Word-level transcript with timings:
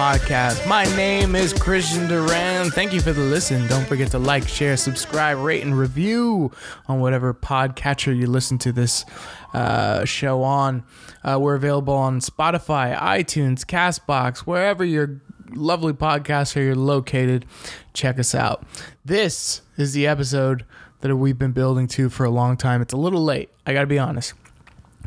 podcast. 0.00 0.66
My 0.66 0.84
name 0.96 1.34
is 1.34 1.52
Cristian 1.52 2.08
Duran. 2.08 2.70
Thank 2.70 2.94
you 2.94 3.02
for 3.02 3.12
the 3.12 3.20
listen. 3.20 3.66
Don't 3.66 3.84
forget 3.84 4.10
to 4.12 4.18
like, 4.18 4.48
share, 4.48 4.78
subscribe, 4.78 5.36
rate, 5.36 5.62
and 5.62 5.78
review 5.78 6.52
on 6.88 7.00
whatever 7.00 7.34
podcatcher 7.34 8.16
you 8.16 8.26
listen 8.26 8.56
to 8.60 8.72
this 8.72 9.04
uh, 9.52 10.06
show 10.06 10.42
on. 10.42 10.84
Uh, 11.22 11.38
we're 11.38 11.54
available 11.54 11.92
on 11.92 12.20
Spotify, 12.20 12.98
iTunes, 12.98 13.66
Castbox, 13.66 14.38
wherever 14.38 14.82
your 14.82 15.20
lovely 15.50 15.92
podcasts 15.92 16.56
are 16.56 16.74
located. 16.74 17.44
Check 17.92 18.18
us 18.18 18.34
out. 18.34 18.64
This 19.04 19.60
is 19.76 19.92
the 19.92 20.06
episode 20.06 20.64
that 21.02 21.14
we've 21.14 21.38
been 21.38 21.52
building 21.52 21.86
to 21.88 22.08
for 22.08 22.24
a 22.24 22.30
long 22.30 22.56
time. 22.56 22.80
It's 22.80 22.94
a 22.94 22.96
little 22.96 23.22
late, 23.22 23.50
I 23.66 23.74
gotta 23.74 23.86
be 23.86 23.98
honest, 23.98 24.32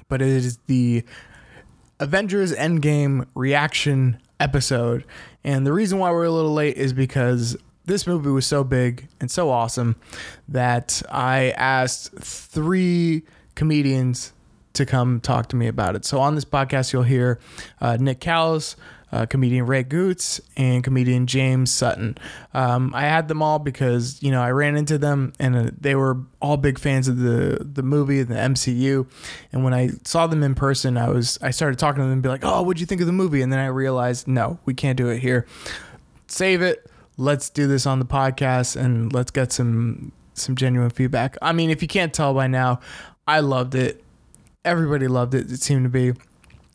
but 0.08 0.22
it 0.22 0.28
is 0.28 0.58
the 0.68 1.04
Avengers 2.00 2.54
Endgame 2.54 3.26
reaction 3.34 4.20
episode. 4.44 5.06
And 5.44 5.66
the 5.66 5.74
reason 5.74 6.00
why 6.00 6.12
we're 6.12 6.26
a 6.26 6.32
little 6.32 6.54
late 6.54 6.78
is 6.78 6.94
because 6.94 7.58
this 7.86 8.06
movie 8.06 8.30
was 8.30 8.46
so 8.46 8.64
big 8.64 9.08
and 9.20 9.32
so 9.32 9.50
awesome 9.50 9.96
that 10.48 11.02
I 11.10 11.52
asked 11.52 12.14
three 12.20 13.24
comedians 13.56 14.34
to 14.74 14.86
come 14.86 15.20
talk 15.20 15.48
to 15.50 15.56
me 15.56 15.68
about 15.68 15.96
it. 15.96 16.06
So 16.06 16.20
on 16.20 16.36
this 16.36 16.46
podcast, 16.46 16.94
you'll 16.94 17.04
hear 17.04 17.40
uh, 17.80 17.98
Nick 18.00 18.20
Callas, 18.20 18.76
uh, 19.14 19.28
comedian 19.28 19.68
Ray 19.68 19.84
Gootz, 19.84 20.42
and 20.58 20.84
comedian 20.84 21.28
James 21.28 21.72
Sutton. 21.72 22.18
Um, 22.56 22.92
I 22.96 23.04
had 23.04 23.28
them 23.28 23.44
all 23.44 23.60
because 23.60 24.22
you 24.24 24.32
know 24.32 24.42
I 24.42 24.50
ran 24.50 24.76
into 24.76 24.98
them 24.98 25.34
and 25.40 25.56
uh, 25.56 25.70
they 25.80 25.94
were 25.94 26.18
all 26.42 26.58
big 26.58 26.80
fans 26.80 27.08
of 27.08 27.20
the 27.20 27.60
the 27.64 27.84
movie, 27.84 28.24
the 28.24 28.34
MCU. 28.34 29.08
And 29.52 29.64
when 29.64 29.74
I 29.74 29.92
saw 30.04 30.26
them 30.26 30.42
in 30.42 30.56
person, 30.56 30.98
I 30.98 31.10
was 31.10 31.38
I 31.44 31.52
started 31.52 31.78
talking 31.78 31.98
to 31.98 32.04
them 32.04 32.14
and 32.14 32.24
be 32.24 32.30
like, 32.30 32.44
"Oh, 32.44 32.64
what'd 32.64 32.82
you 32.82 32.88
think 32.88 33.02
of 33.02 33.08
the 33.08 33.14
movie?" 33.14 33.44
And 33.44 33.54
then 33.54 33.60
I 33.60 33.68
realized, 33.68 34.28
no, 34.28 34.58
we 34.66 34.74
can't 34.74 34.98
do 34.98 35.10
it 35.10 35.20
here. 35.20 35.46
Save 36.26 36.64
it. 36.64 36.90
Let's 37.16 37.52
do 37.52 37.68
this 37.68 37.86
on 37.86 38.00
the 38.00 38.06
podcast 38.06 38.76
and 38.76 39.14
let's 39.14 39.30
get 39.30 39.52
some 39.52 40.12
some 40.34 40.56
genuine 40.56 40.90
feedback. 40.90 41.38
I 41.40 41.54
mean, 41.54 41.70
if 41.70 41.84
you 41.84 41.88
can't 41.88 42.12
tell 42.12 42.34
by 42.34 42.48
now, 42.48 42.80
I 43.28 43.42
loved 43.42 43.76
it. 43.76 44.04
Everybody 44.66 45.08
loved 45.08 45.36
it. 45.36 45.52
It 45.52 45.62
seemed 45.62 45.84
to 45.84 45.90
be. 45.90 46.14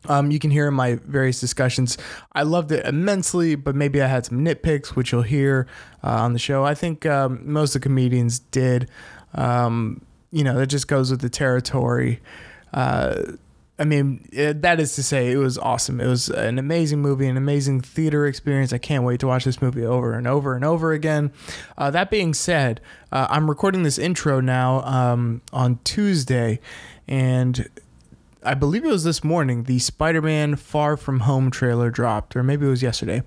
Um, 0.07 0.31
you 0.31 0.39
can 0.39 0.51
hear 0.51 0.69
in 0.69 0.75
my 0.75 0.95
various 1.07 1.41
discussions. 1.41 1.99
I 2.33 2.43
loved 2.43 2.73
it 2.73 2.87
immensely, 2.87 3.57
but 3.57 3.75
maybe 3.75 4.01
I 4.01 4.07
had 4.07 4.27
some 4.27 4.45
nitpicks, 4.45 4.89
which 4.89 5.13
you'll 5.13 5.23
hear 5.23 5.67
uh, 6.05 6.23
on 6.23 6.33
the 6.33 6.39
show. 6.39 6.65
I 6.65 6.75
think 6.75 7.05
um, 7.05 7.41
most 7.43 7.75
of 7.75 7.83
the 7.83 7.89
comedians 7.89 8.39
did. 8.39 8.89
Um, 9.35 10.03
you 10.31 10.45
know, 10.45 10.57
that 10.59 10.67
just 10.67 10.89
goes 10.89 11.11
with 11.11 11.21
the 11.21 11.29
territory. 11.29 12.21
Uh, 12.73 13.23
I 13.79 13.85
mean, 13.85 14.27
it, 14.33 14.63
that 14.63 14.81
is 14.81 14.97
to 14.97 15.03
say, 15.03 15.31
it 15.31 15.37
was 15.37 15.57
awesome. 15.57 16.01
It 16.01 16.09
was 16.09 16.29
an 16.29 16.59
amazing 16.59 17.01
movie, 17.01 17.29
an 17.29 17.37
amazing 17.37 17.81
theater 17.81 18.27
experience. 18.27 18.73
I 18.73 18.79
can't 18.79 19.05
wait 19.05 19.21
to 19.21 19.29
watch 19.29 19.45
this 19.45 19.63
movie 19.63 19.87
over 19.87 20.15
and 20.15 20.27
over 20.27 20.55
and 20.55 20.65
over 20.65 20.93
again. 20.93 21.33
Uh, 21.77 21.91
that 21.93 22.11
being 22.11 22.35
said, 22.35 22.81
uh, 23.13 23.29
I'm 23.31 23.49
recording 23.49 23.85
this 23.85 23.99
intro 23.99 24.41
now 24.41 24.83
um, 24.83 25.43
on 25.53 25.79
Tuesday, 25.85 26.59
and 27.07 27.69
I 28.49 28.55
believe 28.55 28.83
it 28.83 28.89
was 28.89 29.05
this 29.05 29.23
morning, 29.23 29.65
the 29.65 29.79
Spider 29.79 30.23
Man 30.23 30.57
Far 30.57 30.97
From 30.97 31.21
Home 31.21 31.51
trailer 31.51 31.91
dropped, 31.91 32.35
or 32.35 32.43
maybe 32.43 32.65
it 32.65 32.71
was 32.71 32.83
yesterday. 32.83 33.23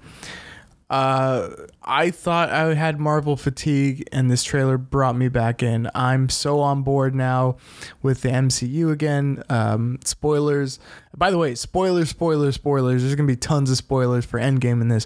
Uh, 0.89 1.51
I 1.83 2.09
thought 2.09 2.49
I 2.49 2.73
had 2.73 2.99
Marvel 2.99 3.37
fatigue, 3.37 4.03
and 4.11 4.31
this 4.31 4.43
trailer 4.43 4.79
brought 4.79 5.15
me 5.15 5.27
back 5.27 5.61
in. 5.61 5.87
I'm 5.93 6.27
so 6.27 6.59
on 6.59 6.81
board 6.81 7.13
now 7.13 7.57
with 8.01 8.23
the 8.23 8.29
MCU 8.29 8.91
again. 8.91 9.43
Um, 9.47 9.99
spoilers. 10.03 10.79
By 11.15 11.29
the 11.29 11.37
way, 11.37 11.53
spoilers, 11.53 12.09
spoilers, 12.09 12.55
spoilers. 12.55 13.03
There's 13.03 13.13
going 13.13 13.27
to 13.27 13.31
be 13.31 13.37
tons 13.37 13.69
of 13.69 13.77
spoilers 13.77 14.25
for 14.25 14.39
Endgame 14.39 14.81
in 14.81 14.87
this, 14.87 15.05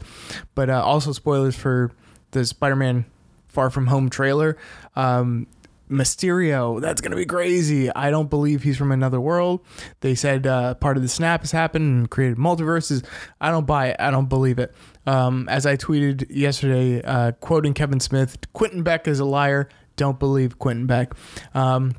but 0.55 0.69
uh, 0.69 0.81
also 0.81 1.11
spoilers 1.11 1.57
for 1.57 1.91
the 2.31 2.45
Spider 2.45 2.77
Man 2.77 3.03
Far 3.49 3.69
From 3.69 3.87
Home 3.87 4.09
trailer. 4.09 4.55
Um, 4.95 5.47
Mysterio, 5.89 6.81
that's 6.81 7.01
gonna 7.01 7.15
be 7.15 7.25
crazy. 7.25 7.91
I 7.93 8.09
don't 8.09 8.29
believe 8.29 8.63
he's 8.63 8.77
from 8.77 8.91
another 8.91 9.21
world. 9.21 9.65
They 10.01 10.15
said 10.15 10.47
uh, 10.47 10.75
part 10.75 10.97
of 10.97 11.03
the 11.03 11.09
snap 11.09 11.41
has 11.41 11.51
happened 11.51 11.85
and 11.85 12.09
created 12.09 12.37
multiverses. 12.37 13.05
I 13.39 13.51
don't 13.51 13.67
buy 13.67 13.89
it. 13.89 13.97
I 13.99 14.11
don't 14.11 14.29
believe 14.29 14.59
it. 14.59 14.73
Um, 15.05 15.47
as 15.49 15.65
I 15.65 15.77
tweeted 15.77 16.25
yesterday, 16.29 17.01
uh, 17.03 17.33
quoting 17.33 17.73
Kevin 17.73 17.99
Smith, 17.99 18.37
Quentin 18.53 18.83
Beck 18.83 19.07
is 19.07 19.19
a 19.19 19.25
liar. 19.25 19.69
Don't 19.95 20.19
believe 20.19 20.57
Quentin 20.59 20.87
Beck. 20.87 21.13
Um, 21.53 21.93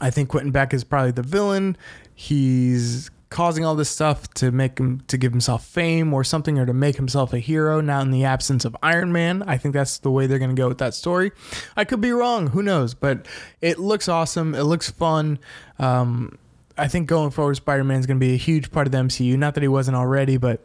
I 0.00 0.10
think 0.10 0.28
Quentin 0.28 0.50
Beck 0.50 0.74
is 0.74 0.84
probably 0.84 1.12
the 1.12 1.22
villain. 1.22 1.76
He's 2.14 3.10
causing 3.30 3.64
all 3.64 3.76
this 3.76 3.88
stuff 3.88 4.28
to 4.34 4.50
make 4.50 4.78
him 4.78 5.00
to 5.06 5.16
give 5.16 5.32
himself 5.32 5.64
fame 5.64 6.12
or 6.12 6.24
something 6.24 6.58
or 6.58 6.66
to 6.66 6.74
make 6.74 6.96
himself 6.96 7.32
a 7.32 7.38
hero 7.38 7.80
now 7.80 8.00
in 8.00 8.10
the 8.10 8.24
absence 8.24 8.64
of 8.64 8.76
Iron 8.82 9.12
Man. 9.12 9.44
I 9.46 9.56
think 9.56 9.72
that's 9.72 9.98
the 9.98 10.10
way 10.10 10.26
they're 10.26 10.40
going 10.40 10.54
to 10.54 10.60
go 10.60 10.68
with 10.68 10.78
that 10.78 10.94
story. 10.94 11.30
I 11.76 11.84
could 11.84 12.00
be 12.00 12.10
wrong, 12.10 12.48
who 12.48 12.62
knows, 12.62 12.92
but 12.92 13.26
it 13.60 13.78
looks 13.78 14.08
awesome. 14.08 14.54
It 14.54 14.64
looks 14.64 14.90
fun. 14.90 15.38
Um, 15.78 16.38
I 16.76 16.88
think 16.88 17.08
going 17.08 17.30
forward, 17.30 17.54
Spider 17.54 17.84
Man 17.84 18.00
is 18.00 18.06
going 18.06 18.18
to 18.18 18.24
be 18.24 18.34
a 18.34 18.38
huge 18.38 18.72
part 18.72 18.88
of 18.88 18.92
the 18.92 18.98
MCU. 18.98 19.38
Not 19.38 19.54
that 19.54 19.62
he 19.62 19.68
wasn't 19.68 19.96
already, 19.96 20.36
but 20.36 20.64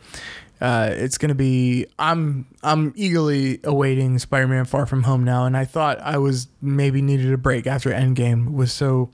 uh, 0.60 0.90
it's 0.92 1.18
going 1.18 1.30
to 1.30 1.36
be. 1.36 1.86
I'm 2.00 2.48
I'm 2.64 2.94
eagerly 2.96 3.60
awaiting 3.64 4.18
Spider 4.18 4.48
Man 4.48 4.66
Far 4.66 4.86
From 4.86 5.04
Home 5.04 5.24
now, 5.24 5.46
and 5.46 5.56
I 5.56 5.66
thought 5.66 6.00
I 6.00 6.18
was 6.18 6.48
maybe 6.62 7.02
needed 7.02 7.32
a 7.32 7.38
break 7.38 7.68
after 7.68 7.92
Endgame 7.92 8.54
was 8.54 8.72
so 8.72 9.12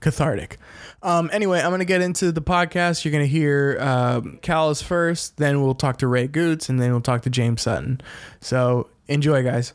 cathartic. 0.00 0.58
Um, 1.02 1.30
anyway, 1.32 1.60
I'm 1.60 1.68
going 1.70 1.78
to 1.80 1.84
get 1.84 2.00
into 2.02 2.32
the 2.32 2.42
podcast. 2.42 3.04
You're 3.04 3.12
going 3.12 3.24
to 3.24 3.28
hear 3.28 3.78
um, 3.80 4.38
Callas 4.42 4.82
first, 4.82 5.36
then 5.36 5.62
we'll 5.62 5.74
talk 5.74 5.98
to 5.98 6.06
Ray 6.08 6.26
Gootz, 6.26 6.68
and 6.68 6.80
then 6.80 6.90
we'll 6.90 7.00
talk 7.00 7.22
to 7.22 7.30
James 7.30 7.62
Sutton. 7.62 8.00
So 8.40 8.88
enjoy, 9.06 9.42
guys. 9.44 9.72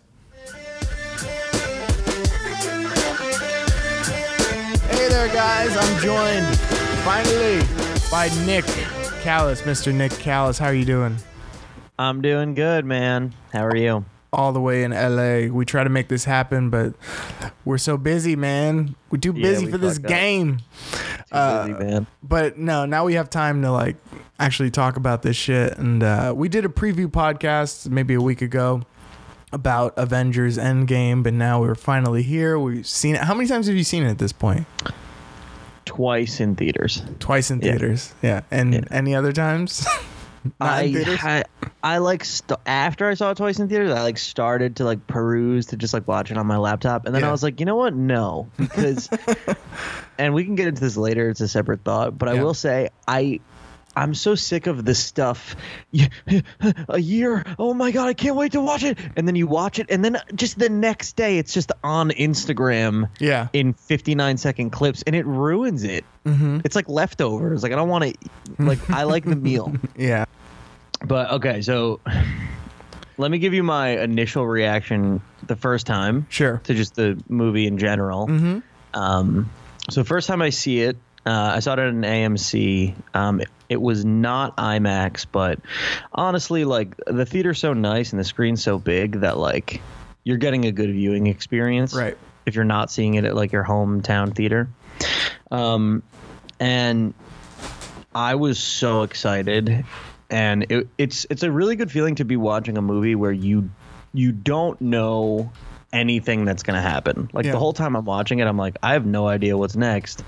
Hey 4.89 5.07
there, 5.07 5.27
guys. 5.33 5.75
I'm 5.77 6.01
joined 6.01 6.57
finally 7.05 7.61
by 8.11 8.29
Nick 8.45 8.65
Callas, 9.21 9.61
Mr. 9.61 9.93
Nick 9.93 10.11
Callas. 10.13 10.57
How 10.59 10.65
are 10.67 10.73
you 10.73 10.85
doing? 10.85 11.15
I'm 11.97 12.21
doing 12.21 12.55
good, 12.55 12.83
man. 12.83 13.33
How 13.53 13.65
are 13.65 13.75
you? 13.75 14.03
All 14.33 14.53
the 14.53 14.61
way 14.61 14.83
in 14.83 14.91
LA. 14.91 15.53
We 15.53 15.65
try 15.65 15.83
to 15.83 15.89
make 15.89 16.07
this 16.07 16.23
happen, 16.25 16.69
but 16.69 16.93
we're 17.65 17.77
so 17.77 17.97
busy, 17.97 18.35
man. 18.35 18.95
We're 19.09 19.19
too 19.19 19.33
Yeah, 19.35 19.41
busy 19.43 19.65
we 19.65 19.71
for 19.71 19.77
this 19.77 19.97
game. 19.97 20.59
Uh, 21.31 21.67
Busy, 21.67 21.79
man. 21.83 22.07
But 22.23 22.57
no, 22.57 22.85
now 22.85 23.05
we 23.05 23.13
have 23.15 23.29
time 23.29 23.61
to 23.61 23.71
like 23.71 23.95
actually 24.39 24.71
talk 24.71 24.95
about 24.97 25.21
this 25.21 25.35
shit. 25.35 25.77
And 25.77 26.01
uh, 26.03 26.33
we 26.35 26.49
did 26.49 26.65
a 26.65 26.69
preview 26.69 27.07
podcast 27.07 27.89
maybe 27.89 28.13
a 28.13 28.21
week 28.21 28.41
ago 28.41 28.81
about 29.53 29.93
Avengers 29.97 30.57
Endgame, 30.57 31.23
but 31.23 31.33
now 31.33 31.59
we're 31.61 31.75
finally 31.75 32.23
here. 32.23 32.57
We've 32.57 32.87
seen 32.87 33.15
it. 33.15 33.21
How 33.21 33.33
many 33.33 33.47
times 33.49 33.67
have 33.67 33.75
you 33.75 33.83
seen 33.83 34.03
it 34.03 34.09
at 34.09 34.17
this 34.17 34.31
point? 34.31 34.65
Twice 35.85 36.39
in 36.39 36.55
theaters. 36.55 37.01
Twice 37.19 37.51
in 37.51 37.59
theaters. 37.59 38.13
Yeah. 38.21 38.41
And 38.49 38.73
Yeah. 38.73 38.81
any 38.91 39.13
other 39.13 39.33
times? 39.33 39.85
I? 40.61 41.43
I 41.83 41.97
like 41.97 42.23
st- 42.25 42.59
after 42.65 43.07
I 43.09 43.13
saw 43.15 43.31
it 43.31 43.37
twice 43.37 43.59
in 43.59 43.67
theaters, 43.69 43.91
I 43.91 44.01
like 44.03 44.17
started 44.17 44.75
to 44.77 44.85
like 44.85 45.07
peruse 45.07 45.67
to 45.67 45.77
just 45.77 45.93
like 45.93 46.07
watch 46.07 46.31
it 46.31 46.37
on 46.37 46.45
my 46.47 46.57
laptop, 46.57 47.05
and 47.05 47.13
then 47.15 47.21
Yeah. 47.23 47.29
I 47.29 47.31
was 47.31 47.41
like, 47.43 47.59
you 47.59 47.65
know 47.65 47.75
what? 47.75 47.95
No, 47.95 48.49
because, 48.57 49.09
and 50.17 50.33
we 50.33 50.43
can 50.43 50.55
get 50.55 50.67
into 50.67 50.81
this 50.81 50.97
later. 50.97 51.29
It's 51.29 51.41
a 51.41 51.47
separate 51.47 51.83
thought, 51.83 52.17
but 52.17 52.29
I 52.29 52.41
will 52.43 52.53
say 52.53 52.89
I. 53.07 53.39
I'm 53.93 54.13
so 54.13 54.35
sick 54.35 54.67
of 54.67 54.85
this 54.85 54.99
stuff. 55.03 55.57
A 56.87 56.97
year. 56.97 57.43
Oh 57.59 57.73
my 57.73 57.91
god, 57.91 58.07
I 58.07 58.13
can't 58.13 58.37
wait 58.37 58.53
to 58.53 58.61
watch 58.61 58.83
it. 58.85 58.97
And 59.17 59.27
then 59.27 59.35
you 59.35 59.47
watch 59.47 59.79
it, 59.79 59.87
and 59.89 60.03
then 60.05 60.17
just 60.33 60.57
the 60.57 60.69
next 60.69 61.17
day, 61.17 61.37
it's 61.39 61.53
just 61.53 61.73
on 61.83 62.09
Instagram. 62.11 63.09
yeah. 63.19 63.49
in 63.51 63.73
59 63.73 64.37
second 64.37 64.69
clips 64.69 65.03
and 65.05 65.13
it 65.13 65.25
ruins 65.25 65.83
it. 65.83 66.05
Mm-hmm. 66.25 66.59
It's 66.63 66.73
like 66.75 66.87
leftovers. 66.87 67.63
Like 67.63 67.73
I 67.73 67.75
don't 67.75 67.89
want 67.89 68.05
to 68.05 68.13
like 68.59 68.89
I 68.89 69.03
like 69.03 69.25
the 69.25 69.35
meal. 69.35 69.73
Yeah. 69.97 70.23
But 71.03 71.31
okay, 71.31 71.61
so 71.61 71.99
let 73.17 73.31
me 73.31 73.39
give 73.39 73.53
you 73.53 73.63
my 73.63 73.99
initial 74.01 74.45
reaction 74.45 75.21
the 75.45 75.55
first 75.55 75.85
time 75.87 76.27
Sure. 76.29 76.61
to 76.65 76.73
just 76.73 76.95
the 76.95 77.21
movie 77.27 77.67
in 77.67 77.77
general. 77.77 78.27
Mm-hmm. 78.27 78.59
Um 78.99 79.49
so 79.89 80.03
first 80.03 80.27
time 80.27 80.41
I 80.41 80.51
see 80.51 80.81
it, 80.81 80.97
uh, 81.25 81.53
I 81.55 81.59
saw 81.59 81.73
it 81.73 81.79
at 81.79 81.87
an 81.87 82.03
AMC. 82.03 82.93
Um, 83.15 83.41
it, 83.41 83.49
it 83.67 83.81
was 83.81 84.05
not 84.05 84.55
IMAX, 84.57 85.25
but 85.31 85.59
honestly, 86.13 86.65
like 86.65 86.95
the 87.07 87.25
theater's 87.25 87.57
so 87.59 87.73
nice 87.73 88.11
and 88.11 88.19
the 88.19 88.23
screen's 88.23 88.63
so 88.63 88.77
big 88.77 89.21
that 89.21 89.37
like 89.37 89.81
you're 90.23 90.37
getting 90.37 90.65
a 90.65 90.71
good 90.71 90.91
viewing 90.91 91.25
experience 91.27 91.95
Right. 91.95 92.15
if 92.45 92.53
you're 92.55 92.63
not 92.63 92.91
seeing 92.91 93.15
it 93.15 93.25
at 93.25 93.35
like 93.35 93.51
your 93.51 93.63
hometown 93.63 94.35
theater. 94.35 94.69
Um, 95.49 96.03
and 96.59 97.13
I 98.13 98.35
was 98.35 98.59
so 98.59 99.01
excited, 99.01 99.83
and 100.31 100.65
it, 100.71 100.87
it's 100.97 101.27
it's 101.29 101.43
a 101.43 101.51
really 101.51 101.75
good 101.75 101.91
feeling 101.91 102.15
to 102.15 102.25
be 102.25 102.37
watching 102.37 102.77
a 102.77 102.81
movie 102.81 103.13
where 103.15 103.31
you 103.31 103.69
you 104.13 104.31
don't 104.31 104.79
know 104.81 105.51
anything 105.93 106.45
that's 106.45 106.63
going 106.63 106.75
to 106.75 106.81
happen. 106.81 107.29
Like 107.33 107.45
Yeah. 107.45 107.51
the 107.51 107.59
whole 107.59 107.73
time 107.73 107.95
I'm 107.95 108.05
watching 108.05 108.39
it, 108.39 108.47
I'm 108.47 108.57
like, 108.57 108.77
I 108.81 108.93
have 108.93 109.05
no 109.05 109.27
idea 109.27 109.57
what's 109.57 109.75
next, 109.75 110.23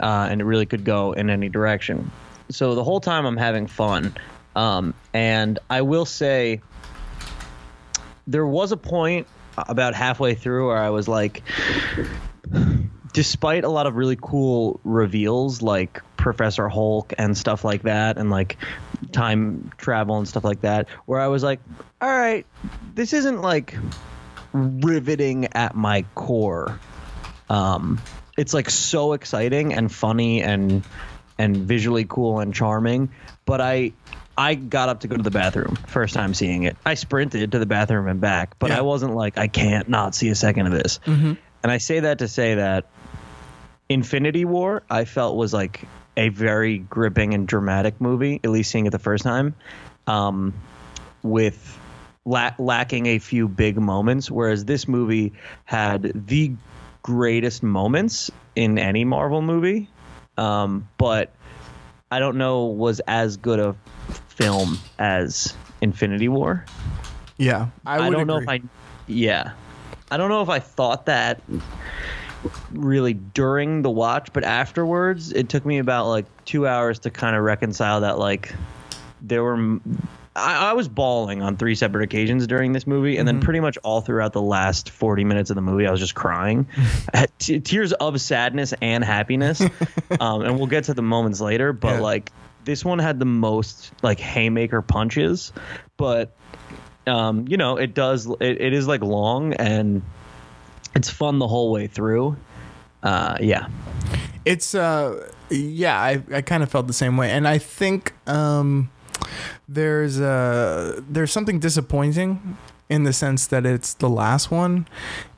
uh, 0.00 0.28
and 0.30 0.40
it 0.40 0.44
really 0.44 0.66
could 0.66 0.84
go 0.84 1.12
in 1.12 1.28
any 1.30 1.48
direction. 1.48 2.10
So 2.50 2.74
the 2.76 2.84
whole 2.84 3.00
time 3.00 3.26
I'm 3.26 3.36
having 3.36 3.66
fun, 3.66 4.14
Um, 4.56 4.94
and 5.12 5.58
I 5.68 5.82
will 5.82 6.04
say, 6.06 6.60
there 8.28 8.46
was 8.46 8.70
a 8.70 8.76
point 8.76 9.26
about 9.56 9.94
halfway 9.94 10.34
through 10.36 10.68
where 10.68 10.78
I 10.78 10.90
was 10.90 11.08
like, 11.08 11.42
despite 13.12 13.64
a 13.64 13.68
lot 13.68 13.86
of 13.86 13.96
really 13.96 14.16
cool 14.20 14.80
reveals 14.84 15.62
like 15.62 16.02
Professor 16.16 16.68
Hulk 16.68 17.12
and 17.18 17.36
stuff 17.36 17.64
like 17.64 17.82
that, 17.82 18.16
and 18.18 18.30
like 18.30 18.56
time 19.12 19.70
travel 19.76 20.18
and 20.18 20.26
stuff 20.28 20.44
like 20.44 20.62
that, 20.62 20.88
where 21.06 21.20
I 21.20 21.28
was 21.28 21.42
like, 21.42 21.60
all 22.00 22.08
right, 22.08 22.46
this 22.94 23.12
isn't 23.12 23.40
like 23.42 23.74
riveting 24.52 25.48
at 25.52 25.74
my 25.74 26.04
core. 26.14 26.78
Um, 27.48 28.00
it's 28.36 28.54
like 28.54 28.70
so 28.70 29.12
exciting 29.12 29.74
and 29.74 29.92
funny 29.92 30.42
and 30.42 30.82
and 31.38 31.56
visually 31.56 32.04
cool 32.08 32.40
and 32.40 32.54
charming, 32.54 33.10
but 33.44 33.60
I 33.60 33.92
I 34.36 34.54
got 34.54 34.88
up 34.88 35.00
to 35.00 35.08
go 35.08 35.16
to 35.16 35.22
the 35.22 35.30
bathroom 35.30 35.76
first 35.86 36.14
time 36.14 36.34
seeing 36.34 36.64
it. 36.64 36.76
I 36.84 36.94
sprinted 36.94 37.52
to 37.52 37.58
the 37.58 37.66
bathroom 37.66 38.08
and 38.08 38.20
back, 38.20 38.58
but 38.58 38.70
Yeah. 38.70 38.78
I 38.78 38.80
wasn't 38.82 39.14
like 39.14 39.38
I 39.38 39.48
can't 39.48 39.88
not 39.88 40.14
see 40.14 40.28
a 40.30 40.34
second 40.34 40.66
of 40.66 40.72
this. 40.72 40.98
And 41.06 41.38
I 41.72 41.78
say 41.78 42.00
that 42.00 42.18
to 42.18 42.28
say 42.28 42.56
that 42.56 42.86
Infinity 43.88 44.44
War 44.44 44.82
I 44.90 45.04
felt 45.04 45.36
was 45.36 45.52
like 45.52 45.86
a 46.16 46.28
very 46.28 46.78
gripping 46.78 47.34
and 47.34 47.46
dramatic 47.46 48.00
movie, 48.00 48.40
at 48.42 48.50
least 48.50 48.70
seeing 48.70 48.86
it 48.86 48.90
the 48.90 48.98
first 48.98 49.24
time, 49.24 49.54
um, 50.06 50.54
with 51.22 51.78
la- 52.24 52.54
lacking 52.58 53.06
a 53.06 53.18
few 53.18 53.48
big 53.48 53.78
moments. 53.78 54.30
Whereas 54.30 54.64
this 54.64 54.88
movie 54.88 55.32
had 55.64 56.26
the 56.26 56.52
greatest 57.02 57.62
moments 57.62 58.30
in 58.56 58.78
any 58.78 59.04
Marvel 59.04 59.42
movie, 59.42 59.88
um, 60.38 60.88
but 60.98 61.32
I 62.10 62.18
don't 62.18 62.36
know 62.36 62.66
was 62.66 63.00
as 63.00 63.36
good 63.36 63.60
a 63.60 63.76
film 64.28 64.78
as 64.98 65.54
Infinity 65.80 66.28
War. 66.28 66.64
Yeah, 67.36 67.68
I, 67.84 68.06
I, 68.06 68.10
don't 68.10 68.26
know 68.26 68.38
if 68.38 68.48
I, 68.48 68.60
yeah, 69.08 69.52
I 70.10 70.16
don't 70.16 70.28
know 70.28 70.42
if 70.42 70.48
I 70.48 70.60
thought 70.60 71.06
that 71.06 71.40
really 72.72 73.14
during 73.14 73.82
the 73.82 73.90
watch, 73.90 74.32
but 74.32 74.44
afterwards, 74.44 75.32
it 75.32 75.48
took 75.48 75.64
me 75.64 75.78
about 75.78 76.08
like 76.08 76.26
two 76.44 76.66
hours 76.66 77.00
to 77.00 77.10
kind 77.10 77.36
of 77.36 77.42
reconcile 77.42 78.00
that. 78.02 78.18
Like, 78.18 78.54
there 79.22 79.42
were, 79.42 79.80
I, 80.36 80.70
I 80.70 80.72
was 80.74 80.88
bawling 80.88 81.40
on 81.42 81.56
three 81.56 81.74
separate 81.74 82.04
occasions 82.04 82.46
during 82.46 82.72
this 82.72 82.86
movie, 82.86 83.16
and 83.16 83.26
then 83.26 83.40
pretty 83.40 83.60
much 83.60 83.78
all 83.84 84.00
throughout 84.00 84.32
the 84.32 84.42
last 84.42 84.90
forty 84.90 85.24
minutes 85.24 85.50
of 85.50 85.56
the 85.56 85.62
movie, 85.62 85.86
I 85.86 85.90
was 85.90 86.00
just 86.00 86.14
crying, 86.14 86.66
t- 87.38 87.60
tears 87.60 87.92
of 87.94 88.20
sadness 88.20 88.74
and 88.82 89.02
happiness. 89.04 89.60
um, 90.20 90.42
and 90.42 90.56
we'll 90.58 90.66
get 90.66 90.84
to 90.84 90.94
the 90.94 91.02
moments 91.02 91.40
later, 91.40 91.72
but 91.72 91.94
Yeah. 91.94 92.00
like 92.00 92.32
this 92.64 92.84
one 92.84 92.98
had 92.98 93.18
the 93.18 93.26
most 93.26 93.92
like 94.02 94.18
haymaker 94.18 94.82
punches, 94.82 95.52
but 95.96 96.34
um, 97.06 97.46
you 97.48 97.56
know, 97.58 97.76
it 97.76 97.94
does. 97.94 98.26
It, 98.40 98.60
it 98.60 98.72
is 98.72 98.88
like 98.88 99.02
long 99.02 99.52
and 99.54 100.02
it's 100.94 101.10
fun 101.10 101.38
the 101.38 101.48
whole 101.48 101.70
way 101.72 101.86
through. 101.86 102.36
Uh, 103.02 103.36
yeah, 103.40 103.68
It's 104.44 104.74
uh 104.74 105.30
yeah, 105.50 106.00
I, 106.00 106.22
I 106.32 106.40
kind 106.40 106.62
of 106.62 106.70
felt 106.70 106.86
the 106.86 106.92
same 106.94 107.16
way. 107.16 107.30
And 107.30 107.46
I 107.46 107.58
think 107.58 108.12
um 108.28 108.90
there's 109.68 110.20
uh 110.20 111.00
there's 111.08 111.32
something 111.32 111.58
disappointing 111.58 112.56
in 112.90 113.04
the 113.04 113.12
sense 113.14 113.46
that 113.46 113.64
it's 113.64 113.94
the 113.94 114.08
last 114.08 114.50
one. 114.50 114.86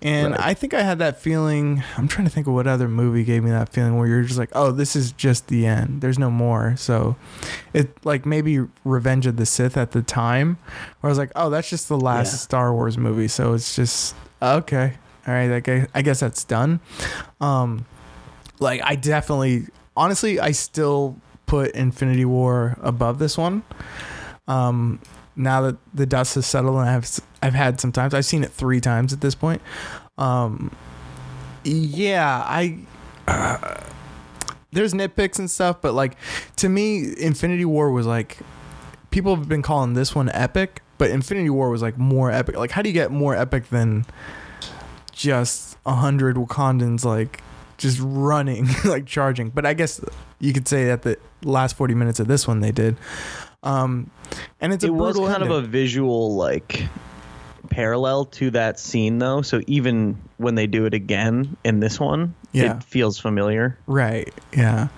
And 0.02 0.32
Right. 0.32 0.40
I 0.40 0.54
think 0.54 0.74
I 0.74 0.82
had 0.82 0.98
that 0.98 1.20
feeling 1.20 1.82
I'm 1.96 2.08
trying 2.08 2.26
to 2.26 2.32
think 2.32 2.46
of 2.48 2.54
what 2.54 2.66
other 2.66 2.88
movie 2.88 3.22
gave 3.24 3.44
me 3.44 3.50
that 3.50 3.68
feeling 3.68 3.96
where 3.98 4.06
you're 4.08 4.22
just 4.22 4.38
like, 4.38 4.50
"Oh, 4.52 4.72
this 4.72 4.96
is 4.96 5.12
just 5.12 5.46
the 5.48 5.64
end. 5.66 6.00
There's 6.00 6.18
no 6.18 6.30
more." 6.30 6.74
So 6.76 7.16
it 7.72 7.96
like 8.04 8.26
maybe 8.26 8.60
Revenge 8.84 9.26
of 9.26 9.36
the 9.36 9.46
Sith 9.46 9.76
at 9.76 9.92
the 9.92 10.02
time 10.02 10.58
where 11.00 11.08
I 11.08 11.10
was 11.10 11.18
like, 11.18 11.30
"Oh, 11.36 11.50
that's 11.50 11.70
just 11.70 11.88
the 11.88 11.98
last 11.98 12.32
Yeah. 12.32 12.38
Star 12.38 12.72
Wars 12.72 12.98
movie." 12.98 13.28
So 13.28 13.54
it's 13.54 13.74
just 13.76 14.14
okay. 14.42 14.94
All 15.26 15.34
right, 15.34 15.50
I 15.50 15.60
guess, 15.60 15.88
I 15.94 16.02
guess 16.02 16.20
that's 16.20 16.44
done. 16.44 16.80
Um 17.40 17.84
like 18.58 18.80
I 18.84 18.96
definitely 18.96 19.66
honestly 19.96 20.40
I 20.40 20.52
still 20.52 21.16
put 21.46 21.72
Infinity 21.72 22.24
War 22.24 22.76
above 22.80 23.18
this 23.18 23.36
one. 23.36 23.62
Um 24.48 25.00
now 25.34 25.60
that 25.62 25.76
the 25.92 26.06
dust 26.06 26.36
has 26.36 26.46
settled 26.46 26.78
and 26.78 26.88
I've 26.88 27.08
I've 27.42 27.54
had 27.54 27.80
some 27.80 27.92
times 27.92 28.14
I've 28.14 28.24
seen 28.24 28.44
it 28.44 28.50
3 28.50 28.80
times 28.80 29.12
at 29.12 29.20
this 29.20 29.34
point. 29.34 29.60
Um 30.16 30.70
yeah, 31.64 32.42
I 32.46 32.78
uh, 33.26 33.82
there's 34.70 34.94
nitpicks 34.94 35.38
and 35.38 35.50
stuff 35.50 35.82
but 35.82 35.94
like 35.94 36.16
to 36.56 36.68
me 36.68 37.12
Infinity 37.18 37.64
War 37.64 37.90
was 37.90 38.06
like 38.06 38.38
people 39.10 39.34
have 39.34 39.48
been 39.48 39.62
calling 39.62 39.94
this 39.94 40.14
one 40.14 40.28
epic, 40.30 40.82
but 40.98 41.10
Infinity 41.10 41.50
War 41.50 41.70
was 41.70 41.82
like 41.82 41.98
more 41.98 42.30
epic. 42.30 42.56
Like 42.56 42.70
how 42.70 42.82
do 42.82 42.88
you 42.88 42.94
get 42.94 43.10
more 43.10 43.34
epic 43.34 43.68
than 43.70 44.06
just 45.16 45.76
a 45.86 45.94
hundred 45.94 46.36
Wakandans 46.36 47.04
like 47.04 47.40
just 47.78 47.98
running, 48.00 48.68
like 48.84 49.06
charging. 49.06 49.50
But 49.50 49.66
I 49.66 49.74
guess 49.74 50.00
you 50.38 50.52
could 50.52 50.68
say 50.68 50.84
that 50.86 51.02
the 51.02 51.18
last 51.42 51.76
forty 51.76 51.94
minutes 51.94 52.20
of 52.20 52.28
this 52.28 52.46
one 52.46 52.60
they 52.60 52.72
did. 52.72 52.96
Um, 53.62 54.10
and 54.60 54.72
it's 54.72 54.84
a 54.84 54.88
it 54.88 54.94
was 54.94 55.16
kind 55.16 55.42
of 55.42 55.50
a 55.50 55.62
visual 55.62 56.36
like 56.36 56.84
parallel 57.70 58.26
to 58.26 58.50
that 58.50 58.78
scene 58.78 59.18
though. 59.18 59.42
So 59.42 59.60
even 59.66 60.16
when 60.36 60.54
they 60.54 60.66
do 60.66 60.84
it 60.84 60.94
again 60.94 61.56
in 61.64 61.80
this 61.80 61.98
one, 61.98 62.34
Yeah. 62.52 62.76
it 62.76 62.84
feels 62.84 63.18
familiar. 63.18 63.76
Right. 63.86 64.32
Yeah. 64.56 64.88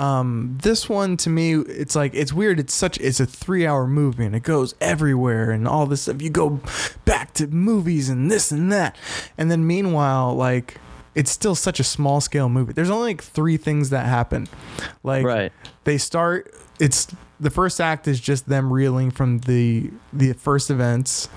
Um, 0.00 0.56
this 0.62 0.88
one 0.88 1.16
to 1.18 1.30
me, 1.30 1.52
it's 1.54 1.94
like 1.94 2.14
it's 2.14 2.32
weird. 2.32 2.58
It's 2.58 2.72
such 2.74 2.98
it's 2.98 3.20
a 3.20 3.26
three 3.26 3.66
hour 3.66 3.86
movie 3.86 4.24
and 4.24 4.34
it 4.34 4.42
goes 4.42 4.74
everywhere 4.80 5.50
and 5.50 5.68
all 5.68 5.84
this 5.86 6.02
stuff. 6.02 6.22
You 6.22 6.30
go 6.30 6.60
back 7.04 7.34
to 7.34 7.46
movies 7.46 8.08
and 8.08 8.30
this 8.30 8.50
and 8.50 8.72
that, 8.72 8.96
and 9.36 9.50
then 9.50 9.66
meanwhile, 9.66 10.34
like 10.34 10.78
it's 11.14 11.30
still 11.30 11.54
such 11.54 11.80
a 11.80 11.84
small 11.84 12.20
scale 12.20 12.48
movie. 12.48 12.72
There's 12.72 12.88
only 12.88 13.10
like 13.10 13.22
three 13.22 13.56
things 13.58 13.90
that 13.90 14.06
happen. 14.06 14.46
Like 15.02 15.24
Right. 15.24 15.52
they 15.84 15.98
start. 15.98 16.54
It's 16.78 17.08
the 17.38 17.50
first 17.50 17.78
act 17.80 18.08
is 18.08 18.20
just 18.20 18.48
them 18.48 18.72
reeling 18.72 19.10
from 19.10 19.40
the 19.40 19.90
the 20.14 20.32
first 20.32 20.70
events. 20.70 21.28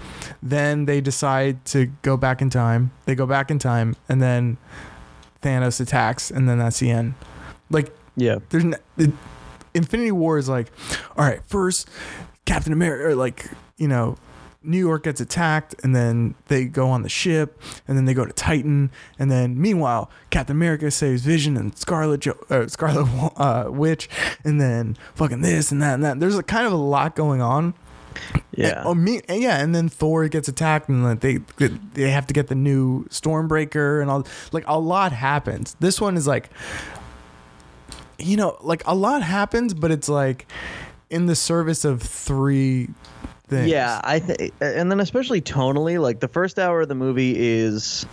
Then 0.41 0.85
they 0.85 1.01
decide 1.01 1.65
to 1.65 1.87
go 2.01 2.15
back 2.15 2.41
in 2.41 2.49
time. 2.49 2.91
They 3.05 3.15
go 3.15 3.25
back 3.25 3.51
in 3.51 3.59
time, 3.59 3.97
and 4.07 4.21
then 4.21 4.57
Thanos 5.41 5.81
attacks, 5.81 6.31
and 6.31 6.47
then 6.47 6.59
that's 6.59 6.79
the 6.79 6.91
end. 6.91 7.15
Like 7.69 7.93
Yeah. 8.15 8.37
there's 8.49 8.63
n- 8.63 8.75
the 8.97 9.11
Infinity 9.73 10.11
War 10.11 10.37
is 10.37 10.47
like, 10.49 10.71
all 11.17 11.25
right, 11.25 11.41
first 11.47 11.89
Captain 12.45 12.73
America, 12.73 13.05
or 13.09 13.15
like 13.15 13.49
you 13.77 13.87
know, 13.87 14.17
New 14.61 14.77
York 14.77 15.03
gets 15.03 15.19
attacked, 15.19 15.75
and 15.83 15.95
then 15.95 16.35
they 16.47 16.65
go 16.65 16.89
on 16.89 17.01
the 17.01 17.09
ship, 17.09 17.59
and 17.87 17.97
then 17.97 18.05
they 18.05 18.13
go 18.13 18.25
to 18.25 18.31
Titan, 18.33 18.91
and 19.17 19.31
then 19.31 19.59
meanwhile 19.59 20.09
Captain 20.29 20.55
America 20.55 20.91
saves 20.91 21.23
Vision 21.23 21.57
and 21.57 21.77
Scarlet 21.77 22.21
jo- 22.21 22.37
uh, 22.49 22.67
Scarlet 22.67 23.07
uh, 23.37 23.65
Witch, 23.69 24.07
and 24.43 24.61
then 24.61 24.95
fucking 25.15 25.41
this 25.41 25.71
and 25.71 25.81
that 25.81 25.95
and 25.95 26.03
that. 26.03 26.19
There's 26.19 26.37
a 26.37 26.43
kind 26.43 26.67
of 26.67 26.73
a 26.73 26.77
lot 26.77 27.15
going 27.15 27.41
on. 27.41 27.73
Yeah. 28.55 28.79
And, 28.79 28.87
oh, 28.87 28.93
me, 28.93 29.21
and 29.27 29.41
yeah, 29.41 29.57
and 29.59 29.73
then 29.73 29.89
Thor 29.89 30.27
gets 30.27 30.47
attacked, 30.47 30.87
and 30.87 31.03
like 31.03 31.21
they 31.21 31.39
they 31.93 32.11
have 32.11 32.27
to 32.27 32.33
get 32.33 32.47
the 32.47 32.55
new 32.55 33.05
Stormbreaker, 33.05 34.01
and 34.01 34.11
all 34.11 34.27
like 34.51 34.63
a 34.67 34.79
lot 34.79 35.11
happens. 35.13 35.75
This 35.79 35.99
one 35.99 36.15
is 36.15 36.27
like, 36.27 36.51
you 38.19 38.37
know, 38.37 38.57
like 38.61 38.83
a 38.85 38.95
lot 38.95 39.21
happens, 39.23 39.73
but 39.73 39.91
it's 39.91 40.09
like 40.09 40.45
in 41.09 41.25
the 41.25 41.35
service 41.35 41.85
of 41.85 42.01
three 42.01 42.89
things. 43.47 43.69
Yeah, 43.69 43.99
I 44.03 44.19
think, 44.19 44.53
and 44.61 44.89
then 44.91 44.99
especially 44.99 45.41
tonally, 45.41 45.99
like 46.01 46.19
the 46.19 46.27
first 46.27 46.57
hour 46.59 46.81
of 46.81 46.87
the 46.89 46.95
movie 46.95 47.35
is 47.37 48.05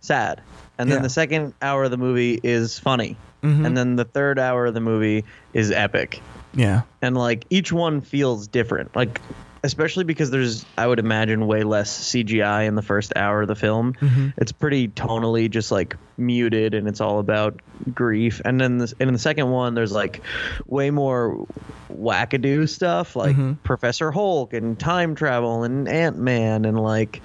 sad, 0.00 0.40
and 0.78 0.90
then 0.90 0.98
Yeah. 0.98 1.02
the 1.02 1.08
second 1.10 1.54
hour 1.62 1.84
of 1.84 1.90
the 1.90 1.96
movie 1.96 2.40
is 2.42 2.78
funny, 2.78 3.16
Mhm. 3.42 3.66
and 3.66 3.76
then 3.76 3.96
the 3.96 4.04
third 4.04 4.38
hour 4.38 4.66
of 4.66 4.74
the 4.74 4.80
movie 4.80 5.24
is 5.52 5.70
epic, 5.70 6.20
yeah, 6.54 6.82
and 7.02 7.16
like 7.16 7.44
each 7.50 7.72
one 7.72 8.00
feels 8.00 8.46
different, 8.46 8.94
like 8.94 9.20
especially 9.66 10.04
because 10.04 10.30
there's, 10.30 10.64
I 10.78 10.86
would 10.86 10.98
imagine, 10.98 11.46
way 11.46 11.62
less 11.62 11.90
CGI 12.12 12.66
in 12.66 12.74
the 12.74 12.82
first 12.82 13.12
hour 13.16 13.42
of 13.42 13.48
the 13.48 13.54
film. 13.54 13.92
Mhm. 14.00 14.32
It's 14.38 14.52
pretty 14.52 14.88
tonally 14.88 15.50
just 15.50 15.70
like 15.70 15.96
muted, 16.16 16.72
and 16.74 16.88
it's 16.88 17.00
all 17.00 17.18
about 17.18 17.60
grief, 17.92 18.40
and 18.44 18.58
then 18.60 18.78
this, 18.78 18.94
and 18.98 19.08
in 19.08 19.12
the 19.12 19.18
second 19.20 19.50
one, 19.50 19.74
there's 19.74 19.92
like 19.92 20.22
way 20.66 20.90
more 20.90 21.46
wackadoo 21.92 22.68
stuff 22.68 23.14
like 23.14 23.36
Mhm. 23.36 23.62
Professor 23.62 24.10
Hulk 24.10 24.52
and 24.54 24.78
time 24.78 25.14
travel 25.14 25.62
and 25.62 25.88
Ant 25.88 26.18
Man 26.18 26.64
and 26.64 26.78
like 26.80 27.22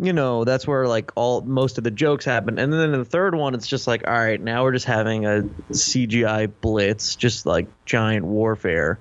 you 0.00 0.12
know 0.12 0.44
that's 0.44 0.66
where 0.66 0.88
like 0.88 1.12
all 1.16 1.42
most 1.42 1.78
of 1.78 1.84
the 1.84 1.90
jokes 1.90 2.24
happen 2.24 2.58
and 2.58 2.72
then 2.72 2.92
in 2.94 2.98
the 2.98 3.04
third 3.04 3.34
one 3.34 3.54
it's 3.54 3.66
just 3.66 3.86
like 3.86 4.06
all 4.06 4.14
right 4.14 4.40
now 4.40 4.62
we're 4.62 4.72
just 4.72 4.86
having 4.86 5.26
a 5.26 5.42
CGI 5.70 6.50
blitz 6.60 7.14
just 7.14 7.44
like 7.44 7.66
giant 7.84 8.24
warfare 8.24 8.98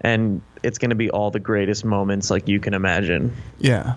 and 0.00 0.42
it's 0.62 0.78
going 0.78 0.90
to 0.90 0.96
be 0.96 1.10
all 1.10 1.30
the 1.30 1.40
greatest 1.40 1.84
moments 1.84 2.30
like 2.30 2.46
you 2.48 2.60
can 2.60 2.74
imagine 2.74 3.34
yeah. 3.58 3.94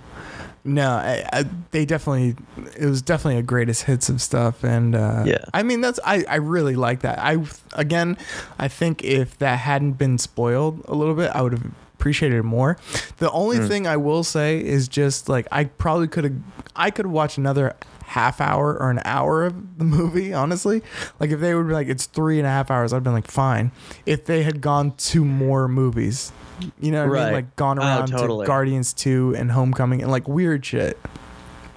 No, 0.63 0.89
I, 0.89 1.23
I, 1.31 1.45
they 1.71 1.85
definitely. 1.85 2.35
It 2.77 2.85
was 2.87 3.01
definitely 3.01 3.39
a 3.39 3.43
greatest 3.43 3.83
hits 3.83 4.09
of 4.09 4.21
stuff, 4.21 4.65
and 4.65 4.95
uh, 4.95 5.23
Yeah. 5.25 5.45
I 5.53 5.63
mean 5.63 5.79
that's 5.79 5.97
I 6.03 6.25
I 6.27 6.35
really 6.35 6.75
like 6.75 7.01
that. 7.01 7.19
I 7.19 7.37
again, 7.71 8.17
I 8.59 8.67
think 8.67 9.01
if 9.01 9.37
that 9.37 9.59
hadn't 9.59 9.93
been 9.93 10.17
spoiled 10.17 10.83
a 10.85 10.93
little 10.93 11.15
bit, 11.15 11.31
I 11.33 11.41
would 11.41 11.53
have 11.53 11.71
appreciated 11.99 12.37
it 12.37 12.43
more. 12.43 12.77
The 13.17 13.31
only 13.31 13.59
thing 13.67 13.87
I 13.87 13.97
will 13.97 14.23
say 14.23 14.63
is 14.63 14.87
just 14.87 15.27
like 15.29 15.47
I 15.51 15.65
probably 15.65 16.07
could 16.07 16.23
have 16.25 16.35
I 16.75 16.91
could 16.91 17.07
watch 17.07 17.37
another 17.37 17.75
half 18.05 18.39
hour 18.39 18.77
or 18.79 18.89
an 18.89 19.01
hour 19.03 19.43
of 19.45 19.77
the 19.77 19.83
movie, 19.83 20.33
honestly. 20.33 20.81
Like 21.19 21.31
if 21.31 21.39
they 21.39 21.53
would 21.55 21.67
be 21.67 21.73
like 21.73 21.87
it's 21.87 22.05
three 22.05 22.37
and 22.37 22.47
a 22.47 22.49
half 22.51 22.69
hours, 22.71 22.93
I'd 22.93 23.03
been 23.03 23.13
like 23.13 23.29
fine. 23.29 23.71
If 24.05 24.25
they 24.25 24.43
had 24.43 24.61
gone 24.61 24.91
to 24.95 25.25
more 25.25 25.67
movies. 25.67 26.31
You 26.79 26.91
know 26.91 27.07
what 27.07 27.19
I 27.19 27.25
mean? 27.25 27.33
Like 27.33 27.55
gone 27.55 27.77
Oh, 27.77 27.83
around 27.83 28.07
totally. 28.07 28.45
to 28.45 28.47
Guardians 28.47 28.91
2 28.93 29.35
and 29.37 29.51
Homecoming 29.51 30.01
and 30.01 30.09
like 30.09 30.27
weird 30.27 30.65
shit. 30.65 30.97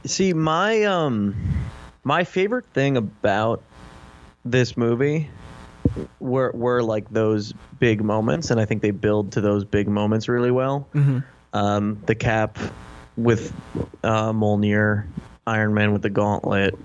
See, 0.07 0.33
my 0.33 0.85
um, 0.85 1.35
my 2.05 2.25
favorite 2.25 2.65
thing 2.73 2.97
about 2.97 3.63
this 4.45 4.77
movie 4.79 5.29
were 6.19 6.53
were 6.53 6.83
like 6.83 7.11
those 7.11 7.53
big 7.79 8.03
moments, 8.03 8.51
and 8.51 8.61
I 8.61 8.65
think 8.65 8.83
they 8.83 8.91
build 8.91 9.33
to 9.33 9.41
those 9.41 9.65
big 9.65 9.89
moments 9.89 10.29
really 10.29 10.51
well. 10.51 10.89
Um, 11.53 12.03
the 12.07 12.15
cap 12.15 12.59
with 13.17 13.53
uh, 14.05 14.33
Mjolnir, 14.33 15.07
Iron 15.47 15.75
Man 15.75 15.93
with 15.93 16.03
the 16.03 16.11
gauntlet. 16.11 16.79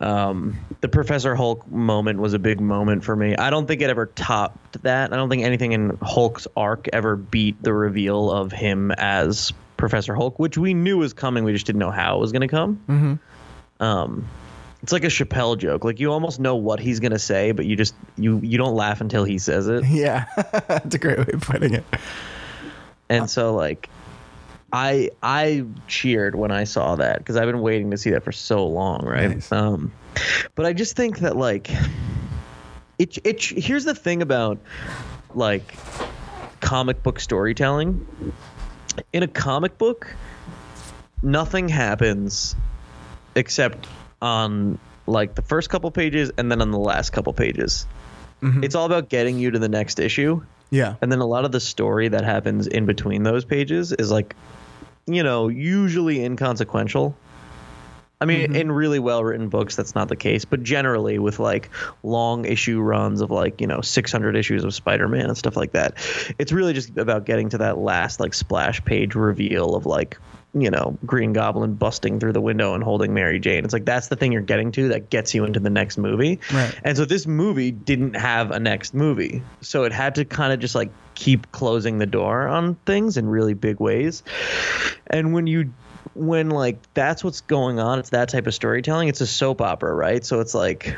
Um, 0.00 0.56
the 0.80 0.88
Professor 0.88 1.34
Hulk 1.34 1.70
moment 1.70 2.18
was 2.18 2.34
a 2.34 2.38
big 2.38 2.60
moment 2.60 3.04
for 3.04 3.14
me. 3.14 3.36
I 3.36 3.50
don't 3.50 3.66
think 3.66 3.80
it 3.80 3.90
ever 3.90 4.06
topped 4.06 4.82
that. 4.82 5.12
I 5.12 5.16
don't 5.16 5.30
think 5.30 5.44
anything 5.44 5.72
in 5.72 5.96
Hulk's 6.02 6.46
arc 6.56 6.88
ever 6.92 7.16
beat 7.16 7.62
the 7.62 7.72
reveal 7.72 8.30
of 8.30 8.52
him 8.52 8.90
as 8.90 9.52
Professor 9.76 10.14
Hulk, 10.14 10.38
which 10.38 10.58
we 10.58 10.74
knew 10.74 10.98
was 10.98 11.12
coming. 11.12 11.44
We 11.44 11.52
just 11.52 11.66
didn't 11.66 11.78
know 11.78 11.90
how 11.90 12.16
it 12.16 12.20
was 12.20 12.32
going 12.32 12.42
to 12.42 12.48
come. 12.48 12.82
Mm-hmm. 12.88 13.82
Um, 13.82 14.28
it's 14.82 14.92
like 14.92 15.04
a 15.04 15.08
Chappelle 15.08 15.58
joke. 15.58 15.84
Like 15.84 16.00
you 16.00 16.12
almost 16.12 16.38
know 16.38 16.56
what 16.56 16.80
he's 16.80 17.00
going 17.00 17.12
to 17.12 17.18
say, 17.18 17.52
but 17.52 17.66
you 17.66 17.76
just 17.76 17.94
you 18.16 18.38
you 18.40 18.58
don't 18.58 18.74
laugh 18.74 19.00
until 19.00 19.24
he 19.24 19.38
says 19.38 19.68
it. 19.68 19.84
Yeah. 19.96 20.26
That's 20.68 20.94
a 20.94 20.98
great 20.98 21.18
way 21.18 21.32
of 21.32 21.40
putting 21.40 21.74
it. 21.74 21.84
And 23.08 23.30
so 23.30 23.54
like 23.54 23.88
I 24.72 25.10
I 25.22 25.64
cheered 25.86 26.34
when 26.34 26.50
I 26.50 26.64
saw 26.64 26.96
that 26.96 27.18
because 27.18 27.36
I've 27.36 27.46
been 27.46 27.60
waiting 27.60 27.90
to 27.92 27.96
see 27.96 28.10
that 28.10 28.24
for 28.24 28.32
so 28.32 28.66
long, 28.66 29.04
right? 29.04 29.30
Nice. 29.30 29.50
Um 29.50 29.92
but 30.54 30.66
I 30.66 30.72
just 30.72 30.96
think 30.96 31.20
that 31.20 31.36
like 31.36 31.70
it 32.98 33.18
it 33.24 33.42
here's 33.42 33.84
the 33.84 33.94
thing 33.94 34.22
about 34.22 34.58
like 35.34 35.74
comic 36.60 37.02
book 37.02 37.20
storytelling. 37.20 38.06
In 39.12 39.22
a 39.22 39.28
comic 39.28 39.78
book, 39.78 40.14
nothing 41.22 41.68
happens 41.68 42.56
except 43.34 43.86
on 44.20 44.78
like 45.06 45.34
the 45.34 45.42
first 45.42 45.70
couple 45.70 45.90
pages 45.90 46.32
and 46.36 46.50
then 46.50 46.60
on 46.60 46.70
the 46.70 46.78
last 46.78 47.10
couple 47.10 47.32
pages. 47.32 47.86
Mm-hmm. 48.42 48.64
It's 48.64 48.74
all 48.74 48.86
about 48.86 49.08
getting 49.08 49.38
you 49.38 49.50
to 49.52 49.58
the 49.58 49.68
next 49.68 49.98
issue. 49.98 50.42
Yeah. 50.70 50.96
And 51.00 51.10
then 51.12 51.20
a 51.20 51.26
lot 51.26 51.44
of 51.44 51.52
the 51.52 51.60
story 51.60 52.08
that 52.08 52.24
happens 52.24 52.66
in 52.66 52.86
between 52.86 53.22
those 53.22 53.44
pages 53.44 53.92
is 53.92 54.10
like, 54.10 54.34
you 55.06 55.22
know, 55.22 55.48
usually 55.48 56.24
inconsequential. 56.24 57.16
I 58.20 58.24
mean, 58.24 58.46
mm-hmm. 58.46 58.56
in 58.56 58.72
really 58.72 58.98
well 58.98 59.22
written 59.22 59.48
books, 59.48 59.76
that's 59.76 59.94
not 59.94 60.08
the 60.08 60.16
case, 60.16 60.46
but 60.46 60.62
generally 60.62 61.18
with 61.18 61.38
like 61.38 61.68
long 62.02 62.46
issue 62.46 62.80
runs 62.80 63.20
of 63.20 63.30
like, 63.30 63.60
you 63.60 63.66
know, 63.66 63.82
600 63.82 64.36
issues 64.36 64.64
of 64.64 64.72
Spider 64.72 65.06
Man 65.06 65.26
and 65.26 65.36
stuff 65.36 65.54
like 65.56 65.72
that, 65.72 65.94
it's 66.38 66.50
really 66.50 66.72
just 66.72 66.96
about 66.96 67.26
getting 67.26 67.50
to 67.50 67.58
that 67.58 67.76
last 67.76 68.18
like 68.18 68.32
splash 68.32 68.82
page 68.84 69.14
reveal 69.14 69.74
of 69.74 69.84
like, 69.84 70.16
you 70.54 70.70
know, 70.70 70.96
Green 71.04 71.34
Goblin 71.34 71.74
busting 71.74 72.18
through 72.18 72.32
the 72.32 72.40
window 72.40 72.72
and 72.72 72.82
holding 72.82 73.12
Mary 73.12 73.38
Jane. 73.38 73.64
It's 73.64 73.74
like 73.74 73.84
that's 73.84 74.08
the 74.08 74.16
thing 74.16 74.32
you're 74.32 74.40
getting 74.40 74.72
to 74.72 74.88
that 74.88 75.10
gets 75.10 75.34
you 75.34 75.44
into 75.44 75.60
the 75.60 75.68
next 75.68 75.98
movie. 75.98 76.40
Right. 76.50 76.74
And 76.84 76.96
so 76.96 77.04
this 77.04 77.26
movie 77.26 77.70
didn't 77.70 78.14
have 78.14 78.50
a 78.50 78.58
next 78.58 78.94
movie. 78.94 79.42
So 79.60 79.84
it 79.84 79.92
had 79.92 80.14
to 80.14 80.24
kind 80.24 80.54
of 80.54 80.60
just 80.60 80.74
like 80.74 80.90
keep 81.14 81.52
closing 81.52 81.98
the 81.98 82.06
door 82.06 82.48
on 82.48 82.76
things 82.86 83.18
in 83.18 83.28
really 83.28 83.52
big 83.52 83.78
ways. 83.78 84.22
And 85.08 85.34
when 85.34 85.46
you 85.46 85.70
when 86.14 86.50
like 86.50 86.78
that's 86.94 87.22
what's 87.24 87.40
going 87.42 87.78
on, 87.78 87.98
it's 87.98 88.10
that 88.10 88.28
type 88.28 88.46
of 88.46 88.54
storytelling. 88.54 89.08
It's 89.08 89.20
a 89.20 89.26
soap 89.26 89.60
opera, 89.60 89.94
right? 89.94 90.24
So 90.24 90.40
it's 90.40 90.54
like 90.54 90.96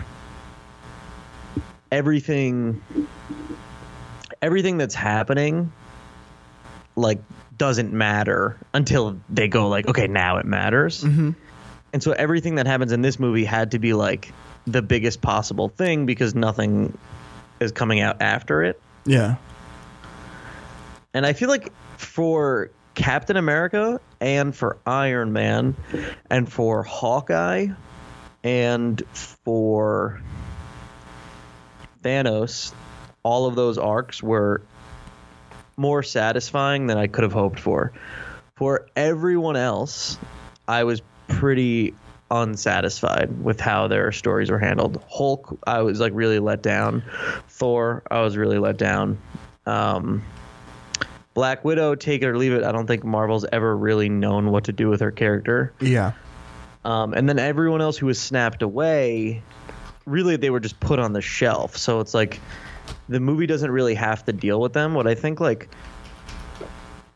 everything 1.90 2.82
everything 4.42 4.76
that's 4.78 4.94
happening 4.94 5.72
like 6.96 7.20
doesn't 7.56 7.92
matter 7.92 8.56
until 8.74 9.18
they 9.28 9.48
go 9.48 9.68
like 9.68 9.88
okay 9.88 10.06
now 10.06 10.36
it 10.36 10.44
matters 10.44 11.02
mm-hmm. 11.02 11.30
and 11.92 12.02
so 12.02 12.12
everything 12.12 12.56
that 12.56 12.66
happens 12.66 12.92
in 12.92 13.02
this 13.02 13.18
movie 13.18 13.44
had 13.44 13.70
to 13.72 13.78
be 13.78 13.94
like 13.94 14.32
the 14.66 14.82
biggest 14.82 15.22
possible 15.22 15.68
thing 15.68 16.06
because 16.06 16.34
nothing 16.34 16.96
is 17.58 17.72
coming 17.72 18.00
out 18.00 18.20
after 18.20 18.62
it 18.62 18.80
Yeah. 19.06 19.36
and 21.14 21.24
i 21.24 21.32
feel 21.32 21.48
like 21.48 21.72
for 21.96 22.70
captain 22.94 23.36
america 23.36 24.00
and 24.20 24.54
for 24.54 24.78
iron 24.86 25.32
man 25.32 25.76
and 26.30 26.50
for 26.50 26.82
hawkeye 26.82 27.68
and 28.42 29.02
for 29.12 30.20
thanos 32.02 32.72
all 33.22 33.46
of 33.46 33.54
those 33.54 33.78
arcs 33.78 34.22
were 34.22 34.62
more 35.76 36.02
satisfying 36.02 36.86
than 36.86 36.98
i 36.98 37.06
could 37.06 37.22
have 37.22 37.32
hoped 37.32 37.60
for. 37.60 37.92
For 38.56 38.88
everyone 38.96 39.56
else 39.56 40.18
i 40.66 40.84
was 40.84 41.02
pretty 41.28 41.94
unsatisfied 42.30 43.42
with 43.42 43.60
how 43.60 43.88
their 43.88 44.12
stories 44.12 44.50
were 44.50 44.58
handled. 44.58 45.02
Hulk 45.08 45.58
i 45.66 45.82
was 45.82 46.00
like 46.00 46.12
really 46.14 46.38
let 46.38 46.62
down. 46.62 47.02
Thor 47.48 48.02
i 48.10 48.20
was 48.20 48.36
really 48.36 48.58
let 48.58 48.76
down. 48.76 49.18
Um, 49.66 50.24
Black 51.38 51.64
Widow, 51.64 51.94
take 51.94 52.22
it 52.22 52.26
or 52.26 52.36
leave 52.36 52.52
it. 52.52 52.64
I 52.64 52.72
don't 52.72 52.88
think 52.88 53.04
Marvel's 53.04 53.46
ever 53.52 53.76
really 53.76 54.08
known 54.08 54.50
what 54.50 54.64
to 54.64 54.72
do 54.72 54.88
with 54.88 54.98
her 54.98 55.12
character. 55.12 55.72
Yeah. 55.80 56.10
Um, 56.84 57.14
and 57.14 57.28
then 57.28 57.38
everyone 57.38 57.80
else 57.80 57.96
who 57.96 58.06
was 58.06 58.20
snapped 58.20 58.60
away, 58.60 59.40
really, 60.04 60.34
they 60.34 60.50
were 60.50 60.58
just 60.58 60.80
put 60.80 60.98
on 60.98 61.12
the 61.12 61.20
shelf. 61.20 61.76
So 61.76 62.00
it's 62.00 62.12
like 62.12 62.40
the 63.08 63.20
movie 63.20 63.46
doesn't 63.46 63.70
really 63.70 63.94
have 63.94 64.24
to 64.24 64.32
deal 64.32 64.60
with 64.60 64.72
them. 64.72 64.94
What 64.94 65.06
I 65.06 65.14
think 65.14 65.38
like 65.38 65.68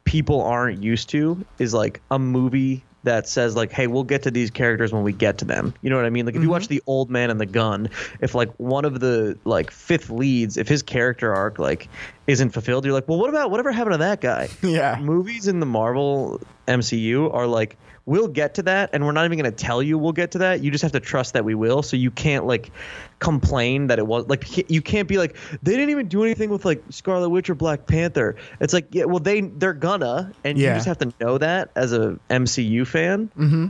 people 0.04 0.40
aren't 0.40 0.80
used 0.80 1.08
to 1.08 1.44
is 1.58 1.74
like 1.74 2.00
a 2.12 2.18
movie 2.20 2.84
that 3.04 3.28
says 3.28 3.56
like, 3.56 3.73
"Hey, 3.73 3.87
we'll 3.87 4.04
get 4.04 4.23
to 4.25 4.30
these 4.30 4.50
characters 4.50 4.92
when 4.92 5.02
we 5.02 5.12
get 5.12 5.38
to 5.38 5.44
them." 5.44 5.75
You 5.82 5.90
know 5.90 5.97
what 5.97 6.04
I 6.04 6.11
mean? 6.11 6.26
Like 6.26 6.35
if 6.35 6.42
you 6.42 6.49
watch 6.49 6.64
mm-hmm. 6.64 6.75
The 6.75 6.82
Old 6.87 7.11
Man 7.11 7.30
and 7.30 7.40
the 7.40 7.47
Gun, 7.47 7.90
if 8.21 8.35
like 8.35 8.52
one 8.59 8.85
of 8.85 9.00
the 9.00 9.38
like 9.44 9.71
fifth 9.71 10.11
leads, 10.11 10.56
if 10.56 10.68
his 10.68 10.82
character 10.82 11.35
arc 11.35 11.59
like 11.59 11.88
isn't 12.26 12.50
fulfilled, 12.50 12.85
you're 12.85 12.94
like, 12.94 13.09
"Well, 13.09 13.18
what 13.18 13.30
about 13.30 13.50
whatever 13.50 13.73
happened 13.73 13.94
to 13.94 13.99
that 13.99 14.21
guy?" 14.21 14.49
Yeah. 14.62 14.99
movies 15.00 15.49
in 15.49 15.61
the 15.61 15.66
Marvel 15.66 16.40
MCU 16.66 17.32
are 17.35 17.47
like 17.47 17.76
we'll 18.04 18.28
get 18.28 18.54
to 18.54 18.62
that 18.64 18.90
and 18.92 19.04
we're 19.04 19.12
not 19.12 19.25
even 19.25 19.38
going 19.38 19.50
to 19.50 19.56
tell 19.56 19.82
you 19.82 19.97
we'll 19.97 20.12
get 20.12 20.32
to 20.32 20.38
that. 20.38 20.62
You 20.62 20.71
just 20.71 20.82
have 20.82 20.92
to 20.92 21.00
trust 21.00 21.35
that 21.35 21.44
we 21.44 21.54
will. 21.54 21.82
So 21.82 21.97
you 21.97 22.11
can't 22.11 22.47
like 22.47 22.71
complain 23.18 23.87
that 23.88 23.99
it 23.99 24.06
was 24.06 24.26
like 24.26 24.71
you 24.71 24.82
can't 24.82 25.06
be 25.06 25.18
like 25.18 25.37
they 25.62 25.73
didn't 25.73 25.90
even 25.90 26.09
do 26.09 26.25
anything 26.25 26.50
with 26.50 26.64
like 26.64 26.82
Scarlet 26.90 27.28
Witch 27.28 27.49
or 27.49 27.54
Black 27.54 27.87
Panther. 27.87 28.37
It's 28.61 28.73
like 28.73 28.88
yeah, 28.90 29.04
well 29.04 29.21
they 29.21 29.42
they're 29.42 29.73
gonna 29.73 30.32
and 30.44 30.59
you 30.59 30.66
just 30.66 30.87
have 30.87 30.99
to 30.99 31.12
know 31.21 31.38
that 31.38 31.71
as 31.76 31.92
a 31.92 32.18
MCU 32.28 32.87
fan. 32.87 33.30
Mm-hmm. 33.37 33.66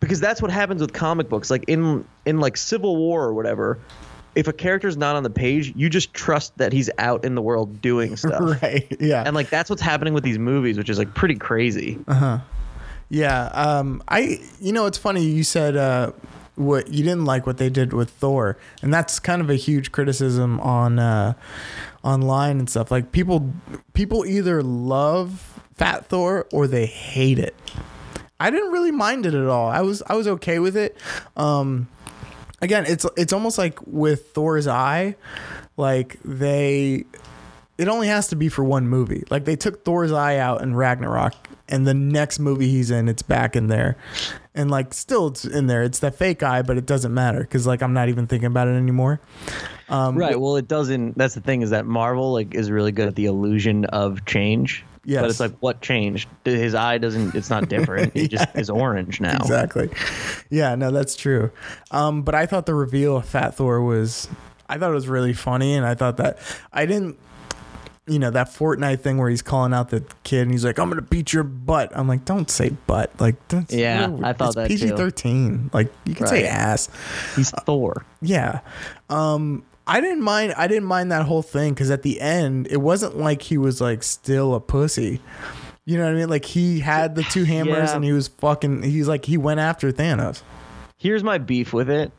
Because 0.00 0.18
that's 0.18 0.40
what 0.40 0.50
happens 0.50 0.80
with 0.80 0.94
comic 0.94 1.28
books. 1.28 1.50
Like 1.50 1.64
in 1.68 2.06
in 2.24 2.40
like 2.40 2.56
Civil 2.56 2.96
War 2.96 3.24
or 3.24 3.34
whatever, 3.34 3.78
if 4.34 4.48
a 4.48 4.52
character's 4.52 4.96
not 4.96 5.16
on 5.16 5.22
the 5.22 5.30
page, 5.30 5.74
you 5.76 5.90
just 5.90 6.14
trust 6.14 6.56
that 6.56 6.72
he's 6.72 6.88
out 6.96 7.26
in 7.26 7.34
the 7.34 7.42
world 7.42 7.82
doing 7.82 8.16
stuff. 8.16 8.62
Right. 8.62 8.96
Yeah. 8.98 9.22
And 9.24 9.34
like 9.34 9.50
that's 9.50 9.68
what's 9.68 9.82
happening 9.82 10.14
with 10.14 10.24
these 10.24 10.38
movies, 10.38 10.78
which 10.78 10.88
is 10.88 10.98
like 10.98 11.14
pretty 11.14 11.34
crazy. 11.34 11.98
Yeah, 13.10 13.46
um, 13.46 14.02
I 14.08 14.40
you 14.60 14.72
know 14.72 14.86
it's 14.86 14.96
funny 14.98 15.24
you 15.24 15.42
said 15.42 15.76
uh, 15.76 16.12
what 16.54 16.88
you 16.88 17.02
didn't 17.02 17.24
like 17.24 17.44
what 17.46 17.58
they 17.58 17.68
did 17.68 17.92
with 17.92 18.10
Thor, 18.10 18.56
and 18.82 18.94
that's 18.94 19.18
kind 19.18 19.42
of 19.42 19.50
a 19.50 19.56
huge 19.56 19.90
criticism 19.90 20.60
on 20.60 20.98
uh, 21.00 21.34
online 22.04 22.60
and 22.60 22.70
stuff. 22.70 22.90
Like 22.90 23.10
people 23.10 23.52
people 23.94 24.24
either 24.24 24.62
love 24.62 25.60
Fat 25.74 26.06
Thor 26.06 26.46
or 26.52 26.68
they 26.68 26.86
hate 26.86 27.38
it. 27.38 27.56
I 28.38 28.50
didn't 28.50 28.70
really 28.72 28.92
mind 28.92 29.26
it 29.26 29.34
at 29.34 29.46
all. 29.46 29.68
I 29.68 29.80
was 29.80 30.02
I 30.06 30.14
was 30.14 30.28
okay 30.28 30.60
with 30.60 30.76
it. 30.76 30.96
Um, 31.36 31.88
again, 32.62 32.84
it's 32.86 33.04
it's 33.16 33.32
almost 33.32 33.58
like 33.58 33.78
with 33.86 34.30
Thor's 34.30 34.68
eye, 34.68 35.16
like 35.76 36.18
they 36.24 37.04
it 37.76 37.88
only 37.88 38.08
has 38.08 38.28
to 38.28 38.36
be 38.36 38.48
for 38.48 38.62
one 38.62 38.88
movie. 38.88 39.24
Like 39.30 39.46
they 39.46 39.56
took 39.56 39.84
Thor's 39.84 40.12
eye 40.12 40.36
out 40.36 40.62
in 40.62 40.76
Ragnarok, 40.76 41.34
and 41.70 41.86
the 41.86 41.94
next 41.94 42.38
movie 42.38 42.68
he's 42.68 42.90
in, 42.90 43.08
it's 43.08 43.22
back 43.22 43.56
in 43.56 43.68
there, 43.68 43.96
and 44.54 44.70
like 44.70 44.92
still 44.92 45.28
it's 45.28 45.44
in 45.44 45.66
there. 45.66 45.82
It's 45.82 46.00
that 46.00 46.14
fake 46.14 46.42
eye, 46.42 46.62
but 46.62 46.76
it 46.76 46.86
doesn't 46.86 47.12
matter 47.12 47.40
because 47.40 47.66
like 47.66 47.82
I'm 47.82 47.92
not 47.92 48.08
even 48.08 48.26
thinking 48.26 48.46
about 48.46 48.68
it 48.68 48.72
anymore. 48.72 49.20
Um, 49.88 50.16
right. 50.16 50.38
Well, 50.38 50.56
it 50.56 50.68
doesn't. 50.68 51.18
That's 51.18 51.34
the 51.34 51.40
thing 51.40 51.62
is 51.62 51.70
that 51.70 51.86
Marvel 51.86 52.32
like 52.32 52.54
is 52.54 52.70
really 52.70 52.92
good 52.92 53.08
at 53.08 53.16
the 53.16 53.26
illusion 53.26 53.84
of 53.86 54.24
change. 54.24 54.84
Yes. 55.04 55.22
But 55.22 55.30
it's 55.30 55.40
like 55.40 55.56
what 55.60 55.80
changed? 55.80 56.28
His 56.44 56.74
eye 56.74 56.98
doesn't. 56.98 57.34
It's 57.34 57.50
not 57.50 57.68
different. 57.68 58.12
It 58.20 58.28
just 58.28 58.48
is 58.54 58.68
orange 58.68 59.20
now. 59.20 59.36
Exactly. 59.36 59.88
Yeah, 60.50 60.74
no, 60.74 60.90
that's 60.90 61.16
true. 61.16 61.50
Um, 61.90 62.22
but 62.22 62.34
I 62.34 62.46
thought 62.46 62.66
the 62.66 62.74
reveal 62.74 63.16
of 63.16 63.24
Fat 63.24 63.54
Thor 63.54 63.80
was, 63.80 64.28
I 64.68 64.78
thought 64.78 64.90
it 64.90 64.94
was 64.94 65.08
really 65.08 65.32
funny, 65.32 65.74
and 65.74 65.86
I 65.86 65.94
thought 65.94 66.18
that 66.18 66.38
I 66.72 66.86
didn't. 66.86 67.18
You 68.10 68.18
know 68.18 68.30
that 68.30 68.48
Fortnite 68.48 69.00
thing 69.00 69.16
where 69.18 69.30
he's 69.30 69.42
calling 69.42 69.72
out 69.72 69.90
the 69.90 70.04
kid 70.24 70.42
and 70.42 70.50
he's 70.50 70.64
like, 70.64 70.78
"I'm 70.78 70.88
gonna 70.90 71.00
beat 71.02 71.32
your 71.32 71.44
butt." 71.44 71.90
I'm 71.94 72.08
like, 72.08 72.24
"Don't 72.24 72.50
say 72.50 72.70
butt." 72.86 73.10
Like, 73.18 73.36
that's, 73.48 73.72
Yeah, 73.72 74.14
I 74.22 74.32
thought 74.32 74.54
that 74.56 74.68
too. 74.68 74.76
PG 74.76 74.96
thirteen. 74.96 75.70
Like, 75.72 75.92
you 76.04 76.14
can 76.14 76.26
say 76.26 76.46
ass. 76.46 76.88
He's 77.36 77.50
Thor. 77.50 78.04
Yeah. 78.20 78.60
Um, 79.08 79.64
I 79.86 80.00
didn't 80.00 80.22
mind. 80.22 80.54
I 80.56 80.66
didn't 80.68 80.84
mind 80.84 81.10
that 81.12 81.26
whole 81.26 81.42
thing 81.42 81.72
because 81.74 81.90
at 81.90 82.02
the 82.02 82.20
end, 82.20 82.66
it 82.70 82.78
wasn't 82.78 83.16
like 83.16 83.42
he 83.42 83.56
was 83.58 83.80
like 83.80 84.02
still 84.02 84.54
a 84.54 84.60
pussy. 84.60 85.20
You 85.86 85.96
know 85.96 86.04
what 86.04 86.12
I 86.12 86.16
mean? 86.16 86.28
Like 86.28 86.44
he 86.44 86.80
had 86.80 87.14
the 87.14 87.22
two 87.24 87.44
hammers 87.44 87.90
Yeah. 87.90 87.96
and 87.96 88.04
he 88.04 88.12
was 88.12 88.28
fucking. 88.28 88.82
He's 88.82 89.08
like 89.08 89.24
he 89.24 89.36
went 89.36 89.60
after 89.60 89.90
Thanos. 89.92 90.42
Here's 90.98 91.24
my 91.24 91.38
beef 91.38 91.72
with 91.72 91.88
it. 91.88 92.12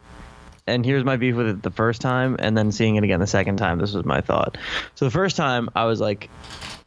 And 0.67 0.85
here's 0.85 1.03
my 1.03 1.17
beef 1.17 1.35
with 1.35 1.47
it 1.47 1.63
the 1.63 1.71
first 1.71 2.01
time, 2.01 2.35
and 2.39 2.57
then 2.57 2.71
seeing 2.71 2.95
it 2.95 3.03
again 3.03 3.19
the 3.19 3.27
second 3.27 3.57
time. 3.57 3.79
This 3.79 3.93
was 3.93 4.05
my 4.05 4.21
thought. 4.21 4.57
So 4.95 5.05
the 5.05 5.11
first 5.11 5.35
time, 5.35 5.69
I 5.75 5.85
was 5.85 5.99
like, 5.99 6.29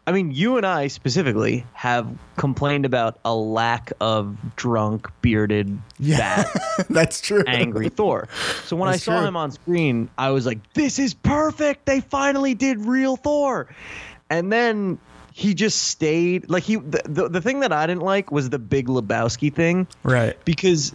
I 0.07 0.13
mean, 0.13 0.31
you 0.33 0.59
and 0.59 0.67
I 0.67 0.87
specifically 0.89 1.65
have 1.73 2.07
complained 2.37 2.85
about 2.85 3.19
a 3.25 3.35
lack 3.35 3.93
of 4.01 4.37
drunk, 4.55 5.09
bearded, 5.23 5.79
Yeah, 5.99 6.43
fat, 6.45 6.87
that's 6.91 7.21
true. 7.21 7.43
angry 7.47 7.89
Thor. 7.89 8.29
So 8.65 8.77
when 8.77 8.91
That's 8.91 9.03
I 9.09 9.13
saw 9.13 9.19
true. 9.21 9.29
him 9.29 9.37
on 9.37 9.51
screen, 9.51 10.11
I 10.19 10.31
was 10.31 10.45
like, 10.47 10.59
this 10.75 10.99
is 10.99 11.15
perfect. 11.15 11.87
They 11.87 12.01
finally 12.01 12.55
did 12.55 12.81
real 12.81 13.17
Thor. 13.17 13.67
And 14.31 14.53
then 14.53 14.99
he 15.33 15.55
just 15.55 15.81
stayed 15.83 16.49
like 16.51 16.63
he 16.65 16.77
the, 16.77 17.03
the, 17.07 17.29
the 17.29 17.41
thing 17.41 17.61
that 17.61 17.73
I 17.73 17.87
didn't 17.87 18.03
like 18.03 18.31
was 18.31 18.51
the 18.51 18.59
big 18.59 18.87
Lebowski 18.89 19.53
thing 19.53 19.89
Right. 20.05 20.37
because 20.45 20.95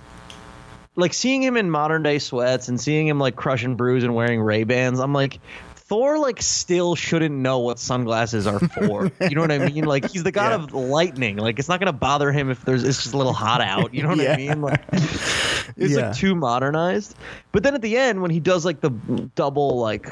like 0.99 1.13
seeing 1.13 1.41
him 1.41 1.57
in 1.57 1.69
modern 1.71 2.03
day 2.03 2.19
sweats 2.19 2.67
and 2.67 2.79
seeing 2.79 3.07
him 3.07 3.19
like 3.19 3.35
crushing 3.35 3.75
brews 3.75 4.03
and 4.03 4.13
wearing 4.15 4.41
Ray 4.41 4.63
Bans, 4.63 4.99
I'm 4.99 5.13
like 5.13 5.39
Thor 5.75 6.19
like 6.19 6.39
still 6.41 6.93
shouldn't 6.93 7.33
know 7.35 7.59
what 7.59 7.79
sunglasses 7.79 8.45
are 8.45 8.59
for. 8.59 9.11
you 9.21 9.31
know 9.33 9.41
what 9.41 9.51
I 9.51 9.57
mean? 9.57 9.85
Like 9.85 10.11
he's 10.11 10.21
the 10.23 10.31
god 10.31 10.49
Yeah. 10.51 10.63
of 10.65 10.73
lightning. 10.73 11.37
Like 11.37 11.57
it's 11.57 11.67
not 11.67 11.79
gonna 11.79 11.93
bother 11.93 12.31
him 12.31 12.51
if 12.51 12.63
there's 12.63 12.83
it's 12.83 13.01
just 13.01 13.15
a 13.15 13.17
little 13.17 13.33
hot 13.33 13.61
out. 13.61 13.93
You 13.93 14.03
know 14.03 14.09
what 14.09 14.19
Yeah. 14.19 14.33
I 14.33 14.37
mean? 14.37 14.61
Like 14.61 14.83
it's 14.91 15.93
Yeah. 15.93 16.09
like 16.09 16.15
too 16.15 16.35
modernized. 16.35 17.15
But 17.51 17.63
then 17.63 17.73
at 17.73 17.81
the 17.81 17.97
end 17.97 18.21
when 18.21 18.29
he 18.31 18.39
does 18.39 18.65
like 18.65 18.81
the 18.81 18.91
double 19.35 19.79
like 19.79 20.09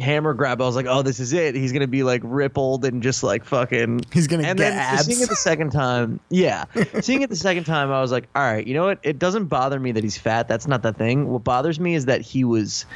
hammer 0.00 0.34
grab, 0.34 0.60
I 0.60 0.66
was 0.66 0.76
like, 0.76 0.86
oh, 0.86 1.02
this 1.02 1.20
is 1.20 1.32
it. 1.32 1.54
He's 1.54 1.72
gonna 1.72 1.86
be 1.86 2.02
like 2.02 2.22
rippled 2.24 2.84
and 2.84 3.02
just 3.02 3.22
like 3.22 3.44
fucking 3.44 4.00
He's 4.12 4.26
gonna 4.26 4.44
and 4.44 4.58
get 4.58 4.70
then 4.70 4.78
abs. 4.78 5.06
seeing 5.06 5.20
it 5.20 5.28
the 5.28 5.36
second 5.36 5.70
time, 5.70 6.20
yeah, 6.28 6.64
seeing 7.00 7.22
it 7.22 7.30
the 7.30 7.36
second 7.36 7.64
time, 7.64 7.90
I 7.90 8.00
was 8.00 8.12
like, 8.12 8.28
all 8.34 8.42
right, 8.42 8.66
you 8.66 8.74
know 8.74 8.86
what? 8.86 9.00
It 9.02 9.18
doesn't 9.18 9.46
bother 9.46 9.78
me 9.78 9.92
that 9.92 10.04
he's 10.04 10.18
fat. 10.18 10.48
That's 10.48 10.66
not 10.66 10.82
the 10.82 10.92
thing. 10.92 11.28
What 11.28 11.44
bothers 11.44 11.78
me 11.78 11.94
is 11.94 12.06
that 12.06 12.20
he 12.20 12.44
was 12.44 12.86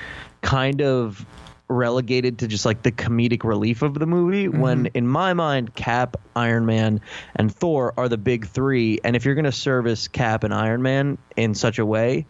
kind 0.42 0.82
of 0.82 1.24
relegated 1.68 2.38
to 2.38 2.46
just 2.46 2.66
like 2.66 2.82
the 2.82 2.92
comedic 2.92 3.42
relief 3.42 3.82
of 3.82 3.94
the 3.94 4.06
movie 4.06 4.46
mm-hmm. 4.46 4.60
when 4.60 4.86
in 4.86 5.06
my 5.06 5.32
mind 5.32 5.74
cap 5.74 6.16
iron 6.36 6.66
man 6.66 7.00
and 7.36 7.54
thor 7.54 7.94
are 7.96 8.08
the 8.08 8.18
big 8.18 8.46
three 8.46 9.00
and 9.02 9.16
if 9.16 9.24
you're 9.24 9.34
going 9.34 9.46
to 9.46 9.52
service 9.52 10.06
cap 10.06 10.44
and 10.44 10.52
iron 10.52 10.82
man 10.82 11.16
in 11.36 11.54
such 11.54 11.78
a 11.78 11.86
way 11.86 12.26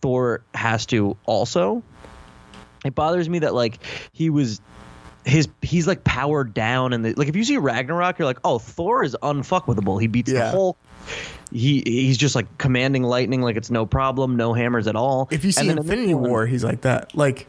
thor 0.00 0.40
has 0.54 0.86
to 0.86 1.16
also 1.26 1.82
it 2.86 2.94
bothers 2.94 3.28
me 3.28 3.40
that 3.40 3.54
like 3.54 3.78
he 4.12 4.30
was 4.30 4.60
his 5.24 5.48
he's 5.62 5.86
like 5.88 6.04
powered 6.04 6.54
down 6.54 6.92
and 6.92 7.04
the, 7.04 7.12
like 7.14 7.26
if 7.28 7.34
you 7.36 7.42
see 7.44 7.56
Ragnarok 7.58 8.18
you're 8.18 8.26
like 8.26 8.38
oh 8.44 8.58
Thor 8.58 9.02
is 9.02 9.16
unfuckwithable 9.22 10.00
he 10.00 10.06
beats 10.06 10.30
the 10.30 10.38
Yeah. 10.38 10.50
Hulk 10.52 10.78
he 11.50 11.82
he's 11.84 12.16
just 12.18 12.34
like 12.34 12.58
commanding 12.58 13.02
lightning 13.02 13.42
like 13.42 13.56
it's 13.56 13.70
no 13.70 13.86
problem 13.86 14.36
no 14.36 14.52
hammers 14.52 14.86
at 14.86 14.94
all 14.96 15.28
If 15.32 15.44
you 15.44 15.50
see 15.52 15.62
And 15.62 15.70
in 15.72 15.78
Infinity 15.78 16.14
one- 16.14 16.30
War, 16.30 16.46
he's 16.46 16.62
like 16.64 16.82
that. 16.82 17.14
Like 17.16 17.48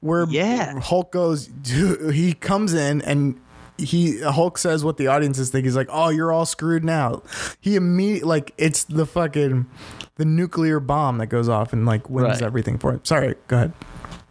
where 0.00 0.26
Yeah. 0.28 0.78
Hulk 0.80 1.12
goes, 1.12 1.48
he 1.64 2.34
comes 2.34 2.74
in 2.74 3.02
and 3.02 3.40
he 3.78 4.20
Hulk 4.20 4.58
says 4.58 4.84
what 4.84 4.96
the 4.96 5.06
audiences 5.08 5.50
think. 5.50 5.64
He's 5.64 5.74
like, 5.74 5.88
"Oh, 5.90 6.10
you're 6.10 6.30
all 6.30 6.44
screwed 6.46 6.84
now." 6.84 7.22
He 7.60 7.74
immediately 7.74 8.28
like 8.28 8.52
it's 8.58 8.84
the 8.84 9.06
fucking 9.06 9.66
the 10.16 10.24
nuclear 10.24 10.78
bomb 10.78 11.18
that 11.18 11.28
goes 11.28 11.48
off 11.48 11.72
and 11.72 11.86
like 11.86 12.08
wins 12.10 12.28
Right. 12.28 12.42
everything 12.42 12.78
for 12.78 12.92
him. 12.92 13.00
Sorry, 13.04 13.34
go 13.48 13.56
ahead. 13.56 13.72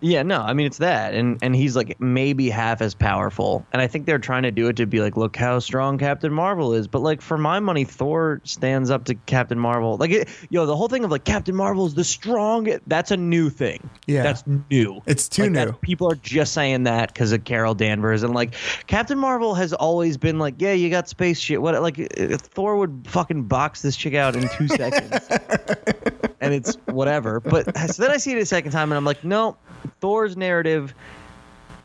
Yeah, 0.04 0.24
no, 0.24 0.42
I 0.42 0.54
mean 0.54 0.66
it's 0.66 0.80
that, 0.80 1.14
and 1.14 1.38
and 1.44 1.56
he's 1.56 1.76
like 1.76 2.00
maybe 2.02 2.50
half 2.50 2.82
as 2.82 2.96
powerful, 2.96 3.66
and 3.72 3.82
I 3.82 3.86
think 3.88 4.08
they're 4.08 4.18
trying 4.20 4.44
to 4.44 4.52
do 4.52 4.68
it 4.68 4.78
to 4.78 4.88
be 4.88 5.00
like, 5.00 5.16
look 5.16 5.36
how 5.36 5.60
strong 5.60 6.00
Captain 6.00 6.34
Marvel 6.34 6.74
is, 6.74 6.88
but 6.88 7.02
like 7.04 7.22
for 7.22 7.38
my 7.38 7.60
money, 7.60 7.84
Thor 7.84 8.42
stands 8.44 8.90
up 8.90 9.06
to 9.06 9.16
Captain 9.16 9.60
Marvel. 9.60 9.98
Like, 9.98 10.10
it, 10.12 10.30
yo, 10.50 10.66
the 10.66 10.76
whole 10.76 10.88
thing 10.88 11.04
of 11.04 11.12
like 11.12 11.24
Captain 11.24 11.56
Marvel 11.56 11.86
is 11.86 11.94
the 11.94 12.04
strong. 12.04 12.80
That's 12.88 13.12
a 13.12 13.18
new 13.18 13.50
thing. 13.52 13.90
Yeah. 14.08 14.24
that's 14.24 14.44
new. 14.70 15.02
It's 15.06 15.30
too 15.30 15.44
Like, 15.44 15.52
new. 15.52 15.66
that- 15.66 15.82
people 15.82 16.12
are 16.12 16.16
just 16.16 16.54
saying 16.54 16.84
that 16.84 17.14
because 17.14 17.32
of 17.32 17.44
Carol 17.44 17.76
Danvers, 17.76 18.24
and 18.24 18.34
like 18.34 18.56
Captain 18.88 19.20
Marvel 19.20 19.54
has 19.54 19.72
always 19.72 20.18
been 20.18 20.40
like, 20.40 20.56
yeah, 20.58 20.74
you 20.74 20.90
got 20.90 21.10
space 21.10 21.40
shit. 21.40 21.62
What 21.62 21.80
like 21.82 22.00
uh, 22.00 22.38
Thor 22.38 22.78
would 22.78 23.06
fucking 23.08 23.44
box 23.44 23.84
this 23.84 23.96
chick 23.96 24.16
out 24.16 24.36
in 24.36 24.50
two 24.58 24.68
seconds 24.68 25.28
and 26.41 26.54
it's 26.54 26.75
whatever. 26.88 27.39
But 27.39 27.77
so 27.89 28.01
then 28.04 28.12
I 28.12 28.17
see 28.17 28.34
it 28.34 28.38
a 28.39 28.45
second 28.45 28.71
time, 28.71 28.91
and 28.91 28.97
I'm 28.97 29.06
like, 29.06 29.23
no, 29.23 29.56
Thor's 30.01 30.36
narrative. 30.36 30.93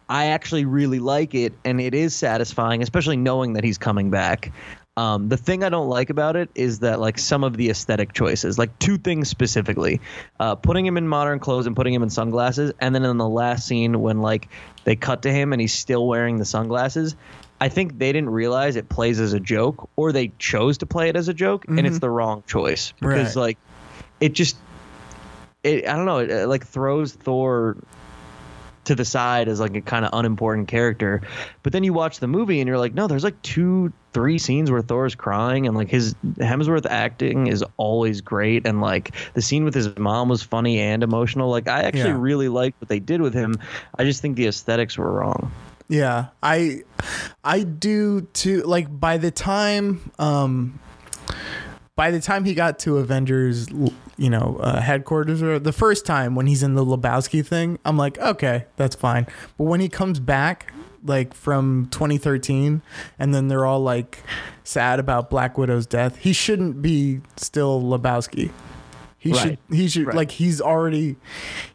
I 0.09 0.27
actually 0.27 0.64
really 0.64 1.01
like 1.01 1.35
it, 1.35 1.53
and 1.64 1.81
it 1.81 1.92
is 1.92 2.14
satisfying, 2.14 2.81
especially 2.81 3.16
knowing 3.16 3.55
that 3.55 3.64
he's 3.64 3.77
coming 3.79 4.11
back. 4.11 4.53
Um, 4.97 5.29
the 5.29 5.37
thing 5.37 5.62
I 5.64 5.69
don't 5.69 5.88
like 5.88 6.11
about 6.11 6.37
it 6.37 6.49
is 6.55 6.79
that 6.79 7.01
like 7.01 7.19
some 7.19 7.42
of 7.45 7.57
the 7.57 7.69
aesthetic 7.71 8.12
choices, 8.12 8.57
like 8.57 8.79
two 8.79 8.99
things 8.99 9.29
specifically, 9.29 10.01
uh, 10.40 10.55
putting 10.55 10.87
him 10.87 10.97
in 10.97 11.07
modern 11.09 11.38
clothes 11.40 11.66
and 11.66 11.75
putting 11.75 11.92
him 11.92 12.03
in 12.05 12.09
sunglasses, 12.09 12.73
and 12.81 12.95
then 12.95 13.05
in 13.05 13.19
the 13.19 13.29
last 13.29 13.66
scene 13.66 14.01
when 14.01 14.23
like 14.23 14.49
they 14.85 14.95
cut 14.97 15.23
to 15.23 15.33
him 15.33 15.53
and 15.53 15.61
he's 15.61 15.75
still 15.75 16.07
wearing 16.07 16.38
the 16.38 16.45
sunglasses. 16.47 17.16
I 17.61 17.69
think 17.69 17.99
they 17.99 18.12
didn't 18.12 18.31
realize 18.31 18.77
it 18.77 18.88
plays 18.88 19.19
as 19.19 19.33
a 19.33 19.40
joke, 19.40 19.88
or 19.97 20.12
they 20.12 20.29
chose 20.38 20.79
to 20.79 20.87
play 20.87 21.09
it 21.09 21.16
as 21.16 21.29
a 21.29 21.35
joke, 21.35 21.64
and 21.69 21.81
it's 21.87 21.99
the 21.99 22.11
wrong 22.11 22.45
choice 22.47 22.92
because 23.01 23.35
Right. 23.35 23.42
like 23.42 23.59
it 24.21 24.33
just 24.33 24.57
it 25.63 25.87
I 25.89 25.95
don't 25.97 26.07
know, 26.07 26.19
it, 26.19 26.31
uh, 26.31 26.47
like 26.49 26.67
throws 26.67 27.13
Thor 27.13 27.77
to 28.85 28.95
the 28.95 29.05
side 29.05 29.49
as 29.49 29.59
like 29.59 29.75
a 29.75 29.81
kind 29.81 30.05
of 30.05 30.13
unimportant 30.13 30.69
character. 30.69 31.21
But 31.65 31.73
then 31.73 31.83
you 31.83 31.93
watch 31.93 32.21
the 32.21 32.29
movie 32.29 32.61
and 32.61 32.69
you're 32.69 32.79
like, 32.79 32.95
no, 32.95 33.09
there's 33.09 33.25
like 33.25 33.43
two, 33.43 33.93
three 34.13 34.39
scenes 34.39 34.71
where 34.71 34.81
Thor's 34.81 35.17
crying 35.17 35.67
and 35.67 35.77
like 35.77 35.89
his 35.89 36.15
Hemsworth 36.37 36.87
acting 36.87 37.49
is 37.49 37.65
always 37.79 38.21
great 38.21 38.65
and 38.65 38.81
like 38.81 39.11
the 39.35 39.43
scene 39.43 39.65
with 39.65 39.75
his 39.75 39.99
mom 39.99 40.29
was 40.29 40.45
funny 40.45 40.79
and 40.79 41.03
emotional. 41.03 41.51
Like 41.51 41.67
I 41.67 41.83
actually 41.83 42.11
Yeah. 42.11 42.21
really 42.21 42.49
liked 42.49 42.81
what 42.81 42.89
they 42.89 43.01
did 43.01 43.21
with 43.21 43.35
him. 43.35 43.57
I 43.99 44.05
just 44.05 44.23
think 44.23 44.37
the 44.37 44.47
aesthetics 44.47 44.97
were 44.97 45.11
wrong. 45.11 45.51
Yeah, 45.89 46.27
I 46.43 46.83
I 47.45 47.65
do 47.65 48.21
too. 48.33 48.63
Like 48.63 48.87
by 49.01 49.17
the 49.19 49.33
time 49.33 50.13
um 50.21 50.79
by 51.97 52.11
the 52.11 52.21
time 52.21 52.45
he 52.45 52.55
got 52.55 52.79
to 52.81 52.99
Avengers, 52.99 53.69
you 54.19 54.31
know, 54.31 54.59
uh, 54.61 54.81
headquarters 54.81 55.43
or 55.43 55.59
the 55.59 55.73
first 55.73 56.05
time 56.05 56.35
when 56.35 56.47
he's 56.47 56.63
in 56.63 56.75
the 56.75 56.85
Lebowski 56.85 57.45
thing, 57.45 57.79
I'm 57.87 57.97
like, 57.97 58.19
okay, 58.19 58.67
that's 58.77 58.95
fine. 58.95 59.27
But 59.57 59.65
when 59.65 59.81
he 59.81 59.89
comes 59.89 60.21
back 60.21 60.73
like 61.03 61.33
from 61.35 61.89
2013 61.93 62.83
and 63.19 63.35
then 63.35 63.49
they're 63.49 63.65
all 63.65 63.81
like 63.81 64.19
sad 64.63 65.01
about 65.01 65.31
Black 65.31 65.57
Widow's 65.57 65.87
death, 65.87 66.19
he 66.19 66.35
shouldn't 66.35 66.83
be 66.83 67.23
still 67.37 67.83
Lebowski. 67.83 68.51
He 69.27 69.33
Right. 69.33 69.41
should 69.41 69.59
he 69.77 69.89
should 69.89 70.07
Right. 70.07 70.17
like 70.17 70.31
he's 70.31 70.61
already 70.61 71.17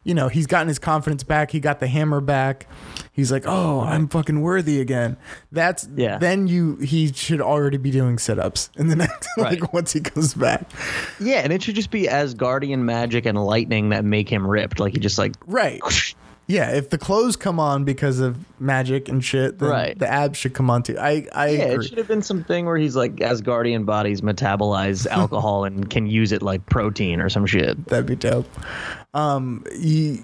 you 0.04 0.14
know, 0.14 0.28
he's 0.30 0.48
gotten 0.48 0.68
his 0.68 0.80
confidence 0.80 1.24
back, 1.24 1.52
he 1.52 1.60
got 1.60 1.80
the 1.80 1.88
hammer 1.88 2.22
back. 2.22 2.68
He's 3.14 3.32
like, 3.32 3.44
"Oh, 3.46 3.82
I'm 3.82 4.08
fucking 4.08 4.42
worthy 4.42 4.80
again." 4.80 5.18
That's 5.52 5.88
Yeah. 5.96 6.18
then 6.18 6.48
you 6.48 6.78
he 6.78 7.12
should 7.14 7.42
already 7.42 7.78
be 7.78 7.92
doing 7.92 8.18
sit-ups 8.18 8.70
in 8.78 8.88
the 8.88 8.96
next 8.96 9.28
like 9.38 9.62
Right. 9.62 9.74
once 9.74 9.94
he 9.94 10.00
comes 10.00 10.34
back. 10.34 10.70
Yeah, 11.20 11.40
and 11.40 11.52
it 11.54 11.62
should 11.62 11.76
just 11.76 11.92
be 11.92 12.04
Asgardian 12.08 12.80
magic 12.80 13.26
and 13.26 13.38
lightning 13.44 13.90
that 13.90 14.06
make 14.06 14.30
him 14.30 14.48
ripped. 14.48 14.80
Like 14.80 14.94
he 14.94 15.00
just 15.00 15.18
like 15.18 15.34
Right. 15.46 15.82
Yeah, 16.48 16.72
if 16.72 16.90
the 16.90 16.98
clothes 16.98 17.38
come 17.38 17.60
on 17.62 17.86
because 17.86 18.20
of 18.20 18.38
magic 18.60 19.08
and 19.08 19.24
shit, 19.24 19.60
then 19.60 19.70
Right. 19.70 19.98
the 19.98 20.08
abs 20.12 20.38
should 20.38 20.54
come 20.54 20.70
on 20.70 20.84
too. 20.84 20.98
I 21.00 21.26
I 21.34 21.50
Yeah, 21.50 21.64
it 21.64 21.84
should 21.84 21.98
have 21.98 22.08
been 22.10 22.22
something 22.22 22.66
where 22.66 22.78
he's 22.78 22.96
like 22.96 23.16
Asgardian 23.18 23.86
bodies 23.86 24.20
metabolize 24.22 25.08
alcohol 25.12 25.64
and 25.64 25.90
can 25.90 26.08
use 26.08 26.32
it 26.34 26.42
like 26.42 26.66
protein 26.66 27.22
or 27.22 27.30
some 27.30 27.46
shit. 27.46 27.86
That'd 27.88 28.06
be 28.06 28.16
dope. 28.18 28.48
Um, 29.14 29.64
you, 29.78 30.20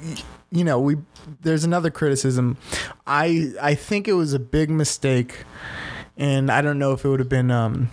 you 0.52 0.64
know, 0.66 0.80
we 0.80 0.98
there's 1.44 1.64
another 1.64 1.90
criticism. 1.90 2.58
I 3.06 3.54
I 3.62 3.76
think 3.76 4.08
it 4.10 4.14
was 4.14 4.34
a 4.34 4.40
big 4.40 4.70
mistake, 4.70 5.44
and 6.18 6.52
I 6.52 6.62
don't 6.62 6.80
know 6.80 6.92
if 6.92 7.06
it 7.06 7.10
would 7.10 7.20
have 7.20 7.30
been 7.30 7.52
um, 7.52 7.90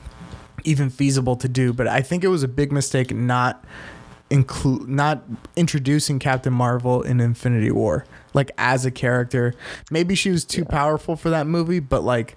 even 0.65 0.91
feasible 0.91 1.37
to 1.37 1.49
do, 1.49 1.73
but 1.73 1.87
I 1.87 2.01
think 2.01 2.25
it 2.25 2.29
was 2.29 2.43
a 2.43 2.49
big 2.49 2.73
mistake 2.73 3.15
not 3.15 3.65
include 4.31 4.89
not 4.89 5.23
introducing 5.55 6.19
Captain 6.19 6.53
Marvel 6.53 7.03
in 7.03 7.21
Infinity 7.21 7.71
War 7.71 8.07
like 8.35 8.51
as 8.59 8.85
a 8.85 8.91
character. 8.91 9.55
Maybe 9.91 10.15
she 10.15 10.31
was 10.31 10.45
too 10.45 10.65
powerful 10.65 11.17
for 11.17 11.31
that 11.31 11.47
movie, 11.47 11.81
but 11.81 12.05
like 12.05 12.37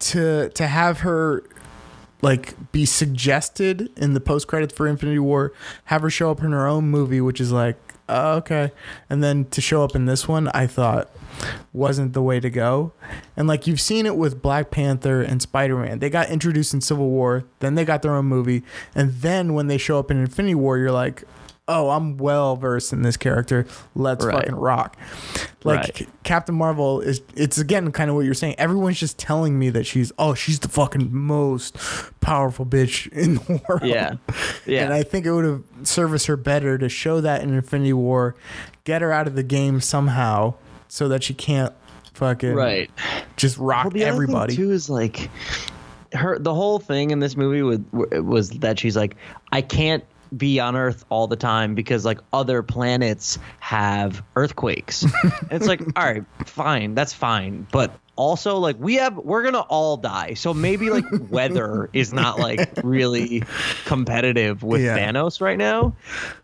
to 0.00 0.48
to 0.50 0.66
have 0.66 1.00
her 1.00 1.44
like 2.22 2.72
be 2.72 2.86
suggested 2.86 3.90
in 3.98 4.14
the 4.14 4.20
post 4.20 4.46
credits 4.46 4.72
for 4.72 4.86
Infinity 4.86 5.18
War, 5.18 5.52
have 5.86 6.02
her 6.02 6.10
show 6.10 6.30
up 6.30 6.42
in 6.42 6.52
her 6.52 6.66
own 6.66 6.88
movie, 6.88 7.20
which 7.20 7.40
is 7.40 7.52
like 7.52 7.76
oh, 8.08 8.34
okay. 8.34 8.72
And 9.08 9.22
then 9.22 9.46
to 9.46 9.60
show 9.60 9.82
up 9.84 9.96
in 9.96 10.06
this 10.06 10.28
one, 10.28 10.48
I 10.48 10.66
thought 10.66 11.10
wasn't 11.72 12.12
the 12.12 12.22
way 12.22 12.40
to 12.40 12.50
go. 12.50 12.92
And 13.36 13.48
like 13.48 13.66
you've 13.66 13.80
seen 13.80 14.06
it 14.06 14.16
with 14.16 14.42
Black 14.42 14.70
Panther 14.70 15.22
and 15.22 15.40
Spider 15.40 15.76
Man. 15.76 15.98
They 15.98 16.10
got 16.10 16.28
introduced 16.28 16.74
in 16.74 16.80
Civil 16.80 17.08
War, 17.08 17.44
then 17.60 17.74
they 17.74 17.84
got 17.84 18.02
their 18.02 18.14
own 18.14 18.26
movie, 18.26 18.62
and 18.94 19.12
then 19.12 19.54
when 19.54 19.66
they 19.66 19.78
show 19.78 19.98
up 19.98 20.10
in 20.10 20.18
Infinity 20.18 20.54
War, 20.54 20.78
you're 20.78 20.92
like, 20.92 21.24
oh, 21.72 21.90
I'm 21.90 22.16
well 22.18 22.56
versed 22.56 22.92
in 22.92 23.02
this 23.02 23.16
character. 23.16 23.66
Let's 23.94 24.24
Right. 24.24 24.36
fucking 24.36 24.54
rock. 24.54 24.96
Like 25.64 25.78
Right. 25.80 26.08
Captain 26.24 26.54
Marvel 26.54 27.00
is 27.00 27.22
it's 27.34 27.58
again 27.58 27.90
kind 27.92 28.10
of 28.10 28.16
what 28.16 28.24
you're 28.24 28.34
saying. 28.34 28.56
Everyone's 28.58 28.98
just 28.98 29.18
telling 29.18 29.58
me 29.58 29.70
that 29.70 29.86
she's 29.86 30.12
oh, 30.18 30.34
she's 30.34 30.58
the 30.60 30.68
fucking 30.68 31.08
most 31.14 31.76
powerful 32.20 32.66
bitch 32.66 33.10
in 33.12 33.34
the 33.36 33.62
world. 33.68 33.82
Yeah. 33.84 34.14
Yeah. 34.66 34.84
And 34.84 34.92
I 34.92 35.02
think 35.02 35.26
it 35.26 35.32
would 35.32 35.44
have 35.44 35.62
serviced 35.82 36.26
her 36.26 36.36
better 36.36 36.78
to 36.78 36.88
show 36.88 37.20
that 37.20 37.42
in 37.42 37.52
Infinity 37.54 37.92
War, 37.94 38.36
get 38.84 39.02
her 39.02 39.10
out 39.12 39.26
of 39.26 39.34
the 39.34 39.42
game 39.42 39.80
somehow 39.80 40.54
so 40.88 41.08
that 41.08 41.24
she 41.24 41.34
can't 41.34 41.72
fucking 42.14 42.52
right. 42.54 42.90
just 43.36 43.56
rock 43.58 43.84
Well, 43.86 43.90
the 43.92 44.02
other 44.04 44.12
everybody. 44.12 44.54
thing 44.54 44.64
too 44.66 44.70
is 44.72 44.88
like 44.88 45.30
her. 46.12 46.38
The 46.38 46.54
whole 46.54 46.78
thing 46.78 47.10
in 47.10 47.18
this 47.18 47.36
movie 47.36 47.62
with 47.62 47.84
was 47.92 48.50
that 48.50 48.78
she's 48.78 48.96
like, 48.96 49.16
I 49.50 49.62
can't 49.62 50.04
be 50.36 50.60
on 50.60 50.76
Earth 50.76 51.04
all 51.08 51.26
the 51.26 51.36
time 51.36 51.74
because 51.74 52.04
like 52.04 52.20
other 52.32 52.62
planets 52.62 53.38
have 53.60 54.22
earthquakes. 54.36 55.02
and 55.02 55.12
it's 55.50 55.66
like, 55.66 55.80
all 55.96 56.04
right, 56.04 56.24
fine, 56.46 56.94
that's 56.94 57.12
fine, 57.12 57.66
but 57.70 57.98
also 58.16 58.58
like 58.58 58.76
we 58.78 58.96
have 58.96 59.16
we're 59.16 59.42
gonna 59.42 59.58
all 59.58 59.96
die 59.96 60.34
so 60.34 60.52
maybe 60.52 60.90
like 60.90 61.04
weather 61.30 61.88
is 61.94 62.12
not 62.12 62.38
like 62.38 62.70
really 62.84 63.42
competitive 63.86 64.62
with 64.62 64.82
Yeah. 64.82 64.98
thanos 64.98 65.40
right 65.40 65.56
now 65.56 65.94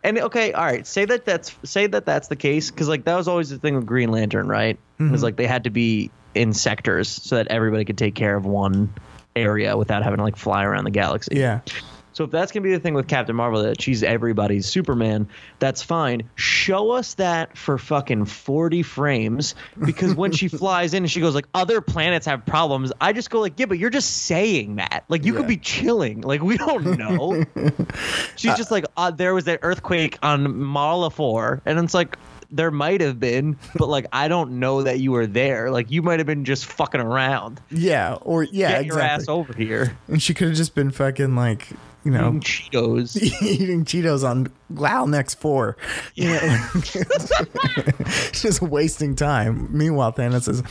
and 0.02 0.18
okay 0.18 0.52
all 0.52 0.64
right 0.64 0.86
say 0.86 1.04
that 1.04 1.26
that's 1.26 1.54
say 1.64 1.86
that 1.86 2.06
that's 2.06 2.28
the 2.28 2.36
case 2.36 2.70
because 2.70 2.88
like 2.88 3.04
that 3.04 3.16
was 3.16 3.28
always 3.28 3.50
the 3.50 3.58
thing 3.58 3.74
with 3.74 3.84
green 3.84 4.10
lantern 4.10 4.48
right 4.48 4.78
it 4.98 5.02
was 5.02 5.10
mm-hmm. 5.10 5.24
like 5.24 5.36
they 5.36 5.46
had 5.46 5.64
to 5.64 5.70
be 5.70 6.10
in 6.34 6.54
sectors 6.54 7.08
so 7.08 7.36
that 7.36 7.48
everybody 7.48 7.84
could 7.84 7.98
take 7.98 8.14
care 8.14 8.34
of 8.34 8.46
one 8.46 8.92
area 9.36 9.76
without 9.76 10.02
having 10.02 10.16
to 10.16 10.22
like 10.22 10.36
fly 10.36 10.64
around 10.64 10.84
the 10.84 10.90
galaxy 10.90 11.36
yeah. 11.36 11.60
So 12.12 12.24
if 12.24 12.30
that's 12.30 12.50
gonna 12.52 12.64
be 12.64 12.72
the 12.72 12.80
thing 12.80 12.94
with 12.94 13.06
Captain 13.08 13.36
Marvel 13.36 13.62
that 13.62 13.80
she's 13.80 14.02
everybody's 14.02 14.66
Superman, 14.66 15.28
that's 15.58 15.82
fine. 15.82 16.22
Show 16.36 16.90
us 16.90 17.14
that 17.14 17.56
for 17.56 17.78
fucking 17.78 18.24
forty 18.26 18.82
frames 18.82 19.54
because 19.84 20.14
when 20.14 20.32
she 20.32 20.48
flies 20.48 20.94
in 20.94 21.04
and 21.04 21.10
she 21.10 21.20
goes 21.20 21.34
like 21.34 21.46
other 21.54 21.80
planets 21.80 22.26
have 22.26 22.44
problems, 22.46 22.92
I 23.00 23.12
just 23.12 23.30
go 23.30 23.40
like 23.40 23.58
yeah, 23.58 23.66
but 23.66 23.78
you're 23.78 23.90
just 23.90 24.24
saying 24.26 24.76
that. 24.76 25.04
Like 25.08 25.24
you 25.24 25.32
Yeah. 25.34 25.40
could 25.40 25.48
be 25.48 25.56
chilling. 25.58 26.22
Like 26.22 26.42
we 26.42 26.56
don't 26.56 26.98
know. 26.98 27.44
she's 28.36 28.56
just 28.56 28.70
like 28.70 28.84
uh, 28.96 29.10
there 29.10 29.34
was 29.34 29.44
that 29.44 29.60
earthquake 29.62 30.18
on 30.22 30.56
Mala 30.58 31.10
Four, 31.10 31.62
and 31.64 31.78
it's 31.78 31.94
like. 31.94 32.18
There 32.50 32.70
might 32.70 33.02
have 33.02 33.20
been, 33.20 33.58
but 33.76 33.90
like 33.90 34.06
I 34.10 34.26
don't 34.26 34.52
know 34.52 34.82
that 34.84 35.00
you 35.00 35.12
were 35.12 35.26
there. 35.26 35.70
Like 35.70 35.90
you 35.90 36.00
might 36.00 36.18
have 36.18 36.26
been 36.26 36.46
just 36.46 36.64
fucking 36.64 36.98
around. 36.98 37.60
Yeah. 37.70 38.14
Or 38.22 38.42
yeah, 38.42 38.70
Get 38.78 38.86
your 38.86 39.00
ass 39.00 39.28
over 39.28 39.52
here. 39.52 39.98
And 40.06 40.22
she 40.22 40.32
could 40.32 40.48
have 40.48 40.56
just 40.56 40.74
been 40.74 40.90
fucking 40.90 41.36
like, 41.36 41.68
you 42.12 42.18
know, 42.18 42.28
Eating 42.28 42.40
Cheetos. 42.40 43.42
eating 43.42 43.84
Cheetos 43.84 44.28
on 44.28 44.52
Next 45.06 45.34
Four. 45.34 45.76
Yeah. 46.14 46.68
just 48.32 48.62
wasting 48.62 49.14
time. 49.14 49.68
Meanwhile, 49.76 50.14
Thanos 50.14 50.48
is 50.48 50.62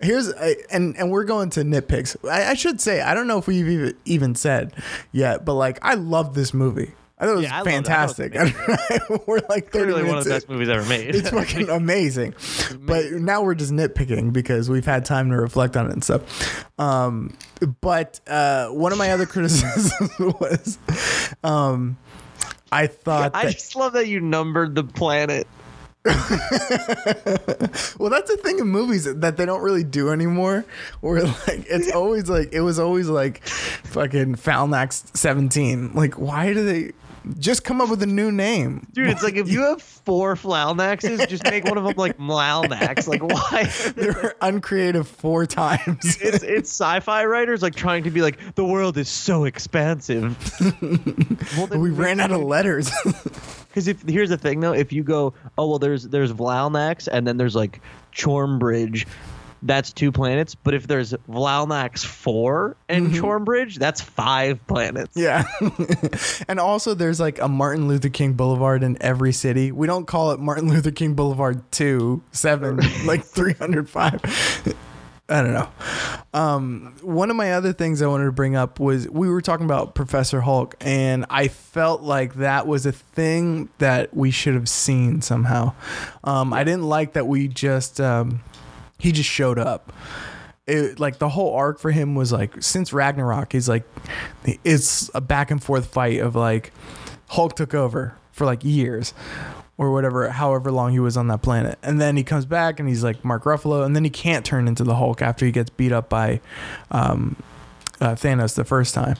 here's 0.00 0.28
a, 0.28 0.56
and 0.74 0.96
and 0.96 1.10
we're 1.10 1.24
going 1.24 1.50
to 1.50 1.60
nitpicks. 1.60 2.16
I, 2.28 2.50
I 2.50 2.54
should 2.54 2.80
say 2.80 3.00
I 3.00 3.14
don't 3.14 3.26
know 3.26 3.38
if 3.38 3.46
we've 3.46 3.94
even 4.04 4.34
said 4.34 4.74
yet, 5.12 5.44
but 5.44 5.54
like 5.54 5.78
I 5.82 5.94
love 5.94 6.34
this 6.34 6.52
movie. 6.52 6.92
I 7.22 7.26
thought 7.26 7.32
it 7.32 7.36
was 7.36 7.44
Yeah, 7.44 7.54
I 7.54 7.58
love 7.58 7.66
it. 7.68 7.70
I 7.70 7.70
it 7.70 7.74
fantastic. 7.84 8.34
we're 9.28 9.40
like 9.48 9.70
Clearly 9.70 10.02
one 10.02 10.18
of 10.18 10.24
the 10.24 10.30
in. 10.30 10.36
best 10.36 10.48
movies 10.48 10.68
ever 10.68 10.84
made. 10.88 11.14
It's 11.14 11.30
fucking 11.30 11.70
amazing. 11.70 12.34
But 12.80 13.12
now 13.12 13.42
we're 13.42 13.54
just 13.54 13.70
nitpicking 13.70 14.32
because 14.32 14.68
we've 14.68 14.84
had 14.84 15.04
time 15.04 15.30
to 15.30 15.36
reflect 15.36 15.76
on 15.76 15.86
it 15.86 15.92
and 15.92 16.02
stuff. 16.02 16.64
Um, 16.80 17.32
but 17.80 18.18
uh, 18.26 18.70
one 18.70 18.90
of 18.90 18.98
my 18.98 19.12
other 19.12 19.26
criticisms 19.26 20.10
was 20.18 20.78
um, 21.44 21.96
I 22.72 22.88
thought 22.88 23.30
I 23.34 23.44
that, 23.44 23.52
just 23.52 23.76
love 23.76 23.92
that 23.92 24.08
you 24.08 24.18
numbered 24.18 24.74
the 24.74 24.82
planet. 24.82 25.46
well, 26.04 26.16
that's 28.10 28.28
a 28.28 28.36
thing 28.38 28.58
in 28.58 28.66
movies 28.66 29.04
that 29.04 29.36
they 29.36 29.46
don't 29.46 29.62
really 29.62 29.84
do 29.84 30.10
anymore. 30.10 30.64
Where 31.00 31.22
like 31.22 31.64
it's 31.68 31.92
always 31.92 32.28
like 32.28 32.52
it 32.52 32.62
was 32.62 32.80
always 32.80 33.08
like 33.08 33.46
fucking 33.46 34.34
Falnax 34.34 35.16
seventeen. 35.16 35.92
Like 35.94 36.14
why 36.14 36.52
do 36.52 36.64
they 36.64 36.90
just 37.38 37.64
come 37.64 37.80
up 37.80 37.88
with 37.88 38.02
a 38.02 38.06
new 38.06 38.30
name? 38.32 38.86
Dude, 38.92 39.08
it's 39.08 39.22
like 39.22 39.36
if 39.36 39.48
you 39.48 39.62
have 39.62 39.82
four 39.82 40.34
Flalnaxes, 40.34 41.28
just 41.28 41.44
make 41.44 41.64
one 41.64 41.78
of 41.78 41.84
them 41.84 41.94
like 41.96 42.18
Mlalnax. 42.18 43.06
Like 43.06 43.22
why? 43.22 43.64
They're 43.96 44.34
uncreative 44.40 45.08
four 45.08 45.46
times. 45.46 46.18
It's 46.20 46.42
it's 46.42 46.70
sci-fi 46.70 47.24
writers 47.24 47.62
like 47.62 47.74
trying 47.74 48.04
to 48.04 48.10
be 48.10 48.22
like 48.22 48.54
the 48.54 48.64
world 48.64 48.96
is 48.96 49.08
so 49.08 49.44
expansive. 49.44 50.36
well, 51.56 51.66
we 51.78 51.90
ran 51.90 52.20
out 52.20 52.32
of 52.32 52.40
letters. 52.42 52.90
Because 53.72 53.88
if 53.88 54.02
here's 54.06 54.28
the 54.28 54.36
thing 54.36 54.60
though, 54.60 54.74
if 54.74 54.92
you 54.92 55.02
go, 55.02 55.32
oh 55.56 55.66
well, 55.66 55.78
there's 55.78 56.04
there's 56.04 56.30
Vlalnax 56.30 57.08
and 57.10 57.26
then 57.26 57.38
there's 57.38 57.56
like 57.56 57.80
Chormbridge, 58.14 59.06
that's 59.62 59.92
two 59.92 60.12
planets. 60.12 60.54
But 60.54 60.74
if 60.74 60.86
there's 60.86 61.12
Vlalnax 61.28 62.04
four 62.04 62.76
and 62.88 63.08
Chormbridge, 63.08 63.76
that's 63.76 64.00
five 64.00 64.64
planets. 64.66 65.16
Yeah. 65.16 65.44
and 66.48 66.58
also 66.58 66.94
there's 66.94 67.20
like 67.20 67.40
a 67.40 67.48
Martin 67.48 67.88
Luther 67.88 68.08
King 68.08 68.34
Boulevard 68.34 68.82
in 68.82 69.00
every 69.00 69.32
city. 69.32 69.72
We 69.72 69.86
don't 69.86 70.06
call 70.06 70.32
it 70.32 70.40
Martin 70.40 70.68
Luther 70.68 70.90
King 70.90 71.14
Boulevard 71.14 71.62
2, 71.72 72.22
7, 72.32 72.76
like 73.06 73.24
305. 73.24 74.74
I 75.28 75.40
don't 75.40 75.52
know. 75.52 75.68
Um, 76.34 76.94
one 77.00 77.30
of 77.30 77.36
my 77.36 77.52
other 77.52 77.72
things 77.72 78.02
I 78.02 78.06
wanted 78.06 78.24
to 78.26 78.32
bring 78.32 78.54
up 78.56 78.78
was 78.80 79.08
we 79.08 79.28
were 79.30 79.40
talking 79.40 79.64
about 79.64 79.94
Professor 79.94 80.42
Hulk, 80.42 80.74
and 80.80 81.24
I 81.30 81.48
felt 81.48 82.02
like 82.02 82.34
that 82.34 82.66
was 82.66 82.84
a 82.84 82.92
thing 82.92 83.70
that 83.78 84.14
we 84.14 84.30
should 84.30 84.54
have 84.54 84.68
seen 84.68 85.22
somehow. 85.22 85.72
Um, 86.24 86.52
I 86.52 86.64
didn't 86.64 86.84
like 86.84 87.14
that 87.14 87.26
we 87.26 87.48
just 87.48 88.00
um, 88.00 88.42
he 89.02 89.10
just 89.10 89.28
showed 89.28 89.58
up. 89.58 89.92
It, 90.64 91.00
like 91.00 91.18
the 91.18 91.28
whole 91.28 91.54
arc 91.54 91.80
for 91.80 91.90
him 91.90 92.14
was 92.14 92.30
like 92.30 92.62
since 92.62 92.92
Ragnarok, 92.92 93.52
he's 93.52 93.68
like 93.68 93.82
it's 94.44 95.10
a 95.12 95.20
back 95.20 95.50
and 95.50 95.60
forth 95.60 95.86
fight 95.86 96.20
of 96.20 96.36
like 96.36 96.72
Hulk 97.26 97.56
took 97.56 97.74
over 97.74 98.14
for 98.30 98.44
like 98.46 98.62
years 98.64 99.12
or 99.76 99.90
whatever, 99.90 100.28
however 100.28 100.70
long 100.70 100.92
he 100.92 101.00
was 101.00 101.16
on 101.16 101.26
that 101.26 101.42
planet. 101.42 101.80
And 101.82 102.00
then 102.00 102.16
he 102.16 102.22
comes 102.22 102.46
back 102.46 102.78
and 102.78 102.88
he's 102.88 103.02
like 103.02 103.24
Mark 103.24 103.42
Ruffalo, 103.42 103.84
and 103.84 103.96
then 103.96 104.04
he 104.04 104.10
can't 104.10 104.46
turn 104.46 104.68
into 104.68 104.84
the 104.84 104.94
Hulk 104.94 105.20
after 105.20 105.44
he 105.44 105.50
gets 105.50 105.70
beat 105.70 105.90
up 105.90 106.08
by 106.08 106.40
um, 106.92 107.34
uh, 108.00 108.14
Thanos 108.14 108.54
the 108.54 108.64
first 108.64 108.94
time. 108.94 109.16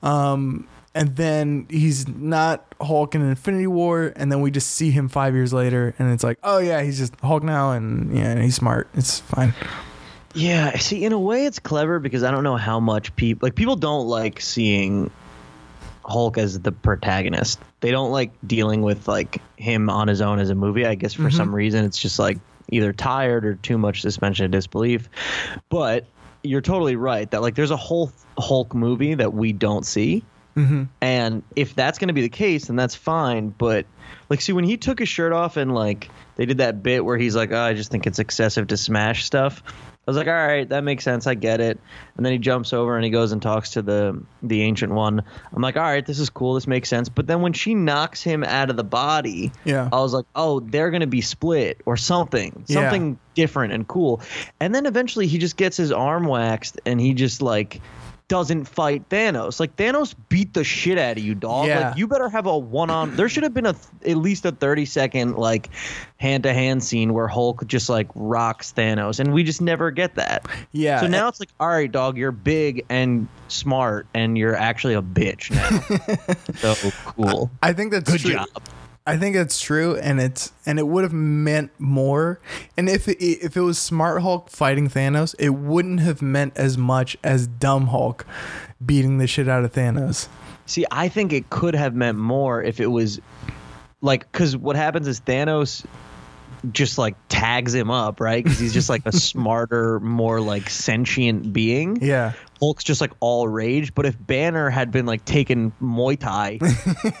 Um, 0.00 0.68
and 0.94 1.16
then 1.16 1.66
he's 1.68 2.06
not 2.06 2.64
Hulk 2.80 3.14
in 3.14 3.22
Infinity 3.22 3.66
War, 3.66 4.12
and 4.14 4.30
then 4.30 4.40
we 4.40 4.50
just 4.50 4.70
see 4.70 4.90
him 4.90 5.08
five 5.08 5.34
years 5.34 5.52
later, 5.52 5.94
and 5.98 6.12
it's 6.12 6.22
like, 6.24 6.38
oh 6.42 6.58
yeah, 6.58 6.82
he's 6.82 6.98
just 6.98 7.18
Hulk 7.20 7.42
now, 7.42 7.72
and 7.72 8.16
yeah, 8.16 8.40
he's 8.40 8.54
smart. 8.54 8.88
It's 8.94 9.20
fine. 9.20 9.54
Yeah, 10.34 10.76
see, 10.78 11.04
in 11.04 11.12
a 11.12 11.18
way, 11.18 11.46
it's 11.46 11.58
clever 11.58 11.98
because 11.98 12.22
I 12.22 12.30
don't 12.30 12.44
know 12.44 12.56
how 12.56 12.80
much 12.80 13.14
people 13.16 13.46
like 13.46 13.54
people 13.54 13.76
don't 13.76 14.06
like 14.06 14.40
seeing 14.40 15.10
Hulk 16.04 16.38
as 16.38 16.60
the 16.60 16.72
protagonist. 16.72 17.60
They 17.80 17.90
don't 17.90 18.10
like 18.10 18.32
dealing 18.46 18.82
with 18.82 19.08
like 19.08 19.40
him 19.56 19.90
on 19.90 20.08
his 20.08 20.20
own 20.20 20.38
as 20.38 20.50
a 20.50 20.54
movie. 20.54 20.86
I 20.86 20.94
guess 20.94 21.12
for 21.12 21.22
mm-hmm. 21.22 21.36
some 21.36 21.54
reason, 21.54 21.84
it's 21.84 21.98
just 21.98 22.18
like 22.18 22.38
either 22.70 22.92
tired 22.92 23.44
or 23.44 23.54
too 23.56 23.78
much 23.78 24.02
suspension 24.02 24.44
of 24.44 24.50
disbelief. 24.50 25.08
But 25.68 26.06
you're 26.42 26.60
totally 26.60 26.96
right 26.96 27.30
that 27.30 27.42
like 27.42 27.54
there's 27.54 27.70
a 27.70 27.76
whole 27.76 28.12
Hulk 28.38 28.74
movie 28.74 29.14
that 29.14 29.32
we 29.34 29.52
don't 29.52 29.86
see. 29.86 30.24
Mm-hmm. 30.56 30.84
And 31.00 31.42
if 31.56 31.74
that's 31.74 31.98
going 31.98 32.08
to 32.08 32.14
be 32.14 32.22
the 32.22 32.28
case, 32.28 32.66
then 32.66 32.76
that's 32.76 32.94
fine. 32.94 33.48
But 33.48 33.86
like, 34.30 34.40
see, 34.40 34.52
when 34.52 34.64
he 34.64 34.76
took 34.76 34.98
his 34.98 35.08
shirt 35.08 35.32
off 35.32 35.56
and 35.56 35.74
like 35.74 36.10
they 36.36 36.46
did 36.46 36.58
that 36.58 36.82
bit 36.82 37.04
where 37.04 37.16
he's 37.18 37.34
like, 37.36 37.52
oh, 37.52 37.60
I 37.60 37.74
just 37.74 37.90
think 37.90 38.06
it's 38.06 38.18
excessive 38.18 38.68
to 38.68 38.76
smash 38.76 39.24
stuff. 39.24 39.62
I 40.06 40.10
was 40.10 40.18
like, 40.18 40.26
all 40.26 40.34
right, 40.34 40.68
that 40.68 40.84
makes 40.84 41.02
sense. 41.02 41.26
I 41.26 41.32
get 41.34 41.62
it. 41.62 41.80
And 42.18 42.26
then 42.26 42.32
he 42.34 42.38
jumps 42.38 42.74
over 42.74 42.94
and 42.94 43.02
he 43.02 43.10
goes 43.10 43.32
and 43.32 43.40
talks 43.40 43.70
to 43.70 43.80
the 43.80 44.22
the 44.42 44.60
ancient 44.60 44.92
one. 44.92 45.22
I'm 45.50 45.62
like, 45.62 45.76
all 45.78 45.82
right, 45.82 46.04
this 46.04 46.18
is 46.18 46.28
cool. 46.28 46.54
This 46.54 46.66
makes 46.66 46.90
sense. 46.90 47.08
But 47.08 47.26
then 47.26 47.40
when 47.40 47.54
she 47.54 47.74
knocks 47.74 48.22
him 48.22 48.44
out 48.44 48.68
of 48.68 48.76
the 48.76 48.84
body, 48.84 49.50
Yeah. 49.64 49.88
I 49.90 50.00
was 50.00 50.12
like, 50.12 50.26
oh, 50.36 50.60
they're 50.60 50.90
gonna 50.90 51.06
be 51.06 51.22
split 51.22 51.80
or 51.86 51.96
something, 51.96 52.64
Yeah. 52.66 52.82
something 52.82 53.18
different 53.34 53.72
and 53.72 53.88
cool. 53.88 54.20
And 54.60 54.74
then 54.74 54.84
eventually 54.84 55.26
he 55.26 55.38
just 55.38 55.56
gets 55.56 55.78
his 55.78 55.90
arm 55.90 56.26
waxed 56.26 56.78
and 56.84 57.00
he 57.00 57.14
just 57.14 57.40
like 57.40 57.80
doesn't 58.34 58.64
fight 58.64 59.08
Thanos. 59.10 59.60
Like 59.60 59.76
Thanos 59.76 60.12
beat 60.28 60.54
the 60.54 60.64
shit 60.64 60.98
out 60.98 61.18
of 61.18 61.22
you, 61.22 61.36
dog. 61.36 61.68
Yeah. 61.68 61.90
Like 61.90 61.98
you 61.98 62.08
better 62.08 62.28
have 62.28 62.46
a 62.46 62.58
one 62.58 62.90
on. 62.90 63.14
There 63.14 63.28
should 63.28 63.44
have 63.44 63.54
been 63.54 63.64
a 63.64 63.76
at 64.04 64.16
least 64.16 64.44
a 64.44 64.50
thirty 64.50 64.86
second 64.86 65.36
like 65.36 65.70
hand 66.16 66.42
to 66.42 66.52
hand 66.52 66.82
scene 66.82 67.12
where 67.14 67.28
Hulk 67.28 67.64
just 67.68 67.88
like 67.88 68.08
rocks 68.16 68.72
Thanos, 68.76 69.20
and 69.20 69.32
we 69.32 69.44
just 69.44 69.60
never 69.62 69.92
get 69.92 70.16
that. 70.16 70.48
Yeah. 70.72 71.00
So 71.00 71.06
now 71.06 71.28
it's 71.28 71.38
like, 71.38 71.50
all 71.60 71.68
right, 71.68 71.90
dog, 71.90 72.18
you're 72.18 72.32
big 72.32 72.84
and 72.88 73.28
smart, 73.46 74.08
and 74.14 74.36
you're 74.36 74.56
actually 74.56 74.94
a 74.94 75.02
bitch 75.02 75.52
now. 75.52 76.74
so 76.74 76.90
cool. 77.04 77.52
I 77.62 77.72
think 77.72 77.92
that's 77.92 78.10
Good 78.10 78.20
true. 78.20 78.32
job. 78.32 78.48
I 79.06 79.18
think 79.18 79.36
it's 79.36 79.60
true, 79.60 79.96
and 79.96 80.18
it's 80.18 80.52
and 80.64 80.78
it 80.78 80.86
would 80.86 81.04
have 81.04 81.12
meant 81.12 81.72
more. 81.78 82.40
And 82.76 82.88
if 82.88 83.06
it, 83.06 83.22
if 83.22 83.54
it 83.54 83.60
was 83.60 83.78
Smart 83.78 84.22
Hulk 84.22 84.48
fighting 84.48 84.88
Thanos, 84.88 85.34
it 85.38 85.50
wouldn't 85.50 86.00
have 86.00 86.22
meant 86.22 86.56
as 86.56 86.78
much 86.78 87.16
as 87.22 87.46
Dumb 87.46 87.88
Hulk 87.88 88.24
beating 88.84 89.18
the 89.18 89.26
shit 89.26 89.46
out 89.46 89.62
of 89.62 89.72
Thanos. 89.72 90.28
See, 90.64 90.86
I 90.90 91.08
think 91.08 91.34
it 91.34 91.50
could 91.50 91.74
have 91.74 91.94
meant 91.94 92.16
more 92.16 92.62
if 92.62 92.80
it 92.80 92.86
was 92.86 93.20
like 94.00 94.30
because 94.32 94.56
what 94.56 94.74
happens 94.74 95.06
is 95.06 95.20
Thanos 95.20 95.84
just 96.72 96.98
like 96.98 97.16
tags 97.28 97.74
him 97.74 97.90
up, 97.90 98.20
right? 98.20 98.42
Because 98.42 98.58
he's 98.58 98.72
just 98.72 98.88
like 98.88 99.02
a 99.06 99.12
smarter, 99.44 100.00
more 100.00 100.40
like 100.40 100.70
sentient 100.70 101.52
being. 101.52 101.98
Yeah, 102.00 102.32
Hulk's 102.60 102.84
just 102.84 103.00
like 103.00 103.12
all 103.20 103.46
rage. 103.48 103.94
But 103.94 104.06
if 104.06 104.16
Banner 104.18 104.70
had 104.70 104.90
been 104.90 105.06
like 105.06 105.24
taking 105.24 105.72
Muay 105.82 106.18
Thai, 106.18 106.58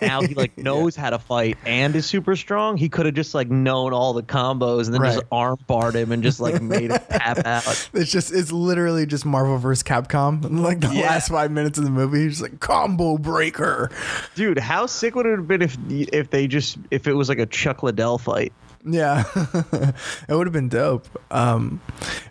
now 0.02 0.22
he 0.22 0.34
like 0.34 0.56
knows 0.58 0.96
how 0.96 1.10
to 1.10 1.18
fight 1.18 1.58
and 1.66 1.94
is 1.96 2.06
super 2.06 2.36
strong. 2.36 2.76
He 2.76 2.88
could 2.88 3.06
have 3.06 3.14
just 3.14 3.34
like 3.34 3.48
known 3.50 3.92
all 3.92 4.12
the 4.12 4.22
combos 4.22 4.86
and 4.86 4.94
then 4.94 5.02
just 5.02 5.22
arm 5.30 5.58
barred 5.66 5.94
him 5.94 6.12
and 6.12 6.22
just 6.22 6.40
like 6.40 6.62
made 6.62 6.90
him 6.90 7.00
tap 7.10 7.38
out. 7.44 7.90
it's 7.92 8.10
just 8.10 8.32
it's 8.32 8.52
literally 8.52 9.06
just 9.06 9.24
Marvel 9.26 9.58
vs. 9.58 9.82
Capcom. 9.82 10.60
Like 10.60 10.80
the 10.80 10.88
Yeah. 10.94 11.02
last 11.08 11.28
five 11.28 11.50
minutes 11.50 11.78
of 11.78 11.84
the 11.84 11.90
movie, 11.90 12.22
he's 12.22 12.38
just 12.38 12.42
like 12.42 12.60
combo 12.60 13.18
breaker. 13.18 13.90
Dude, 14.34 14.58
how 14.58 14.86
sick 14.86 15.14
would 15.14 15.26
it 15.26 15.36
have 15.36 15.48
been 15.48 15.62
if 15.62 15.76
if 15.88 16.30
they 16.30 16.46
just 16.46 16.78
if 16.90 17.06
it 17.06 17.12
was 17.14 17.28
like 17.28 17.38
a 17.38 17.46
Chuck 17.46 17.82
Liddell 17.82 18.18
fight? 18.18 18.52
Yeah, 18.84 19.24
it 20.28 20.34
would 20.34 20.46
have 20.46 20.52
been 20.52 20.68
dope. 20.68 21.06
Um, 21.30 21.80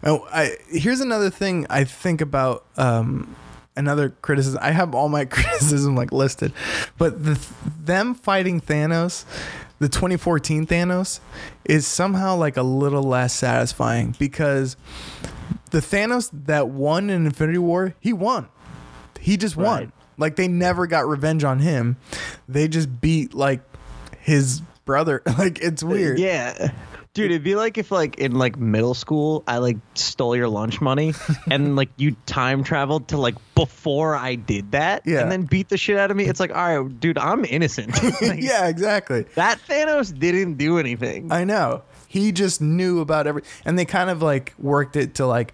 oh, 0.03 0.27
I 0.31 0.57
here's 0.69 1.01
another 1.01 1.29
thing 1.29 1.65
I 1.69 1.83
think 1.83 2.21
about. 2.21 2.65
Um, 2.77 3.35
another 3.75 4.09
criticism. 4.09 4.59
I 4.61 4.71
have 4.71 4.93
all 4.93 5.09
my 5.09 5.25
criticism 5.29 5.95
like 5.95 6.11
listed, 6.11 6.53
but 6.97 7.23
the 7.23 7.43
them 7.79 8.13
fighting 8.13 8.61
Thanos, 8.61 9.25
the 9.79 9.89
2014 9.89 10.67
Thanos, 10.67 11.19
is 11.65 11.87
somehow 11.87 12.35
like 12.35 12.55
a 12.55 12.63
little 12.63 13.03
less 13.03 13.33
satisfying 13.33 14.15
because 14.19 14.77
the 15.71 15.79
Thanos 15.79 16.29
that 16.45 16.69
won 16.69 17.09
in 17.09 17.25
Infinity 17.25 17.57
War, 17.57 17.95
he 17.99 18.13
won. 18.13 18.47
He 19.19 19.37
just 19.37 19.57
won. 19.57 19.65
Right. 19.65 19.89
Like 20.17 20.35
they 20.35 20.47
never 20.47 20.85
got 20.85 21.07
revenge 21.07 21.43
on 21.43 21.59
him. 21.59 21.97
They 22.47 22.67
just 22.67 23.01
beat 23.01 23.33
like 23.33 23.61
his 24.19 24.61
brother. 24.85 25.21
Like 25.37 25.59
it's 25.61 25.83
uh, 25.83 25.87
weird. 25.87 26.19
Yeah. 26.19 26.71
Dude, 27.13 27.29
it'd 27.29 27.43
be 27.43 27.55
like 27.55 27.77
if 27.77 27.91
like 27.91 28.17
in 28.17 28.33
like 28.33 28.57
middle 28.57 28.93
school 28.95 29.43
I 29.47 29.57
like 29.59 29.77
stole 29.93 30.35
your 30.35 30.47
lunch 30.47 30.81
money 30.81 31.13
and 31.51 31.75
like 31.75 31.89
you 31.97 32.15
time 32.25 32.63
traveled 32.63 33.09
to 33.09 33.17
like 33.17 33.35
before 33.53 34.15
I 34.15 34.33
did 34.35 34.71
that 34.71 35.03
Yeah. 35.05 35.21
and 35.21 35.31
then 35.31 35.43
beat 35.43 35.69
the 35.69 35.77
shit 35.77 35.97
out 35.97 36.09
of 36.11 36.17
me. 36.17 36.25
It's 36.25 36.39
like, 36.39 36.55
all 36.55 36.83
right, 36.83 36.99
dude, 36.99 37.17
I'm 37.19 37.45
innocent. 37.45 37.91
Like, 38.21 38.41
yeah, 38.41 38.67
exactly. 38.67 39.25
That 39.35 39.59
Thanos 39.67 40.17
didn't 40.17 40.55
do 40.55 40.79
anything. 40.79 41.31
I 41.31 41.43
know. 41.43 41.83
He 42.07 42.31
just 42.31 42.61
knew 42.61 42.99
about 42.99 43.25
every, 43.27 43.41
and 43.65 43.77
they 43.77 43.85
kind 43.85 44.09
of 44.09 44.21
like 44.21 44.53
worked 44.57 44.95
it 44.95 45.15
to 45.15 45.25
like, 45.25 45.53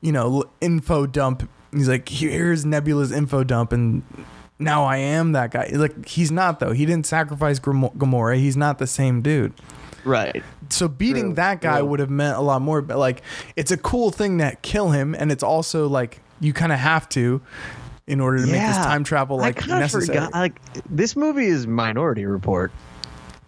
you 0.00 0.12
know, 0.12 0.44
info 0.60 1.06
dump. 1.06 1.48
He's 1.72 1.88
like, 1.88 2.08
here's 2.08 2.64
Nebula's 2.64 3.12
info 3.12 3.44
dump, 3.44 3.72
and 3.72 4.02
now 4.58 4.84
I 4.84 4.96
am 4.98 5.32
that 5.32 5.50
guy. 5.50 5.70
Like, 5.72 6.06
he's 6.08 6.30
not 6.32 6.60
though. 6.60 6.72
He 6.72 6.86
didn't 6.86 7.06
sacrifice 7.06 7.58
Gamo- 7.60 7.94
Gamora. 7.96 8.36
He's 8.36 8.56
not 8.56 8.78
the 8.78 8.86
same 8.86 9.22
dude. 9.22 9.52
right. 10.04 10.42
So 10.68 10.88
beating 10.88 11.26
True, 11.26 11.34
that 11.34 11.60
guy 11.60 11.78
true. 11.78 11.86
would 11.88 12.00
have 12.00 12.10
meant 12.10 12.36
a 12.36 12.40
lot 12.40 12.60
more. 12.62 12.82
But 12.82 12.98
like, 12.98 13.22
it's 13.54 13.70
a 13.70 13.76
cool 13.76 14.10
thing 14.10 14.38
that 14.38 14.62
kill 14.62 14.90
him, 14.90 15.14
and 15.14 15.30
it's 15.30 15.42
also 15.44 15.86
like 15.88 16.20
you 16.40 16.52
kind 16.52 16.72
of 16.72 16.78
have 16.78 17.08
to 17.10 17.40
in 18.08 18.20
order 18.20 18.38
to 18.38 18.46
make 18.46 18.60
this 18.60 18.76
time 18.76 19.04
travel 19.04 19.36
like 19.36 19.68
I 19.68 19.78
necessary. 19.80 20.06
forgot. 20.06 20.32
Like 20.32 20.60
this 20.88 21.14
movie 21.16 21.46
is 21.46 21.66
Minority 21.66 22.24
Report. 22.26 22.72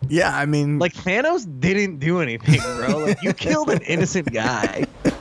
Yeah, 0.09 0.37
I 0.37 0.47
mean, 0.47 0.79
Like 0.79 0.95
Thanos 0.95 1.45
didn't 1.61 1.99
do 1.99 2.21
anything, 2.21 2.61
bro. 2.61 2.99
Like 2.99 3.23
you 3.23 3.33
killed 3.33 3.69
an 3.71 3.83
innocent 3.83 4.33
guy. 4.33 4.85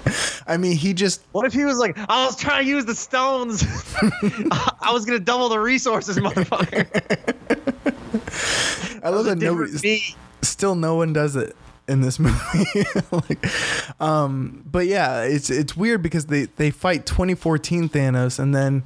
I 0.47 0.57
mean, 0.57 0.75
he 0.77 0.93
just 0.93 1.21
What 1.31 1.45
if 1.45 1.53
he 1.53 1.65
was 1.65 1.77
like, 1.77 1.97
I 1.97 2.25
was 2.25 2.35
trying 2.35 2.63
to 2.65 2.69
use 2.69 2.85
the 2.85 2.95
stones. 2.95 3.63
I 4.01 4.89
was 4.91 5.05
gonna 5.05 5.19
double 5.19 5.49
the 5.49 5.59
resources, 5.59 6.17
motherfucker. 6.17 6.87
I 9.03 9.09
love 9.09 9.25
that 9.25 9.37
nobody 9.37 9.71
me. 9.83 10.15
still 10.41 10.75
no 10.75 10.95
one 10.95 11.13
does 11.13 11.35
it 11.35 11.55
in 11.87 12.01
this 12.01 12.19
movie. 12.19 12.85
like, 13.11 14.01
um, 14.01 14.63
but 14.65 14.87
yeah, 14.87 15.21
it's 15.21 15.49
it's 15.49 15.75
weird 15.77 16.01
because 16.01 16.25
they 16.27 16.45
they 16.45 16.71
fight 16.71 17.05
2014 17.05 17.89
Thanos, 17.89 18.39
and 18.39 18.53
then 18.53 18.83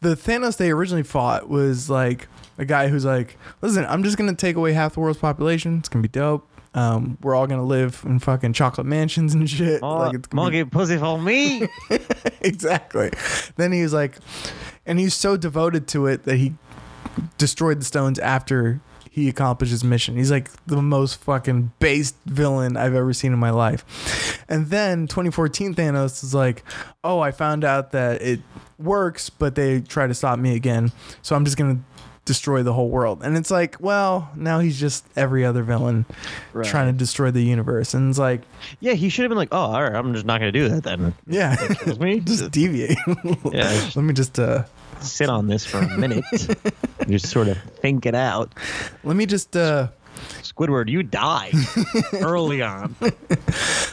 the 0.00 0.16
Thanos 0.16 0.56
they 0.56 0.70
originally 0.70 1.02
fought 1.02 1.48
was 1.48 1.88
like 1.90 2.28
a 2.58 2.64
guy 2.64 2.88
who's 2.88 3.04
like, 3.04 3.36
listen, 3.62 3.84
I'm 3.86 4.02
just 4.02 4.16
gonna 4.16 4.34
take 4.34 4.56
away 4.56 4.72
half 4.72 4.94
the 4.94 5.00
world's 5.00 5.20
population. 5.20 5.78
It's 5.78 5.88
gonna 5.88 6.02
be 6.02 6.08
dope. 6.08 6.46
Um, 6.72 7.18
we're 7.20 7.34
all 7.34 7.46
gonna 7.46 7.64
live 7.64 8.02
in 8.06 8.18
fucking 8.20 8.52
chocolate 8.52 8.86
mansions 8.86 9.34
and 9.34 9.48
shit. 9.48 9.80
Oh, 9.82 9.98
like 9.98 10.14
it's 10.14 10.28
gonna 10.28 10.50
be 10.50 10.58
monkey 10.58 10.70
pussy 10.70 10.96
for 10.98 11.18
me. 11.18 11.68
exactly. 12.40 13.10
Then 13.56 13.72
he 13.72 13.82
was 13.82 13.92
like, 13.92 14.16
and 14.86 14.98
he's 14.98 15.14
so 15.14 15.36
devoted 15.36 15.88
to 15.88 16.06
it 16.06 16.24
that 16.24 16.36
he 16.36 16.54
destroyed 17.38 17.80
the 17.80 17.84
stones 17.84 18.18
after 18.18 18.80
he 19.10 19.28
accomplished 19.28 19.72
his 19.72 19.82
mission. 19.82 20.16
He's 20.16 20.30
like 20.30 20.48
the 20.66 20.80
most 20.80 21.20
fucking 21.20 21.72
based 21.80 22.14
villain 22.26 22.76
I've 22.76 22.94
ever 22.94 23.12
seen 23.12 23.32
in 23.32 23.40
my 23.40 23.50
life. 23.50 24.44
And 24.48 24.68
then 24.68 25.08
2014 25.08 25.74
Thanos 25.74 26.22
is 26.22 26.32
like, 26.32 26.62
oh, 27.02 27.18
I 27.18 27.32
found 27.32 27.64
out 27.64 27.90
that 27.90 28.22
it 28.22 28.40
works, 28.78 29.28
but 29.28 29.56
they 29.56 29.80
try 29.80 30.06
to 30.06 30.14
stop 30.14 30.38
me 30.38 30.54
again. 30.54 30.92
So 31.22 31.34
I'm 31.34 31.44
just 31.44 31.56
to 31.78 31.84
destroy 32.30 32.62
the 32.62 32.72
whole 32.72 32.88
world. 32.88 33.22
And 33.24 33.36
it's 33.36 33.50
like, 33.50 33.76
well, 33.80 34.30
now 34.36 34.60
he's 34.60 34.78
just 34.78 35.04
every 35.16 35.44
other 35.44 35.64
villain 35.64 36.04
Right. 36.52 36.64
trying 36.64 36.86
to 36.86 36.96
destroy 36.96 37.32
the 37.32 37.42
universe. 37.42 37.92
And 37.92 38.08
it's 38.08 38.18
like, 38.20 38.42
Yeah, 38.78 38.92
he 38.92 39.08
should 39.08 39.24
have 39.24 39.30
been 39.30 39.38
like, 39.38 39.48
oh, 39.50 39.58
all 39.58 39.82
right, 39.82 39.92
I'm 39.94 40.14
just 40.14 40.24
not 40.26 40.38
gonna 40.38 40.52
do 40.52 40.68
that 40.68 40.84
then. 40.84 41.12
yeah, 41.26 41.56
Excuse 41.60 41.98
me. 41.98 42.20
just 42.24 42.50
deviate. 42.52 42.96
Yeah, 43.52 43.62
just 43.72 43.96
Let 43.96 44.04
me 44.04 44.14
just 44.14 44.38
uh 44.38 44.62
sit 45.00 45.28
on 45.28 45.48
this 45.48 45.66
for 45.66 45.78
a 45.78 45.96
minute. 45.98 46.24
just 47.08 47.26
sort 47.26 47.48
of 47.48 47.58
think 47.82 48.06
it 48.06 48.14
out. 48.14 48.54
let 49.02 49.16
me 49.16 49.26
just 49.26 49.56
uh 49.56 49.88
Squidward, 50.42 50.88
you 50.88 51.02
die 51.02 51.50
early 52.20 52.62
on. 52.62 52.94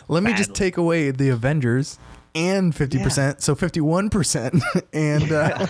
let 0.08 0.22
me 0.24 0.34
just 0.34 0.54
take 0.54 0.78
away 0.78 1.10
the 1.12 1.30
Avengers 1.30 1.98
and 2.38 2.74
50%, 2.74 3.42
so 3.42 3.56
51% 3.56 4.62
and 4.94 5.32
uh 5.32 5.68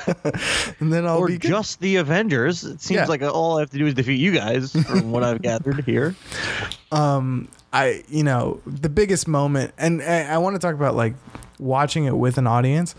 and 0.80 0.92
then 0.94 1.06
I'll 1.08 1.20
or 1.20 1.28
be 1.28 1.38
good. 1.38 1.48
just 1.48 1.80
the 1.80 1.96
Avengers. 1.96 2.64
It 2.64 2.82
seems 2.82 2.98
Yeah. 3.00 3.06
like 3.06 3.22
all 3.22 3.58
I 3.58 3.62
have 3.62 3.70
to 3.72 3.78
do 3.78 3.88
is 3.88 3.94
defeat 3.94 4.20
you 4.20 4.32
guys, 4.32 4.74
from 4.74 5.12
what 5.12 5.24
I've 5.24 5.42
gathered 5.42 5.84
here. 5.86 6.16
um 6.92 7.48
I 7.74 8.04
you 8.10 8.24
know, 8.24 8.62
the 8.66 8.90
biggest 8.90 9.28
moment 9.28 9.74
and 9.78 10.02
I, 10.02 10.34
I 10.34 10.38
want 10.40 10.56
to 10.56 10.60
talk 10.60 10.74
about 10.76 10.96
like 10.96 11.14
watching 11.60 12.06
it 12.06 12.16
with 12.18 12.38
an 12.38 12.48
audience. 12.48 12.96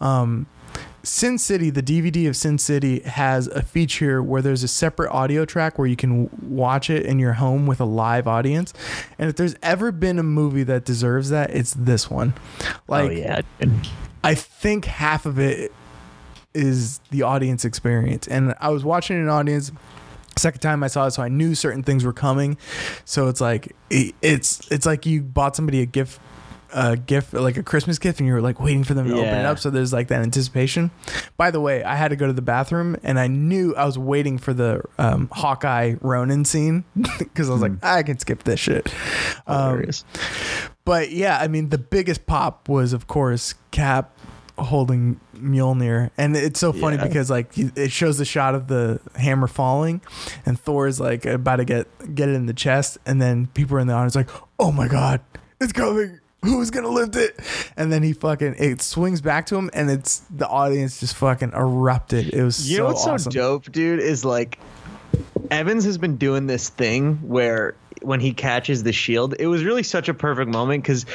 Um 0.00 0.46
Sin 1.04 1.36
City, 1.38 1.70
the 1.70 1.82
DVD 1.82 2.28
of 2.28 2.36
Sin 2.36 2.58
City 2.58 3.00
has 3.00 3.48
a 3.48 3.62
feature 3.62 4.22
where 4.22 4.40
there's 4.40 4.62
a 4.62 4.68
separate 4.68 5.10
audio 5.10 5.44
track 5.44 5.78
where 5.78 5.86
you 5.88 5.96
can 5.96 6.30
watch 6.48 6.90
it 6.90 7.04
in 7.04 7.18
your 7.18 7.32
home 7.34 7.66
with 7.66 7.80
a 7.80 7.84
live 7.84 8.28
audience. 8.28 8.72
And 9.18 9.28
if 9.28 9.36
there's 9.36 9.56
ever 9.62 9.90
been 9.90 10.18
a 10.18 10.22
movie 10.22 10.62
that 10.64 10.84
deserves 10.84 11.30
that, 11.30 11.50
it's 11.50 11.74
this 11.74 12.08
one. 12.10 12.34
Oh, 12.60 12.72
like 12.88 13.10
oh 13.10 13.14
yeah, 13.14 13.40
I 14.22 14.34
think 14.34 14.84
half 14.84 15.26
of 15.26 15.38
it 15.38 15.72
is 16.54 16.98
the 17.10 17.22
audience 17.22 17.64
experience. 17.64 18.28
And 18.28 18.54
I 18.60 18.68
was 18.70 18.84
watching 18.84 19.16
an 19.16 19.28
audience 19.28 19.72
second 20.38 20.60
time 20.60 20.82
I 20.82 20.86
saw 20.86 21.06
it, 21.06 21.10
so 21.10 21.22
I 21.22 21.28
knew 21.28 21.54
certain 21.54 21.82
things 21.82 22.04
were 22.04 22.12
coming. 22.12 22.56
So 23.04 23.28
it's 23.28 23.40
like 23.40 23.74
it- 23.90 24.14
it's 24.22 24.66
it's 24.70 24.86
like 24.86 25.04
you 25.04 25.20
bought 25.22 25.56
somebody 25.56 25.80
a 25.82 25.86
gift 25.86 26.20
a 26.74 26.96
gift 26.96 27.32
like 27.34 27.56
a 27.56 27.62
Christmas 27.62 27.98
gift 27.98 28.18
and 28.20 28.26
you 28.26 28.32
were 28.34 28.40
like 28.40 28.60
waiting 28.60 28.84
for 28.84 28.94
them 28.94 29.06
to 29.08 29.14
open 29.14 29.28
it 29.28 29.44
up 29.46 29.58
so 29.58 29.70
there's 29.70 29.92
like 29.92 30.08
that 30.08 30.22
anticipation. 30.22 30.90
By 31.36 31.50
the 31.50 31.60
way, 31.60 31.82
I 31.84 31.96
had 31.96 32.08
to 32.08 32.16
go 32.16 32.26
to 32.26 32.32
the 32.32 32.42
bathroom 32.42 32.96
and 33.02 33.18
I 33.18 33.26
knew 33.26 33.74
I 33.76 33.84
was 33.84 33.98
waiting 33.98 34.38
for 34.38 34.52
the 34.54 34.82
um, 34.98 35.28
Hawkeye 35.32 35.94
Ronin 36.00 36.44
scene 36.44 36.84
because 37.18 37.48
I 37.48 37.52
was 37.52 37.62
like 37.62 37.72
I 37.84 38.02
can 38.02 38.18
skip 38.18 38.44
this 38.44 38.60
shit. 38.60 38.92
Um, 39.46 39.84
but 40.84 41.10
yeah, 41.12 41.38
I 41.40 41.48
mean, 41.48 41.68
the 41.68 41.78
biggest 41.78 42.26
pop 42.26 42.68
was, 42.68 42.92
of 42.92 43.06
course, 43.06 43.54
Cap 43.70 44.16
holding 44.58 45.18
Mjolnir, 45.36 46.10
and 46.18 46.36
it's 46.36 46.60
so 46.60 46.72
funny 46.72 46.96
Yeah. 46.96 47.06
because 47.06 47.30
like 47.30 47.56
it 47.56 47.90
shows 47.90 48.18
the 48.18 48.24
shot 48.24 48.54
of 48.54 48.68
the 48.68 49.00
hammer 49.16 49.46
falling, 49.46 50.00
and 50.44 50.58
Thor 50.60 50.86
is 50.86 51.00
like 51.00 51.24
about 51.24 51.56
to 51.56 51.64
get 51.64 51.86
get 52.14 52.28
it 52.28 52.34
in 52.34 52.46
the 52.46 52.52
chest, 52.52 52.98
and 53.06 53.20
then 53.20 53.46
people 53.48 53.76
are 53.76 53.80
in 53.80 53.86
the 53.86 53.94
audience 53.94 54.14
like, 54.14 54.30
"Oh 54.58 54.70
my 54.72 54.88
god, 54.88 55.20
it's 55.60 55.72
coming." 55.72 56.20
Who's 56.44 56.70
gonna 56.70 56.88
lift 56.88 57.16
it? 57.16 57.38
And 57.76 57.92
then 57.92 58.02
he 58.02 58.12
fucking 58.12 58.56
it 58.58 58.82
swings 58.82 59.20
back 59.20 59.46
to 59.46 59.56
him, 59.56 59.70
and 59.72 59.90
it's 59.90 60.18
the 60.30 60.48
audience 60.48 61.00
just 61.00 61.14
fucking 61.16 61.52
erupted. 61.54 62.34
It 62.34 62.42
was 62.42 62.68
You 62.68 62.78
so 62.78 62.82
know 62.82 62.88
what's 62.88 63.06
awesome. 63.06 63.30
so 63.32 63.38
dope, 63.38 63.70
dude? 63.70 64.00
Is 64.00 64.24
like 64.24 64.58
Evans 65.50 65.84
has 65.84 65.98
been 65.98 66.16
doing 66.16 66.46
this 66.46 66.68
thing 66.68 67.16
where 67.28 67.74
when 68.02 68.18
he 68.18 68.32
catches 68.32 68.82
the 68.82 68.92
shield, 68.92 69.34
it 69.38 69.46
was 69.46 69.62
really 69.64 69.84
such 69.84 70.08
a 70.08 70.14
perfect 70.14 70.50
moment 70.50 70.82
because 70.82 71.06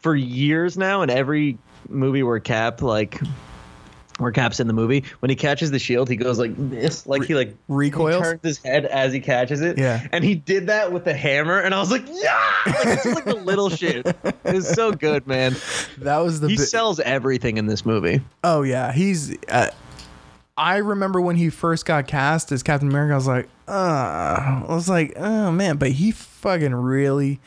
for 0.00 0.14
years 0.14 0.76
now, 0.76 1.00
in 1.00 1.08
every 1.08 1.56
movie 1.88 2.22
where 2.22 2.40
Cap 2.40 2.82
like 2.82 3.18
where 4.18 4.30
Cap's 4.32 4.60
in 4.60 4.66
the 4.68 4.72
movie, 4.72 5.04
when 5.20 5.30
he 5.30 5.36
catches 5.36 5.70
the 5.70 5.78
shield, 5.78 6.08
he 6.08 6.16
goes 6.16 6.38
like 6.38 6.52
this, 6.56 7.06
like 7.06 7.24
he 7.24 7.34
like 7.34 7.54
Recoils? 7.68 8.16
he 8.16 8.22
turns 8.22 8.40
his 8.42 8.58
head 8.58 8.86
as 8.86 9.12
he 9.12 9.20
catches 9.20 9.60
it. 9.60 9.76
Yeah. 9.78 10.06
and 10.12 10.22
he 10.22 10.34
did 10.34 10.68
that 10.68 10.92
with 10.92 11.04
the 11.04 11.14
hammer, 11.14 11.58
and 11.58 11.74
I 11.74 11.80
was 11.80 11.90
like, 11.90 12.04
yeah, 12.08 12.52
like, 12.66 12.76
it's 12.86 13.04
like 13.06 13.24
the 13.24 13.34
little 13.34 13.70
shit. 13.70 14.06
It 14.06 14.54
was 14.54 14.68
so 14.68 14.92
good, 14.92 15.26
man. 15.26 15.56
That 15.98 16.18
was 16.18 16.40
the 16.40 16.48
He 16.48 16.56
bit- 16.56 16.66
sells 16.68 17.00
everything 17.00 17.56
in 17.56 17.66
this 17.66 17.84
movie. 17.84 18.20
Oh 18.44 18.62
yeah, 18.62 18.92
he's. 18.92 19.36
Uh, 19.48 19.70
I 20.56 20.76
remember 20.76 21.20
when 21.20 21.34
he 21.34 21.50
first 21.50 21.84
got 21.84 22.06
cast 22.06 22.52
as 22.52 22.62
Captain 22.62 22.88
America. 22.88 23.12
I 23.12 23.16
was 23.16 23.26
like, 23.26 23.48
uh, 23.66 23.72
I 23.72 24.66
was 24.68 24.88
like, 24.88 25.12
oh 25.16 25.50
man, 25.50 25.78
but 25.78 25.90
he 25.90 26.12
fucking 26.12 26.72
really, 26.74 27.40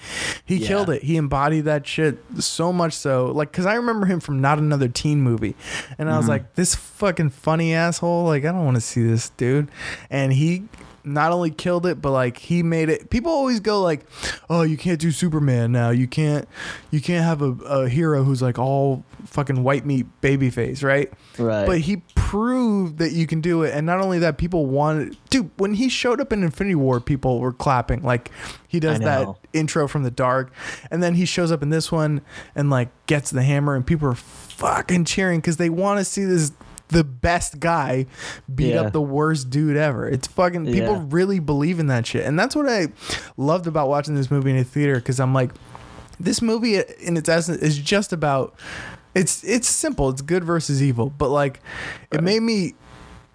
he 0.43 0.57
Yeah. 0.57 0.67
killed 0.67 0.89
it. 0.89 1.03
He 1.03 1.15
embodied 1.15 1.63
that 1.65 1.87
shit 1.87 2.17
so 2.39 2.73
much 2.73 2.91
so, 2.93 3.27
like, 3.27 3.53
cause 3.53 3.65
I 3.65 3.75
remember 3.75 4.07
him 4.07 4.19
from 4.19 4.41
not 4.41 4.57
another 4.59 4.89
teen 4.89 5.21
movie, 5.21 5.55
and 5.97 6.09
I 6.09 6.17
was 6.17 6.27
like, 6.27 6.55
this 6.55 6.75
fucking 6.75 7.29
funny 7.29 7.73
asshole. 7.73 8.25
Like, 8.25 8.43
I 8.43 8.51
don't 8.51 8.65
want 8.65 8.75
to 8.75 8.81
see 8.81 9.03
this 9.07 9.29
dude, 9.29 9.69
and 10.09 10.33
he. 10.33 10.63
Not 11.07 11.31
only 11.31 11.49
killed 11.49 11.85
it, 11.85 12.01
but 12.01 12.11
like 12.11 12.37
he 12.37 12.63
made 12.63 12.89
it. 12.89 13.09
People 13.09 13.31
always 13.31 13.59
go 13.59 13.81
like, 13.81 14.05
"Oh, 14.49 14.61
you 14.63 14.77
can't 14.77 14.99
do 14.99 15.11
Superman 15.11 15.71
now. 15.71 15.89
You 15.89 16.07
can't, 16.07 16.47
you 16.91 17.01
can't 17.01 17.23
have 17.23 17.41
a, 17.41 17.51
a 17.65 17.89
hero 17.89 18.23
who's 18.23 18.41
like 18.41 18.59
all 18.59 19.03
fucking 19.25 19.63
white 19.63 19.85
meat 19.85 20.05
baby 20.21 20.49
face, 20.49 20.83
right?" 20.83 21.11
Right. 21.37 21.65
But 21.65 21.79
he 21.79 21.97
proved 22.15 22.97
that 22.97 23.13
you 23.13 23.25
can 23.25 23.41
do 23.41 23.63
it, 23.63 23.73
and 23.73 23.85
not 23.85 23.99
only 23.99 24.19
that, 24.19 24.37
people 24.37 24.65
wanted. 24.65 25.17
Dude, 25.29 25.49
when 25.57 25.75
he 25.75 25.89
showed 25.89 26.19
up 26.19 26.33
in 26.33 26.43
Infinity 26.43 26.75
War, 26.75 26.99
people 26.99 27.39
were 27.39 27.53
clapping. 27.53 28.03
Like 28.03 28.31
he 28.67 28.79
does 28.79 28.99
that 28.99 29.27
intro 29.53 29.87
from 29.87 30.03
the 30.03 30.11
dark, 30.11 30.51
and 30.91 31.01
then 31.01 31.15
he 31.15 31.25
shows 31.25 31.51
up 31.51 31.63
in 31.63 31.69
this 31.69 31.91
one 31.91 32.21
and 32.53 32.69
like 32.69 32.89
gets 33.05 33.31
the 33.31 33.43
hammer, 33.43 33.75
and 33.75 33.87
people 33.87 34.09
are 34.09 34.15
fucking 34.15 35.05
cheering 35.05 35.39
because 35.39 35.57
they 35.57 35.69
want 35.69 35.99
to 35.99 36.05
see 36.05 36.25
this 36.25 36.51
the 36.89 37.03
best 37.03 37.59
guy 37.59 38.05
beat 38.53 38.73
Yeah. 38.73 38.81
up 38.81 38.93
the 38.93 39.01
worst 39.01 39.49
dude 39.49 39.75
ever. 39.77 40.07
It's 40.07 40.27
fucking 40.27 40.65
people 40.65 40.93
Yeah. 40.95 41.05
really 41.09 41.39
believe 41.39 41.79
in 41.79 41.87
that 41.87 42.05
shit, 42.05 42.25
and 42.25 42.39
that's 42.39 42.55
what 42.55 42.67
I 42.69 42.87
loved 43.35 43.67
about 43.67 43.89
watching 43.89 44.15
this 44.15 44.31
movie 44.31 44.51
in 44.51 44.57
a 44.57 44.63
theater 44.63 44.95
because 44.95 45.19
I'm 45.19 45.33
like 45.33 45.51
this 46.19 46.41
movie 46.41 46.77
in 47.01 47.17
its 47.17 47.29
essence 47.29 47.61
is 47.61 47.77
just 47.77 48.11
about 48.13 48.55
it's 49.13 49.43
it's 49.43 49.67
simple 49.69 50.09
it's 50.09 50.21
good 50.21 50.43
versus 50.43 50.81
evil 50.81 51.11
but 51.15 51.29
like 51.29 51.59
it 52.11 52.23
made 52.23 52.41
me 52.41 52.73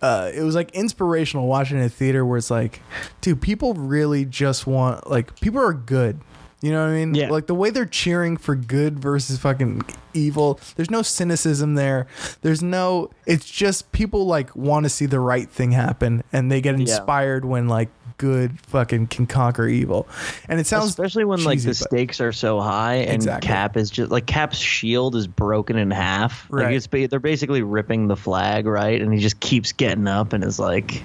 uh, 0.03 0.31
it 0.35 0.43
was 0.43 0.57
like 0.57 0.69
inspirational 0.73 1.47
watching 1.47 1.81
a 1.81 1.89
theater 1.89 2.27
where 2.27 2.37
it's 2.39 2.51
like 2.51 2.81
dude 3.21 3.41
people 3.41 3.75
really 3.75 4.25
just 4.25 4.67
want 4.67 5.09
like 5.09 5.39
people 5.41 5.61
are 5.61 5.73
good 5.73 6.19
you 6.63 6.73
know 6.73 6.83
what 6.85 6.93
I 6.93 7.05
mean? 7.05 7.15
Yeah. 7.15 7.29
Like 7.31 7.47
the 7.47 7.55
way 7.55 7.71
they're 7.71 7.85
cheering 7.87 8.37
for 8.37 8.55
good 8.55 8.99
versus 8.99 9.39
fucking 9.39 9.83
evil. 10.15 10.61
There's 10.77 10.91
no 10.91 11.03
cynicism 11.03 11.75
there. 11.75 12.07
There's 12.43 12.63
no. 12.63 13.11
It's 13.27 13.49
just 13.51 13.91
people 13.93 14.27
like 14.27 14.55
want 14.55 14.85
to 14.85 14.91
see 14.91 15.07
the 15.07 15.21
right 15.21 15.49
thing 15.51 15.73
happen, 15.73 16.23
and 16.33 16.51
they 16.51 16.61
get 16.61 16.77
Yeah. 16.79 16.83
inspired 16.83 17.45
when 17.45 17.69
like 17.69 17.89
good 18.19 18.61
fucking 18.69 19.09
can 19.09 19.27
conquer 19.27 19.67
evil. 19.67 20.07
And 20.49 20.61
it 20.61 20.67
sounds 20.67 20.91
especially 20.91 21.25
when 21.25 21.43
like 21.43 21.61
the 21.61 21.75
stakes 21.75 22.21
are 22.21 22.31
so 22.31 22.61
high 22.61 22.97
and 22.97 23.15
Exactly. 23.17 23.49
Cap 23.49 23.77
is 23.77 23.91
just 23.91 24.13
like 24.13 24.27
Cap's 24.27 24.59
shield 24.59 25.17
is 25.17 25.27
broken 25.27 25.77
in 25.77 25.91
half. 25.91 26.47
Right. 26.49 26.67
Like 26.67 26.75
it's 26.77 27.11
they're 27.11 27.19
basically 27.19 27.63
ripping 27.63 28.07
the 28.07 28.15
flag, 28.15 28.67
right? 28.67 29.01
And 29.03 29.13
he 29.13 29.19
just 29.19 29.41
keeps 29.41 29.73
getting 29.73 30.07
up 30.07 30.33
and 30.33 30.45
is 30.45 30.61
like, 30.61 31.03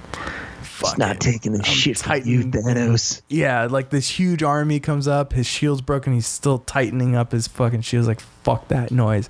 Fuck 0.78 0.92
"It's 0.92 0.98
not 1.00 1.20
taking 1.20 1.54
the 1.54 1.64
shit 1.64 1.98
from 1.98 2.22
you, 2.24 2.44
Thanos." 2.44 3.22
Yeah, 3.28 3.66
like 3.66 3.90
this 3.90 4.08
huge 4.08 4.44
army 4.44 4.80
comes 4.80 5.08
up, 5.08 5.34
his 5.34 5.48
shield's 5.48 5.82
broken, 5.82 6.14
he's 6.14 6.28
still 6.28 6.60
tightening 6.60 7.16
up 7.16 7.32
his 7.32 7.48
fucking 7.48 7.82
shields 7.82 8.08
like 8.08 8.22
fuck 8.48 8.70
that 8.70 8.92
noise. 8.92 9.28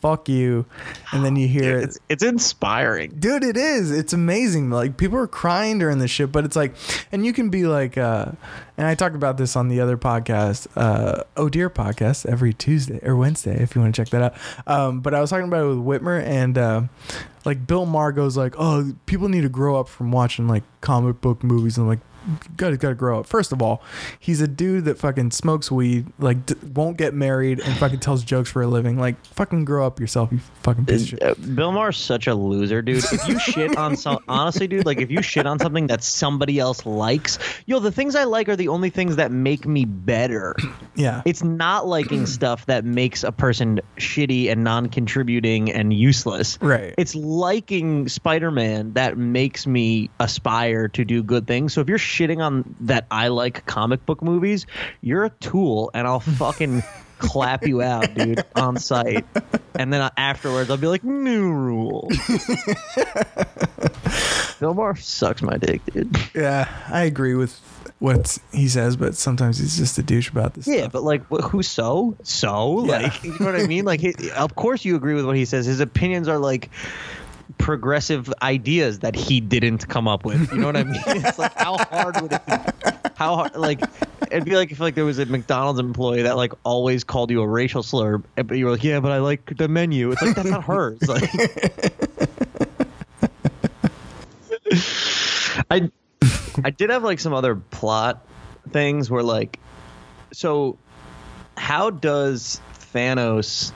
Fuck 0.00 0.28
you. 0.28 0.66
And 1.12 1.24
then 1.24 1.36
you 1.36 1.46
hear 1.46 1.78
it. 1.78 1.84
It's 1.84 1.98
it's 2.08 2.22
inspiring. 2.24 3.12
Dude, 3.18 3.44
it 3.44 3.56
is. 3.56 3.92
It's 3.92 4.12
amazing. 4.12 4.70
Like 4.70 4.96
people 4.96 5.18
are 5.18 5.28
crying 5.28 5.78
during 5.78 5.98
this 5.98 6.10
shit, 6.10 6.32
but 6.32 6.44
it's 6.44 6.56
like 6.56 6.74
and 7.12 7.24
you 7.24 7.32
can 7.32 7.50
be 7.50 7.66
like 7.66 7.96
uh 7.96 8.32
and 8.76 8.86
I 8.88 8.96
talked 8.96 9.14
about 9.14 9.36
this 9.36 9.54
on 9.54 9.68
the 9.68 9.80
other 9.80 9.96
podcast, 9.96 10.66
uh 10.76 11.22
Oh 11.36 11.48
Dear 11.48 11.70
podcast 11.70 12.26
every 12.26 12.52
Tuesday 12.52 12.98
or 13.04 13.14
Wednesday 13.14 13.62
if 13.62 13.76
you 13.76 13.82
want 13.82 13.94
to 13.94 14.02
check 14.02 14.10
that 14.10 14.22
out. 14.32 14.34
Um 14.66 15.00
but 15.00 15.14
I 15.14 15.20
was 15.20 15.30
talking 15.30 15.46
about 15.46 15.64
it 15.66 15.68
with 15.76 16.02
Whitmer 16.02 16.20
and 16.20 16.58
uh 16.58 16.82
like 17.44 17.66
Bill 17.66 17.86
Maher 17.86 18.12
goes 18.12 18.36
like, 18.36 18.54
"Oh, 18.58 18.92
people 19.06 19.28
need 19.28 19.42
to 19.42 19.48
grow 19.48 19.78
up 19.78 19.88
from 19.88 20.12
watching 20.12 20.48
like 20.48 20.64
comic 20.80 21.20
book 21.20 21.42
movies." 21.42 21.76
And 21.78 21.84
I'm 21.84 21.88
like, 21.88 22.00
"Gotta 22.56 22.76
gotta 22.76 22.94
grow 22.94 23.20
up." 23.20 23.26
First 23.26 23.52
of 23.52 23.62
all, 23.62 23.82
he's 24.18 24.40
a 24.40 24.48
dude 24.48 24.84
that 24.86 24.98
fucking 24.98 25.30
smokes 25.32 25.70
weed, 25.70 26.06
like 26.18 26.46
d- 26.46 26.54
won't 26.74 26.96
get 26.96 27.14
married, 27.14 27.60
and 27.60 27.76
fucking 27.78 28.00
tells 28.00 28.24
jokes 28.24 28.50
for 28.50 28.62
a 28.62 28.66
living. 28.66 28.98
Like, 28.98 29.24
fucking 29.26 29.64
grow 29.64 29.86
up 29.86 30.00
yourself, 30.00 30.30
you 30.32 30.38
fucking 30.62 30.86
piece 30.86 31.02
of 31.02 31.08
shit. 31.08 31.22
Uh, 31.22 31.34
Bill 31.54 31.72
Maher's 31.72 31.96
such 31.96 32.26
a 32.26 32.34
loser, 32.34 32.82
dude. 32.82 33.04
If 33.04 33.28
you 33.28 33.38
shit 33.38 33.76
on 33.76 33.96
some, 33.96 34.18
honestly, 34.28 34.66
dude, 34.68 34.86
like 34.86 35.00
if 35.00 35.10
you 35.10 35.22
shit 35.22 35.46
on 35.46 35.58
something 35.58 35.86
that 35.88 36.02
somebody 36.02 36.58
else 36.58 36.86
likes, 36.86 37.38
yo, 37.66 37.78
the 37.78 37.92
things 37.92 38.14
I 38.14 38.24
like 38.24 38.48
are 38.48 38.56
the 38.56 38.68
only 38.68 38.90
things 38.90 39.16
that 39.16 39.30
make 39.32 39.66
me 39.66 39.84
better. 39.84 40.54
Yeah, 40.96 41.22
It's 41.24 41.42
not 41.42 41.86
liking 41.86 42.26
stuff 42.26 42.66
that 42.66 42.84
makes 42.84 43.24
a 43.24 43.32
person 43.32 43.80
shitty 43.96 44.50
and 44.50 44.62
non-contributing 44.64 45.72
and 45.72 45.94
useless. 45.94 46.58
Right. 46.60 46.94
It's 46.98 47.14
liking 47.14 48.06
Spider-Man 48.08 48.92
that 48.94 49.16
makes 49.16 49.66
me 49.66 50.10
aspire 50.20 50.88
to 50.88 51.04
do 51.04 51.22
good 51.22 51.46
things. 51.46 51.72
So 51.72 51.80
if 51.80 51.88
you're 51.88 51.96
shitting 52.10 52.38
on 52.44 52.74
that 52.80 53.06
I 53.10 53.28
like 53.28 53.64
comic 53.66 54.04
book 54.06 54.22
movies, 54.22 54.66
you're 55.00 55.24
a 55.24 55.30
tool 55.30 55.90
and 55.94 56.06
I'll 56.06 56.20
fucking 56.20 56.82
clap 57.18 57.66
you 57.66 57.82
out, 57.82 58.12
dude, 58.14 58.44
on 58.56 58.76
sight. 58.78 59.24
And 59.74 59.92
then 59.92 60.10
afterwards 60.16 60.70
I'll 60.70 60.76
be 60.76 60.86
like, 60.88 61.04
new 61.04 61.50
rule. 61.52 62.08
Bill 64.58 64.74
Maher 64.74 64.96
sucks 64.96 65.40
my 65.42 65.56
dick, 65.56 65.80
dude. 65.86 66.14
yeah, 66.34 66.68
I 66.88 67.02
agree 67.04 67.34
with 67.34 67.58
what 67.98 68.38
he 68.52 68.68
says, 68.68 68.96
but 68.96 69.14
sometimes 69.14 69.58
he's 69.58 69.76
just 69.78 69.96
a 69.98 70.02
douche 70.02 70.28
about 70.28 70.52
this. 70.54 70.66
Yeah, 70.66 70.80
stuff. 70.80 70.92
but 70.92 71.02
like, 71.02 71.22
wh- 71.30 71.42
who 71.48 71.62
so? 71.62 72.16
So, 72.24 72.84
Yeah. 72.86 72.98
like, 72.98 73.24
you 73.24 73.30
know 73.40 73.46
what 73.46 73.56
I 73.56 73.66
mean? 73.66 73.84
Like, 73.86 74.00
he, 74.00 74.14
of 74.36 74.54
course 74.56 74.84
you 74.84 74.96
agree 74.96 75.14
with 75.14 75.24
what 75.24 75.36
he 75.36 75.44
says. 75.46 75.64
His 75.66 75.80
opinions 75.80 76.28
are 76.28 76.38
like 76.38 76.68
progressive 77.60 78.32
ideas 78.42 79.00
that 79.00 79.14
he 79.14 79.40
didn't 79.40 79.88
come 79.88 80.08
up 80.08 80.24
with. 80.24 80.50
You 80.52 80.58
know 80.58 80.66
what 80.66 80.76
I 80.76 80.84
mean? 80.84 81.02
It's 81.06 81.38
like 81.38 81.54
how 81.54 81.78
hard 81.78 82.20
would 82.20 82.32
it 82.32 82.46
be? 82.46 82.52
How 83.14 83.36
hard? 83.36 83.54
Like, 83.54 83.80
it'd 84.30 84.44
be 84.44 84.56
like 84.56 84.72
if 84.72 84.80
like 84.80 84.94
there 84.94 85.04
was 85.04 85.18
a 85.18 85.26
McDonald's 85.26 85.78
employee 85.78 86.22
that 86.22 86.36
like 86.36 86.52
always 86.64 87.04
called 87.04 87.30
you 87.30 87.42
a 87.42 87.46
racial 87.46 87.82
slur, 87.82 88.18
but 88.18 88.52
you 88.52 88.64
were 88.64 88.72
like, 88.72 88.84
yeah, 88.84 89.00
but 89.00 89.12
I 89.12 89.18
like 89.18 89.56
the 89.56 89.68
menu. 89.68 90.10
It's 90.10 90.22
like 90.22 90.34
that's 90.34 90.48
not 90.48 90.64
hers. 90.64 91.00
Like, 91.06 91.30
I 95.70 95.90
I 96.64 96.70
did 96.70 96.90
have 96.90 97.04
like 97.04 97.20
some 97.20 97.34
other 97.34 97.56
plot 97.56 98.26
things 98.70 99.10
where 99.10 99.22
like 99.22 99.58
so 100.32 100.78
how 101.56 101.90
does 101.90 102.60
Thanos 102.94 103.72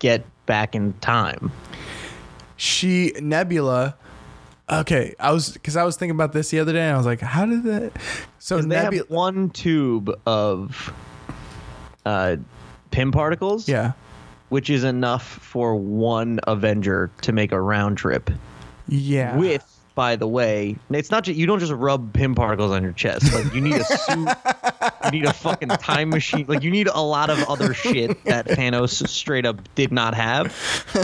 get 0.00 0.24
back 0.46 0.74
in 0.74 0.94
time? 0.94 1.52
She 2.58 3.12
Nebula. 3.20 3.96
Okay, 4.70 5.14
I 5.18 5.32
was 5.32 5.52
because 5.52 5.76
I 5.76 5.84
was 5.84 5.96
thinking 5.96 6.14
about 6.14 6.32
this 6.32 6.50
the 6.50 6.60
other 6.60 6.74
day, 6.74 6.82
and 6.82 6.92
I 6.92 6.96
was 6.98 7.06
like, 7.06 7.20
how 7.22 7.46
did 7.46 7.62
that? 7.62 7.92
So 8.38 8.60
Nebula, 8.60 8.96
have 9.04 9.10
one 9.10 9.48
tube 9.50 10.10
of 10.26 10.92
uh 12.04 12.36
Pym 12.90 13.12
particles, 13.12 13.68
yeah, 13.68 13.92
which 14.50 14.68
is 14.68 14.84
enough 14.84 15.24
for 15.24 15.74
one 15.76 16.40
Avenger 16.46 17.10
to 17.22 17.32
make 17.32 17.52
a 17.52 17.60
round 17.60 17.96
trip. 17.96 18.30
yeah, 18.88 19.36
With 19.36 19.64
by 19.98 20.14
the 20.14 20.28
way, 20.28 20.76
it's 20.90 21.10
not 21.10 21.24
just 21.24 21.36
you 21.36 21.44
don't 21.44 21.58
just 21.58 21.72
rub 21.72 22.12
Pym 22.12 22.36
particles 22.36 22.70
on 22.70 22.84
your 22.84 22.92
chest. 22.92 23.34
Like 23.34 23.52
you 23.52 23.60
need 23.60 23.74
a 23.74 23.84
suit, 23.84 24.28
you 25.06 25.10
need 25.10 25.24
a 25.24 25.32
fucking 25.32 25.70
time 25.70 26.10
machine. 26.10 26.44
Like 26.46 26.62
you 26.62 26.70
need 26.70 26.86
a 26.86 27.00
lot 27.00 27.30
of 27.30 27.42
other 27.48 27.74
shit 27.74 28.22
that 28.22 28.46
Thanos 28.46 29.04
straight 29.08 29.44
up 29.44 29.58
did 29.74 29.90
not 29.90 30.14
have. 30.14 30.54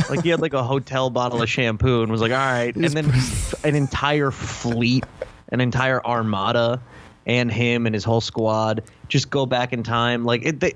Like 0.08 0.22
he 0.22 0.28
had 0.28 0.40
like 0.40 0.52
a 0.52 0.62
hotel 0.62 1.10
bottle 1.10 1.42
of 1.42 1.50
shampoo 1.50 2.04
and 2.04 2.12
was 2.12 2.20
like, 2.20 2.30
all 2.30 2.38
right, 2.38 2.72
and 2.72 2.84
then 2.84 3.12
an 3.64 3.74
entire 3.74 4.30
fleet, 4.30 5.04
an 5.48 5.60
entire 5.60 6.00
armada, 6.06 6.80
and 7.26 7.50
him 7.50 7.86
and 7.86 7.96
his 7.96 8.04
whole 8.04 8.20
squad 8.20 8.84
just 9.08 9.28
go 9.28 9.44
back 9.44 9.72
in 9.72 9.82
time. 9.82 10.24
Like 10.24 10.46
it, 10.46 10.60
they, 10.60 10.74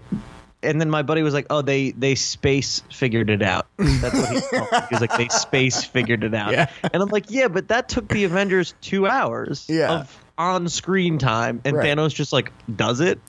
and 0.63 0.81
then 0.81 0.91
my 0.91 1.03
buddy 1.03 1.23
was 1.23 1.35
like, 1.35 1.47
"Oh, 1.51 1.63
they 1.63 1.93
they 1.93 2.15
space 2.15 2.83
figured 2.93 3.31
it 3.31 3.43
out." 3.43 3.67
That's 3.79 4.15
what 4.15 4.31
he 4.33 4.41
called 4.41 4.69
it. 4.73 4.85
He 4.89 4.95
was 4.95 5.01
like, 5.01 5.17
"They 5.17 5.29
space 5.31 5.85
figured 5.85 6.25
it 6.25 6.35
out." 6.35 6.53
Yeah. 6.53 6.69
And 6.93 7.03
I'm 7.03 7.09
like, 7.09 7.27
"Yeah, 7.31 7.49
but 7.49 7.69
that 7.69 7.89
took 7.89 8.09
the 8.09 8.25
Avengers 8.25 8.75
two 8.81 9.07
hours 9.07 9.67
Yeah. 9.69 10.01
of 10.01 10.25
on-screen 10.37 11.19
time, 11.19 11.61
and 11.65 11.77
Right. 11.77 11.87
Thanos 11.97 12.15
just 12.15 12.33
like 12.33 12.53
does 12.75 13.01
it." 13.01 13.21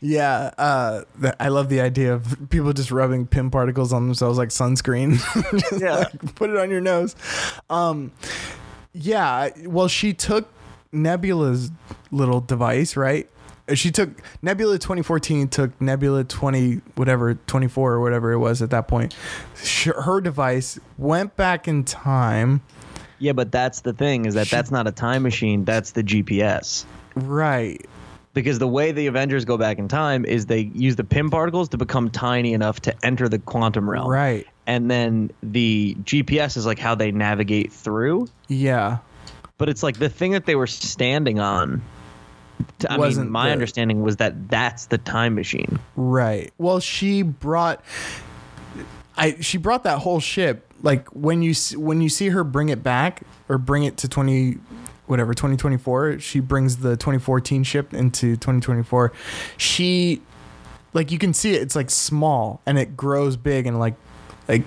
yeah. 0.00 0.50
Uh, 0.58 1.02
th- 1.20 1.34
I 1.40 1.48
love 1.48 1.68
the 1.68 1.80
idea 1.80 2.14
of 2.14 2.36
people 2.50 2.72
just 2.72 2.90
rubbing 2.90 3.26
Pym 3.26 3.50
particles 3.50 3.92
on 3.92 4.06
themselves 4.06 4.38
like 4.38 4.48
sunscreen. 4.50 5.18
Yeah. 5.80 5.96
like, 5.96 6.34
put 6.34 6.50
it 6.50 6.56
on 6.56 6.70
your 6.70 6.80
nose. 6.80 7.14
Um, 7.70 8.12
yeah. 8.92 9.50
Well, 9.66 9.88
she 9.88 10.12
took 10.12 10.48
Nebula's 10.92 11.70
little 12.10 12.40
device, 12.40 12.96
right? 12.96 13.28
She 13.74 13.90
took 13.90 14.10
Nebula 14.42 14.78
2014 14.78 15.48
took 15.48 15.80
Nebula 15.80 16.24
20 16.24 16.76
whatever 16.94 17.34
24 17.34 17.92
or 17.92 18.00
whatever 18.00 18.32
it 18.32 18.38
was 18.38 18.62
at 18.62 18.70
that 18.70 18.88
point. 18.88 19.14
Sh- 19.62 19.88
Her 19.96 20.20
device 20.20 20.78
went 20.96 21.36
back 21.36 21.68
in 21.68 21.84
time. 21.84 22.62
Yeah, 23.18 23.32
but 23.32 23.50
that's 23.52 23.80
the 23.80 23.92
thing 23.92 24.26
is 24.26 24.34
that 24.34 24.48
that's 24.48 24.70
not 24.70 24.86
a 24.86 24.92
time 24.92 25.22
machine. 25.22 25.64
That's 25.64 25.90
the 25.92 26.02
GPS. 26.04 26.84
Right. 27.14 27.84
Because 28.34 28.58
the 28.60 28.68
way 28.68 28.92
the 28.92 29.08
Avengers 29.08 29.44
go 29.44 29.56
back 29.56 29.78
in 29.78 29.88
time 29.88 30.24
is 30.24 30.46
they 30.46 30.70
use 30.74 30.94
the 30.96 31.02
Pym 31.04 31.28
particles 31.30 31.70
to 31.70 31.76
become 31.78 32.10
tiny 32.10 32.52
enough 32.52 32.80
to 32.82 32.94
enter 33.04 33.28
the 33.28 33.38
quantum 33.40 33.90
realm. 33.90 34.08
Right. 34.08 34.46
And 34.66 34.88
then 34.90 35.30
the 35.42 35.96
GPS 36.04 36.56
is 36.56 36.64
like 36.64 36.78
how 36.78 36.94
they 36.94 37.10
navigate 37.10 37.72
through. 37.72 38.28
Yeah. 38.46 38.98
But 39.56 39.68
it's 39.68 39.82
like 39.82 39.98
the 39.98 40.08
thing 40.08 40.32
that 40.32 40.46
they 40.46 40.54
were 40.54 40.68
standing 40.68 41.40
on. 41.40 41.82
I 42.88 42.98
Wasn't 42.98 43.26
mean, 43.26 43.32
my 43.32 43.46
the- 43.46 43.52
understanding 43.52 44.02
was 44.02 44.16
that 44.16 44.48
that's 44.48 44.86
the 44.86 44.98
time 44.98 45.34
machine. 45.34 45.78
Right. 45.96 46.52
Well, 46.58 46.80
she 46.80 47.22
brought 47.22 47.82
I 49.16 49.36
she 49.40 49.58
brought 49.58 49.84
that 49.84 49.98
whole 49.98 50.20
ship 50.20 50.72
like 50.82 51.08
when 51.08 51.42
you 51.42 51.54
when 51.76 52.00
you 52.00 52.08
see 52.08 52.28
her 52.28 52.44
bring 52.44 52.68
it 52.68 52.82
back 52.82 53.22
or 53.48 53.58
bring 53.58 53.84
it 53.84 53.96
to 53.98 54.08
20 54.08 54.58
whatever 55.06 55.32
2024, 55.32 56.20
she 56.20 56.38
brings 56.38 56.76
the 56.78 56.90
2014 56.96 57.64
ship 57.64 57.94
into 57.94 58.36
2024. 58.36 59.12
She 59.56 60.22
like 60.94 61.10
you 61.10 61.18
can 61.18 61.34
see 61.34 61.54
it 61.54 61.62
it's 61.62 61.76
like 61.76 61.90
small 61.90 62.60
and 62.66 62.78
it 62.78 62.96
grows 62.96 63.36
big 63.36 63.66
and 63.66 63.78
like 63.78 63.94
like 64.46 64.62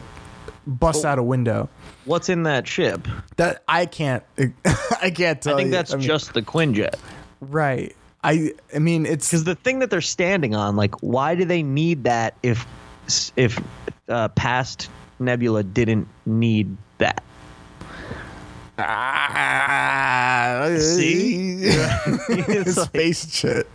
busts 0.67 1.05
oh. 1.05 1.09
out 1.09 1.19
a 1.19 1.23
window. 1.23 1.69
What's 2.05 2.29
in 2.29 2.43
that 2.43 2.67
ship? 2.67 3.07
That 3.37 3.63
I 3.67 3.85
can't 3.85 4.23
I 5.01 5.11
can't 5.11 5.41
tell 5.41 5.55
I 5.55 5.57
think 5.57 5.67
you. 5.67 5.71
that's 5.71 5.93
mean, 5.93 6.01
just 6.01 6.33
the 6.33 6.41
Quinjet. 6.41 6.95
Right. 7.41 7.95
I 8.23 8.53
I 8.73 8.79
mean 8.79 9.05
it's 9.05 9.29
Because 9.29 9.43
the 9.43 9.55
thing 9.55 9.79
that 9.79 9.89
they're 9.89 9.99
standing 10.01 10.55
on, 10.55 10.75
like, 10.75 11.01
why 11.01 11.35
do 11.35 11.43
they 11.45 11.63
need 11.63 12.03
that 12.05 12.35
if 12.43 12.65
if 13.35 13.59
uh, 14.07 14.29
past 14.29 14.89
Nebula 15.19 15.63
didn't 15.63 16.07
need 16.25 16.77
that? 16.99 17.23
Ah, 18.77 20.67
See? 20.77 21.61
It's 22.29 22.81
space 22.81 23.31
shit. 23.31 23.67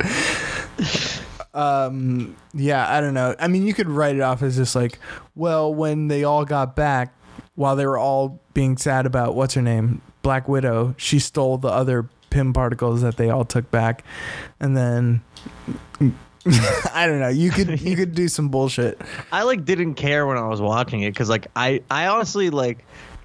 Um, 1.54 2.36
yeah, 2.54 2.90
I 2.92 3.00
don't 3.00 3.14
know. 3.14 3.34
I 3.38 3.48
mean, 3.48 3.66
you 3.66 3.72
could 3.74 3.88
write 3.88 4.16
it 4.16 4.20
off 4.20 4.42
as 4.42 4.56
just 4.56 4.74
like, 4.74 4.98
well, 5.34 5.72
when 5.74 6.08
they 6.08 6.24
all 6.24 6.44
got 6.44 6.76
back, 6.76 7.14
while 7.54 7.76
they 7.76 7.86
were 7.86 7.98
all 7.98 8.40
being 8.52 8.76
sad 8.76 9.06
about 9.06 9.34
what's 9.34 9.54
her 9.54 9.62
name, 9.62 10.02
Black 10.22 10.48
Widow, 10.48 10.94
she 10.98 11.18
stole 11.18 11.56
the 11.58 11.68
other 11.68 12.08
Pym 12.30 12.52
particles 12.52 13.02
that 13.02 13.16
they 13.16 13.30
all 13.30 13.44
took 13.44 13.70
back, 13.70 14.04
and 14.60 14.76
then. 14.76 15.22
I 16.94 17.06
don't 17.08 17.18
know. 17.18 17.28
You 17.28 17.50
could 17.50 17.80
you 17.80 17.96
could 17.96 18.14
do 18.14 18.28
some 18.28 18.50
bullshit. 18.50 19.00
I 19.32 19.42
like 19.42 19.64
didn't 19.64 19.94
care 19.94 20.26
when 20.26 20.36
I 20.36 20.46
was 20.46 20.60
watching 20.60 21.02
it 21.02 21.10
because 21.10 21.28
like 21.28 21.48
I 21.56 21.82
I 21.90 22.06
honestly 22.06 22.50
like 22.50 22.84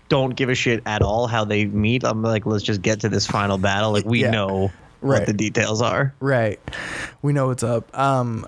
don't 0.10 0.36
give 0.36 0.50
a 0.50 0.56
shit 0.56 0.82
at 0.88 1.02
all 1.04 1.28
how 1.28 1.46
they 1.46 1.66
meet. 1.66 2.04
I'm 2.04 2.24
like, 2.24 2.46
let's 2.48 2.64
just 2.64 2.82
get 2.82 3.02
to 3.02 3.10
this 3.10 3.28
final 3.28 3.60
battle. 3.60 3.92
Like 3.92 4.06
we 4.06 4.22
Yeah. 4.22 4.32
know 4.32 4.72
Right. 5.02 5.20
what 5.20 5.26
the 5.28 5.34
details 5.34 5.82
are. 5.84 6.14
Right. 6.20 6.60
We 7.22 7.32
know 7.34 7.48
what's 7.48 7.64
up. 7.64 7.96
Um 7.98 8.48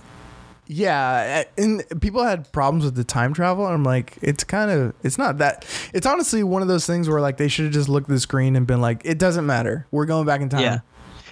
yeah, 0.67 1.43
and 1.57 1.83
people 2.01 2.23
had 2.23 2.51
problems 2.51 2.85
with 2.85 2.95
the 2.95 3.03
time 3.03 3.33
travel 3.33 3.65
I'm 3.65 3.83
like 3.83 4.17
it's 4.21 4.43
kind 4.43 4.71
of 4.71 4.93
it's 5.03 5.17
not 5.17 5.37
that 5.39 5.65
it's 5.93 6.05
honestly 6.07 6.43
one 6.43 6.61
of 6.61 6.67
those 6.67 6.85
things 6.85 7.09
where 7.09 7.19
like 7.21 7.37
they 7.37 7.47
should 7.47 7.65
have 7.65 7.73
just 7.73 7.89
looked 7.89 8.09
at 8.09 8.13
the 8.13 8.19
screen 8.19 8.55
and 8.55 8.65
been 8.65 8.81
like 8.81 9.01
it 9.03 9.17
doesn't 9.19 9.45
matter. 9.45 9.85
We're 9.91 10.05
going 10.05 10.25
back 10.25 10.41
in 10.41 10.49
time. 10.49 10.61
Yeah. 10.61 10.79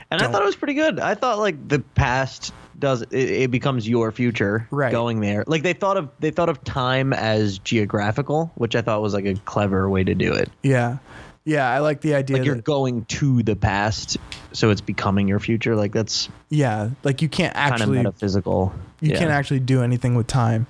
And 0.09 0.19
I 0.19 0.25
Don't. 0.25 0.34
thought 0.34 0.41
it 0.41 0.45
was 0.45 0.57
pretty 0.57 0.73
good. 0.73 0.99
I 0.99 1.15
thought 1.15 1.39
like 1.39 1.67
the 1.69 1.79
past 1.79 2.53
does 2.77 3.03
it, 3.03 3.13
it 3.13 3.51
becomes 3.51 3.88
your 3.88 4.11
future 4.11 4.67
Right. 4.71 4.91
going 4.91 5.21
there. 5.21 5.43
Like 5.47 5.63
they 5.63 5.73
thought 5.73 5.95
of 5.97 6.09
they 6.19 6.32
thought 6.32 6.49
of 6.49 6.61
time 6.65 7.13
as 7.13 7.59
geographical, 7.59 8.51
which 8.55 8.75
I 8.75 8.82
thought 8.82 9.01
was 9.01 9.13
like 9.13 9.25
a 9.25 9.36
clever 9.45 9.89
way 9.89 10.03
to 10.03 10.13
do 10.13 10.34
it. 10.34 10.49
Yeah. 10.63 10.97
Yeah, 11.43 11.67
I 11.69 11.79
like 11.79 12.01
the 12.01 12.13
idea 12.13 12.38
Like 12.38 12.45
you're 12.45 12.55
that, 12.55 12.65
going 12.65 13.05
to 13.05 13.41
the 13.41 13.55
past, 13.55 14.17
so 14.54 14.70
it's 14.70 14.82
becoming 14.82 15.28
your 15.28 15.39
future. 15.39 15.76
Like 15.76 15.91
that's 15.93 16.30
yeah, 16.49 16.89
like 17.04 17.22
you 17.22 17.30
can't 17.30 17.54
kind 17.54 17.74
actually 17.74 17.97
of 17.99 18.04
metaphysical. 18.04 18.74
you 18.99 19.12
Yeah. 19.12 19.20
can't 19.20 19.32
actually 19.32 19.60
do 19.62 19.82
anything 19.82 20.16
with 20.16 20.28
time. 20.28 20.68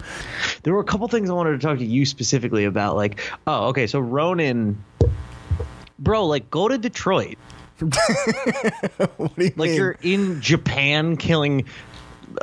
There 0.64 0.74
were 0.74 0.80
a 0.82 0.86
couple 0.86 1.08
things 1.08 1.30
I 1.30 1.34
wanted 1.34 1.52
to 1.52 1.60
talk 1.60 1.80
to 1.80 1.86
you 1.86 2.06
specifically 2.06 2.66
about. 2.66 2.96
Like, 2.96 3.20
oh, 3.48 3.68
okay, 3.70 3.88
so 3.88 4.00
Ronin, 4.00 4.84
bro, 6.00 6.26
like 6.28 6.50
go 6.52 6.68
to 6.68 6.78
Detroit. 6.78 7.38
what 9.18 9.36
do 9.36 9.46
you 9.46 9.52
Like 9.56 9.70
mean? 9.70 9.74
you're 9.76 9.98
in 10.04 10.40
Japan 10.42 11.18
killing, 11.18 11.66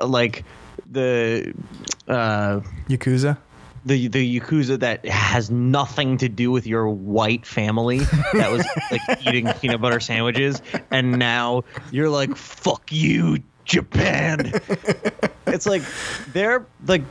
like 0.03 0.45
the 0.91 1.55
uh 2.09 2.61
Yakuza? 2.89 3.39
The 3.89 4.09
the 4.09 4.41
yakuza 4.41 4.79
that 4.79 5.05
has 5.07 5.51
nothing 5.51 6.19
to 6.19 6.29
do 6.29 6.51
with 6.51 6.67
your 6.67 6.89
white 6.89 7.45
family 7.45 7.99
that 8.33 8.51
was 8.51 8.67
like 8.91 9.27
eating 9.27 9.47
peanut 9.61 9.81
butter 9.81 10.01
sandwiches 10.01 10.63
and 10.91 11.19
now 11.19 11.65
you're 11.91 12.09
like 12.11 12.37
fuck 12.37 12.93
you 12.93 13.39
japan. 13.69 14.53
It's 15.47 15.67
like 15.67 15.83
they're 16.33 16.67
like 16.87 17.03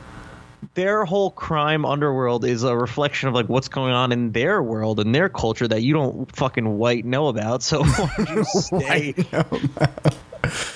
their 0.74 1.04
whole 1.04 1.30
crime 1.30 1.84
underworld 1.84 2.44
is 2.44 2.64
a 2.64 2.76
reflection 2.76 3.28
of 3.28 3.34
like 3.34 3.48
what's 3.48 3.68
going 3.68 3.92
on 3.92 4.12
in 4.12 4.32
their 4.32 4.62
world 4.62 5.00
and 5.00 5.14
their 5.14 5.28
culture 5.28 5.66
that 5.66 5.82
you 5.82 5.94
don't 5.94 6.34
fucking 6.34 6.78
white 6.78 7.04
know 7.04 7.28
about 7.28 7.62
so 7.62 7.84
why 7.84 8.14
don't 8.16 8.36
you 8.36 8.44
stay 8.44 9.14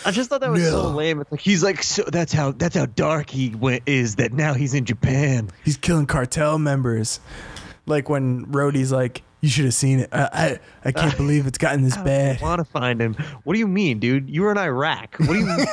I 0.05 0.11
just 0.11 0.31
thought 0.31 0.41
that 0.41 0.51
was 0.51 0.69
so 0.69 0.89
lame. 0.89 1.21
It's 1.21 1.31
like 1.31 1.41
he's 1.41 1.63
like, 1.63 1.83
so 1.83 2.03
that's 2.05 2.33
how 2.33 2.53
that's 2.53 2.77
how 2.77 2.87
dark 2.87 3.31
he 3.31 3.55
went 3.55 3.85
is 3.87 4.17
that 4.17 4.33
now 4.33 4.55
he's 4.55 4.75
in 4.75 4.85
Japan. 4.85 5.51
He's 5.65 5.77
killing 5.77 6.07
cartel 6.07 6.59
members. 6.59 7.21
Like 7.87 8.09
when 8.09 8.47
Rhodey's 8.47 8.93
like, 8.93 9.23
"You 9.43 9.51
should 9.51 9.67
have 9.67 9.75
seen 9.75 9.99
it. 10.01 10.09
I 10.13 10.29
I, 10.33 10.59
I 10.89 10.93
can't 10.93 11.17
believe 11.19 11.47
it's 11.47 11.59
gotten 11.59 11.83
this 11.83 11.97
bad." 11.99 12.41
I 12.41 12.43
want 12.43 12.61
to 12.61 12.65
find 12.65 12.99
him. 13.01 13.15
What 13.45 13.53
do 13.53 13.59
you 13.59 13.67
mean, 13.69 13.99
dude? 13.99 14.31
You 14.31 14.43
were 14.43 14.51
in 14.53 14.57
Iraq. 14.59 15.17
What 15.19 15.35
do 15.35 15.39
you 15.39 15.45
mean? 15.47 15.67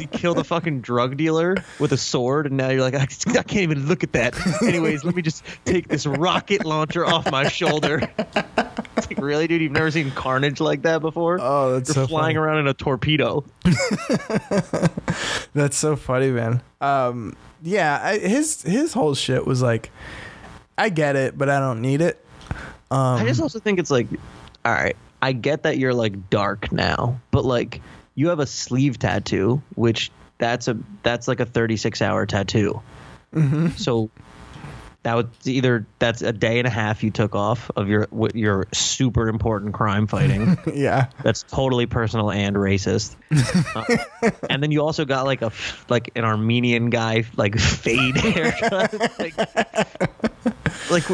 you 0.00 0.06
killed 0.06 0.38
a 0.38 0.44
fucking 0.44 0.82
drug 0.82 1.16
dealer 1.16 1.56
with 1.80 1.92
a 1.92 1.96
sword, 1.96 2.46
and 2.46 2.56
now 2.56 2.68
you're 2.68 2.82
like, 2.82 2.94
I, 2.94 3.02
I 3.38 3.42
can't 3.42 3.56
even 3.56 3.86
look 3.88 4.04
at 4.04 4.12
that. 4.12 4.36
Anyways, 4.62 5.02
let 5.04 5.16
me 5.16 5.22
just 5.22 5.42
take 5.64 5.88
this 5.88 6.06
rocket 6.06 6.64
launcher 6.64 7.04
off 7.04 7.28
my 7.32 7.48
shoulder. 7.48 8.08
Like, 8.36 9.18
really, 9.18 9.46
dude? 9.46 9.62
You've 9.62 9.72
never 9.72 9.90
seen 9.90 10.10
carnage 10.12 10.60
like 10.60 10.82
that 10.82 11.00
before? 11.00 11.38
Oh, 11.40 11.72
that's 11.72 11.88
You're 11.88 12.04
so 12.04 12.06
flying 12.08 12.36
funny. 12.36 12.46
around 12.46 12.58
in 12.58 12.68
a 12.68 12.74
torpedo. 12.74 13.44
That's 15.54 15.76
so 15.76 15.96
funny, 15.96 16.30
man. 16.30 16.62
Um, 16.80 17.36
yeah, 17.62 18.00
I, 18.02 18.18
his 18.18 18.62
his 18.62 18.92
whole 18.92 19.14
shit 19.14 19.46
was 19.46 19.62
like, 19.62 19.90
I 20.78 20.88
get 20.88 21.16
it, 21.16 21.36
but 21.36 21.48
I 21.48 21.58
don't 21.60 21.82
need 21.82 22.00
it. 22.00 22.24
Um, 22.90 23.20
I 23.20 23.24
just 23.24 23.40
also 23.40 23.58
think 23.58 23.78
it's 23.78 23.90
like, 23.90 24.06
all 24.64 24.72
right, 24.72 24.96
I 25.20 25.32
get 25.32 25.64
that 25.64 25.78
you're 25.78 25.94
like 25.94 26.30
dark 26.30 26.72
now, 26.72 27.20
but 27.30 27.44
like 27.44 27.82
you 28.14 28.28
have 28.28 28.38
a 28.38 28.46
sleeve 28.46 28.98
tattoo, 28.98 29.62
which 29.74 30.10
that's 30.38 30.68
a 30.68 30.78
that's 31.02 31.28
like 31.28 31.40
a 31.40 31.46
36 31.46 32.00
hour 32.00 32.24
tattoo. 32.24 32.80
Mm-hmm. 33.34 33.68
So 33.76 34.10
that 35.02 35.14
would 35.14 35.30
either 35.44 35.86
that's 35.98 36.22
a 36.22 36.32
day 36.32 36.58
and 36.58 36.66
a 36.66 36.70
half 36.70 37.02
you 37.02 37.10
took 37.10 37.34
off 37.34 37.70
of 37.76 37.88
your 37.88 38.08
your 38.34 38.66
super 38.72 39.28
important 39.28 39.74
crime 39.74 40.06
fighting. 40.06 40.58
yeah, 40.74 41.06
that's 41.22 41.44
totally 41.44 41.86
personal 41.86 42.30
and 42.30 42.56
racist. 42.56 43.16
Uh, 43.74 43.96
and 44.50 44.62
then 44.62 44.70
you 44.72 44.82
also 44.82 45.04
got 45.04 45.24
like 45.24 45.42
a 45.42 45.52
like 45.88 46.10
an 46.16 46.24
Armenian 46.24 46.90
guy 46.90 47.24
like 47.36 47.58
fade 47.58 48.16
haircut. 48.18 49.18
like, 49.18 49.34
like 50.90 51.04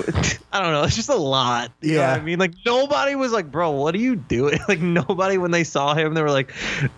I 0.53 0.63
don't 0.63 0.73
know, 0.73 0.83
it's 0.85 0.97
just 0.97 1.09
a 1.09 1.15
lot. 1.17 1.73
You 1.81 1.95
know 1.95 2.01
what 2.01 2.07
Yeah. 2.09 2.15
I 2.15 2.21
mean, 2.21 2.39
like 2.39 2.53
nobody 2.67 3.15
was 3.15 3.33
like, 3.33 3.51
"Bro, 3.51 3.73
what 3.73 3.95
are 3.95 3.99
you 3.99 4.17
doing?" 4.17 4.59
Like 4.69 4.81
nobody 4.81 5.39
when 5.39 5.51
they 5.51 5.65
saw 5.65 5.95
him, 5.95 6.15
they 6.15 6.23
were 6.23 6.31
like, 6.31 6.53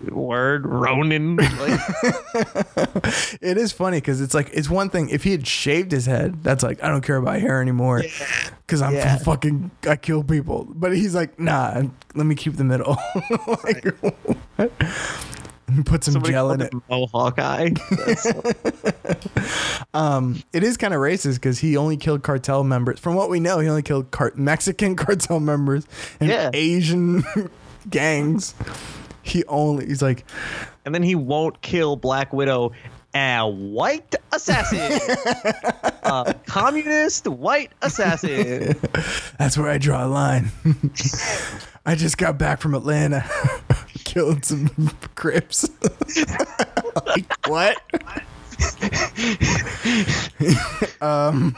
"Word, 0.09 0.65
Ronin." 0.65 1.35
Like, 1.37 1.79
it 3.41 3.57
is 3.57 3.71
funny 3.71 3.97
because 3.97 4.21
it's 4.21 4.33
like 4.33 4.49
it's 4.53 4.69
one 4.69 4.89
thing 4.89 5.09
if 5.09 5.23
he 5.23 5.31
had 5.31 5.47
shaved 5.47 5.91
his 5.91 6.05
head, 6.05 6.43
that's 6.43 6.63
like 6.63 6.83
I 6.83 6.89
don't 6.89 7.01
care 7.01 7.17
about 7.17 7.39
hair 7.39 7.61
anymore 7.61 8.03
because 8.65 8.81
I'm 8.81 8.93
Yeah. 8.93 9.17
fucking 9.17 9.71
I 9.87 9.95
kill 9.95 10.23
people. 10.23 10.67
But 10.69 10.95
he's 10.95 11.15
like, 11.15 11.39
nah, 11.39 11.83
let 12.15 12.25
me 12.25 12.35
keep 12.35 12.55
the 12.57 12.63
middle. 12.63 12.97
like? 13.63 13.85
Put 15.85 16.03
some 16.03 16.13
somebody 16.13 16.33
gel 16.33 16.51
in 16.51 16.61
it. 16.61 16.71
him 16.73 16.81
Mohawk 16.89 17.39
Eye. 17.39 17.73
Um, 19.93 20.41
it 20.53 20.63
is 20.63 20.77
kind 20.77 20.93
of 20.93 20.99
racist 21.01 21.35
because 21.35 21.59
he 21.59 21.75
only 21.77 21.97
killed 21.97 22.23
cartel 22.23 22.63
members. 22.63 22.99
From 22.99 23.15
what 23.15 23.29
we 23.29 23.39
know, 23.39 23.59
he 23.59 23.67
only 23.67 23.81
killed 23.81 24.11
car- 24.11 24.31
Mexican 24.35 24.95
cartel 24.97 25.39
members 25.39 25.85
and 26.19 26.29
Yeah. 26.29 26.51
Asian 26.53 27.23
gangs. 27.89 28.53
He 29.23 29.43
only 29.45 29.87
he's 29.87 30.01
like, 30.01 30.23
and 30.85 30.93
then 30.95 31.03
he 31.03 31.15
won't 31.15 31.61
kill 31.61 31.95
Black 31.95 32.31
Widow. 32.33 32.71
A 33.15 33.41
white 33.49 34.13
assassin, 34.31 34.99
a 36.03 36.35
communist 36.45 37.27
white 37.27 37.71
assassin. 37.81 38.75
that's 39.39 39.57
where 39.57 39.69
I 39.71 39.79
draw 39.79 40.05
a 40.05 40.07
line. 40.07 40.51
I 41.87 41.95
just 41.95 42.17
got 42.17 42.37
back 42.37 42.59
from 42.59 42.75
Atlanta. 42.75 43.23
killed 44.03 44.43
some 44.43 44.69
crips. 45.15 45.69
like 47.05 47.47
what? 47.47 47.81
um, 51.01 51.55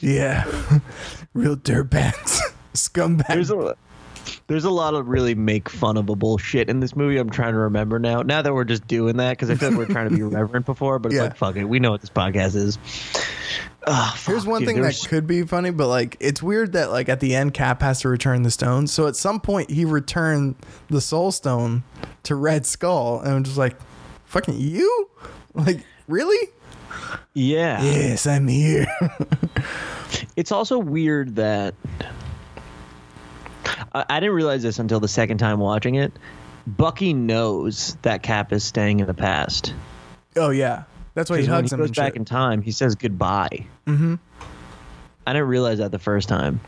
yeah, 0.00 0.44
real 1.32 1.56
dirtbags, 1.56 2.40
scumbags. 2.74 3.28
There's 3.28 3.50
a 3.50 3.76
there's 4.52 4.64
a 4.64 4.70
lot 4.70 4.94
of 4.94 5.08
really 5.08 5.34
make 5.34 5.64
funnable 5.64 6.18
bullshit 6.18 6.68
in 6.70 6.80
this 6.80 6.94
movie. 6.94 7.16
I'm 7.18 7.30
trying 7.30 7.52
to 7.52 7.58
remember 7.58 7.98
now. 7.98 8.22
Now 8.22 8.42
that 8.42 8.52
we're 8.54 8.64
just 8.64 8.86
doing 8.86 9.16
that 9.16 9.30
because 9.30 9.50
I 9.50 9.54
feel 9.56 9.70
like 9.70 9.78
we're 9.78 9.86
trying 9.86 10.10
to 10.10 10.14
be 10.14 10.22
reverent 10.22 10.66
before, 10.66 10.98
but 10.98 11.10
it's 11.12 11.16
Yeah. 11.16 11.22
like 11.24 11.36
fuck 11.36 11.56
it, 11.56 11.64
we 11.64 11.78
know 11.80 11.90
what 11.90 12.00
this 12.02 12.10
podcast 12.10 12.54
is. 12.54 12.78
Ah, 13.86 14.16
Here's 14.26 14.46
one 14.46 14.60
dude, 14.60 14.68
thing 14.68 14.82
that 14.82 15.04
could 15.08 15.26
be 15.26 15.42
funny, 15.42 15.70
but 15.70 15.88
like 15.88 16.16
it's 16.20 16.40
weird 16.42 16.72
that 16.74 16.90
like 16.92 17.08
at 17.08 17.18
the 17.20 17.34
end 17.34 17.52
Cap 17.54 17.82
has 17.82 18.00
to 18.02 18.08
return 18.08 18.42
the 18.42 18.50
stone. 18.50 18.86
So 18.86 19.06
at 19.08 19.16
some 19.16 19.40
point 19.40 19.70
he 19.70 19.84
returned 19.84 20.54
the 20.88 21.00
soul 21.00 21.32
stone 21.32 21.82
to 22.22 22.36
Red 22.36 22.64
Skull, 22.64 23.20
and 23.20 23.34
I'm 23.34 23.42
just 23.44 23.56
like, 23.58 23.76
fucking 24.26 24.58
you? 24.58 25.08
Like 25.54 25.84
really? 26.08 26.48
yeah. 27.34 27.82
Yes, 27.82 28.26
I'm 28.26 28.46
here. 28.48 28.86
It's 30.36 30.52
also 30.52 30.78
weird 30.78 31.36
that 31.36 31.74
I, 33.94 34.04
I 34.08 34.20
didn't 34.20 34.34
realize 34.34 34.62
this 34.62 34.78
until 34.78 35.00
the 35.00 35.08
second 35.08 35.38
time 35.38 35.58
watching 35.58 35.94
it. 35.96 36.12
Bucky 36.66 37.12
knows 37.12 37.96
that 38.02 38.22
Cap 38.22 38.52
is 38.52 38.62
staying 38.64 39.00
in 39.00 39.06
the 39.06 39.14
past. 39.14 39.74
oh 40.36 40.50
yeah, 40.50 40.84
that's 41.14 41.28
why 41.28 41.36
he 41.36 41.42
Because 41.42 41.48
when 41.48 41.56
he 41.56 41.62
hugs 41.62 41.72
him 41.72 41.78
goes 41.80 41.88
and 41.88 41.96
back 41.96 42.12
shit. 42.12 42.16
in 42.16 42.24
time, 42.24 42.62
he 42.62 42.70
says 42.70 42.94
goodbye. 42.94 43.66
mm-hmm. 43.86 44.14
I 45.26 45.32
didn't 45.32 45.48
realize 45.48 45.78
that 45.78 45.92
the 45.92 45.98
first 45.98 46.28
time. 46.28 46.60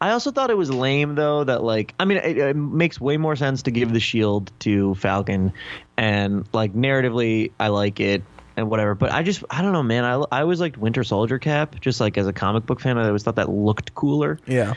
I 0.00 0.10
also 0.10 0.30
thought 0.30 0.50
it 0.50 0.56
was 0.56 0.70
lame 0.70 1.16
though 1.16 1.42
that 1.44 1.62
like 1.64 1.94
I 1.98 2.04
mean 2.04 2.18
it, 2.18 2.38
it 2.38 2.56
makes 2.56 3.00
way 3.00 3.16
more 3.16 3.34
sense 3.34 3.62
to 3.62 3.70
give 3.72 3.92
the 3.92 3.98
shield 4.00 4.52
to 4.60 4.94
Falcon, 4.94 5.52
and 5.96 6.46
like 6.52 6.74
narratively 6.74 7.50
I 7.58 7.68
like 7.68 7.98
it 7.98 8.22
and 8.56 8.70
whatever. 8.70 8.94
But 8.94 9.12
I 9.12 9.22
just 9.22 9.42
I 9.50 9.62
don't 9.62 9.72
know 9.72 9.82
man 9.82 10.04
I 10.04 10.22
I 10.32 10.40
always 10.42 10.60
liked 10.60 10.76
Winter 10.76 11.04
Soldier 11.04 11.38
Cap 11.38 11.80
just 11.80 12.00
like 12.00 12.16
as 12.18 12.26
a 12.26 12.32
comic 12.32 12.66
book 12.66 12.80
fan 12.80 12.98
I 12.98 13.06
always 13.06 13.22
thought 13.22 13.36
that 13.36 13.50
looked 13.50 13.94
cooler. 13.94 14.38
Yeah, 14.46 14.74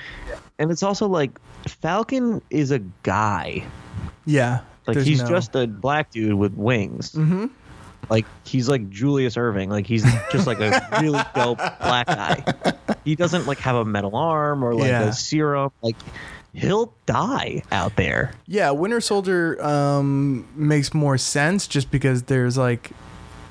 And 0.59 0.71
it's 0.71 0.83
also 0.83 1.07
like 1.07 1.31
Falcon 1.67 2.41
is 2.49 2.71
a 2.71 2.79
guy 3.03 3.63
yeah. 4.25 4.61
like 4.85 4.97
he's 4.97 5.21
no- 5.21 5.29
just 5.29 5.55
a 5.55 5.67
black 5.67 6.11
dude 6.11 6.33
with 6.35 6.53
wings. 6.53 7.11
Mhm. 7.13 7.49
Like 8.09 8.25
he's 8.45 8.69
like 8.69 8.89
Julius 8.89 9.35
Erving. 9.35 9.67
Like 9.69 9.85
he's 9.87 10.03
just 10.31 10.47
like 10.47 10.59
a 10.59 10.87
really 11.01 11.19
dope 11.35 11.57
black 11.57 12.07
guy. 12.07 12.43
He 13.03 13.15
doesn't 13.15 13.47
like 13.47 13.57
have 13.59 13.75
a 13.75 13.83
metal 13.85 14.15
arm 14.15 14.63
or 14.63 14.73
like 14.75 14.87
Yeah. 14.89 15.03
a 15.09 15.13
serum. 15.13 15.71
Like 15.81 15.95
he'll 16.53 16.93
die 17.05 17.63
out 17.71 17.95
there. 17.97 18.33
Yeah, 18.45 18.71
Winter 18.71 19.01
Soldier 19.01 19.61
um, 19.61 20.47
makes 20.55 20.93
more 20.93 21.17
sense 21.17 21.67
just 21.67 21.91
because 21.91 22.23
there's 22.23 22.57
like 22.57 22.91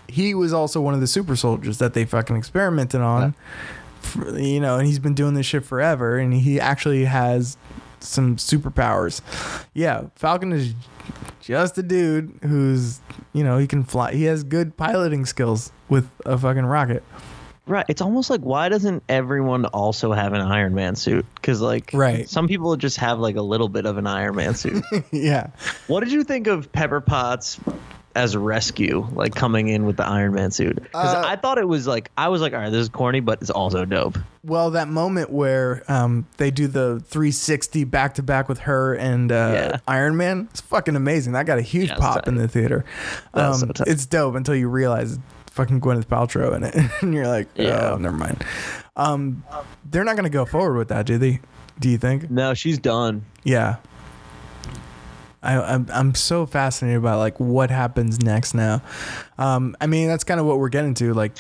he 0.09 0.35
was 0.35 0.53
also 0.53 0.81
one 0.81 0.95
of 0.95 1.01
the 1.01 1.07
super 1.07 1.37
soldiers 1.37 1.79
that 1.79 1.95
they 1.95 2.05
fucking 2.05 2.37
experimented 2.37 3.01
on. 3.01 3.35
For- 4.01 4.39
you 4.39 4.61
know, 4.61 4.77
and 4.79 4.87
he's 4.87 4.99
been 4.99 5.15
doing 5.15 5.35
this 5.35 5.47
shit 5.47 5.65
forever, 5.65 6.17
and 6.19 6.33
he 6.33 6.61
actually 6.61 7.05
has 7.07 7.57
some 8.01 8.37
superpowers. 8.37 9.21
Yeah, 9.75 10.05
Falcon 10.15 10.53
is 10.53 10.75
just 11.41 11.77
a 11.79 11.83
dude 11.83 12.39
who's 12.43 13.01
you 13.33 13.43
know 13.45 13.59
he 13.59 13.67
can 13.67 13.85
fly. 13.85 14.13
He 14.13 14.25
has 14.25 14.45
good 14.45 14.77
piloting 14.77 15.27
skills 15.27 15.73
with 15.89 16.09
a 16.25 16.37
fucking 16.39 16.67
rocket. 16.67 17.03
Right. 17.69 17.85
It's 17.89 18.01
almost 18.01 18.31
like 18.31 18.43
why 18.43 18.69
doesn't 18.69 19.03
everyone 19.09 19.65
also 19.67 20.13
have 20.13 20.35
an 20.35 20.41
Iron 20.41 20.73
Man 20.73 20.95
suit? 20.95 21.27
Because 21.35 21.61
like 21.61 21.91
Right. 21.93 22.29
some 22.29 22.47
people 22.47 22.77
just 22.77 22.97
have 22.99 23.19
like 23.19 23.35
a 23.35 23.43
little 23.43 23.69
bit 23.69 23.87
of 23.87 23.99
an 23.99 24.07
Iron 24.07 24.37
Man 24.37 24.55
suit. 24.55 24.85
yeah, 25.11 25.49
what 25.89 26.01
did 26.05 26.13
you 26.13 26.23
think 26.23 26.47
of 26.47 26.71
Pepper 26.71 27.01
Potts? 27.01 27.59
As 28.17 28.35
a 28.35 28.39
rescue, 28.39 29.07
like 29.13 29.35
coming 29.35 29.69
in 29.69 29.85
with 29.85 29.97
the 29.99 30.07
Iron 30.07 30.33
Man 30.35 30.51
suit, 30.51 30.75
because 30.77 31.15
Uh, 31.15 31.23
I 31.25 31.37
thought 31.37 31.59
it 31.59 31.69
was 31.69 31.87
like 31.87 32.11
I 32.17 32.29
was 32.29 32.41
like, 32.41 32.55
all 32.55 32.61
right, 32.61 32.71
this 32.71 32.81
is 32.81 32.89
corny, 32.89 33.21
but 33.21 33.43
it's 33.43 33.51
also 33.51 33.85
dope. 33.85 34.19
Well, 34.43 34.71
that 34.71 34.89
moment 34.89 35.31
where 35.31 35.83
um, 35.89 36.27
they 36.39 36.51
do 36.51 36.67
the 36.67 37.01
360 37.07 37.85
back 37.85 38.15
to 38.15 38.23
back 38.23 38.49
with 38.49 38.61
her 38.61 38.95
and 38.95 39.31
uh, 39.31 39.51
Yeah. 39.55 39.77
Iron 39.87 40.17
Man, 40.17 40.49
it's 40.51 40.61
fucking 40.63 40.97
amazing. 40.97 41.35
That 41.35 41.45
got 41.47 41.59
a 41.59 41.63
huge 41.63 41.91
Yeah, 41.91 41.97
pop 41.97 42.15
tight. 42.25 42.29
in 42.29 42.37
the 42.37 42.49
theater. 42.49 42.85
Um, 43.35 43.55
so 43.55 43.85
it's 43.87 44.07
dope 44.07 44.35
until 44.35 44.55
you 44.55 44.69
realize 44.69 45.19
fucking 45.51 45.81
Gwyneth 45.81 46.07
Paltrow 46.07 46.55
in 46.57 46.65
it, 46.65 46.75
and 47.03 47.13
you're 47.13 47.27
like, 47.29 47.49
Yeah. 47.55 47.91
oh, 47.93 47.97
never 47.99 48.17
mind. 48.17 48.43
Um, 48.97 49.45
they're 49.91 50.05
not 50.05 50.17
gonna 50.17 50.31
go 50.31 50.45
forward 50.47 50.79
with 50.79 50.89
that, 50.89 51.05
do 51.07 51.19
they? 51.19 51.41
Do 51.79 51.91
you 51.91 51.99
think? 51.99 52.31
No, 52.31 52.55
she's 52.55 52.79
done. 52.79 53.25
Yeah. 53.45 53.77
I, 55.47 55.75
I'm 55.75 55.87
I'm 55.93 56.15
so 56.15 56.45
fascinated 56.47 57.03
by 57.03 57.15
like 57.15 57.39
what 57.39 57.71
happens 57.71 58.21
next 58.21 58.53
now. 58.55 58.83
Um, 59.39 59.77
I 59.81 59.87
mean 59.87 60.09
that's 60.09 60.25
kind 60.25 60.41
of 60.41 60.47
what 60.47 60.59
we're 60.59 60.69
getting 60.71 60.95
to. 60.95 61.15
Like, 61.15 61.33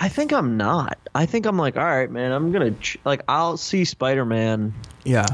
I 0.00 0.08
think 0.08 0.32
I'm 0.32 0.56
not. 0.56 0.98
I 1.14 1.26
think 1.26 1.46
I'm 1.46 1.56
like, 1.58 1.76
all 1.76 1.84
right, 1.84 2.10
man. 2.10 2.30
I'm 2.32 2.52
gonna 2.52 2.72
ch- 2.72 2.98
like, 3.04 3.22
I'll 3.28 3.56
see 3.56 3.84
Spider 3.84 4.24
Man, 4.24 4.74
yeah, 5.04 5.26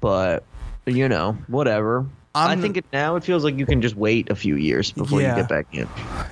but 0.00 0.44
you 0.86 1.08
know, 1.08 1.32
whatever. 1.46 2.06
i 2.34 2.48
I'm- 2.48 2.60
think 2.60 2.76
it 2.76 2.84
now. 2.92 3.16
It 3.16 3.24
feels 3.24 3.44
like 3.44 3.56
you 3.56 3.66
can 3.66 3.80
just 3.80 3.96
wait 3.96 4.30
a 4.30 4.34
few 4.34 4.56
years 4.56 4.90
before 4.92 5.20
Yeah. 5.20 5.36
you 5.36 5.42
get 5.42 5.48
back 5.48 5.66
in. 5.72 5.88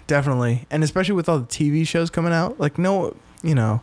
definitely 0.07 0.67
and 0.71 0.83
especially 0.85 1.15
with 1.15 1.29
all 1.29 1.39
the 1.39 1.47
tv 1.47 1.87
shows 1.87 2.11
coming 2.11 2.33
out 2.33 2.59
like 2.61 2.77
no 2.77 3.15
you 3.43 3.55
know 3.55 3.81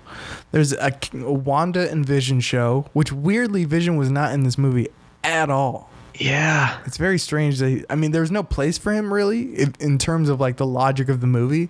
there's 0.52 0.74
a, 0.74 0.92
a 1.14 1.32
wanda 1.32 1.90
and 1.90 2.06
vision 2.06 2.40
show 2.40 2.86
which 2.94 3.12
weirdly 3.12 3.64
vision 3.66 3.96
was 3.96 4.12
not 4.12 4.34
in 4.34 4.44
this 4.44 4.58
movie 4.58 4.88
at 5.24 5.50
all 5.50 5.89
Yeah, 6.20 6.80
it's 6.86 6.98
very 6.98 7.18
strange 7.18 7.60
that 7.60 7.86
i 7.90 7.96
mean 7.96 8.12
there's 8.12 8.32
no 8.32 8.44
place 8.44 8.78
for 8.78 8.92
him 8.92 9.14
really 9.14 9.54
if, 9.56 9.80
in 9.80 9.98
terms 9.98 10.30
of 10.30 10.40
like 10.40 10.58
the 10.58 10.66
logic 10.66 11.10
of 11.10 11.22
the 11.22 11.28
movie 11.28 11.70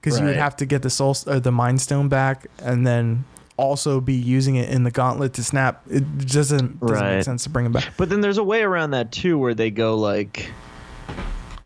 because 0.00 0.18
you 0.18 0.24
would 0.24 0.36
have 0.36 0.56
to 0.56 0.66
get 0.66 0.82
the 0.82 0.90
soul 0.90 1.16
or 1.26 1.40
the 1.40 1.52
mind 1.52 1.80
stone 1.80 2.08
back 2.08 2.46
and 2.62 2.86
then 2.86 3.24
also 3.60 4.00
be 4.00 4.14
using 4.14 4.56
it 4.56 4.70
in 4.70 4.84
the 4.84 4.90
gauntlet 4.90 5.34
to 5.34 5.44
snap. 5.44 5.82
It 5.90 6.02
just 6.16 6.50
doesn't, 6.50 6.80
doesn't 6.80 7.06
make 7.06 7.24
sense 7.24 7.44
to 7.44 7.50
bring 7.50 7.66
him 7.66 7.72
back. 7.72 7.92
But 7.98 8.08
then 8.08 8.22
there's 8.22 8.38
a 8.38 8.42
way 8.42 8.62
around 8.62 8.92
that 8.92 9.12
too, 9.12 9.36
where 9.36 9.52
they 9.52 9.70
go 9.70 9.96
like, 9.96 10.50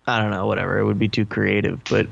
I 0.04 0.20
don't 0.20 0.32
know, 0.32 0.46
whatever. 0.46 0.78
It 0.78 0.84
would 0.84 0.98
be 0.98 1.08
too 1.08 1.24
creative, 1.24 1.80
but 1.88 2.08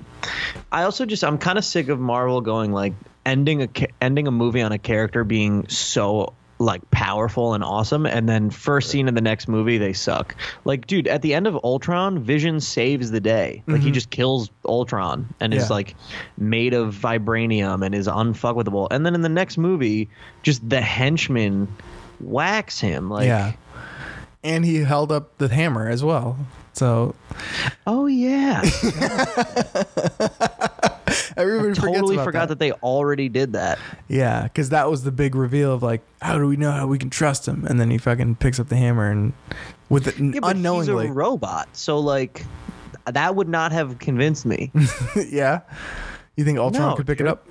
I 0.71 0.85
also 0.85 1.05
just 1.05 1.25
I'm 1.25 1.37
kind 1.37 1.59
of 1.59 1.65
sick 1.65 1.89
of 1.89 1.99
Marvel 1.99 2.41
going 2.41 2.73
like 2.73 2.93
ending 3.27 3.63
a 3.63 3.69
ending 4.01 4.29
a 4.29 4.31
movie 4.31 4.63
on 4.63 4.71
a 4.71 4.79
character 4.79 5.25
being 5.25 5.67
so 5.69 6.33
like 6.59 6.88
powerful 6.90 7.55
and 7.55 7.64
awesome 7.64 8.07
and 8.07 8.28
then 8.28 8.50
first 8.50 8.90
scene 8.90 9.09
in 9.09 9.14
the 9.14 9.20
next 9.20 9.48
movie 9.48 9.78
they 9.78 9.92
suck. 9.92 10.36
Like 10.64 10.86
dude, 10.86 11.09
at 11.09 11.22
the 11.22 11.34
end 11.34 11.46
of 11.46 11.59
Ultron, 11.64 12.22
Vision 12.22 12.61
saves 12.61 13.11
the 13.11 13.20
day. 13.20 13.62
Like 13.66 13.80
he 13.80 13.86
mm-hmm. 13.86 13.94
just 13.94 14.11
kills 14.11 14.50
Ultron 14.64 15.34
and 15.40 15.53
Yeah. 15.53 15.61
is 15.61 15.70
like 15.70 15.96
made 16.38 16.74
of 16.74 16.94
vibranium 16.94 17.84
and 17.84 17.94
is 17.94 18.07
unfuckable. 18.07 18.88
And 18.90 19.05
then 19.05 19.14
in 19.14 19.22
the 19.22 19.28
next 19.28 19.59
movie, 19.59 20.09
just 20.42 20.68
the 20.68 20.80
henchman 20.80 21.68
whacks 22.20 22.78
him 22.78 23.11
like 23.11 23.26
yeah 23.26 23.53
and 24.44 24.64
he 24.64 24.76
held 24.76 25.11
up 25.11 25.36
the 25.38 25.48
hammer 25.48 25.88
as 25.88 26.05
well 26.05 26.36
so 26.72 27.16
Oh 27.86 28.07
yeah. 28.07 28.62
everybody 31.37 31.75
totally 31.75 32.17
forgot 32.17 32.49
that. 32.49 32.59
they 32.59 32.73
already 32.73 33.29
did 33.29 33.53
that. 33.55 33.79
Yeah, 34.09 34.45
because 34.45 34.71
that 34.71 34.91
was 34.91 35.05
the 35.05 35.13
big 35.13 35.35
reveal 35.35 35.73
of 35.73 35.83
like, 35.83 36.03
how 36.21 36.39
do 36.39 36.47
we 36.47 36.57
know 36.57 36.71
how 36.71 36.87
we 36.87 36.99
can 36.99 37.11
trust 37.11 37.47
him? 37.47 37.65
And 37.67 37.79
then 37.81 37.91
he 37.91 37.99
fucking 37.99 38.37
picks 38.37 38.59
up 38.61 38.69
the 38.69 38.77
hammer 38.77 39.11
and 39.11 39.33
with 39.89 40.09
it 40.09 40.19
Yeah, 40.19 40.41
unknowingly, 40.43 41.05
he's 41.05 41.11
a 41.11 41.15
robot. 41.15 41.69
So 41.77 41.99
like 41.99 42.45
that 43.07 43.35
would 43.35 43.49
not 43.49 43.73
have 43.73 43.99
convinced 43.99 44.47
me. 44.47 44.71
yeah. 45.29 45.61
You 46.37 46.45
think 46.45 46.59
Ultron 46.59 46.91
No, 46.91 46.97
could 46.97 47.07
pick 47.07 47.19
dude. 47.19 47.27
it 47.27 47.31
up? 47.31 47.47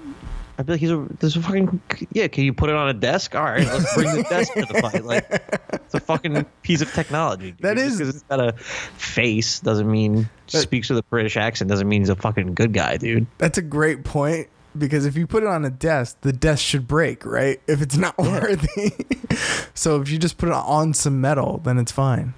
I'd 0.62 0.68
be 0.68 0.74
like, 0.74 0.80
he's 0.80 0.92
a 0.92 1.00
a 1.40 1.42
fucking 1.42 1.82
yeah. 2.12 2.28
Can 2.28 2.44
you 2.44 2.54
put 2.54 2.70
it 2.70 2.76
on 2.76 2.88
a 2.88 2.94
desk? 2.94 3.34
All 3.34 3.44
right, 3.44 3.66
let's 3.66 3.96
bring 3.96 4.16
the 4.16 4.22
desk 4.30 4.54
to 4.54 4.62
the 4.62 4.80
fight. 4.80 5.04
Like 5.04 5.26
it's 5.74 5.96
a 5.96 6.00
fucking 6.00 6.46
piece 6.62 6.82
of 6.82 6.94
technology. 6.94 7.52
Dude. 7.52 7.62
That 7.62 7.80
is- 7.80 7.98
'cause 7.98 8.10
it's 8.10 8.22
got 8.24 8.40
a 8.40 8.54
face 8.54 9.60
doesn't 9.60 9.90
mean 9.90 10.30
That- 10.52 10.62
speaks 10.62 10.88
with 10.92 11.00
a 11.00 11.04
British 11.04 11.36
accent 11.36 11.70
doesn't 11.72 11.90
mean 11.90 12.02
he's 12.02 12.10
a 12.10 12.16
fucking 12.16 12.54
good 12.54 12.74
guy, 12.74 12.98
dude. 12.98 13.26
That's 13.40 13.58
a 13.58 13.64
great 13.64 14.04
point 14.04 14.50
because 14.78 15.08
if 15.08 15.18
you 15.18 15.26
put 15.26 15.42
it 15.42 15.50
on 15.50 15.66
a 15.66 15.72
desk, 15.72 16.18
the 16.22 16.32
desk 16.32 16.64
should 16.64 16.88
break, 16.88 17.26
right? 17.26 17.60
If 17.68 17.82
it's 17.82 17.98
not 17.98 18.16
worthy. 18.20 18.92
so 19.74 20.00
if 20.00 20.10
you 20.12 20.20
just 20.20 20.38
put 20.38 20.50
it 20.50 20.54
on 20.56 20.94
some 20.94 21.20
metal, 21.22 21.60
then 21.64 21.80
it's 21.80 21.92
fine. 21.92 22.36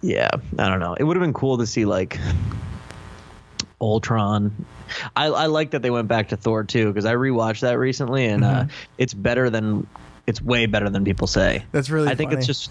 Yeah, 0.00 0.30
I 0.58 0.68
don't 0.68 0.80
know. 0.80 0.94
It 0.94 1.04
would 1.04 1.16
have 1.16 1.22
been 1.22 1.32
cool 1.34 1.58
to 1.58 1.66
see 1.66 1.84
like 1.84 2.18
Ultron. 3.80 4.64
I, 5.14 5.26
I 5.26 5.46
like 5.46 5.72
that 5.72 5.82
they 5.82 5.90
went 5.90 6.08
back 6.08 6.28
to 6.28 6.36
Thor 6.36 6.64
too 6.64 6.88
because 6.88 7.04
I 7.04 7.14
rewatched 7.14 7.60
that 7.60 7.78
recently 7.78 8.26
and 8.26 8.44
uh, 8.44 8.64
it's 8.98 9.14
better 9.14 9.50
than 9.50 9.86
it's 10.26 10.42
way 10.42 10.66
better 10.66 10.90
than 10.90 11.04
people 11.04 11.28
say. 11.28 11.62
That's 11.70 11.88
really 11.88 12.08
I 12.08 12.16
think 12.16 12.30
funny. 12.30 12.38
it's 12.38 12.46
just 12.48 12.70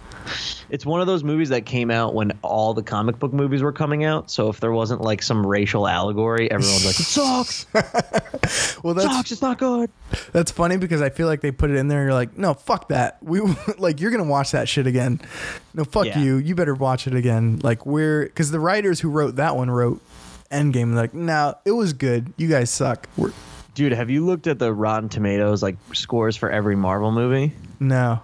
it's 0.69 0.85
one 0.85 0.99
of 0.99 1.07
those 1.07 1.23
movies 1.23 1.49
that 1.49 1.65
came 1.65 1.89
out 1.89 2.13
when 2.13 2.33
all 2.41 2.73
the 2.73 2.83
comic 2.83 3.17
book 3.17 3.31
movies 3.31 3.61
were 3.61 3.71
coming 3.71 4.03
out. 4.03 4.29
So 4.29 4.49
if 4.49 4.59
there 4.59 4.73
wasn't 4.73 4.99
like 5.01 5.21
some 5.23 5.45
racial 5.45 5.87
allegory, 5.87 6.51
everyone's 6.51 6.85
like, 6.85 6.99
It 6.99 7.03
sucks. 7.03 7.65
well, 8.83 8.93
that's 8.93 9.07
sucks, 9.13 9.31
it's 9.31 9.41
not 9.41 9.57
good. 9.57 9.89
That's 10.33 10.51
funny 10.51 10.75
because 10.77 11.01
I 11.01 11.09
feel 11.09 11.27
like 11.27 11.39
they 11.41 11.51
put 11.51 11.69
it 11.69 11.77
in 11.77 11.87
there. 11.87 11.99
and 12.01 12.07
You're 12.07 12.13
like, 12.13 12.37
no, 12.37 12.53
fuck 12.55 12.89
that. 12.89 13.21
We 13.23 13.39
like 13.77 14.01
you're 14.01 14.11
gonna 14.11 14.23
watch 14.25 14.51
that 14.51 14.67
shit 14.67 14.85
again. 14.87 15.21
No, 15.73 15.85
fuck 15.85 16.07
Yeah. 16.07 16.19
you. 16.19 16.37
You 16.37 16.55
better 16.55 16.75
watch 16.75 17.07
it 17.07 17.15
again. 17.15 17.59
Like 17.63 17.85
we're 17.85 18.25
because 18.25 18.51
the 18.51 18.59
writers 18.59 18.99
who 18.99 19.09
wrote 19.09 19.37
that 19.37 19.55
one 19.55 19.69
wrote 19.71 20.01
Endgame. 20.55 20.93
Like, 20.95 21.13
no, 21.13 21.55
it 21.65 21.71
was 21.71 21.93
good. 21.93 22.33
You 22.37 22.47
guys 22.47 22.69
suck. 22.69 23.07
We're, 23.17 23.31
Dude, 23.73 23.91
have 23.91 24.09
you 24.09 24.25
looked 24.25 24.47
at 24.47 24.57
the 24.57 24.71
Rotten 24.73 25.09
Tomatoes 25.09 25.61
like 25.61 25.75
scores 25.93 26.37
for 26.37 26.49
every 26.49 26.75
Marvel 26.77 27.11
movie? 27.11 27.53
no, 27.79 28.21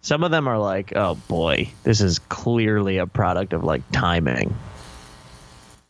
Some 0.00 0.22
of 0.22 0.30
them 0.30 0.46
are 0.46 0.58
like, 0.58 0.92
oh 0.96 1.16
boy, 1.28 1.70
this 1.82 2.00
is 2.00 2.18
clearly 2.20 2.98
a 2.98 3.06
product 3.06 3.52
of 3.52 3.64
like 3.64 3.82
timing. 3.90 4.54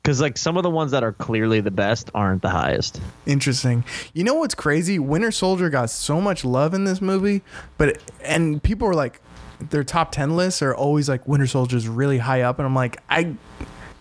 Because 0.03 0.20
like 0.20 0.36
some 0.38 0.57
of 0.57 0.62
the 0.64 0.70
ones 0.70 0.90
that 0.93 1.05
are 1.05 1.12
clearly 1.12 1.61
the 1.61 1.70
best 1.70 2.11
aren't 2.14 2.43
the 2.43 2.49
highest. 2.49 3.01
interesting. 3.26 3.84
You 4.14 4.24
know 4.24 4.34
what's 4.34 4.55
crazy? 4.55 4.99
Winter 4.99 5.30
Soldier 5.30 5.68
got 5.70 5.90
so 5.90 6.20
much 6.20 6.45
love 6.45 6.74
in 6.74 6.84
this 6.84 7.01
movie, 7.01 7.43
but 7.78 7.99
and 8.24 8.62
people 8.62 8.88
were 8.88 8.95
like, 8.95 9.20
their 9.61 9.84
top 9.84 10.11
ten 10.11 10.34
lists 10.36 10.61
are 10.62 10.74
always 10.74 11.09
like 11.09 11.28
Winter 11.28 11.47
Soldier's 11.47 11.86
really 11.86 12.18
high 12.18 12.40
up, 12.40 12.59
and 12.59 12.66
I'm 12.66 12.74
like, 12.74 13.01
I, 13.09 13.34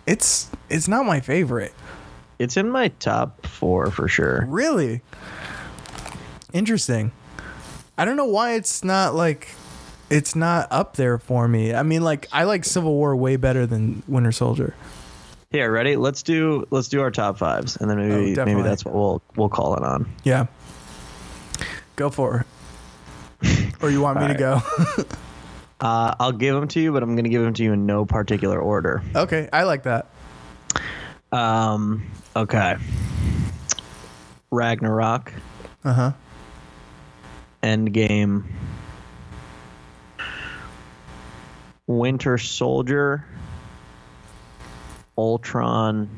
it's 0.06 0.50
it's 0.68 0.88
not 0.88 1.06
my 1.06 1.20
favorite. 1.20 1.72
It's 2.42 2.56
in 2.56 2.68
my 2.70 2.88
top 2.88 3.46
four 3.46 3.90
for 3.90 4.08
sure. 4.08 4.44
Really? 4.48 5.00
Interesting. 6.52 7.12
I 7.96 8.04
don't 8.04 8.16
know 8.16 8.24
why 8.26 8.54
it's 8.54 8.82
not 8.82 9.14
like 9.14 9.48
it's 10.10 10.34
not 10.34 10.66
up 10.70 10.96
there 10.96 11.18
for 11.18 11.46
me. 11.46 11.72
I 11.74 11.82
mean 11.82 12.02
like 12.02 12.26
I 12.32 12.44
like 12.44 12.64
Civil 12.64 12.92
War 12.94 13.14
way 13.14 13.36
better 13.36 13.64
than 13.64 14.02
Winter 14.08 14.32
Soldier. 14.32 14.74
Here, 15.50 15.70
ready? 15.70 15.96
Let's 15.96 16.22
do 16.22 16.66
let's 16.70 16.88
do 16.88 17.00
our 17.02 17.10
top 17.10 17.38
fives, 17.38 17.76
and 17.76 17.88
then 17.88 17.98
maybe 17.98 18.34
maybe 18.44 18.62
that's 18.62 18.84
what 18.84 18.94
we'll 18.94 19.22
we'll 19.36 19.48
call 19.48 19.74
it 19.76 19.82
on. 19.84 20.10
Yeah. 20.24 20.46
Go 21.96 22.10
for 22.10 22.44
it. 23.42 23.74
or 23.82 23.90
you 23.90 24.00
want 24.00 24.20
me 24.20 24.28
to 24.28 24.34
go? 24.38 24.60
Uh, 25.82 26.14
I'll 26.20 26.30
give 26.30 26.54
them 26.54 26.68
to 26.68 26.78
you, 26.80 26.92
but 26.92 27.02
I'm 27.02 27.16
gonna 27.16 27.28
give 27.28 27.42
them 27.42 27.54
to 27.54 27.62
you 27.64 27.72
in 27.72 27.86
no 27.86 28.04
particular 28.04 28.60
order. 28.60 29.02
okay, 29.16 29.48
I 29.52 29.64
like 29.64 29.82
that. 29.82 30.06
Um, 31.32 32.08
okay. 32.36 32.76
Ragnarok, 34.50 35.32
Uh-huh. 35.84 36.12
Endgame, 37.62 38.44
Winter 41.86 42.38
Soldier, 42.38 43.24
Ultron, 45.16 46.08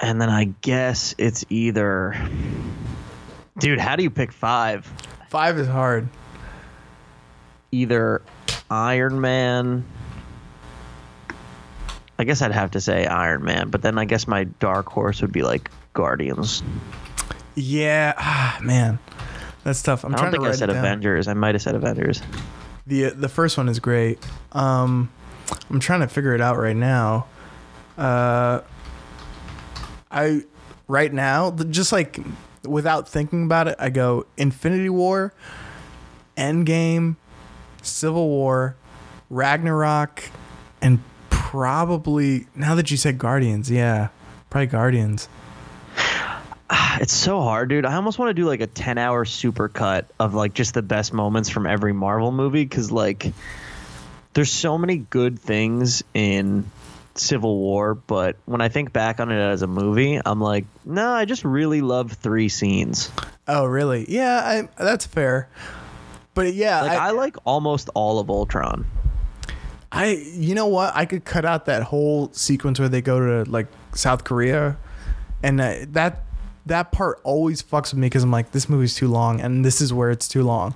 and 0.00 0.20
then 0.20 0.28
I 0.30 0.44
guess 0.62 1.14
it's 1.18 1.44
either. 1.48 2.16
Dude, 3.58 3.78
how 3.78 3.94
do 3.96 4.02
you 4.02 4.10
pick 4.10 4.32
five? 4.32 4.84
5 5.30 5.58
is 5.58 5.68
hard. 5.68 6.08
Either 7.72 8.22
Iron 8.70 9.20
Man. 9.20 9.84
I 12.18 12.24
guess 12.24 12.42
I'd 12.42 12.52
have 12.52 12.70
to 12.72 12.80
say 12.80 13.06
Iron 13.06 13.44
Man, 13.44 13.70
but 13.70 13.82
then 13.82 13.98
I 13.98 14.04
guess 14.04 14.28
my 14.28 14.44
dark 14.44 14.86
horse 14.86 15.20
would 15.20 15.32
be 15.32 15.42
like 15.42 15.70
Guardians. 15.94 16.62
Yeah, 17.54 18.14
ah, 18.16 18.58
man. 18.62 18.98
That's 19.64 19.82
tough. 19.82 20.04
I'm 20.04 20.14
I 20.14 20.18
trying 20.18 20.32
don't 20.32 20.42
think 20.42 20.44
to 20.44 20.50
I 20.50 20.68
said. 20.68 20.70
Avengers. 20.70 21.26
I 21.26 21.34
might 21.34 21.54
have 21.54 21.62
said 21.62 21.74
Avengers. 21.74 22.22
The 22.86 23.10
the 23.10 23.28
first 23.28 23.56
one 23.56 23.68
is 23.68 23.80
great. 23.80 24.18
Um, 24.52 25.10
I'm 25.70 25.80
trying 25.80 26.00
to 26.00 26.08
figure 26.08 26.34
it 26.34 26.40
out 26.40 26.58
right 26.58 26.76
now. 26.76 27.26
Uh, 27.96 28.60
I 30.10 30.42
right 30.86 31.12
now 31.12 31.50
just 31.50 31.92
like 31.92 32.18
without 32.64 33.08
thinking 33.08 33.44
about 33.44 33.68
it, 33.68 33.76
I 33.78 33.90
go 33.90 34.26
Infinity 34.36 34.90
War, 34.90 35.32
Endgame, 36.36 37.16
Civil 37.82 38.28
War, 38.28 38.76
Ragnarok, 39.30 40.24
and 40.82 41.02
probably 41.54 42.48
now 42.56 42.74
that 42.74 42.90
you 42.90 42.96
said 42.96 43.16
Guardians, 43.16 43.70
yeah, 43.70 44.08
probably 44.50 44.66
Guardians. 44.66 45.28
It's 47.00 47.12
so 47.12 47.40
hard, 47.40 47.68
dude. 47.68 47.84
I 47.84 47.94
almost 47.94 48.18
want 48.18 48.30
to 48.30 48.34
do 48.34 48.46
like 48.46 48.60
a 48.60 48.66
10 48.66 48.98
hour 48.98 49.24
super 49.24 49.68
cut 49.68 50.06
of 50.18 50.34
like 50.34 50.54
just 50.54 50.74
the 50.74 50.82
best 50.82 51.12
moments 51.12 51.48
from 51.48 51.66
every 51.66 51.92
Marvel 51.92 52.32
movie 52.32 52.64
because, 52.64 52.90
like, 52.90 53.32
there's 54.32 54.50
so 54.50 54.78
many 54.78 54.96
good 54.96 55.38
things 55.38 56.02
in 56.14 56.70
Civil 57.14 57.56
War, 57.56 57.94
but 57.94 58.36
when 58.46 58.60
I 58.60 58.68
think 58.68 58.92
back 58.92 59.20
on 59.20 59.30
it 59.30 59.38
as 59.38 59.62
a 59.62 59.66
movie, 59.66 60.20
I'm 60.24 60.40
like, 60.40 60.64
no, 60.84 61.10
I 61.12 61.24
just 61.24 61.44
really 61.44 61.80
love 61.80 62.12
three 62.12 62.48
scenes. 62.48 63.10
Oh, 63.46 63.66
really? 63.66 64.06
Yeah, 64.08 64.68
I, 64.78 64.82
that's 64.82 65.06
fair. 65.06 65.48
But 66.34 66.54
yeah, 66.54 66.82
Like, 66.82 66.98
I, 66.98 67.10
like 67.10 67.36
almost 67.44 67.90
all 67.94 68.18
of 68.18 68.30
Ultron. 68.30 68.86
I 69.94 70.06
you 70.34 70.54
know 70.54 70.66
what? 70.66 70.94
I 70.94 71.04
could 71.06 71.24
cut 71.24 71.44
out 71.44 71.66
that 71.66 71.84
whole 71.84 72.32
sequence 72.32 72.78
where 72.80 72.88
they 72.88 73.00
go 73.00 73.20
to 73.44 73.50
like 73.50 73.66
South 73.94 74.24
Korea, 74.24 74.76
and 75.42 75.60
uh, 75.60 75.74
that 75.92 76.22
that 76.66 76.90
part 76.92 77.20
always 77.24 77.62
fucks 77.62 77.92
with 77.92 77.98
me 78.00 78.06
because 78.06 78.22
I'm 78.22 78.30
like, 78.30 78.50
this 78.52 78.68
movie's 78.68 78.94
too 78.94 79.08
long, 79.08 79.40
and 79.40 79.64
this 79.64 79.80
is 79.80 79.92
where 79.92 80.10
it's 80.10 80.26
too 80.26 80.42
long, 80.42 80.74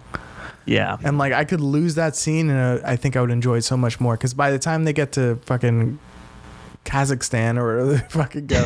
Yeah. 0.67 0.99
and 1.03 1.19
like 1.19 1.33
I 1.33 1.45
could 1.45 1.61
lose 1.61 1.95
that 1.97 2.15
scene, 2.15 2.51
and 2.51 2.81
uh, 2.81 2.87
I 2.87 2.97
think 2.97 3.17
I 3.17 3.21
would 3.21 3.31
enjoy 3.31 3.57
it 3.57 3.63
so 3.63 3.77
much 3.77 3.99
more 4.01 4.15
because 4.17 4.35
by 4.35 4.51
the 4.51 4.59
time 4.59 4.85
they 4.85 4.93
get 4.93 5.13
to 5.13 5.37
fucking 5.47 5.99
Kazakhstan 6.85 7.57
or 7.59 7.65
wherever 7.65 7.93
they 7.95 7.99
fucking 8.09 8.47
go, 8.47 8.65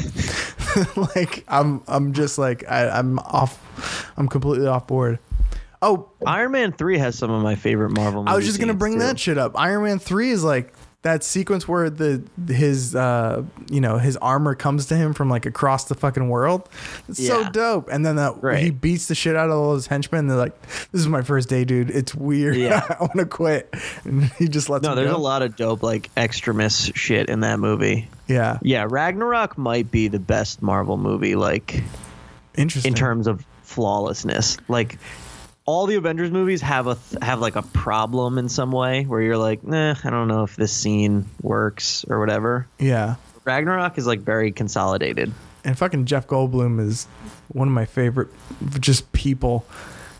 like 1.15 1.45
I'm 1.49 1.83
I'm 1.89 2.13
just 2.13 2.39
like 2.39 2.65
I, 2.71 2.89
I'm 2.89 3.19
off, 3.21 4.13
I'm 4.17 4.29
completely 4.29 4.67
off 4.67 4.87
board. 4.87 5.19
Oh, 5.83 6.09
Iron 6.27 6.53
Man 6.53 6.73
3 6.73 6.99
has 6.99 7.19
some 7.19 7.31
of 7.31 7.43
my 7.43 7.57
favorite 7.57 7.91
Marvel 7.91 8.23
movies. 8.23 8.33
I 8.33 8.37
was 8.37 8.47
just 8.47 8.61
gonna 8.61 8.73
bring 8.75 8.99
that 9.01 9.19
shit 9.19 9.37
up. 9.37 9.59
Iron 9.59 9.83
Man 9.83 9.99
three 9.99 10.31
is 10.31 10.45
like 10.45 10.73
that 11.03 11.25
sequence 11.25 11.67
where 11.67 11.91
the 11.91 12.23
his 12.47 12.95
uh 12.95 13.43
you 13.69 13.81
know 13.81 13.99
his 13.99 14.17
armor 14.19 14.55
comes 14.55 14.87
to 14.87 14.95
him 14.97 15.13
from 15.15 15.29
like 15.29 15.45
across 15.47 15.87
the 15.87 15.97
fucking 15.97 16.29
world. 16.29 16.69
It's 17.09 17.27
so 17.27 17.51
dope. 17.51 17.89
And 17.91 18.07
then 18.07 18.15
that 18.17 18.41
Right. 18.41 18.63
he 18.63 18.71
beats 18.71 19.09
the 19.09 19.17
shit 19.17 19.35
out 19.35 19.51
of 19.51 19.57
all 19.59 19.75
his 19.75 19.89
henchmen. 19.89 20.21
And 20.21 20.31
they're 20.31 20.37
like, 20.39 20.63
"This 20.93 21.01
is 21.01 21.09
my 21.09 21.23
first 21.23 21.49
day, 21.49 21.65
dude. 21.65 21.91
It's 21.91 22.15
weird. 22.15 22.55
Yeah. 22.57 22.87
I 23.01 23.01
want 23.01 23.17
to 23.17 23.27
quit." 23.27 23.75
And 24.05 24.23
he 24.39 24.47
just 24.47 24.71
lets 24.71 24.85
go. 24.85 24.91
No, 24.91 24.95
there's 24.95 25.11
go. 25.11 25.17
a 25.17 25.19
lot 25.19 25.43
of 25.43 25.57
dope, 25.57 25.83
like, 25.83 26.09
extremis 26.17 26.93
shit 26.95 27.29
in 27.29 27.41
that 27.41 27.59
movie. 27.59 28.09
Yeah, 28.29 28.59
Yeah, 28.63 28.87
Ragnarok 28.89 29.59
might 29.59 29.91
be 29.91 30.07
the 30.07 30.21
best 30.21 30.63
Marvel 30.63 30.97
movie, 30.97 31.35
like 31.35 31.83
interesting. 32.55 32.93
in 32.93 32.97
terms 32.97 33.27
of 33.27 33.45
flawlessness. 33.65 34.57
Like 34.69 34.99
all 35.73 35.87
the 35.87 35.95
Avengers 35.95 36.31
movies 36.31 36.61
have 36.61 36.87
a 36.87 36.99
have 37.23 37.41
like 37.41 37.57
a 37.57 37.63
problem 37.63 38.37
in 38.37 38.51
some 38.51 38.73
way 38.73 39.05
where 39.05 39.23
you're 39.23 39.39
like, 39.39 39.65
nah, 39.65 39.95
I 40.05 40.11
don't 40.11 40.29
know 40.29 40.43
if 40.43 40.55
this 40.55 40.71
scene 40.71 41.25
works 41.41 42.05
or 42.11 42.21
whatever. 42.21 42.69
yeah, 42.79 43.15
Ragnarok 43.45 43.97
is 43.97 44.07
like 44.07 44.21
very 44.21 44.53
consolidated. 44.53 45.33
and 45.65 45.79
fucking 45.79 46.05
Jeff 46.05 46.27
Goldblum 46.27 46.79
is 46.79 47.07
one 47.49 47.69
of 47.69 47.75
my 47.75 47.87
favorite 47.87 48.29
just 48.81 49.11
people. 49.13 49.65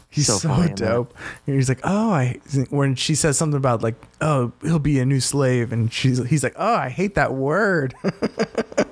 He's 0.09 0.27
So 0.27 0.39
so, 0.39 0.69
dope. 0.75 1.15
And 1.47 1.57
he's 1.57 1.69
like, 1.69 1.81
oh, 1.85 2.11
I 2.13 2.41
when 2.71 2.95
she 2.95 3.15
says 3.15 3.37
something 3.37 3.57
about 3.59 3.83
like, 3.83 3.97
oh, 4.23 4.53
he'll 4.63 4.79
be 4.79 5.01
a 5.01 5.05
new 5.05 5.21
slave, 5.21 5.71
and 5.71 5.93
she's 5.93 6.27
he's 6.29 6.43
like, 6.43 6.55
oh, 6.57 6.75
I 6.75 6.89
hate 6.89 7.15
that 7.17 7.35
word. 7.35 7.95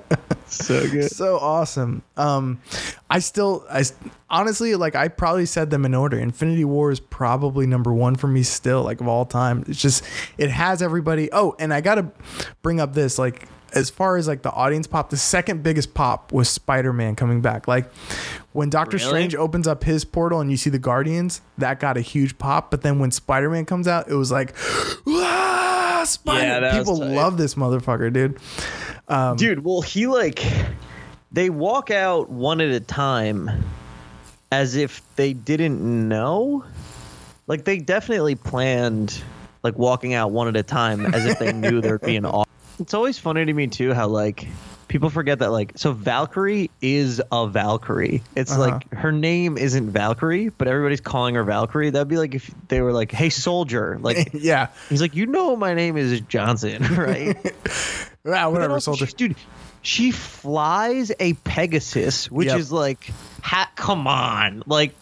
So 0.51 0.87
good. 0.89 1.09
so 1.11 1.37
awesome. 1.37 2.03
Um, 2.17 2.61
I 3.09 3.19
still, 3.19 3.65
I 3.69 3.83
honestly 4.29 4.75
like, 4.75 4.95
I 4.95 5.07
probably 5.07 5.45
said 5.45 5.69
them 5.69 5.85
in 5.85 5.93
order. 5.93 6.19
Infinity 6.19 6.65
War 6.65 6.91
is 6.91 6.99
probably 6.99 7.65
number 7.65 7.93
one 7.93 8.15
for 8.15 8.27
me 8.27 8.43
still, 8.43 8.83
like 8.83 9.01
of 9.01 9.07
all 9.07 9.25
time. 9.25 9.63
It's 9.67 9.81
just, 9.81 10.03
it 10.37 10.49
has 10.49 10.81
everybody. 10.81 11.29
Oh, 11.31 11.55
and 11.57 11.73
I 11.73 11.81
gotta 11.81 12.11
bring 12.61 12.79
up 12.79 12.93
this, 12.93 13.17
like, 13.17 13.47
as 13.73 13.89
far 13.89 14.17
as 14.17 14.27
like 14.27 14.41
the 14.41 14.51
audience 14.51 14.85
pop, 14.85 15.09
the 15.09 15.17
second 15.17 15.63
biggest 15.63 15.93
pop 15.93 16.33
was 16.33 16.49
Spider 16.49 16.91
Man 16.91 17.15
coming 17.15 17.39
back. 17.41 17.69
Like, 17.69 17.89
when 18.51 18.69
Doctor 18.69 18.97
Really? 18.97 19.07
Strange 19.09 19.35
opens 19.35 19.65
up 19.65 19.85
his 19.85 20.03
portal 20.03 20.41
and 20.41 20.51
you 20.51 20.57
see 20.57 20.69
the 20.69 20.79
Guardians, 20.79 21.39
that 21.57 21.79
got 21.79 21.95
a 21.95 22.01
huge 22.01 22.37
pop. 22.37 22.69
But 22.69 22.81
then 22.81 22.99
when 22.99 23.11
Spider 23.11 23.49
Man 23.49 23.65
comes 23.65 23.87
out, 23.87 24.09
it 24.09 24.15
was 24.15 24.29
like, 24.31 24.53
ah, 26.01 26.05
Spider. 26.05 26.41
Yeah, 26.47 26.59
that 26.59 26.77
People 26.77 26.97
love 26.97 27.37
this 27.37 27.55
motherfucker, 27.55 28.11
dude. 28.11 28.37
Dude, 29.37 29.63
well, 29.63 29.81
he 29.81 30.07
like 30.07 30.43
they 31.31 31.49
walk 31.49 31.91
out 31.91 32.29
one 32.29 32.61
at 32.61 32.71
a 32.71 32.79
time 32.79 33.49
as 34.51 34.75
if 34.75 35.01
they 35.15 35.33
didn't 35.33 36.07
know. 36.07 36.63
Like 37.47 37.65
they 37.65 37.79
definitely 37.79 38.35
planned 38.35 39.21
like 39.63 39.77
walking 39.77 40.13
out 40.13 40.31
one 40.31 40.47
at 40.47 40.55
a 40.55 40.63
time 40.63 41.13
as 41.13 41.25
if 41.25 41.39
they 41.39 41.51
knew 41.53 41.81
there'd 41.81 42.01
be 42.01 42.15
an 42.15 42.25
au- 42.27 42.45
It's 42.79 42.93
always 42.93 43.17
funny 43.19 43.45
to 43.45 43.53
me 43.53 43.67
too 43.67 43.93
how 43.93 44.07
like 44.07 44.47
people 44.91 45.09
forget 45.09 45.39
that 45.39 45.51
like 45.51 45.71
so 45.77 45.93
Valkyrie 45.93 46.69
is 46.81 47.21
a 47.31 47.47
Valkyrie. 47.47 48.21
It's 48.35 48.51
Uh-huh. 48.51 48.59
like 48.61 48.93
her 48.93 49.11
name 49.11 49.57
isn't 49.57 49.89
Valkyrie, 49.89 50.49
but 50.49 50.67
everybody's 50.67 51.01
calling 51.01 51.35
her 51.35 51.43
Valkyrie. 51.43 51.89
That'd 51.89 52.09
be 52.09 52.17
like 52.17 52.35
if 52.35 52.51
they 52.67 52.81
were 52.81 52.91
like, 52.91 53.11
"Hey, 53.11 53.29
soldier!" 53.29 53.97
Like 54.01 54.29
yeah. 54.33 54.67
he's 54.89 55.01
like, 55.01 55.15
"You 55.15 55.25
know, 55.25 55.55
my 55.55 55.73
name 55.73 55.95
is 55.97 56.19
Johnson, 56.21 56.83
right?" 56.95 57.35
Yeah, 58.23 58.45
whatever, 58.47 58.73
also 58.73 58.91
soldier. 58.91 59.05
she's- 59.07 59.13
dude. 59.15 59.35
She 59.83 60.11
flies 60.11 61.11
a 61.19 61.33
Pegasus, 61.33 62.29
which 62.29 62.49
Yep. 62.49 62.59
is 62.59 62.71
like, 62.71 63.09
ha- 63.41 63.71
come 63.75 64.05
on, 64.05 64.61
like. 64.67 64.93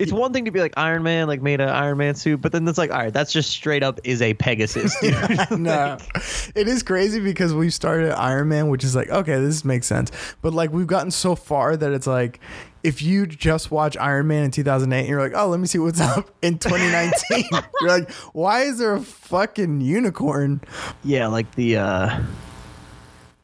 It's 0.00 0.12
one 0.12 0.32
thing 0.32 0.46
to 0.46 0.50
be 0.50 0.60
like 0.60 0.72
Iron 0.78 1.02
Man, 1.02 1.28
like 1.28 1.42
made 1.42 1.60
an 1.60 1.68
Iron 1.68 1.98
Man 1.98 2.14
suit, 2.14 2.40
but 2.40 2.52
then 2.52 2.66
it's 2.66 2.78
like, 2.78 2.90
all 2.90 2.98
right, 2.98 3.12
that's 3.12 3.32
just 3.32 3.50
straight 3.50 3.82
up 3.82 4.00
is 4.02 4.22
a 4.22 4.32
Pegasus, 4.32 4.98
dude. 4.98 5.14
no, 5.50 5.98
it 6.54 6.66
is 6.68 6.82
crazy 6.82 7.20
because 7.20 7.52
we 7.52 7.68
started 7.68 8.18
Iron 8.18 8.48
Man, 8.48 8.68
which 8.68 8.82
is 8.82 8.96
like, 8.96 9.10
okay, 9.10 9.38
this 9.38 9.62
makes 9.62 9.86
sense. 9.86 10.10
But 10.40 10.54
like, 10.54 10.72
we've 10.72 10.86
gotten 10.86 11.10
so 11.10 11.34
far 11.36 11.76
that 11.76 11.92
it's 11.92 12.06
like, 12.06 12.40
if 12.82 13.02
you 13.02 13.26
just 13.26 13.70
watch 13.70 13.94
Iron 13.98 14.26
Man 14.26 14.44
in 14.44 14.50
2008 14.50 15.00
and 15.00 15.08
you're 15.08 15.20
like, 15.20 15.34
oh, 15.34 15.48
let 15.48 15.60
me 15.60 15.66
see 15.66 15.78
what's 15.78 16.00
up 16.00 16.30
in 16.40 16.58
2019, 16.58 17.44
you're 17.82 17.90
like, 17.90 18.10
why 18.32 18.62
is 18.62 18.78
there 18.78 18.94
a 18.94 19.02
fucking 19.02 19.82
unicorn? 19.82 20.62
Yeah, 21.04 21.26
like 21.26 21.54
the 21.56 21.76
uh 21.76 22.22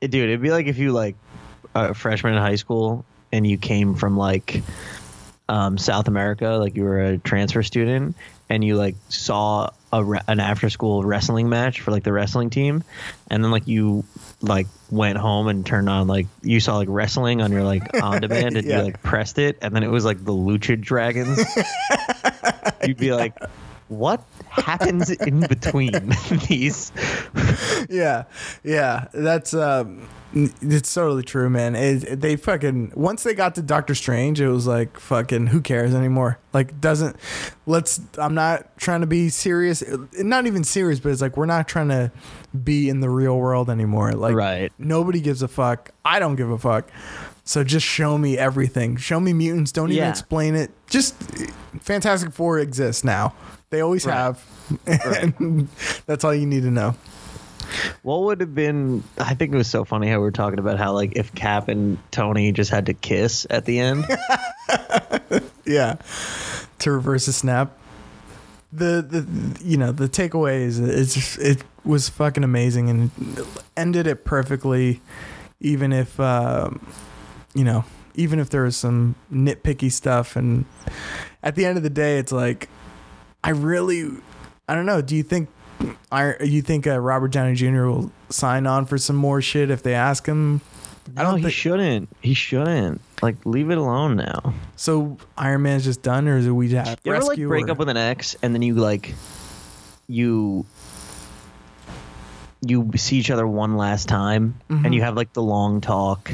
dude, 0.01 0.15
it'd 0.15 0.41
be 0.41 0.51
like 0.51 0.67
if 0.67 0.79
you 0.79 0.93
like 0.93 1.17
a 1.75 1.93
freshman 1.93 2.33
in 2.33 2.41
high 2.41 2.55
school 2.55 3.05
and 3.33 3.47
you 3.47 3.59
came 3.59 3.95
from 3.95 4.17
like 4.17 4.63
um 5.49 5.79
South 5.79 6.09
America, 6.09 6.49
like 6.61 6.77
you 6.77 6.85
were 6.85 7.01
a 7.01 7.19
transfer 7.19 7.63
student 7.63 8.17
and 8.49 8.65
you 8.65 8.77
like 8.77 8.97
saw 9.09 9.71
a 9.93 10.03
re- 10.05 10.21
an 10.29 10.41
after 10.41 10.69
school 10.71 11.03
wrestling 11.05 11.49
match 11.49 11.81
for 11.81 11.91
like 11.93 12.03
the 12.05 12.13
wrestling 12.13 12.51
team. 12.51 12.83
And 13.31 13.43
then 13.45 13.51
like 13.51 13.67
you 13.69 14.05
like 14.41 14.67
went 14.91 15.19
home 15.19 15.49
and 15.49 15.65
turned 15.65 15.89
on 15.89 16.07
like 16.09 16.27
you 16.43 16.61
saw 16.61 16.77
like 16.77 16.89
wrestling 16.91 17.41
on 17.43 17.53
your 17.53 17.63
like 17.63 17.83
on 18.03 18.21
demand 18.21 18.57
and 18.57 18.67
Yeah. 18.67 18.79
you 18.79 18.85
like 18.85 19.03
pressed 19.03 19.39
it. 19.39 19.59
And 19.63 19.75
then 19.75 19.83
it 19.85 19.91
was 19.91 20.05
like 20.05 20.25
the 20.25 20.33
lucha 20.33 20.81
dragons. 20.81 21.39
You'd 22.87 22.97
be 22.99 23.13
like 23.13 23.35
what 23.89 24.23
happens 24.65 25.11
in 25.11 25.41
between 25.41 25.93
these 26.49 26.93
yeah, 27.89 28.25
yeah, 28.65 29.09
that's 29.13 29.55
um, 29.55 30.09
it's 30.35 30.93
totally 30.93 31.23
true, 31.23 31.49
man. 31.49 31.75
It, 31.77 32.05
it- 32.05 32.21
they 32.21 32.37
fucking 32.37 32.93
once 32.95 33.23
they 33.23 33.35
got 33.35 33.55
to 33.57 33.63
Doctor 33.63 33.95
Strange, 33.95 34.41
it 34.41 34.49
was 34.49 34.67
like 34.67 34.99
fucking 34.99 35.49
who 35.49 35.61
cares 35.61 35.95
anymore? 35.95 36.39
Like 36.53 36.81
doesn't 36.81 37.17
let's. 37.67 38.01
I'm 38.19 38.35
not 38.35 38.77
trying 38.79 39.03
to 39.03 39.07
be 39.07 39.29
serious, 39.29 39.83
not 40.19 40.47
even 40.47 40.65
serious, 40.65 40.99
but 41.01 41.13
it's 41.13 41.21
like 41.23 41.37
we're 41.37 41.47
not 41.47 41.69
trying 41.69 41.89
to 41.89 42.11
be 42.65 42.89
in 42.89 43.01
the 43.01 43.11
real 43.11 43.37
world 43.39 43.71
anymore. 43.71 44.13
Like 44.13 44.35
Right. 44.35 44.73
nobody 44.79 45.21
gives 45.21 45.43
a 45.43 45.49
fuck. 45.49 45.91
I 46.05 46.19
don't 46.19 46.37
give 46.37 46.51
a 46.51 46.59
fuck. 46.59 46.89
So 47.45 47.63
just 47.63 47.87
show 47.87 48.19
me 48.19 48.37
everything. 48.37 48.97
Show 48.97 49.21
me 49.21 49.33
mutants. 49.33 49.71
Don't 49.71 49.91
even 49.91 50.05
Yeah. 50.05 50.11
explain 50.11 50.57
it. 50.57 50.71
Just 50.89 51.15
Fantastic 51.81 52.33
Four 52.33 52.59
exists 52.59 53.05
now. 53.05 53.35
They 53.71 53.81
always 53.81 54.07
Right. 54.07 54.15
have. 54.15 54.45
And 54.87 55.69
that's 56.07 56.25
all 56.25 56.35
you 56.35 56.47
need 56.47 56.63
to 56.63 56.71
know. 56.71 56.95
What 58.03 58.23
would 58.23 58.41
have 58.41 58.55
been? 58.55 59.03
I 59.19 59.35
think 59.35 59.53
it 59.53 59.57
was 59.57 59.67
so 59.69 59.85
funny 59.85 60.09
how 60.09 60.17
we 60.19 60.23
were 60.23 60.31
talking 60.31 60.59
about 60.61 60.79
how 60.79 60.93
like 60.93 61.13
if 61.17 61.35
Cap 61.35 61.69
and 61.69 61.99
Tony 62.13 62.53
just 62.53 62.71
had 62.71 62.87
to 62.87 62.95
kiss 62.95 63.47
at 63.51 63.65
the 63.65 63.79
end. 63.81 64.05
Yeah, 65.69 65.97
to 66.79 66.93
reverse 66.93 67.27
a 67.27 67.33
snap. 67.33 67.77
The 68.73 69.03
the 69.03 69.61
you 69.65 69.77
know 69.77 69.91
the 69.91 70.09
takeaway 70.09 70.61
is 70.61 70.79
it's 70.79 71.37
it 71.39 71.65
was 71.85 72.09
fucking 72.09 72.45
amazing 72.45 72.89
and 72.89 73.11
ended 73.77 74.07
it 74.07 74.25
perfectly, 74.25 75.01
even 75.59 75.93
if 75.93 76.21
um, 76.21 76.87
you 77.53 77.65
know 77.65 77.85
even 78.15 78.39
if 78.39 78.49
there 78.51 78.63
was 78.63 78.77
some 78.77 79.17
nitpicky 79.33 79.91
stuff 79.91 80.37
and 80.37 80.67
at 81.43 81.57
the 81.57 81.67
end 81.67 81.77
of 81.77 81.83
the 81.83 81.91
day 81.91 82.19
it's 82.19 82.31
like 82.33 82.69
I 83.47 83.51
really 83.51 84.11
I 84.69 84.75
don't 84.75 84.87
know. 84.87 85.01
Do 85.01 85.15
you 85.17 85.23
think 85.23 85.49
I 86.11 86.35
you 86.43 86.63
think 86.63 86.87
uh, 86.87 86.99
Robert 86.99 87.31
Downey 87.33 87.55
Jr. 87.55 87.85
will 87.87 88.11
sign 88.29 88.67
on 88.67 88.87
for 88.87 88.99
some 88.99 89.17
more 89.17 89.41
shit 89.41 89.71
if 89.71 89.83
they 89.83 89.95
ask 89.95 90.27
him? 90.27 90.61
I 91.17 91.23
don't. 91.23 91.39
he 91.39 91.51
shouldn't. 91.51 92.09
He 92.21 92.35
shouldn't. 92.35 93.01
Like 93.23 93.37
leave 93.47 93.71
it 93.71 93.79
alone 93.79 94.17
now. 94.17 94.53
So 94.75 95.19
Iron 95.39 95.63
Man's 95.63 95.85
just 95.85 96.03
done, 96.03 96.27
or 96.27 96.37
is 96.39 96.47
it 96.47 96.51
we 96.51 96.71
have 96.71 96.99
You 97.05 97.15
ever 97.15 97.25
like 97.25 97.39
break 97.39 97.69
or- 97.69 97.71
up 97.73 97.79
with 97.79 97.89
an 97.89 97.97
ex 97.97 98.35
and 98.43 98.53
then 98.53 98.63
you 98.63 98.75
like 98.75 99.15
you 100.09 100.67
you 102.67 102.91
see 102.97 103.17
each 103.19 103.31
other 103.31 103.47
one 103.47 103.77
last 103.77 104.09
time 104.09 104.55
and 104.69 104.95
you 104.95 105.03
have 105.03 105.15
like 105.15 105.33
the 105.35 105.43
long 105.43 105.81
talk 105.81 106.33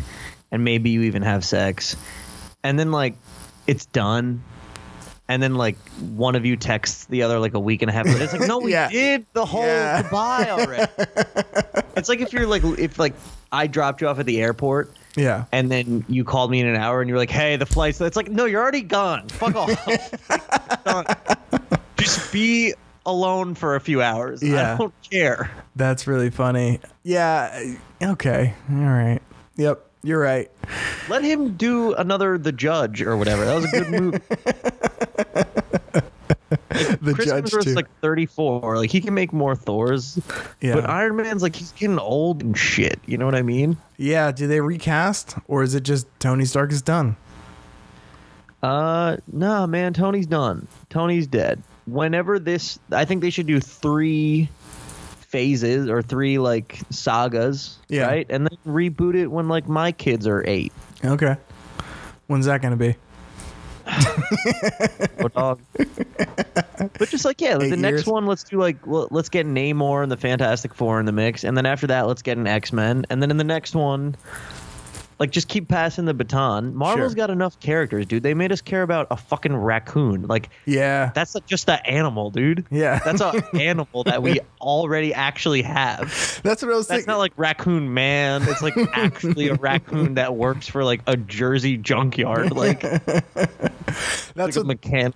and 0.51 0.65
maybe 0.65 0.91
you 0.91 1.03
even 1.03 1.23
have 1.23 1.45
sex 1.45 1.97
and 2.63 2.79
then 2.79 2.91
like 2.93 3.15
it's 3.67 3.87
done 3.87 4.43
and 5.33 5.43
then 5.43 5.55
like 5.55 5.77
one 6.15 6.35
of 6.37 6.45
you 6.45 6.57
texts 6.57 7.07
the 7.07 7.23
other 7.23 7.39
like 7.39 7.55
a 7.55 7.61
week 7.61 7.81
and 7.83 7.91
a 7.91 7.93
half 7.95 8.05
later. 8.07 8.23
It's 8.25 8.33
like 8.35 8.47
no, 8.47 8.59
we 8.59 8.73
Yeah. 8.73 8.91
did 8.91 9.25
the 9.33 9.47
whole 9.47 9.65
Yeah. 9.65 10.03
goodbye 10.03 10.47
already. 10.51 10.93
it's 11.97 12.09
like 12.11 12.21
if 12.21 12.33
you're 12.35 12.47
like 12.47 12.63
if 12.79 12.99
like 12.99 13.15
I 13.51 13.67
dropped 13.67 14.03
you 14.03 14.09
off 14.09 14.19
at 14.19 14.27
the 14.27 14.41
airport 14.43 14.93
yeah. 15.17 15.45
and 15.53 15.71
then 15.71 16.05
you 16.09 16.25
called 16.25 16.51
me 16.51 16.61
in 16.61 16.67
an 16.67 16.77
hour 16.77 17.01
and 17.01 17.09
you're 17.09 17.19
like, 17.19 17.31
hey, 17.31 17.57
the 17.57 17.67
flight's. 17.67 18.01
It's 18.01 18.17
like, 18.17 18.31
no, 18.31 18.45
you're 18.47 18.63
already 18.63 18.81
gone. 18.83 19.29
Fuck 19.29 19.55
off. 19.57 19.87
Just 21.97 22.33
be 22.33 22.75
alone 23.07 23.55
for 23.55 23.75
a 23.77 23.81
few 23.81 24.01
hours. 24.03 24.43
Yeah. 24.43 24.75
I 24.75 24.79
don't 24.79 24.95
care. 25.03 25.51
That's 25.77 26.07
really 26.07 26.31
funny. 26.31 26.81
Yeah. 27.03 27.75
Okay. 28.03 28.55
All 28.71 28.77
right. 28.77 29.21
Yep. 29.57 29.87
You're 30.05 30.19
right. 30.21 30.51
Let 31.09 31.23
him 31.23 31.57
do 31.57 31.95
another 31.95 32.37
The 32.37 32.51
Judge 32.51 33.03
or 33.03 33.17
whatever. 33.17 33.45
That 33.45 33.55
was 33.55 33.65
a 33.67 33.69
good 33.81 33.89
movie. 33.91 34.19
The 37.03 37.15
Chris 37.15 37.27
judge 37.29 37.45
Hemsworth's 37.51 37.65
too. 37.65 37.75
like 37.75 37.89
34. 38.01 38.77
Like 38.79 38.91
he 38.91 39.01
can 39.01 39.13
make 39.13 39.33
more 39.33 39.55
Thors. 39.57 40.19
Yeah. 40.61 40.75
But 40.77 40.89
Iron 40.89 41.17
Man's 41.17 41.43
like 41.43 41.57
he's 41.57 41.73
getting 41.73 41.99
old 41.99 42.43
and 42.43 42.57
shit. 42.57 42.99
You 43.07 43.19
know 43.19 43.27
what 43.27 43.35
I 43.35 43.43
mean? 43.43 43.77
yeah. 43.99 44.31
Do 44.33 44.47
they 44.47 44.61
recast, 44.61 45.37
or 45.49 45.63
is 45.63 45.75
it 45.75 45.83
just 45.83 46.07
Tony 46.21 46.45
Stark 46.45 46.71
is 46.73 46.81
done? 46.83 47.17
Uh, 48.63 49.17
nah, 49.33 49.67
man. 49.67 49.93
Tony's 49.93 50.27
done. 50.27 50.69
Tony's 50.89 51.27
dead. 51.27 51.63
Whenever 51.87 52.39
this, 52.39 52.79
I 52.93 53.05
think 53.05 53.21
they 53.23 53.31
should 53.31 53.47
do 53.49 53.59
three 53.59 54.49
phases 55.19 55.89
or 55.89 56.03
three 56.03 56.39
like 56.39 56.79
sagas, 56.91 57.79
Yeah. 57.89 58.07
right? 58.07 58.27
And 58.31 58.47
then 58.47 58.57
reboot 58.67 59.17
it 59.17 59.27
when 59.27 59.49
like 59.49 59.69
my 59.69 59.91
kids 59.91 60.27
are 60.29 60.45
eight. 60.47 60.73
Okay. 61.05 61.37
When's 62.29 62.47
that 62.47 62.63
gonna 62.63 62.77
be? 62.77 62.95
Oh, 63.87 65.29
dog. 65.29 65.61
but 65.77 67.09
just 67.09 67.25
like 67.25 67.41
yeah, 67.41 67.57
like, 67.57 67.67
Eight 67.67 67.71
the 67.71 67.77
next 67.77 67.93
years? 67.93 68.07
one, 68.07 68.27
let's 68.27 68.45
do 68.45 68.59
like 68.59 68.85
well, 68.87 69.09
let's 69.11 69.29
get 69.29 69.47
Namor 69.47 70.03
and 70.03 70.11
the 70.11 70.17
Fantastic 70.17 70.75
Four 70.75 70.99
in 71.01 71.07
the 71.07 71.13
mix, 71.13 71.45
and 71.45 71.57
then 71.57 71.67
after 71.67 71.87
that, 71.89 72.07
let's 72.07 72.23
get 72.23 72.39
an 72.39 72.47
X 72.47 72.73
Men, 72.73 73.07
and 73.11 73.23
then 73.23 73.31
in 73.31 73.37
the 73.37 73.45
next 73.45 73.75
one. 73.75 74.17
Like 75.19 75.31
just 75.31 75.49
keep 75.49 75.69
passing 75.69 76.05
the 76.05 76.15
baton. 76.15 76.75
Marvel's 76.75 77.13
Sure. 77.13 77.17
got 77.17 77.31
enough 77.31 77.61
characters, 77.61 78.07
dude. 78.07 78.23
They 78.23 78.35
made 78.35 78.51
us 78.53 78.61
care 78.61 78.83
about 78.83 79.07
a 79.11 79.17
fucking 79.17 79.55
raccoon. 79.55 80.27
Like 80.27 80.49
Yeah. 80.67 81.13
That's 81.15 81.37
just 81.47 81.69
an 81.71 81.79
animal, 81.85 82.31
dude. 82.31 82.67
Yeah. 82.71 82.99
That's 83.05 83.21
an 83.21 83.43
animal 83.61 84.05
that 84.05 84.23
we 84.23 84.41
already 84.61 85.15
actually 85.15 85.63
have. 85.63 86.41
That's 86.43 86.63
what 86.63 86.73
I 86.73 86.77
was 86.77 86.87
That's 86.89 86.99
thinking. 87.01 87.13
not 87.13 87.19
like 87.19 87.33
Raccoon 87.37 87.95
Man. 87.95 88.43
It's 88.49 88.63
like 88.63 88.77
actually 88.95 89.49
a 89.49 89.55
raccoon 89.55 90.15
that 90.15 90.35
works 90.35 90.67
for 90.69 90.85
like 90.85 91.03
a 91.07 91.17
Jersey 91.17 91.77
junkyard, 91.77 92.53
like, 92.53 92.83
like 93.35 94.35
That's 94.35 94.57
a 94.57 94.65
mechanic. 94.65 95.15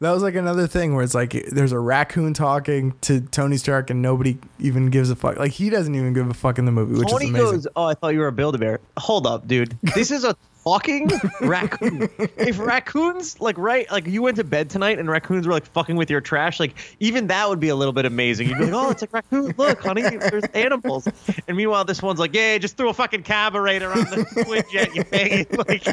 That 0.00 0.10
was 0.10 0.22
like 0.22 0.34
another 0.34 0.66
thing 0.66 0.94
where 0.94 1.04
it's 1.04 1.14
like 1.14 1.32
there's 1.50 1.72
a 1.72 1.78
raccoon 1.78 2.34
talking 2.34 2.94
to 3.02 3.20
Tony 3.20 3.56
Stark 3.56 3.90
and 3.90 4.02
nobody 4.02 4.38
even 4.58 4.90
gives 4.90 5.10
a 5.10 5.16
fuck. 5.16 5.36
Like 5.36 5.52
he 5.52 5.70
doesn't 5.70 5.94
even 5.94 6.12
give 6.12 6.28
a 6.28 6.34
fuck 6.34 6.58
in 6.58 6.64
the 6.64 6.72
movie, 6.72 6.98
which 6.98 7.08
Tony 7.08 7.26
is 7.26 7.30
amazing. 7.30 7.50
goes, 7.50 7.66
"Oh, 7.76 7.84
I 7.84 7.94
thought 7.94 8.14
you 8.14 8.20
were 8.20 8.28
a 8.28 8.32
Build-A-Bear." 8.32 8.80
Hold 8.98 9.26
up, 9.26 9.46
dude. 9.46 9.76
This 9.94 10.10
is 10.10 10.24
a 10.24 10.36
fucking 10.64 11.10
raccoon. 11.40 12.08
If 12.36 12.58
raccoons 12.58 13.40
like 13.40 13.56
right, 13.58 13.90
like 13.90 14.06
you 14.06 14.22
went 14.22 14.36
to 14.36 14.44
bed 14.44 14.70
tonight 14.70 14.98
and 14.98 15.08
raccoons 15.08 15.46
were 15.46 15.52
like 15.52 15.66
fucking 15.66 15.96
with 15.96 16.10
your 16.10 16.20
trash, 16.20 16.60
like 16.60 16.74
even 17.00 17.26
that 17.28 17.48
would 17.48 17.60
be 17.60 17.68
a 17.68 17.76
little 17.76 17.92
bit 17.92 18.04
amazing. 18.06 18.48
You'd 18.48 18.58
be 18.58 18.64
like, 18.66 18.74
"Oh, 18.74 18.90
it's 18.90 19.02
like 19.02 19.12
raccoon. 19.12 19.54
Look, 19.56 19.80
honey, 19.82 20.02
there's 20.02 20.44
animals." 20.54 21.08
And 21.48 21.56
meanwhile, 21.56 21.84
this 21.84 22.02
one's 22.02 22.18
like, 22.20 22.34
"Yeah, 22.34 22.58
just 22.58 22.76
threw 22.76 22.88
a 22.90 22.94
fucking 22.94 23.22
carburetor 23.24 23.90
on 23.90 23.98
the 24.04 24.44
twin 24.46 24.62
jet, 24.72 24.94
you 24.94 25.04
faggot." 25.04 25.46
Like, 25.70 25.86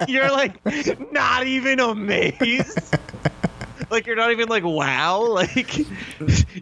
and 0.00 0.08
you're 0.08 0.30
like, 0.30 0.60
not 1.12 1.46
even 1.46 1.78
amazed. 1.80 2.96
Like 3.90 4.06
you're 4.06 4.16
not 4.16 4.30
even 4.32 4.48
like 4.48 4.64
wow, 4.64 5.20
like 5.28 5.76
you're 5.78 5.86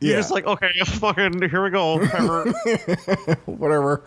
Yeah. 0.00 0.16
just 0.16 0.30
like 0.32 0.46
okay, 0.46 0.70
fucking 0.84 1.40
here 1.48 1.62
we 1.62 1.70
go. 1.70 2.04
Pepper. 2.06 2.50
whatever. 3.46 4.02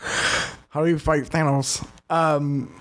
How 0.69 0.83
do 0.83 0.89
you 0.89 0.99
fight 0.99 1.23
Thanos? 1.23 1.85
Um, 2.09 2.73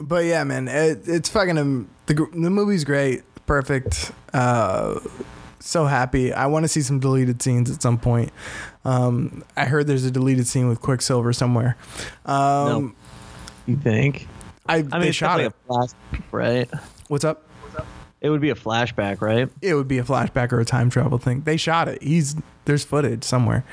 but 0.00 0.24
yeah, 0.24 0.44
man, 0.44 0.68
it, 0.68 1.06
it's 1.06 1.28
fucking 1.28 1.58
um, 1.58 1.88
the 2.06 2.14
the 2.14 2.50
movie's 2.50 2.84
great, 2.84 3.22
perfect. 3.46 4.12
Uh, 4.32 5.00
So 5.62 5.84
happy. 5.84 6.32
I 6.32 6.46
want 6.46 6.64
to 6.64 6.68
see 6.68 6.80
some 6.80 7.00
deleted 7.00 7.42
scenes 7.42 7.70
at 7.70 7.82
some 7.82 7.98
point. 7.98 8.32
Um, 8.86 9.44
I 9.58 9.66
heard 9.66 9.86
there's 9.86 10.06
a 10.06 10.10
deleted 10.10 10.46
scene 10.46 10.68
with 10.68 10.80
Quicksilver 10.80 11.34
somewhere. 11.34 11.76
Um, 12.24 12.96
You 13.66 13.76
think? 13.76 14.26
I, 14.66 14.76
I 14.76 14.80
they 14.82 14.98
mean, 14.98 15.08
it's 15.08 15.16
shot 15.16 15.38
it. 15.40 15.52
flashback, 15.68 16.22
right? 16.32 16.70
What's 17.08 17.24
up? 17.24 17.46
It 18.22 18.30
would 18.30 18.40
be 18.40 18.48
a 18.50 18.54
flashback, 18.54 19.20
right? 19.20 19.48
It 19.60 19.74
would 19.74 19.88
be 19.88 19.98
a 19.98 20.02
flashback 20.02 20.50
or 20.52 20.60
a 20.60 20.64
time 20.64 20.88
travel 20.88 21.18
thing. 21.18 21.42
They 21.42 21.56
shot 21.58 21.88
it. 21.88 22.02
He's 22.02 22.36
there's 22.64 22.84
footage 22.84 23.22
somewhere. 23.24 23.64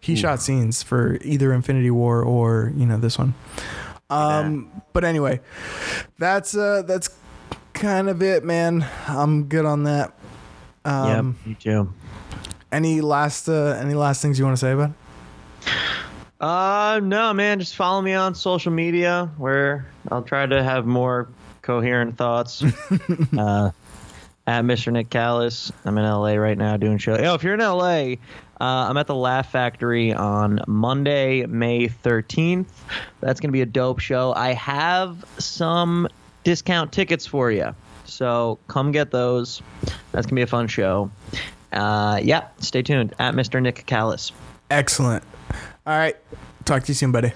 He 0.00 0.16
shot 0.16 0.42
scenes 0.42 0.82
for 0.82 1.16
either 1.22 1.52
Infinity 1.52 1.90
War 1.90 2.22
or 2.22 2.72
you 2.76 2.84
know 2.86 2.98
this 2.98 3.18
one. 3.18 3.34
Um, 4.12 4.82
but 4.92 5.04
anyway, 5.04 5.40
that's 6.18 6.56
uh 6.56 6.82
that's 6.82 7.10
kind 7.72 8.08
of 8.08 8.22
it, 8.22 8.44
man. 8.44 8.86
I'm 9.08 9.44
good 9.44 9.64
on 9.64 9.84
that. 9.84 10.12
Um, 10.84 11.36
yeah, 11.44 11.48
me 11.48 11.56
too. 11.58 11.92
Any 12.70 13.00
last 13.00 13.48
uh, 13.48 13.78
any 13.80 13.94
last 13.94 14.22
things 14.22 14.38
you 14.38 14.44
want 14.44 14.56
to 14.56 14.60
say 14.60 14.72
about? 14.72 14.90
it? 14.90 14.96
Uh, 16.40 17.00
no, 17.02 17.32
man. 17.32 17.60
Just 17.60 17.76
follow 17.76 18.02
me 18.02 18.14
on 18.14 18.34
social 18.34 18.72
media 18.72 19.30
where 19.36 19.86
I'll 20.10 20.22
try 20.22 20.46
to 20.46 20.62
have 20.62 20.86
more 20.86 21.28
coherent 21.62 22.16
thoughts. 22.16 22.62
uh, 23.38 23.70
at 24.46 24.64
Mr. 24.64 24.92
Nick 24.92 25.10
Callas. 25.10 25.72
I'm 25.84 25.96
in 25.98 26.04
LA 26.04 26.34
right 26.34 26.58
now 26.58 26.76
doing 26.76 26.98
show. 26.98 27.14
Oh, 27.14 27.34
if 27.34 27.44
you're 27.44 27.54
in 27.54 27.60
LA, 27.60 28.16
uh, 28.62 28.86
I'm 28.88 28.96
at 28.96 29.08
the 29.08 29.14
Laugh 29.16 29.50
Factory 29.50 30.14
on 30.14 30.60
Monday, 30.68 31.44
May 31.46 31.88
13th. 31.88 32.68
That's 33.18 33.40
gonna 33.40 33.50
be 33.50 33.62
a 33.62 33.66
dope 33.66 33.98
show. 33.98 34.32
I 34.36 34.52
have 34.52 35.24
some 35.38 36.06
discount 36.44 36.92
tickets 36.92 37.26
for 37.26 37.50
you, 37.50 37.74
so 38.04 38.60
come 38.68 38.92
get 38.92 39.10
those. 39.10 39.60
That's 40.12 40.26
gonna 40.26 40.36
be 40.36 40.42
a 40.42 40.46
fun 40.46 40.68
show. 40.68 41.10
Uh, 41.72 42.20
yeah, 42.22 42.46
stay 42.60 42.82
tuned 42.82 43.16
at 43.18 43.34
Mr. 43.34 43.60
Nick 43.60 43.84
Callas. 43.86 44.30
Excellent. 44.70 45.24
All 45.84 45.98
right. 45.98 46.16
Talk 46.64 46.84
to 46.84 46.88
you 46.90 46.94
soon, 46.94 47.10
buddy. 47.10 47.32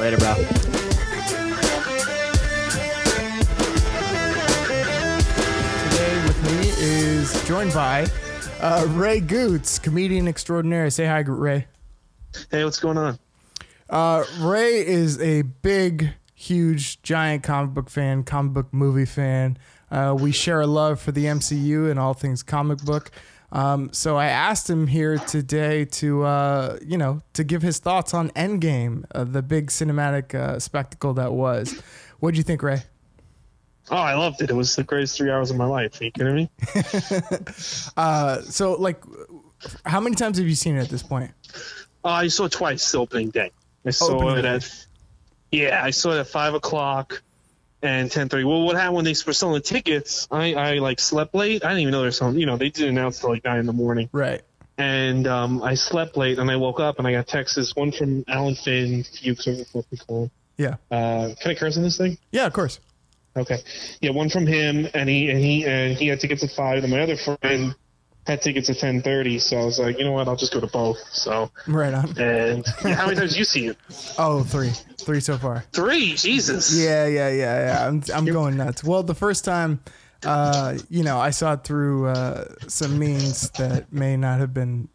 Later, 0.00 0.16
bro. 0.16 0.34
Today 5.84 6.26
with 6.26 6.42
me 6.42 6.72
is 6.78 7.46
joined 7.46 7.72
by 7.72 8.08
uh, 8.64 8.86
Ray 8.92 9.20
Gootz, 9.20 9.80
comedian 9.80 10.26
extraordinaire. 10.26 10.88
Say 10.88 11.04
hi, 11.04 11.18
Ray. 11.18 11.66
Hey, 12.50 12.64
what's 12.64 12.80
going 12.80 12.96
on? 12.96 13.18
Uh, 13.90 14.24
Ray 14.40 14.84
is 14.86 15.20
a 15.20 15.42
big, 15.42 16.14
huge, 16.34 17.02
giant 17.02 17.42
comic 17.42 17.74
book 17.74 17.90
fan, 17.90 18.24
comic 18.24 18.54
book 18.54 18.72
movie 18.72 19.04
fan. 19.04 19.58
Uh, 19.90 20.16
we 20.18 20.32
share 20.32 20.62
a 20.62 20.66
love 20.66 20.98
for 20.98 21.12
the 21.12 21.26
MCU 21.26 21.90
and 21.90 22.00
all 22.00 22.14
things 22.14 22.42
comic 22.42 22.78
book. 22.78 23.10
Um, 23.52 23.92
so 23.92 24.16
I 24.16 24.26
asked 24.26 24.68
him 24.68 24.86
here 24.86 25.18
today 25.18 25.84
to, 25.84 26.22
uh, 26.22 26.78
you 26.84 26.96
know, 26.96 27.20
to 27.34 27.44
give 27.44 27.60
his 27.60 27.78
thoughts 27.78 28.14
on 28.14 28.30
Endgame, 28.30 29.04
uh, 29.14 29.24
the 29.24 29.42
big 29.42 29.66
cinematic 29.66 30.34
uh, 30.34 30.58
spectacle 30.58 31.12
that 31.14 31.34
was. 31.34 31.82
What 32.18 32.32
do 32.32 32.38
you 32.38 32.42
think, 32.42 32.62
Ray? 32.62 32.82
Oh, 33.90 33.96
I 33.96 34.14
loved 34.14 34.40
it. 34.40 34.48
It 34.50 34.54
was 34.54 34.76
the 34.76 34.82
greatest 34.84 35.16
three 35.16 35.30
hours 35.30 35.50
of 35.50 35.56
my 35.56 35.66
life. 35.66 36.00
Are 36.00 36.04
you 36.04 36.10
kidding 36.10 36.34
me? 36.34 36.50
Uh, 37.96 38.40
so, 38.42 38.72
like, 38.74 39.02
how 39.84 40.00
many 40.00 40.16
times 40.16 40.38
have 40.38 40.46
you 40.48 40.54
seen 40.54 40.76
it 40.76 40.80
at 40.82 40.88
this 40.88 41.02
point? 41.02 41.30
Uh, 42.04 42.08
I 42.08 42.28
saw 42.28 42.44
it 42.46 42.52
twice 42.52 42.90
the 42.92 42.98
opening 42.98 43.30
day. 43.30 43.50
I 43.86 43.90
saw 43.90 44.14
Opening 44.14 44.38
it 44.38 44.42
day. 44.42 44.48
at 44.48 44.86
yeah, 45.52 45.84
I 45.84 45.90
saw 45.90 46.12
it 46.12 46.18
at 46.20 46.26
five 46.26 46.54
o'clock 46.54 47.22
and 47.82 48.10
ten 48.10 48.28
thirty. 48.28 48.44
Well, 48.44 48.62
what 48.62 48.76
happened 48.76 48.96
when 48.96 49.04
they 49.04 49.14
were 49.26 49.32
selling 49.32 49.62
tickets? 49.62 50.26
I, 50.30 50.54
I 50.54 50.72
like 50.78 50.98
slept 50.98 51.34
late. 51.34 51.64
I 51.64 51.68
didn't 51.68 51.82
even 51.82 51.92
know 51.92 52.00
they 52.00 52.06
were 52.08 52.12
selling. 52.12 52.38
You 52.38 52.46
know, 52.46 52.56
they 52.56 52.70
didn't 52.70 52.96
announce 52.98 53.20
till 53.20 53.30
like 53.30 53.44
nine 53.44 53.60
in 53.60 53.66
the 53.66 53.72
morning, 53.72 54.08
Right. 54.12 54.42
and 54.78 55.26
um, 55.26 55.62
I 55.62 55.74
slept 55.74 56.16
late. 56.16 56.38
And 56.38 56.50
I 56.50 56.56
woke 56.56 56.80
up 56.80 56.98
and 56.98 57.06
I 57.06 57.12
got 57.12 57.28
texts. 57.28 57.76
One 57.76 57.92
from 57.92 58.24
Alan 58.26 58.54
Finn, 58.56 59.04
Fuchs, 59.04 59.46
or 59.46 59.54
what 59.72 59.84
we 59.90 59.98
call. 59.98 60.30
Yeah. 60.56 60.76
Uh, 60.90 61.30
can 61.40 61.52
I 61.52 61.54
curse 61.54 61.76
on 61.76 61.82
this 61.84 61.96
thing? 61.98 62.18
Yeah, 62.32 62.46
of 62.46 62.52
course. 62.52 62.80
Okay. 63.36 63.58
Yeah, 64.00 64.10
one 64.10 64.28
from 64.28 64.46
him, 64.46 64.86
and 64.94 65.08
he 65.08 65.30
and 65.30 65.38
he 65.40 65.64
and 65.66 65.96
he 65.96 66.08
had 66.08 66.20
tickets 66.20 66.42
at 66.44 66.50
five, 66.50 66.82
and 66.84 66.92
my 66.92 67.00
other 67.00 67.16
friend 67.16 67.74
had 68.26 68.40
tickets 68.42 68.70
at 68.70 68.78
ten 68.78 69.02
thirty. 69.02 69.38
So 69.38 69.58
I 69.58 69.64
was 69.64 69.78
like, 69.78 69.98
you 69.98 70.04
know 70.04 70.12
what, 70.12 70.28
I'll 70.28 70.36
just 70.36 70.52
go 70.52 70.60
to 70.60 70.66
both. 70.68 70.98
So 71.12 71.50
Right 71.66 71.92
on. 71.92 72.16
and 72.18 72.64
yeah, 72.84 72.94
how 72.94 73.06
many 73.06 73.18
times 73.18 73.36
you 73.36 73.44
see 73.44 73.66
it? 73.66 73.76
Oh, 74.18 74.42
three. 74.44 74.70
Three 74.98 75.20
so 75.20 75.36
far. 75.36 75.64
Three. 75.72 76.14
Jesus. 76.14 76.74
Yeah, 76.78 77.06
yeah, 77.06 77.28
yeah, 77.28 77.66
yeah. 77.66 77.88
I'm 77.88 78.02
I'm 78.14 78.24
going 78.24 78.56
nuts. 78.56 78.82
Well, 78.84 79.02
the 79.02 79.14
first 79.14 79.44
time, 79.44 79.80
uh, 80.24 80.78
you 80.88 81.02
know, 81.02 81.18
I 81.18 81.30
saw 81.30 81.54
it 81.54 81.64
through 81.64 82.06
uh, 82.06 82.44
some 82.68 82.98
means 82.98 83.50
that 83.50 83.92
may 83.92 84.16
not 84.16 84.38
have 84.40 84.54
been, 84.54 84.88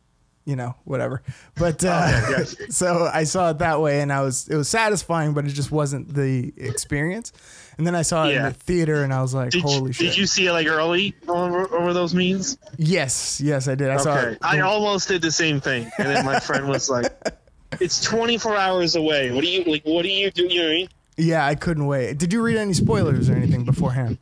you 0.49 0.55
know, 0.55 0.73
whatever. 0.83 1.21
But 1.55 1.85
uh, 1.85 2.11
Oh, 2.11 2.29
yeah. 2.39 2.43
so 2.69 3.07
I 3.13 3.23
saw 3.25 3.51
it 3.51 3.59
that 3.59 3.79
way, 3.81 4.01
and 4.01 4.11
I 4.11 4.21
was 4.21 4.47
it 4.49 4.55
was 4.55 4.67
satisfying, 4.67 5.33
but 5.33 5.45
it 5.45 5.49
just 5.49 5.71
wasn't 5.71 6.13
the 6.15 6.51
experience. 6.57 7.31
And 7.77 7.85
then 7.87 7.95
I 7.95 8.01
saw 8.01 8.25
it 8.27 8.35
in 8.35 8.43
the 8.43 8.51
theater, 8.51 9.03
and 9.03 9.13
I 9.13 9.21
was 9.21 9.33
like, 9.33 9.51
Did, 9.51 9.61
"Holy 9.61 9.87
you, 9.87 9.93
shit!" 9.93 10.07
did 10.07 10.17
you 10.17 10.25
see 10.25 10.47
it 10.47 10.51
like 10.53 10.67
early 10.67 11.15
over, 11.27 11.73
over 11.73 11.93
those 11.93 12.13
means? 12.15 12.57
yes, 12.77 13.39
yes, 13.39 13.67
I 13.69 13.75
did. 13.75 13.89
I 13.89 13.97
saw 13.97 14.15
it. 14.17 14.37
I 14.41 14.59
almost 14.61 15.07
did 15.07 15.21
the 15.21 15.31
same 15.31 15.61
thing, 15.61 15.89
and 15.99 16.07
then 16.09 16.25
my 16.25 16.39
friend 16.39 16.67
was 16.67 16.89
like, 16.89 17.05
"It's 17.79 18.01
24 18.03 18.57
hours 18.57 18.95
away. 18.95 19.31
What 19.31 19.43
do 19.45 19.49
you 19.49 19.63
like? 19.63 19.83
What 19.85 20.01
do 20.01 20.09
you 20.09 20.29
do? 20.31 20.43
You 20.47 20.59
know 20.59 20.63
what 20.65 20.71
I 20.71 20.73
mean?" 20.75 20.89
yeah, 21.17 21.45
I 21.45 21.55
couldn't 21.55 21.85
wait. 21.85 22.17
Did 22.17 22.33
you 22.33 22.41
read 22.41 22.57
any 22.57 22.73
spoilers 22.73 23.29
or 23.29 23.33
anything 23.35 23.63
beforehand? 23.65 24.17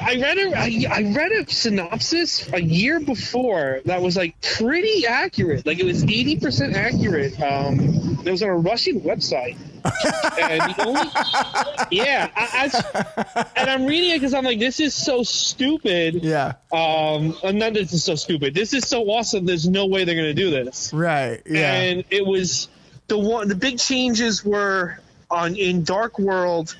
I 0.00 0.20
read 0.20 0.38
a 0.38 0.56
I, 0.56 0.84
I 0.90 1.12
read 1.12 1.32
a 1.32 1.50
synopsis 1.50 2.50
a 2.52 2.62
year 2.62 3.00
before 3.00 3.80
that 3.84 4.00
was 4.00 4.16
like 4.16 4.40
pretty 4.40 5.06
accurate. 5.06 5.66
Like 5.66 5.78
it 5.78 5.84
was 5.84 6.04
eighty 6.04 6.38
percent 6.38 6.76
accurate. 6.76 7.40
Um, 7.40 8.18
it 8.24 8.30
was 8.30 8.42
on 8.42 8.48
a 8.48 8.56
Russian 8.56 9.00
website, 9.00 9.56
and 10.40 10.74
only 10.80 11.10
yeah, 11.90 12.30
I, 12.36 12.70
I, 13.34 13.46
and 13.56 13.70
I'm 13.70 13.86
reading 13.86 14.10
it 14.10 14.14
because 14.14 14.34
I'm 14.34 14.44
like, 14.44 14.58
this 14.58 14.80
is 14.80 14.94
so 14.94 15.22
stupid. 15.22 16.22
Yeah. 16.22 16.54
Um, 16.72 17.36
and 17.42 17.58
not 17.58 17.74
this 17.74 17.92
is 17.92 18.04
so 18.04 18.14
stupid. 18.14 18.54
This 18.54 18.74
is 18.74 18.86
so 18.86 19.02
awesome. 19.04 19.46
There's 19.46 19.68
no 19.68 19.86
way 19.86 20.04
they're 20.04 20.14
gonna 20.14 20.34
do 20.34 20.50
this. 20.50 20.92
Right. 20.92 21.42
Yeah. 21.46 21.72
And 21.72 22.04
it 22.10 22.26
was 22.26 22.68
the 23.08 23.18
one. 23.18 23.48
The 23.48 23.54
big 23.56 23.78
changes 23.78 24.44
were 24.44 24.98
on 25.30 25.56
in 25.56 25.82
Dark 25.84 26.18
World. 26.18 26.76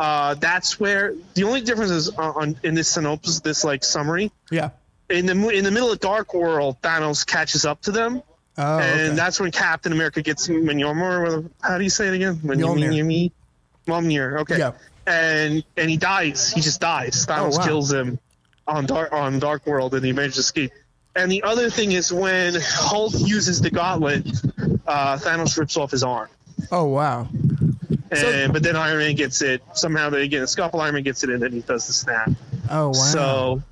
Uh, 0.00 0.32
that's 0.34 0.80
where 0.80 1.14
the 1.34 1.44
only 1.44 1.60
difference 1.60 1.90
is 1.90 2.08
on, 2.16 2.56
in 2.62 2.74
this 2.74 2.88
synopsis, 2.88 3.40
this 3.40 3.64
like 3.64 3.84
summary. 3.84 4.32
yeah. 4.50 4.70
In 5.10 5.26
the 5.26 5.48
in 5.50 5.64
the 5.64 5.70
middle 5.70 5.92
of 5.92 5.98
Dark 6.00 6.32
World, 6.32 6.76
Thanos 6.82 7.26
catches 7.26 7.64
up 7.66 7.82
to 7.82 7.90
them, 7.90 8.22
Oh, 8.56 8.78
and 8.78 9.00
okay. 9.08 9.16
that's 9.16 9.38
when 9.40 9.50
Captain 9.50 9.92
America 9.92 10.22
gets 10.22 10.46
Mjolnir. 10.48 11.50
How 11.60 11.76
do 11.78 11.84
you 11.84 11.90
say 11.90 12.08
it 12.08 12.14
again? 12.14 12.36
Mjolnir. 12.36 13.30
Mjolnir. 13.86 14.40
Okay. 14.42 14.58
Yeah. 14.58 14.72
And 15.06 15.64
and 15.76 15.90
he 15.90 15.96
dies. 15.96 16.52
He 16.52 16.60
just 16.60 16.80
dies. 16.80 17.26
Thanos 17.26 17.54
Oh, 17.54 17.58
wow. 17.58 17.64
kills 17.66 17.92
him 17.92 18.18
on 18.68 18.86
Dark 18.86 19.12
on 19.12 19.38
Dark 19.40 19.66
World, 19.66 19.94
and 19.94 20.04
he 20.04 20.12
manages 20.12 20.36
to 20.36 20.40
escape. 20.40 20.72
And 21.16 21.30
the 21.30 21.42
other 21.42 21.70
thing 21.70 21.90
is 21.92 22.12
when 22.12 22.54
Hulk 22.58 23.12
uses 23.18 23.60
the 23.60 23.70
gauntlet, 23.70 24.26
uh, 24.86 25.18
Thanos 25.18 25.58
rips 25.58 25.76
off 25.76 25.90
his 25.90 26.04
arm. 26.04 26.28
Oh 26.70 26.84
wow. 26.84 27.28
And 28.10 28.18
So- 28.18 28.28
eh, 28.28 28.48
but 28.48 28.62
then 28.62 28.76
Iron 28.76 28.98
Man 28.98 29.14
gets 29.14 29.40
it. 29.42 29.62
Somehow 29.74 30.10
they 30.10 30.26
get 30.28 30.42
a 30.42 30.46
scuffle. 30.46 30.80
Iron 30.80 30.94
Man 30.94 31.02
gets 31.04 31.22
it, 31.24 31.30
and 31.30 31.40
then 31.42 31.52
he 31.52 31.60
does 31.60 31.86
the 31.86 31.92
snap. 31.92 32.30
Oh 32.68 32.88
wow. 32.88 32.92
So, 32.92 33.62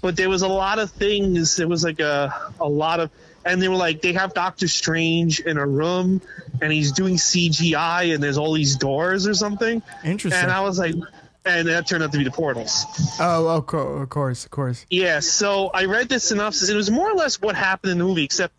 but 0.00 0.16
there 0.16 0.28
was 0.28 0.42
a 0.42 0.48
lot 0.48 0.78
of 0.78 0.90
things. 0.90 1.58
It 1.58 1.68
was 1.68 1.82
like 1.84 2.00
a 2.00 2.32
a 2.60 2.68
lot 2.68 3.00
of, 3.00 3.10
and 3.44 3.60
they 3.60 3.68
were 3.68 3.76
like 3.76 4.00
they 4.02 4.12
have 4.12 4.34
Doctor 4.34 4.68
Strange 4.68 5.40
in 5.40 5.58
a 5.58 5.66
room, 5.66 6.20
and 6.60 6.72
he's 6.72 6.92
doing 6.92 7.16
CGI, 7.16 8.14
and 8.14 8.22
there's 8.22 8.38
all 8.38 8.52
these 8.52 8.76
doors 8.76 9.26
or 9.26 9.34
something. 9.34 9.82
Interesting. 10.04 10.42
And 10.42 10.50
I 10.52 10.60
was 10.60 10.78
like, 10.78 10.94
and 11.44 11.66
that 11.68 11.88
turned 11.88 12.04
out 12.04 12.12
to 12.12 12.18
be 12.18 12.24
the 12.24 12.30
portals. 12.30 12.84
oh, 13.18 13.48
of 13.48 13.66
course, 13.66 14.02
of 14.02 14.08
course, 14.10 14.44
of 14.44 14.50
course. 14.52 14.86
Yeah. 14.90 15.18
So 15.20 15.70
I 15.74 15.86
read 15.86 16.08
the 16.08 16.20
synopsis. 16.20 16.68
It 16.68 16.76
was 16.76 16.90
more 16.90 17.10
or 17.10 17.14
less 17.14 17.40
what 17.40 17.56
happened 17.56 17.90
in 17.92 17.98
the 17.98 18.04
movie, 18.04 18.22
except 18.24 18.54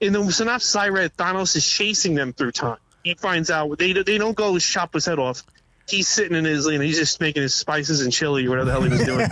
in 0.00 0.12
the 0.12 0.30
synopsis 0.30 0.76
I 0.76 0.90
read, 0.90 1.16
Thanos 1.16 1.56
is 1.56 1.66
chasing 1.66 2.14
them 2.14 2.32
through 2.34 2.52
time. 2.52 2.76
He 3.04 3.14
finds 3.14 3.50
out 3.50 3.78
they 3.78 3.92
they 3.92 4.18
don't 4.18 4.36
go 4.36 4.58
chop 4.58 4.94
his 4.94 5.06
head 5.06 5.18
off. 5.18 5.42
He's 5.88 6.06
sitting 6.06 6.36
in 6.36 6.44
his, 6.44 6.66
you 6.66 6.76
know, 6.76 6.84
he's 6.84 6.98
just 6.98 7.18
making 7.20 7.42
his 7.42 7.54
spices 7.54 8.02
and 8.02 8.12
chili 8.12 8.46
or 8.46 8.50
whatever 8.50 8.66
the 8.66 8.72
hell 8.72 8.82
he 8.82 8.90
was 8.90 9.04
doing. 9.04 9.28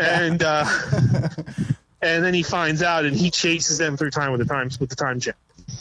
And 0.00 0.42
uh, 0.42 0.64
and 2.02 2.24
then 2.24 2.34
he 2.34 2.42
finds 2.42 2.82
out 2.82 3.04
and 3.04 3.16
he 3.16 3.30
chases 3.30 3.78
them 3.78 3.96
through 3.96 4.10
time 4.10 4.32
with 4.32 4.40
the 4.40 4.46
times 4.46 4.80
with 4.80 4.90
the 4.90 4.96
time 4.96 5.20
gem. 5.20 5.34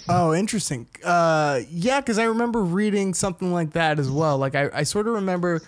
Oh, 0.10 0.34
interesting. 0.34 0.88
Uh, 1.04 1.62
yeah, 1.70 2.00
because 2.00 2.18
I 2.20 2.26
remember 2.26 2.62
reading 2.62 3.14
something 3.14 3.52
like 3.54 3.74
that 3.74 4.00
as 4.00 4.10
well. 4.10 4.38
Like 4.38 4.56
I, 4.56 4.70
I 4.74 4.84
sort 4.84 5.08
of 5.08 5.16
remember, 5.16 5.62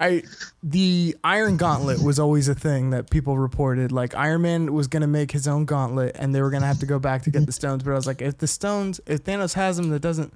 I 0.00 0.22
the 0.62 1.16
Iron 1.22 1.56
Gauntlet 1.56 2.02
was 2.02 2.18
always 2.18 2.48
a 2.48 2.54
thing 2.54 2.90
that 2.90 3.10
people 3.10 3.38
reported. 3.38 3.92
Like 3.92 4.14
Iron 4.14 4.42
Man 4.42 4.72
was 4.72 4.88
gonna 4.88 5.06
make 5.06 5.30
his 5.30 5.46
own 5.46 5.64
gauntlet, 5.64 6.16
and 6.18 6.34
they 6.34 6.42
were 6.42 6.50
gonna 6.50 6.66
have 6.66 6.80
to 6.80 6.86
go 6.86 6.98
back 6.98 7.22
to 7.22 7.30
get 7.30 7.46
the 7.46 7.52
stones. 7.52 7.82
But 7.82 7.92
I 7.92 7.94
was 7.94 8.06
like, 8.06 8.22
if 8.22 8.38
the 8.38 8.46
stones, 8.46 9.00
if 9.06 9.24
Thanos 9.24 9.54
has 9.54 9.76
them, 9.76 9.90
that 9.90 10.00
doesn't. 10.00 10.32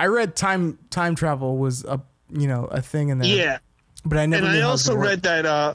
I 0.00 0.06
read 0.06 0.34
time 0.34 0.78
time 0.88 1.14
travel 1.14 1.58
was 1.58 1.84
a 1.84 2.00
you 2.30 2.48
know 2.48 2.64
a 2.64 2.80
thing 2.80 3.10
in 3.10 3.18
there. 3.18 3.28
Yeah. 3.28 3.58
but 4.04 4.16
I 4.16 4.24
never. 4.24 4.46
And 4.46 4.56
I 4.56 4.60
how 4.60 4.68
it 4.68 4.72
was 4.72 4.88
also 4.88 4.98
read 4.98 5.22
that 5.22 5.44
uh 5.44 5.74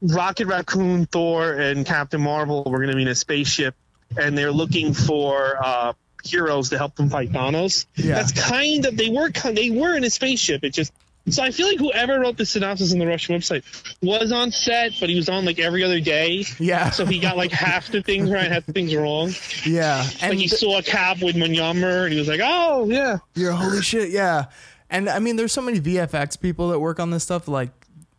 Rocket 0.00 0.46
Raccoon, 0.46 1.04
Thor, 1.06 1.52
and 1.52 1.84
Captain 1.84 2.20
Marvel 2.20 2.64
were 2.64 2.78
going 2.78 2.90
to 2.90 2.96
be 2.96 3.02
in 3.02 3.08
a 3.08 3.14
spaceship, 3.14 3.74
and 4.16 4.38
they're 4.38 4.52
looking 4.52 4.94
for 4.94 5.58
uh, 5.62 5.92
heroes 6.24 6.70
to 6.70 6.78
help 6.78 6.94
them 6.94 7.10
fight 7.10 7.30
Thanos. 7.30 7.86
Yeah. 7.96 8.14
That's 8.14 8.32
kind 8.32 8.86
of 8.86 8.96
they 8.96 9.10
were 9.10 9.30
they 9.52 9.70
were 9.70 9.94
in 9.96 10.04
a 10.04 10.10
spaceship. 10.10 10.64
It 10.64 10.70
just 10.70 10.92
so 11.32 11.42
I 11.42 11.50
feel 11.50 11.66
like 11.66 11.78
whoever 11.78 12.18
wrote 12.20 12.36
the 12.36 12.46
synopsis 12.46 12.92
on 12.92 12.98
the 12.98 13.06
Russian 13.06 13.36
website 13.36 13.62
was 14.02 14.32
on 14.32 14.50
set, 14.50 14.92
but 15.00 15.08
he 15.08 15.16
was 15.16 15.28
on 15.28 15.44
like 15.44 15.58
every 15.58 15.82
other 15.84 16.00
day. 16.00 16.44
Yeah. 16.58 16.90
So 16.90 17.04
he 17.06 17.18
got 17.18 17.36
like 17.36 17.50
half 17.52 17.88
the 17.88 18.02
things 18.02 18.30
right, 18.30 18.50
half 18.50 18.66
the 18.66 18.72
things 18.72 18.94
wrong. 18.94 19.30
yeah. 19.64 20.02
And 20.20 20.30
Like 20.30 20.38
he 20.38 20.48
saw 20.48 20.78
a 20.78 20.82
cap 20.82 21.20
with 21.22 21.36
Munyammer, 21.36 22.04
and 22.04 22.12
he 22.12 22.18
was 22.18 22.28
like, 22.28 22.40
"Oh 22.42 22.88
yeah." 22.88 23.18
You're 23.34 23.52
holy 23.52 23.82
shit, 23.82 24.10
yeah. 24.10 24.46
And 24.90 25.08
I 25.08 25.18
mean, 25.18 25.36
there's 25.36 25.52
so 25.52 25.62
many 25.62 25.80
VFX 25.80 26.40
people 26.40 26.70
that 26.70 26.78
work 26.80 26.98
on 27.00 27.10
this 27.10 27.22
stuff. 27.24 27.46
Like, 27.48 27.70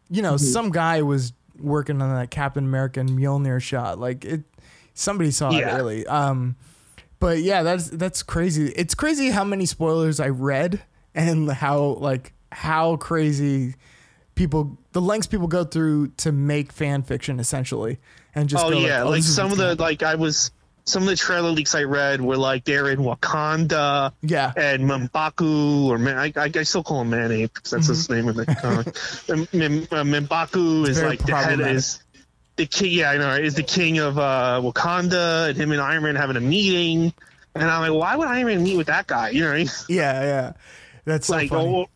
you 0.10 0.22
know, 0.22 0.38
some 0.38 0.70
guy 0.70 1.02
was 1.02 1.34
working 1.60 2.02
on 2.02 2.14
that 2.16 2.30
Captain 2.32 2.64
America 2.64 3.00
and 3.00 3.10
Mjolnir 3.10 3.62
shot. 3.62 4.00
Like 4.00 4.24
it, 4.24 4.44
somebody 4.94 5.32
saw 5.32 5.52
Yeah. 5.52 5.74
it 5.74 5.78
really. 5.78 6.06
Um, 6.08 6.56
but 7.20 7.40
yeah, 7.40 7.64
that's 7.64 7.90
that's 7.90 8.24
crazy. 8.24 8.68
It's 8.76 8.94
crazy 8.96 9.30
how 9.32 9.44
many 9.44 9.66
spoilers 9.66 10.20
I 10.20 10.30
read 10.30 10.82
and 11.16 11.52
how 11.52 11.82
like 12.00 12.34
how 12.52 12.96
crazy 12.98 13.76
people 14.36 14.78
the 14.94 15.02
lengths 15.02 15.28
people 15.28 15.48
go 15.48 15.64
through 15.64 16.08
to 16.18 16.32
make 16.32 16.72
fan 16.72 17.04
fiction 17.04 17.40
essentially 17.40 18.00
and 18.34 18.48
just 18.48 18.64
Oh 18.64 18.72
yeah, 18.72 19.04
oh, 19.04 19.10
like 19.10 19.24
some 19.24 19.52
of 19.52 19.58
the 19.58 19.76
like 19.76 20.04
I 20.04 20.16
was 20.16 20.52
some 20.86 21.04
of 21.04 21.10
the 21.10 21.16
trailer 21.16 21.52
leaks 21.52 21.76
I 21.76 21.84
read 21.84 22.22
were 22.22 22.38
like 22.38 22.64
they're 22.64 22.90
in 22.90 23.00
Wakanda 23.00 24.14
yeah 24.22 24.54
and 24.56 24.84
M'Baku 24.84 25.88
or 25.88 25.98
Man, 25.98 26.18
I, 26.18 26.34
I, 26.36 26.52
I 26.56 26.64
still 26.64 26.84
call 26.84 27.02
him 27.02 27.12
Man 27.12 27.32
Ape 27.32 27.54
because 27.54 27.72
that's 27.72 27.88
his 27.88 28.10
name 28.10 28.30
in 28.30 28.36
the 28.36 28.46
comic. 28.46 28.88
Uh, 29.30 30.04
M'Baku 30.04 30.88
is 30.88 31.02
like 31.02 31.20
the 31.20 31.36
head 31.36 31.60
is 31.60 32.00
the 32.60 32.66
king. 32.66 32.92
Yeah, 32.92 33.12
I 33.12 33.18
know. 33.18 33.36
Is 33.36 33.56
the 33.56 33.64
king 33.64 34.00
of 34.00 34.20
uh, 34.20 34.62
Wakanda 34.64 35.50
and 35.50 35.58
him 35.58 35.72
and 35.72 35.82
Iron 35.82 36.04
Man 36.04 36.16
having 36.16 36.36
a 36.36 36.42
meeting. 36.42 37.14
And 37.56 37.64
I'm 37.70 37.82
like, 37.82 38.00
why 38.00 38.16
would 38.16 38.28
Iron 38.28 38.48
Man 38.48 38.64
meet 38.64 38.78
with 38.78 38.88
that 38.88 39.08
guy? 39.08 39.30
You 39.30 39.42
know, 39.42 39.48
what 39.48 39.56
I 39.56 39.58
mean? 39.60 39.70
yeah 39.88 40.22
yeah. 40.22 40.54
That's 41.06 41.28
so 41.28 41.36
like 41.36 41.50
funny. 41.50 41.70
oh, 41.70 41.90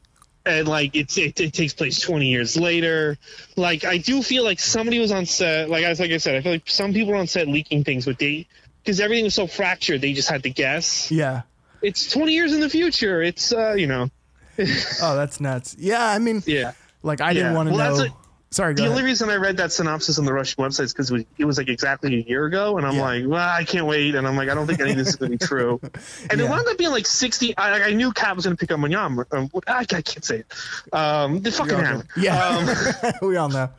and 0.46 0.68
like 0.68 0.96
it's 0.96 1.18
it, 1.18 1.40
it 1.40 1.54
takes 1.54 1.74
place 1.74 2.00
20 2.00 2.28
years 2.28 2.58
later 2.58 3.18
like 3.56 3.86
i 3.86 3.98
do 3.98 4.22
feel 4.22 4.44
like 4.44 4.60
somebody 4.60 5.00
was 5.00 5.12
on 5.12 5.26
set 5.26 5.70
like 5.70 5.86
I 5.86 5.90
like 5.94 6.12
i 6.12 6.18
said 6.18 6.36
i 6.36 6.42
feel 6.42 6.52
like 6.54 6.70
some 6.70 6.94
people 6.94 7.14
were 7.14 7.20
on 7.20 7.28
set 7.28 7.48
leaking 7.48 7.84
things 7.84 8.06
with 8.06 8.18
date 8.18 8.48
because 8.84 9.00
everything 9.00 9.24
was 9.24 9.36
so 9.36 9.48
fractured 9.48 10.02
they 10.02 10.14
just 10.14 10.30
had 10.30 10.44
to 10.44 10.50
guess 10.50 11.10
yeah. 11.12 11.44
it's 11.82 12.12
20 12.12 12.34
years 12.34 12.54
in 12.54 12.60
the 12.60 12.70
future 12.70 13.22
it's 13.22 13.54
uh 13.54 13.74
you 13.74 13.88
know 13.88 14.10
Oh, 15.02 15.16
that's 15.16 15.40
nuts. 15.40 15.76
Yeah, 15.80 16.06
I 16.06 16.20
mean, 16.20 16.44
yeah 16.46 16.74
like 17.02 17.22
I 17.22 17.34
didn't 17.34 17.54
want 17.54 17.70
to 17.70 17.76
Well, 17.76 17.98
know. 17.98 18.18
Sorry, 18.54 18.74
the 18.76 18.84
ahead. 18.84 18.92
only 18.92 19.04
reason 19.04 19.30
I 19.30 19.36
read 19.38 19.58
that 19.58 19.72
synopsis 19.72 20.20
on 20.20 20.26
the 20.26 20.34
Russian 20.34 20.64
website 20.64 20.84
is 20.84 20.94
because 20.94 21.10
it, 21.10 21.14
was- 21.14 21.26
it 21.40 21.46
was 21.46 21.58
like 21.58 21.70
exactly 21.70 22.14
a 22.16 22.24
year 22.30 22.46
ago, 22.46 22.78
and 22.78 22.86
I'm 22.86 22.96
Yeah. 22.96 23.02
like, 23.02 23.24
well, 23.28 23.50
I 23.50 23.64
can't 23.64 23.88
wait, 23.88 24.14
and 24.16 24.28
I'm 24.28 24.36
like, 24.36 24.50
I 24.50 24.54
don't 24.54 24.68
think 24.68 24.80
any 24.80 24.92
of 24.92 24.98
this 24.98 25.08
is 25.10 25.16
going 25.16 25.32
to 25.32 25.38
be 25.40 25.46
true. 25.46 25.80
And 26.30 26.40
it 26.40 26.48
wound 26.50 26.68
up 26.68 26.78
being 26.78 26.92
like 26.92 27.06
60. 27.08 27.58
I, 27.58 27.90
I 27.90 27.94
knew 27.94 28.12
Cap 28.14 28.36
was 28.36 28.46
going 28.46 28.56
to 28.56 28.60
pick 28.60 28.72
up 28.72 28.80
Munyama. 28.80 29.26
Um, 29.34 29.50
I, 29.68 29.80
I 29.80 29.84
can't 29.86 30.24
say 30.24 30.38
it. 30.40 30.54
Um, 30.94 31.42
the 31.42 31.52
fucking 31.52 31.78
hammer. 31.78 32.06
yeah, 32.16 33.14
Um, 33.22 33.28
we 33.28 33.36
all 33.38 33.50
know. 33.50 33.70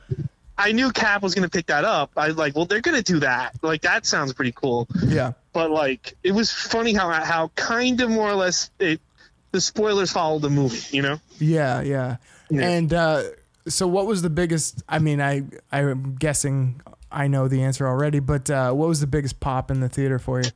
I 0.59 0.73
knew 0.73 0.91
Cap 0.93 1.23
was 1.23 1.35
going 1.35 1.43
to 1.49 1.51
pick 1.51 1.67
that 1.67 1.85
up. 1.85 2.11
I 2.17 2.29
like, 2.29 2.55
well, 2.55 2.65
they're 2.67 2.81
going 2.81 2.97
to 2.97 3.03
do 3.13 3.21
that. 3.21 3.55
Like 3.63 3.83
that 3.83 4.07
sounds 4.07 4.33
pretty 4.35 4.53
cool. 4.53 4.87
Yeah, 5.05 5.33
But 5.53 5.71
like, 5.71 6.15
it 6.23 6.33
was 6.33 6.51
funny 6.53 6.93
how 6.95 7.11
how 7.11 7.49
kind 7.57 8.01
of 8.01 8.11
more 8.11 8.29
or 8.29 8.35
less 8.35 8.71
it 8.79 9.01
the 9.53 9.61
spoilers 9.61 10.13
followed 10.13 10.43
the 10.43 10.51
movie. 10.51 10.97
You 10.97 11.03
know? 11.03 11.21
yeah, 11.39 11.81
yeah. 11.83 12.17
Yeah. 12.51 12.69
And 12.69 12.93
uh, 12.93 13.23
so, 13.69 13.87
what 13.87 14.07
was 14.07 14.23
the 14.23 14.31
biggest? 14.31 14.83
I 14.89 14.99
mean, 14.99 15.21
I 15.21 15.45
I'm 15.73 16.17
guessing 16.17 16.81
I 17.11 17.29
know 17.29 17.49
the 17.49 17.63
answer 17.63 17.87
already, 17.87 18.21
but 18.21 18.51
uh, 18.51 18.73
what 18.73 18.89
was 18.89 19.01
the 19.01 19.07
biggest 19.07 19.41
pop 19.41 19.71
in 19.71 19.81
the 19.81 19.89
theater 19.89 20.19
for 20.19 20.41
you? 20.41 20.51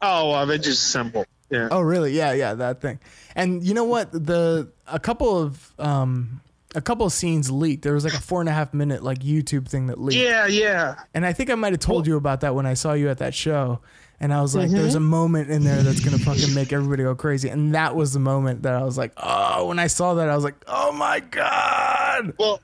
Oh, 0.00 0.34
Avengers 0.34 0.74
Assemble. 0.74 1.24
Yeah. 1.50 1.68
Oh, 1.70 1.80
really? 1.80 2.12
Yeah, 2.12 2.32
yeah, 2.32 2.54
that 2.54 2.80
thing. 2.80 2.98
And 3.34 3.62
you 3.62 3.74
know 3.74 3.84
what? 3.84 4.12
The 4.12 4.70
a 4.86 4.98
couple 4.98 5.38
of 5.38 5.72
um 5.78 6.40
a 6.74 6.80
couple 6.80 7.06
of 7.06 7.12
scenes 7.12 7.50
leaked. 7.50 7.82
There 7.82 7.94
was 7.94 8.04
like 8.04 8.14
a 8.14 8.20
four 8.20 8.40
and 8.40 8.48
a 8.48 8.52
half 8.52 8.74
minute 8.74 9.02
like 9.02 9.20
YouTube 9.20 9.68
thing 9.68 9.86
that 9.88 10.00
leaked. 10.00 10.20
Yeah, 10.20 10.46
yeah. 10.46 10.96
And 11.14 11.24
I 11.24 11.32
think 11.32 11.50
I 11.50 11.54
might 11.54 11.72
have 11.72 11.80
told 11.80 12.06
you 12.06 12.16
about 12.16 12.40
that 12.40 12.54
when 12.54 12.66
I 12.66 12.74
saw 12.74 12.92
you 12.92 13.08
at 13.08 13.18
that 13.18 13.34
show. 13.34 13.80
And 14.20 14.32
I 14.32 14.40
was 14.40 14.54
like, 14.54 14.70
there's 14.70 14.94
a 14.94 15.00
moment 15.00 15.50
in 15.50 15.64
there 15.64 15.82
that's 15.82 16.00
gonna 16.00 16.18
fucking 16.18 16.54
make 16.54 16.72
everybody 16.72 17.02
go 17.02 17.14
crazy. 17.14 17.48
And 17.48 17.74
that 17.74 17.94
was 17.96 18.12
the 18.12 18.20
moment 18.20 18.62
that 18.62 18.74
I 18.74 18.82
was 18.84 18.96
like, 18.96 19.12
oh, 19.16 19.66
when 19.66 19.78
I 19.78 19.88
saw 19.88 20.14
that, 20.14 20.28
I 20.28 20.34
was 20.34 20.44
like, 20.44 20.54
oh 20.66 20.92
my 20.92 21.20
god. 21.20 22.32
Well, 22.38 22.60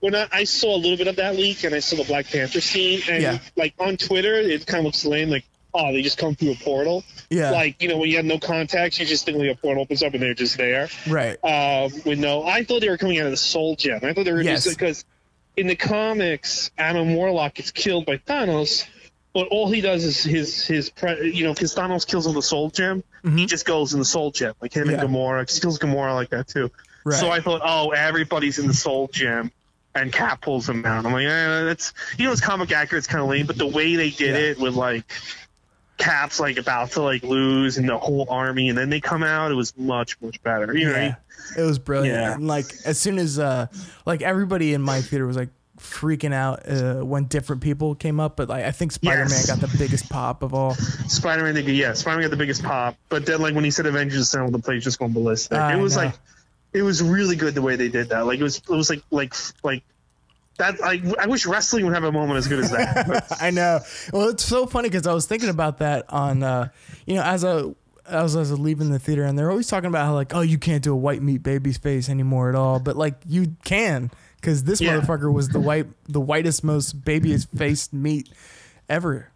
when 0.00 0.14
I, 0.14 0.26
I 0.32 0.44
saw 0.44 0.74
a 0.74 0.78
little 0.78 0.96
bit 0.96 1.06
of 1.08 1.16
that 1.16 1.36
leak 1.36 1.64
and 1.64 1.74
I 1.74 1.78
saw 1.80 1.96
the 1.96 2.04
Black 2.04 2.26
Panther 2.26 2.60
scene, 2.60 3.00
and 3.08 3.22
Yeah. 3.22 3.38
like 3.56 3.74
on 3.78 3.96
Twitter, 3.96 4.34
it 4.34 4.66
kind 4.66 4.80
of 4.80 4.84
looks 4.86 5.04
lame. 5.04 5.30
Like, 5.30 5.44
oh, 5.74 5.92
they 5.92 6.02
just 6.02 6.18
come 6.18 6.34
through 6.34 6.52
a 6.52 6.56
portal. 6.56 7.04
Yeah. 7.30 7.50
Like, 7.50 7.80
you 7.82 7.88
know, 7.88 7.98
when 7.98 8.08
you 8.10 8.16
have 8.16 8.24
no 8.24 8.38
contacts, 8.38 8.98
you 8.98 9.06
just 9.06 9.24
think 9.24 9.38
like 9.38 9.50
a 9.50 9.54
portal 9.54 9.82
opens 9.82 10.02
up 10.02 10.14
and 10.14 10.22
they're 10.22 10.34
just 10.34 10.56
there. 10.56 10.88
Right. 11.06 11.36
Um, 11.44 11.92
with 12.04 12.18
no, 12.18 12.42
I 12.44 12.64
thought 12.64 12.80
they 12.80 12.88
were 12.88 12.96
coming 12.98 13.18
out 13.18 13.26
of 13.26 13.32
the 13.32 13.36
Soul 13.36 13.76
Gem. 13.76 14.00
I 14.02 14.12
thought 14.14 14.24
they 14.24 14.32
were 14.32 14.40
Yes. 14.42 14.64
just 14.64 14.78
because 14.78 15.04
in 15.56 15.66
the 15.66 15.76
comics, 15.76 16.70
Adam 16.78 17.14
Warlock 17.14 17.54
gets 17.54 17.70
killed 17.70 18.06
by 18.06 18.16
Thanos, 18.16 18.86
but 19.38 19.48
all 19.48 19.70
he 19.70 19.80
does 19.80 20.04
is 20.04 20.22
his 20.22 20.66
his 20.66 20.90
pre- 20.90 21.30
you 21.32 21.44
know 21.44 21.54
because 21.54 21.74
Thanos 21.74 22.06
kills 22.06 22.26
with 22.26 22.34
the 22.34 22.42
Soul 22.42 22.70
Gem, 22.70 23.04
he 23.24 23.46
just 23.46 23.64
goes 23.66 23.92
in 23.92 23.98
the 24.00 24.04
Soul 24.04 24.30
Gem 24.32 24.54
like 24.60 24.72
him 24.72 24.88
Mm-hmm. 24.88 24.96
Yeah. 24.96 25.00
and 25.02 25.10
Gamora. 25.14 25.52
he 25.54 25.60
kills 25.60 25.78
Gamora 25.78 26.14
like 26.14 26.30
that 26.30 26.48
too. 26.48 26.70
Right. 27.04 27.18
So 27.18 27.30
I 27.30 27.40
thought, 27.40 27.60
oh, 27.64 27.90
everybody's 27.90 28.58
in 28.58 28.66
the 28.66 28.74
Soul 28.74 29.08
Gem. 29.12 29.50
And 29.94 30.12
Cap 30.12 30.42
pulls 30.42 30.68
him 30.68 30.84
out. 30.84 31.06
I'm 31.06 31.12
like, 31.12 31.26
eh, 31.26 31.64
that's 31.64 31.92
you 32.18 32.26
know, 32.26 32.32
it's 32.32 32.40
comic 32.40 32.70
accurate. 32.72 32.98
It's 32.98 33.06
kind 33.06 33.22
of 33.22 33.28
lame, 33.30 33.46
but 33.46 33.56
the 33.58 33.66
way 33.66 33.96
they 33.96 34.10
did 34.10 34.34
Yeah. 34.34 34.50
it 34.50 34.58
with 34.58 34.74
like 34.74 35.04
Cap's 35.96 36.38
like 36.38 36.58
about 36.58 36.92
to 36.92 37.02
like 37.02 37.22
lose 37.24 37.78
and 37.78 37.88
the 37.88 37.98
whole 37.98 38.26
army, 38.30 38.68
and 38.68 38.78
then 38.78 38.88
they 38.90 39.00
come 39.00 39.24
out, 39.24 39.50
it 39.50 39.54
was 39.54 39.76
much 39.76 40.20
much 40.20 40.40
better. 40.42 40.72
You 40.76 40.84
know, 40.86 40.92
what 40.92 40.98
I 40.98 41.02
mean? 41.04 41.16
Yeah. 41.56 41.62
It 41.62 41.66
was 41.66 41.78
brilliant. 41.80 42.16
Yeah. 42.20 42.34
And 42.34 42.46
like 42.46 42.66
as 42.84 42.98
soon 42.98 43.18
as 43.18 43.38
uh 43.38 43.66
like 44.06 44.22
everybody 44.22 44.74
in 44.74 44.82
my 44.82 45.00
theater 45.00 45.26
was 45.26 45.36
like 45.36 45.48
freaking 45.78 46.32
out 46.34 46.68
uh, 46.68 47.04
when 47.04 47.24
different 47.24 47.62
people 47.62 47.94
came 47.94 48.20
up, 48.20 48.36
but 48.36 48.48
like 48.48 48.64
I 48.64 48.70
think 48.72 48.92
Spider 48.92 49.20
Man 49.20 49.30
Yes. 49.30 49.46
got 49.46 49.60
the 49.60 49.74
biggest 49.78 50.08
pop 50.08 50.42
of 50.42 50.54
all. 50.54 50.74
Spider-Man, 50.74 51.56
yeah, 51.66 51.92
Spider-Man 51.92 52.24
got 52.24 52.30
the 52.30 52.36
biggest 52.36 52.62
pop. 52.62 52.96
But 53.08 53.26
then, 53.26 53.40
like 53.40 53.54
when 53.54 53.64
he 53.64 53.70
said 53.70 53.86
Avengers 53.86 54.20
Assemble, 54.20 54.50
the 54.50 54.58
place 54.58 54.84
just 54.84 54.98
going 54.98 55.12
ballistic. 55.12 55.58
I 55.58 55.74
it 55.74 55.80
was 55.80 55.96
know. 55.96 56.04
like, 56.04 56.14
it 56.72 56.82
was 56.82 57.02
really 57.02 57.36
good 57.36 57.54
the 57.54 57.62
way 57.62 57.76
they 57.76 57.88
did 57.88 58.10
that. 58.10 58.26
Like 58.26 58.38
it 58.38 58.42
was, 58.42 58.58
it 58.58 58.68
was 58.68 58.90
like, 58.90 59.02
like, 59.10 59.34
like 59.62 59.82
that. 60.58 60.76
I, 60.82 61.00
I 61.18 61.26
wish 61.26 61.46
wrestling 61.46 61.84
would 61.86 61.94
have 61.94 62.04
a 62.04 62.12
moment 62.12 62.38
as 62.38 62.48
good 62.48 62.60
as 62.60 62.70
that. 62.70 63.36
I 63.40 63.50
know. 63.50 63.80
Well, 64.12 64.28
it's 64.28 64.44
so 64.44 64.66
funny 64.66 64.88
because 64.88 65.06
I 65.06 65.14
was 65.14 65.26
thinking 65.26 65.48
about 65.48 65.78
that 65.78 66.04
on, 66.10 66.42
uh, 66.42 66.68
you 67.06 67.14
know, 67.14 67.22
as 67.22 67.44
a 67.44 67.74
as 68.06 68.36
I 68.36 68.38
was 68.40 68.58
leaving 68.58 68.90
the 68.90 68.98
theater, 68.98 69.24
and 69.24 69.38
they're 69.38 69.50
always 69.50 69.68
talking 69.68 69.88
about 69.88 70.06
how 70.06 70.14
like, 70.14 70.34
oh, 70.34 70.40
you 70.40 70.58
can't 70.58 70.82
do 70.82 70.92
a 70.92 70.96
white 70.96 71.22
meat 71.22 71.42
baby's 71.42 71.76
face 71.78 72.08
anymore 72.08 72.48
at 72.48 72.54
all, 72.54 72.80
but 72.80 72.96
like 72.96 73.14
you 73.26 73.54
can 73.64 74.10
because 74.40 74.64
this 74.64 74.80
Yeah. 74.80 74.98
motherfucker 75.00 75.32
was 75.32 75.48
the 75.48 75.60
white, 75.60 75.86
the 76.08 76.20
whitest, 76.20 76.62
most 76.64 77.04
babyest 77.04 77.48
faced 77.56 77.92
meat 77.92 78.28
ever. 78.88 79.28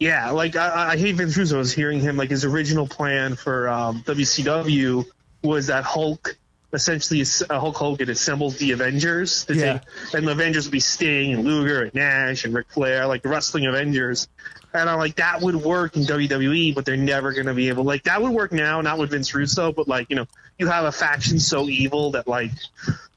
yeah, 0.00 0.30
like 0.30 0.54
I, 0.56 0.90
I 0.92 0.96
hate 0.96 1.16
Vince 1.16 1.36
Russo. 1.36 1.56
I 1.56 1.58
was 1.58 1.72
hearing 1.72 2.00
him 2.00 2.16
like 2.16 2.30
his 2.30 2.44
original 2.44 2.86
plan 2.86 3.34
for 3.36 3.68
um, 3.68 4.02
WCW 4.06 5.04
was 5.42 5.66
that 5.68 5.84
Hulk. 5.84 6.36
Essentially, 6.70 7.24
uh, 7.48 7.58
Hulk 7.58 7.76
Hogan 7.76 8.10
assembles 8.10 8.58
the 8.58 8.72
Avengers, 8.72 9.46
to 9.46 9.54
Yeah. 9.54 9.78
take, 9.78 10.14
and 10.14 10.28
the 10.28 10.32
Avengers 10.32 10.66
would 10.66 10.72
be 10.72 10.80
Sting 10.80 11.32
and 11.32 11.42
Luger 11.42 11.82
and 11.84 11.94
Nash 11.94 12.44
and 12.44 12.52
Ric 12.52 12.66
Flair, 12.68 13.06
like 13.06 13.22
the 13.22 13.30
wrestling 13.30 13.64
Avengers. 13.64 14.28
And 14.74 14.90
I'm 14.90 14.98
like, 14.98 15.16
that 15.16 15.40
would 15.40 15.56
work 15.56 15.96
in 15.96 16.02
WWE, 16.04 16.74
but 16.74 16.84
they're 16.84 16.94
never 16.98 17.32
going 17.32 17.46
to 17.46 17.54
be 17.54 17.68
able. 17.70 17.84
Like 17.84 18.02
that 18.04 18.20
would 18.20 18.32
work 18.32 18.52
now, 18.52 18.82
not 18.82 18.98
with 18.98 19.12
Vince 19.12 19.34
Russo, 19.34 19.72
but 19.72 19.88
like 19.88 20.10
you 20.10 20.16
know, 20.16 20.26
you 20.58 20.66
have 20.66 20.84
a 20.84 20.92
faction 20.92 21.40
so 21.40 21.68
evil 21.70 22.10
that 22.10 22.28
like 22.28 22.50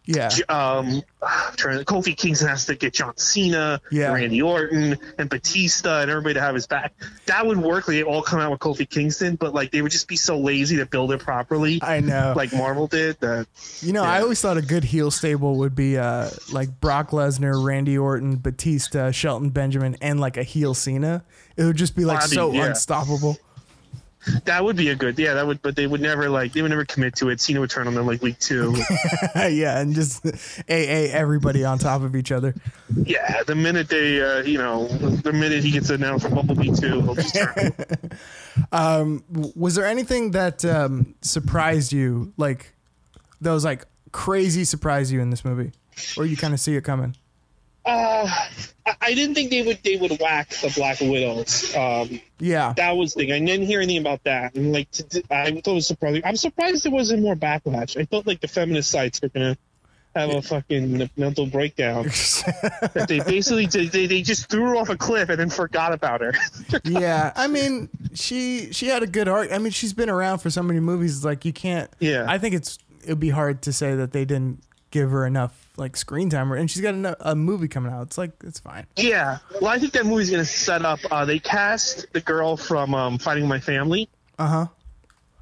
Yeah, 0.06 0.30
um, 0.49 1.04
trying 1.58 1.84
Kofi 1.86 2.18
Kingston 2.18 2.47
has 2.47 2.66
to 2.66 2.76
get 2.76 2.93
John 2.93 3.16
Cena, 3.18 3.80
Yeah. 3.91 4.12
Randy 4.12 4.41
Orton, 4.41 4.97
and 5.20 5.30
Batista, 5.30 6.02
and 6.02 6.10
everybody 6.10 6.34
to 6.34 6.41
have 6.41 6.56
his 6.56 6.66
back. 6.66 6.93
That 7.28 7.45
would 7.45 7.60
work. 7.60 7.88
Like, 7.88 7.97
they 7.97 8.04
all 8.04 8.24
come 8.24 8.39
out 8.39 8.49
with 8.52 8.60
Kofi 8.60 8.89
Kingston, 8.89 9.36
but 9.36 9.54
like 9.54 9.72
they 9.72 9.84
would 9.84 9.91
just 9.91 10.08
be 10.08 10.16
so 10.16 10.39
lazy 10.39 10.78
to 10.78 10.88
build 10.88 11.12
it 11.12 11.20
properly, 11.20 11.80
I 11.84 11.99
know. 11.99 12.34
like 12.36 12.52
Marvel 12.52 12.88
did. 12.88 13.20
That 13.20 13.45
You 13.82 13.93
know, 13.93 14.04
I 14.04 14.22
always 14.22 14.41
thought 14.41 14.58
a 14.58 14.62
good 14.64 14.84
heel 14.84 15.12
stable 15.12 15.58
would 15.58 15.76
be 15.76 15.99
uh, 15.99 16.30
like 16.52 16.80
Brock 16.80 17.12
Lesnar, 17.12 17.64
Randy 17.64 17.97
Orton, 17.97 18.38
Batista, 18.38 19.12
Shelton 19.12 19.49
Benjamin, 19.49 19.97
and 20.02 20.20
like 20.20 20.36
a 20.36 20.43
heel 20.43 20.74
Cena. 20.74 21.24
It 21.58 21.66
would 21.66 21.78
just 21.78 21.95
be 21.95 22.06
like 22.06 22.22
Bobby, 22.22 22.36
so 22.36 22.52
yeah. 22.52 22.66
unstoppable. 22.66 23.38
That 24.45 24.63
would 24.63 24.76
be 24.76 24.89
a 24.89 24.95
good. 24.95 25.17
Yeah, 25.17 25.34
that 25.34 25.45
would. 25.47 25.61
But 25.61 25.76
they 25.76 25.88
would 25.88 26.01
never 26.01 26.30
like 26.30 26.53
they 26.53 26.61
would 26.61 26.69
never 26.72 26.86
commit 26.86 27.15
to 27.17 27.30
it. 27.30 27.41
Cena 27.41 27.59
would 27.59 27.69
turn 27.69 27.88
on 27.88 27.95
them 27.95 28.05
like 28.05 28.22
week 28.22 28.39
two. 28.39 28.76
yeah, 29.36 29.80
and 29.80 29.93
just 29.95 30.26
AA 30.69 31.09
everybody 31.11 31.63
on 31.65 31.80
top 31.80 32.01
of 32.01 32.15
each 32.15 32.32
other. 32.32 32.53
yeah, 33.05 33.41
the 33.43 33.55
minute 33.55 33.89
they, 33.89 34.22
uh, 34.22 34.43
you 34.43 34.57
know, 34.57 34.88
the 34.88 35.34
minute 35.34 35.63
he 35.63 35.72
gets 35.72 35.89
announced 35.89 36.28
for 36.28 36.34
Bumblebee 36.36 36.72
two, 36.76 37.01
he'll 37.01 37.15
just 37.15 37.36
turn. 37.36 37.74
W- 38.72 39.22
Was 39.55 39.76
there 39.76 39.86
anything 39.86 40.32
that 40.32 40.63
um, 40.65 41.15
surprised 41.22 41.91
you, 41.91 42.34
like 42.38 42.74
that 43.41 43.51
was 43.51 43.65
like 43.65 43.86
crazy 44.11 44.65
surprised 44.65 45.11
you 45.11 45.22
in 45.22 45.30
this 45.30 45.43
movie, 45.45 45.72
or 46.17 46.26
you 46.26 46.38
kind 46.38 46.53
of 46.53 46.59
see 46.59 46.76
it 46.76 46.82
coming? 46.84 47.15
Uh, 47.84 48.29
I, 49.01 49.13
didn't 49.15 49.36
think 49.36 49.49
they 49.49 49.63
would 49.63 49.82
they 49.84 49.97
would 49.97 50.19
whack 50.19 50.49
the 50.49 50.71
Black 50.75 50.99
Widows. 50.99 51.75
Um, 51.75 52.19
Yeah. 52.39 52.73
that 52.77 52.91
was 52.91 53.13
the 53.13 53.21
thing. 53.21 53.32
I 53.32 53.39
didn't 53.39 53.65
hear 53.65 53.82
anything 53.82 54.01
about 54.01 54.23
that. 54.25 54.55
And 54.55 54.71
like, 54.71 54.91
to, 54.91 55.23
I 55.32 55.51
thought 55.51 55.71
it 55.71 55.73
was 55.73 55.88
surprising. 55.88 56.21
I'm 56.23 56.36
surprised 56.36 56.86
there 56.86 56.91
wasn't 56.91 57.23
more 57.23 57.36
backlash. 57.36 57.99
I 57.99 58.05
thought 58.05 58.27
like 58.27 58.39
the 58.39 58.47
feminist 58.47 58.91
sites 58.91 59.21
were 59.21 59.29
gonna 59.29 59.57
have 60.15 60.29
a 60.29 60.41
fucking 60.41 61.09
mental 61.15 61.45
breakdown. 61.45 62.03
that 62.93 63.05
they 63.07 63.19
basically 63.21 63.65
did, 63.65 63.91
they 63.91 64.05
they 64.05 64.21
just 64.21 64.49
threw 64.49 64.61
her 64.65 64.75
off 64.75 64.89
a 64.89 64.97
cliff 64.97 65.29
and 65.29 65.39
then 65.39 65.49
forgot 65.49 65.93
about 65.93 66.21
her. 66.21 66.34
yeah. 66.84 67.32
I 67.36 67.47
mean, 67.47 67.89
she 68.13 68.71
she 68.73 68.88
had 68.88 69.03
a 69.03 69.07
good 69.07 69.27
art. 69.27 69.51
I 69.51 69.57
mean, 69.57 69.71
she's 69.71 69.93
been 69.93 70.09
around 70.09 70.39
for 70.39 70.49
so 70.49 70.61
many 70.61 70.79
movies. 70.79 71.23
Like 71.25 71.45
you 71.45 71.53
can't. 71.53 71.89
Yeah. 71.99 72.25
I 72.27 72.38
think 72.38 72.55
it's 72.55 72.77
it'd 73.03 73.19
be 73.19 73.29
hard 73.29 73.61
to 73.63 73.73
say 73.73 73.95
that 73.95 74.11
they 74.11 74.25
didn't 74.25 74.61
give 74.91 75.09
her 75.11 75.25
enough 75.25 75.69
like 75.77 75.95
screen 75.97 76.29
time, 76.29 76.51
and 76.51 76.69
she's 76.69 76.81
got 76.81 76.93
a, 76.93 77.31
a 77.31 77.35
movie 77.35 77.67
coming 77.67 77.91
out. 77.91 78.03
It's 78.03 78.17
like 78.17 78.31
it's 78.43 78.59
fine. 78.59 78.85
yeah. 78.97 79.39
Well, 79.61 79.71
I 79.71 79.79
think 79.79 79.93
that 79.93 80.05
movie's 80.05 80.29
gonna 80.29 80.45
set 80.45 80.83
up. 80.85 80.99
Uh, 81.09 81.25
they 81.25 81.39
cast 81.39 82.11
the 82.13 82.21
girl 82.21 82.57
from 82.57 82.93
um, 82.93 83.17
Fighting 83.17 83.47
My 83.47 83.59
Family 83.59 84.07
Uh 84.37 84.47
huh. 84.47 84.65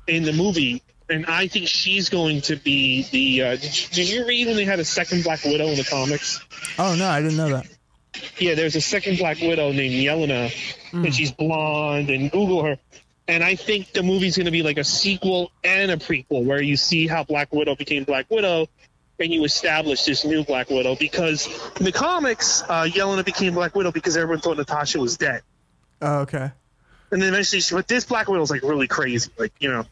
in 0.07 0.23
the 0.23 0.33
movie. 0.33 0.81
And 1.11 1.25
I 1.25 1.47
think 1.47 1.67
she's 1.67 2.07
going 2.09 2.41
to 2.41 2.55
be 2.55 3.01
the. 3.11 3.41
Uh, 3.43 3.51
did, 3.55 3.63
you, 3.81 3.87
did 3.89 4.09
you 4.11 4.27
read 4.27 4.45
when 4.45 4.55
they 4.57 4.65
had 4.65 4.79
a 4.79 4.85
second 4.85 5.23
Black 5.23 5.43
Widow 5.43 5.65
in 5.67 5.75
the 5.77 5.83
comics? 5.83 6.39
Oh 6.77 6.95
no, 6.95 7.07
I 7.09 7.19
didn't 7.21 7.37
know 7.37 7.49
that. 7.49 7.67
Yeah, 8.37 8.53
there's 8.53 8.75
a 8.75 8.81
second 8.81 9.17
Black 9.17 9.39
Widow 9.41 9.71
named 9.71 9.93
Yelena, 9.95 10.53
and 10.93 11.13
she's 11.13 11.31
blonde. 11.31 12.11
And 12.11 12.29
Google 12.31 12.63
her. 12.63 12.77
And 13.27 13.43
I 13.43 13.55
think 13.55 13.91
the 13.93 14.03
movie's 14.03 14.37
going 14.37 14.45
to 14.45 14.51
be 14.51 14.61
like 14.63 14.77
a 14.77 14.83
sequel 14.83 15.51
and 15.63 15.89
a 15.89 15.97
prequel, 15.97 16.45
where 16.45 16.61
you 16.61 16.75
see 16.77 17.07
how 17.07 17.23
Black 17.23 17.51
Widow 17.53 17.75
became 17.75 18.03
Black 18.03 18.29
Widow, 18.29 18.67
and 19.20 19.32
you 19.34 19.43
establish 19.43 20.03
this 20.05 20.24
new 20.26 20.43
Black 20.43 20.70
Widow. 20.70 20.95
Because 20.95 21.47
in 21.80 21.86
the 21.86 21.91
comics, 21.91 22.61
uh, 22.63 22.84
Yelena 22.84 23.24
became 23.26 23.53
Black 23.53 23.76
Widow 23.76 23.91
because 23.91 24.15
everyone 24.17 24.39
thought 24.41 24.57
Natasha 24.57 24.99
was 24.99 25.17
dead. 25.17 25.41
Oh, 26.01 26.20
okay. 26.20 26.51
And 27.11 27.22
then 27.22 27.30
eventually, 27.34 27.61
she, 27.61 27.74
but 27.76 27.88
this 27.88 28.05
Black 28.05 28.28
Widow 28.28 28.39
Widow's 28.41 28.51
like 28.51 28.61
really 28.63 28.88
crazy, 28.88 29.32
like 29.38 29.53
you 29.59 29.72
know. 29.72 29.86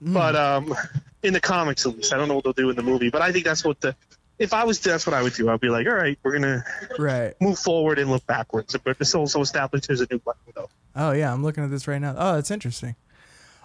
But 0.00 0.36
um, 0.36 0.74
in 1.22 1.32
the 1.32 1.40
comics, 1.40 1.86
at 1.86 1.96
least, 1.96 2.12
I 2.12 2.18
don't 2.18 2.28
know 2.28 2.34
what 2.34 2.44
they'll 2.44 2.52
do 2.52 2.68
in 2.68 2.76
the 2.76 2.82
movie. 2.82 3.10
But 3.10 3.22
I 3.22 3.32
think 3.32 3.44
that's 3.44 3.64
what 3.64 3.80
the. 3.80 3.94
If 4.38 4.52
I 4.52 4.64
was, 4.64 4.80
that's 4.80 5.06
what 5.06 5.14
I 5.14 5.22
would 5.22 5.32
do. 5.34 5.48
I'd 5.48 5.60
be 5.60 5.68
like, 5.68 5.86
all 5.86 5.94
right, 5.94 6.18
we're 6.24 6.32
gonna 6.32 6.64
Right. 6.98 7.34
move 7.40 7.56
forward 7.58 8.00
and 8.00 8.10
look 8.10 8.26
backwards. 8.26 8.76
But 8.84 8.98
this 8.98 9.14
also 9.14 9.40
established 9.40 9.86
there's 9.86 10.00
a 10.00 10.08
new 10.10 10.18
Black 10.18 10.36
Widow. 10.46 10.68
Oh 10.96 11.12
yeah, 11.12 11.32
I'm 11.32 11.42
looking 11.44 11.62
at 11.62 11.70
this 11.70 11.86
right 11.86 12.00
now. 12.00 12.16
Oh, 12.18 12.34
that's 12.34 12.50
interesting. 12.50 12.96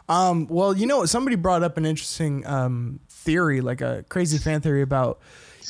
Um, 0.08 0.48
well, 0.48 0.78
you 0.78 0.86
know, 0.88 1.06
somebody 1.06 1.36
brought 1.36 1.64
up 1.64 1.78
an 1.78 1.86
interesting 1.86 2.46
um, 2.46 3.00
theory, 3.30 3.62
like 3.62 3.82
a 3.82 4.04
crazy 4.10 4.40
fan 4.40 4.60
theory 4.62 4.82
about, 4.82 5.20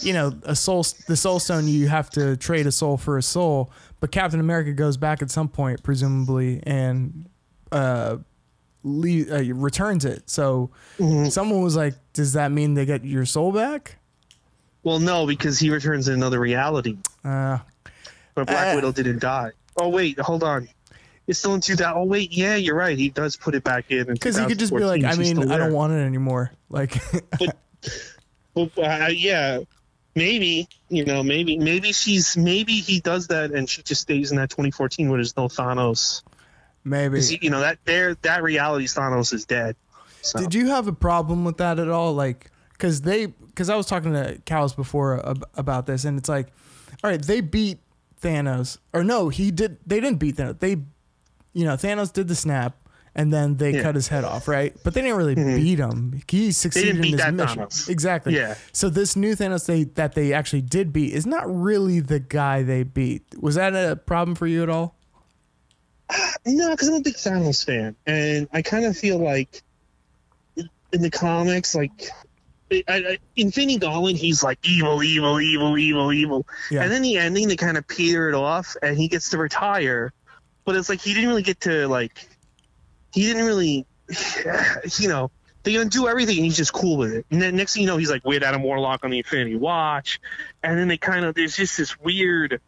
you 0.01 0.13
know, 0.13 0.31
a 0.43 0.55
soul, 0.55 0.85
the 1.07 1.17
soul 1.17 1.39
stone. 1.39 1.67
You 1.67 1.89
have 1.89 2.09
to 2.11 2.37
trade 2.37 2.65
a 2.67 2.71
soul 2.71 2.95
for 2.97 3.17
a 3.17 3.21
soul, 3.21 3.69
but 3.99 4.11
Captain 4.11 4.39
America 4.39 4.71
goes 4.71 4.95
back 4.95 5.21
at 5.21 5.29
some 5.29 5.49
point, 5.49 5.83
presumably, 5.83 6.61
and 6.63 7.27
uh, 7.73 8.17
le- 8.83 9.29
uh, 9.29 9.53
returns 9.53 10.05
it. 10.05 10.29
So 10.29 10.69
someone 11.29 11.61
was 11.61 11.75
like, 11.75 11.95
"Does 12.13 12.31
that 12.33 12.51
mean 12.53 12.75
they 12.75 12.85
get 12.85 13.03
your 13.03 13.25
soul 13.25 13.51
back?" 13.51 13.97
Well, 14.83 14.99
no, 14.99 15.25
because 15.27 15.59
he 15.59 15.69
returns 15.69 16.07
in 16.07 16.13
another 16.13 16.39
reality. 16.39 16.95
Uh, 17.25 17.57
But 18.35 18.47
Black 18.47 18.71
Uh. 18.73 18.75
Widow 18.77 18.93
didn't 18.93 19.19
die. 19.19 19.51
Oh 19.75 19.89
wait, 19.89 20.17
hold 20.19 20.43
on. 20.43 20.69
It's 21.29 21.37
still 21.39 21.53
in 21.53 21.61
2000. 21.61 21.93
Oh 21.95 22.03
wait, 22.05 22.31
yeah, 22.31 22.55
you're 22.55 22.75
right. 22.75 22.97
He 22.97 23.09
does 23.09 23.35
put 23.37 23.53
it 23.53 23.63
back 23.63 23.91
in. 23.91 24.05
because 24.07 24.35
he 24.35 24.45
could 24.47 24.57
just 24.57 24.73
be 24.75 24.83
like, 24.83 25.03
"I 25.03 25.15
mean, 25.15 25.49
I 25.51 25.57
don't 25.57 25.73
want 25.73 25.93
it 25.93 25.97
anymore." 25.97 26.51
Like, 26.69 26.97
Well, 28.55 28.69
uh, 28.77 29.09
yeah, 29.13 29.59
maybe 30.15 30.67
you 30.89 31.05
know, 31.05 31.21
maybe 31.21 31.57
maybe 31.57 31.91
she's 31.93 32.35
maybe 32.35 32.73
he 32.73 32.99
does 32.99 33.27
that 33.27 33.51
and 33.51 33.69
she 33.69 33.83
just 33.83 34.01
stays 34.01 34.31
in 34.31 34.37
that 34.37 34.49
2014 34.49 35.07
where 35.09 35.17
there's 35.17 35.37
no 35.37 35.47
Thanos. 35.47 36.23
maybe. 36.83 37.17
'Cause, 37.17 37.31
you 37.31 37.49
know 37.51 37.59
that 37.59 37.77
there 37.85 38.15
that 38.23 38.41
reality 38.43 38.87
Thanos 38.87 39.31
is 39.33 39.45
dead. 39.45 39.75
So. 40.21 40.39
Did 40.39 40.53
you 40.55 40.67
have 40.69 40.87
a 40.87 40.93
problem 40.93 41.45
with 41.45 41.57
that 41.57 41.77
at 41.79 41.89
all? 41.89 42.13
Like, 42.13 42.49
because 42.73 43.01
they, 43.01 43.27
because 43.27 43.69
I 43.69 43.75
was 43.75 43.85
talking 43.85 44.13
to 44.13 44.37
Callas 44.45 44.73
before 44.73 45.21
about 45.53 45.85
this, 45.85 46.03
and 46.05 46.17
it's 46.17 46.27
like, 46.27 46.47
all 47.03 47.09
right, 47.11 47.21
they 47.21 47.39
beat 47.39 47.77
Thanos, 48.21 48.79
or 48.93 49.03
no, 49.03 49.29
he 49.29 49.51
did. 49.51 49.77
They 49.85 49.99
didn't 50.01 50.17
beat 50.19 50.35
Thanos. 50.35 50.59
They, 50.59 50.77
you 51.53 51.65
know, 51.65 51.73
Thanos 51.75 52.11
did 52.13 52.27
the 52.27 52.35
snap, 52.35 52.77
and 53.15 53.33
then 53.33 53.57
they 53.57 53.69
Yeah. 53.71 53.77
Mm-hmm. 53.77 53.83
cut 53.83 53.95
his 53.95 54.07
head 54.07 54.23
off, 54.23 54.47
right? 54.47 54.75
But 54.83 54.93
they 54.93 55.01
didn't 55.01 55.17
really 55.17 55.35
beat 55.35 55.79
him. 55.79 56.21
He 56.27 56.51
succeeded 56.51 56.95
in 56.97 57.01
beat 57.01 57.11
his 57.11 57.21
that 57.21 57.33
mission. 57.33 57.59
Thanos. 57.59 57.89
Exactly. 57.89 58.35
Yeah. 58.35 58.55
So 58.71 58.89
this 58.89 59.15
new 59.15 59.35
Thanos 59.35 59.65
they 59.65 59.83
that 59.85 60.13
they 60.15 60.31
actually 60.33 60.61
did 60.61 60.93
beat 60.93 61.13
is 61.13 61.25
not 61.25 61.43
really 61.53 61.99
the 61.99 62.19
guy 62.19 62.61
they 62.63 62.83
beat. 62.83 63.23
Was 63.39 63.55
that 63.55 63.73
a 63.73 63.95
problem 63.95 64.35
for 64.35 64.47
you 64.47 64.61
at 64.63 64.69
all? 64.69 64.95
No, 66.45 66.71
because 66.71 66.87
I'm 66.87 66.95
a 66.95 67.01
big 67.01 67.15
Thanos 67.15 67.63
fan, 67.63 67.95
and 68.07 68.47
I 68.51 68.61
kind 68.63 68.85
of 68.85 68.97
feel 68.97 69.19
like 69.19 69.61
in 70.55 71.01
the 71.01 71.11
comics, 71.11 71.75
like 71.75 71.91
I, 72.71 72.83
I, 72.87 73.17
Infinity 73.35 73.77
Gauntlet, 73.77 74.15
he's 74.15 74.41
like 74.43 74.57
evil, 74.67 75.03
evil, 75.03 75.39
evil, 75.39 75.77
evil, 75.77 76.11
evil, 76.11 76.47
Yeah. 76.71 76.81
and 76.83 76.91
then 76.91 77.03
the 77.03 77.17
ending 77.17 77.47
they 77.47 77.55
kind 77.55 77.77
of 77.77 77.87
peter 77.87 78.27
it 78.29 78.33
off, 78.35 78.75
and 78.81 78.97
he 78.97 79.07
gets 79.07 79.29
to 79.31 79.37
retire, 79.37 80.11
but 80.69 80.75
it's 80.75 80.87
like 80.87 81.01
he 81.01 81.15
didn't 81.15 81.29
really 81.29 81.41
get 81.41 81.61
to 81.61 81.87
like 81.87 82.27
he 83.11 83.23
didn't 83.23 83.47
really, 83.47 83.87
you 84.99 85.07
know. 85.07 85.31
They 85.63 85.75
undo 85.75 86.07
everything, 86.07 86.37
and 86.37 86.45
he's 86.45 86.55
just 86.55 86.71
cool 86.71 86.95
with 86.95 87.11
it. 87.11 87.25
And 87.31 87.41
then 87.41 87.55
next 87.55 87.73
thing 87.73 87.81
you 87.81 87.87
know, 87.87 87.97
he's 87.97 88.11
like 88.11 88.23
Weird 88.23 88.43
Adam 88.43 88.61
Warlock 88.61 89.03
on 89.03 89.09
the 89.09 89.17
Infinity 89.17 89.55
Watch, 89.55 90.19
and 90.61 90.77
then 90.77 90.87
they 90.87 90.97
kind 90.97 91.25
of 91.25 91.33
there's 91.33 91.55
just 91.55 91.75
this 91.75 91.99
weird 91.99 92.61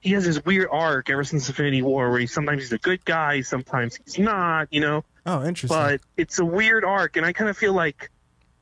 he 0.00 0.12
has 0.12 0.26
this 0.26 0.44
weird 0.44 0.68
arc 0.70 1.10
ever 1.10 1.24
since 1.24 1.48
Infinity 1.48 1.82
War 1.82 2.08
where 2.08 2.20
he 2.20 2.28
sometimes 2.28 2.62
he's 2.62 2.72
a 2.72 2.78
good 2.78 3.04
guy, 3.04 3.40
sometimes 3.40 3.98
he's 4.04 4.16
not, 4.16 4.68
you 4.70 4.80
know. 4.80 5.04
Oh, 5.26 5.44
interesting. 5.44 5.76
But 5.76 6.02
it's 6.16 6.38
a 6.38 6.44
weird 6.44 6.84
arc, 6.84 7.16
and 7.16 7.26
I 7.26 7.32
kind 7.32 7.50
of 7.50 7.58
feel 7.58 7.72
like 7.72 8.12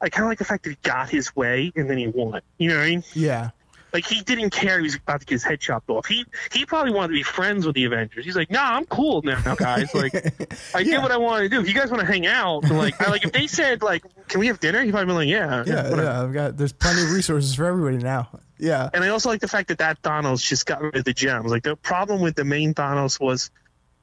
I 0.00 0.08
kind 0.08 0.24
of 0.24 0.30
like 0.30 0.38
the 0.38 0.46
fact 0.46 0.64
that 0.64 0.70
he 0.70 0.78
got 0.82 1.10
his 1.10 1.36
way 1.36 1.72
and 1.76 1.90
then 1.90 1.98
he 1.98 2.06
won. 2.06 2.40
You 2.56 2.70
know 2.70 2.76
what 2.76 2.84
I 2.84 2.88
mean? 2.88 3.04
yeah. 3.12 3.50
Like 3.92 4.04
he 4.06 4.20
didn't 4.20 4.50
care 4.50 4.78
he 4.78 4.82
was 4.84 4.96
about 4.96 5.20
to 5.20 5.26
get 5.26 5.36
his 5.36 5.44
head 5.44 5.60
chopped 5.60 5.88
off. 5.88 6.06
He 6.06 6.24
he 6.52 6.66
probably 6.66 6.92
wanted 6.92 7.08
to 7.08 7.14
be 7.14 7.22
friends 7.22 7.64
with 7.66 7.74
the 7.74 7.84
Avengers. 7.86 8.24
He's 8.24 8.36
like, 8.36 8.50
nah, 8.50 8.74
I'm 8.76 8.84
cool 8.84 9.22
now, 9.22 9.54
guys. 9.54 9.94
Like 9.94 10.14
I 10.74 10.80
Yeah. 10.80 10.96
did 10.96 11.02
what 11.02 11.10
I 11.10 11.16
wanted 11.16 11.44
to 11.44 11.48
do. 11.56 11.60
If 11.60 11.68
you 11.68 11.74
guys 11.74 11.90
want 11.90 12.00
to 12.00 12.06
hang 12.06 12.26
out, 12.26 12.64
like 12.70 13.00
I 13.00 13.10
like 13.10 13.24
if 13.24 13.32
they 13.32 13.46
said 13.46 13.80
like, 13.82 14.02
can 14.28 14.40
we 14.40 14.48
have 14.48 14.60
dinner? 14.60 14.82
He'd 14.82 14.90
probably 14.90 15.06
be 15.06 15.12
like, 15.14 15.28
yeah, 15.28 15.64
Yeah, 15.66 15.90
whatever. 15.90 16.02
yeah. 16.02 16.22
I've 16.22 16.32
got. 16.34 16.56
There's 16.58 16.72
plenty 16.74 17.02
of 17.02 17.10
resources 17.12 17.54
for 17.54 17.64
everybody 17.64 17.96
now. 17.96 18.28
Yeah. 18.58 18.90
And 18.92 19.02
I 19.04 19.08
also 19.08 19.28
like 19.30 19.40
the 19.40 19.48
fact 19.48 19.68
that 19.68 19.78
that 19.78 20.02
Thanos 20.02 20.44
just 20.44 20.66
got 20.66 20.82
rid 20.82 20.96
of 20.96 21.04
the 21.04 21.14
gems. 21.14 21.50
Like 21.50 21.62
the 21.62 21.76
problem 21.76 22.20
with 22.20 22.34
the 22.36 22.44
main 22.44 22.74
Thanos 22.74 23.18
was, 23.20 23.50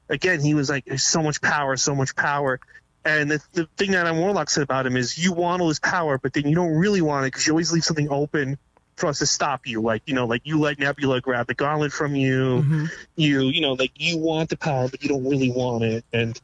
again, 0.08 0.40
he 0.40 0.54
was 0.54 0.68
like, 0.70 0.84
there's 0.86 1.04
so 1.04 1.22
much 1.22 1.40
power, 1.42 1.76
so 1.76 1.94
much 1.94 2.16
power. 2.16 2.58
And 3.04 3.30
the, 3.30 3.40
the 3.52 3.68
thing 3.76 3.92
that 3.92 4.06
Adam 4.06 4.18
Warlock 4.18 4.50
said 4.50 4.62
about 4.64 4.84
him 4.86 4.96
is, 4.96 5.16
you 5.16 5.32
want 5.32 5.62
all 5.62 5.68
his 5.68 5.78
power, 5.78 6.18
but 6.18 6.32
then 6.32 6.48
you 6.48 6.54
don't 6.56 6.74
really 6.74 7.02
want 7.02 7.24
it 7.24 7.28
because 7.32 7.46
you 7.46 7.52
always 7.52 7.70
leave 7.70 7.84
something 7.84 8.08
open 8.10 8.58
for 8.96 9.08
us 9.08 9.18
to 9.20 9.26
stop 9.26 9.66
you. 9.66 9.80
Like 9.80 10.02
you 10.06 10.14
know, 10.14 10.26
like 10.26 10.42
you 10.44 10.58
let 10.58 10.78
Nebula 10.78 11.20
grab 11.20 11.46
the 11.46 11.54
gauntlet 11.54 11.92
from 11.92 12.14
you. 12.14 12.62
Mhm. 12.62 12.90
You 13.16 13.42
you 13.42 13.60
know, 13.60 13.74
like 13.74 13.92
you 13.96 14.18
want 14.18 14.50
the 14.50 14.56
power, 14.56 14.88
but 14.88 15.02
you 15.02 15.08
don't 15.08 15.24
really 15.28 15.50
want 15.50 15.84
it. 15.84 16.04
And 16.12 16.38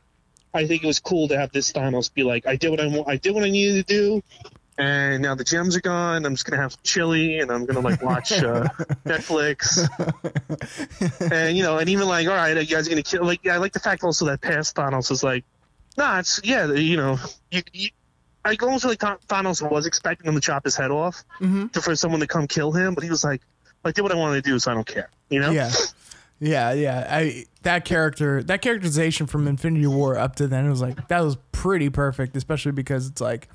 I 0.55 0.67
think 0.67 0.85
it 0.85 0.87
was 0.87 1.01
cool 1.01 1.29
to 1.29 1.39
have 1.39 1.51
this 1.53 1.73
Thanos 1.73 2.13
be 2.13 2.23
like, 2.23 2.47
I 2.47 2.57
did 2.57 2.71
what 2.71 2.81
I 2.81 2.87
want, 2.87 3.09
I 3.09 3.17
did 3.17 3.35
what 3.35 3.43
I 3.45 3.51
needed 3.51 3.87
to 3.87 3.95
do. 3.95 4.23
And 4.79 5.23
now 5.23 5.35
the 5.35 5.45
gems 5.45 5.77
are 5.77 5.81
gone. 5.83 6.25
I'm 6.25 6.33
just 6.35 6.47
gonna 6.47 6.61
have 6.61 6.73
some 6.73 6.81
chili, 6.83 7.39
and 7.39 7.51
I'm 7.51 7.67
gonna 7.67 7.81
like 7.81 8.03
watch 8.03 8.33
uh, 8.33 8.65
Netflix. 9.05 9.87
and 11.31 11.57
you 11.57 11.63
know, 11.63 11.79
and 11.79 11.89
even 11.89 12.09
like, 12.09 12.27
all 12.27 12.35
right, 12.35 12.57
you 12.57 12.75
guys 12.75 12.87
are 12.87 12.91
gonna 12.91 13.03
kill. 13.03 13.25
Like, 13.25 13.47
I 13.47 13.59
like 13.59 13.73
the 13.73 13.81
fact 13.81 14.03
also 14.03 14.27
that 14.27 14.41
past 14.41 14.75
Thanos 14.75 15.11
is 15.11 15.23
like, 15.23 15.45
nah, 15.97 16.19
it's 16.21 16.41
yeah, 16.43 16.73
you 16.73 16.97
know, 16.97 17.19
you. 17.51 17.63
you 17.73 17.89
I 18.45 18.57
almost 18.61 18.85
like 18.85 18.99
Tha- 18.99 19.19
Thanos 19.29 19.63
was 19.69 19.87
expecting 19.87 20.27
him 20.29 20.35
to 20.35 20.41
chop 20.41 20.65
his 20.65 20.75
head 20.77 20.91
off 20.91 21.25
Mhm. 21.41 21.71
to, 21.73 21.81
for 21.83 21.95
someone 21.95 22.21
to 22.21 22.27
come 22.27 22.47
kill 22.47 22.73
him, 22.73 22.95
but 22.95 23.05
he 23.05 23.11
was 23.11 23.23
like, 23.25 23.41
I 23.85 23.93
did 23.93 24.03
what 24.03 24.13
I 24.13 24.17
wanted 24.17 24.43
to 24.45 24.51
do, 24.51 24.59
so 24.59 24.71
I 24.71 24.75
don't 24.75 24.87
care. 24.87 25.11
You 25.31 25.41
know? 25.41 25.51
Yeah. 25.51 25.71
Yeah, 26.41 26.73
yeah. 26.73 27.07
I 27.09 27.45
that 27.63 27.85
character, 27.85 28.43
that 28.43 28.63
characterization 28.63 29.27
from 29.29 29.47
Infinity 29.47 29.87
War 29.87 30.19
up 30.19 30.35
to 30.37 30.49
then 30.49 30.67
it 30.67 30.71
was 30.71 30.81
like 30.83 31.07
that 31.09 31.21
was 31.21 31.37
pretty 31.53 31.89
perfect, 31.89 32.37
especially 32.37 32.73
because 32.73 33.07
it's 33.07 33.21
like 33.21 33.49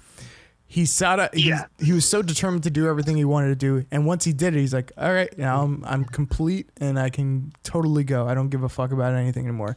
he 0.69 0.87
out, 1.03 1.35
he, 1.35 1.49
Yeah. 1.49 1.65
he 1.79 1.91
was 1.91 2.05
so 2.07 2.21
determined 2.21 2.63
to 2.63 2.69
do 2.69 2.87
everything 2.87 3.17
he 3.17 3.25
wanted 3.25 3.47
to 3.49 3.55
do, 3.55 3.85
and 3.91 4.05
once 4.05 4.23
he 4.23 4.31
did 4.31 4.55
it, 4.55 4.59
he's 4.59 4.73
like, 4.73 4.91
"All 4.97 5.11
right, 5.13 5.37
now 5.37 5.63
I'm 5.63 5.83
I'm 5.85 6.05
complete 6.05 6.69
and 6.79 6.97
I 6.97 7.09
can 7.09 7.51
totally 7.63 8.05
go. 8.05 8.25
I 8.27 8.33
don't 8.33 8.47
give 8.49 8.63
a 8.63 8.69
fuck 8.69 8.91
about 8.93 9.13
anything 9.13 9.43
anymore." 9.45 9.75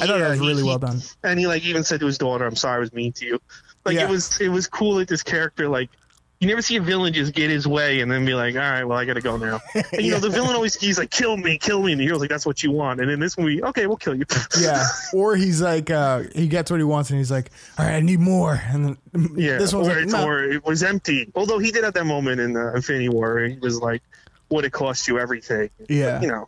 I 0.00 0.06
thought 0.06 0.18
Yeah, 0.18 0.18
that 0.24 0.30
was 0.30 0.40
really 0.40 0.62
he- 0.62 0.68
well 0.68 0.78
done. 0.78 1.00
and 1.22 1.38
he 1.38 1.46
like 1.46 1.64
even 1.64 1.84
said 1.84 2.00
to 2.00 2.06
his 2.06 2.18
daughter, 2.18 2.44
"I'm 2.46 2.56
sorry, 2.56 2.76
I 2.76 2.80
was 2.80 2.92
mean 2.92 3.12
to 3.14 3.26
you." 3.26 3.40
Like 3.84 3.94
Yeah. 3.96 4.04
it 4.04 4.10
was, 4.10 4.40
it 4.40 4.48
was 4.48 4.66
cool 4.66 4.96
that 4.96 5.08
this 5.08 5.22
character 5.22 5.68
like. 5.68 5.90
You 6.38 6.48
never 6.48 6.60
see 6.60 6.76
a 6.76 6.82
villain 6.82 7.14
just 7.14 7.32
get 7.32 7.48
his 7.48 7.66
way 7.66 8.00
and 8.02 8.12
then 8.12 8.26
be 8.26 8.34
like, 8.34 8.54
"All 8.56 8.60
right, 8.60 8.84
well, 8.84 8.98
I 8.98 9.06
gotta 9.06 9.22
go 9.22 9.38
now." 9.38 9.58
And 9.74 10.02
you 10.04 10.10
know, 10.10 10.18
the 10.18 10.28
villain 10.28 10.54
always 10.54 10.74
he's 10.74 10.98
like, 10.98 11.10
"Kill 11.10 11.34
me, 11.34 11.56
kill 11.56 11.82
me," 11.82 11.92
and 11.92 11.98
the 12.00 12.04
hero's 12.04 12.20
like, 12.20 12.28
"That's 12.28 12.44
what 12.44 12.62
you 12.62 12.72
want." 12.72 13.00
And 13.00 13.10
in 13.10 13.20
this 13.20 13.38
movie, 13.38 13.62
okay, 13.62 13.86
we'll 13.86 13.96
kill 13.96 14.14
you. 14.14 14.26
Yeah, 14.60 14.84
or 15.14 15.34
he's 15.34 15.62
like, 15.62 15.88
uh, 15.90 16.24
he 16.34 16.46
gets 16.46 16.70
what 16.70 16.78
he 16.78 16.84
wants, 16.84 17.08
and 17.08 17.18
he's 17.18 17.30
like, 17.30 17.50
"All 17.78 17.86
right, 17.86 17.94
I 17.94 18.00
need 18.00 18.20
more." 18.20 18.60
And 18.68 18.84
then 19.14 19.30
yeah. 19.34 19.56
this 19.56 19.72
one's 19.72 19.88
or, 19.88 19.94
like, 19.98 20.08
"No." 20.08 20.26
or 20.26 20.44
it 20.44 20.62
was 20.62 20.82
empty. 20.82 21.32
Although 21.34 21.58
he 21.58 21.70
did 21.70 21.84
have 21.84 21.94
that 21.94 22.04
moment 22.04 22.38
in 22.38 22.54
uh, 22.54 22.72
Infinity 22.74 23.08
War, 23.08 23.32
where 23.36 23.48
he 23.48 23.56
was 23.58 23.80
like, 23.80 24.02
would 24.50 24.66
it 24.66 24.72
cost 24.72 25.08
you 25.08 25.18
everything? 25.18 25.70
Yeah. 25.88 26.20
You 26.20 26.28
know, 26.28 26.46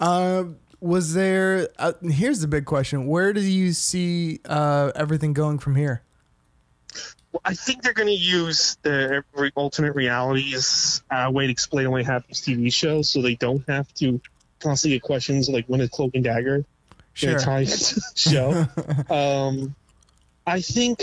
Uh, 0.00 0.44
was 0.86 1.14
there? 1.14 1.68
Uh, 1.78 1.92
here's 2.02 2.40
the 2.40 2.48
big 2.48 2.64
question: 2.64 3.06
Where 3.06 3.32
do 3.32 3.40
you 3.40 3.72
see 3.72 4.40
uh, 4.44 4.92
everything 4.94 5.32
going 5.32 5.58
from 5.58 5.76
here? 5.76 6.02
Well, 7.32 7.42
I 7.44 7.54
think 7.54 7.82
they're 7.82 7.92
going 7.92 8.08
to 8.08 8.14
use 8.14 8.78
the 8.82 9.22
alternate 9.54 9.94
realities 9.94 11.02
uh, 11.10 11.30
way 11.32 11.46
to 11.46 11.52
explain 11.52 11.90
why 11.90 12.02
happens 12.02 12.40
TV 12.40 12.72
shows, 12.72 13.10
so 13.10 13.20
they 13.20 13.34
don't 13.34 13.62
have 13.68 13.92
to 13.94 14.20
constantly 14.60 14.96
get 14.96 15.02
questions 15.02 15.48
like 15.48 15.66
when 15.66 15.80
is 15.80 15.90
Cloak 15.90 16.12
and 16.14 16.24
Dagger 16.24 16.64
Sure. 17.16 17.36
Italian 17.36 17.78
show. 18.14 18.66
um, 19.10 19.74
I 20.46 20.60
think, 20.60 21.00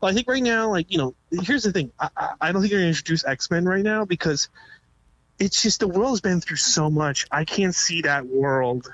well, 0.00 0.10
I 0.10 0.14
think 0.14 0.26
right 0.26 0.42
now, 0.42 0.70
like 0.70 0.90
you 0.90 0.98
know, 0.98 1.14
here's 1.30 1.62
the 1.62 1.70
thing. 1.72 1.92
I, 2.00 2.08
I, 2.16 2.30
I 2.40 2.52
don't 2.52 2.62
think 2.62 2.72
they're 2.72 2.80
going 2.80 2.92
to 2.92 2.98
introduce 2.98 3.24
X 3.24 3.48
Men 3.48 3.64
right 3.64 3.84
now 3.84 4.04
because 4.04 4.48
it's 5.38 5.62
just 5.62 5.80
the 5.80 5.88
world 5.88 6.10
has 6.10 6.20
been 6.20 6.40
through 6.40 6.56
so 6.58 6.90
much. 6.90 7.26
I 7.30 7.44
can't 7.44 7.74
see 7.74 8.02
that 8.02 8.26
world 8.26 8.92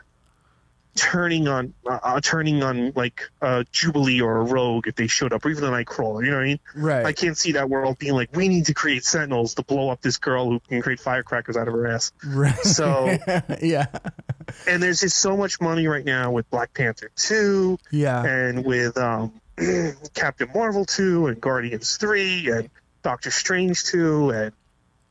turning 0.96 1.46
on 1.46 1.72
uh, 1.88 2.20
turning 2.20 2.62
on 2.64 2.92
like 2.96 3.22
uh, 3.40 3.62
Jubilee 3.70 4.20
or 4.20 4.38
a 4.38 4.42
Rogue 4.44 4.88
if 4.88 4.96
they 4.96 5.06
showed 5.06 5.32
up, 5.32 5.44
or 5.44 5.50
even 5.50 5.64
a 5.64 5.68
Nightcrawler. 5.70 6.24
You 6.24 6.30
know 6.32 6.36
what 6.38 6.42
I 6.42 6.46
mean? 6.46 6.60
Right. 6.74 7.06
I 7.06 7.12
can't 7.12 7.36
see 7.38 7.52
that 7.52 7.70
world 7.70 7.98
being 7.98 8.14
like, 8.14 8.34
we 8.34 8.48
need 8.48 8.66
to 8.66 8.74
create 8.74 9.04
Sentinels 9.04 9.54
to 9.54 9.62
blow 9.62 9.90
up 9.90 10.00
this 10.02 10.18
girl 10.18 10.50
who 10.50 10.60
can 10.60 10.82
create 10.82 10.98
firecrackers 11.00 11.56
out 11.56 11.68
of 11.68 11.74
her 11.74 11.86
ass. 11.86 12.12
right. 12.26 12.58
So- 12.58 13.16
yeah. 13.62 13.86
And 14.66 14.82
there's 14.82 15.00
just 15.00 15.16
so 15.16 15.36
much 15.36 15.60
money 15.60 15.86
right 15.86 16.04
now 16.04 16.32
with 16.32 16.50
Black 16.50 16.74
Panther 16.74 17.10
2 17.14 17.78
Yeah. 17.92 18.24
and 18.24 18.64
with 18.64 18.98
um, 18.98 19.32
Captain 20.14 20.48
Marvel 20.52 20.84
2 20.84 21.28
and 21.28 21.40
Guardians 21.40 21.96
3 21.98 22.50
and 22.50 22.70
Doctor 23.02 23.30
Strange 23.30 23.84
2 23.84 24.30
and 24.30 24.52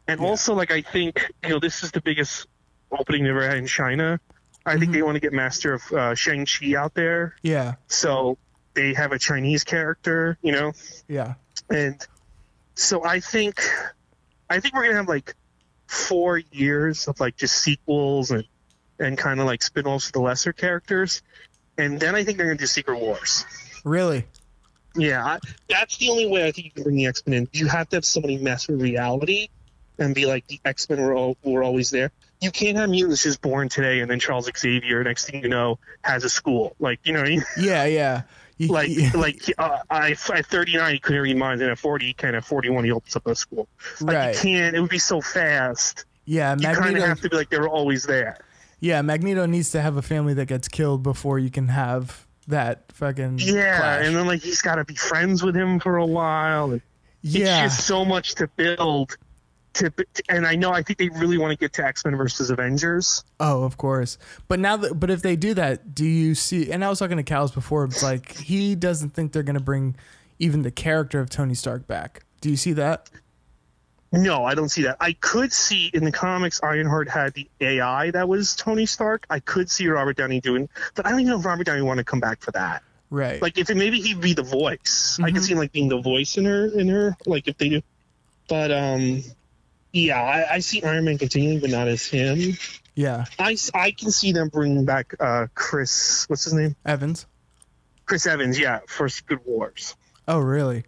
and 0.10 0.20
Yeah. 0.22 0.28
also 0.28 0.54
like 0.56 0.72
I 0.72 0.82
think 0.82 1.32
you 1.44 1.50
know 1.50 1.60
this 1.60 1.84
is 1.84 1.92
the 1.92 2.02
biggest 2.02 2.48
opening 2.92 3.24
they've 3.24 3.32
ever 3.32 3.48
had 3.48 3.58
in 3.58 3.68
China. 3.68 4.20
I 4.66 4.78
think 4.78 4.92
Mhm. 4.92 4.94
they 4.94 5.02
want 5.04 5.16
to 5.16 5.20
get 5.20 5.32
Master 5.34 5.74
of 5.74 5.82
uh, 5.92 6.16
Shang 6.16 6.46
Chi 6.46 6.76
out 6.76 6.94
there, 6.94 7.36
Yeah. 7.42 7.76
so 7.88 8.38
they 8.74 8.94
have 8.94 9.12
a 9.12 9.20
Chinese 9.20 9.64
character, 9.64 10.38
you 10.42 10.52
know, 10.52 10.74
Yeah. 11.08 11.36
and 11.70 11.96
so 12.76 13.04
I 13.06 13.20
think 13.20 13.62
I 14.50 14.60
think 14.60 14.74
we're 14.74 14.84
gonna 14.84 14.96
have 14.96 15.08
like 15.08 15.36
four 15.88 16.38
years 16.38 17.08
of 17.08 17.20
like 17.20 17.38
just 17.38 17.56
sequels 17.58 18.32
and 18.32 18.44
and 19.00 19.18
kind 19.18 19.40
of 19.40 19.46
like 19.46 19.62
spin-offs 19.64 20.08
of 20.08 20.12
the 20.14 20.20
lesser 20.22 20.52
characters, 20.54 21.22
and 21.78 22.00
then 22.00 22.16
I 22.16 22.24
think 22.24 22.38
they're 22.38 22.48
gonna 22.48 22.58
do 22.58 22.66
Secret 22.68 23.00
Wars. 23.00 23.46
Really. 23.86 24.26
Yeah, 24.96 25.24
I, 25.26 25.40
that's 25.70 25.98
the 25.98 26.10
only 26.10 26.28
way 26.28 26.46
I 26.48 26.52
think 26.52 26.66
you 26.66 26.72
can 26.72 26.84
bring 26.84 26.96
the 26.98 27.06
X 27.06 27.24
Men 27.26 27.38
in. 27.44 27.50
You 27.54 27.68
have 27.68 27.88
to 27.90 27.98
have 27.98 28.06
somebody 28.06 28.38
mess 28.38 28.68
with 28.68 28.82
reality 28.82 29.48
and 30.00 30.16
be 30.16 30.26
like 30.26 30.48
the 30.48 30.60
X 30.66 30.90
Men 30.90 31.02
were, 31.02 31.16
al- 31.16 31.38
were 31.44 31.64
always 31.64 31.90
there. 31.90 32.12
You 32.42 32.52
can't 32.52 32.78
have 32.78 32.90
mutants 32.90 33.24
just 33.24 33.42
born 33.42 33.68
today 33.70 34.00
and 34.00 34.10
then 34.10 34.20
Charles 34.20 34.50
Xavier, 34.58 35.04
next 35.04 35.26
thing 35.30 35.44
you 35.44 35.50
know, 35.50 35.78
has 36.04 36.24
a 36.24 36.30
school. 36.30 36.76
Like 36.80 37.00
you 37.04 37.14
know, 37.14 37.20
what 37.20 37.28
I 37.28 37.32
mean? 37.32 37.44
Yeah. 37.60 37.86
Yeah. 37.86 38.22
You, 38.58 38.68
like 38.72 38.90
you- 38.90 39.10
like 39.12 39.42
uh, 39.58 39.80
I 39.90 40.12
at 40.12 40.46
39 40.46 40.94
he 40.94 41.00
couldn't 41.00 41.22
read 41.22 41.38
minds, 41.38 41.62
and 41.62 41.70
at 41.72 41.78
40 41.80 42.06
he 42.06 42.14
can. 42.14 42.36
At 42.36 42.46
41 42.46 42.84
he 42.86 42.92
opens 42.92 43.16
up 43.16 43.28
a 43.28 43.36
school. 43.36 43.68
Like 44.02 44.16
right. 44.16 44.36
you 44.36 44.42
can't. 44.42 44.76
It 44.76 44.82
would 44.82 44.90
be 44.90 45.00
so 45.00 45.22
fast. 45.22 46.06
Yeah. 46.26 46.56
You 46.58 46.64
kind 46.66 46.80
Magneto. 46.80 47.04
of 47.04 47.10
have 47.10 47.22
to 47.22 47.30
be 47.30 47.36
like 47.36 47.50
they 47.50 47.60
were 47.60 47.70
always 47.70 48.04
there. 48.04 48.38
Yeah. 48.80 49.02
Magneto 49.02 49.46
needs 49.46 49.72
to 49.72 49.82
have 49.82 49.98
a 49.98 50.02
family 50.02 50.34
that 50.36 50.46
gets 50.48 50.68
killed 50.68 51.04
before 51.04 51.40
you 51.40 51.50
can 51.50 51.68
have 51.68 52.26
that 52.48 52.92
fucking. 52.94 53.38
Yeah, 53.40 53.78
clash. 53.80 54.06
and 54.08 54.16
then 54.16 54.26
like 54.28 54.42
he's 54.42 54.62
got 54.62 54.76
to 54.76 54.86
be 54.86 54.96
friends 54.96 55.44
with 55.44 55.56
him 55.56 55.80
for 55.80 55.98
a 55.98 56.06
while. 56.06 56.80
Yeah. 57.22 57.66
it's 57.66 57.76
just 57.76 57.88
so 57.88 58.04
much 58.06 58.36
to 58.36 58.48
build. 58.48 59.18
To, 59.74 59.94
and 60.28 60.48
I 60.48 60.56
know 60.56 60.72
I 60.72 60.82
think 60.82 60.98
they 61.00 61.10
really 61.10 61.38
want 61.38 61.52
to 61.52 61.58
get 61.58 61.74
to 61.74 61.86
X 61.86 62.04
Men 62.04 62.16
versus 62.16 62.50
Avengers. 62.50 63.24
Oh, 63.40 63.64
of 63.64 63.78
course. 63.78 64.18
But 64.48 64.60
now 64.60 64.78
that, 64.78 65.00
but 65.00 65.10
if 65.10 65.22
they 65.22 65.36
do 65.36 65.54
that, 65.54 65.94
do 65.94 66.06
you 66.06 66.34
see? 66.36 66.72
And 66.72 66.84
I 66.84 66.90
was 66.90 67.00
talking 67.00 67.18
to 67.18 67.24
Callas 67.24 67.52
before. 67.52 67.86
It's 67.86 68.02
like 68.04 68.36
he 68.38 68.76
doesn't 68.76 69.12
think 69.12 69.32
they're 69.32 69.44
gonna 69.44 69.60
bring 69.60 69.96
even 70.40 70.64
the 70.64 70.72
character 70.72 71.20
of 71.20 71.30
Tony 71.30 71.54
Stark 71.54 71.86
back. 71.88 72.24
Do 72.42 72.50
you 72.50 72.58
see 72.58 72.74
that? 72.74 73.10
No, 74.12 74.44
I 74.44 74.56
don't 74.56 74.70
see 74.70 74.82
that. 74.84 74.98
I 75.00 75.14
could 75.14 75.54
see 75.54 75.92
in 75.94 76.04
the 76.04 76.12
comics 76.12 76.60
Ironheart 76.64 77.08
had 77.08 77.36
the 77.36 77.48
AI 77.62 78.10
that 78.12 78.28
was 78.28 78.56
Tony 78.56 78.88
Stark. 78.88 79.28
I 79.30 79.40
could 79.40 79.70
see 79.70 79.88
Robert 79.88 80.18
Downey 80.18 80.42
doing, 80.42 80.68
but 80.96 81.06
I 81.06 81.12
don't 81.12 81.20
even 81.20 81.30
know 81.32 81.40
if 81.40 81.46
Robert 81.46 81.66
Downey 81.66 81.84
want 81.84 82.00
to 82.00 82.04
come 82.04 82.20
back 82.20 82.42
for 82.42 82.50
that. 82.52 82.82
Right. 83.12 83.40
Like 83.40 83.60
if 83.60 83.70
it, 83.70 83.78
maybe 83.78 84.02
he'd 84.02 84.20
be 84.20 84.34
the 84.34 84.42
voice. 84.44 85.20
I 85.22 85.30
Mhm. 85.30 85.34
could 85.36 85.44
see 85.44 85.52
him 85.54 85.60
like 85.60 85.72
being 85.72 85.90
the 85.90 86.02
voice 86.02 86.38
in 86.38 86.46
her 86.46 86.66
in 86.66 86.88
her 86.88 87.16
like 87.28 87.48
if 87.48 87.58
they 87.60 87.70
do. 87.70 87.82
But 88.48 88.72
um, 88.72 89.24
yeah, 89.94 90.22
I, 90.22 90.56
I 90.56 90.60
see 90.60 90.84
Iron 90.84 91.06
Man 91.06 91.18
continuing, 91.18 91.60
but 91.60 91.70
not 91.70 91.88
as 91.88 92.06
him. 92.06 92.58
yeah. 92.96 93.26
I, 93.40 93.58
I 93.74 93.92
can 93.92 94.12
see 94.12 94.32
them 94.32 94.50
bringing 94.50 94.86
back 94.86 95.14
uh 95.20 95.48
Chris. 95.56 96.26
What's 96.30 96.44
his 96.44 96.54
name? 96.54 96.76
Evans. 96.86 97.26
Chris 98.06 98.26
Evans. 98.26 98.60
Yeah, 98.60 98.80
for 98.88 99.08
Secret 99.10 99.42
Wars. 99.46 99.96
Oh, 100.28 100.40
really? 100.40 100.84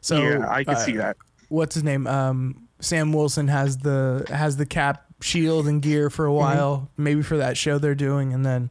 So 0.00 0.22
yeah, 0.22 0.46
I 0.48 0.64
could 0.64 0.74
uh, 0.74 0.84
see 0.84 0.96
that. 0.96 1.16
What's 1.48 1.74
his 1.74 1.84
name? 1.84 2.06
Um, 2.06 2.68
Sam 2.80 3.12
Wilson 3.12 3.48
has 3.48 3.78
the 3.78 4.26
has 4.28 4.56
the 4.56 4.66
cap, 4.66 5.04
shield, 5.20 5.66
and 5.66 5.80
gear 5.82 6.10
for 6.10 6.26
a 6.26 6.28
Mm-hmm. 6.30 6.36
while. 6.38 6.90
Maybe 6.96 7.22
for 7.22 7.36
that 7.38 7.56
show 7.56 7.78
they're 7.78 7.94
doing, 7.94 8.32
and 8.32 8.44
then 8.44 8.70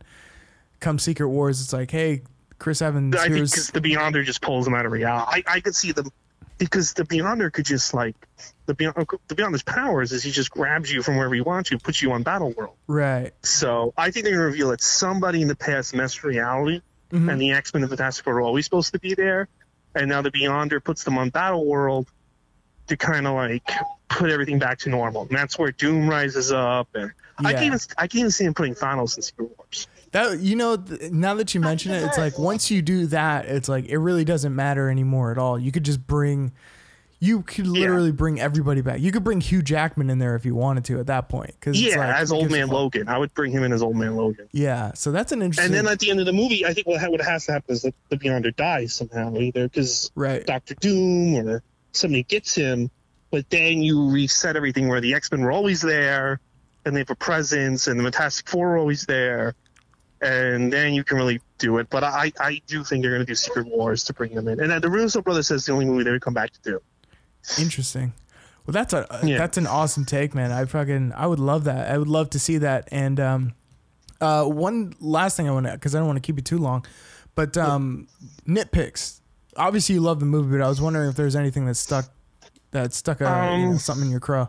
come 0.80 1.00
Secret 1.00 1.30
Wars, 1.30 1.62
it's 1.62 1.74
like, 1.74 1.90
hey, 1.90 2.22
Chris 2.60 2.82
Evans, 2.82 3.16
I 3.16 3.24
think 3.24 3.36
here's 3.36 3.52
because 3.52 3.72
the 3.72 3.82
Beyonder 3.82 4.24
just 4.24 4.42
pulls 4.42 4.68
him 4.68 4.74
out 4.76 4.86
of 4.86 4.92
reality. 4.92 5.44
I, 5.48 5.56
I 5.56 5.60
could 5.60 5.76
see 5.76 5.92
them 5.92 6.10
because 6.60 6.94
the 6.94 7.04
Beyonder 7.04 7.52
could 7.52 7.66
just 7.66 7.94
like 7.94 8.16
the 8.66 8.74
Beyond 8.74 8.96
the 9.28 9.36
Beyonder's 9.36 9.64
powers 9.64 10.12
is 10.12 10.24
he 10.24 10.32
just 10.32 10.50
grabs 10.52 10.92
you 10.92 11.02
from 11.04 11.16
wherever 11.18 11.34
he 11.36 11.42
wants 11.42 11.72
you, 11.72 11.78
puts 11.78 12.02
you 12.02 12.12
on 12.12 12.24
Battle 12.24 12.52
World. 12.54 12.76
right. 12.88 13.32
So 13.44 13.94
I 13.98 14.12
think 14.12 14.26
they're 14.26 14.34
gonna 14.36 14.46
reveal 14.46 14.70
that 14.70 14.82
somebody 14.82 15.42
in 15.42 15.48
the 15.48 15.56
past 15.56 15.94
messed 15.96 16.24
reality, 16.24 16.82
Mhm. 17.12 17.32
and 17.32 17.40
the 17.42 17.52
X 17.52 17.74
Men 17.74 17.84
and 17.84 17.92
the 17.92 17.96
Fantastic 17.98 18.24
Four 18.26 18.36
were 18.36 18.42
always 18.42 18.66
supposed 18.66 18.92
to 18.94 19.00
be 19.00 19.14
there, 19.14 19.48
and 19.94 20.10
now 20.10 20.22
the 20.22 20.32
Beyonder 20.32 20.84
puts 20.84 21.04
them 21.04 21.18
on 21.18 21.30
Battle 21.30 21.66
World 21.66 22.08
to 22.88 22.98
kind 22.98 23.26
of 23.28 23.34
like 23.36 23.70
put 24.10 24.30
everything 24.32 24.60
back 24.60 24.80
to 24.80 24.90
normal, 24.90 25.24
and 25.24 25.38
that's 25.38 25.58
where 25.58 25.72
Doom 25.72 26.08
rises 26.10 26.52
up, 26.52 26.88
and 26.96 27.12
I 27.40 27.54
can 27.54 27.64
even 27.64 27.80
I 27.98 28.08
can 28.08 28.20
even 28.20 28.32
see 28.32 28.46
him 28.46 28.54
putting 28.54 28.74
Thanos 28.76 29.18
in 29.18 29.24
Secret 29.24 29.50
Wars. 29.58 29.88
That 30.12 30.40
you 30.40 30.56
know, 30.56 30.78
th- 30.78 31.12
now 31.12 31.34
that 31.36 31.54
you 31.54 31.60
mention 31.60 31.92
it, 31.92 32.02
it's 32.04 32.18
like 32.18 32.40
once 32.40 32.72
you 32.72 32.82
do 32.82 33.06
that, 33.08 33.46
it's 33.46 33.68
like 33.68 33.86
it 33.86 33.98
really 33.98 34.24
doesn't 34.24 34.56
matter 34.56 34.90
anymore 34.90 35.32
at 35.32 35.38
all. 35.38 35.60
You 35.60 35.72
could 35.74 35.84
just 35.84 36.06
bring, 36.08 36.54
you 37.26 37.42
could 37.42 37.68
literally 37.68 38.12
bring 38.12 38.40
everybody 38.40 38.82
back. 38.82 39.00
You 39.00 39.12
could 39.12 39.24
bring 39.24 39.42
Hugh 39.42 39.62
Jackman 39.62 40.10
in 40.10 40.20
there 40.20 40.36
if 40.36 40.46
you 40.46 40.54
wanted 40.54 40.86
to 40.86 41.00
at 41.00 41.08
that 41.08 41.28
point. 41.28 41.60
Cause 41.60 41.80
Yeah, 41.80 41.98
like, 41.98 42.22
as 42.22 42.32
Old 42.32 42.52
Man? 42.52 42.68
Logan, 42.68 43.08
I 43.08 43.18
would 43.18 43.34
bring 43.34 43.52
him 43.52 43.64
in 43.64 43.74
as 43.74 43.82
Old 43.82 43.96
Man 43.96 44.16
Logan. 44.16 44.48
Yeah, 44.52 44.94
so 44.94 45.12
that's 45.12 45.32
an 45.32 45.42
interesting. 45.42 45.76
And 45.76 45.86
then 45.86 45.92
at 45.92 46.00
the 46.00 46.12
end 46.12 46.20
of 46.20 46.28
the 46.28 46.34
movie, 46.34 46.66
I 46.66 46.74
think 46.74 46.88
what, 46.88 47.02
what 47.10 47.22
has 47.22 47.48
to 47.48 47.54
happen 47.54 47.74
is 47.74 47.82
that 47.82 47.96
the 48.10 48.18
Beyonder 48.18 48.56
dies 48.56 48.94
somehow, 48.94 49.36
either 49.38 49.68
because 49.68 50.12
right, 50.16 50.46
Doctor 50.46 50.76
Doom 50.76 51.48
or 51.48 51.64
somebody 51.94 52.24
gets 52.24 52.54
him, 52.54 52.92
but 53.32 53.50
then 53.50 53.82
you 53.82 54.10
reset 54.12 54.56
everything 54.56 54.88
where 54.88 55.02
the 55.02 55.16
X 55.16 55.32
Men 55.32 55.42
were 55.42 55.52
always 55.52 55.82
there, 55.82 56.40
and 56.86 56.96
they 56.96 57.00
have 57.00 57.10
a 57.10 57.16
presence, 57.16 57.88
and 57.88 58.00
the 58.00 58.04
Fantastic 58.04 58.48
Four 58.48 58.70
were 58.70 58.78
always 58.78 59.06
there, 59.06 59.56
and 60.22 60.72
then 60.72 60.94
you 60.94 61.04
can 61.04 61.18
really 61.18 61.42
do 61.58 61.80
it. 61.80 61.90
But 61.90 62.04
I, 62.04 62.32
I 62.40 62.62
do 62.68 62.84
think 62.84 63.02
they're 63.02 63.12
going 63.12 63.26
to 63.26 63.26
do 63.26 63.36
Secret 63.36 63.66
Wars 63.66 64.04
to 64.06 64.14
bring 64.14 64.36
them 64.36 64.48
in, 64.48 64.60
and 64.60 64.84
the 64.84 64.90
Russo 64.90 65.22
brothers 65.22 65.48
says 65.48 65.66
the 65.66 65.72
only 65.72 65.86
movie 65.86 66.04
they 66.04 66.12
would 66.12 66.22
come 66.22 66.36
back 66.36 66.52
to 66.52 66.60
do. 66.62 66.82
Interesting. 67.60 68.14
Well, 68.66 68.74
that's 68.74 68.94
a 68.94 69.08
Yeah. 69.24 69.38
that's 69.38 69.58
an 69.58 69.68
awesome 69.68 70.06
take, 70.06 70.34
man. 70.34 70.52
I 70.52 70.66
fucking 70.66 71.14
I 71.16 71.28
would 71.28 71.40
love 71.40 71.66
that. 71.66 71.92
I 71.92 71.98
would 71.98 72.08
love 72.08 72.30
to 72.32 72.40
see 72.40 72.58
that. 72.60 72.88
And 72.92 73.20
um, 73.20 73.54
uh, 74.22 74.46
one 74.46 74.96
last 75.00 75.38
thing 75.38 75.48
I 75.48 75.52
want 75.52 75.68
to 75.68 75.74
because 75.74 75.94
I 75.94 76.00
don't 76.00 76.08
want 76.08 76.18
to 76.18 76.26
keep 76.26 76.38
you 76.38 76.42
too 76.44 76.58
long, 76.58 76.86
but 77.36 77.58
um, 77.58 78.08
nitpicks. 78.48 79.20
Obviously, 79.58 79.96
you 79.96 80.02
love 80.02 80.20
the 80.20 80.26
movie, 80.26 80.58
but 80.58 80.64
I 80.64 80.68
was 80.68 80.82
wondering 80.82 81.10
if 81.10 81.16
there's 81.16 81.36
anything 81.36 81.66
that 81.68 81.76
stuck 81.76 82.06
that 82.72 82.94
stuck 82.94 83.22
a, 83.22 83.24
you 83.58 83.66
know, 83.66 83.72
Um, 83.74 83.78
something 83.78 84.06
in 84.06 84.12
your 84.12 84.20
craw. 84.20 84.48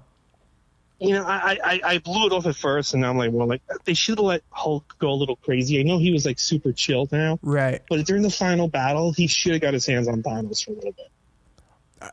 You 0.98 1.10
know, 1.12 1.24
I, 1.27 1.59
I, 1.62 1.81
I 1.85 1.98
blew 1.98 2.27
it 2.27 2.32
off 2.32 2.47
at 2.47 2.56
first, 2.56 2.94
and 2.94 3.05
I'm 3.05 3.18
like, 3.18 3.31
well, 3.31 3.47
like 3.47 3.60
they 3.85 3.93
should 3.93 4.16
have 4.18 4.24
let 4.24 4.43
Hulk 4.51 4.97
go 4.98 5.10
a 5.10 5.14
little 5.14 5.36
crazy. 5.36 5.78
I 5.78 5.82
know 5.82 5.98
he 5.98 6.10
was 6.10 6.24
like 6.24 6.39
super 6.39 6.73
chill 6.73 7.06
now, 7.12 7.39
Right. 7.43 7.82
but 7.90 8.06
during 8.06 8.23
the 8.23 8.31
final 8.31 8.66
battle, 8.66 9.12
he 9.12 9.27
should 9.27 9.52
have 9.52 9.60
got 9.60 9.74
his 9.74 9.85
hands 9.85 10.09
on 10.09 10.23
Thanos 10.23 10.64
for 10.64 10.70
a 10.70 10.74
little 10.74 10.93
bit. 10.93 11.10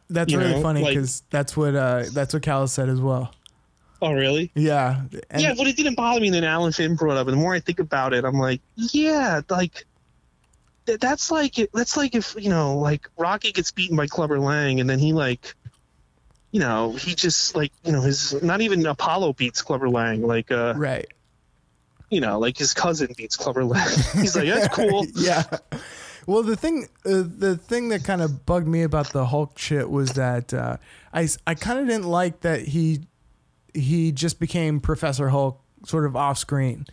That's 0.10 0.31
You 0.31 0.39
really 0.39 0.53
know, 0.53 0.61
funny 0.61 0.81
like- 0.81 0.93
because 0.95 1.23
that's 1.30 1.55
what 1.57 1.76
uh, 1.76 2.05
that's 2.11 2.34
what 2.34 2.43
Callas 2.43 2.72
said 2.72 2.89
as 2.89 2.99
well. 3.01 3.34
Oh, 4.01 4.11
really? 4.14 4.51
Yeah. 4.53 5.01
And 5.30 5.41
yeah, 5.41 5.53
but 5.57 5.65
it 5.68 5.77
didn't 5.77 5.95
bother 5.95 6.19
me. 6.19 6.27
And 6.27 6.35
then 6.35 6.43
Alan 6.43 6.73
Finn 6.73 6.95
brought 6.95 7.15
up, 7.15 7.27
and 7.27 7.38
the 7.38 7.41
more 7.41 7.53
I 7.53 7.61
think 7.61 7.80
about 7.80 8.14
it, 8.14 8.26
I'm 8.26 8.38
like, 8.38 8.60
yeah, 8.76 9.39
like 9.49 9.85
th- 10.85 10.99
that's 10.99 11.31
like 11.31 11.55
that's 11.73 11.95
like 11.95 12.14
if 12.14 12.35
you 12.38 12.49
know, 12.49 12.77
like 12.77 13.07
Rocky 13.18 13.51
gets 13.53 13.72
beaten 13.72 13.95
by 13.95 14.07
Clubber 14.07 14.39
Lang, 14.39 14.81
and 14.81 14.89
then 14.89 14.99
he 14.99 15.14
like, 15.14 15.55
you 16.51 16.60
know, 16.60 16.91
he 16.91 17.15
just 17.15 17.55
like 17.55 17.72
you 17.85 17.93
know 17.93 18.01
his 18.01 18.41
not 18.43 18.60
even 18.60 18.85
Apollo 18.85 19.34
beats 19.34 19.61
Clubber 19.61 19.89
Lang, 19.89 20.22
like 20.22 20.51
uh, 20.51 20.73
Right. 20.76 21.07
you 22.10 22.19
know, 22.19 22.39
like 22.39 22.57
his 22.57 22.73
cousin 22.73 23.14
beats 23.15 23.38
Clubber 23.38 23.64
Lang. 23.64 23.88
He's 24.15 24.35
like, 24.35 24.47
that's 24.49 24.73
cool. 24.76 25.05
yeah. 25.15 25.43
Well, 26.28 26.44
the 26.44 26.56
thing, 26.56 26.88
uh, 27.06 27.24
the 27.26 27.58
thing 27.58 27.90
that 27.90 28.04
kind 28.04 28.22
of 28.22 28.45
bugged 28.45 28.68
me 28.68 28.84
about 28.84 29.12
the 29.12 29.26
Hulk 29.26 29.58
shit 29.58 29.90
was 29.90 30.12
that 30.14 30.54
uh, 30.54 30.78
I, 31.14 31.28
I 31.45 31.56
kind 31.56 31.80
of 31.80 31.88
didn't 31.88 32.06
like 32.08 32.41
that 32.41 32.62
he, 32.62 33.02
he 33.74 34.12
just 34.12 34.40
became 34.40 34.80
Professor 34.80 35.30
Hulk 35.30 35.60
sort 35.86 36.06
of 36.06 36.16
off 36.16 36.38
screen. 36.38 36.86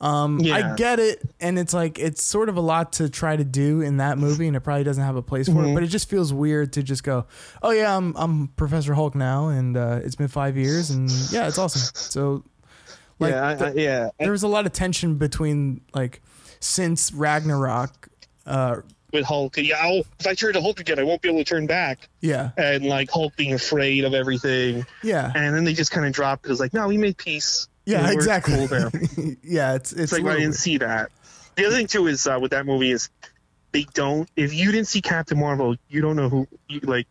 Um, 0.00 0.40
I 0.44 0.74
get 0.74 0.98
it, 0.98 1.22
and 1.40 1.56
it's 1.60 1.72
like 1.72 1.96
it's 2.00 2.24
sort 2.24 2.48
of 2.48 2.56
a 2.56 2.60
lot 2.60 2.94
to 2.94 3.08
try 3.08 3.36
to 3.36 3.44
do 3.44 3.82
in 3.82 3.98
that 3.98 4.18
movie, 4.18 4.48
and 4.48 4.56
it 4.56 4.60
probably 4.60 4.82
doesn't 4.82 5.04
have 5.04 5.14
a 5.14 5.22
place 5.22 5.46
for 5.46 5.52
Mm-hmm. 5.52 5.66
it. 5.70 5.74
But 5.74 5.82
it 5.84 5.88
just 5.88 6.10
feels 6.10 6.32
weird 6.32 6.72
to 6.72 6.82
just 6.82 7.04
go, 7.04 7.26
"Oh 7.62 7.70
yeah, 7.70 7.96
I'm 7.96 8.12
I'm 8.16 8.48
Professor 8.48 8.94
Hulk 8.94 9.14
now, 9.14 9.46
and 9.46 9.76
uh, 9.76 10.00
it's 10.02 10.16
been 10.16 10.26
five 10.26 10.56
years, 10.56 10.90
and 10.90 11.08
yeah, 11.30 11.46
it's 11.46 11.56
awesome." 11.56 11.82
So, 11.94 12.42
like, 13.20 13.30
yeah, 13.30 13.46
I, 13.46 13.64
I, 13.68 13.72
yeah. 13.74 14.08
there 14.18 14.32
was 14.32 14.42
a 14.42 14.48
lot 14.48 14.66
of 14.66 14.72
tension 14.72 15.18
between 15.18 15.82
like 15.94 16.20
since 16.58 17.12
Ragnarok. 17.12 18.08
Uh, 18.46 18.76
with 19.12 19.24
Hulk. 19.24 19.56
Yeah, 19.58 19.76
I'll, 19.78 20.04
if 20.18 20.26
I 20.26 20.34
turn 20.34 20.54
to 20.54 20.60
Hulk 20.62 20.80
again, 20.80 20.98
I 20.98 21.02
won't 21.02 21.20
be 21.20 21.28
able 21.28 21.40
to 21.40 21.44
turn 21.44 21.66
back. 21.66 22.08
yeah, 22.20 22.50
And 22.56 22.84
like 22.86 23.10
Hulk 23.10 23.36
being 23.36 23.52
afraid 23.52 24.04
of 24.04 24.14
everything, 24.14 24.86
yeah, 25.02 25.30
and 25.34 25.54
then 25.54 25.64
they 25.64 25.74
just 25.74 25.90
kind 25.90 26.06
of 26.06 26.12
dropped. 26.12 26.46
It 26.46 26.48
was 26.48 26.60
like, 26.60 26.72
no, 26.72 26.88
we 26.88 26.96
made 26.96 27.16
peace. 27.18 27.68
yeah, 27.84 28.04
And 28.06 28.12
exactly. 28.14 28.54
Cool 28.54 28.66
there. 28.68 28.90
yeah, 29.42 29.74
it's 29.74 29.92
it's, 29.92 30.00
It's 30.00 30.12
like 30.12 30.24
I 30.24 30.38
didn't 30.38 30.54
see 30.54 30.78
that. 30.78 31.10
The 31.56 31.66
other 31.66 31.76
thing 31.76 31.86
too 31.88 32.06
is 32.06 32.26
uh, 32.26 32.38
with 32.40 32.52
that 32.52 32.64
movie 32.64 32.90
is 32.90 33.10
they 33.72 33.84
don't. 33.92 34.28
If 34.36 34.54
you 34.54 34.72
didn't 34.72 34.88
see 34.88 35.02
Captain 35.02 35.38
Marvel, 35.38 35.76
you 35.88 36.00
don't 36.00 36.16
know 36.16 36.28
who. 36.30 36.48
You, 36.68 36.80
like, 36.80 37.06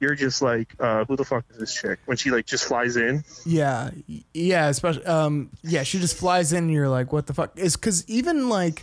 you're 0.00 0.14
just 0.16 0.42
like, 0.42 0.74
uh, 0.80 1.04
who 1.04 1.14
the 1.14 1.24
fuck 1.24 1.44
is 1.50 1.58
this 1.58 1.74
chick? 1.74 2.00
When 2.06 2.16
she 2.16 2.30
like 2.32 2.46
just 2.46 2.64
flies 2.64 2.96
in. 2.96 3.22
Yeah, 3.46 3.90
yeah, 4.34 4.68
especially 4.68 5.04
um 5.06 5.50
yeah, 5.62 5.84
she 5.84 6.00
just 6.00 6.16
flies 6.16 6.52
in 6.52 6.64
and 6.64 6.72
you're 6.72 6.88
like 6.88 7.12
what 7.12 7.28
the 7.28 7.34
fuck 7.34 7.56
is 7.56 7.76
cuz 7.76 8.04
even 8.08 8.48
like 8.48 8.82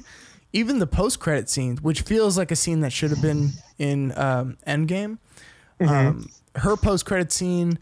even 0.58 0.80
the 0.80 0.88
post 0.88 1.20
credit 1.20 1.50
scene, 1.50 1.78
which 1.78 2.02
feels 2.02 2.38
like 2.38 2.52
a 2.52 2.56
scene 2.56 2.82
that 2.82 2.92
should 2.92 3.12
have 3.12 3.22
been 3.22 3.52
in 3.78 4.12
um 4.18 4.58
Endgame. 4.66 5.20
Um 5.80 6.30
her 6.56 6.76
post 6.76 7.06
credit 7.06 7.32
scene 7.32 7.78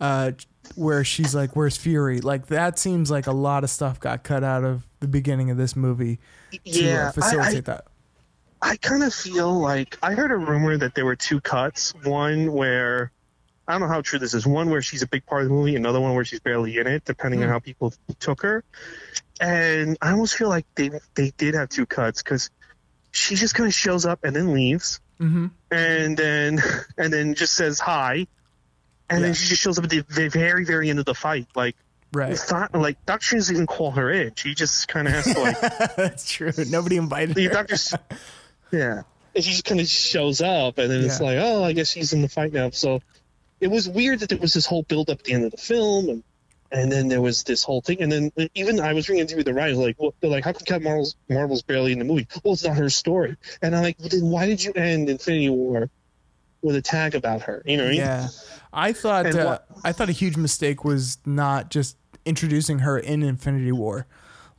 uh 0.00 0.32
where 0.74 1.02
she's 1.02 1.34
like 1.34 1.56
where's 1.56 1.76
Fury? 1.76 2.20
Like 2.20 2.46
that 2.48 2.78
seems 2.78 3.10
like 3.10 3.26
a 3.26 3.32
lot 3.32 3.64
of 3.64 3.70
stuff 3.70 3.98
got 3.98 4.22
cut 4.22 4.44
out 4.44 4.64
of 4.64 4.86
the 5.00 5.08
beginning 5.08 5.50
of 5.50 5.56
this 5.56 5.74
movie 5.74 6.18
to 6.52 6.58
Yeah, 6.64 7.08
uh, 7.08 7.12
facilitate 7.12 7.68
I, 7.68 7.72
that. 7.72 7.86
I, 8.60 8.70
I 8.72 8.76
kind 8.76 9.02
of 9.02 9.14
feel 9.14 9.58
like 9.58 9.96
I 10.02 10.12
heard 10.14 10.30
a 10.30 10.36
rumor 10.36 10.76
that 10.76 10.94
there 10.94 11.06
were 11.06 11.16
two 11.16 11.40
cuts. 11.40 11.94
One 12.04 12.52
where 12.52 13.12
I 13.68 13.72
don't 13.72 13.82
know 13.82 13.88
how 13.88 14.00
true 14.00 14.18
this 14.18 14.32
is. 14.34 14.46
One 14.46 14.70
where 14.70 14.80
she's 14.80 15.02
a 15.02 15.06
big 15.06 15.26
part 15.26 15.42
of 15.42 15.48
the 15.48 15.54
movie, 15.54 15.76
another 15.76 16.00
one 16.00 16.14
where 16.14 16.24
she's 16.24 16.40
barely 16.40 16.78
in 16.78 16.86
it, 16.86 17.04
depending 17.04 17.40
Hmm. 17.40 17.44
on 17.44 17.50
how 17.50 17.58
people 17.58 17.92
took 18.18 18.40
her. 18.42 18.64
And 19.40 19.98
I 20.00 20.10
almost 20.12 20.34
feel 20.36 20.48
like 20.48 20.66
they 20.74 20.90
they 21.14 21.32
did 21.36 21.54
have 21.54 21.68
two 21.68 21.84
cuts 21.86 22.22
because 22.22 22.50
she 23.12 23.34
just 23.36 23.54
kind 23.54 23.66
of 23.68 23.74
shows 23.74 24.06
up 24.06 24.20
and 24.24 24.34
then 24.34 24.52
leaves, 24.54 25.00
Mhm. 25.20 25.50
and 25.70 26.16
then 26.16 26.62
and 26.96 27.12
then 27.12 27.34
just 27.34 27.54
says 27.54 27.78
hi, 27.78 28.26
and 29.10 29.20
Yeah. 29.20 29.26
then 29.26 29.34
she 29.34 29.46
just 29.48 29.62
shows 29.62 29.78
up 29.78 29.84
at 29.84 29.90
the, 29.90 30.00
the 30.08 30.28
very 30.28 30.64
very 30.64 30.88
end 30.90 30.98
of 30.98 31.04
the 31.04 31.14
fight. 31.14 31.46
Like 31.54 31.76
Right. 32.12 32.40
not 32.50 32.74
like 32.74 32.96
Doctor 33.04 33.36
doesn't 33.36 33.54
even 33.54 33.66
call 33.66 33.90
her 33.90 34.10
in. 34.10 34.34
She 34.34 34.54
just 34.54 34.88
kind 34.88 35.06
of 35.06 35.12
has 35.12 35.24
to 35.26 35.38
like 35.40 35.60
That's 35.96 36.30
true. 36.30 36.52
Nobody 36.68 36.96
invited 36.96 37.34
the 37.36 37.44
her. 37.44 37.52
doctor's 37.52 37.92
yeah 38.72 39.02
and 39.34 39.44
she 39.44 39.50
just 39.52 39.64
kind 39.66 39.78
of 39.80 39.86
shows 39.88 40.40
up 40.40 40.78
and 40.78 40.90
then 40.90 41.04
it's 41.04 41.20
like 41.20 41.36
oh 41.38 41.62
i 41.64 41.72
guess 41.72 41.90
she's 41.90 42.12
in 42.14 42.22
the 42.22 42.28
fight 42.28 42.52
now 42.52 42.70
so 42.70 43.00
it 43.60 43.68
was 43.68 43.88
weird 43.88 44.20
that 44.20 44.28
there 44.28 44.38
was 44.38 44.52
this 44.52 44.66
whole 44.66 44.82
build 44.84 45.10
up 45.10 45.18
at 45.18 45.24
the 45.24 45.32
end 45.32 45.44
of 45.44 45.50
the 45.50 45.56
film 45.56 46.08
and 46.08 46.22
and 46.70 46.92
then 46.92 47.08
there 47.08 47.22
was 47.22 47.44
this 47.44 47.62
whole 47.62 47.80
thing 47.80 48.02
and 48.02 48.12
then 48.12 48.30
even 48.54 48.78
i 48.78 48.92
was 48.92 49.08
reading 49.08 49.20
into 49.20 49.42
the 49.42 49.54
writers 49.54 49.78
like 49.78 49.96
well, 49.98 50.14
they're 50.20 50.30
like 50.30 50.44
how 50.44 50.52
come 50.52 50.62
Captain 50.66 50.84
marvel's 50.84 51.16
marvel's 51.28 51.62
barely 51.62 51.92
in 51.92 51.98
the 51.98 52.04
movie? 52.04 52.28
Well 52.44 52.54
it's 52.54 52.64
not 52.64 52.76
her 52.76 52.90
story. 52.90 53.36
And 53.62 53.74
i'm 53.74 53.82
like 53.82 53.96
well, 53.98 54.08
then 54.10 54.24
why 54.26 54.46
did 54.46 54.62
you 54.62 54.72
end 54.74 55.08
infinity 55.08 55.48
war 55.48 55.88
with 56.60 56.76
a 56.76 56.82
tag 56.82 57.14
about 57.14 57.42
her? 57.42 57.62
You 57.64 57.76
know 57.76 57.84
what 57.84 57.88
I 57.88 57.92
mean? 57.92 58.00
Yeah, 58.00 58.28
I 58.72 58.92
thought 58.92 59.26
uh, 59.26 59.58
I 59.84 59.92
thought 59.92 60.08
a 60.08 60.12
huge 60.12 60.36
mistake 60.36 60.84
was 60.84 61.18
not 61.24 61.70
just 61.70 61.96
introducing 62.24 62.80
her 62.80 62.98
in 62.98 63.22
Infinity 63.22 63.72
War, 63.72 64.06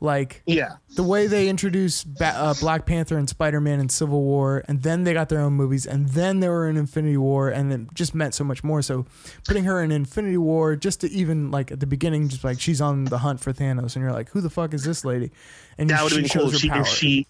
like 0.02 0.42
yeah 0.46 0.76
the 0.96 1.04
way 1.04 1.28
they 1.28 1.50
introduced 1.50 2.14
ba- 2.16 2.34
uh, 2.36 2.54
Black 2.60 2.86
Panther 2.86 3.18
and 3.18 3.30
Spider 3.30 3.60
Man 3.60 3.80
and 3.80 3.92
Civil 3.92 4.22
War, 4.22 4.64
and 4.68 4.82
then 4.82 5.04
they 5.04 5.14
got 5.14 5.30
their 5.30 5.42
own 5.42 5.54
movies, 5.54 5.86
and 5.86 6.10
then 6.10 6.40
they 6.40 6.50
were 6.50 6.68
in 6.70 6.78
Infinity 6.78 7.18
War, 7.18 7.50
and 7.50 7.72
it 7.72 7.94
just 7.94 8.16
meant 8.16 8.34
so 8.34 8.44
much 8.44 8.64
more. 8.64 8.82
So 8.82 9.06
putting 9.46 9.66
her 9.66 9.84
in 9.84 9.92
Infinity 9.92 10.38
War, 10.38 10.76
just 10.76 11.02
to 11.02 11.12
even 11.12 11.52
like 11.52 11.72
at 11.72 11.80
the 11.80 11.88
beginning, 11.88 12.30
just 12.30 12.44
like 12.44 12.60
she's 12.60 12.82
on 12.82 13.06
the 13.06 13.20
hunt 13.20 13.40
for 13.40 13.54
Thanos, 13.54 13.96
and 13.96 14.04
you're 14.04 14.14
like, 14.14 14.30
who 14.30 14.42
the 14.42 14.50
fuck 14.50 14.74
is 14.74 14.84
this 14.84 15.06
lady? 15.06 15.32
And 15.78 15.90
that 15.90 16.04
would 16.04 16.12
have 16.12 16.22
been 16.22 16.30
cool 16.30 16.54
if 16.54 16.60
she, 16.60 16.70
if 16.70 16.88
she 16.88 17.28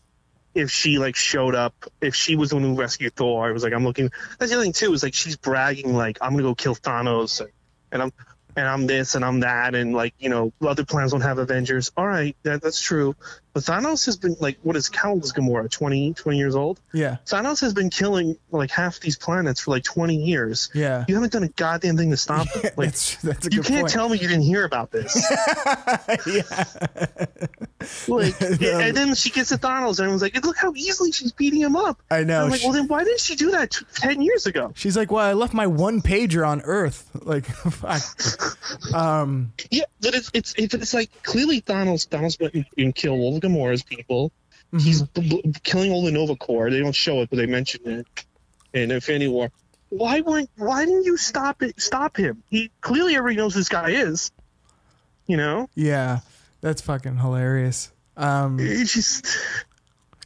if 0.55 0.71
she 0.71 0.97
like 0.97 1.15
showed 1.15 1.55
up 1.55 1.73
if 2.01 2.15
she 2.15 2.35
was 2.35 2.49
the 2.49 2.55
one 2.55 2.63
who 2.63 2.75
rescued 2.75 3.13
thor 3.15 3.47
i 3.47 3.51
was 3.51 3.63
like 3.63 3.71
i'm 3.71 3.83
looking 3.83 4.09
that's 4.39 4.49
the 4.49 4.57
other 4.57 4.63
thing 4.63 4.73
too 4.73 4.91
is 4.93 5.03
like 5.03 5.13
she's 5.13 5.37
bragging 5.37 5.93
like 5.93 6.17
i'm 6.21 6.31
gonna 6.31 6.41
go 6.41 6.55
kill 6.55 6.75
thanos 6.75 7.45
and 7.91 8.01
i'm 8.01 8.11
and 8.59 8.67
i'm 8.67 8.85
this 8.87 9.15
and 9.15 9.23
i'm 9.23 9.39
that 9.39 9.73
and 9.73 9.93
like 9.93 10.13
you 10.19 10.29
know 10.29 10.51
other 10.61 10.85
plans 10.85 11.11
don't 11.11 11.21
have 11.21 11.39
avengers. 11.39 11.91
All 11.95 12.07
right 12.07 12.35
that, 12.43 12.61
that's 12.61 12.81
true 12.81 13.15
but 13.59 13.73
thanos 13.73 14.05
has 14.05 14.17
been 14.17 14.35
like 14.39 14.57
what 14.63 14.75
is 14.75 14.89
is 14.89 15.33
gamora 15.33 15.69
20 15.69 16.13
20 16.13 16.37
years 16.37 16.55
old 16.55 16.79
yeah, 16.93 17.17
thanos 17.25 17.61
has 17.61 17.73
been 17.73 17.89
killing 17.89 18.37
like 18.51 18.71
half 18.71 18.99
these 18.99 19.17
planets 19.17 19.61
for 19.61 19.71
like 19.71 19.83
20 19.83 20.15
years 20.15 20.69
yeah. 20.73 21.05
you 21.07 21.15
haven't 21.15 21.31
done 21.31 21.43
a 21.43 21.49
goddamn 21.49 21.97
thing 21.97 22.09
to 22.09 22.17
stop 22.17 22.47
him 22.53 22.71
like 22.77 22.89
that's 22.89 23.15
that's 23.17 23.47
you 23.53 23.61
can't 23.61 23.81
point. 23.81 23.89
tell 23.93 24.09
me 24.09 24.17
you 24.17 24.27
didn't 24.27 24.43
hear 24.43 24.65
about 24.65 24.91
this 24.91 25.15
yeah, 26.27 26.65
like 28.07 28.41
and 28.61 28.97
then 28.97 29.13
she 29.15 29.29
gets 29.29 29.49
to 29.49 29.57
thanos 29.57 29.91
and 29.91 29.99
everyone's 30.01 30.21
like 30.21 30.43
look 30.45 30.57
how 30.57 30.73
easily 30.75 31.11
she's 31.11 31.31
beating 31.31 31.61
him 31.61 31.75
up 31.75 31.99
I 32.11 32.23
know. 32.23 32.43
I'm 32.43 32.49
like, 32.49 32.61
She- 32.61 32.65
well, 32.67 32.73
then 32.73 32.87
why 32.87 33.03
didn't 33.03 33.19
she 33.19 33.35
do 33.35 33.51
that 33.51 33.71
t- 33.71 33.85
ten 33.93 34.21
years 34.21 34.45
ago? 34.45 34.71
She's 34.75 34.97
like, 34.97 35.11
well, 35.11 35.25
I 35.25 35.33
left 35.33 35.53
my 35.53 35.67
one 35.67 36.01
pager 36.01 36.47
on 36.47 36.61
Earth. 36.61 37.09
Like, 37.13 37.45
fuck. 37.45 38.95
Um, 38.95 39.53
Yeah, 39.69 39.83
but 40.01 40.15
it's 40.15 40.31
it's 40.33 40.53
it's, 40.57 40.73
it's 40.73 40.93
like 40.93 41.11
clearly 41.23 41.61
Thanos 41.61 42.07
Thanos 42.07 42.39
went 42.39 42.53
and, 42.53 42.65
and 42.77 42.95
killed 42.95 43.19
all 43.19 43.35
of 43.35 43.41
Gamora's 43.49 43.83
people. 43.83 44.31
Mm-hmm. 44.73 44.77
He's 44.79 45.01
b- 45.01 45.41
b- 45.43 45.53
killing 45.63 45.91
all 45.91 46.03
the 46.05 46.11
Nova 46.11 46.35
Corps. 46.35 46.69
They 46.69 46.79
don't 46.79 46.93
show 46.95 47.21
it, 47.21 47.29
but 47.29 47.37
they 47.37 47.45
mention 47.47 47.81
it 47.87 48.25
in 48.73 48.91
Infinity 48.91 49.27
War. 49.27 49.51
Why 49.89 50.21
weren't 50.21 50.49
Why 50.55 50.85
didn't 50.85 51.05
you 51.05 51.17
stop 51.17 51.63
it? 51.63 51.81
Stop 51.81 52.15
him. 52.17 52.43
He 52.49 52.69
clearly 52.81 53.15
everybody 53.15 53.37
knows 53.37 53.55
this 53.55 53.69
guy 53.69 53.89
is. 53.91 54.31
You 55.25 55.37
know, 55.37 55.69
yeah, 55.75 56.19
that's 56.61 56.81
fucking 56.81 57.17
hilarious. 57.17 57.91
Um, 58.17 58.57
it's 58.59 58.93
just. 58.93 59.27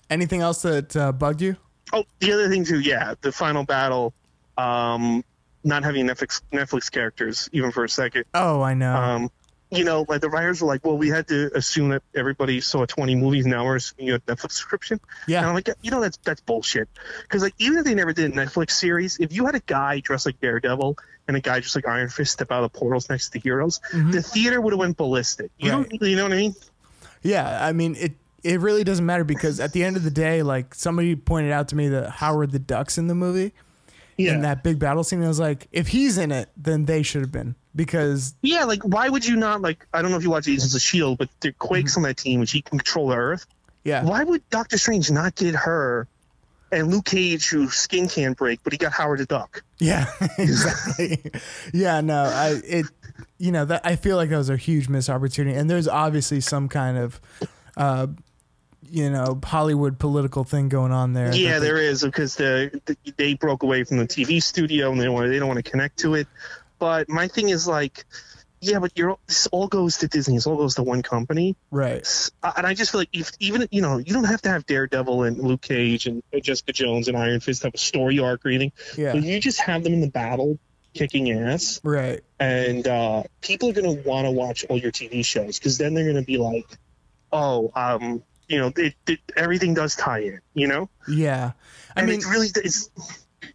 anything 0.10 0.42
else 0.42 0.62
that 0.62 0.96
uh, 0.96 1.12
bugged 1.12 1.42
you? 1.42 1.58
Oh, 1.92 2.06
the 2.20 2.32
other 2.32 2.50
thing 2.50 2.64
too, 2.66 2.80
yeah, 2.80 3.14
the 3.22 3.32
final 3.32 3.64
battle, 3.66 4.14
um, 4.58 5.24
not 5.64 5.84
having 5.84 6.06
Netflix 6.08 6.42
Netflix 6.52 6.90
characters 6.92 7.50
even 7.52 7.72
for 7.72 7.84
a 7.84 7.90
second. 7.90 8.26
Oh, 8.34 8.62
I 8.62 8.74
know. 8.74 8.96
um, 8.96 9.32
you 9.76 9.84
know, 9.84 10.06
like 10.08 10.22
the 10.22 10.30
writers 10.30 10.62
were 10.62 10.68
like, 10.68 10.86
well, 10.86 10.98
we 10.98 11.10
had 11.10 11.28
to 11.28 11.52
assume 11.56 11.90
that 11.90 12.04
everybody 12.16 12.62
saw 12.62 12.86
20 12.86 13.16
movies 13.16 13.46
now 13.46 13.66
or 13.66 13.80
you 13.98 14.14
know, 14.14 14.20
Netflix 14.20 14.52
subscription. 14.54 15.00
And 15.24 15.30
yeah, 15.30 15.48
I'm 15.48 15.54
like, 15.54 15.70
you 15.82 15.92
know, 15.92 16.02
that's 16.02 16.18
that's 16.18 16.42
bullshit. 16.42 16.88
Because 17.24 17.42
like, 17.44 17.54
even 17.58 17.80
if 17.80 17.86
they 17.86 17.96
never 17.96 18.14
did 18.14 18.32
a 18.32 18.36
Netflix 18.36 18.72
series, 18.72 19.18
if 19.20 19.34
you 19.34 19.46
had 19.46 19.56
a 19.56 19.60
guy 19.62 20.00
dressed 20.00 20.26
like 20.26 20.40
Daredevil 20.40 20.98
and 21.28 21.38
a 21.38 21.40
guy 21.40 21.60
just 21.60 21.76
like 21.76 21.88
Iron 21.88 22.10
Fist 22.10 22.34
step 22.34 22.52
out 22.52 22.64
of 22.64 22.74
portals 22.74 23.10
next 23.10 23.28
to 23.28 23.32
the 23.34 23.40
heroes, 23.40 23.80
the 23.92 24.22
theater 24.22 24.60
would 24.62 24.74
have 24.74 24.80
went 24.80 24.98
ballistic. 24.98 25.52
You 25.58 25.72
Mm-hmm. 25.72 25.78
Right. 25.82 25.90
don't, 26.00 26.02
you 26.10 26.16
know 26.18 26.24
what 26.24 26.34
I 26.34 26.38
mean? 26.38 26.56
yeah. 27.22 27.66
I 27.66 27.72
mean, 27.72 27.96
it 27.98 28.14
it 28.44 28.60
really 28.60 28.84
doesn't 28.84 29.06
matter 29.06 29.24
because 29.24 29.60
at 29.62 29.72
the 29.72 29.84
end 29.86 29.96
of 29.96 30.04
the 30.04 30.12
day, 30.12 30.44
like 30.44 30.76
somebody 30.76 31.16
pointed 31.16 31.52
out 31.54 31.70
to 31.70 31.76
me 31.78 31.88
that 31.90 32.10
Howard 32.10 32.52
the 32.52 32.60
Duck's 32.60 32.98
in 32.98 33.08
the 33.08 33.16
movie 33.16 33.54
Yeah. 34.18 34.34
in 34.34 34.42
that 34.42 34.64
big 34.64 34.80
battle 34.80 35.04
scene. 35.06 35.24
I 35.24 35.28
was 35.30 35.40
like, 35.40 35.68
if 35.72 35.88
he's 35.88 36.18
in 36.18 36.32
it, 36.34 36.50
then 36.58 36.84
they 36.86 37.04
should 37.04 37.22
have 37.22 37.32
been 37.32 37.56
because 37.76 38.36
yeah, 38.42 38.64
like 38.66 38.84
why 38.84 39.10
would 39.10 39.26
you 39.26 39.36
not 39.36 39.62
like? 39.62 39.86
I 39.94 40.02
don't 40.02 40.12
know 40.12 40.18
if 40.18 40.24
you 40.24 40.30
watch 40.30 40.48
Agents 40.48 40.76
of 40.76 40.82
Shield, 40.82 41.18
but 41.18 41.30
there 41.42 41.52
Quake's 41.54 41.98
on 41.98 42.04
that 42.04 42.18
team, 42.18 42.40
and 42.42 42.50
she 42.50 42.62
can 42.62 42.78
control 42.80 43.08
the 43.10 43.16
Earth. 43.16 43.46
yeah, 43.84 44.04
Why 44.04 44.24
would 44.24 44.48
Doctor 44.50 44.78
Strange 44.78 45.10
not 45.12 45.36
get 45.36 45.56
her? 45.56 46.08
And 46.72 46.88
Luke 46.90 47.06
Cage, 47.06 47.50
whose 47.50 47.76
skin 47.76 48.08
can't 48.08 48.36
break, 48.36 48.60
but 48.64 48.74
he 48.74 48.78
got 48.78 48.94
Howard 48.94 49.20
the 49.20 49.28
Duck. 49.28 49.64
Yeah, 49.78 50.08
exactly. 50.40 51.20
yeah, 51.72 52.02
no, 52.02 52.24
I 52.24 52.60
it 52.66 52.86
you 53.38 53.52
know 53.52 53.66
that 53.66 53.82
I 53.86 53.96
feel 53.96 54.16
like 54.18 54.30
that 54.32 54.38
was 54.38 54.50
a 54.50 54.58
huge 54.58 54.90
missed 54.90 55.10
opportunity, 55.10 55.56
and 55.56 55.70
there's 55.70 55.88
obviously 55.88 56.42
some 56.42 56.68
kind 56.70 56.98
of 56.98 57.22
uh, 57.78 58.08
you 58.90 59.10
know 59.12 59.40
Hollywood 59.44 60.00
political 60.00 60.44
thing 60.44 60.68
going 60.70 60.92
on 60.92 61.14
there. 61.14 61.32
Yeah, 61.36 61.60
they- 61.60 61.66
there 61.68 61.78
is 61.78 62.02
because 62.04 62.36
the, 62.38 62.82
the 62.86 62.98
they 63.18 63.36
broke 63.36 63.62
away 63.62 63.84
from 63.84 63.98
the 63.98 64.08
TV 64.08 64.42
studio 64.42 64.92
and 64.92 65.00
they 65.00 65.10
want 65.10 65.30
they 65.30 65.38
don't 65.38 65.48
want 65.48 65.64
to 65.64 65.70
connect 65.70 66.00
to 66.00 66.16
it. 66.16 66.28
But 66.84 67.08
my 67.08 67.30
thing 67.30 67.48
is 67.48 67.66
like, 67.66 68.04
yeah, 68.60 68.80
but 68.80 68.92
you're 68.96 69.16
this 69.26 69.48
all 69.48 69.70
goes 69.70 70.00
to 70.00 70.10
Disney. 70.10 70.36
This 70.36 70.46
all 70.46 70.58
goes 70.58 70.76
to 70.76 70.84
one 70.84 71.02
company, 71.02 71.56
right. 71.72 72.06
And 72.44 72.68
I 72.68 72.74
just 72.74 72.92
feel 72.92 73.00
like 73.00 73.08
if 73.14 73.32
even 73.40 73.70
you 73.72 73.82
know 73.82 74.00
you 74.00 74.14
don't 74.14 74.26
have 74.26 74.42
to 74.42 74.50
have 74.50 74.66
Daredevil 74.66 75.24
and 75.24 75.38
Luke 75.38 75.62
Cage 75.62 76.08
and 76.08 76.22
Jessica 76.42 76.74
Jones 76.74 77.08
and 77.08 77.16
Iron 77.16 77.40
Fist 77.40 77.64
have 77.64 77.74
a 77.74 77.78
story 77.78 78.20
arc 78.20 78.46
or 78.46 78.50
anything. 78.50 78.74
Yeah, 78.98 79.14
But 79.14 79.24
you 79.24 79.40
just 79.40 79.62
have 79.62 79.86
them 79.86 79.94
in 79.94 80.02
the 80.02 80.10
battle 80.10 80.60
kicking 80.94 81.32
ass, 81.32 81.80
right. 81.86 82.20
and 82.38 82.86
uh, 82.86 83.24
people 83.40 83.70
are 83.70 83.74
gonna 83.74 83.94
want 83.94 84.26
to 84.26 84.32
watch 84.32 84.66
all 84.66 84.78
your 84.78 84.92
TV 84.92 85.24
shows 85.24 85.58
because 85.58 85.78
then 85.78 85.94
they're 85.94 86.06
gonna 86.06 86.22
be 86.22 86.38
like, 86.38 86.68
oh, 87.32 87.72
um, 87.78 88.24
you 88.50 88.60
know, 88.60 88.74
it, 88.76 88.94
it, 89.08 89.20
everything 89.38 89.74
does 89.74 89.96
tie 89.96 90.20
in, 90.20 90.42
you 90.54 90.68
know. 90.68 90.90
Yeah, 91.08 91.54
I 91.96 92.02
and 92.02 92.10
mean, 92.10 92.20
it 92.20 92.26
really 92.26 92.50
it's 92.54 92.90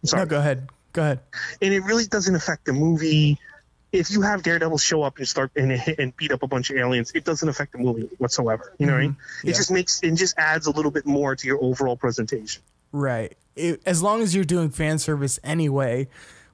sorry 0.03 0.23
no, 0.23 0.25
go 0.25 0.39
ahead, 0.39 0.67
go 0.93 1.01
ahead. 1.01 1.19
and 1.61 1.73
it 1.73 1.81
really 1.81 2.05
doesn't 2.05 2.35
affect 2.35 2.65
the 2.65 2.73
movie 2.73 3.37
if 3.91 4.11
you 4.11 4.21
have 4.21 4.43
Daredevil 4.43 4.77
show 4.77 5.01
up 5.01 5.17
and 5.17 5.27
start 5.27 5.51
and, 5.55 5.71
and 5.97 6.15
beat 6.15 6.31
up 6.31 6.43
a 6.43 6.47
bunch 6.47 6.69
of 6.69 6.77
aliens, 6.77 7.11
it 7.15 7.23
doesn't 7.23 7.49
affect 7.49 7.71
the 7.71 7.79
movie 7.79 8.07
whatsoever. 8.19 8.73
You 8.77 8.85
know 8.85 8.93
what 8.93 8.99
I 8.99 9.01
mean? 9.01 9.11
Mm-hmm. 9.13 9.47
Yeah. 9.47 9.51
It 9.51 9.55
just 9.55 9.71
makes 9.71 10.03
it 10.03 10.13
just 10.13 10.37
adds 10.37 10.67
a 10.67 10.71
little 10.71 10.91
bit 10.91 11.07
more 11.07 11.35
to 11.35 11.47
your 11.47 11.57
overall 11.63 11.97
presentation. 11.97 12.61
Right. 12.91 13.35
It, 13.55 13.81
as 13.85 14.03
long 14.03 14.21
as 14.21 14.35
you're 14.35 14.43
doing 14.43 14.69
fan 14.69 14.99
service 14.99 15.39
anyway, 15.43 16.07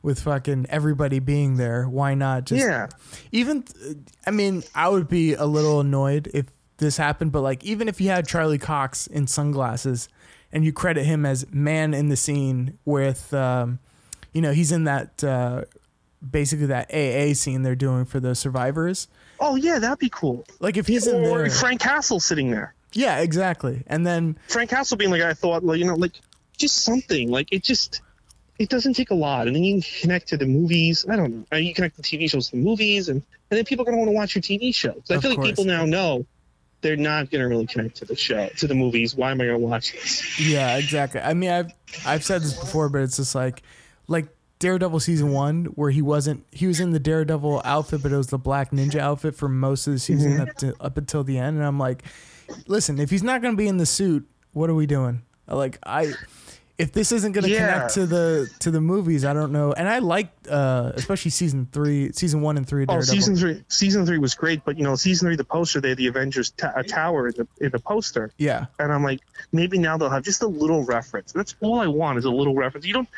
with 0.05 0.19
fucking 0.19 0.67
everybody 0.69 1.17
being 1.17 1.57
there, 1.57 1.89
why 1.89 2.13
not 2.13 2.45
just 2.45 2.63
yeah. 2.63 2.87
even 3.31 3.65
I 4.27 4.31
mean, 4.31 4.63
I 4.75 4.87
would 4.87 5.09
be 5.09 5.33
a 5.33 5.45
little 5.45 5.79
annoyed 5.79 6.29
if 6.31 6.45
this 6.77 6.95
happened, 6.95 7.31
but 7.31 7.41
like 7.41 7.63
even 7.63 7.89
if 7.89 7.99
you 7.99 8.09
had 8.09 8.27
Charlie 8.27 8.59
Cox 8.59 9.07
in 9.07 9.25
sunglasses 9.25 10.07
and 10.51 10.63
you 10.63 10.71
credit 10.71 11.05
him 11.05 11.25
as 11.25 11.51
man 11.51 11.95
in 11.95 12.09
the 12.09 12.15
scene 12.15 12.77
with 12.85 13.33
um, 13.33 13.79
you 14.35 14.41
know, 14.41 14.51
he's 14.51 14.71
in 14.71 14.83
that 14.83 15.23
uh, 15.23 15.63
basically 16.29 16.67
that 16.67 16.93
AA 16.93 17.33
scene 17.33 17.63
they're 17.63 17.73
doing 17.75 18.05
for 18.05 18.19
the 18.19 18.35
survivors. 18.35 19.07
Oh 19.39 19.55
yeah, 19.55 19.79
that'd 19.79 19.97
be 19.97 20.09
cool. 20.09 20.45
Like 20.59 20.77
if 20.77 20.85
he's 20.87 21.07
in 21.07 21.23
Or 21.25 21.39
there. 21.39 21.49
Frank 21.49 21.81
Castle 21.81 22.19
sitting 22.19 22.51
there. 22.51 22.75
Yeah, 22.91 23.19
exactly. 23.19 23.83
And 23.87 24.05
then 24.05 24.37
Frank 24.47 24.69
Castle 24.69 24.97
being 24.97 25.11
like, 25.11 25.21
I 25.21 25.33
thought, 25.33 25.63
like, 25.63 25.79
you 25.79 25.85
know, 25.85 25.95
like 25.95 26.13
just 26.57 26.83
something. 26.83 27.29
Like 27.31 27.51
it 27.51 27.63
just, 27.63 28.01
it 28.59 28.69
doesn't 28.69 28.93
take 28.93 29.09
a 29.11 29.15
lot, 29.15 29.47
and 29.47 29.55
then 29.55 29.63
you 29.63 29.81
can 29.81 29.91
connect 30.01 30.27
to 30.29 30.37
the 30.37 30.45
movies. 30.45 31.05
I 31.09 31.15
don't 31.15 31.49
know. 31.51 31.57
You 31.57 31.73
connect 31.73 31.97
the 31.97 32.03
TV 32.03 32.29
shows 32.29 32.49
to 32.49 32.57
the 32.57 32.61
movies, 32.63 33.09
and 33.09 33.21
and 33.51 33.57
then 33.57 33.65
people 33.65 33.83
are 33.83 33.85
gonna 33.85 33.97
want 33.97 34.09
to 34.09 34.15
watch 34.15 34.35
your 34.35 34.41
TV 34.41 34.73
shows. 34.75 35.01
I 35.09 35.15
Of 35.15 35.21
feel 35.21 35.31
like 35.31 35.43
people 35.43 35.65
now 35.65 35.85
know 35.85 36.25
they're 36.81 36.95
not 36.97 37.29
gonna 37.31 37.47
really 37.47 37.67
connect 37.67 37.97
to 37.97 38.05
the 38.05 38.15
show, 38.15 38.47
to 38.57 38.67
the 38.67 38.75
movies. 38.75 39.15
Why 39.15 39.31
am 39.31 39.41
I 39.41 39.45
gonna 39.45 39.59
watch 39.59 39.91
this? 39.93 40.39
Yeah, 40.39 40.77
exactly. 40.77 41.19
I 41.21 41.33
mean, 41.33 41.49
I've 41.49 41.71
I've 42.05 42.23
said 42.23 42.41
this 42.43 42.53
before, 42.53 42.87
but 42.89 43.01
it's 43.01 43.17
just 43.17 43.35
like 43.35 43.61
like 44.07 44.27
Daredevil 44.59 44.99
season 45.01 45.31
one, 45.31 45.65
where 45.65 45.91
he 45.91 46.01
wasn't 46.01 46.45
he 46.51 46.65
was 46.67 46.79
in 46.79 46.91
the 46.91 46.99
Daredevil 46.99 47.61
outfit, 47.65 48.01
but 48.01 48.11
it 48.11 48.17
was 48.17 48.27
the 48.27 48.37
black 48.37 48.71
ninja 48.71 48.99
outfit 48.99 49.35
for 49.35 49.49
most 49.49 49.85
of 49.87 49.93
the 49.93 49.99
season 49.99 50.39
up 50.39 50.55
to 50.57 50.73
up 50.79 50.97
until 50.97 51.23
the 51.23 51.37
end. 51.37 51.57
And 51.57 51.65
I'm 51.65 51.77
like, 51.79 52.03
listen, 52.67 52.99
if 52.99 53.09
he's 53.09 53.23
not 53.23 53.41
going 53.41 53.53
to 53.53 53.57
be 53.57 53.67
in 53.67 53.77
the 53.77 53.85
suit, 53.85 54.27
what 54.53 54.69
are 54.69 54.75
we 54.75 54.85
doing? 54.85 55.21
Like 55.47 55.77
I. 55.85 56.13
If 56.77 56.91
this 56.91 57.13
isn't 57.13 57.31
going 57.31 57.45
to 57.45 57.49
Yeah. 57.49 57.71
connect 57.71 57.93
to 57.93 58.05
the 58.05 58.49
to 58.59 58.69
the 58.69 58.81
movies, 58.81 59.23
I 59.23 59.31
don't 59.31 59.53
know. 59.53 59.71
And 59.71 59.87
I 59.87 59.99
like, 59.99 60.27
uh, 60.49 60.91
especially 60.95 61.31
season 61.31 61.69
three, 61.71 62.11
season 62.11 62.41
one 62.41 62.57
and 62.57 62.67
three. 62.67 62.83
of 62.83 62.89
Oh, 62.89 62.99
season 62.99 63.37
three, 63.37 63.63
season 63.69 64.05
three 64.05 64.17
was 64.17 64.35
great, 64.35 64.61
but 64.65 64.77
you 64.77 64.83
know, 64.83 64.95
season 64.97 65.29
three, 65.29 65.37
the 65.37 65.45
poster, 65.45 65.79
they 65.79 65.87
had 65.87 65.97
the 65.97 66.07
Avengers 66.07 66.49
ta- 66.51 66.73
tower 66.85 67.29
in 67.29 67.33
the 67.37 67.47
in 67.61 67.71
the 67.71 67.79
poster, 67.79 68.29
yeah, 68.37 68.65
and 68.77 68.91
I'm 68.91 69.03
like, 69.03 69.21
maybe 69.53 69.77
now 69.77 69.95
they'll 69.97 70.09
have 70.09 70.23
just 70.23 70.41
a 70.41 70.47
little 70.47 70.83
reference. 70.83 71.31
That's 71.31 71.55
all 71.61 71.79
I 71.79 71.87
want 71.87 72.17
is 72.17 72.25
a 72.25 72.29
little 72.29 72.55
reference. 72.55 72.85
You 72.85 72.93
don't. 72.95 73.09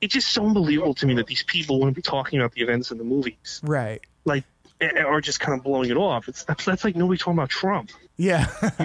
It's 0.00 0.14
just 0.14 0.28
so 0.28 0.46
unbelievable 0.46 0.94
to 0.94 1.06
me 1.06 1.14
that 1.14 1.26
these 1.26 1.42
people 1.42 1.78
wouldn't 1.78 1.96
be 1.96 2.02
talking 2.02 2.38
about 2.38 2.52
the 2.52 2.60
events 2.62 2.90
in 2.90 2.98
the 2.98 3.04
movies, 3.04 3.60
right. 3.64 4.00
like, 4.24 4.44
or 4.80 5.20
just 5.20 5.40
kind 5.40 5.58
of 5.58 5.64
blowing 5.64 5.90
it 5.90 5.96
off. 5.96 6.28
It's 6.28 6.44
that's, 6.44 6.64
that's 6.64 6.84
like 6.84 6.94
nobody 6.94 7.18
talking 7.18 7.32
about 7.34 7.48
Trump. 7.48 7.90
Yeah, 8.16 8.46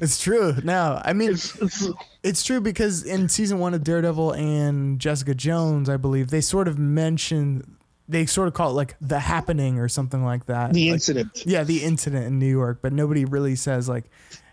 it's 0.00 0.20
true. 0.22 0.54
No, 0.62 1.00
I 1.04 1.12
mean, 1.14 1.30
It's, 1.30 1.56
it's, 1.56 1.88
It's 2.22 2.42
true 2.44 2.60
because 2.60 3.02
in 3.02 3.28
season 3.28 3.58
one 3.58 3.72
of 3.74 3.82
Daredevil 3.84 4.32
and 4.32 4.98
Jessica 4.98 5.34
Jones, 5.34 5.88
I 5.88 5.96
believe 5.96 6.28
they 6.28 6.40
sort 6.42 6.68
of 6.68 6.78
mention 6.78 7.76
they 8.08 8.24
sort 8.24 8.46
of 8.46 8.54
call 8.54 8.70
it 8.70 8.74
like 8.74 8.94
the 9.00 9.18
happening 9.18 9.78
or 9.80 9.88
something 9.88 10.22
like 10.24 10.46
that. 10.46 10.72
the 10.72 10.86
Like, 10.90 10.94
incident. 10.94 11.42
yeah, 11.46 11.64
the 11.64 11.82
incident 11.82 12.24
in 12.26 12.38
New 12.38 12.46
York, 12.50 12.78
but 12.82 12.92
nobody 12.92 13.24
really 13.24 13.56
says 13.56 13.88
like, 13.88 14.04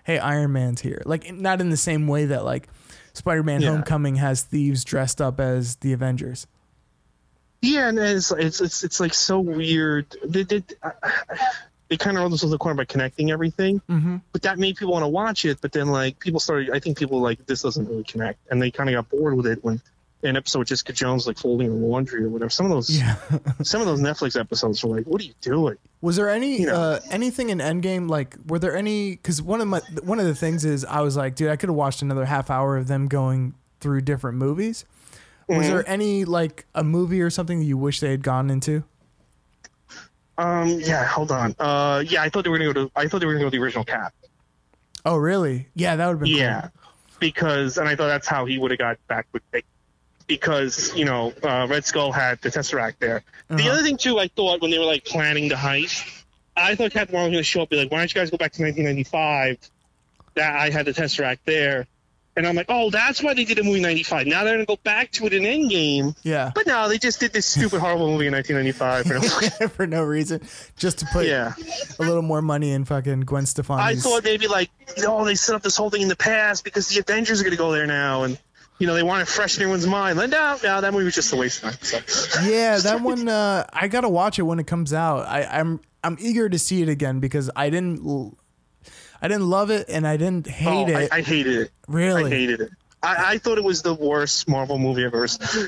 "Hey, 0.06 0.18
Iron 0.18 0.54
Man's 0.54 0.82
here." 0.82 1.02
Like 1.06 1.32
not 1.34 1.62
in 1.62 1.70
the 1.70 1.78
same 1.78 2.08
way 2.08 2.26
that 2.26 2.46
like 2.46 2.68
Spider-Man: 3.14 3.62
Yeah. 3.62 3.70
Homecoming 3.72 4.16
has 4.16 4.42
thieves 4.44 4.84
dressed 4.84 5.22
up 5.22 5.40
as 5.40 5.76
the 5.78 5.94
Avengers. 5.94 6.48
Yeah, 7.62 7.88
and 7.90 7.98
it's 8.00 8.32
it's 8.32 8.60
it's, 8.62 8.84
it's 8.84 9.00
like 9.00 9.14
so 9.14 9.40
weird. 9.40 10.06
They 10.26 10.44
did. 10.44 10.76
They 11.90 11.98
kind 11.98 12.18
of 12.18 12.24
wrote 12.24 12.30
themselves 12.30 12.46
in 12.46 12.50
the 12.52 12.58
corner 12.58 12.78
by 12.78 12.86
connecting 12.86 13.30
everything, 13.30 13.80
Mm-hmm. 13.90 14.18
but 14.32 14.42
that 14.42 14.58
made 14.58 14.78
people 14.78 14.94
want 14.94 15.04
to 15.04 15.08
watch 15.10 15.46
it. 15.46 15.60
But 15.62 15.74
then, 15.74 15.90
like, 15.90 16.18
people 16.20 16.40
started. 16.40 16.72
I 16.72 16.80
think 16.80 16.98
people 16.98 17.22
like 17.22 17.46
this 17.46 17.62
doesn't 17.62 17.88
really 17.88 18.04
connect, 18.04 18.40
and 18.50 18.62
they 18.62 18.72
kind 18.72 18.90
of 18.90 18.96
got 18.96 19.10
bored 19.10 19.36
with 19.36 19.46
it 19.46 19.64
when 19.64 19.80
an 20.24 20.38
episode 20.38 20.60
with 20.60 20.68
Jessica 20.70 20.94
Jones 20.94 21.28
like 21.28 21.38
folding 21.38 21.68
her 21.68 21.74
laundry 21.74 22.24
or 22.24 22.30
whatever. 22.30 22.50
Some 22.50 22.66
of 22.66 22.72
those, 22.72 22.90
Yeah. 22.90 23.16
some 23.64 23.82
of 23.82 23.88
those 23.88 24.00
Netflix 24.00 24.40
episodes 24.40 24.84
were 24.84 24.96
like, 24.96 25.06
"What 25.06 25.22
are 25.22 25.26
you 25.26 25.34
doing?" 25.42 25.76
Was 26.02 26.16
there 26.16 26.30
any 26.30 26.62
You 26.62 26.68
know. 26.68 26.76
uh, 26.76 27.00
anything 27.12 27.50
in 27.50 27.58
Endgame 27.60 28.10
like 28.10 28.36
were 28.48 28.60
there 28.60 28.76
any 28.76 29.12
because 29.12 29.42
one 29.42 29.62
of 29.62 29.68
my 29.68 29.80
one 30.04 30.20
of 30.20 30.26
the 30.26 30.36
things 30.36 30.64
is 30.66 30.86
I 30.86 31.02
was 31.02 31.16
like 31.18 31.36
dude 31.36 31.50
I 31.50 31.56
could 31.56 31.70
have 31.70 31.76
watched 31.76 32.02
another 32.02 32.26
half 32.26 32.50
hour 32.50 32.78
of 32.78 32.88
them 32.88 33.08
going 33.08 33.54
through 33.80 34.02
different 34.02 34.38
movies. 34.38 34.86
Was 35.50 35.66
Mhm. 35.68 35.70
there 35.70 35.90
any 35.90 36.24
like 36.26 36.66
a 36.74 36.84
movie 36.84 37.22
or 37.22 37.30
something 37.30 37.60
that 37.60 37.66
you 37.66 37.78
wish 37.78 38.00
they 38.00 38.12
had 38.12 38.24
gone 38.24 38.50
into? 38.50 38.84
Um, 40.38 40.68
yeah, 40.80 41.06
hold 41.06 41.32
on. 41.32 41.56
Uh, 41.60 42.04
yeah, 42.08 42.24
I 42.24 42.30
thought 42.30 42.44
they 42.44 42.50
were 42.50 42.58
gonna 42.58 42.74
go 42.74 42.86
to. 42.86 42.92
I 42.96 43.08
thought 43.08 43.20
they 43.20 43.26
were 43.26 43.34
gonna 43.34 43.46
go 43.46 43.50
to 43.50 43.58
the 43.58 43.64
original 43.64 43.84
Cap. 43.84 44.14
Oh 45.06 45.18
really? 45.18 45.68
Yeah, 45.76 45.96
that 45.96 46.06
would 46.08 46.14
have 46.14 46.20
been 46.22 46.30
Yeah, 46.30 46.70
because 47.20 47.78
and 47.78 47.88
I 47.88 47.96
thought 47.96 48.08
that's 48.08 48.28
how 48.28 48.46
he 48.46 48.58
would 48.58 48.72
have 48.72 48.78
got 48.80 48.98
back 49.08 49.28
with 49.32 49.44
Nick. 49.54 49.66
Because 50.28 50.96
you 50.96 51.06
know, 51.06 51.34
uh, 51.44 51.68
Red 51.70 51.86
Skull 51.86 52.12
had 52.12 52.42
the 52.42 52.50
Tesseract 52.50 52.96
there. 53.00 53.24
The 53.50 53.56
Uh-huh. 53.56 53.72
other 53.74 53.84
thing 53.84 53.98
too, 53.98 54.20
I 54.20 54.28
thought 54.28 54.62
when 54.62 54.72
they 54.72 54.80
were 54.80 54.86
like 54.86 55.06
planning 55.06 55.50
the 55.50 55.56
heist, 55.56 56.04
I 56.56 56.76
thought 56.76 56.92
Captain 56.92 57.14
Marvel 57.14 57.30
was 57.30 57.36
going 57.36 57.40
to 57.40 57.44
show 57.44 57.62
up, 57.62 57.72
and 57.72 57.78
be 57.78 57.84
like, 57.84 57.92
"Why 57.92 58.00
don't 58.00 58.14
you 58.14 58.20
guys 58.22 58.30
go 58.30 58.38
back 58.38 58.54
to 58.54 58.62
1995? 58.64 59.58
That 60.36 60.56
I 60.56 60.70
had 60.70 60.86
the 60.86 60.94
Tesseract 60.94 61.40
there." 61.46 61.88
And 62.36 62.48
I'm 62.48 62.56
like, 62.56 62.66
"Oh, 62.70 62.90
that's 62.90 63.22
why 63.22 63.36
they 63.36 63.44
did 63.44 63.60
a 63.60 63.64
movie 63.64 63.78
in 63.78 63.84
'95. 63.84 64.26
Now 64.26 64.44
they're 64.44 64.56
going 64.56 64.66
to 64.66 64.72
go 64.72 64.80
back 64.84 65.12
to 65.14 65.26
it 65.28 65.34
in 65.34 65.44
Endgame." 65.44 66.16
Yeah. 66.24 66.52
But 66.56 66.66
no, 66.66 66.90
they 66.90 66.98
just 66.98 67.20
did 67.20 67.32
this 67.32 67.46
stupid, 67.46 67.80
horrible 67.80 68.08
movie 68.12 68.26
in 68.26 68.34
1995. 68.34 69.72
for 69.74 69.86
no 69.86 70.02
reason, 70.04 70.42
just 70.76 70.98
to 71.00 71.06
put 71.08 71.28
yeah, 71.28 71.54
a 72.00 72.04
little 72.04 72.24
more 72.24 72.42
money 72.42 72.72
in 72.72 72.86
fucking 72.86 73.22
Gwen 73.22 73.46
Stefani. 73.46 73.84
I 73.84 73.96
thought 73.96 74.24
maybe 74.24 74.48
like, 74.48 74.72
oh, 75.06 75.26
they 75.26 75.36
set 75.36 75.54
up 75.56 75.62
this 75.62 75.76
whole 75.78 75.92
thing 75.92 76.02
in 76.02 76.08
the 76.08 76.16
past 76.16 76.64
because 76.64 76.88
the 76.88 77.00
Avengers 77.00 77.40
are 77.42 77.44
going 77.44 77.52
to 77.52 77.58
go 77.58 77.72
there 77.72 77.86
now, 77.86 78.24
and 78.24 78.40
you 78.84 78.88
know 78.88 78.96
they 78.96 79.02
want 79.04 79.26
to 79.26 79.34
freshen 79.34 79.64
everyone's 79.64 79.88
mind. 79.88 80.18
Like, 80.18 80.30
no, 80.30 80.58
no, 80.62 80.82
that 80.82 80.92
movie 80.92 81.06
was 81.06 81.16
just 81.16 81.32
a 81.32 81.38
waste 81.38 81.64
of 81.64 81.80
time. 81.80 82.04
So. 82.06 82.42
Yeah, 82.44 82.78
that 82.80 83.00
one. 83.00 83.30
Uh, 83.30 83.66
I 83.72 83.88
gotta 83.88 84.10
watch 84.10 84.40
it 84.40 84.42
when 84.42 84.60
it 84.60 84.68
comes 84.68 84.92
out. 84.92 85.26
I, 85.26 85.44
I'm 85.46 85.80
I'm 86.04 86.18
eager 86.20 86.50
to 86.50 86.60
see 86.60 86.82
it 86.82 86.90
again 86.90 87.22
because 87.22 87.50
I 87.56 87.70
didn't 87.70 88.06
l- 88.06 88.38
I 89.22 89.30
didn't 89.30 89.50
love 89.50 89.70
it 89.72 89.88
and 89.88 90.06
I 90.06 90.18
didn't 90.18 90.48
hate 90.48 90.94
oh, 90.94 91.00
it. 91.00 91.10
I, 91.14 91.20
I 91.20 91.22
hated 91.22 91.56
it. 91.62 91.72
really? 91.88 92.26
I 92.26 92.30
hated 92.30 92.60
it. 92.60 92.72
I, 93.02 93.34
I 93.34 93.38
thought 93.38 93.58
it 93.58 93.64
was 93.64 93.82
the 93.84 93.94
worst 93.94 94.50
Marvel 94.50 94.78
movie 94.78 95.06
ever. 95.06 95.26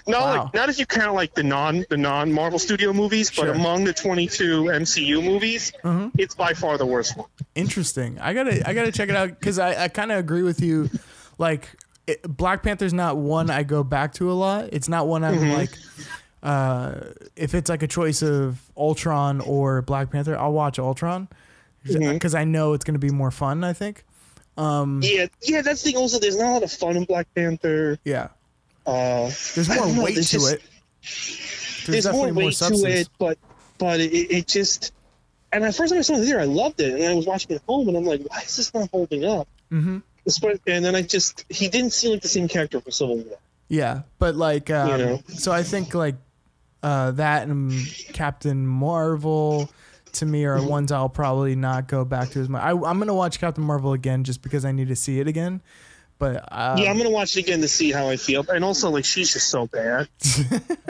No, 0.08 0.20
Wow. 0.20 0.44
like, 0.44 0.54
not 0.54 0.68
if 0.68 0.78
you 0.78 0.86
count 0.86 1.16
like 1.16 1.36
the 1.36 1.44
non 1.44 1.86
the 1.90 1.96
non 1.96 2.34
Marvel 2.34 2.60
Studio 2.60 2.92
movies, 2.92 3.32
but 3.32 3.48
among 3.48 3.86
the 3.86 3.94
22 3.94 4.66
MCU 4.66 5.24
movies, 5.24 5.72
Mhm. 5.86 6.12
it's 6.18 6.36
by 6.36 6.54
far 6.54 6.78
the 6.78 6.86
worst 6.86 7.16
one. 7.16 7.28
Interesting. 7.56 8.20
I 8.20 8.34
gotta 8.34 8.68
I 8.68 8.74
gotta 8.74 8.92
check 8.92 9.08
it 9.08 9.16
out 9.16 9.30
because 9.30 9.58
I, 9.58 9.86
I 9.86 9.88
kind 9.88 10.12
of 10.12 10.20
agree 10.20 10.44
with 10.44 10.60
you. 10.62 10.90
Like 11.38 11.70
it, 12.08 12.22
Black 12.24 12.64
Panther's 12.64 12.94
not 12.94 13.18
one 13.18 13.50
I 13.50 13.64
go 13.64 13.84
back 13.84 14.14
to 14.16 14.32
a 14.32 14.34
lot. 14.34 14.70
It's 14.72 14.88
not 14.90 15.08
one 15.08 15.24
I'm 15.24 15.52
like. 15.54 15.72
Uh, 16.44 17.00
if 17.36 17.56
it's 17.56 17.70
like 17.70 17.82
a 17.82 17.88
choice 17.88 18.22
of 18.22 18.62
Ultron 18.78 19.42
or 19.42 19.82
Black 19.82 20.12
Panther, 20.12 20.38
I'll 20.38 20.52
watch 20.54 20.78
Ultron 20.78 21.28
because 21.84 22.34
Mhm. 22.34 22.40
I 22.40 22.44
know 22.44 22.74
it's 22.74 22.86
gonna 22.86 23.00
be 23.00 23.10
more 23.10 23.32
fun. 23.32 23.64
I 23.64 23.74
think. 23.74 24.04
Um, 24.58 25.02
Yeah, 25.04 25.26
yeah, 25.42 25.62
that's 25.62 25.82
the 25.82 25.92
thing. 25.92 25.98
Also, 26.00 26.20
there's 26.20 26.38
not 26.38 26.50
a 26.50 26.54
lot 26.54 26.64
of 26.64 26.72
fun 26.72 26.96
in 26.98 27.04
Black 27.06 27.28
Panther. 27.36 27.98
yeah. 28.06 28.28
Uh, 28.86 29.32
There's 29.56 29.68
more 29.68 29.88
know, 29.88 30.04
weight 30.04 30.14
there's 30.14 30.30
to 30.30 30.38
just- 30.38 30.54
it. 30.54 30.62
there's, 31.88 32.06
more 32.06 32.14
definitely 32.28 32.46
weight 32.46 32.56
to 32.56 32.86
it, 33.00 33.10
but 33.18 33.38
but 33.80 34.00
it, 34.00 34.12
it 34.14 34.48
just. 34.48 34.94
And 35.52 35.64
at 35.64 35.74
first, 35.74 35.94
I 35.94 36.02
saw 36.02 36.16
it 36.18 36.26
there, 36.26 36.40
I 36.40 36.46
loved 36.46 36.80
it, 36.82 36.94
and 36.94 37.04
I 37.06 37.14
was 37.16 37.26
watching 37.26 37.52
it 37.52 37.56
at 37.56 37.62
home, 37.68 37.88
and 37.88 37.96
I'm 37.98 38.04
like, 38.04 38.22
why 38.28 38.42
is 38.42 38.58
this 38.58 38.74
not 38.74 38.90
holding 38.92 39.24
up? 39.26 39.48
hmm 39.70 39.98
Despite- 39.98 40.15
And 40.68 40.84
then 40.84 40.96
I 40.96 41.02
just, 41.02 41.46
he 41.50 41.68
didn't 41.68 41.92
seem 41.94 42.12
like 42.12 42.22
the 42.22 42.28
same 42.28 42.48
character 42.48 42.80
from 42.82 42.92
Civil 42.92 43.18
War. 43.18 43.38
Yeah, 43.68 44.02
but 44.20 44.36
like, 44.36 44.70
um, 44.70 44.90
You 44.92 44.98
know. 45.06 45.24
so 45.28 45.52
I 45.52 45.64
think 45.64 45.94
like 45.94 46.16
uh, 46.84 47.12
that 47.12 47.48
and 47.48 47.72
Captain 48.14 48.66
Marvel 48.66 49.70
to 50.14 50.26
me 50.26 50.44
Mm-hmm. 50.44 50.66
are 50.66 50.70
ones 50.70 50.92
I'll 50.92 51.10
probably 51.10 51.56
not 51.56 51.88
go 51.88 52.06
back 52.06 52.30
to 52.32 52.40
as 52.40 52.48
much. 52.50 52.62
I, 52.62 52.70
I'm 52.72 53.00
gonna 53.00 53.14
watch 53.14 53.40
Captain 53.40 53.64
Marvel 53.64 53.94
again 53.94 54.24
just 54.24 54.42
because 54.42 54.64
I 54.66 54.72
need 54.72 54.88
to 54.90 54.96
see 54.96 55.20
it 55.20 55.28
again. 55.28 55.62
But 56.18 56.48
uh, 56.52 56.78
yeah, 56.80 56.90
I'm 56.90 56.98
gonna 56.98 57.10
watch 57.10 57.36
it 57.36 57.42
again 57.42 57.60
to 57.62 57.68
see 57.68 57.92
how 57.92 58.08
I 58.08 58.16
feel. 58.16 58.46
And 58.48 58.64
also, 58.64 58.90
like, 58.90 59.04
she's 59.04 59.34
just 59.34 59.50
so 59.50 59.68
bad. 59.68 60.08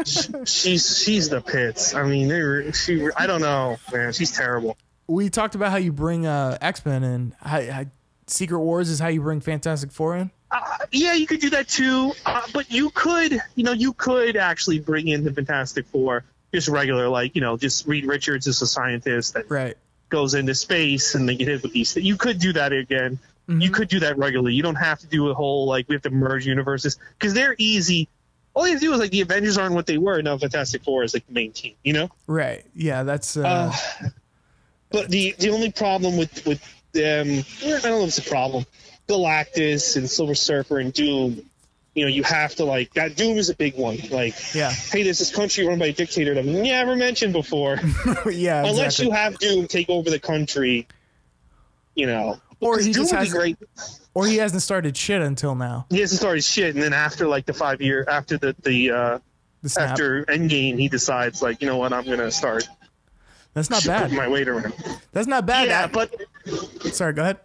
she's 0.05 0.99
she's 1.03 1.29
the 1.29 1.41
pits. 1.41 1.93
I 1.95 2.03
mean, 2.03 2.27
they 2.27 2.41
were, 2.41 2.71
she. 2.73 3.07
I 3.17 3.25
don't 3.27 3.41
know, 3.41 3.77
man. 3.91 4.13
She's 4.13 4.31
terrible. 4.31 4.77
we 5.07 5.29
talked 5.29 5.55
about 5.55 5.71
how 5.71 5.77
you 5.77 5.91
bring 5.91 6.25
uh, 6.27 6.57
X 6.61 6.85
Men 6.85 7.03
and 7.03 7.33
how, 7.41 7.61
how 7.71 7.85
Secret 8.27 8.59
Wars 8.59 8.89
is 8.89 8.99
how 8.99 9.07
you 9.07 9.21
bring 9.21 9.39
Fantastic 9.41 9.91
Four 9.91 10.15
in. 10.17 10.31
Uh, 10.51 10.59
yeah, 10.91 11.13
you 11.13 11.27
could 11.27 11.39
do 11.39 11.49
that 11.51 11.67
too. 11.67 12.11
Uh, 12.25 12.41
but 12.53 12.69
you 12.71 12.89
could, 12.91 13.39
you 13.55 13.63
know, 13.63 13.71
you 13.73 13.93
could 13.93 14.35
actually 14.37 14.79
bring 14.79 15.07
in 15.07 15.23
the 15.23 15.31
Fantastic 15.31 15.85
Four, 15.87 16.23
just 16.53 16.67
regular, 16.67 17.07
like, 17.09 17.35
you 17.35 17.41
know, 17.41 17.57
just 17.57 17.85
Reed 17.87 18.05
Richards 18.05 18.47
is 18.47 18.61
a 18.61 18.67
scientist 18.67 19.33
that 19.33 19.49
Right. 19.49 19.75
goes 20.09 20.33
into 20.33 20.55
space 20.55 21.15
and 21.15 21.27
they 21.27 21.35
get 21.35 21.47
hit 21.47 21.61
with 21.63 21.73
these. 21.73 21.95
You 21.95 22.15
could 22.17 22.39
do 22.39 22.53
that 22.53 22.71
again. 22.73 23.19
You 23.47 23.69
Mhm. 23.69 23.73
could 23.73 23.87
do 23.89 23.99
that 23.99 24.17
regularly. 24.17 24.53
You 24.55 24.63
don't 24.63 24.75
have 24.75 24.99
to 24.99 25.07
do 25.07 25.29
a 25.29 25.33
whole 25.35 25.67
like 25.67 25.87
we 25.87 25.93
have 25.95 26.01
to 26.03 26.09
merge 26.09 26.47
universes 26.47 26.97
because 27.19 27.33
they're 27.33 27.55
easy. 27.57 28.07
all 28.55 28.65
you 28.65 28.71
have 28.71 28.79
to 28.79 28.87
do 28.87 28.93
is 28.93 28.99
like 29.01 29.11
the 29.11 29.19
Avengers 29.19 29.57
aren't 29.57 29.75
what 29.75 29.85
they 29.85 29.97
were. 29.97 30.21
Now 30.21 30.37
Fantastic 30.37 30.81
Four 30.81 31.03
is 31.03 31.13
like 31.13 31.27
the 31.27 31.33
main 31.33 31.51
team, 31.51 31.73
you 31.83 31.91
know. 31.91 32.09
Right. 32.25 32.63
Yeah. 32.73 33.03
That's. 33.03 33.35
Uh, 33.35 33.73
Uh, 34.01 34.07
but 34.91 35.09
the 35.09 35.35
the 35.39 35.49
only 35.49 35.71
problem 35.73 36.15
with 36.15 36.45
with 36.45 36.61
them, 36.95 37.43
I 37.63 37.69
don't 37.69 37.83
know 37.83 38.01
if 38.01 38.07
it's 38.07 38.17
a 38.17 38.29
problem. 38.29 38.65
Galactus 39.07 39.97
and 39.97 40.09
Silver 40.09 40.33
Surfer 40.33 40.79
and 40.79 40.91
Doom, 40.91 41.47
you 41.93 42.03
know, 42.03 42.09
you 42.09 42.23
have 42.23 42.55
to 42.55 42.65
like 42.65 42.93
that. 42.95 43.15
Doom 43.15 43.37
is 43.37 43.49
a 43.49 43.55
big 43.55 43.75
one. 43.77 43.97
Like, 44.09 44.33
yeah. 44.55 44.71
hey, 44.71 45.03
there's 45.03 45.19
this 45.19 45.33
country 45.33 45.65
run 45.67 45.77
by 45.77 45.87
a 45.87 45.93
dictator 45.93 46.33
that 46.33 46.39
I've 46.39 46.45
never 46.45 46.95
mentioned 46.95 47.33
before. 47.33 47.79
yeah. 48.31 48.65
Unless 48.65 48.99
exactly. 48.99 49.05
you 49.05 49.11
have 49.11 49.37
Doom 49.37 49.67
take 49.67 49.89
over 49.89 50.09
the 50.09 50.19
country, 50.19 50.87
you 51.93 52.07
know. 52.07 52.41
Or 52.59 52.79
he 52.79 52.91
Doom 52.91 53.03
just 53.03 53.13
has- 53.13 53.31
great. 53.31 53.57
Or 54.15 54.25
he 54.25 54.37
hasn't 54.37 54.61
started 54.61 54.95
shit 54.95 55.21
until 55.21 55.55
now. 55.55 55.87
He 55.89 55.99
hasn't 55.99 56.21
started 56.21 56.41
shit, 56.41 56.73
and 56.73 56.81
then 56.81 56.93
after 56.93 57.27
like 57.27 57.45
the 57.45 57.53
five 57.53 57.81
year 57.81 58.05
after 58.07 58.37
the 58.37 58.55
the 58.63 58.91
uh, 58.91 59.19
The 59.61 59.77
after 59.81 60.23
Endgame, 60.25 60.79
he 60.79 60.87
decides 60.87 61.41
like, 61.41 61.61
you 61.61 61.67
know 61.67 61.75
what, 61.75 61.91
I'm 61.91 62.05
gonna 62.05 62.31
start 62.31 62.65
That's 63.55 63.69
not 63.71 63.83
bad. 63.85 64.11
my 64.11 64.27
weight 64.27 64.47
around. 64.47 64.73
That's 65.11 65.27
not 65.27 65.45
bad. 65.47 65.67
Yeah, 65.67 65.87
but 65.87 66.13
Sorry. 66.93 67.13
Go 67.13 67.23
ahead. 67.23 67.39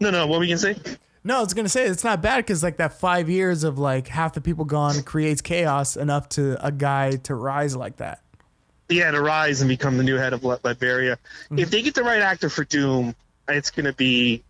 no, 0.00 0.10
no. 0.10 0.26
What 0.26 0.38
were 0.40 0.44
you 0.44 0.56
gonna 0.56 0.74
say? 0.74 0.96
No, 1.24 1.38
I 1.38 1.40
was 1.40 1.54
gonna 1.54 1.68
say 1.68 1.84
it's 1.86 2.04
not 2.04 2.20
bad 2.20 2.38
because 2.38 2.62
like 2.62 2.76
that 2.78 2.98
five 3.00 3.30
years 3.30 3.64
of 3.64 3.78
like 3.78 4.08
half 4.08 4.34
the 4.34 4.40
people 4.40 4.64
gone 4.66 5.02
creates 5.02 5.40
chaos 5.40 5.96
enough 5.96 6.28
to 6.30 6.62
a 6.64 6.70
guy 6.72 7.12
to 7.16 7.34
rise 7.34 7.74
like 7.74 7.96
that. 7.96 8.20
Yeah, 8.88 9.10
to 9.10 9.20
rise 9.20 9.60
and 9.60 9.68
become 9.68 9.96
the 9.96 10.02
new 10.02 10.16
head 10.16 10.32
of 10.32 10.40
Latveria. 10.42 11.16
Mm-hmm. 11.16 11.58
If 11.58 11.70
they 11.70 11.82
get 11.82 11.94
the 11.94 12.02
right 12.04 12.20
actor 12.22 12.48
for 12.50 12.64
Doom, 12.64 13.14
it's 13.46 13.70
gonna 13.70 13.92
be, 13.92 14.42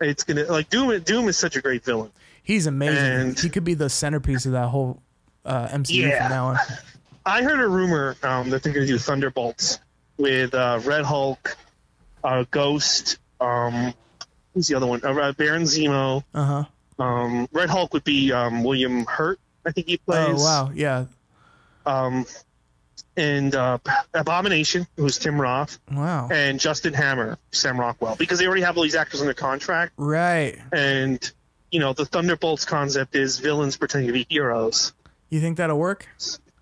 it's 0.00 0.24
gonna 0.24 0.44
like 0.44 0.70
Doom. 0.70 0.98
Doom 1.00 1.28
is 1.28 1.36
such 1.36 1.56
a 1.56 1.60
great 1.60 1.84
villain. 1.84 2.10
He's 2.42 2.66
amazing. 2.66 2.96
And- 3.04 3.38
he 3.38 3.48
could 3.50 3.64
be 3.64 3.74
the 3.74 3.90
centerpiece 3.90 4.46
of 4.46 4.52
that 4.52 4.68
whole 4.68 5.02
uh, 5.44 5.68
MCU 5.68 6.08
Yeah. 6.08 6.22
from 6.22 6.30
now 6.30 6.46
on. 6.48 6.56
I 7.26 7.42
heard 7.42 7.58
a 7.58 7.66
rumor 7.66 8.16
um, 8.22 8.50
that 8.50 8.62
they're 8.62 8.72
gonna 8.72 8.86
do 8.86 8.98
Thunderbolts 8.98 9.80
with 10.18 10.54
uh, 10.54 10.80
Red 10.84 11.04
Hulk, 11.04 11.56
uh, 12.24 12.44
Ghost. 12.50 13.18
Um, 13.40 13.92
who's 14.54 14.68
the 14.68 14.74
other 14.76 14.86
one? 14.86 15.04
Uh, 15.04 15.32
Baron 15.32 15.62
Zemo. 15.64 16.22
Uh 16.34 16.44
huh. 16.98 17.02
Um, 17.02 17.48
Red 17.52 17.68
Hulk 17.68 17.92
would 17.92 18.04
be 18.04 18.32
um, 18.32 18.64
William 18.64 19.04
Hurt. 19.04 19.38
I 19.66 19.72
think 19.72 19.86
he 19.88 19.98
plays. 19.98 20.40
Oh 20.40 20.42
wow, 20.42 20.70
yeah, 20.74 21.04
Um, 21.84 22.24
and 23.16 23.54
uh, 23.54 23.78
Abomination, 24.14 24.86
who's 24.96 25.18
Tim 25.18 25.40
Roth, 25.40 25.78
wow, 25.90 26.28
and 26.30 26.58
Justin 26.60 26.94
Hammer, 26.94 27.36
Sam 27.52 27.78
Rockwell, 27.78 28.16
because 28.16 28.38
they 28.38 28.46
already 28.46 28.62
have 28.62 28.76
all 28.76 28.82
these 28.84 28.94
actors 28.94 29.20
under 29.20 29.34
contract. 29.34 29.92
right. 29.96 30.56
And 30.72 31.30
you 31.70 31.80
know, 31.80 31.92
the 31.92 32.06
Thunderbolts 32.06 32.64
concept 32.64 33.16
is 33.16 33.38
villains 33.40 33.76
pretending 33.76 34.06
to 34.06 34.12
be 34.12 34.24
heroes. 34.30 34.92
You 35.30 35.40
think 35.40 35.56
that'll 35.58 35.78
work? 35.78 36.06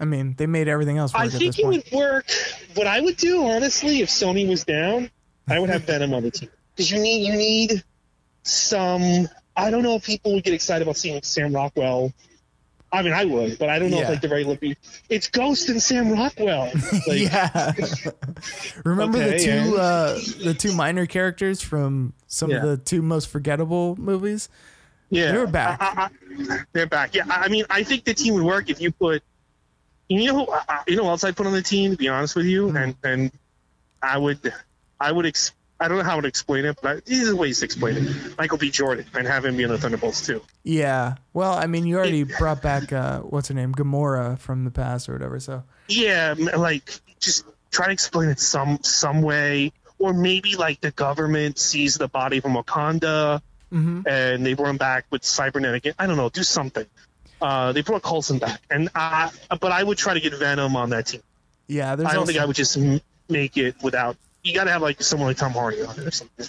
I 0.04 0.06
mean, 0.06 0.34
they 0.36 0.44
made 0.46 0.68
everything 0.68 0.98
else 0.98 1.14
work 1.14 1.22
I 1.22 1.28
think 1.30 1.58
it 1.58 1.64
would 1.66 1.82
work. 1.90 2.26
What 2.74 2.86
I 2.86 3.00
would 3.00 3.16
do, 3.16 3.46
honestly, 3.46 4.02
if 4.02 4.10
Sony 4.10 4.46
was 4.46 4.62
down, 4.62 5.10
I 5.48 5.58
would 5.58 5.70
have 5.70 5.84
Venom 5.84 6.12
on 6.12 6.22
the 6.22 6.30
team 6.30 6.50
because 6.76 6.90
you 6.90 7.00
need 7.00 7.26
you 7.26 7.32
need 7.34 7.82
some. 8.42 9.26
I 9.56 9.70
don't 9.70 9.82
know 9.82 9.94
if 9.94 10.04
people 10.04 10.34
would 10.34 10.44
get 10.44 10.52
excited 10.52 10.82
about 10.82 10.98
seeing 10.98 11.22
Sam 11.22 11.54
Rockwell. 11.54 12.12
I 12.92 13.02
mean, 13.02 13.14
I 13.14 13.24
would, 13.24 13.58
but 13.58 13.70
I 13.70 13.78
don't 13.78 13.90
know 13.90 13.96
Yeah. 13.96 14.02
if 14.04 14.08
like 14.10 14.20
the 14.20 14.28
right 14.28 14.46
look. 14.46 14.60
It's 15.08 15.28
Ghost 15.28 15.70
and 15.70 15.82
Sam 15.82 16.12
Rockwell. 16.12 16.70
Like, 17.08 17.20
yeah. 17.20 17.72
Remember 18.84 19.18
the 19.18 19.38
two 19.38 19.50
yeah. 19.74 19.80
uh, 19.80 20.20
the 20.44 20.54
two 20.54 20.74
minor 20.74 21.06
characters 21.06 21.62
from 21.62 22.12
some 22.26 22.50
Yeah. 22.50 22.58
of 22.58 22.62
the 22.64 22.76
two 22.76 23.00
most 23.00 23.28
forgettable 23.30 23.96
movies? 23.96 24.48
Yeah, 25.10 25.32
They're 25.32 25.46
back. 25.46 25.80
I- 25.80 25.86
I- 25.86 26.54
I- 26.54 26.58
they're 26.72 26.86
back. 26.86 27.14
Yeah, 27.14 27.24
I 27.28 27.48
mean, 27.48 27.64
I 27.70 27.82
think 27.84 28.04
the 28.04 28.14
team 28.14 28.34
would 28.34 28.42
work 28.42 28.68
if 28.68 28.80
you 28.80 28.90
put. 28.92 29.22
You 30.08 30.32
know, 30.32 30.44
who, 30.44 30.52
I- 30.52 30.82
you 30.86 30.96
know, 30.96 31.08
else 31.08 31.24
I 31.24 31.32
put 31.32 31.46
on 31.46 31.52
the 31.52 31.62
team. 31.62 31.92
To 31.92 31.96
be 31.96 32.08
honest 32.08 32.36
with 32.36 32.46
you, 32.46 32.70
Hmm. 32.70 32.76
and 32.76 32.94
and 33.04 33.32
I 34.02 34.18
would, 34.18 34.52
I 35.00 35.12
would. 35.12 35.26
Ex- 35.26 35.52
I 35.80 35.88
don't 35.88 35.98
know 35.98 36.04
how 36.04 36.20
to 36.20 36.28
explain 36.28 36.64
it, 36.66 36.78
but 36.80 36.96
I, 36.96 37.00
these 37.04 37.28
are 37.28 37.34
ways 37.36 37.58
to 37.58 37.64
explain 37.64 37.96
it. 37.96 38.38
Michael 38.38 38.58
B. 38.58 38.70
Jordan 38.70 39.04
and 39.14 39.26
have 39.26 39.44
him 39.44 39.56
be 39.56 39.64
in 39.64 39.70
the 39.70 39.76
Thunderbolts 39.78 40.24
too. 40.24 40.40
Yeah. 40.62 41.16
Well, 41.32 41.52
I 41.52 41.66
mean, 41.66 41.84
you 41.86 41.96
already 41.96 42.22
brought 42.22 42.62
back 42.62 42.92
uh, 42.92 43.20
what's 43.20 43.48
her 43.48 43.54
name, 43.54 43.74
Gamora 43.74 44.38
from 44.38 44.64
the 44.64 44.70
past 44.70 45.08
or 45.08 45.14
whatever. 45.14 45.40
So 45.40 45.64
Yeah, 45.88 46.34
like 46.56 46.88
just 47.18 47.44
try 47.72 47.86
to 47.86 47.92
explain 47.92 48.28
it 48.30 48.38
some 48.38 48.78
some 48.82 49.20
way, 49.20 49.72
or 49.98 50.14
maybe 50.14 50.54
like 50.54 50.80
the 50.80 50.92
government 50.92 51.58
sees 51.58 51.96
the 51.96 52.08
body 52.08 52.38
from 52.40 52.54
Wakanda 52.54 53.42
Mhm. 53.72 54.06
and 54.06 54.46
they 54.46 54.54
brought 54.54 54.70
him 54.70 54.76
back 54.76 55.06
with 55.10 55.24
cybernetic. 55.24 55.92
I 55.98 56.06
don't 56.06 56.16
know, 56.16 56.28
do 56.28 56.44
something. 56.44 56.86
Uh, 57.44 57.72
they 57.72 57.82
brought 57.82 58.00
Coulson 58.02 58.38
back, 58.38 58.62
and 58.70 58.88
I, 58.94 59.30
but 59.60 59.70
I 59.70 59.82
would 59.82 59.98
try 59.98 60.14
to 60.14 60.20
get 60.20 60.32
Venom 60.34 60.76
on 60.76 60.88
that 60.90 61.06
team. 61.08 61.20
yeah, 61.66 61.94
there's 61.94 62.08
I 62.08 62.12
don't 62.12 62.20
also, 62.20 62.32
think 62.32 62.42
I 62.42 62.46
would 62.46 62.56
just 62.56 62.74
m- 62.78 63.02
make 63.28 63.58
it 63.58 63.74
without. 63.82 64.16
You 64.42 64.54
got 64.54 64.64
to 64.64 64.70
have 64.70 64.80
like 64.80 65.02
someone 65.02 65.28
like 65.28 65.36
Tom 65.36 65.52
Hardy 65.52 65.82
on 65.82 65.98
it 65.98 66.06
or 66.06 66.10
something. 66.10 66.46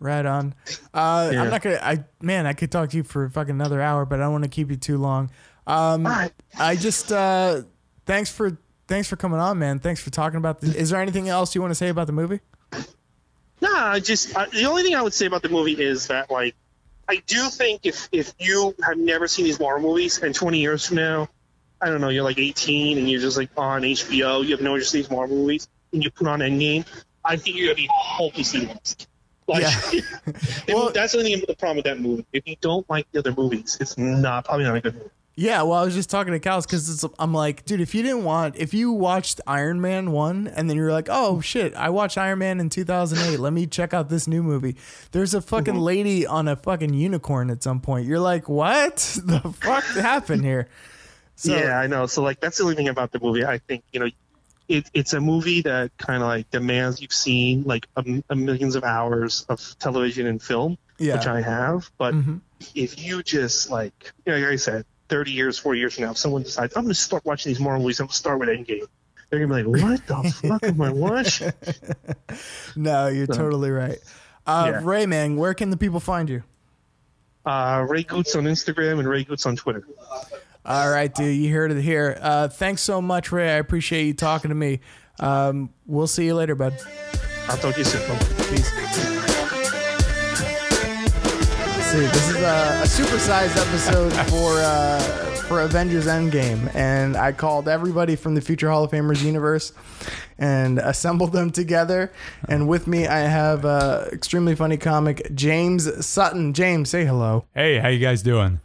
Right 0.00 0.24
on. 0.24 0.54
Uh, 0.94 1.30
Yeah. 1.32 1.42
I'm 1.42 1.50
not 1.50 1.60
gonna. 1.60 1.80
I 1.82 2.04
man, 2.22 2.46
I 2.46 2.54
could 2.54 2.72
talk 2.72 2.88
to 2.90 2.96
you 2.96 3.02
for 3.02 3.28
fucking 3.28 3.54
another 3.54 3.82
hour, 3.82 4.06
but 4.06 4.18
I 4.20 4.22
don't 4.22 4.32
want 4.32 4.44
to 4.44 4.50
keep 4.50 4.70
you 4.70 4.76
too 4.76 4.96
long. 4.96 5.30
Um, 5.66 6.06
right. 6.06 6.32
I 6.58 6.76
just 6.76 7.12
uh, 7.12 7.62
thanks 8.06 8.30
for 8.30 8.56
thanks 8.88 9.08
for 9.08 9.16
coming 9.16 9.38
on, 9.38 9.58
man. 9.58 9.80
Thanks 9.80 10.00
for 10.02 10.08
talking 10.08 10.38
about. 10.38 10.62
The, 10.62 10.74
is 10.74 10.90
there 10.90 11.00
anything 11.02 11.28
else 11.28 11.54
you 11.54 11.60
want 11.60 11.72
to 11.72 11.74
say 11.76 11.88
about 11.88 12.06
the 12.06 12.12
movie? 12.14 12.40
Nah, 13.60 13.92
I 13.92 14.00
just 14.00 14.34
uh, 14.36 14.46
the 14.52 14.64
only 14.64 14.82
thing 14.82 14.94
I 14.94 15.02
would 15.02 15.14
say 15.14 15.26
about 15.26 15.42
the 15.42 15.48
movie 15.50 15.72
is 15.78 16.06
that 16.08 16.30
like 16.30 16.54
I 17.08 17.22
do 17.26 17.48
think 17.48 17.82
if 17.84 18.08
if 18.12 18.34
you 18.38 18.74
have 18.84 18.98
never 18.98 19.28
seen 19.28 19.44
these 19.44 19.60
Marvel 19.60 19.90
movies 19.90 20.22
and 20.22 20.34
20 20.34 20.58
years 20.58 20.86
from 20.86 20.96
now, 20.96 21.28
I 21.80 21.86
don't 21.86 22.00
know, 22.00 22.08
you're 22.08 22.24
like 22.24 22.38
18 22.38 22.98
and 22.98 23.08
you're 23.08 23.20
just 23.20 23.36
like 23.36 23.50
on 23.56 23.82
HBO, 23.82 24.44
you 24.44 24.50
have 24.52 24.60
no 24.60 24.72
interest 24.72 24.94
in 24.94 25.00
these 25.02 25.10
Marvel 25.10 25.36
movies, 25.36 25.68
and 25.92 26.02
you 26.02 26.10
put 26.10 26.26
on 26.26 26.40
Endgame, 26.40 26.84
I 27.24 27.36
think 27.36 27.56
you're 27.56 27.66
gonna 27.68 27.76
be 27.76 27.88
hopelessly 27.92 28.66
lost. 28.66 29.08
Like, 29.46 29.62
Yeah. 29.62 30.00
Well- 30.68 30.90
that's 30.92 31.12
the 31.12 31.18
only 31.18 31.34
thing 31.34 31.44
the 31.46 31.54
problem 31.54 31.76
with 31.76 31.84
that 31.84 32.00
movie. 32.00 32.26
If 32.32 32.46
you 32.46 32.56
don't 32.60 32.88
like 32.90 33.06
the 33.12 33.20
other 33.20 33.32
movies, 33.36 33.76
it's 33.80 33.96
not 33.96 34.44
probably 34.44 34.64
not 34.64 34.76
a 34.76 34.80
good 34.80 34.94
movie. 34.94 35.10
Yeah, 35.38 35.62
well, 35.64 35.74
I 35.78 35.84
was 35.84 35.92
just 35.94 36.08
talking 36.08 36.32
to 36.32 36.40
Cal 36.40 36.62
because 36.62 37.04
I'm 37.18 37.34
like, 37.34 37.66
dude, 37.66 37.82
if 37.82 37.94
you 37.94 38.02
didn't 38.02 38.24
want, 38.24 38.56
if 38.56 38.72
you 38.72 38.90
watched 38.90 39.38
Iron 39.46 39.82
Man 39.82 40.10
one 40.10 40.48
and 40.48 40.70
then 40.70 40.78
you're 40.78 40.92
like, 40.92 41.08
oh 41.10 41.42
shit, 41.42 41.74
I 41.74 41.90
watched 41.90 42.16
Iron 42.16 42.38
Man 42.38 42.58
in 42.58 42.70
2008. 42.70 43.38
Let 43.38 43.52
me 43.52 43.66
check 43.66 43.92
out 43.92 44.08
this 44.08 44.26
new 44.26 44.42
movie. 44.42 44.76
There's 45.12 45.34
a 45.34 45.42
fucking 45.42 45.74
Mm-hmm. 45.74 45.82
lady 45.82 46.26
on 46.26 46.48
a 46.48 46.56
fucking 46.56 46.94
unicorn 46.94 47.50
at 47.50 47.62
some 47.62 47.80
point. 47.80 48.06
You're 48.06 48.18
like, 48.18 48.48
what 48.48 48.96
the 49.24 49.40
fuck 49.60 49.84
happened 49.84 50.42
here? 50.42 50.68
So, 51.34 51.54
yeah, 51.54 51.78
I 51.78 51.86
know. 51.86 52.06
So 52.06 52.22
like 52.22 52.40
that's 52.40 52.56
the 52.56 52.62
only 52.64 52.76
thing 52.76 52.88
about 52.88 53.12
the 53.12 53.20
movie. 53.20 53.44
I 53.44 53.58
think 53.58 53.84
you 53.92 54.00
know, 54.00 54.08
it, 54.68 54.88
it's 54.94 55.12
a 55.12 55.20
movie 55.20 55.60
that 55.60 55.94
kind 55.98 56.22
of 56.22 56.28
like 56.30 56.50
demands 56.50 57.02
you've 57.02 57.12
seen 57.12 57.62
like 57.64 57.86
a, 57.96 58.22
a 58.30 58.34
millions 58.34 58.74
of 58.74 58.84
hours 58.84 59.44
of 59.50 59.76
television 59.78 60.26
and 60.28 60.42
film, 60.42 60.78
yeah, 60.98 61.12
which 61.18 61.26
I 61.26 61.42
have. 61.42 61.90
But 61.98 62.14
Mhm. 62.14 62.40
if 62.74 62.98
you 63.04 63.22
just 63.22 63.68
like, 63.70 64.12
you 64.24 64.32
know, 64.32 64.38
like 64.38 64.48
I 64.52 64.56
said, 64.56 64.86
thirty 65.08 65.30
years, 65.32 65.58
forty 65.58 65.80
years 65.80 65.94
from 65.94 66.04
now, 66.04 66.10
if 66.12 66.18
someone 66.18 66.42
decides 66.42 66.76
I'm 66.76 66.82
going 66.84 66.94
to 66.94 67.00
start 67.00 67.24
watching 67.24 67.50
these 67.50 67.60
Marvel 67.60 67.82
movies, 67.82 68.00
I'm 68.00 68.04
going 68.06 68.12
to 68.12 68.16
start 68.16 68.38
with 68.38 68.48
Endgame. 68.48 68.86
They're 69.30 69.44
gonna 69.44 69.62
be 69.64 69.68
like, 69.68 69.82
"What 69.82 70.06
the 70.06 70.30
fuck 70.30 70.62
am 70.62 70.80
I 70.80 70.90
watching?" 70.92 71.52
no, 72.76 73.08
you're 73.08 73.26
totally 73.26 73.70
right. 73.70 73.98
Uh, 74.46 74.70
Yeah. 74.72 74.80
Ray, 74.84 75.06
man, 75.06 75.36
where 75.36 75.52
can 75.52 75.70
the 75.70 75.76
people 75.76 75.98
find 75.98 76.30
you? 76.30 76.44
Uh, 77.44 77.84
Ray 77.88 78.04
Gootz 78.04 78.36
on 78.36 78.44
Instagram 78.44 79.00
and 79.00 79.08
Ray 79.08 79.24
Gootz 79.24 79.44
on 79.44 79.56
Twitter. 79.56 79.84
All 80.64 80.88
right, 80.90 81.12
dude, 81.12 81.36
you 81.36 81.52
heard 81.52 81.72
it 81.72 81.80
here. 81.82 82.18
Uh, 82.20 82.46
thanks 82.48 82.82
so 82.82 83.02
much, 83.02 83.32
Ray. 83.32 83.48
I 83.52 83.56
appreciate 83.56 84.04
you 84.04 84.14
talking 84.14 84.48
to 84.50 84.54
me. 84.54 84.78
Um, 85.18 85.70
we'll 85.86 86.06
see 86.08 86.26
you 86.26 86.34
later, 86.34 86.54
bud. 86.54 86.74
I'll 87.48 87.56
talk 87.56 87.74
to 87.74 87.78
you 87.80 87.84
soon. 87.84 88.18
Peace. 88.48 89.35
This 91.96 92.28
is 92.28 92.36
a, 92.36 92.80
a 92.82 92.86
supersized 92.86 93.56
episode 93.56 94.12
for 94.28 94.60
uh, 94.60 95.00
for 95.48 95.62
Avengers 95.62 96.06
Endgame, 96.06 96.70
and 96.74 97.16
I 97.16 97.32
called 97.32 97.68
everybody 97.68 98.16
from 98.16 98.34
the 98.34 98.42
Future 98.42 98.68
Hall 98.68 98.84
of 98.84 98.90
Famers 98.90 99.24
universe 99.24 99.72
and 100.36 100.78
assembled 100.78 101.32
them 101.32 101.50
together. 101.50 102.12
And 102.50 102.68
with 102.68 102.86
me, 102.86 103.06
I 103.06 103.20
have 103.20 103.64
uh, 103.64 104.08
extremely 104.12 104.54
funny 104.54 104.76
comic 104.76 105.34
James 105.34 106.04
Sutton. 106.04 106.52
James, 106.52 106.90
say 106.90 107.06
hello. 107.06 107.46
Hey, 107.54 107.78
how 107.78 107.88
you 107.88 107.98
guys 107.98 108.22
doing? 108.22 108.60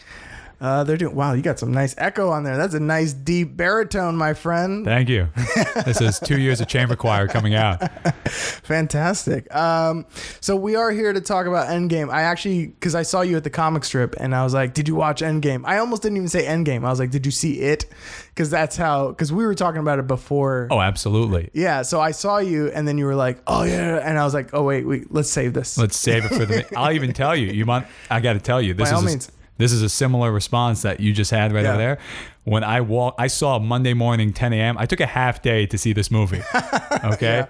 Uh, 0.61 0.83
they're 0.83 0.95
doing 0.95 1.15
wow. 1.15 1.33
You 1.33 1.41
got 1.41 1.57
some 1.57 1.71
nice 1.71 1.95
echo 1.97 2.29
on 2.29 2.43
there. 2.43 2.55
That's 2.55 2.75
a 2.75 2.79
nice 2.79 3.13
deep 3.13 3.57
baritone, 3.57 4.15
my 4.15 4.35
friend. 4.35 4.85
Thank 4.85 5.09
you. 5.09 5.27
this 5.85 5.99
is 5.99 6.19
two 6.19 6.39
years 6.39 6.61
of 6.61 6.67
chamber 6.67 6.95
choir 6.95 7.27
coming 7.27 7.55
out. 7.55 7.79
Fantastic. 8.29 9.53
Um, 9.55 10.05
so 10.39 10.55
we 10.55 10.75
are 10.75 10.91
here 10.91 11.13
to 11.13 11.19
talk 11.19 11.47
about 11.47 11.67
Endgame. 11.69 12.11
I 12.11 12.21
actually, 12.21 12.67
because 12.67 12.93
I 12.93 13.01
saw 13.01 13.21
you 13.21 13.37
at 13.37 13.43
the 13.43 13.49
comic 13.49 13.83
strip, 13.83 14.15
and 14.19 14.35
I 14.35 14.43
was 14.43 14.53
like, 14.53 14.75
"Did 14.75 14.87
you 14.87 14.93
watch 14.93 15.21
Endgame?" 15.21 15.63
I 15.65 15.79
almost 15.79 16.03
didn't 16.03 16.17
even 16.17 16.29
say 16.29 16.45
Endgame. 16.45 16.85
I 16.85 16.91
was 16.91 16.99
like, 16.99 17.09
"Did 17.09 17.25
you 17.25 17.31
see 17.31 17.61
it?" 17.61 17.85
Because 18.29 18.51
that's 18.51 18.77
how. 18.77 19.09
Because 19.09 19.33
we 19.33 19.43
were 19.47 19.55
talking 19.55 19.81
about 19.81 19.97
it 19.97 20.05
before. 20.05 20.67
Oh, 20.69 20.79
absolutely. 20.79 21.49
Yeah. 21.53 21.81
So 21.81 21.99
I 21.99 22.11
saw 22.11 22.37
you, 22.37 22.69
and 22.69 22.87
then 22.87 22.99
you 22.99 23.05
were 23.05 23.15
like, 23.15 23.41
"Oh 23.47 23.63
yeah," 23.63 23.97
and 23.97 24.15
I 24.15 24.23
was 24.23 24.35
like, 24.35 24.53
"Oh 24.53 24.61
wait, 24.61 24.85
wait, 24.85 25.11
let's 25.11 25.31
save 25.31 25.55
this." 25.55 25.75
Let's 25.75 25.97
save 25.97 26.25
it 26.25 26.29
for 26.29 26.45
the. 26.45 26.67
I'll 26.77 26.93
even 26.93 27.13
tell 27.13 27.35
you. 27.35 27.47
You 27.47 27.65
want? 27.65 27.87
I 28.11 28.19
got 28.19 28.33
to 28.33 28.39
tell 28.39 28.61
you. 28.61 28.75
This 28.75 28.91
By 28.91 28.95
is 28.97 29.01
all 29.01 29.07
a, 29.07 29.09
means. 29.09 29.31
This 29.61 29.71
is 29.71 29.81
a 29.81 29.89
similar 29.89 30.31
response 30.31 30.81
that 30.81 30.99
you 30.99 31.13
just 31.13 31.31
had 31.31 31.53
right 31.53 31.63
Yeah. 31.63 31.69
over 31.71 31.77
there. 31.77 31.97
When 32.43 32.63
I 32.63 32.81
walk, 32.81 33.15
I 33.19 33.27
saw 33.27 33.59
Monday 33.59 33.93
morning 33.93 34.33
10 34.33 34.53
a.m. 34.53 34.75
I 34.77 34.85
took 34.87 34.99
a 34.99 35.05
half 35.05 35.41
day 35.41 35.65
to 35.67 35.77
see 35.77 35.93
this 35.93 36.09
movie. 36.11 36.41
Okay. 37.13 37.37
Yeah. 37.37 37.45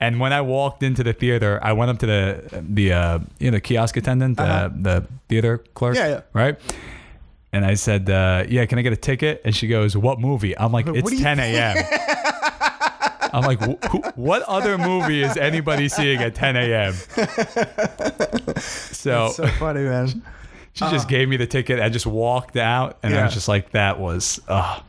And 0.00 0.18
when 0.20 0.32
I 0.32 0.40
walked 0.40 0.82
into 0.82 1.02
the 1.04 1.12
theater, 1.12 1.58
I 1.62 1.72
went 1.72 1.90
up 1.90 1.98
to 2.00 2.06
the 2.06 2.62
the 2.74 2.92
uh, 2.92 3.18
you 3.38 3.50
know 3.50 3.56
the 3.56 3.60
kiosk 3.60 3.96
attendant, 3.96 4.38
Uh-huh. 4.40 4.68
the, 4.68 5.00
the 5.00 5.06
theater 5.28 5.58
clerk, 5.74 5.96
Yeah, 5.96 6.08
yeah. 6.08 6.20
right. 6.32 6.56
And 7.52 7.64
I 7.64 7.74
said, 7.74 8.10
uh, 8.10 8.44
"Yeah, 8.48 8.66
can 8.66 8.78
I 8.78 8.82
get 8.82 8.92
a 8.92 8.96
ticket?" 9.10 9.40
And 9.44 9.54
she 9.54 9.68
goes, 9.68 9.96
"What 9.96 10.18
movie?" 10.20 10.52
I'm 10.58 10.72
like, 10.72 10.86
"It's 10.88 11.10
10 11.22 11.38
a.m." 11.38 11.76
I'm 13.32 13.42
like, 13.44 13.60
"Wh- 13.60 13.78
wh- 13.92 14.18
"What 14.18 14.42
other 14.42 14.76
movie 14.78 15.22
is 15.22 15.36
anybody 15.36 15.88
seeing 15.88 16.18
at 16.20 16.34
10 16.34 16.56
a.m.?" 16.56 16.94
So, 18.58 19.30
so 19.30 19.46
funny, 19.58 19.82
man. 19.82 20.22
She 20.74 20.84
just 20.90 21.08
gave 21.08 21.28
me 21.28 21.36
the 21.38 21.46
ticket. 21.46 21.80
I 21.80 21.88
just 21.88 22.06
walked 22.06 22.56
out, 22.56 22.98
and 23.02 23.14
I 23.14 23.16
Yeah. 23.18 23.24
was 23.24 23.34
just 23.34 23.48
like, 23.48 23.70
"That 23.72 23.98
was." 23.98 24.40
Uh, 24.46 24.80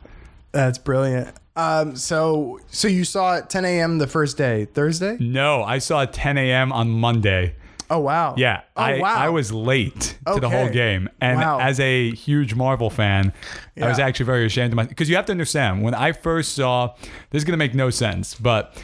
That's 0.52 0.78
brilliant. 0.78 1.34
Um, 1.56 1.96
so 1.96 2.60
so 2.70 2.86
you 2.86 3.04
saw 3.04 3.36
it 3.36 3.48
10 3.48 3.64
a.m. 3.64 3.96
the 3.98 4.06
first 4.06 4.36
day, 4.36 4.66
Thursday? 4.66 5.16
no, 5.18 5.62
I 5.62 5.78
saw 5.78 6.02
it 6.02 6.12
10 6.12 6.36
a.m. 6.36 6.70
on 6.72 6.90
Monday. 6.90 7.54
Oh 7.88 8.00
wow. 8.00 8.34
Yeah, 8.36 8.62
Oh 8.76 8.82
I, 8.82 8.98
wow. 8.98 9.14
I 9.16 9.28
was 9.28 9.52
late 9.52 10.18
to 10.34 10.40
the 10.40 10.50
whole 10.50 10.68
game, 10.68 11.08
and 11.20 11.38
Wow. 11.40 11.60
as 11.60 11.78
a 11.80 12.10
huge 12.10 12.54
Marvel 12.54 12.90
fan, 12.90 13.32
I 13.80 13.86
was 13.88 13.98
actually 14.00 14.26
very 14.26 14.44
ashamed 14.44 14.72
of 14.72 14.76
myself 14.76 14.88
because 14.90 15.08
you 15.08 15.14
have 15.16 15.26
to 15.26 15.32
understand 15.32 15.82
when 15.82 15.94
I 15.94 16.10
first 16.12 16.54
saw 16.54 16.94
this 17.30 17.40
is 17.40 17.44
gonna 17.44 17.56
make 17.58 17.74
no 17.74 17.90
sense, 17.90 18.34
but 18.34 18.76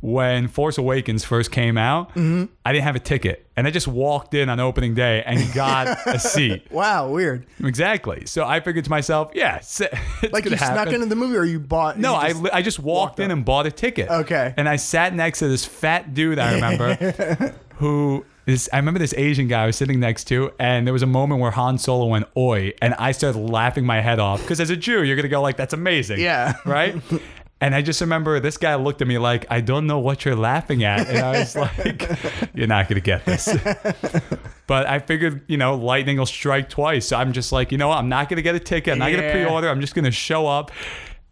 when 0.00 0.46
Force 0.48 0.78
Awakens 0.78 1.24
first 1.24 1.50
came 1.50 1.76
out, 1.76 2.10
Mm-hmm. 2.14 2.44
I 2.64 2.72
didn't 2.72 2.84
have 2.84 2.96
a 2.96 3.00
ticket, 3.00 3.46
and 3.56 3.66
I 3.66 3.70
just 3.70 3.88
walked 3.88 4.34
in 4.34 4.48
on 4.48 4.60
opening 4.60 4.94
day 4.94 5.22
and 5.26 5.52
got 5.54 6.06
a 6.06 6.18
seat. 6.20 6.70
Wow, 6.70 7.08
weird. 7.10 7.46
Exactly. 7.64 8.24
So 8.26 8.44
I 8.44 8.60
figured 8.60 8.84
to 8.84 8.90
myself, 8.90 9.32
yeah, 9.34 9.56
it's 9.58 9.80
Like 9.80 10.44
gonna 10.44 10.50
you 10.50 10.56
snuck 10.58 10.92
into 10.92 11.06
the 11.06 11.16
movie, 11.16 11.36
or 11.36 11.44
you 11.44 11.58
bought? 11.58 11.98
No, 11.98 12.12
you 12.12 12.16
I, 12.18 12.28
just- 12.28 12.42
li- 12.42 12.50
I 12.52 12.62
just 12.62 12.78
walked 12.78 13.18
in 13.18 13.30
up. 13.30 13.36
and 13.38 13.44
bought 13.44 13.66
a 13.66 13.70
ticket. 13.72 14.08
Okay. 14.10 14.54
And 14.56 14.68
I 14.68 14.76
sat 14.76 15.14
next 15.14 15.40
to 15.40 15.48
this 15.48 15.64
fat 15.64 16.14
dude 16.14 16.38
I 16.38 16.54
remember 16.54 16.94
who 17.76 18.24
is 18.46 18.68
I 18.72 18.76
remember 18.78 18.98
this 18.98 19.12
Asian 19.14 19.46
guy 19.46 19.64
I 19.64 19.66
was 19.66 19.76
sitting 19.76 20.00
next 20.00 20.24
to 20.28 20.50
and 20.58 20.86
there 20.86 20.92
was 20.94 21.02
a 21.02 21.06
moment 21.06 21.40
where 21.42 21.50
Han 21.50 21.76
Solo 21.78 22.06
went 22.06 22.26
oi 22.36 22.72
and 22.80 22.94
I 22.94 23.12
started 23.12 23.38
laughing 23.38 23.84
my 23.84 24.00
head 24.00 24.18
off 24.18 24.40
because 24.40 24.58
as 24.60 24.70
a 24.70 24.76
Jew 24.76 25.02
you're 25.02 25.16
going 25.16 25.24
to 25.24 25.28
go 25.28 25.42
like 25.42 25.56
that's 25.58 25.74
amazing. 25.74 26.18
Yeah. 26.20 26.54
Right? 26.64 26.96
And 27.60 27.74
I 27.74 27.82
just 27.82 28.00
remember 28.00 28.38
this 28.38 28.56
guy 28.56 28.74
looked 28.76 29.02
at 29.02 29.08
me 29.08 29.18
like, 29.18 29.44
I 29.50 29.60
don't 29.60 29.86
know 29.88 29.98
what 29.98 30.24
you're 30.24 30.36
laughing 30.36 30.84
at. 30.84 31.08
And 31.08 31.18
I 31.18 31.38
was 31.40 31.56
like, 31.56 32.08
you're 32.54 32.68
not 32.68 32.88
going 32.88 32.94
to 32.96 33.00
get 33.00 33.24
this. 33.26 33.48
But 34.68 34.86
I 34.86 34.98
figured, 34.98 35.44
you 35.46 35.56
know, 35.56 35.76
lightning 35.76 36.18
will 36.18 36.26
strike 36.26 36.68
twice. 36.68 37.08
So 37.08 37.16
I'm 37.16 37.32
just 37.32 37.52
like, 37.52 37.72
you 37.72 37.78
know 37.78 37.88
what? 37.88 37.96
I'm 37.96 38.10
not 38.10 38.28
going 38.28 38.36
to 38.36 38.42
get 38.42 38.54
a 38.54 38.60
ticket. 38.60 38.92
I'm 38.92 38.98
not 38.98 39.06
going 39.10 39.20
to 39.22 39.26
Yeah. 39.26 39.32
pre 39.32 39.44
order. 39.46 39.66
I'm 39.70 39.80
just 39.80 39.94
going 39.94 40.04
to 40.04 40.10
show 40.10 40.46
up. 40.46 40.70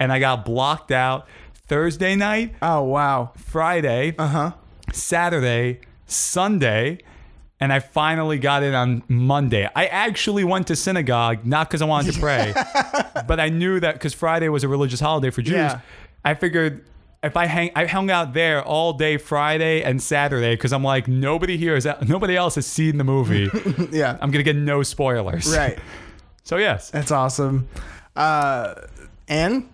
And 0.00 0.10
I 0.10 0.18
got 0.18 0.46
blocked 0.46 0.90
out 0.90 1.28
Thursday 1.68 2.16
night, 2.16 2.54
oh 2.62 2.82
wow. 2.84 3.32
Friday, 3.36 4.14
Uh 4.18 4.26
huh. 4.26 4.52
Saturday, 4.90 5.80
Sunday. 6.06 6.98
And 7.60 7.72
I 7.72 7.80
finally 7.80 8.38
got 8.38 8.62
in 8.62 8.74
on 8.74 9.02
Monday. 9.08 9.68
I 9.74 9.86
actually 9.86 10.44
went 10.44 10.66
to 10.68 10.76
synagogue, 10.76 11.44
not 11.46 11.68
because 11.68 11.80
I 11.82 11.86
wanted 11.86 12.14
to 12.14 12.20
pray, 12.26 12.52
but 13.26 13.38
I 13.40 13.48
knew 13.50 13.80
that 13.80 13.94
because 13.94 14.12
Friday 14.14 14.48
was 14.50 14.62
a 14.64 14.68
religious 14.68 15.00
holiday 15.00 15.30
for 15.30 15.40
Jews. 15.42 15.54
Yeah. 15.54 15.80
I 16.26 16.34
figured 16.34 16.84
if 17.22 17.36
I 17.36 17.46
hang, 17.46 17.70
I 17.74 17.86
hung 17.86 18.10
out 18.10 18.32
there 18.34 18.62
all 18.62 18.92
day 18.92 19.16
Friday 19.16 19.82
and 19.82 20.02
Saturday 20.02 20.54
because 20.54 20.72
I'm 20.72 20.82
like 20.84 21.08
nobody 21.08 21.56
here 21.56 21.76
is, 21.76 21.86
nobody 22.06 22.36
else 22.36 22.56
has 22.56 22.66
seen 22.66 22.98
the 22.98 23.04
movie. 23.04 23.48
Yeah. 23.92 24.18
I'm 24.20 24.30
gonna 24.30 24.42
get 24.42 24.56
no 24.56 24.82
spoilers. 24.82 25.56
right. 25.56 25.78
So 26.44 26.58
yes. 26.58 26.90
That's 26.90 27.10
awesome. 27.10 27.68
Uh, 28.14 28.74
and 29.26 29.68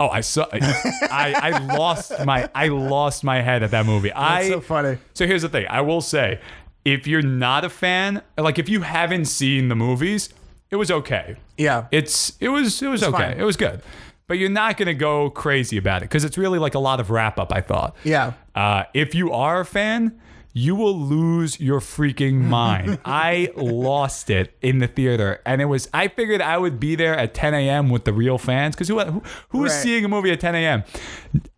Oh, 0.00 0.08
I 0.08 0.20
saw. 0.20 0.46
I, 0.52 1.32
I 1.42 1.74
lost 1.76 2.12
my 2.24 2.48
I 2.54 2.68
lost 2.68 3.24
my 3.24 3.40
head 3.40 3.62
at 3.64 3.70
that 3.72 3.84
movie. 3.86 4.08
that's 4.08 4.20
I 4.20 4.48
so 4.48 4.60
funny. 4.60 4.98
So 5.14 5.26
here's 5.26 5.42
the 5.42 5.48
thing. 5.48 5.66
I 5.68 5.80
will 5.80 6.00
say, 6.00 6.40
if 6.84 7.06
you're 7.06 7.22
not 7.22 7.64
a 7.64 7.68
fan, 7.68 8.22
like 8.36 8.58
if 8.58 8.68
you 8.68 8.82
haven't 8.82 9.24
seen 9.26 9.68
the 9.68 9.74
movies, 9.76 10.28
it 10.70 10.76
was 10.76 10.90
okay. 10.90 11.36
Yeah. 11.56 11.86
It's 11.90 12.36
it 12.40 12.48
was 12.48 12.80
it 12.82 12.88
was 12.88 13.02
okay. 13.02 13.12
fine. 13.16 13.38
It 13.40 13.44
was 13.44 13.56
good. 13.56 13.80
But 14.28 14.38
you're 14.38 14.50
not 14.50 14.76
gonna 14.76 14.94
go 14.94 15.30
crazy 15.30 15.76
about 15.78 16.02
it 16.02 16.04
because 16.04 16.22
it's 16.22 16.38
really 16.38 16.58
like 16.60 16.74
a 16.74 16.78
lot 16.78 17.00
of 17.00 17.10
wrap 17.10 17.38
up. 17.38 17.52
I 17.52 17.60
thought. 17.62 17.96
Yeah. 18.04 18.34
Uh, 18.54 18.84
if 18.94 19.14
you 19.14 19.32
are 19.32 19.60
a 19.60 19.64
fan, 19.64 20.20
you 20.52 20.74
will 20.74 20.98
lose 20.98 21.60
your 21.60 21.78
freaking 21.80 22.34
mind. 22.42 22.98
I 23.04 23.50
lost 23.56 24.28
it 24.28 24.56
in 24.60 24.78
the 24.78 24.86
theater, 24.88 25.40
and 25.46 25.62
it 25.62 25.66
was. 25.66 25.88
I 25.94 26.08
figured 26.08 26.40
I 26.42 26.58
would 26.58 26.78
be 26.80 26.94
there 26.94 27.16
at 27.16 27.32
10 27.32 27.54
a.m. 27.54 27.88
with 27.90 28.04
the 28.04 28.12
real 28.12 28.38
fans 28.38 28.74
because 28.74 28.88
who 28.88 28.98
who, 29.00 29.22
who 29.50 29.64
is 29.64 29.72
Right. 29.72 29.82
seeing 29.82 30.04
a 30.04 30.08
movie 30.08 30.30
at 30.30 30.40
10 30.40 30.54
a.m. 30.56 30.84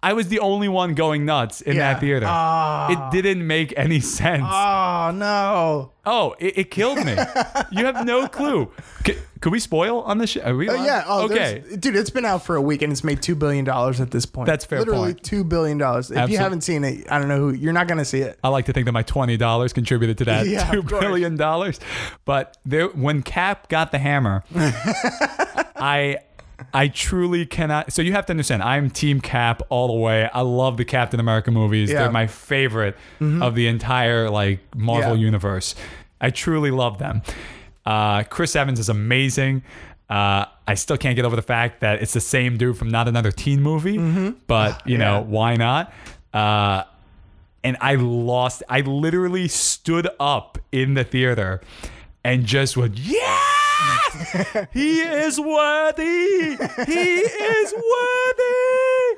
I 0.03 0.13
was 0.13 0.29
the 0.29 0.39
only 0.41 0.69
one 0.69 0.95
going 0.95 1.25
nuts 1.25 1.61
in 1.63 1.77
Yeah. 1.77 1.93
that 1.95 2.01
theater. 2.01 2.27
Ah. 2.29 2.91
It 2.91 3.13
didn't 3.23 3.47
make 3.47 3.73
any 3.77 4.01
sense. 4.01 4.45
Oh 4.47 5.11
no. 5.15 5.93
Oh, 6.07 6.35
it, 6.39 6.59
it 6.59 6.71
killed 6.71 7.05
me. 7.05 7.13
you 7.73 7.85
have 7.85 8.05
no 8.07 8.27
clue. 8.29 8.71
C- 9.07 9.17
could 9.41 9.53
we 9.53 9.59
spoil 9.59 10.01
on 10.03 10.19
the 10.19 10.27
show? 10.27 10.43
Are 10.43 10.55
we 10.55 10.69
Uh, 10.69 10.85
yeah. 10.85 11.05
Oh, 11.07 11.25
okay. 11.25 11.63
dude, 11.79 11.97
it's 11.97 12.11
been 12.11 12.27
out 12.27 12.45
for 12.45 12.57
a 12.57 12.61
week 12.63 12.83
and 12.83 12.93
it's 12.93 13.03
made 13.03 13.23
two 13.23 13.35
billion 13.35 13.65
dollars 13.65 14.01
at 14.01 14.11
this 14.11 14.27
point. 14.27 14.47
That's 14.47 14.65
fair 14.67 14.81
Literally 14.81 15.15
point. 15.15 15.23
two 15.25 15.45
billion 15.45 15.79
dollars. 15.79 16.11
If 16.11 16.17
Absolute- 16.19 16.33
you 16.33 16.39
haven't 16.39 16.61
seen 16.63 16.85
it, 16.85 17.11
I 17.11 17.19
don't 17.19 17.29
know 17.29 17.39
who. 17.39 17.51
You're 17.55 17.73
not 17.73 17.89
gonna 17.89 18.05
see 18.05 18.21
it. 18.21 18.39
I 18.45 18.49
like 18.49 18.67
to 18.67 18.73
think 18.73 18.85
that 18.87 18.93
my 18.93 19.03
twenty 19.03 19.37
dollars 19.39 19.73
contributed 19.73 20.19
to 20.19 20.25
that 20.27 20.47
Yeah, 20.49 20.71
two 20.71 20.83
billion 20.83 21.37
dollars. 21.37 21.81
But 22.27 22.57
there, 22.67 22.89
when 22.89 23.23
Cap 23.23 23.69
got 23.71 23.93
the 23.93 23.99
hammer, 23.99 24.45
I, 25.77 26.19
I 26.75 26.89
truly 26.89 27.47
cannot. 27.47 27.93
So 27.93 28.03
you 28.03 28.13
have 28.13 28.27
to 28.27 28.33
understand, 28.33 28.63
I'm 28.63 28.91
Team 28.91 29.21
Cap 29.21 29.63
all 29.71 29.89
the 29.89 29.95
way. 29.95 30.29
I 30.33 30.41
love 30.43 30.77
the 30.77 30.85
Captain 30.85 31.21
America 31.21 31.51
movies. 31.51 31.89
Yeah. 31.91 31.95
Mm-hmm. 31.97 32.03
They're 32.05 32.13
my 32.13 32.27
favorite 32.27 32.97
of 33.21 33.55
the 33.55 33.67
entire 33.67 34.29
like 34.31 34.61
Marvel 34.77 35.17
Yeah. 35.17 35.23
universe. 35.25 35.75
I 36.21 36.31
truly 36.31 36.71
love 36.71 36.99
them. 36.99 37.23
Uh, 37.87 38.23
Chris 38.25 38.55
Evans 38.57 38.79
is 38.79 38.89
amazing. 38.89 39.63
Uh, 40.09 40.45
I 40.67 40.75
still 40.75 40.97
can't 40.99 41.17
get 41.17 41.25
over 41.25 41.37
the 41.37 41.43
fact 41.43 41.81
that 41.81 42.03
it's 42.03 42.13
the 42.13 42.21
same 42.21 42.57
dude 42.59 42.77
from 42.77 42.89
not 42.91 43.09
another 43.09 43.31
teen 43.31 43.63
movie, 43.63 43.97
but 44.47 44.87
you 44.87 44.99
know 44.99 45.19
Yeah. 45.21 45.21
why 45.21 45.57
not? 45.57 45.93
Uh, 46.35 46.83
and 47.63 47.77
I 47.81 47.95
lost. 47.97 48.63
I 48.69 48.81
literally 48.81 49.49
stood 49.49 50.09
up 50.19 50.59
in 50.73 50.95
the 50.95 51.05
theater 51.05 51.61
and 52.25 52.45
just 52.45 52.77
went, 52.77 52.99
"Yeah, 52.99 53.39
he 54.73 55.01
is 55.01 55.39
worthy. 55.41 56.57
He 56.87 57.01
is 57.21 57.75
worthy." 57.75 59.17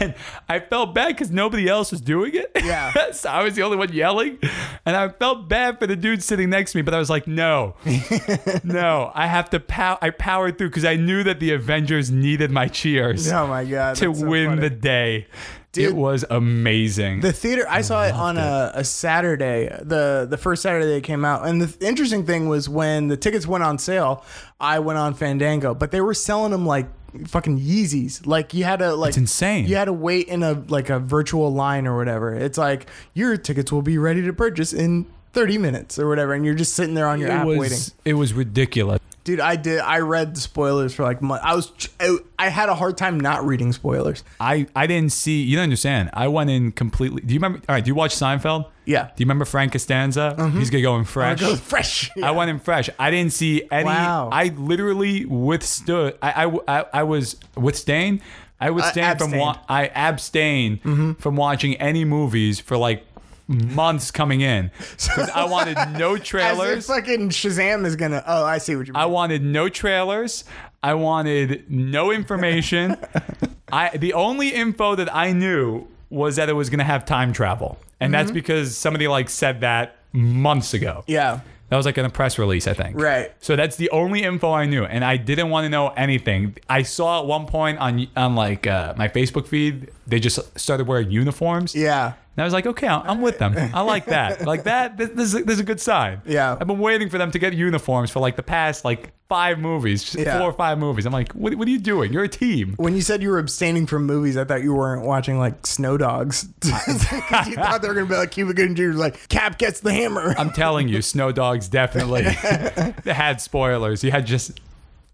And 0.00 0.14
I 0.48 0.60
felt 0.60 0.94
bad 0.94 1.08
because 1.08 1.30
nobody 1.30 1.68
else 1.68 1.90
was 1.90 2.00
doing 2.00 2.34
it. 2.34 2.50
Yeah. 2.64 3.10
so 3.12 3.28
I 3.28 3.42
was 3.42 3.54
the 3.54 3.62
only 3.62 3.76
one 3.76 3.92
yelling, 3.92 4.38
and 4.86 4.96
I 4.96 5.08
felt 5.10 5.48
bad 5.48 5.78
for 5.78 5.86
the 5.86 5.94
dude 5.96 6.22
sitting 6.22 6.50
next 6.50 6.72
to 6.72 6.78
me. 6.78 6.82
But 6.82 6.94
I 6.94 6.98
was 6.98 7.10
like, 7.10 7.26
"No, 7.26 7.74
no, 8.64 9.12
I 9.14 9.26
have 9.26 9.50
to 9.50 9.60
pow." 9.60 9.98
I 10.00 10.10
powered 10.10 10.56
through 10.58 10.70
because 10.70 10.84
I 10.84 10.96
knew 10.96 11.22
that 11.24 11.38
the 11.40 11.52
Avengers 11.52 12.10
needed 12.10 12.50
my 12.50 12.68
cheers 12.68 13.30
Oh 13.30 13.46
my 13.46 13.64
god. 13.64 13.96
to 13.96 14.14
so 14.14 14.26
win 14.26 14.48
funny. 14.50 14.60
the 14.62 14.70
day. 14.70 15.26
Dude. 15.72 15.90
it 15.90 15.94
was 15.96 16.24
amazing. 16.30 17.20
The 17.20 17.32
theater 17.32 17.66
I 17.68 17.82
saw 17.82 18.04
it 18.04 18.14
on 18.14 18.38
a, 18.38 18.72
a 18.74 18.84
Saturday, 18.84 19.68
the 19.82 20.26
the 20.28 20.38
first 20.38 20.62
Saturday 20.62 20.96
it 20.96 21.02
came 21.02 21.24
out. 21.24 21.46
And 21.46 21.60
the 21.60 21.66
th- 21.66 21.82
interesting 21.82 22.24
thing 22.24 22.48
was 22.48 22.68
when 22.68 23.08
the 23.08 23.16
tickets 23.16 23.46
went 23.46 23.64
on 23.64 23.78
sale, 23.78 24.24
I 24.58 24.78
went 24.78 24.98
on 24.98 25.14
Fandango, 25.14 25.74
but 25.74 25.90
they 25.90 26.00
were 26.00 26.14
selling 26.14 26.52
them 26.52 26.64
like 26.64 26.86
fucking 27.26 27.60
Yeezys. 27.60 28.26
Like 28.26 28.54
you 28.54 28.64
had 28.64 28.78
to 28.78 28.94
like 28.94 29.10
It's 29.10 29.18
insane. 29.18 29.66
You 29.66 29.76
had 29.76 29.86
to 29.86 29.92
wait 29.92 30.28
in 30.28 30.42
a 30.42 30.52
like 30.68 30.88
a 30.88 30.98
virtual 30.98 31.52
line 31.52 31.86
or 31.86 31.96
whatever. 31.96 32.34
It's 32.34 32.58
like 32.58 32.88
your 33.14 33.36
tickets 33.36 33.70
will 33.70 33.82
be 33.82 33.98
ready 33.98 34.22
to 34.22 34.32
purchase 34.32 34.72
in 34.72 35.06
30 35.34 35.58
minutes 35.58 35.98
or 35.98 36.08
whatever 36.08 36.32
and 36.32 36.44
you're 36.44 36.54
just 36.54 36.74
sitting 36.74 36.94
there 36.94 37.06
on 37.06 37.20
your 37.20 37.28
it 37.28 37.32
app 37.32 37.46
was 37.46 37.58
waiting. 37.58 37.78
it 38.06 38.14
was 38.14 38.32
ridiculous. 38.32 38.97
Dude, 39.28 39.40
I 39.40 39.56
did 39.56 39.80
I 39.80 39.98
read 39.98 40.34
the 40.34 40.40
spoilers 40.40 40.94
for 40.94 41.02
like 41.02 41.20
months. 41.20 41.44
I 41.44 41.54
was 41.54 41.70
I, 42.00 42.16
I 42.38 42.48
had 42.48 42.70
a 42.70 42.74
hard 42.74 42.96
time 42.96 43.20
not 43.20 43.44
reading 43.44 43.74
spoilers. 43.74 44.24
I 44.40 44.66
I 44.74 44.86
didn't 44.86 45.12
see. 45.12 45.42
You 45.42 45.56
don't 45.56 45.64
understand. 45.64 46.08
I 46.14 46.28
went 46.28 46.48
in 46.48 46.72
completely. 46.72 47.20
Do 47.20 47.34
you 47.34 47.38
remember? 47.38 47.58
All 47.68 47.74
right. 47.74 47.84
Do 47.84 47.88
you 47.88 47.94
watch 47.94 48.14
Seinfeld? 48.14 48.70
Yeah. 48.86 49.02
Do 49.02 49.10
you 49.18 49.26
remember 49.26 49.44
Frank 49.44 49.72
Costanza? 49.72 50.34
Mm-hmm. 50.38 50.58
He's 50.58 50.70
gonna 50.70 50.80
go 50.80 50.96
in 50.96 51.04
fresh. 51.04 51.40
go 51.40 51.56
fresh. 51.56 52.10
I 52.22 52.30
went 52.30 52.50
in 52.50 52.58
fresh. 52.58 52.88
I 52.98 53.10
didn't 53.10 53.34
see 53.34 53.68
any. 53.70 53.84
Wow. 53.84 54.30
I 54.32 54.44
literally 54.44 55.26
withstood. 55.26 56.16
I 56.22 56.46
I, 56.46 56.58
I, 56.66 56.84
I 56.94 57.02
was 57.02 57.36
withstanding. 57.54 58.22
I 58.60 58.70
uh, 58.70 58.72
withstand 58.72 59.18
from 59.18 59.26
abstained. 59.26 59.40
wa- 59.42 59.58
I 59.68 59.88
abstain 59.94 60.78
mm-hmm. 60.78 61.12
from 61.12 61.36
watching 61.36 61.76
any 61.76 62.06
movies 62.06 62.60
for 62.60 62.78
like 62.78 63.04
months 63.48 64.10
coming 64.10 64.42
in 64.42 64.70
because 64.90 65.30
I 65.30 65.44
wanted 65.44 65.76
no 65.98 66.14
As 66.14 66.20
if 66.20 66.26
trailers. 66.26 66.86
fucking 66.86 67.30
Shazam 67.30 67.86
is 67.86 67.96
gonna. 67.96 68.22
Oh, 68.26 68.44
I 68.44 68.58
see 68.58 68.76
what 68.76 68.86
you 68.86 68.92
mean. 68.92 69.00
I 69.02 69.06
wanted 69.06 69.42
no 69.42 69.68
trailers. 69.68 70.44
I 70.82 70.94
wanted 70.94 71.70
no 71.70 72.12
information. 72.12 72.96
I 73.72 73.96
the 73.96 74.12
only 74.14 74.50
info 74.50 74.94
that 74.94 75.14
I 75.14 75.32
knew 75.32 75.86
was 76.10 76.36
that 76.36 76.48
it 76.48 76.52
was 76.54 76.70
going 76.70 76.78
to 76.78 76.84
have 76.84 77.04
time 77.04 77.32
travel, 77.32 77.78
and 78.00 78.14
that's 78.14 78.30
because 78.30 78.76
somebody 78.76 79.08
like 79.08 79.28
said 79.28 79.60
that 79.62 79.96
months 80.12 80.74
ago. 80.74 81.04
yeah. 81.06 81.40
That 81.70 81.76
was 81.76 81.84
like 81.84 81.98
in 81.98 82.06
a 82.06 82.08
press 82.10 82.38
release, 82.38 82.66
I 82.66 82.72
think. 82.72 82.98
Right. 82.98 83.30
So 83.40 83.54
that's 83.54 83.76
the 83.76 83.90
only 83.90 84.22
info 84.22 84.50
I 84.52 84.64
knew, 84.64 84.84
and 84.84 85.04
I 85.04 85.18
didn't 85.18 85.50
want 85.50 85.66
to 85.66 85.68
know 85.68 85.88
anything. 85.88 86.56
I 86.66 86.80
saw 86.80 87.20
at 87.20 87.26
one 87.26 87.44
point 87.46 87.76
on 87.78 88.06
on 88.16 88.34
like 88.34 88.66
uh, 88.66 88.94
my 88.96 89.08
Facebook 89.08 89.46
feed, 89.46 89.90
they 90.06 90.18
just 90.18 90.58
started 90.58 90.86
wearing 90.86 91.10
uniforms. 91.10 91.74
Yeah. 91.74 92.14
And 92.38 92.42
I 92.44 92.46
was 92.46 92.52
like, 92.52 92.66
okay, 92.68 92.86
I'm 92.86 93.20
with 93.20 93.38
them. 93.40 93.56
I 93.74 93.80
like 93.80 94.04
that. 94.06 94.46
Like 94.46 94.62
that. 94.62 94.96
This, 94.96 95.08
this, 95.10 95.34
is, 95.34 95.44
this 95.44 95.54
is 95.54 95.58
a 95.60 95.64
good 95.64 95.80
sign. 95.80 96.22
Yeah. 96.24 96.52
I've 96.60 96.68
been 96.68 96.78
waiting 96.78 97.10
for 97.10 97.18
them 97.18 97.32
to 97.32 97.38
get 97.40 97.52
uniforms 97.52 98.12
for 98.12 98.20
like 98.20 98.36
the 98.36 98.44
past 98.44 98.84
like 98.84 99.10
five 99.28 99.58
movies, 99.58 100.14
Yeah. 100.16 100.38
four 100.38 100.48
or 100.50 100.52
five 100.52 100.78
movies. 100.78 101.04
I'm 101.04 101.12
like, 101.12 101.32
what, 101.32 101.52
what 101.56 101.66
are 101.66 101.70
you 101.72 101.80
doing? 101.80 102.12
You're 102.12 102.22
a 102.22 102.28
team. 102.28 102.74
When 102.76 102.94
you 102.94 103.02
said 103.02 103.22
you 103.22 103.30
were 103.30 103.40
abstaining 103.40 103.86
from 103.86 104.06
movies, 104.06 104.36
I 104.36 104.44
thought 104.44 104.62
you 104.62 104.72
weren't 104.72 105.04
watching 105.04 105.40
like 105.40 105.66
Snow 105.66 105.96
Dogs. 105.96 106.46
you 106.64 106.70
thought 106.70 107.80
they 107.82 107.88
were 107.88 107.94
gonna 107.94 108.06
be 108.06 108.14
like 108.14 108.30
Cuba 108.30 108.54
Gooding 108.54 108.76
Jr. 108.76 108.92
like 108.96 109.28
Cap 109.28 109.58
gets 109.58 109.80
the 109.80 109.92
hammer. 109.92 110.32
I'm 110.38 110.50
telling 110.52 110.86
you, 110.88 111.02
Snow 111.02 111.32
Dogs 111.32 111.66
definitely 111.66 112.22
had 113.04 113.40
spoilers. 113.40 114.04
You 114.04 114.12
had 114.12 114.26
just 114.26 114.60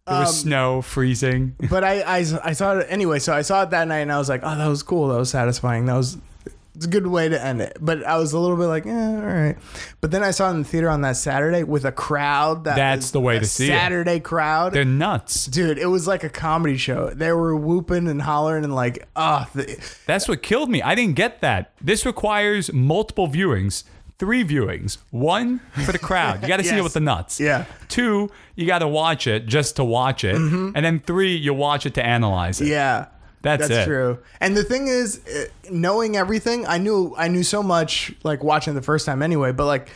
there 0.07 0.19
was 0.21 0.29
Um, 0.29 0.35
snow 0.35 0.83
freezing. 0.83 1.57
but 1.71 1.83
I, 1.83 2.01
I 2.03 2.17
I 2.45 2.53
saw 2.53 2.77
it 2.77 2.87
anyway. 2.91 3.19
So 3.19 3.33
I 3.33 3.41
saw 3.41 3.63
it 3.63 3.71
that 3.71 3.89
night, 3.89 4.01
and 4.01 4.13
I 4.13 4.19
was 4.19 4.29
like, 4.29 4.43
oh, 4.45 4.55
that 4.59 4.67
was 4.69 4.83
cool. 4.83 5.09
That 5.09 5.17
was 5.17 5.31
satisfying. 5.31 5.87
That 5.87 5.95
was 5.97 6.19
it's 6.75 6.87
a 6.87 6.89
good 6.89 7.07
way 7.07 7.29
to 7.29 7.43
end 7.43 7.61
it. 7.61 7.77
But 7.81 8.05
I 8.05 8.17
was 8.19 8.33
a 8.33 8.39
little 8.39 8.57
bit 8.57 8.67
like, 8.67 8.85
eh, 8.87 8.91
all 8.91 9.23
right. 9.23 9.57
But 10.01 10.11
then 10.11 10.23
I 10.23 10.33
saw 10.33 10.49
it 10.49 10.53
in 10.53 10.63
the 10.63 10.69
theater 10.69 10.89
on 10.91 11.03
that 11.03 11.17
Saturday 11.17 11.63
with 11.63 11.85
a 11.85 11.93
crowd. 11.93 12.65
That 12.65 12.77
That's 12.77 13.13
the 13.13 13.21
way 13.21 13.39
to 13.39 13.47
see 13.47 13.67
it. 13.67 13.69
Saturday 13.69 14.19
crowd. 14.21 14.73
They're 14.73 14.85
nuts. 14.85 15.47
Dude, 15.47 15.79
it 15.79 15.87
was 15.87 16.07
like 16.09 16.25
a 16.25 16.29
comedy 16.29 16.77
show. 16.77 17.11
They 17.11 17.33
were 17.33 17.55
whooping 17.55 18.09
and 18.09 18.21
hollering 18.23 18.65
and 18.65 18.75
like, 18.75 19.07
ah, 19.15 19.49
the 19.55 19.79
That's 20.07 20.29
what 20.29 20.43
killed 20.43 20.69
me. 20.69 20.83
I 20.83 20.95
didn't 20.95 21.15
get 21.15 21.41
that. 21.43 21.73
This 21.81 22.05
requires 22.05 22.73
multiple 22.73 23.29
viewings. 23.29 23.85
Three 24.19 24.45
viewings. 24.45 24.99
One 25.11 25.61
for 25.85 25.91
the 25.93 25.99
crowd. 25.99 26.43
You 26.43 26.49
got 26.49 26.59
to 26.59 26.65
see 26.65 26.77
it 26.77 26.83
with 26.85 26.95
the 26.95 27.01
nuts. 27.01 27.41
Yeah. 27.41 27.65
Two, 27.89 28.31
you 28.55 28.67
got 28.67 28.79
to 28.79 28.89
watch 28.89 29.27
it 29.27 29.47
just 29.47 29.77
to 29.77 29.85
watch 29.85 30.23
it. 30.25 30.37
And 30.37 30.75
then 30.77 31.01
three, 31.01 31.37
you 31.37 31.53
watch 31.53 31.85
it 31.85 31.95
to 31.95 32.05
analyze 32.05 32.61
it. 32.61 32.65
Mm-hmm. 32.65 32.73
yeah. 32.73 33.07
That's 33.45 33.69
That's 33.69 33.87
true. 33.87 34.19
And 34.41 34.57
the 34.57 34.65
thing 34.65 34.89
is, 34.89 35.21
eh, 35.29 35.47
knowing 35.71 36.17
everything, 36.17 36.67
I 36.67 36.79
knew 36.79 37.15
I 37.17 37.29
knew 37.29 37.45
so 37.45 37.63
much 37.63 38.13
like 38.25 38.43
watching 38.43 38.73
it 38.73 38.75
the 38.75 38.83
first 38.83 39.07
time 39.07 39.23
anyway. 39.23 39.53
But 39.53 39.67
like 39.67 39.91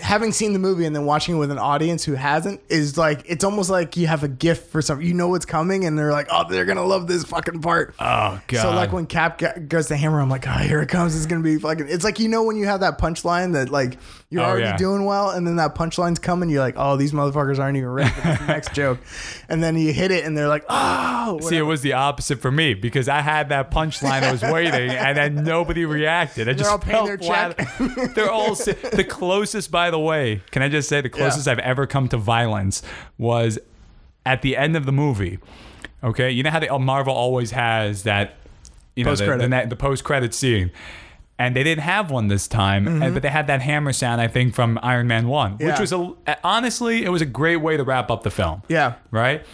having 0.00 0.32
seen 0.32 0.52
the 0.52 0.58
movie 0.58 0.84
and 0.84 0.94
then 0.94 1.04
watching 1.04 1.34
it 1.34 1.38
with 1.38 1.50
an 1.50 1.58
audience 1.58 2.04
who 2.04 2.14
hasn't 2.14 2.60
is 2.68 2.96
like 2.96 3.22
it's 3.26 3.44
almost 3.44 3.68
like 3.68 3.96
you 3.96 4.06
have 4.06 4.22
a 4.22 4.28
gift 4.28 4.70
for 4.70 4.80
something. 4.80 5.06
You 5.06 5.14
know 5.14 5.28
what's 5.28 5.44
coming, 5.44 5.84
and 5.84 5.98
they're 5.98 6.12
like, 6.12 6.28
oh, 6.30 6.44
they're 6.48 6.64
gonna 6.64 6.84
love 6.84 7.06
this 7.06 7.24
fucking 7.24 7.60
part. 7.60 7.94
Oh, 7.98 8.40
God. 8.46 8.62
So 8.62 8.70
like 8.70 8.92
when 8.92 9.06
Cap 9.06 9.40
goes 9.68 9.88
to 9.88 9.96
hammer, 9.96 10.20
I'm 10.20 10.30
like, 10.30 10.46
oh, 10.46 10.52
here 10.52 10.80
it 10.80 10.88
comes. 10.88 11.16
It's 11.16 11.26
gonna 11.26 11.42
be 11.42 11.58
fucking. 11.58 11.88
It's 11.88 12.04
like 12.04 12.18
you 12.18 12.28
know 12.28 12.42
when 12.42 12.56
you 12.56 12.66
have 12.66 12.80
that 12.80 12.98
punchline 12.98 13.52
that 13.54 13.70
like 13.70 13.98
you're 14.32 14.42
Oh, 14.42 14.46
already 14.46 14.64
yeah. 14.64 14.76
doing 14.78 15.04
well, 15.04 15.30
and 15.30 15.46
then 15.46 15.56
that 15.56 15.74
punchline's 15.74 16.18
coming. 16.18 16.48
You're 16.50 16.60
like, 16.62 16.74
oh, 16.78 16.96
these 16.96 17.12
motherfuckers 17.12 17.58
aren't 17.58 17.76
even 17.76 17.90
ready 17.90 18.10
for 18.10 18.20
the 18.22 18.44
next 18.48 18.72
joke, 18.72 18.98
and 19.48 19.62
then 19.62 19.76
you 19.76 19.92
hit 19.92 20.10
it, 20.10 20.24
and 20.24 20.36
they're 20.36 20.48
like, 20.48 20.64
oh, 20.68 21.38
See, 21.42 21.56
it 21.56 21.62
was 21.62 21.82
the 21.82 21.92
opposite 21.92 22.40
for 22.40 22.50
me 22.50 22.74
because 22.74 23.08
I 23.08 23.20
had 23.20 23.50
that 23.50 23.70
punchline. 23.70 24.22
I 24.22 24.32
was 24.32 24.42
waiting, 24.42 24.90
and 24.90 25.16
then 25.18 25.44
nobody 25.44 25.84
reacted. 25.84 26.48
I 26.48 26.54
just 26.54 26.70
all 26.70 26.78
paying 26.78 26.94
felt 26.96 27.06
their 27.06 27.18
flat. 27.18 27.58
check. 27.58 28.14
They're 28.14 28.30
all 28.30 28.54
the 28.54 29.06
closest. 29.08 29.70
By 29.70 29.90
the 29.90 30.00
way, 30.00 30.40
can 30.50 30.62
I 30.62 30.68
just 30.68 30.88
say 30.88 31.00
the 31.02 31.10
closest 31.10 31.46
I've 31.46 31.58
ever 31.58 31.86
come 31.86 32.08
to 32.08 32.16
violence 32.16 32.82
was 33.18 33.58
at 34.24 34.42
the 34.42 34.56
end 34.56 34.76
of 34.76 34.86
the 34.86 34.92
movie. 34.92 35.38
Okay, 36.04 36.30
you 36.30 36.42
know 36.42 36.50
how 36.50 36.58
they, 36.58 36.68
uh, 36.68 36.78
Marvel 36.78 37.14
always 37.14 37.50
has 37.52 38.02
that, 38.04 38.34
you 38.96 39.04
know, 39.04 39.10
Post-credit. 39.12 39.50
the, 39.50 39.66
the 39.68 39.76
post 39.76 40.02
credit 40.04 40.34
scene. 40.34 40.70
And 41.42 41.56
they 41.56 41.64
didn't 41.64 41.82
have 41.82 42.10
one 42.12 42.28
this 42.28 42.46
time, 42.46 42.86
and- 43.02 43.12
but 43.14 43.22
they 43.22 43.28
had 43.28 43.48
that 43.48 43.60
hammer 43.62 43.92
sound, 43.92 44.20
I 44.20 44.28
think, 44.28 44.54
from 44.54 44.78
Iron 44.80 45.08
Man 45.08 45.26
One, 45.26 45.52
which 45.58 45.66
Mm-hmm. 45.66 45.80
Was 45.80 45.92
a 45.92 46.36
honestly, 46.44 47.04
it 47.04 47.08
was 47.10 47.20
a 47.20 47.26
great 47.26 47.56
way 47.56 47.76
to 47.76 47.82
wrap 47.82 48.10
up 48.12 48.22
the 48.22 48.30
film 48.30 48.62
yeah. 48.68 48.94
right? 49.10 49.44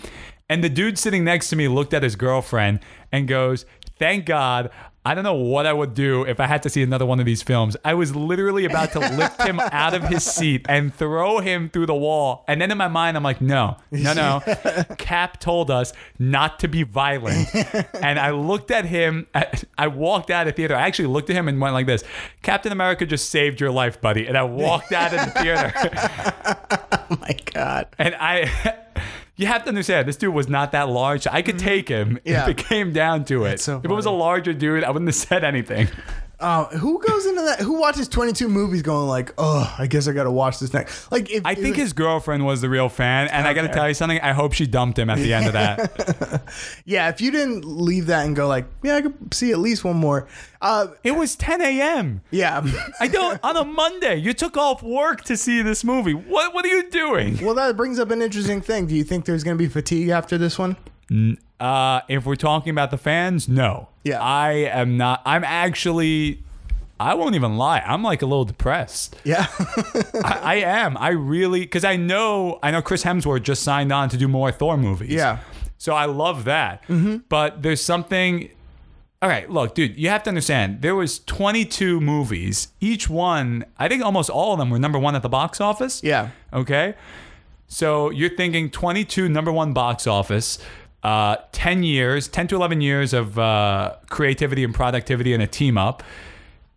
And 0.50 0.62
the 0.62 0.68
dude 0.68 0.98
sitting 0.98 1.24
next 1.24 1.48
to 1.50 1.56
me 1.56 1.66
looked 1.68 1.94
at 1.94 2.02
his 2.02 2.14
girlfriend 2.16 2.80
and 3.10 3.26
goes, 3.26 3.64
Thank 3.98 4.26
God. 4.26 4.70
I 5.08 5.14
don't 5.14 5.24
know 5.24 5.32
what 5.32 5.64
I 5.64 5.72
would 5.72 5.94
do 5.94 6.24
if 6.24 6.38
I 6.38 6.46
had 6.46 6.62
to 6.64 6.68
see 6.68 6.82
another 6.82 7.06
one 7.06 7.18
of 7.18 7.24
these 7.24 7.42
films. 7.42 7.78
I 7.82 7.94
was 7.94 8.14
literally 8.14 8.66
about 8.66 8.92
to 8.92 8.98
lift 8.98 9.40
him 9.40 9.58
out 9.72 9.94
of 9.94 10.04
his 10.04 10.22
seat 10.22 10.66
and 10.68 10.94
throw 10.94 11.38
him 11.38 11.70
through 11.70 11.86
the 11.86 11.94
wall. 11.94 12.44
And 12.46 12.60
then 12.60 12.70
in 12.70 12.76
my 12.76 12.88
mind, 12.88 13.16
I'm 13.16 13.22
like, 13.22 13.40
no, 13.40 13.78
no, 13.90 14.12
no. 14.12 14.42
Cap 14.98 15.40
told 15.40 15.70
us 15.70 15.94
not 16.18 16.58
to 16.58 16.68
be 16.68 16.82
violent. 16.82 17.48
And 18.02 18.18
I 18.18 18.30
looked 18.30 18.70
at 18.70 18.84
him. 18.84 19.26
I 19.78 19.88
walked 19.88 20.30
out 20.30 20.46
of 20.46 20.54
the 20.54 20.56
theater. 20.56 20.74
I 20.74 20.82
actually 20.82 21.08
looked 21.08 21.30
at 21.30 21.36
him 21.36 21.48
and 21.48 21.58
went 21.60 21.72
like 21.74 21.86
this 21.86 22.04
Captain 22.42 22.70
America 22.70 23.06
just 23.06 23.30
saved 23.30 23.60
your 23.60 23.70
life, 23.70 24.00
buddy. 24.00 24.26
And 24.26 24.36
I 24.36 24.42
walked 24.42 24.92
out 24.92 25.14
of 25.14 25.20
the 25.24 25.40
theater. 25.40 25.72
Oh 27.10 27.16
my 27.20 27.34
god. 27.52 27.86
And 27.98 28.14
I, 28.14 28.50
you 29.38 29.46
have 29.46 29.62
to 29.62 29.68
understand, 29.68 30.06
this 30.06 30.16
dude 30.16 30.34
was 30.34 30.48
not 30.48 30.72
that 30.72 30.88
large. 30.90 31.26
I 31.26 31.40
could 31.40 31.58
take 31.58 31.88
him 31.88 32.16
Mm-hmm. 32.16 32.28
Yeah. 32.28 32.42
if 32.42 32.48
it 32.50 32.56
came 32.58 32.92
down 32.92 33.24
to 33.26 33.44
it. 33.44 33.60
so 33.60 33.78
if 33.78 33.84
it 33.86 33.88
was 33.94 34.04
a 34.04 34.10
larger 34.10 34.52
dude, 34.52 34.84
I 34.84 34.90
wouldn't 34.90 35.08
have 35.08 35.14
said 35.28 35.44
anything. 35.44 35.88
Uh, 36.40 36.66
who 36.66 37.02
goes 37.04 37.26
into 37.26 37.42
that? 37.42 37.58
Who 37.60 37.80
watches 37.80 38.06
22 38.06 38.48
movies 38.48 38.82
going 38.82 39.08
like, 39.08 39.34
oh, 39.38 39.74
I 39.76 39.88
guess 39.88 40.06
I 40.06 40.12
got 40.12 40.24
to 40.24 40.30
watch 40.30 40.60
this 40.60 40.72
next? 40.72 41.10
Like, 41.10 41.30
if, 41.30 41.44
I 41.44 41.56
think 41.56 41.74
his 41.74 41.92
girlfriend 41.92 42.46
was 42.46 42.60
the 42.60 42.68
real 42.68 42.88
fan, 42.88 43.26
and 43.28 43.46
I 43.46 43.54
got 43.54 43.62
to 43.62 43.68
tell 43.68 43.88
you 43.88 43.94
something. 43.94 44.20
I 44.20 44.32
hope 44.32 44.52
she 44.52 44.66
dumped 44.66 44.98
him 44.98 45.10
at 45.10 45.18
the 45.18 45.34
end 45.34 45.46
of 45.46 45.52
that. 45.54 46.42
yeah, 46.84 47.08
if 47.08 47.20
you 47.20 47.32
didn't 47.32 47.64
leave 47.64 48.06
that 48.06 48.24
and 48.24 48.36
go 48.36 48.46
like, 48.46 48.66
yeah, 48.84 48.96
I 48.96 49.02
could 49.02 49.34
see 49.34 49.50
at 49.50 49.58
least 49.58 49.82
one 49.84 49.96
more. 49.96 50.28
Uh, 50.62 50.88
it 51.02 51.12
was 51.12 51.34
10 51.34 51.60
a.m. 51.60 52.20
yeah. 52.30 52.64
I 53.00 53.08
don't 53.08 53.38
on 53.42 53.56
a 53.56 53.64
Monday. 53.64 54.16
You 54.16 54.32
took 54.32 54.56
off 54.56 54.82
work 54.82 55.24
to 55.24 55.36
see 55.36 55.62
this 55.62 55.82
movie. 55.82 56.14
What 56.14 56.54
What 56.54 56.64
are 56.64 56.68
you 56.68 56.88
doing? 56.90 57.44
well, 57.44 57.54
that 57.54 57.76
brings 57.76 57.98
up 57.98 58.10
an 58.10 58.22
interesting 58.22 58.60
thing. 58.60 58.86
Do 58.86 58.94
you 58.94 59.04
think 59.04 59.24
there's 59.24 59.42
going 59.42 59.56
to 59.56 59.62
be 59.62 59.68
fatigue 59.68 60.08
after 60.10 60.38
this 60.38 60.58
one? 60.58 60.76
Uh, 61.60 62.00
if 62.08 62.24
we're 62.24 62.36
talking 62.36 62.70
about 62.70 62.90
the 62.90 62.98
fans, 62.98 63.48
no. 63.48 63.88
Yeah. 64.04 64.22
I 64.22 64.52
am 64.52 64.96
not. 64.96 65.22
I'm 65.24 65.44
actually. 65.44 66.42
I 67.00 67.14
won't 67.14 67.36
even 67.36 67.56
lie. 67.56 67.78
I'm 67.80 68.02
like 68.02 68.22
a 68.22 68.26
little 68.26 68.44
depressed. 68.44 69.14
Yeah. 69.24 69.46
I, 70.24 70.40
I 70.42 70.54
am. 70.56 70.96
I 70.96 71.10
really 71.10 71.60
because 71.60 71.84
I 71.84 71.96
know 71.96 72.58
I 72.62 72.70
know 72.72 72.82
Chris 72.82 73.04
Hemsworth 73.04 73.42
just 73.42 73.62
signed 73.62 73.92
on 73.92 74.08
to 74.08 74.16
do 74.16 74.26
more 74.28 74.50
Thor 74.50 74.76
movies. 74.76 75.10
Yeah. 75.12 75.38
So 75.78 75.94
I 75.94 76.06
love 76.06 76.44
that. 76.44 76.82
But 77.28 77.62
there's 77.62 77.80
something. 77.80 78.50
All 79.20 79.28
right, 79.28 79.50
look, 79.50 79.74
dude, 79.74 79.96
you 79.98 80.08
have 80.10 80.22
to 80.24 80.30
understand. 80.30 80.80
There 80.80 80.94
was 80.94 81.18
22 81.20 82.00
movies. 82.00 82.68
Each 82.80 83.10
one, 83.10 83.64
I 83.76 83.88
think 83.88 84.04
almost 84.04 84.30
all 84.30 84.52
of 84.52 84.60
them 84.60 84.70
were 84.70 84.78
number 84.78 84.96
one 84.98 85.16
at 85.16 85.22
the 85.22 85.28
box 85.28 85.60
office. 85.60 86.04
yeah. 86.04 86.30
Okay. 86.52 86.94
So 87.66 88.10
you're 88.10 88.30
thinking 88.36 88.70
22 88.70 89.28
number 89.28 89.50
one 89.52 89.72
box 89.72 90.06
office, 90.06 90.58
uh, 91.02 91.36
10 91.52 91.82
years, 91.82 92.28
10 92.28 92.48
to 92.48 92.56
11 92.56 92.80
years 92.80 93.12
of 93.12 93.38
uh, 93.38 93.94
creativity 94.10 94.64
and 94.64 94.74
productivity 94.74 95.32
and 95.34 95.42
a 95.42 95.46
team 95.46 95.78
up. 95.78 96.02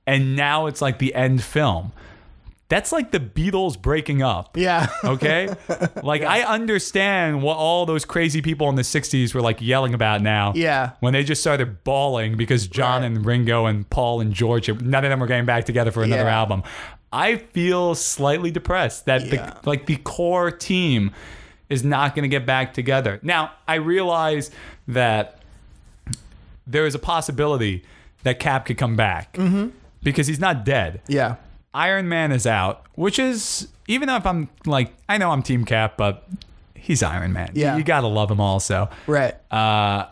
And 0.08 0.36
now 0.36 0.66
it's 0.68 0.82
like 0.82 1.00
the 1.00 1.14
end 1.16 1.44
film. 1.44 1.92
That's 2.70 2.94
like 2.94 3.12
the 3.12 3.20
Beatles 3.20 3.80
breaking 3.80 4.22
up. 4.22 4.56
Yeah. 4.58 4.88
Okay. 5.04 5.50
Like, 6.04 6.22
I 6.22 6.44
understand 6.44 7.42
what 7.44 7.58
all 7.58 7.86
those 7.86 8.06
crazy 8.06 8.42
people 8.42 8.70
in 8.70 8.76
the 8.76 8.82
60s 8.82 9.34
were 9.34 9.42
like 9.42 9.62
yelling 9.62 9.94
about 9.94 10.22
now. 10.22 10.54
Yeah. 10.56 10.92
When 11.02 11.12
they 11.12 11.24
just 11.26 11.42
started 11.42 11.84
bawling 11.84 12.38
because 12.38 12.68
John 12.68 13.02
Right. 13.02 13.08
and 13.12 13.26
Ringo 13.26 13.66
and 13.66 13.90
Paul 13.90 14.22
and 14.22 14.34
George, 14.34 14.70
none 14.70 15.04
of 15.04 15.10
them 15.10 15.20
were 15.20 15.28
getting 15.28 15.46
back 15.46 15.66
together 15.66 15.92
for 15.92 16.02
another 16.04 16.24
Yeah. 16.24 16.40
album. 16.40 16.64
I 17.12 17.36
feel 17.38 17.94
slightly 17.96 18.52
depressed 18.52 19.06
that 19.06 19.26
Yeah. 19.26 19.54
the 19.62 19.70
like 19.70 19.86
the 19.88 19.98
core 19.98 20.50
team 20.50 21.12
is 21.72 21.84
not 21.84 22.16
going 22.16 22.24
to 22.24 22.30
get 22.30 22.46
back 22.46 22.74
together. 22.74 23.20
Now, 23.24 23.52
I 23.68 23.76
realize 23.76 24.52
that 24.88 25.40
there 26.68 26.86
is 26.86 26.96
a 26.96 27.00
possibility 27.00 27.84
that 28.24 28.40
Cap 28.40 28.66
could 28.66 28.78
come 28.78 28.96
back 28.96 29.34
Mm-hmm. 29.34 29.70
because 30.04 30.28
he's 30.28 30.40
not 30.40 30.66
dead. 30.66 31.02
yeah. 31.08 31.36
Iron 31.74 32.10
Man 32.10 32.34
is 32.34 32.46
out, 32.46 32.86
which 32.96 33.18
is 33.18 33.70
even 33.88 34.10
if 34.10 34.26
I'm 34.26 34.50
like 34.66 34.94
I 35.08 35.18
know 35.18 35.32
I'm 35.32 35.42
Team 35.42 35.64
Cap, 35.64 35.96
but 35.96 36.28
he's 36.76 37.02
Iron 37.02 37.32
Man. 37.32 37.52
Yeah. 37.54 37.78
you, 37.78 37.84
gotta 37.86 38.08
love 38.08 38.30
him 38.30 38.42
also. 38.42 38.90
Right. 39.08 39.36
Uh, 39.50 40.08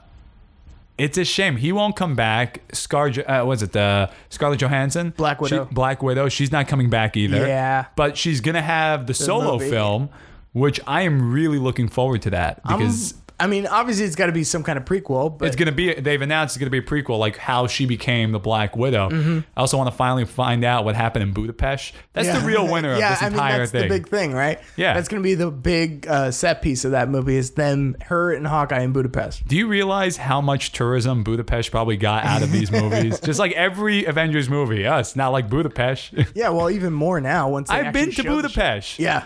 it's 0.97 1.17
a 1.17 1.25
shame 1.25 1.57
he 1.57 1.73
won't 1.73 1.97
come 1.97 2.15
back. 2.15 2.61
Scar, 2.71 3.09
uh, 3.27 3.43
was 3.43 3.61
it 3.61 3.73
the 3.73 4.09
Scarlett 4.29 4.61
Johansson? 4.61 5.13
Black 5.17 5.41
Widow. 5.41 5.67
She- 5.67 5.73
Black 5.73 6.01
Widow. 6.01 6.29
She's 6.29 6.49
not 6.49 6.69
coming 6.69 6.89
back 6.89 7.17
either. 7.17 7.45
Yeah. 7.45 7.87
but 7.97 8.17
she's 8.17 8.39
gonna 8.39 8.61
have 8.61 9.05
the 9.05 9.13
solo 9.13 9.57
movie. 9.57 9.69
film, 9.69 10.07
which 10.53 10.79
I 10.87 11.01
am 11.03 11.31
really 11.31 11.59
looking 11.59 11.87
forward 11.87 12.21
to 12.23 12.29
that 12.31 12.61
because 12.63 13.13
I 13.41 13.47
mean, 13.47 13.67
obviously 13.67 14.03
it's 14.03 14.17
got 14.17 14.25
to 14.25 14.33
be 14.33 14.43
some 14.43 14.63
kind 14.63 14.77
of 14.77 14.83
prequel, 14.83 15.37
but 15.37 15.45
It's 15.47 15.55
gonna 15.55 15.71
be. 15.71 15.93
They've 15.93 16.21
announced 16.21 16.57
it's 16.57 16.59
gonna 16.59 16.69
be 16.71 16.79
a 16.79 16.81
prequel, 16.81 17.19
like 17.19 17.37
how 17.37 17.67
she 17.67 17.85
became 17.85 18.33
the 18.33 18.39
Black 18.39 18.75
Widow. 18.75 19.09
Mm-hmm. 19.09 19.39
I 19.55 19.59
also 19.61 19.77
want 19.77 19.89
to 19.89 19.95
finally 19.95 20.25
find 20.25 20.65
out 20.65 20.83
what 20.83 20.95
happened 20.95 21.23
in 21.23 21.31
Budapest. 21.31 21.93
That's 22.11 22.27
Yeah. 22.27 22.39
the 22.41 22.45
real 22.45 22.67
winner 22.71 22.97
yeah, 22.97 23.13
of 23.13 23.19
this 23.19 23.21
I 23.21 23.25
mean, 23.29 23.33
entire 23.35 23.57
that's 23.59 23.71
thing. 23.71 23.83
the 23.83 23.87
big 23.87 24.09
thing, 24.09 24.33
right? 24.33 24.59
Yeah. 24.75 24.93
that's 24.93 25.07
gonna 25.07 25.21
be 25.23 25.35
the 25.35 25.51
big 25.51 26.05
uh, 26.09 26.31
set 26.31 26.61
piece 26.61 26.83
of 26.83 26.91
that 26.91 27.07
movie 27.07 27.37
is 27.37 27.51
them, 27.51 27.95
her, 28.07 28.33
and 28.33 28.45
Hawkeye 28.45 28.81
in 28.81 28.91
Budapest. 28.91 29.47
Do 29.47 29.55
you 29.55 29.67
realize 29.69 30.17
how 30.17 30.41
much 30.41 30.73
tourism 30.73 31.23
Budapest 31.23 31.71
probably 31.71 31.95
got 31.95 32.25
out 32.25 32.41
of 32.43 32.51
these 32.51 32.69
movies? 32.73 33.21
Just 33.21 33.39
like 33.39 33.53
every 33.53 34.03
Avengers 34.03 34.49
movie, 34.49 34.85
us 34.85 35.15
not 35.15 35.29
like 35.29 35.49
Budapest. 35.49 36.11
Yeah, 36.35 36.49
well, 36.49 36.69
even 36.69 36.91
more 36.91 37.21
now 37.21 37.47
once 37.47 37.69
I've 37.69 37.93
been 37.93 38.07
to 38.07 38.11
show 38.11 38.23
the 38.41 38.49
shit. 38.49 38.57
Budapest. 38.57 38.99
Yeah, 38.99 39.25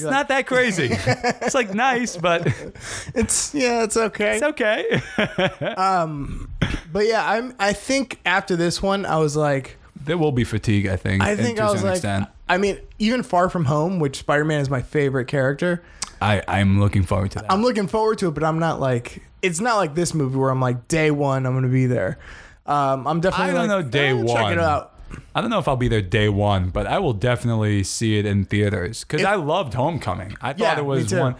It's 0.00 0.10
not 0.10 0.28
that 0.28 0.46
crazy. 0.46 0.88
it's 0.92 1.54
like 1.54 1.74
nice, 1.74 2.16
but 2.16 2.46
it's 3.14 3.54
yeah, 3.54 3.84
it's 3.84 3.96
okay. 3.96 4.36
it's 4.36 4.42
okay. 4.42 5.00
Um, 5.76 6.50
but 6.92 7.06
yeah, 7.06 7.28
I'm. 7.28 7.54
I 7.58 7.72
think 7.72 8.20
after 8.24 8.56
this 8.56 8.82
one, 8.82 9.06
I 9.06 9.16
was 9.16 9.36
like, 9.36 9.76
there 9.96 10.18
will 10.18 10.32
be 10.32 10.44
fatigue, 10.44 10.86
I 10.86 10.96
think. 10.96 11.22
I 11.22 11.36
think 11.36 11.58
to 11.58 11.64
I 11.64 11.70
was 11.70 11.82
like, 11.82 11.96
extent. 11.96 12.28
I 12.48 12.58
mean, 12.58 12.78
even 12.98 13.22
Far 13.22 13.48
From 13.48 13.66
Home, 13.66 13.98
which 13.98 14.18
Spider 14.18 14.44
Man 14.44 14.60
is 14.60 14.70
my 14.70 14.82
favorite 14.82 15.26
character. 15.26 15.82
I 16.20 16.42
I'm 16.48 16.80
looking 16.80 17.02
forward 17.02 17.32
to 17.32 17.40
that. 17.40 17.52
I'm 17.52 17.62
looking 17.62 17.88
forward 17.88 18.18
to 18.18 18.28
it, 18.28 18.34
but 18.34 18.44
I'm 18.44 18.58
not 18.58 18.80
like 18.80 19.22
it's 19.42 19.60
not 19.60 19.76
like 19.76 19.94
this 19.94 20.14
movie 20.14 20.36
where 20.36 20.50
I'm 20.50 20.60
like 20.60 20.88
day 20.88 21.10
one 21.10 21.46
I'm 21.46 21.54
gonna 21.54 21.68
be 21.68 21.86
there. 21.86 22.18
Um, 22.66 23.06
I'm 23.06 23.20
definitely. 23.20 23.52
I 23.52 23.58
don't 23.58 23.68
like, 23.68 23.84
know 23.84 23.90
day 23.90 24.10
eh, 24.10 24.26
Check 24.26 24.42
one. 24.42 24.52
it 24.52 24.58
out. 24.58 24.97
I 25.34 25.40
don't 25.40 25.50
know 25.50 25.58
if 25.58 25.68
I'll 25.68 25.76
be 25.76 25.88
there 25.88 26.02
day 26.02 26.28
one, 26.28 26.70
but 26.70 26.86
I 26.86 26.98
will 26.98 27.12
definitely 27.12 27.82
see 27.84 28.18
it 28.18 28.26
in 28.26 28.44
theaters 28.44 29.04
because 29.04 29.24
I 29.24 29.36
loved 29.36 29.74
Homecoming. 29.74 30.36
I 30.40 30.52
thought 30.52 30.58
Yeah, 30.60 30.78
it 30.78 30.82
me 30.82 30.88
was 30.88 31.10
too. 31.10 31.18
one. 31.20 31.36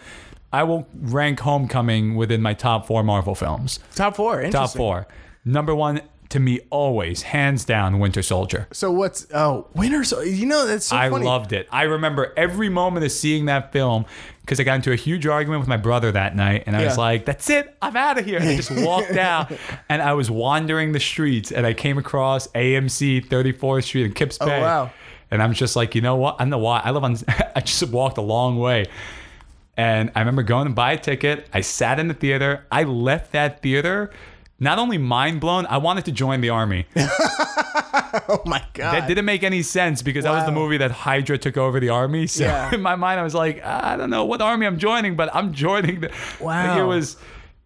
I 0.52 0.62
will 0.64 0.86
rank 0.94 1.40
Homecoming 1.40 2.14
within 2.14 2.40
my 2.40 2.54
top 2.54 2.86
four 2.86 3.02
Marvel 3.02 3.34
films. 3.34 3.80
Top 3.94 4.16
four. 4.16 4.36
Top 4.36 4.44
Interesting. 4.44 4.78
four. 4.78 5.06
Number 5.44 5.74
one 5.74 6.00
to 6.30 6.40
me, 6.40 6.60
always 6.70 7.22
hands 7.22 7.64
down, 7.64 7.98
Winter 7.98 8.22
Soldier. 8.22 8.68
So 8.72 8.90
what's 8.90 9.26
oh 9.32 9.66
Winter 9.74 10.04
Soldier? 10.04 10.28
You 10.28 10.46
know 10.46 10.66
that's 10.66 10.86
so 10.86 10.96
I 10.96 11.08
funny. 11.08 11.24
loved 11.24 11.52
it. 11.52 11.68
I 11.72 11.84
remember 11.84 12.32
every 12.36 12.68
moment 12.68 13.04
of 13.06 13.12
seeing 13.12 13.46
that 13.46 13.72
film 13.72 14.04
because 14.42 14.60
I 14.60 14.64
got 14.64 14.76
into 14.76 14.92
a 14.92 14.96
huge 14.96 15.26
argument 15.26 15.60
with 15.60 15.68
my 15.68 15.76
brother 15.76 16.12
that 16.12 16.36
night, 16.36 16.64
and 16.66 16.76
I 16.76 16.84
was 16.84 16.98
like, 16.98 17.24
"That's 17.24 17.48
it, 17.50 17.76
I'm 17.80 17.96
out 17.96 18.18
of 18.18 18.26
here." 18.26 18.38
And 18.38 18.48
I 18.48 18.56
just 18.56 18.70
walked 18.70 19.12
out, 19.16 19.52
and 19.88 20.02
I 20.02 20.12
was 20.12 20.30
wandering 20.30 20.92
the 20.92 21.00
streets, 21.00 21.50
and 21.50 21.66
I 21.66 21.72
came 21.72 21.98
across 21.98 22.46
AMC 22.48 23.28
34th 23.28 23.84
Street 23.84 24.04
in 24.04 24.12
Kips 24.12 24.38
oh, 24.40 24.46
Bay. 24.46 24.58
Oh, 24.58 24.62
wow. 24.62 24.90
And 25.30 25.42
I'm 25.42 25.52
just 25.52 25.76
like, 25.76 25.94
you 25.94 26.00
know 26.00 26.16
what? 26.16 26.36
I 26.38 26.44
don't 26.44 26.50
know 26.50 26.58
why. 26.58 26.80
I 26.82 26.90
live 26.90 27.04
on. 27.04 27.16
I 27.56 27.60
just 27.60 27.82
walked 27.88 28.18
a 28.18 28.22
long 28.22 28.58
way. 28.58 28.86
And 29.76 30.10
I 30.16 30.20
remember 30.20 30.42
going 30.42 30.66
to 30.66 30.72
buy 30.72 30.92
a 30.92 30.98
ticket. 30.98 31.46
I 31.52 31.60
sat 31.60 32.00
in 32.00 32.08
the 32.08 32.14
theater. 32.14 32.66
I 32.72 32.82
left 32.82 33.32
that 33.32 33.62
theater 33.62 34.10
not 34.60 34.78
only 34.78 34.98
mind 34.98 35.40
blown, 35.40 35.66
I 35.66 35.78
wanted 35.78 36.04
to 36.06 36.12
join 36.12 36.40
the 36.40 36.50
army. 36.50 36.86
Oh 38.30 38.42
my 38.46 38.62
god. 38.74 38.94
That 38.94 39.08
didn't 39.08 39.24
make 39.26 39.42
any 39.42 39.62
sense 39.62 40.02
because 40.02 40.24
that 40.24 40.32
was 40.32 40.44
the 40.44 40.52
movie 40.52 40.78
that 40.78 40.90
Hydra 40.90 41.36
took 41.38 41.56
over 41.56 41.78
the 41.78 41.90
army. 41.90 42.26
So 42.26 42.44
Yeah. 42.44 42.70
in 42.74 42.80
my 42.80 42.96
mind, 42.96 43.20
I 43.20 43.22
was 43.22 43.34
like, 43.34 43.60
ah, 43.64 43.92
I 43.92 43.96
don't 43.96 44.10
know 44.10 44.24
what 44.24 44.40
army 44.40 44.66
I'm 44.66 44.78
joining, 44.78 45.14
but 45.16 45.34
I'm 45.34 45.52
joining. 45.52 46.00
The, 46.00 46.10
Wow. 46.40 46.68
Like, 46.68 46.78
it 46.78 46.84
was. 46.84 47.16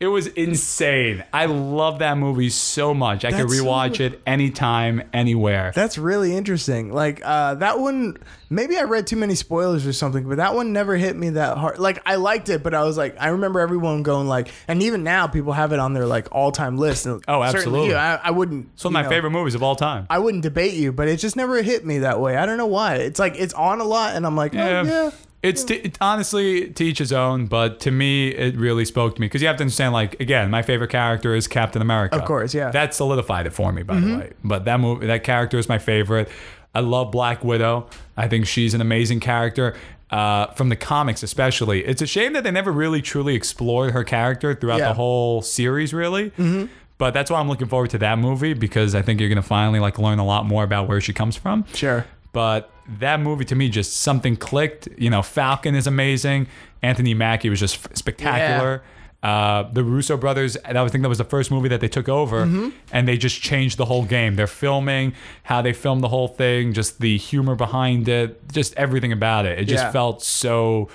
It 0.03 0.09
was 0.09 0.27
insane. 0.27 1.23
I 1.33 1.47
love 1.47 2.01
that 2.01 2.19
movie 2.19 2.51
so 2.51 2.93
much. 2.93 3.25
I 3.25 3.31
could 3.31 3.43
That's 3.49 3.57
so- 3.59 3.65
rewatch 3.65 4.01
it 4.01 4.21
anytime, 4.27 5.05
anywhere. 5.13 5.71
That's 5.77 5.97
really 5.97 6.35
interesting. 6.37 6.93
Like 6.93 7.21
uh, 7.25 7.55
that 7.55 7.79
one, 7.79 8.17
maybe 8.51 8.77
I 8.77 8.83
read 8.83 9.07
too 9.07 9.15
many 9.15 9.37
spoilers 9.37 9.87
or 9.87 9.93
something, 9.93 10.29
but 10.29 10.39
that 10.39 10.57
one 10.57 10.73
never 10.73 10.97
hit 10.97 11.15
me 11.15 11.31
that 11.31 11.57
hard. 11.57 11.79
Like 11.79 12.03
I 12.05 12.17
liked 12.17 12.49
it, 12.49 12.65
but 12.65 12.75
I 12.75 12.83
was 12.83 12.97
like, 12.99 13.15
I 13.21 13.29
remember 13.29 13.61
everyone 13.61 14.03
going 14.03 14.27
like, 14.27 14.49
and 14.67 14.83
even 14.83 15.05
now 15.05 15.29
people 15.29 15.53
have 15.53 15.73
it 15.73 15.79
on 15.79 15.93
their 15.95 16.07
like 16.07 16.27
all 16.33 16.51
time 16.51 16.79
list. 16.79 17.07
And 17.07 17.23
Oh, 17.29 17.41
certainly 17.43 17.59
absolutely. 17.59 17.89
you. 17.91 17.95
I, 17.95 18.15
I 18.25 18.31
wouldn't. 18.33 18.71
It's 18.75 18.83
one 18.83 18.93
you 18.95 18.99
of 18.99 19.03
my 19.05 19.09
know, 19.09 19.09
favorite 19.17 19.31
movies 19.31 19.55
of 19.55 19.63
all 19.63 19.77
time. 19.77 20.09
I 20.11 20.19
wouldn't 20.19 20.43
debate 20.43 20.75
you, 20.75 20.91
but 20.93 21.07
it 21.07 21.19
just 21.19 21.37
never 21.37 21.63
hit 21.63 21.87
me 21.87 21.99
that 22.01 22.19
way. 22.19 22.37
I 22.37 22.45
don't 22.45 22.59
know 22.59 22.67
why. 22.67 22.97
It's 22.97 23.21
like 23.21 23.37
it's 23.37 23.55
on 23.55 23.81
a 23.81 23.85
lot, 23.85 24.17
and 24.17 24.27
I'm 24.27 24.35
like, 24.35 24.53
Yeah. 24.53 24.83
oh, 24.85 24.89
yeah. 24.89 25.11
It's 25.43 25.65
to, 25.65 25.75
it, 25.87 25.99
honestly 26.01 26.69
to 26.71 26.85
each 26.85 26.99
his 26.99 27.13
own, 27.13 27.47
but 27.47 27.81
to 27.81 27.91
me, 27.91 28.29
it 28.29 28.57
really 28.57 28.85
spoke 28.85 29.17
to 29.17 29.21
me 29.21 29.27
because 29.27 29.43
you 29.43 29.49
have 29.49 29.57
to 29.57 29.63
understand. 29.65 29.93
Like 29.93 30.21
again, 30.21 30.51
my 30.51 30.63
favorite 30.63 30.91
character 30.91 31.35
is 31.35 31.49
Captain 31.49 31.83
America. 31.83 32.17
Of 32.17 32.25
course, 32.25 32.55
yeah. 32.55 32.65
Mm-hmm. 32.65 32.73
That 32.73 32.95
solidified 32.95 33.47
it 33.47 33.51
for 33.53 33.73
me, 33.73 33.83
by 33.83 33.99
the 34.01 34.17
way. 34.19 34.33
But 34.45 34.65
that 34.67 34.79
movie, 34.81 35.07
that 35.07 35.25
character 35.25 35.59
is 35.59 35.69
my 35.69 35.79
favorite. 35.79 36.29
I 36.75 36.81
love 36.81 37.11
Black 37.11 37.43
Widow. 37.45 37.89
I 38.17 38.29
think 38.29 38.47
she's 38.47 38.73
an 38.73 38.81
amazing 38.81 39.21
character. 39.21 39.77
Uh, 40.11 40.47
from 40.53 40.69
the 40.69 40.77
comics, 40.77 41.23
especially, 41.23 41.85
it's 41.87 42.03
a 42.03 42.07
shame 42.07 42.35
that 42.35 42.45
they 42.45 42.51
never 42.51 42.71
really 42.71 43.01
truly 43.01 43.35
explored 43.35 43.93
her 43.93 44.05
character 44.05 44.55
throughout 44.55 44.79
Yeah. 44.79 44.89
the 44.89 44.95
whole 44.95 45.41
series, 45.43 45.93
really. 45.95 46.31
Mm-hmm. 46.33 46.67
But 46.99 47.15
that's 47.15 47.31
why 47.31 47.41
I'm 47.41 47.49
looking 47.49 47.67
forward 47.67 47.91
to 47.91 47.99
that 47.99 48.19
movie 48.19 48.53
because 48.55 48.95
I 48.95 49.03
think 49.03 49.19
you're 49.21 49.29
gonna 49.31 49.43
finally 49.43 49.81
like 49.81 49.99
learn 49.99 50.19
a 50.19 50.25
lot 50.25 50.47
more 50.47 50.63
about 50.65 50.87
where 50.87 51.01
she 51.01 51.13
comes 51.13 51.35
from. 51.37 51.65
Sure. 51.75 52.05
But 52.33 52.71
that 52.99 53.21
movie 53.21 53.45
to 53.47 53.55
me 53.55 53.69
just 53.69 53.97
something 53.99 54.37
clicked. 54.37 54.89
You 54.99 55.11
know, 55.11 55.23
Falcon 55.23 55.75
is 55.75 55.87
amazing. 55.87 56.47
Anthony 56.83 57.15
Mackie 57.15 57.49
was 57.51 57.61
just 57.61 57.97
spectacular. 57.97 58.83
Uh, 59.23 59.71
the 59.71 59.85
Russo 59.85 60.17
brothers, 60.17 60.57
I 60.65 60.73
think 60.89 61.03
that 61.03 61.09
was 61.09 61.19
the 61.19 61.25
first 61.25 61.53
movie 61.53 61.69
that 61.69 61.81
they 61.81 61.87
took 61.87 62.09
over, 62.09 62.45
Mm-hmm. 62.45 62.71
and 62.91 63.07
they 63.07 63.17
just 63.17 63.41
changed 63.41 63.79
the 63.79 63.85
whole 63.85 64.05
game. 64.05 64.35
They're 64.35 64.49
filming, 64.49 65.15
how 65.45 65.63
they 65.63 65.73
filmed 65.73 66.03
the 66.03 66.09
whole 66.09 66.27
thing, 66.27 66.73
just 66.73 67.01
the 67.01 67.17
humor 67.19 67.55
behind 67.55 68.09
it, 68.09 68.41
just 68.53 68.75
everything 68.75 69.13
about 69.13 69.47
it. 69.47 69.61
It 69.61 69.67
just 69.67 69.85
Yeah. 69.85 69.93
felt 69.93 70.25
so 70.25 70.89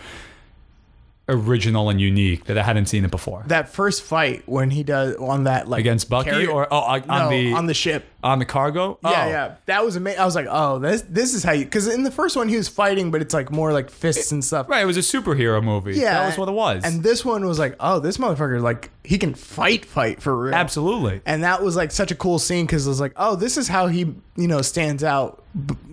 original 1.29 1.89
and 1.89 1.99
unique 1.99 2.45
that 2.45 2.57
I 2.57 2.63
hadn't 2.63 2.85
seen 2.85 3.03
it 3.03 3.11
before. 3.11 3.43
That 3.47 3.69
first 3.69 4.03
fight 4.03 4.43
when 4.45 4.69
he 4.69 4.83
does 4.83 5.15
on 5.17 5.43
that 5.43 5.67
like 5.67 5.81
Against 5.81 6.09
Bucky 6.09 6.29
carrier- 6.29 6.49
or 6.49 6.67
oh, 6.71 6.77
on 6.77 7.07
no, 7.07 7.29
the 7.29 7.53
on 7.53 7.65
the 7.65 7.73
ship. 7.73 8.05
on 8.23 8.39
the 8.39 8.45
cargo. 8.45 8.97
Yeah, 9.03 9.09
oh. 9.09 9.11
yeah, 9.11 9.55
that 9.65 9.83
was 9.83 9.95
amazing. 9.95 10.21
I 10.21 10.25
was 10.25 10.35
like, 10.35 10.47
oh, 10.49 10.79
this 10.79 11.01
this 11.01 11.33
is 11.33 11.43
how 11.43 11.51
you 11.51 11.65
because 11.65 11.87
in 11.87 12.03
the 12.03 12.11
first 12.11 12.35
one 12.35 12.47
he 12.47 12.55
was 12.55 12.69
fighting, 12.69 13.11
but 13.11 13.21
it's 13.21 13.33
like 13.33 13.51
more 13.51 13.73
like 13.73 13.89
fists 13.89 14.31
and 14.31 14.43
stuff. 14.43 14.69
Right, 14.69 14.81
it 14.81 14.85
was 14.85 14.97
a 14.97 15.01
superhero 15.01 15.61
movie. 15.61 15.95
Yeah, 15.95 16.13
that 16.13 16.27
was 16.27 16.37
what 16.37 16.47
it 16.47 16.53
was. 16.53 16.83
And 16.85 17.03
this 17.03 17.25
one 17.25 17.45
was 17.45 17.59
like, 17.59 17.75
oh, 17.79 17.99
this 17.99 18.17
motherfucker 18.17 18.61
like 18.61 18.91
he 19.03 19.17
can 19.17 19.33
fight, 19.33 19.85
fight 19.85 20.21
for 20.21 20.35
real. 20.35 20.55
Absolutely. 20.55 21.21
And 21.25 21.43
that 21.43 21.61
was 21.61 21.75
like 21.75 21.91
such 21.91 22.11
a 22.11 22.15
cool 22.15 22.39
scene 22.39 22.65
because 22.65 22.85
it 22.85 22.89
was 22.89 23.01
like, 23.01 23.13
oh, 23.17 23.35
this 23.35 23.57
is 23.57 23.67
how 23.67 23.87
he 23.87 24.15
you 24.37 24.47
know 24.47 24.61
stands 24.61 25.03
out, 25.03 25.43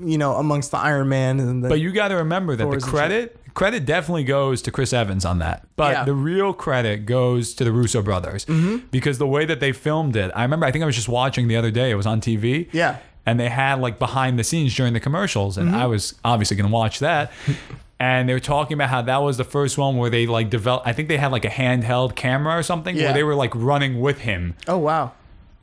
you 0.01 0.19
know, 0.19 0.37
amongst 0.37 0.71
the 0.71 0.79
Iron 0.79 1.09
Man 1.09 1.41
and 1.41 1.65
the. 1.65 1.69
But 1.69 1.81
you 1.81 1.91
got 1.91 2.09
to 2.09 2.17
remember 2.17 2.55
that 2.55 2.63
Thor's 2.63 2.85
the 2.85 2.91
credit 2.91 3.41
credit 3.55 3.85
definitely 3.87 4.25
goes 4.25 4.61
to 4.63 4.71
Chris 4.71 4.93
Evans 4.93 5.25
on 5.25 5.39
that. 5.39 5.67
But 5.77 5.93
Yeah. 5.93 6.05
the 6.05 6.15
real 6.15 6.53
credit 6.53 7.07
goes 7.07 7.55
to 7.55 7.65
the 7.65 7.73
Russo 7.73 8.03
brothers 8.03 8.45
Mm-hmm. 8.47 8.87
because 8.91 9.19
the 9.19 9.27
way 9.27 9.45
that 9.47 9.61
they 9.61 9.73
filmed 9.73 10.17
it. 10.17 10.31
I 10.35 10.43
remember 10.43 10.67
I 10.67 10.71
think 10.73 10.83
I 10.83 10.87
was 10.87 10.97
just 10.97 11.09
watching 11.09 11.49
the 11.49 11.57
other 11.57 11.71
day. 11.71 11.91
It 11.91 11.95
was 11.95 12.07
on 12.07 12.21
TV. 12.21 12.69
Yeah. 12.73 12.97
And 13.27 13.41
they 13.41 13.49
had 13.49 13.81
like 13.81 13.99
behind 13.99 14.39
the 14.39 14.45
scenes 14.45 14.75
during 14.77 14.93
the 14.93 15.01
commercials 15.01 15.57
and 15.57 15.69
Mm-hmm. 15.69 15.77
I 15.79 15.87
was 15.87 16.15
obviously 16.25 16.57
going 16.57 16.69
to 16.69 16.75
watch 16.75 16.99
that. 16.99 17.33
And 18.01 18.29
they 18.29 18.35
were 18.35 18.41
talking 18.41 18.75
about 18.75 18.91
how 18.91 19.03
that 19.03 19.19
was 19.23 19.37
the 19.37 19.45
first 19.45 19.79
one 19.79 19.97
where 19.97 20.11
they 20.11 20.27
like 20.27 20.51
developed. 20.51 20.87
I 20.87 20.93
think 20.93 21.09
they 21.09 21.17
had 21.17 21.31
like 21.31 21.45
a 21.45 21.49
handheld 21.49 22.17
camera 22.17 22.59
or 22.59 22.63
something 22.65 22.95
Yeah. 22.97 23.05
where 23.05 23.13
they 23.15 23.23
were 23.23 23.37
like 23.37 23.53
running 23.55 24.01
with 24.01 24.19
him. 24.19 24.55
oh 24.67 24.79
wow, 24.79 25.13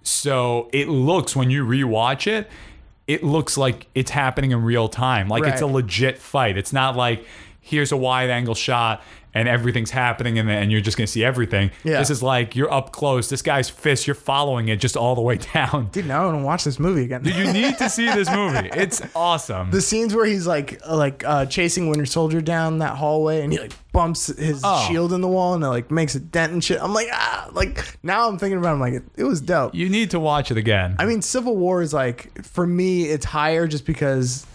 So 0.01 0.69
it 0.71 0.87
looks 0.87 1.35
when 1.35 1.49
you 1.51 1.65
rewatch 1.65 2.27
it, 2.27 2.49
it 3.05 3.23
looks 3.23 3.57
like 3.57 3.87
it's 3.93 4.11
happening 4.11 4.51
in 4.51 4.63
real 4.63 4.87
time. 4.87 5.27
Like 5.27 5.43
it's 5.43 5.61
a 5.61 5.67
legit 5.67 6.17
fight. 6.17 6.57
It's 6.57 6.71
not 6.73 6.95
like 6.95 7.25
here's 7.61 7.91
a 7.91 7.97
wide 7.97 8.29
angle 8.29 8.55
shot 8.55 9.01
and 9.33 9.47
everything's 9.47 9.91
happening 9.91 10.37
and, 10.39 10.49
and 10.49 10.73
you're 10.73 10.81
just 10.81 10.97
gonna 10.97 11.07
see 11.07 11.23
everything. 11.23 11.71
Yeah. 11.85 11.99
This 11.99 12.09
is 12.09 12.21
like 12.21 12.53
you're 12.57 12.69
up 12.73 12.91
close. 12.91 13.29
This 13.29 13.41
guy's 13.41 13.69
fist, 13.69 14.05
you're 14.05 14.13
following 14.13 14.67
it 14.67 14.81
just 14.81 14.97
all 14.97 15.15
the 15.15 15.21
way 15.21 15.37
down. 15.53 15.87
dude, 15.93 16.05
now 16.05 16.23
I 16.23 16.25
want 16.25 16.39
to 16.39 16.43
watch 16.45 16.63
this 16.65 16.79
movie 16.79 17.03
again. 17.05 17.23
You 17.23 17.53
need 17.53 17.77
to 17.77 17.89
see 17.89 18.07
this 18.11 18.29
movie. 18.29 18.69
It's 18.73 19.01
awesome. 19.15 19.71
the 19.71 19.79
scenes 19.81 20.13
where 20.13 20.25
he's 20.25 20.45
like 20.47 20.81
uh, 20.85 20.97
like 20.97 21.23
uh, 21.25 21.45
chasing 21.45 21.87
Winter 21.87 22.05
Soldier 22.05 22.41
down 22.41 22.79
that 22.79 22.97
hallway 22.97 23.41
and 23.41 23.53
he 23.53 23.59
like 23.59 23.71
bumps 23.93 24.27
his 24.27 24.61
Oh. 24.65 24.85
shield 24.89 25.13
in 25.13 25.21
the 25.21 25.27
wall 25.29 25.53
and 25.53 25.63
it 25.63 25.67
like 25.67 25.91
makes 25.91 26.15
a 26.15 26.19
dent 26.19 26.51
and 26.51 26.61
shit. 26.61 26.81
I'm 26.81 26.93
like 26.93 27.07
ah, 27.13 27.49
like 27.53 27.97
now 28.03 28.27
I'm 28.27 28.37
thinking 28.37 28.57
about 28.57 28.71
it, 28.71 28.73
I'm 28.73 28.79
like 28.81 28.93
it, 28.95 29.03
it 29.15 29.23
was 29.23 29.39
dope. 29.39 29.73
you 29.75 29.87
need 29.87 30.11
to 30.11 30.19
watch 30.19 30.51
it 30.51 30.57
again. 30.57 30.95
I 30.99 31.05
mean, 31.05 31.21
Civil 31.21 31.55
War 31.55 31.81
is 31.81 31.93
like 31.93 32.43
for 32.43 32.67
me, 32.67 33.05
it's 33.05 33.25
higher 33.25 33.65
just 33.67 33.85
because, 33.85 34.45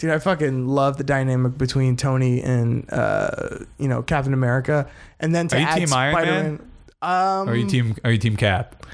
dude, 0.00 0.10
I 0.10 0.18
fucking 0.18 0.66
love 0.66 0.96
the 0.96 1.04
dynamic 1.04 1.56
between 1.56 1.96
Tony 1.96 2.42
and 2.42 2.90
uh, 2.92 3.58
you 3.78 3.86
know 3.86 4.02
Captain 4.02 4.34
America, 4.34 4.90
and 5.20 5.32
then 5.32 5.46
to 5.48 5.56
Are 5.56 5.60
you 5.60 5.66
add 5.66 5.78
Team 5.78 5.92
Iron 5.92 6.14
Man? 6.14 6.24
Spider-Man. 6.24 6.70
Um, 7.02 7.48
are 7.48 7.54
you 7.54 7.68
team 7.68 7.96
are 8.02 8.10
you 8.10 8.18
team 8.18 8.36
Cap? 8.36 8.84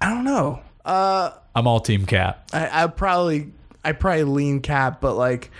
I 0.00 0.10
don't 0.10 0.24
know. 0.24 0.60
Uh, 0.84 1.32
I'm 1.56 1.66
all 1.66 1.80
team 1.80 2.06
Cap. 2.06 2.48
I, 2.52 2.84
I 2.84 2.86
probably 2.86 3.52
I 3.84 3.92
probably 3.92 4.24
lean 4.24 4.60
Cap, 4.60 5.00
but 5.00 5.14
like, 5.14 5.50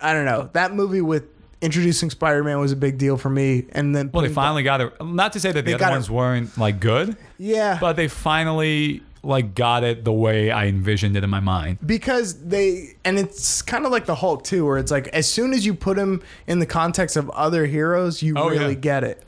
I 0.00 0.12
don't 0.14 0.24
know. 0.24 0.48
That 0.54 0.74
movie 0.74 1.02
with 1.02 1.24
introducing 1.60 2.10
Spider-Man 2.10 2.58
was 2.58 2.72
a 2.72 2.76
big 2.76 2.98
deal 2.98 3.16
for 3.16 3.30
me, 3.30 3.66
and 3.72 3.94
then 3.94 4.10
Well, 4.12 4.22
they 4.22 4.32
finally 4.32 4.62
got 4.62 4.80
it. 4.80 4.92
Not 5.04 5.34
to 5.34 5.40
say 5.40 5.52
that 5.52 5.64
the 5.64 5.74
other 5.74 5.90
ones 5.90 6.10
weren't 6.10 6.56
like 6.56 6.80
good, 6.80 7.16
yeah, 7.38 7.78
but 7.80 7.96
they 7.96 8.08
finally 8.08 9.02
like 9.22 9.54
got 9.54 9.84
it 9.84 10.04
the 10.04 10.12
way 10.12 10.50
I 10.50 10.66
envisioned 10.66 11.16
it 11.16 11.22
in 11.24 11.30
my 11.30 11.40
mind. 11.40 11.78
because 11.86 12.34
they 12.44 12.96
and 13.04 13.18
it's 13.18 13.62
kind 13.62 13.86
of 13.86 13.92
like 13.92 14.06
the 14.06 14.16
Hulk 14.16 14.42
too, 14.44 14.66
where 14.66 14.78
it's 14.78 14.90
like 14.90 15.08
as 15.08 15.30
soon 15.30 15.52
as 15.52 15.64
you 15.64 15.74
put 15.74 15.96
him 15.98 16.22
in 16.46 16.58
the 16.58 16.66
context 16.66 17.16
of 17.16 17.30
other 17.30 17.66
heroes, 17.66 18.22
you 18.22 18.34
Oh, 18.36 18.48
really 18.50 18.74
yeah. 18.74 18.80
get 18.80 19.04
it. 19.04 19.24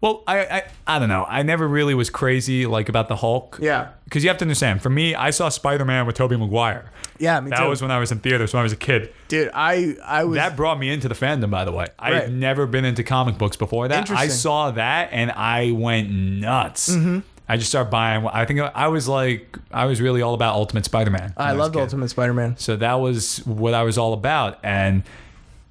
Well, 0.00 0.22
I, 0.26 0.40
I 0.44 0.62
I 0.86 0.98
don't 0.98 1.08
know. 1.08 1.24
I 1.28 1.42
never 1.42 1.66
really 1.66 1.94
was 1.94 2.10
crazy 2.10 2.66
like 2.66 2.88
about 2.88 3.08
the 3.08 3.16
Hulk. 3.16 3.58
Yeah. 3.62 3.88
Because 4.04 4.22
you 4.22 4.28
have 4.30 4.36
to 4.38 4.44
understand, 4.44 4.82
for 4.82 4.90
me, 4.90 5.14
I 5.14 5.30
saw 5.30 5.48
Spider 5.48 5.84
Man 5.84 6.06
with 6.06 6.14
Tobey 6.16 6.36
Maguire. 6.36 6.90
Yeah, 7.18 7.40
me 7.40 7.50
That 7.50 7.60
too. 7.60 7.68
was 7.70 7.80
when 7.82 7.90
I 7.90 7.98
was 7.98 8.12
in 8.12 8.18
theaters 8.20 8.52
when 8.52 8.60
I 8.60 8.62
was 8.62 8.72
a 8.72 8.76
kid. 8.76 9.12
Dude, 9.28 9.50
I 9.54 9.96
I 10.04 10.24
was 10.24 10.36
That 10.36 10.54
brought 10.54 10.78
me 10.78 10.90
into 10.90 11.08
the 11.08 11.14
fandom, 11.14 11.50
by 11.50 11.64
the 11.64 11.72
way. 11.72 11.86
I 11.98 12.12
Right. 12.12 12.22
had 12.24 12.32
never 12.32 12.66
been 12.66 12.84
into 12.84 13.02
comic 13.04 13.38
books 13.38 13.56
before 13.56 13.88
that. 13.88 14.10
I 14.10 14.28
saw 14.28 14.70
that 14.72 15.08
and 15.12 15.30
I 15.32 15.72
went 15.72 16.10
nuts. 16.10 16.90
Mm-hmm. 16.94 17.20
I 17.48 17.56
just 17.56 17.68
started 17.70 17.90
buying. 17.90 18.26
I 18.26 18.44
think 18.44 18.60
I 18.60 18.88
was 18.88 19.06
like, 19.08 19.56
I 19.70 19.84
was 19.84 20.00
really 20.00 20.20
all 20.22 20.34
about 20.34 20.54
Ultimate 20.54 20.84
Spider 20.84 21.10
Man. 21.10 21.32
I 21.36 21.52
loved 21.52 21.76
Ultimate 21.76 22.08
Spider-Man. 22.08 22.56
So 22.58 22.76
that 22.76 22.94
was 22.94 23.38
what 23.46 23.72
I 23.74 23.82
was 23.84 23.98
all 23.98 24.12
about, 24.12 24.58
and 24.64 25.04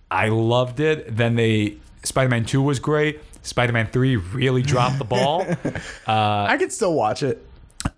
I 0.09 0.29
loved 0.29 0.79
it. 0.79 1.15
Then 1.17 1.35
they 1.35 1.77
Spider 2.03 2.29
Man 2.29 2.45
Two 2.45 2.61
was 2.61 2.79
great. 2.79 3.19
Spider 3.41 3.73
Man 3.73 3.87
Three 3.87 4.15
really 4.15 4.61
dropped 4.61 4.97
the 4.99 5.03
ball. 5.05 5.45
I 6.07 6.55
could 6.57 6.71
still 6.71 6.93
watch 6.93 7.23
it. 7.23 7.45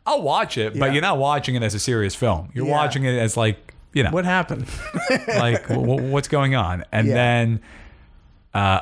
I'll 0.05 0.21
watch 0.21 0.57
it, 0.57 0.73
Yeah. 0.75 0.79
but 0.79 0.93
you're 0.93 1.01
not 1.01 1.17
watching 1.17 1.55
it 1.55 1.63
as 1.63 1.73
a 1.75 1.79
serious 1.79 2.15
film. 2.15 2.49
You're 2.53 2.65
Yeah. 2.65 2.71
watching 2.71 3.03
it 3.05 3.17
as 3.17 3.37
like 3.37 3.73
you 3.93 4.03
know, 4.03 4.09
What 4.11 4.25
happened? 4.25 4.67
like 5.27 5.67
w- 5.69 5.87
w- 5.87 6.11
what's 6.11 6.27
going 6.27 6.55
on, 6.55 6.83
and 6.91 7.07
Yeah. 7.07 7.13
then. 7.13 7.59
uh 8.53 8.79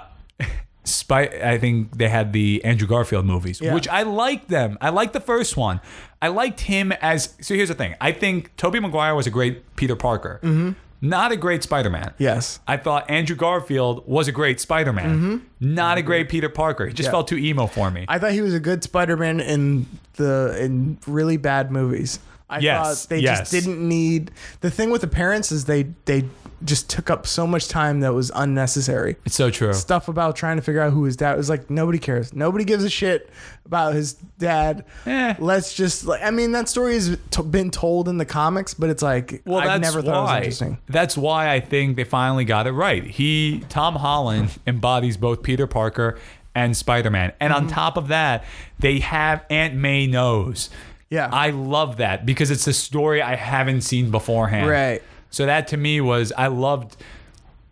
Spy, 0.86 1.24
I 1.44 1.58
think 1.58 1.98
they 1.98 2.10
had 2.10 2.32
the 2.34 2.64
Andrew 2.64 2.88
Garfield 2.88 3.26
movies, 3.26 3.60
Yeah. 3.62 3.74
which 3.74 3.88
I 3.88 4.04
liked 4.04 4.50
them. 4.50 4.78
I 4.82 4.90
liked 4.90 5.14
the 5.14 5.20
first 5.20 5.58
one. 5.58 5.82
I 6.22 6.30
liked 6.30 6.62
him 6.62 6.92
as. 7.02 7.34
So 7.42 7.54
here's 7.56 7.70
the 7.70 7.76
thing. 7.76 7.96
I 8.00 8.12
think 8.12 8.56
Tobey 8.58 8.80
Maguire 8.80 9.14
was 9.16 9.28
a 9.28 9.32
great 9.32 9.76
Peter 9.76 9.96
Parker, 9.96 10.40
Mm-hmm. 10.44 10.72
not 11.02 11.32
a 11.32 11.36
great 11.36 11.62
Spider-Man. 11.64 12.14
yes. 12.18 12.60
I 12.68 12.78
thought 12.78 13.10
Andrew 13.12 13.36
Garfield 13.36 14.04
was 14.08 14.28
a 14.28 14.32
great 14.32 14.60
Spider-Man, 14.60 15.42
not 15.60 15.98
a 15.98 16.02
great 16.02 16.30
Peter 16.30 16.50
Parker. 16.50 16.88
He 16.88 16.94
just 16.94 17.08
Yeah. 17.08 17.12
felt 17.12 17.28
too 17.28 17.38
emo 17.38 17.68
for 17.68 17.92
me. 17.92 18.06
I 18.08 18.18
thought 18.20 18.32
he 18.32 18.42
was 18.42 18.54
a 18.54 18.60
good 18.60 18.84
Spider-Man 18.84 19.40
in 19.40 19.86
the 20.16 20.58
in 20.60 20.98
really 21.08 21.38
bad 21.38 21.72
movies. 21.72 22.20
I 22.50 22.60
Yes, 22.60 23.02
thought 23.06 23.10
they 23.10 23.20
yes. 23.20 23.40
just 23.40 23.52
didn't 23.52 23.88
need 23.88 24.30
the 24.62 24.70
thing 24.72 24.92
with 24.92 25.02
the 25.02 25.08
parents 25.08 25.52
is 25.52 25.66
they 25.66 25.88
they 26.06 26.26
just 26.64 26.90
took 26.90 27.10
up 27.10 27.28
so 27.28 27.46
much 27.46 27.68
time 27.68 28.00
that 28.00 28.14
was 28.14 28.32
unnecessary. 28.34 29.16
it's 29.26 29.36
so 29.36 29.50
true. 29.50 29.74
Stuff 29.74 30.08
about 30.08 30.36
trying 30.36 30.56
to 30.56 30.62
figure 30.62 30.82
out 30.82 30.94
who 30.94 31.04
his 31.04 31.16
dad 31.16 31.38
was 31.38 31.50
like 31.50 31.70
nobody 31.70 32.00
cares. 32.00 32.34
Nobody 32.34 32.64
gives 32.64 32.84
a 32.84 32.90
shit 32.90 33.30
about 33.66 33.94
his 33.94 34.14
dad. 34.40 34.86
Eh. 35.06 35.36
Let's 35.40 35.74
just 35.74 36.06
like 36.06 36.22
I 36.24 36.32
mean 36.32 36.54
that 36.54 36.70
story 36.70 36.94
has 36.94 37.18
t- 37.32 37.42
been 37.44 37.72
told 37.72 38.08
in 38.08 38.18
the 38.18 38.26
comics, 38.26 38.74
but 38.74 38.90
it's 38.90 39.04
like 39.04 39.42
Well, 39.46 39.58
I've 39.60 39.82
that's 39.82 39.94
never 39.94 40.02
thought 40.02 40.18
it 40.18 40.48
was 40.48 40.62
interesting. 40.62 40.78
That's 40.88 41.18
why 41.18 41.52
I 41.54 41.60
think 41.60 41.98
they 41.98 42.04
finally 42.06 42.46
got 42.46 42.68
it 42.68 42.72
right. 42.72 43.04
He, 43.04 43.64
Tom 43.70 43.96
Holland, 43.96 44.58
embodies 44.68 45.18
both 45.18 45.44
Peter 45.44 45.68
Parker 45.68 46.18
and 46.54 46.76
Spider-Man, 46.78 47.34
and 47.42 47.52
Mm-hmm. 47.54 47.66
on 47.66 47.70
top 47.70 47.98
of 47.98 48.08
that, 48.08 48.46
they 48.80 49.00
have 49.00 49.44
Aunt 49.50 49.74
May 49.76 50.08
knows. 50.08 50.70
Yeah. 51.10 51.30
I 51.32 51.50
love 51.52 51.98
that 51.98 52.26
because 52.26 52.50
it's 52.50 52.66
a 52.66 52.74
story 52.74 53.22
I 53.22 53.36
haven't 53.36 53.82
seen 53.82 54.10
beforehand. 54.10 54.68
Right. 54.70 55.04
So 55.36 55.46
that 55.46 55.68
to 55.68 55.78
me 55.78 56.00
was 56.00 56.32
I 56.38 56.48
loved, 56.48 56.96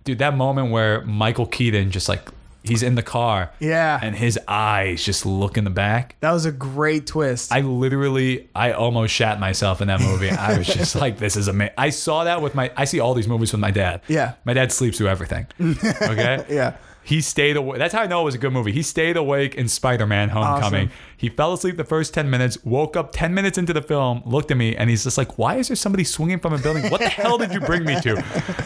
dude, 0.03 0.19
that 0.19 0.35
moment 0.35 0.69
where 0.69 0.99
Michael 1.06 1.45
Keaton 1.45 1.91
just 1.91 2.10
like 2.10 2.27
he's 2.61 2.84
in 2.84 2.95
the 2.95 3.02
car. 3.02 3.52
Yeah. 3.61 3.98
And 4.03 4.18
his 4.18 4.38
eyes 4.49 5.02
just 5.02 5.26
look 5.26 5.57
in 5.57 5.64
the 5.64 5.69
back. 5.69 6.18
That 6.19 6.34
was 6.34 6.45
a 6.45 6.52
great 6.52 7.07
twist. 7.07 7.53
I 7.53 7.61
literally, 7.61 8.49
I 8.53 8.73
almost 8.73 9.14
shat 9.14 9.40
myself 9.40 9.80
in 9.80 9.88
that 9.88 10.02
movie. 10.02 10.30
I 10.30 10.57
was 10.57 10.68
just 10.73 10.94
like, 10.98 11.19
this 11.19 11.38
is 11.38 11.48
amazing. 11.48 11.73
I 11.77 11.90
saw 11.90 12.26
that 12.26 12.41
with 12.41 12.53
my, 12.53 12.69
I 12.76 12.84
see 12.84 12.99
all 12.99 13.14
these 13.14 13.30
movies 13.30 13.53
with 13.53 13.61
my 13.61 13.72
dad. 13.72 14.02
Yeah. 14.10 14.34
My 14.44 14.52
dad 14.52 14.73
sleeps 14.73 14.98
through 14.98 15.07
everything. 15.07 15.48
Okay. 16.03 16.45
yeah. 16.49 16.76
He 17.06 17.22
stayed 17.22 17.57
awake. 17.57 17.80
That's 17.80 17.94
how 17.94 18.02
I 18.02 18.07
know 18.07 18.22
it 18.22 18.26
was 18.26 18.35
a 18.35 18.38
good 18.38 18.53
movie. 18.53 18.72
He 18.72 18.81
stayed 18.81 19.18
awake 19.18 19.56
in 19.56 19.68
Spider 19.68 20.06
Man 20.06 20.30
Homecoming. 20.30 20.88
Awesome. 20.88 20.98
He 21.23 21.29
fell 21.29 21.53
asleep 21.53 21.77
the 21.77 21.85
first 21.85 22.13
10 22.13 22.29
minutes, 22.29 22.61
woke 22.65 22.97
up 22.97 23.13
10 23.13 23.33
minutes 23.33 23.57
into 23.57 23.71
the 23.71 23.81
film, 23.81 24.21
looked 24.25 24.51
at 24.51 24.57
me, 24.57 24.75
and 24.75 24.89
he's 24.89 25.05
just 25.05 25.17
like, 25.17 25.37
Why 25.37 25.55
is 25.55 25.69
there 25.69 25.75
somebody 25.77 26.03
swinging 26.03 26.39
from 26.39 26.51
a 26.53 26.57
building? 26.57 26.91
What 26.91 26.99
the 26.99 27.07
hell 27.09 27.37
did 27.37 27.53
you 27.53 27.61
bring 27.61 27.85
me 27.85 27.99
to? 28.01 28.21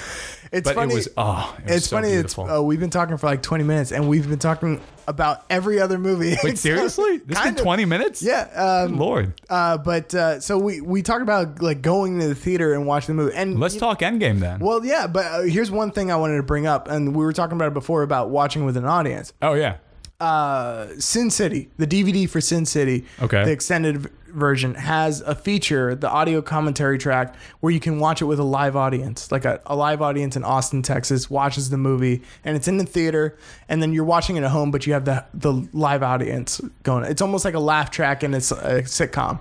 It's 0.50 0.64
But 0.64 0.76
funny. 0.76 0.94
it 0.94 0.96
was, 0.96 1.10
oh, 1.18 1.56
it 1.60 1.66
was 1.66 1.76
it's 1.76 1.88
so 1.88 1.98
funny. 1.98 2.08
beautiful. 2.12 2.46
It's 2.46 2.54
uh, 2.54 2.64
we've 2.64 2.80
been 2.80 2.90
talking 2.90 3.18
for 3.18 3.28
like 3.28 3.42
20 3.42 3.66
minutes, 3.66 3.92
and 3.92 4.08
we've 4.08 4.30
been 4.30 4.40
talking 4.40 4.80
about 5.06 5.44
every 5.50 5.78
other 5.82 5.98
movie. 6.00 6.38
Wait, 6.42 6.58
seriously? 6.70 7.18
This 7.18 7.26
been 7.26 7.36
Kind 7.36 7.58
of. 7.58 7.64
20 7.64 7.84
minutes? 7.84 8.24
Yeah. 8.24 8.44
Um, 8.88 8.98
Lord. 8.98 9.34
uh, 9.50 9.78
but 9.78 10.16
uh, 10.16 10.40
so 10.40 10.58
we 10.58 10.80
we 10.80 11.02
talked 11.02 11.22
about 11.22 11.62
like 11.62 11.82
going 11.82 12.18
to 12.22 12.30
the 12.30 12.34
theater 12.36 12.74
and 12.74 12.88
watching 12.88 13.18
the 13.18 13.24
movie, 13.24 13.36
and 13.36 13.60
Let's 13.60 13.76
talk 13.76 14.00
Endgame 14.00 14.40
then. 14.40 14.60
Well, 14.62 14.86
yeah, 14.86 15.06
but 15.08 15.26
uh, 15.26 15.42
here's 15.42 15.70
one 15.70 15.92
thing 15.92 16.14
I 16.14 16.16
wanted 16.16 16.38
to 16.38 16.44
bring 16.44 16.66
up, 16.66 16.88
and 16.88 17.14
we 17.14 17.26
were 17.26 17.34
talking 17.34 17.58
about 17.58 17.68
it 17.68 17.74
before 17.74 18.04
about 18.04 18.30
watching 18.30 18.64
with 18.64 18.78
an 18.78 18.86
audience. 18.86 19.34
oh, 19.42 19.54
yeah. 19.54 19.78
Uh, 20.20 20.88
Sin 20.98 21.30
City, 21.30 21.70
the 21.78 21.86
DVD 21.86 22.28
for 22.28 22.42
Sin 22.42 22.66
City, 22.66 23.06
Okay. 23.22 23.44
the 23.46 23.52
extended 23.52 24.10
version 24.30 24.74
has 24.74 25.22
a 25.22 25.36
feature, 25.36 25.94
the 25.94 26.10
audio 26.10 26.42
commentary 26.42 26.98
track, 26.98 27.36
where 27.60 27.72
you 27.72 27.80
can 27.80 28.00
watch 28.00 28.20
it 28.20 28.26
with 28.26 28.40
a 28.40 28.44
live 28.44 28.76
audience, 28.76 29.32
like 29.32 29.46
a, 29.46 29.62
a 29.68 29.76
live 29.76 30.02
audience 30.02 30.36
in 30.36 30.44
Austin, 30.44 30.82
Texas, 30.82 31.30
watches 31.30 31.70
the 31.70 31.78
movie, 31.78 32.24
and 32.44 32.56
it's 32.58 32.68
in 32.68 32.78
the 32.78 32.84
theater, 32.84 33.38
and 33.70 33.80
then 33.80 33.94
you're 33.94 34.04
watching 34.04 34.38
it 34.38 34.44
at 34.44 34.50
home, 34.50 34.72
but 34.72 34.88
you 34.88 34.94
have 34.94 35.06
the 35.06 35.24
the 35.36 35.54
live 35.72 36.02
audience 36.02 36.60
going. 36.82 37.04
It's 37.06 37.22
almost 37.22 37.46
like 37.46 37.54
a 37.54 37.60
laugh 37.60 37.92
track, 37.92 38.24
and 38.24 38.34
it's 38.34 38.50
a 38.52 38.82
sitcom. 38.84 39.38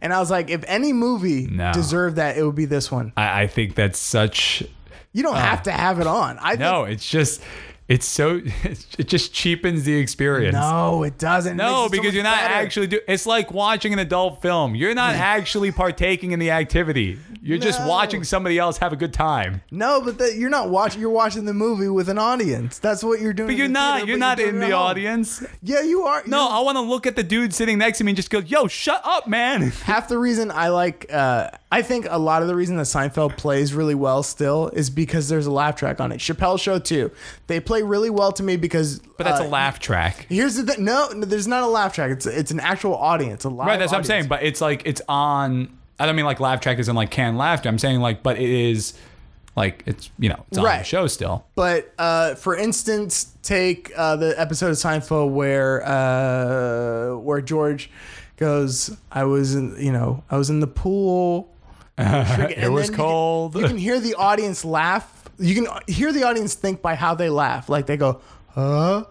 And 0.00 0.12
I 0.14 0.20
was 0.20 0.30
like, 0.30 0.50
if 0.50 0.62
any 0.68 0.92
movie 0.92 1.48
No. 1.48 1.72
deserved 1.72 2.14
that, 2.16 2.36
it 2.36 2.44
would 2.44 2.54
be 2.54 2.64
this 2.66 2.92
one. 2.92 3.12
I, 3.16 3.42
I 3.42 3.46
think 3.48 3.74
that's 3.74 3.98
such 3.98 4.62
You 5.12 5.24
don't 5.24 5.36
have 5.36 5.64
to 5.64 5.72
have 5.72 5.98
it 6.00 6.06
on. 6.06 6.38
I 6.38 6.52
Uh, 6.52 6.56
no. 6.56 6.84
It's 6.84 7.08
just 7.08 7.42
it's 7.88 8.06
so 8.06 8.40
it 8.64 9.08
just 9.08 9.32
cheapens 9.32 9.84
the 9.84 9.94
experience. 9.94 10.54
no, 10.54 11.02
it 11.02 11.18
doesn't. 11.18 11.56
No, 11.56 11.86
it 11.86 11.92
because 11.92 12.06
much 12.06 12.14
you're 12.14 12.22
not 12.22 12.38
better. 12.38 12.54
actually 12.54 12.86
do. 12.86 13.00
It's 13.08 13.26
like 13.26 13.52
watching 13.52 13.92
an 13.92 13.98
adult 13.98 14.40
film. 14.40 14.74
You're 14.74 14.94
not 14.94 15.14
actually 15.14 15.72
partaking 15.72 16.32
in 16.32 16.38
the 16.38 16.50
activity. 16.50 17.18
You're 17.42 17.58
just 17.58 17.84
watching 17.86 18.22
somebody 18.22 18.56
else 18.58 18.78
have 18.78 18.92
a 18.92 18.96
good 18.96 19.12
time. 19.12 19.62
No, 19.70 20.00
but 20.00 20.18
that 20.18 20.36
you're 20.36 20.48
not 20.50 20.70
watching. 20.70 21.00
You're 21.00 21.10
watching 21.10 21.44
the 21.44 21.54
movie 21.54 21.88
with 21.88 22.08
an 22.08 22.18
audience. 22.18 22.78
That's 22.78 23.02
what 23.02 23.20
you're 23.20 23.32
doing. 23.32 23.48
But 23.48 23.56
you're 23.56 23.68
not. 23.68 23.96
theater, 23.96 24.10
You're 24.10 24.18
not 24.18 24.36
doing 24.38 24.50
in 24.50 24.60
the 24.60 24.72
audience. 24.72 25.44
Yeah, 25.60 25.82
you 25.82 26.02
are. 26.02 26.22
No, 26.26 26.48
I 26.48 26.60
want 26.60 26.76
to 26.76 26.82
look 26.82 27.06
at 27.06 27.16
the 27.16 27.24
dude 27.24 27.52
sitting 27.52 27.78
next 27.78 27.98
to 27.98 28.04
me 28.04 28.10
and 28.10 28.16
just 28.16 28.30
go, 28.30 28.38
"Yo, 28.38 28.68
shut 28.68 29.00
up, 29.04 29.26
man." 29.26 29.62
half 29.82 30.08
the 30.08 30.18
reason 30.18 30.50
I 30.50 30.68
like. 30.68 31.12
Uh, 31.12 31.50
I 31.72 31.82
think 31.82 32.06
a 32.08 32.18
lot 32.18 32.42
of 32.42 32.48
the 32.48 32.54
reason 32.54 32.76
that 32.76 32.82
Seinfeld 32.82 33.36
plays 33.36 33.72
really 33.74 33.94
well 33.94 34.22
still 34.22 34.68
is 34.68 34.90
because 34.90 35.28
there's 35.28 35.46
a 35.46 35.50
laugh 35.50 35.74
track 35.74 36.00
on 36.00 36.12
it. 36.12 36.18
Chappelle 36.18 36.60
Show 36.60 36.78
too. 36.78 37.10
They 37.46 37.60
play 37.60 37.81
really 37.84 38.10
well 38.10 38.32
to 38.32 38.42
me 38.42 38.56
because. 38.56 38.98
But 38.98 39.24
that's 39.24 39.40
uh, 39.40 39.44
a 39.44 39.48
laugh 39.48 39.78
track. 39.78 40.26
Here's 40.28 40.56
the 40.56 40.64
thing. 40.64 40.84
No, 40.84 41.08
no, 41.14 41.24
there's 41.24 41.48
not 41.48 41.62
a 41.62 41.66
laugh 41.66 41.94
track. 41.94 42.10
It's 42.10 42.26
it's 42.26 42.50
an 42.50 42.60
actual 42.60 42.94
audience. 42.96 43.44
A 43.44 43.48
live 43.48 43.66
Right, 43.66 43.78
that's 43.78 43.92
what 43.92 43.98
I'm 43.98 44.04
saying. 44.04 44.28
But 44.28 44.42
it's 44.42 44.60
like 44.60 44.82
it's 44.84 45.02
on. 45.08 45.76
I 45.98 46.06
don't 46.06 46.16
mean 46.16 46.24
like 46.24 46.40
laugh 46.40 46.60
track 46.60 46.78
isn't 46.78 46.94
like 46.94 47.10
canned 47.10 47.38
laughter. 47.38 47.68
I'm 47.68 47.78
saying 47.78 48.00
like, 48.00 48.22
but 48.22 48.38
it 48.38 48.48
is 48.48 48.94
like 49.54 49.82
it's 49.86 50.10
you 50.18 50.28
know 50.28 50.44
it's 50.48 50.58
on 50.58 50.64
the 50.64 50.82
show 50.82 51.06
still. 51.06 51.46
But 51.54 51.92
uh, 51.98 52.34
for 52.36 52.56
instance, 52.56 53.32
take 53.42 53.92
uh, 53.96 54.16
the 54.16 54.38
episode 54.40 54.70
of 54.70 54.76
Seinfeld 54.76 55.32
where 55.32 55.86
uh, 55.86 57.16
where 57.18 57.40
George 57.40 57.90
goes, 58.36 58.96
"I 59.10 59.24
was 59.24 59.54
in, 59.54 59.76
you 59.78 59.92
know, 59.92 60.24
I 60.30 60.38
was 60.38 60.50
in 60.50 60.60
the 60.60 60.66
pool." 60.66 61.48
It 61.98 62.72
was 62.72 62.90
cold. 62.90 63.54
You 63.54 63.66
can 63.66 63.76
hear 63.76 64.00
the 64.00 64.14
audience 64.14 64.64
laugh. 64.64 65.21
You 65.42 65.54
can 65.54 65.66
hear 65.86 66.12
the 66.12 66.22
audience 66.24 66.54
think 66.54 66.82
by 66.82 66.94
how 66.94 67.14
they 67.14 67.28
laugh. 67.28 67.68
Like 67.68 67.86
they 67.86 67.96
go, 67.96 68.20
huh? 68.50 69.04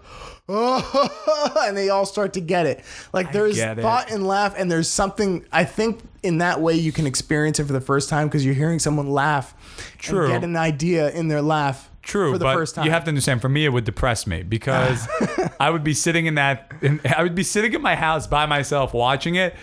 and 0.52 1.78
they 1.78 1.90
all 1.90 2.06
start 2.06 2.34
to 2.34 2.42
get 2.42 2.66
it. 2.66 2.84
Like 3.14 3.32
there's 3.32 3.62
thought 3.62 4.12
and 4.12 4.28
laugh, 4.28 4.54
and 4.58 4.70
there's 4.70 4.90
something. 4.90 5.46
I 5.52 5.64
think 5.64 6.02
in 6.24 6.40
that 6.40 6.60
way 6.60 6.74
you 6.74 6.92
can 6.92 7.08
experience 7.08 7.60
it 7.60 7.66
for 7.66 7.74
the 7.74 7.82
first 7.82 8.10
time 8.10 8.28
because 8.28 8.46
you're 8.46 8.56
hearing 8.56 8.80
someone 8.80 9.10
laugh. 9.10 9.54
True. 9.98 10.26
And 10.26 10.34
get 10.34 10.44
an 10.44 10.58
idea 10.58 11.10
in 11.12 11.28
their 11.28 11.42
laugh. 11.42 11.90
True, 12.02 12.32
For 12.32 12.40
the 12.40 12.46
but 12.46 12.56
first 12.56 12.76
time. 12.76 12.86
you 12.86 12.92
have 12.92 13.04
to 13.04 13.10
understand. 13.10 13.42
For 13.42 13.50
me, 13.50 13.64
it 13.64 13.70
would 13.70 13.84
depress 13.86 14.26
me 14.26 14.42
because 14.44 15.08
I 15.60 15.70
would 15.70 15.84
be 15.84 15.94
sitting 15.94 16.26
in 16.26 16.36
that. 16.36 16.72
In, 16.82 17.00
I 17.16 17.22
would 17.24 17.36
be 17.36 17.44
sitting 17.44 17.74
in 17.74 17.82
my 17.82 17.96
house 17.96 18.26
by 18.28 18.46
myself 18.46 18.94
watching 18.94 19.36
it, 19.36 19.56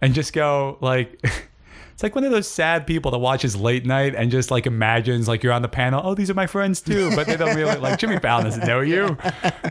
and 0.00 0.14
just 0.14 0.32
go 0.32 0.78
like. 0.80 1.20
It's 1.94 2.02
like 2.02 2.16
one 2.16 2.24
of 2.24 2.32
those 2.32 2.48
sad 2.48 2.88
people 2.88 3.12
that 3.12 3.18
watches 3.18 3.54
late 3.54 3.86
night 3.86 4.16
and 4.16 4.28
just 4.28 4.50
like 4.50 4.66
imagines 4.66 5.28
like 5.28 5.44
you're 5.44 5.52
on 5.52 5.62
the 5.62 5.68
panel. 5.68 6.00
Oh, 6.04 6.14
these 6.16 6.28
are 6.28 6.34
my 6.34 6.48
friends 6.48 6.80
too, 6.80 7.14
but 7.14 7.28
they 7.28 7.36
don't 7.36 7.54
really 7.54 7.76
like 7.76 8.00
Jimmy 8.00 8.18
Fallon 8.22 8.44
doesn't 8.44 8.66
know 8.66 8.80
you, 8.80 9.16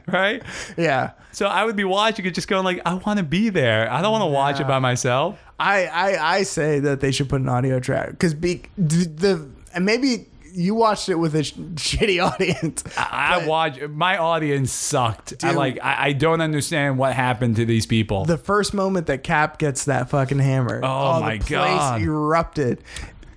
right? 0.07 0.41
Yeah. 0.77 1.11
So 1.33 1.47
I 1.47 1.65
would 1.65 1.75
be 1.75 1.83
watching 1.83 2.25
it, 2.25 2.33
just 2.33 2.47
going 2.47 2.63
like, 2.63 2.81
I 2.85 2.93
want 2.93 3.19
to 3.19 3.25
be 3.25 3.49
there. 3.49 3.91
I 3.91 4.01
don't 4.01 4.13
want 4.13 4.21
to 4.21 4.27
watch 4.27 4.61
it 4.61 4.67
by 4.67 4.79
myself. 4.79 5.37
I, 5.59 5.85
I 5.87 6.35
I 6.37 6.43
say 6.43 6.79
that 6.79 7.01
they 7.01 7.11
should 7.11 7.27
put 7.27 7.41
an 7.41 7.49
audio 7.49 7.79
track 7.81 8.11
because 8.11 8.33
be 8.33 8.63
the, 8.77 9.05
the 9.05 9.49
and 9.73 9.85
maybe 9.85 10.27
you 10.53 10.75
watched 10.75 11.09
it 11.09 11.15
with 11.15 11.35
a 11.35 11.43
sh- 11.43 11.53
shitty 11.75 12.23
audience. 12.23 12.83
I, 12.97 13.39
I 13.41 13.47
watch. 13.47 13.81
My 13.81 14.17
audience 14.17 14.71
sucked. 14.71 15.33
I 15.43 15.49
Dude. 15.49 15.57
like. 15.57 15.79
I, 15.83 16.05
I 16.07 16.13
don't 16.13 16.41
understand 16.41 16.97
what 16.97 17.13
happened 17.13 17.55
to 17.57 17.65
these 17.65 17.85
people. 17.85 18.25
the 18.25 18.37
first 18.37 18.73
moment 18.73 19.07
that 19.07 19.23
Cap 19.23 19.59
gets 19.59 19.85
that 19.85 20.09
fucking 20.09 20.39
hammer, 20.39 20.79
Oh 20.83 21.19
my 21.19 21.37
the 21.37 21.45
place 21.45 22.01
erupted. 22.01 22.83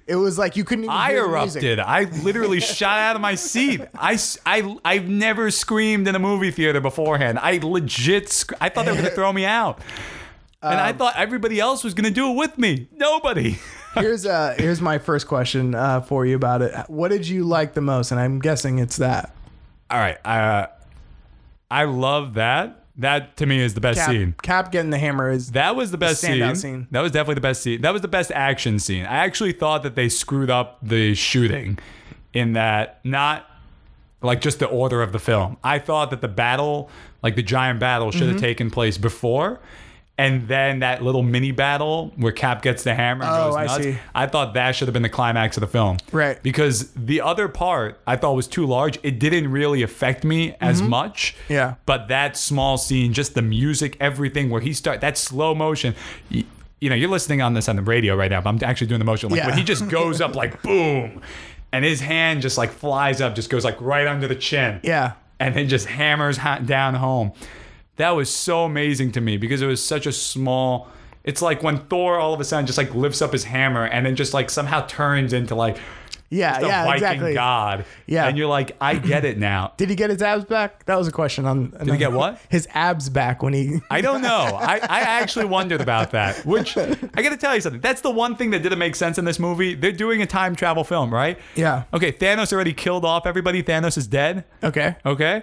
It 0.06 0.14
was 0.14 0.38
like 0.38 0.54
you 0.54 0.62
couldn't 0.62 0.84
even 0.84 0.94
I 0.94 1.10
hear 1.10 1.22
the 1.22 1.36
music. 1.36 1.62
erupted. 1.64 1.80
I 1.80 2.04
literally 2.22 2.60
shot 2.60 3.00
out 3.00 3.16
of 3.16 3.22
my 3.22 3.34
seat. 3.34 3.80
I, 3.92 4.16
I, 4.46 4.76
I've 4.84 5.08
never 5.08 5.50
screamed 5.50 6.06
in 6.06 6.14
a 6.14 6.20
movie 6.20 6.52
theater 6.52 6.80
beforehand. 6.80 7.40
I 7.40 7.58
legit, 7.60 8.28
sc- 8.28 8.52
I 8.60 8.68
thought 8.68 8.84
they 8.84 8.92
were 8.92 8.98
going 8.98 9.08
to 9.10 9.14
throw 9.16 9.32
me 9.32 9.44
out. 9.44 9.80
And 10.62 10.80
I 10.80 10.90
um, 10.90 10.96
thought 10.98 11.14
everybody 11.16 11.58
else 11.58 11.82
was 11.82 11.92
going 11.92 12.04
to 12.04 12.12
do 12.12 12.30
it 12.30 12.36
with 12.36 12.56
me. 12.56 12.88
Nobody. 12.92 13.58
Here's 13.96 14.26
uh 14.26 14.54
here's 14.58 14.80
my 14.80 14.98
first 14.98 15.26
question 15.26 15.74
uh, 15.74 16.00
for 16.00 16.24
you 16.26 16.36
about 16.36 16.62
it. 16.62 16.74
What 16.88 17.08
did 17.08 17.26
you 17.26 17.44
like 17.44 17.74
the 17.74 17.80
most? 17.80 18.10
And 18.10 18.20
I'm 18.20 18.38
guessing 18.38 18.78
it's 18.78 18.96
that. 18.98 19.34
All 19.90 19.98
right. 19.98 20.18
Uh, 20.26 20.66
I 21.70 21.84
love 21.84 22.34
that. 22.34 22.84
That 22.98 23.36
to 23.38 23.46
me 23.46 23.60
is 23.60 23.74
the 23.74 23.80
best 23.80 23.98
Cap, 23.98 24.08
scene. 24.10 24.34
Cap 24.42 24.72
getting 24.72 24.90
the 24.90 24.98
hammer 24.98 25.30
is 25.30 25.52
That 25.52 25.76
was 25.76 25.90
the 25.90 25.98
best 25.98 26.20
scene. 26.22 26.54
scene. 26.56 26.86
That 26.90 27.02
was 27.02 27.12
definitely 27.12 27.34
the 27.34 27.40
best 27.42 27.62
scene. 27.62 27.82
That 27.82 27.92
was 27.92 28.00
the 28.02 28.08
best 28.08 28.32
action 28.32 28.78
scene. 28.78 29.04
I 29.04 29.16
actually 29.16 29.52
thought 29.52 29.82
that 29.82 29.94
they 29.96 30.08
screwed 30.08 30.48
up 30.48 30.78
the 30.82 31.14
shooting 31.14 31.78
in 32.32 32.54
that 32.54 33.00
not 33.04 33.48
like 34.22 34.40
just 34.40 34.58
the 34.60 34.66
order 34.66 35.02
of 35.02 35.12
the 35.12 35.18
film. 35.18 35.58
I 35.62 35.78
thought 35.78 36.08
that 36.10 36.22
the 36.22 36.28
battle, 36.28 36.88
like 37.22 37.36
the 37.36 37.42
giant 37.42 37.80
battle, 37.80 38.10
should 38.10 38.22
Mm-hmm. 38.22 38.32
have 38.32 38.40
taken 38.40 38.70
place 38.70 38.96
before. 38.96 39.60
And 40.18 40.48
then 40.48 40.78
that 40.78 41.02
little 41.02 41.22
mini 41.22 41.50
battle 41.52 42.12
where 42.16 42.32
Cap 42.32 42.62
gets 42.62 42.84
the 42.84 42.94
hammer 42.94 43.24
and 43.24 43.34
Oh, 43.34 43.50
goes 43.50 43.56
I 43.70 43.80
see. 43.82 43.98
I 44.14 44.26
thought 44.26 44.54
that 44.54 44.72
should 44.74 44.88
have 44.88 44.94
been 44.94 45.02
the 45.02 45.10
climax 45.10 45.58
of 45.58 45.60
the 45.60 45.66
film. 45.66 45.98
Right. 46.10 46.42
Because 46.42 46.90
the 46.92 47.20
other 47.20 47.48
part 47.48 48.00
I 48.06 48.16
thought 48.16 48.34
was 48.34 48.46
too 48.48 48.64
large. 48.64 48.98
It 49.02 49.18
didn't 49.18 49.50
really 49.50 49.82
affect 49.82 50.24
me 50.24 50.54
as 50.60 50.80
much. 50.80 51.34
Mm-hmm. 51.44 51.52
Yeah. 51.52 51.74
But 51.84 52.08
that 52.08 52.36
small 52.38 52.78
scene, 52.78 53.12
just 53.12 53.34
the 53.34 53.42
music, 53.42 53.98
everything 54.00 54.48
where 54.48 54.62
he 54.62 54.72
start 54.72 55.02
that 55.02 55.18
slow 55.18 55.54
motion. 55.54 55.94
y- 56.32 56.44
You 56.80 56.88
know, 56.88 56.96
you're 56.96 57.10
listening 57.10 57.42
on 57.42 57.52
this 57.52 57.68
on 57.68 57.76
the 57.76 57.82
radio 57.82 58.16
right 58.16 58.30
now, 58.30 58.40
but 58.40 58.48
I'm 58.48 58.58
actually 58.62 58.86
doing 58.86 59.00
the 59.00 59.04
motion. 59.04 59.28
Like 59.28 59.38
Yeah. 59.40 59.48
when 59.48 59.58
he 59.58 59.64
just 59.64 59.86
goes 59.98 60.22
up 60.22 60.34
like 60.34 60.62
boom, 60.62 61.20
and 61.72 61.84
his 61.84 62.00
hand 62.00 62.40
just 62.40 62.56
like 62.56 62.70
flies 62.70 63.20
up, 63.20 63.34
just 63.34 63.50
goes 63.50 63.64
like 63.64 63.78
right 63.82 64.06
under 64.06 64.26
the 64.28 64.34
chin. 64.36 64.80
yeah. 64.82 65.12
And 65.38 65.54
then 65.54 65.68
just 65.68 65.86
hammers 65.86 66.38
ha- 66.38 66.60
down 66.60 66.94
home. 66.94 67.32
That 67.96 68.10
was 68.10 68.28
so 68.30 68.64
amazing 68.64 69.12
to 69.12 69.20
me 69.20 69.36
because 69.36 69.62
it 69.62 69.66
was 69.66 69.82
such 69.82 70.06
a 70.06 70.12
small. 70.12 70.88
It's 71.24 71.42
like 71.42 71.62
when 71.62 71.78
Thor 71.86 72.18
all 72.18 72.34
of 72.34 72.40
a 72.40 72.44
sudden 72.44 72.66
just 72.66 72.78
like 72.78 72.94
lifts 72.94 73.20
up 73.22 73.32
his 73.32 73.44
hammer 73.44 73.84
and 73.84 74.06
then 74.06 74.14
just 74.16 74.32
like 74.34 74.48
somehow 74.50 74.86
turns 74.86 75.32
into 75.32 75.54
like 75.56 75.76
Yeah, 76.28 76.60
yeah, 76.60 76.84
Viking 76.84 76.94
exactly. 77.04 77.34
god. 77.34 77.84
Yeah. 78.06 78.26
And 78.28 78.36
you're 78.38 78.46
like, 78.48 78.76
I 78.80 78.94
get 78.96 79.24
it 79.24 79.38
now. 79.38 79.72
Did 79.76 79.90
he 79.90 79.96
get 79.96 80.10
his 80.10 80.20
abs 80.22 80.44
back? 80.44 80.84
That 80.86 80.96
was 80.98 81.08
a 81.08 81.12
question 81.12 81.44
on. 81.46 81.70
Did 81.70 81.88
he 81.88 81.96
get 81.98 82.12
what? 82.22 82.40
His 82.48 82.68
abs 82.74 83.08
back 83.08 83.42
when 83.42 83.54
he. 83.54 83.80
I 83.90 84.00
don't 84.02 84.22
know. 84.22 84.28
I, 84.60 84.76
I 84.76 85.00
actually 85.00 85.46
wondered 85.46 85.80
about 85.80 86.10
that. 86.12 86.44
Which 86.46 86.76
I 86.76 86.94
got 86.94 87.30
to 87.30 87.36
tell 87.36 87.54
you 87.54 87.60
something. 87.60 87.80
That's 87.80 88.02
the 88.02 88.10
one 88.10 88.36
thing 88.36 88.50
that 88.50 88.62
didn't 88.62 88.78
make 88.78 88.94
sense 88.94 89.18
in 89.18 89.24
this 89.24 89.38
movie. 89.38 89.74
They're 89.74 89.90
doing 89.92 90.20
a 90.22 90.26
time 90.26 90.54
travel 90.54 90.84
film, 90.84 91.12
right? 91.14 91.38
Yeah. 91.54 91.84
Okay, 91.94 92.12
Thanos 92.12 92.52
already 92.52 92.72
killed 92.72 93.04
off 93.04 93.26
everybody. 93.26 93.62
Thanos 93.62 93.96
is 93.96 94.06
dead. 94.06 94.44
Okay. 94.62 94.94
Okay. 95.06 95.42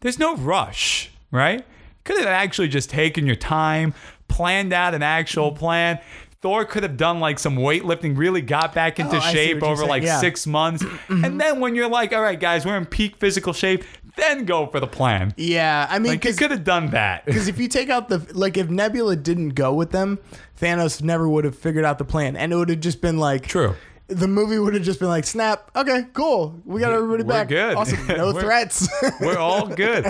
There's 0.00 0.18
no 0.18 0.36
rush, 0.36 1.10
right? 1.30 1.64
Could 2.04 2.18
have 2.18 2.26
actually 2.26 2.68
just 2.68 2.90
taken 2.90 3.26
your 3.26 3.36
time, 3.36 3.94
planned 4.28 4.72
out 4.72 4.94
an 4.94 5.02
actual 5.02 5.52
mm. 5.52 5.56
plan. 5.56 6.00
Thor 6.40 6.64
could 6.64 6.82
have 6.82 6.96
done 6.96 7.20
like 7.20 7.38
some 7.38 7.56
weightlifting, 7.56 8.16
really 8.18 8.40
got 8.40 8.74
back 8.74 8.98
into 8.98 9.16
Oh, 9.16 9.20
shape 9.20 9.62
over 9.62 9.86
like 9.86 10.02
yeah. 10.02 10.18
six 10.18 10.46
months. 10.46 10.84
Mm-hmm. 11.12 11.24
and 11.24 11.40
then 11.40 11.60
when 11.60 11.74
you're 11.74 11.88
like, 11.88 12.12
all 12.12 12.22
right, 12.22 12.38
guys, 12.38 12.64
we're 12.64 12.76
in 12.76 12.86
peak 12.86 13.16
physical 13.16 13.52
shape, 13.52 13.84
then 14.16 14.44
go 14.44 14.66
for 14.66 14.80
the 14.80 14.86
plan. 14.86 15.34
Yeah, 15.36 15.86
I 15.90 15.98
mean, 15.98 16.12
Like 16.12 16.24
you 16.24 16.34
could 16.34 16.50
have 16.50 16.64
done 16.64 16.90
that. 16.90 17.24
Because 17.26 17.48
if 17.48 17.58
you 17.58 17.68
take 17.68 17.90
out 17.90 18.08
the 18.08 18.26
like, 18.32 18.56
if 18.56 18.68
Nebula 18.70 19.16
didn't 19.16 19.50
go 19.50 19.72
with 19.74 19.90
them, 19.90 20.18
Thanos 20.60 21.02
never 21.02 21.28
would 21.28 21.44
have 21.44 21.56
figured 21.56 21.84
out 21.84 21.98
the 21.98 22.04
plan, 22.04 22.36
and 22.36 22.52
it 22.52 22.56
would 22.56 22.68
have 22.70 22.80
just 22.80 23.00
been 23.00 23.18
like 23.18 23.46
True. 23.46 23.74
The 24.08 24.28
movie 24.28 24.58
would 24.58 24.74
have 24.74 24.82
just 24.82 24.98
been 25.00 25.08
like, 25.08 25.24
"Snap! 25.24 25.70
Okay, 25.74 26.04
cool. 26.12 26.60
We 26.66 26.80
got 26.80 26.92
everybody 26.92 27.22
We're 27.22 27.28
back. 27.28 27.48
good. 27.48 27.76
Awesome. 27.76 28.06
No 28.08 28.32
threats." 28.38 28.88
We're 29.20 29.38
all 29.38 29.66
good. 29.68 30.04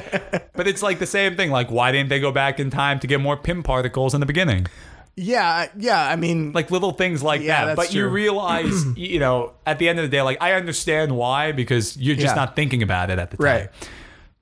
But 0.55 0.67
it's 0.67 0.83
like 0.83 0.99
the 0.99 1.07
same 1.07 1.37
thing. 1.37 1.51
Like, 1.51 1.71
why 1.71 1.93
didn't 1.93 2.09
they 2.09 2.19
go 2.21 2.33
back 2.33 2.59
in 2.59 2.71
time 2.71 2.99
to 3.01 3.07
get 3.07 3.21
more 3.21 3.37
Pym 3.37 3.63
particles 3.63 4.15
in 4.15 4.21
the 4.21 4.27
beginning? 4.27 4.67
yeah, 5.15 5.67
yeah. 5.77 6.09
I 6.09 6.17
mean, 6.17 6.53
Like 6.53 6.71
little 6.71 6.93
things 6.93 7.23
like 7.23 7.43
Yeah, 7.43 7.67
that. 7.67 7.77
But 7.77 7.93
you 7.93 8.09
realize, 8.23 8.85
you 8.97 9.21
know, 9.21 9.53
at 9.67 9.79
the 9.79 9.89
end 9.91 9.99
of 9.99 10.05
the 10.05 10.09
day, 10.09 10.23
like 10.23 10.39
I 10.41 10.55
understand 10.55 11.15
why 11.15 11.53
because 11.53 11.97
you're 11.99 12.17
just 12.17 12.35
Yeah. 12.35 12.45
not 12.45 12.57
thinking 12.57 12.83
about 12.83 13.11
it 13.11 13.19
at 13.19 13.31
the 13.31 13.37
time. 13.37 13.45
Right. 13.45 13.69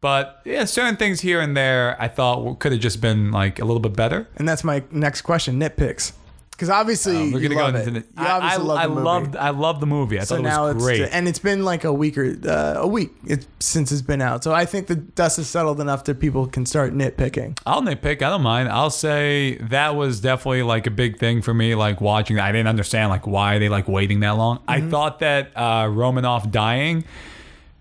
But 0.01 0.41
yeah, 0.47 0.65
certain 0.65 0.97
things 0.97 1.21
here 1.21 1.41
and 1.41 1.57
there 1.57 2.01
I 2.01 2.07
thought 2.09 2.61
could 2.61 2.71
have 2.73 2.81
just 2.81 3.01
been 3.01 3.33
like 3.33 3.59
a 3.59 3.65
little 3.65 3.81
bit 3.81 3.95
better. 3.95 4.29
and 4.37 4.49
that's 4.49 4.63
my 4.65 4.83
next 4.93 5.23
question: 5.23 5.59
nitpicks. 5.61 6.13
Because 6.61 6.69
obviously, 6.69 7.17
Uh, 7.17 7.33
We're 7.33 7.41
gonna 7.41 7.55
go 7.55 7.67
into 7.69 7.97
it. 7.97 8.15
the. 8.15 8.21
I, 8.23 8.53
I, 8.53 8.57
love 8.59 8.79
I 8.79 8.83
the 8.87 8.89
movie. 8.91 9.03
loved. 9.03 9.37
I 9.37 9.49
loved 9.51 9.81
the 9.81 9.87
movie. 9.87 10.19
I 10.21 10.25
So 10.25 10.35
thought 10.37 10.41
it 10.41 10.49
now 10.49 10.67
was 10.67 10.75
it's 10.77 10.85
great. 10.85 11.09
and 11.11 11.27
it's 11.27 11.39
been 11.39 11.65
like 11.65 11.85
a 11.85 11.93
week 11.93 12.19
or 12.19 12.37
uh, 12.47 12.75
a 12.83 12.87
week 12.87 13.13
it, 13.27 13.47
since 13.61 13.91
it's 13.91 14.03
been 14.03 14.21
out. 14.21 14.45
So 14.45 14.53
I 14.53 14.67
think 14.67 14.87
the 14.87 14.97
dust 14.97 15.39
is 15.39 15.49
settled 15.49 15.81
enough 15.81 16.05
that 16.05 16.21
people 16.21 16.47
can 16.47 16.67
start 16.67 16.93
nitpicking. 16.95 17.57
I'll 17.65 17.81
nitpick. 17.81 18.21
I 18.21 18.29
don't 18.29 18.43
mind. 18.43 18.69
I'll 18.69 18.91
say 18.91 19.57
that 19.63 19.97
was 19.97 20.21
definitely 20.21 20.63
like 20.65 20.87
a 20.87 20.91
big 20.91 21.19
thing 21.19 21.41
for 21.41 21.55
me. 21.55 21.75
Like 21.75 22.03
watching, 22.03 22.39
I 22.39 22.53
didn't 22.53 22.69
understand 22.69 23.09
like 23.09 23.27
why 23.27 23.59
they 23.59 23.71
like 23.71 23.89
waiting 23.89 24.21
that 24.21 24.33
long. 24.37 24.61
I 24.69 24.81
Mm-hmm. 24.81 24.91
thought 24.91 25.19
that 25.21 25.57
uh, 25.57 25.89
Romanoff 25.91 26.51
dying 26.51 27.05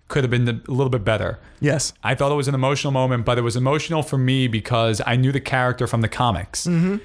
could 0.08 0.24
have 0.24 0.32
been 0.32 0.48
a 0.48 0.72
little 0.72 0.90
bit 0.90 1.04
better. 1.04 1.38
Yes. 1.60 1.92
I 2.02 2.16
thought 2.16 2.32
it 2.32 2.36
was 2.36 2.48
an 2.48 2.56
emotional 2.56 2.92
moment, 2.92 3.26
but 3.26 3.38
it 3.38 3.42
was 3.42 3.56
emotional 3.58 4.04
for 4.04 4.18
me 4.18 4.48
because 4.48 5.02
I 5.06 5.18
knew 5.18 5.32
the 5.34 5.42
character 5.42 5.86
from 5.86 6.00
the 6.02 6.08
comics. 6.08 6.66
Mm-hmm. 6.66 6.98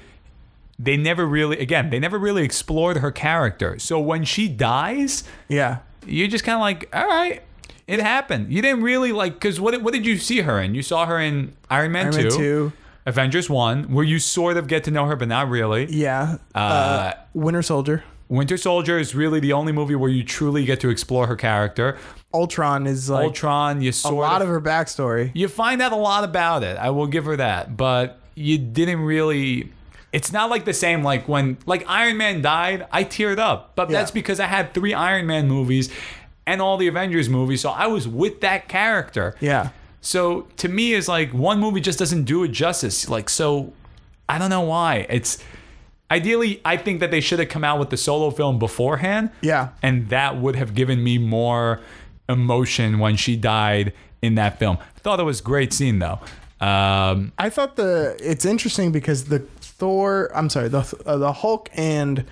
They 0.77 0.97
never 0.97 1.25
really, 1.25 1.57
again, 1.59 1.89
they 1.89 1.99
never 1.99 2.17
really 2.19 2.43
explored 2.43 2.97
her 2.97 3.11
character. 3.11 3.79
So 3.79 3.99
when 3.99 4.25
she 4.25 4.47
dies, 4.49 5.23
Yeah. 5.47 5.77
you're 6.05 6.27
just 6.27 6.43
kind 6.43 6.55
of 6.55 6.61
like, 6.61 6.89
all 6.93 7.07
right, 7.07 7.41
it 7.87 7.99
happened. 8.01 8.51
You 8.51 8.61
didn't 8.61 8.81
really 8.83 9.11
like, 9.13 9.33
because 9.35 9.59
what, 9.59 9.81
what 9.81 9.93
did 9.93 10.05
you 10.05 10.17
see 10.17 10.41
her 10.41 10.59
in? 10.59 10.75
You 10.75 10.81
saw 10.83 11.05
her 11.05 11.19
in 11.19 11.53
Iron 11.69 11.91
Man, 11.93 12.05
Iron 12.07 12.13
2, 12.13 12.21
Man 12.23 12.29
2. 12.37 12.73
Avengers 13.05 13.49
1, 13.49 13.83
where 13.93 14.03
you 14.03 14.19
sort 14.19 14.57
of 14.57 14.67
get 14.67 14.83
to 14.85 14.91
know 14.91 15.05
her, 15.05 15.15
but 15.15 15.27
not 15.27 15.47
really. 15.49 15.85
Yeah. 15.85 16.37
Uh, 16.53 17.13
Winter 17.33 17.61
Soldier. 17.61 18.03
Winter 18.27 18.57
Soldier 18.57 18.97
is 18.97 19.13
really 19.13 19.39
the 19.39 19.53
only 19.53 19.71
movie 19.71 19.93
where 19.95 20.09
you 20.09 20.23
truly 20.23 20.65
get 20.65 20.79
to 20.79 20.89
explore 20.89 21.27
her 21.27 21.35
character. 21.35 21.97
Ultron 22.33 22.87
is 22.87 23.09
like 23.09 23.25
Ultron, 23.25 23.81
you 23.81 23.91
sort 23.91 24.13
a 24.15 24.17
lot 24.17 24.41
of 24.41 24.49
of 24.49 24.53
her 24.55 24.59
backstory. 24.59 25.31
you 25.35 25.47
find 25.47 25.81
out 25.81 25.91
a 25.91 25.95
lot 25.95 26.23
about 26.23 26.63
it. 26.63 26.75
I 26.77 26.89
will 26.89 27.05
give 27.07 27.25
her 27.25 27.37
that, 27.37 27.77
but 27.77 28.19
you 28.33 28.57
didn't 28.57 29.01
really. 29.01 29.71
It's 30.17 30.31
not 30.31 30.49
like 30.49 30.63
the 30.65 30.73
same 30.73 31.03
like 31.03 31.27
when 31.27 31.57
like 31.65 31.83
Iron 31.87 32.17
Man 32.17 32.41
died, 32.41 32.87
I 32.91 33.03
teared 33.03 33.37
up, 33.37 33.75
but 33.75 33.89
Yeah. 33.89 33.99
that's 33.99 34.11
because 34.11 34.39
I 34.39 34.45
had 34.47 34.73
three 34.73 34.93
Iron 34.93 35.25
Man 35.27 35.47
movies 35.47 35.89
and 36.47 36.61
all 36.61 36.77
the 36.77 36.87
Avengers 36.87 37.27
movies, 37.29 37.59
so 37.61 37.69
I 37.69 37.87
was 37.87 38.07
with 38.07 38.39
that 38.41 38.67
character. 38.69 39.35
Yeah. 39.41 39.69
So 40.01 40.47
to 40.57 40.67
me, 40.69 40.93
is 40.93 41.07
like 41.07 41.31
one 41.33 41.59
movie 41.59 41.81
just 41.81 41.99
doesn't 41.99 42.23
do 42.23 42.43
it 42.43 42.49
justice. 42.49 43.09
Like 43.09 43.29
so, 43.29 43.73
I 44.29 44.37
don't 44.39 44.51
know 44.51 44.61
why. 44.61 45.05
It's 45.09 45.43
ideally, 46.11 46.61
I 46.63 46.77
think 46.77 46.99
that 47.01 47.09
they 47.11 47.19
should 47.21 47.39
have 47.39 47.49
come 47.49 47.63
out 47.63 47.79
with 47.79 47.89
the 47.89 47.97
solo 47.97 48.29
film 48.31 48.59
beforehand. 48.59 49.31
Yeah. 49.41 49.69
and 49.81 50.09
that 50.09 50.37
would 50.37 50.55
have 50.55 50.75
given 50.75 51.03
me 51.03 51.17
more 51.17 51.81
emotion 52.29 52.99
when 52.99 53.15
she 53.17 53.35
died 53.35 53.93
in 54.21 54.35
that 54.35 54.59
film. 54.59 54.77
I 54.79 54.99
thought 54.99 55.19
it 55.19 55.23
was 55.23 55.39
a 55.39 55.43
great 55.43 55.73
scene 55.73 55.99
though. 55.99 56.19
Um, 56.61 57.33
I 57.37 57.49
thought 57.49 57.75
the 57.75 58.15
it's 58.19 58.45
interesting 58.45 58.91
because 58.91 59.25
the 59.25 59.39
Thor, 59.77 60.31
I'm 60.33 60.49
sorry, 60.49 60.69
the 60.69 60.81
uh, 61.05 61.17
the 61.17 61.33
Hulk 61.33 61.69
and 61.73 62.25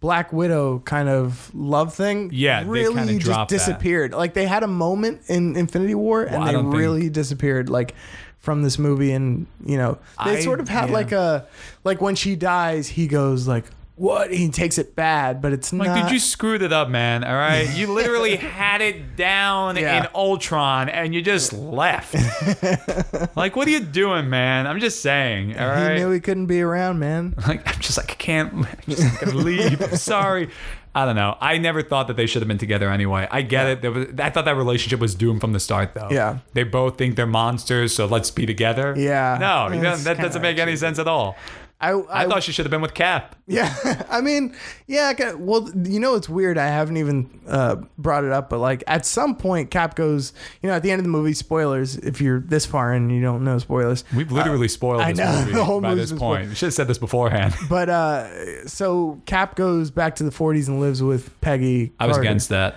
Black 0.00 0.32
Widow 0.32 0.80
kind 0.80 1.08
of 1.08 1.50
love 1.54 1.94
thing, 1.94 2.30
Yeah, 2.32 2.64
really 2.66 2.94
kinda 2.94 3.12
just 3.14 3.26
dropped 3.26 3.50
that. 3.50 3.58
disappeared. 3.58 4.12
Like 4.12 4.34
they 4.34 4.46
had 4.46 4.62
a 4.62 4.66
moment 4.66 5.20
in 5.28 5.56
Infinity 5.56 5.94
War, 5.94 6.22
and 6.22 6.46
they 6.46 6.52
don't 6.52 6.64
think- 6.64 6.76
really 6.76 7.08
disappeared. 7.10 7.68
Like 7.68 7.94
from 8.38 8.62
this 8.62 8.78
movie, 8.78 9.12
and 9.12 9.46
you 9.64 9.76
know 9.76 9.98
they 10.24 10.38
I- 10.38 10.40
sort 10.40 10.60
of 10.60 10.68
had 10.68 10.88
yeah. 10.88 10.94
like 10.94 11.12
a 11.12 11.46
like 11.84 12.00
when 12.00 12.14
she 12.16 12.34
dies, 12.36 12.88
he 12.88 13.06
goes 13.06 13.46
like, 13.46 13.66
"What?" 14.00 14.32
He 14.32 14.48
takes 14.48 14.78
it 14.78 14.96
bad, 14.96 15.42
but 15.42 15.52
it's 15.52 15.72
like, 15.72 15.88
not. 15.88 16.02
dude, 16.04 16.12
you 16.12 16.18
screwed 16.18 16.62
it 16.62 16.72
up, 16.72 16.88
man. 16.88 17.22
All 17.22 17.34
right, 17.34 17.68
you 17.76 17.86
literally 17.92 18.36
had 18.36 18.80
it 18.80 19.14
down 19.16 19.76
Yeah. 19.76 20.00
in 20.02 20.08
Ultron, 20.14 20.88
and 20.88 21.14
you 21.14 21.20
just 21.22 21.52
left. 21.52 22.14
like, 23.36 23.56
what 23.56 23.68
are 23.68 23.70
you 23.70 23.80
doing, 23.80 24.28
man? 24.30 24.66
I'm 24.66 24.80
just 24.80 25.02
saying. 25.02 25.58
All 25.58 25.74
he 25.76 25.82
right. 25.82 25.96
knew 25.98 26.10
he 26.10 26.20
couldn't 26.20 26.46
be 26.46 26.60
around, 26.60 26.98
man. 26.98 27.34
like 27.46 27.66
I'm 27.66 27.80
just 27.80 27.96
like 27.98 28.10
I 28.12 28.14
can't. 28.14 28.52
I'm 28.54 28.66
just 28.88 29.20
gonna 29.20 29.36
leave. 29.36 29.80
I'm 29.82 29.96
sorry. 29.96 30.50
I 30.92 31.04
don't 31.04 31.14
know. 31.14 31.36
I 31.40 31.58
never 31.58 31.82
thought 31.82 32.08
that 32.08 32.16
they 32.16 32.26
should 32.26 32.42
have 32.42 32.48
been 32.48 32.58
together 32.58 32.90
anyway. 32.90 33.28
I 33.30 33.42
get 33.42 33.68
it. 33.68 33.80
There 33.80 33.92
was, 33.92 34.06
I 34.18 34.30
thought 34.30 34.44
that 34.46 34.56
relationship 34.56 34.98
was 34.98 35.14
doomed 35.14 35.40
from 35.40 35.52
the 35.52 35.60
start, 35.60 35.94
though. 35.94 36.08
Yeah. 36.10 36.38
They 36.54 36.64
both 36.64 36.98
think 36.98 37.14
they're 37.14 37.28
monsters, 37.28 37.94
so 37.94 38.06
let's 38.06 38.32
be 38.32 38.44
together. 38.44 38.94
Yeah. 38.96 39.36
No, 39.40 39.72
you 39.72 39.80
know, 39.80 39.94
that 39.96 40.16
kinda 40.16 40.22
doesn't 40.28 40.42
make 40.42 40.58
any 40.58 40.74
sense 40.74 40.98
at 40.98 41.06
all. 41.06 41.36
I, 41.80 41.98
I 42.10 42.28
thought 42.28 42.42
she 42.42 42.52
should 42.52 42.66
have 42.66 42.70
been 42.70 42.82
with 42.82 42.92
Cap. 42.92 43.36
Yeah, 43.46 44.04
I 44.10 44.20
mean, 44.20 44.54
yeah. 44.86 45.14
I 45.18 45.34
Well, 45.34 45.70
you 45.74 45.98
know, 45.98 46.14
it's 46.14 46.28
weird. 46.28 46.58
I 46.58 46.66
haven't 46.66 46.98
even 46.98 47.40
uh, 47.48 47.76
brought 47.96 48.24
it 48.24 48.32
up, 48.32 48.50
but 48.50 48.58
like 48.58 48.84
at 48.86 49.06
some 49.06 49.34
point, 49.34 49.70
Cap 49.70 49.96
goes. 49.96 50.34
You 50.62 50.68
know, 50.68 50.74
at 50.74 50.82
the 50.82 50.90
end 50.90 51.00
of 51.00 51.04
the 51.04 51.10
movie, 51.10 51.32
spoilers. 51.32 51.96
If 51.96 52.20
you're 52.20 52.40
this 52.40 52.66
far 52.66 52.92
and 52.92 53.10
you 53.10 53.22
don't 53.22 53.44
know 53.44 53.58
spoilers, 53.58 54.04
We've 54.14 54.30
literally 54.30 54.68
spoiled 54.68 55.00
Uh, 55.00 55.04
I 55.04 55.12
this 55.12 55.18
know, 55.18 55.40
movie 55.40 55.52
the 55.54 55.64
whole 55.64 55.80
by 55.80 55.94
this 55.94 56.12
point. 56.12 56.50
We 56.50 56.54
should 56.54 56.66
have 56.66 56.74
said 56.74 56.88
this 56.88 56.98
beforehand. 56.98 57.54
but 57.70 57.88
uh, 57.88 58.66
so 58.66 59.22
Cap 59.24 59.56
goes 59.56 59.90
back 59.90 60.16
to 60.16 60.24
the 60.24 60.30
40s 60.30 60.68
and 60.68 60.80
lives 60.80 61.02
with 61.02 61.40
Peggy. 61.40 61.92
I 61.98 62.06
was 62.06 62.18
against 62.18 62.50
that. 62.50 62.76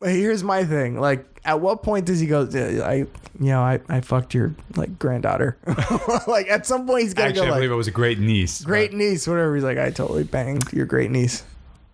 But 0.00 0.10
here's 0.10 0.44
my 0.44 0.64
thing. 0.64 0.98
Like, 1.00 1.37
at 1.48 1.60
what 1.60 1.82
point 1.82 2.04
does 2.04 2.20
he 2.20 2.26
go? 2.26 2.42
"Uh, 2.42 2.84
I, 2.84 2.94
you 2.94 3.06
know, 3.40 3.62
I, 3.62 3.80
I 3.88 4.00
fucked 4.00 4.34
your 4.34 4.54
like 4.76 4.98
granddaughter. 4.98 5.56
like, 6.26 6.48
at 6.48 6.66
some 6.66 6.86
point, 6.86 7.02
he's 7.04 7.14
gotta 7.14 7.28
Actually, 7.30 7.42
I 7.42 7.50
go 7.50 7.54
believe 7.54 7.70
like, 7.70 7.74
it 7.74 7.78
was 7.78 7.88
a 7.88 7.92
great 7.92 8.18
niece. 8.18 8.62
great 8.62 8.92
niece, 8.92 9.26
whatever. 9.26 9.54
He's 9.54 9.64
like, 9.64 9.78
I 9.78 9.90
totally 9.90 10.24
banged 10.24 10.72
your 10.72 10.86
great 10.86 11.10
niece. 11.10 11.44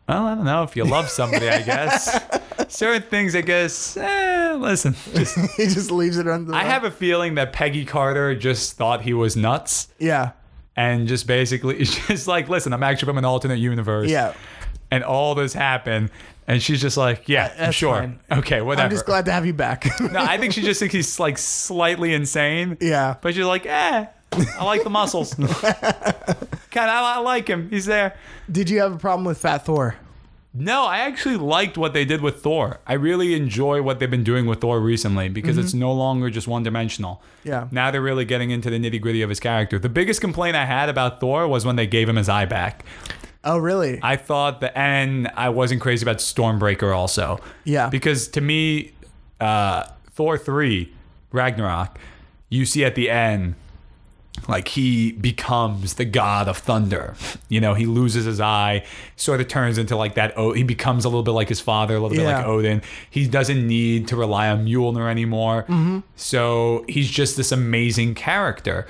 Well, 0.09 0.26
I 0.26 0.35
don't 0.35 0.44
know 0.44 0.62
if 0.64 0.76
you 0.76 0.85
love 0.85 1.09
somebody. 1.09 1.48
I 1.48 1.62
guess 1.62 2.20
certain 2.68 3.02
things. 3.09 3.35
I 3.36 3.40
guess. 3.43 3.97
Eh, 3.97 4.55
listen, 4.59 4.94
just, 5.14 5.39
he 5.56 5.64
just 5.66 5.90
leaves 5.90 6.18
it 6.18 6.26
under. 6.28 6.51
The 6.51 6.56
I 6.56 6.64
have 6.64 6.85
a 6.85 6.90
feeling 6.90 7.36
that 7.36 7.52
Peggy 7.52 7.85
Carter 7.85 8.35
just 8.35 8.76
thought 8.76 9.02
he 9.02 9.14
was 9.14 9.36
nuts 9.36 9.89
yeah, 9.98 10.32
and 10.76 11.06
just 11.09 11.26
basically 11.26 11.85
just 11.85 12.26
like, 12.26 12.48
listen, 12.48 12.72
I'm 12.72 12.82
actually 12.82 13.06
from 13.06 13.18
an 13.18 13.24
alternate 13.24 13.59
universe. 13.60 14.10
yeah. 14.10 14.35
And 14.90 15.02
all 15.02 15.35
this 15.35 15.55
happened, 15.55 16.10
and 16.46 16.62
she's 16.62 16.80
just 16.80 16.96
like, 16.96 17.28
yeah, 17.28 17.52
That's 17.56 17.74
sure, 17.76 17.94
fine. 17.96 18.20
okay, 18.30 18.60
whatever. 18.60 18.84
I'm 18.84 18.90
just 18.90 19.06
glad 19.06 19.24
to 19.26 19.32
have 19.32 19.46
you 19.46 19.54
back. 19.54 19.86
no, 20.00 20.18
I 20.20 20.38
think 20.38 20.52
she 20.52 20.62
just 20.62 20.80
thinks 20.80 20.94
he's 20.94 21.18
like 21.20 21.38
slightly 21.38 22.12
insane. 22.14 22.76
yeah. 22.80 23.16
But 23.20 23.34
you're 23.34 23.46
like, 23.46 23.66
eh, 23.66 24.06
I 24.32 24.64
like 24.64 24.84
the 24.84 24.90
muscles. 24.90 25.34
kind 25.34 25.44
of, 25.54 25.74
I, 26.74 27.14
I 27.16 27.18
like 27.18 27.48
him. 27.48 27.70
He's 27.70 27.86
there. 27.86 28.16
Did 28.50 28.68
you 28.70 28.80
have 28.80 28.92
a 28.92 28.98
problem 28.98 29.24
with 29.24 29.38
Fat 29.38 29.64
Thor? 29.64 29.96
No, 30.56 30.84
I 30.84 30.98
actually 30.98 31.36
liked 31.36 31.76
what 31.76 31.94
they 31.94 32.04
did 32.04 32.20
with 32.20 32.40
Thor. 32.40 32.78
I 32.86 32.92
really 32.92 33.34
enjoy 33.34 33.82
what 33.82 33.98
they've 33.98 34.10
been 34.10 34.22
doing 34.22 34.46
with 34.46 34.60
Thor 34.60 34.78
recently 34.78 35.28
because 35.28 35.58
it's 35.58 35.74
no 35.74 35.92
longer 35.92 36.30
just 36.30 36.46
one 36.46 36.62
dimensional. 36.62 37.20
Yeah. 37.42 37.66
Now 37.72 37.90
they're 37.90 38.00
really 38.00 38.24
getting 38.24 38.52
into 38.52 38.70
the 38.70 38.78
nitty 38.78 39.00
gritty 39.00 39.22
of 39.22 39.30
his 39.30 39.40
character. 39.40 39.80
The 39.80 39.88
biggest 39.88 40.20
complaint 40.20 40.54
I 40.54 40.64
had 40.64 40.88
about 40.88 41.18
Thor 41.18 41.48
was 41.48 41.66
when 41.66 41.74
they 41.74 41.88
gave 41.88 42.08
him 42.08 42.14
his 42.14 42.28
eye 42.28 42.44
back. 42.44 42.84
Oh, 43.44 43.58
really? 43.58 44.00
I 44.02 44.16
thought 44.16 44.60
that, 44.62 44.76
and 44.76 45.28
I 45.36 45.48
wasn't 45.50 45.80
crazy 45.80 46.04
about 46.04 46.18
Stormbreaker 46.18 46.94
also. 46.96 47.40
Yeah. 47.64 47.88
Because 47.88 48.28
to 48.28 48.40
me, 48.40 48.92
uh, 49.40 49.84
Thor 50.12 50.38
3, 50.38 50.92
Ragnarok, 51.32 51.98
you 52.48 52.64
see 52.66 52.84
at 52.84 52.94
the 52.94 53.10
end, 53.10 53.54
like 54.48 54.68
he 54.68 55.12
becomes 55.12 55.94
the 55.94 56.04
god 56.04 56.48
of 56.48 56.58
thunder. 56.58 57.14
You 57.48 57.60
know, 57.60 57.74
he 57.74 57.86
loses 57.86 58.24
his 58.24 58.40
eye, 58.40 58.84
sort 59.16 59.40
of 59.40 59.48
turns 59.48 59.78
into 59.78 59.96
like 59.96 60.14
that. 60.14 60.36
O- 60.36 60.52
he 60.52 60.62
becomes 60.64 61.04
a 61.04 61.08
little 61.08 61.22
bit 61.22 61.30
like 61.32 61.48
his 61.48 61.60
father, 61.60 61.94
a 61.96 62.00
little 62.00 62.16
bit 62.16 62.24
like 62.38 62.44
Odin. 62.46 62.82
He 63.10 63.26
doesn't 63.28 63.66
need 63.66 64.08
to 64.08 64.16
rely 64.16 64.48
on 64.50 64.66
Mjolnir 64.66 65.08
anymore. 65.10 65.66
So 66.16 66.84
he's 66.88 67.10
just 67.10 67.36
this 67.36 67.52
amazing 67.52 68.14
character. 68.14 68.86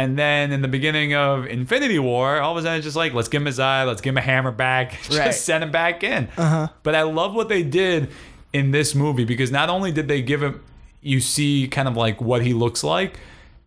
And 0.00 0.18
then 0.18 0.50
in 0.52 0.62
the 0.62 0.68
beginning 0.68 1.14
of 1.14 1.46
Infinity 1.46 1.98
War, 1.98 2.40
all 2.40 2.52
of 2.52 2.56
a 2.58 2.62
sudden 2.62 2.78
it's 2.78 2.84
just 2.84 2.96
like, 2.96 3.12
let's 3.12 3.28
give 3.28 3.42
him 3.42 3.46
his 3.46 3.58
eye, 3.60 3.84
let's 3.84 4.00
give 4.00 4.12
him 4.12 4.18
a 4.18 4.22
hammer 4.22 4.50
back, 4.50 4.92
just 5.02 5.18
Right. 5.18 5.34
send 5.34 5.62
him 5.64 5.70
back 5.70 6.02
in. 6.02 6.28
But 6.36 6.94
I 6.94 7.02
love 7.02 7.34
what 7.34 7.48
they 7.48 7.62
did 7.62 8.08
in 8.52 8.70
this 8.70 8.94
movie 8.94 9.24
because 9.24 9.50
not 9.50 9.68
only 9.68 9.92
did 9.92 10.08
they 10.08 10.22
give 10.22 10.42
him, 10.42 10.62
you 11.02 11.20
see 11.20 11.68
kind 11.68 11.86
of 11.88 11.96
like 11.96 12.20
what 12.20 12.42
he 12.42 12.52
looks 12.54 12.82
like. 12.82 13.18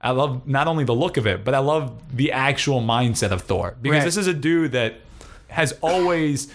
I 0.01 0.11
love 0.11 0.47
not 0.47 0.67
only 0.67 0.83
the 0.83 0.95
look 0.95 1.17
of 1.17 1.25
it, 1.27 1.45
but 1.45 1.53
I 1.53 1.59
love 1.59 1.93
the 2.15 2.31
actual 2.31 2.81
mindset 2.81 3.31
of 3.31 3.43
Thor 3.43 3.75
because 3.81 3.99
Right. 3.99 4.03
this 4.05 4.17
is 4.17 4.27
a 4.27 4.33
dude 4.33 4.71
that 4.73 4.95
has 5.49 5.73
always, 5.81 6.51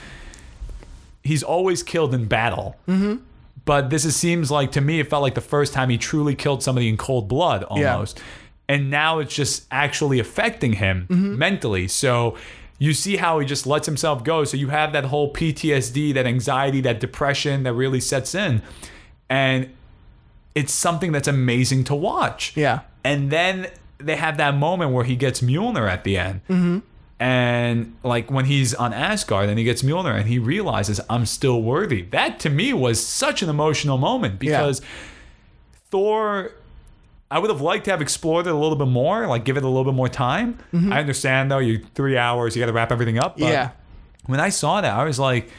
he's 1.22 1.42
always 1.42 1.82
killed 1.82 2.14
in 2.14 2.26
battle. 2.26 2.76
Mm-hmm. 2.88 3.16
But 3.64 3.90
this 3.90 4.04
is, 4.04 4.16
seems 4.16 4.50
like 4.50 4.72
to 4.72 4.80
me, 4.80 4.98
it 5.00 5.10
felt 5.10 5.22
like 5.22 5.34
the 5.34 5.40
first 5.40 5.72
time 5.72 5.90
he 5.90 5.98
truly 5.98 6.34
killed 6.34 6.62
somebody 6.62 6.88
in 6.88 6.96
cold 6.96 7.28
blood 7.28 7.62
almost. 7.64 8.20
And 8.68 8.90
now 8.90 9.18
it's 9.18 9.34
just 9.34 9.66
actually 9.70 10.18
affecting 10.18 10.74
him 10.74 11.06
mentally. 11.08 11.88
So 11.88 12.36
you 12.78 12.92
see 12.92 13.16
how 13.16 13.38
he 13.38 13.46
just 13.46 13.66
lets 13.66 13.86
himself 13.86 14.22
go. 14.22 14.44
So 14.44 14.56
you 14.56 14.68
have 14.68 14.92
that 14.92 15.06
whole 15.06 15.32
PTSD, 15.32 16.12
that 16.14 16.26
anxiety, 16.26 16.80
that 16.82 17.00
depression 17.00 17.62
that 17.62 17.72
really 17.72 17.98
sets 17.98 18.34
in. 18.34 18.62
And 19.30 19.70
it's 20.54 20.72
something 20.72 21.12
that's 21.12 21.28
amazing 21.28 21.84
to 21.84 21.94
watch. 21.94 22.56
Yeah. 22.56 22.80
And 23.04 23.30
then 23.30 23.68
they 23.98 24.16
have 24.16 24.36
that 24.36 24.54
moment 24.54 24.92
where 24.92 25.04
he 25.04 25.16
gets 25.16 25.40
Mjolnir 25.40 25.88
at 25.90 26.04
the 26.04 26.18
end. 26.18 26.40
Mm-hmm. 26.48 26.78
And 27.20 27.96
like 28.04 28.30
when 28.30 28.44
he's 28.44 28.74
on 28.74 28.92
Asgard 28.92 29.48
and 29.48 29.58
he 29.58 29.64
gets 29.64 29.82
Mjolnir 29.82 30.16
and 30.16 30.28
he 30.28 30.38
realizes 30.38 31.00
I'm 31.10 31.26
still 31.26 31.62
worthy. 31.62 32.02
That 32.02 32.38
to 32.40 32.50
me 32.50 32.72
was 32.72 33.04
such 33.04 33.42
an 33.42 33.48
emotional 33.48 33.98
moment 33.98 34.38
because 34.38 34.82
Thor 35.90 36.52
I 37.30 37.38
would 37.38 37.50
have 37.50 37.60
liked 37.60 37.84
to 37.86 37.90
have 37.90 38.00
explored 38.00 38.46
it 38.46 38.50
a 38.50 38.56
little 38.56 38.76
bit 38.76 38.88
more, 38.88 39.26
like 39.26 39.44
give 39.44 39.56
it 39.56 39.62
a 39.64 39.68
little 39.68 39.84
bit 39.84 39.94
more 39.94 40.08
time. 40.08 40.58
Mm-hmm. 40.72 40.92
I 40.92 41.00
understand 41.00 41.50
though, 41.50 41.58
you 41.58 41.84
three 41.94 42.16
hours, 42.16 42.56
you 42.56 42.62
got 42.62 42.66
to 42.66 42.72
wrap 42.72 42.90
everything 42.90 43.18
up. 43.18 43.38
But 43.38 43.52
Yeah. 43.52 43.70
When 44.26 44.40
I 44.40 44.48
saw 44.50 44.80
that, 44.80 44.94
I 44.94 45.04
was 45.04 45.18
like, 45.18 45.50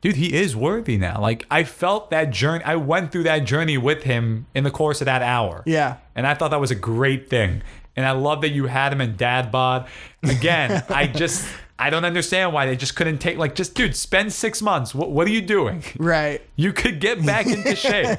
dude, 0.00 0.16
he 0.16 0.32
is 0.32 0.54
worthy 0.54 0.96
now. 0.96 1.20
Like 1.20 1.46
I 1.50 1.64
felt 1.64 2.10
that 2.10 2.30
journey. 2.30 2.64
I 2.64 2.76
went 2.76 3.12
through 3.12 3.24
that 3.24 3.40
journey 3.40 3.78
with 3.78 4.02
him 4.02 4.46
in 4.54 4.64
the 4.64 4.70
course 4.70 5.00
of 5.00 5.06
that 5.06 5.22
hour. 5.22 5.62
Yeah. 5.66 5.96
And 6.14 6.26
I 6.26 6.34
thought 6.34 6.50
that 6.50 6.60
was 6.60 6.70
a 6.70 6.76
great 6.76 7.28
thing. 7.30 7.62
And 7.96 8.06
I 8.06 8.12
love 8.12 8.40
that 8.40 8.50
you 8.50 8.66
had 8.66 8.92
him 8.92 9.00
in 9.00 9.16
dad 9.16 9.50
bod. 9.52 9.86
Again, 10.22 10.82
I 10.88 11.06
just 11.06 11.46
I 11.84 11.90
don't 11.90 12.04
understand 12.04 12.52
why 12.52 12.66
they 12.66 12.76
just 12.76 12.94
couldn't 12.94 13.18
take 13.18 13.38
like 13.38 13.54
just 13.54 13.74
dude, 13.74 13.96
spend 13.96 14.32
six 14.32 14.62
months. 14.62 14.94
What 14.94 15.10
what 15.10 15.26
are 15.26 15.30
you 15.30 15.42
doing? 15.42 15.82
Right. 15.98 16.40
You 16.56 16.72
could 16.72 17.00
get 17.00 17.24
back 17.26 17.46
into 17.46 17.74
shape. 17.86 18.18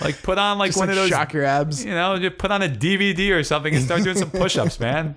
like 0.00 0.22
put 0.22 0.38
on 0.38 0.56
like 0.58 0.68
Just 0.70 0.78
one 0.78 0.88
like 0.88 0.96
of 0.96 1.02
those 1.02 1.10
shock 1.10 1.32
your 1.32 1.44
abs. 1.44 1.84
you 1.84 1.90
know, 1.90 2.18
just 2.18 2.38
put 2.38 2.50
on 2.50 2.62
a 2.62 2.68
DVD 2.68 3.32
or 3.38 3.42
something 3.44 3.74
and 3.74 3.84
start 3.84 4.02
doing 4.02 4.16
some 4.16 4.30
push-ups, 4.30 4.80
man. 4.86 5.14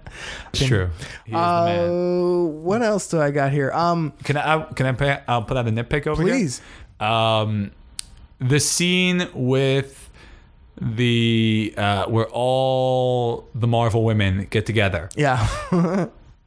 It's 0.53 0.65
true. 0.65 0.89
He 1.25 1.31
is 1.31 1.35
the 1.35 1.37
man. 1.37 1.89
Uh, 1.89 2.43
what 2.67 2.81
else 2.81 3.07
do 3.07 3.21
I 3.21 3.31
got 3.31 3.51
here? 3.51 3.71
Um, 3.71 4.13
Can 4.23 4.35
I? 4.37 4.63
Can 4.73 4.85
I? 4.87 4.91
Pay, 4.93 5.19
I'll 5.27 5.43
put 5.43 5.55
out 5.57 5.67
a 5.67 5.71
nitpick 5.71 6.07
over 6.07 6.21
Please. 6.23 6.61
here. 6.99 7.07
Um, 7.07 7.71
the 8.39 8.59
scene 8.59 9.27
with 9.33 10.09
the 10.79 11.73
uh, 11.77 12.05
where 12.07 12.27
all 12.31 13.47
the 13.55 13.67
Marvel 13.67 14.03
women 14.03 14.47
get 14.49 14.65
together. 14.65 15.09
yeah. 15.15 15.47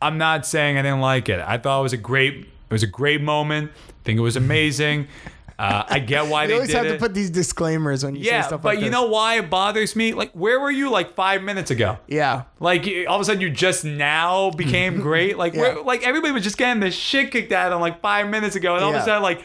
I'm 0.05 0.19
not 0.19 0.47
saying 0.47 0.79
I 0.79 0.83
didn't 0.83 1.01
like 1.01 1.29
it. 1.29 1.41
I 1.41 1.59
thought 1.59 1.81
it 1.81 1.83
was 1.83 1.93
a 1.93 1.97
great. 1.99 2.35
It 2.35 2.73
was 2.73 2.83
a 2.83 2.87
great 2.89 3.21
moment. 3.21 3.71
I 3.89 3.93
think 4.05 4.19
it 4.19 4.23
was 4.23 4.37
amazing. 4.37 5.09
Uh, 5.57 5.85
I 5.89 6.01
get 6.01 6.27
why 6.27 6.43
you 6.43 6.49
they 6.49 6.55
always 6.55 6.73
have 6.73 6.85
it. 6.85 6.95
to 6.95 6.99
put 6.99 7.15
these 7.15 7.31
disclaimers 7.31 8.05
when 8.05 8.17
you 8.17 8.25
say 8.25 8.43
stuff 8.43 8.51
like 8.51 8.51
that. 8.51 8.57
yeah, 8.57 8.63
but 8.63 8.79
you 8.79 8.85
this. 8.87 8.91
know 8.91 9.07
why 9.07 9.39
it 9.39 9.49
bothers 9.49 9.95
me? 9.95 10.13
Like, 10.13 10.33
where 10.33 10.59
were 10.59 10.71
you 10.73 10.91
like 10.91 11.15
five 11.15 11.45
minutes 11.45 11.71
ago? 11.71 11.97
Yeah. 12.09 12.43
Like 12.59 12.89
all 13.07 13.15
of 13.15 13.21
a 13.21 13.25
sudden 13.25 13.41
you 13.41 13.51
just 13.51 13.85
now 13.85 14.51
became 14.51 15.01
great. 15.01 15.39
Like 15.39 15.55
Yeah. 15.55 15.61
where, 15.61 15.83
like 15.83 16.05
everybody 16.05 16.33
was 16.33 16.43
just 16.43 16.59
getting 16.59 16.81
the 16.81 16.91
shit 16.91 17.31
kicked 17.31 17.53
out 17.53 17.67
of 17.69 17.71
them 17.71 17.81
like 17.81 18.01
five 18.01 18.29
minutes 18.29 18.57
ago, 18.57 18.75
and 18.75 18.83
all 18.83 18.91
of 18.93 19.01
a 19.01 19.05
sudden 19.05 19.23
like 19.23 19.45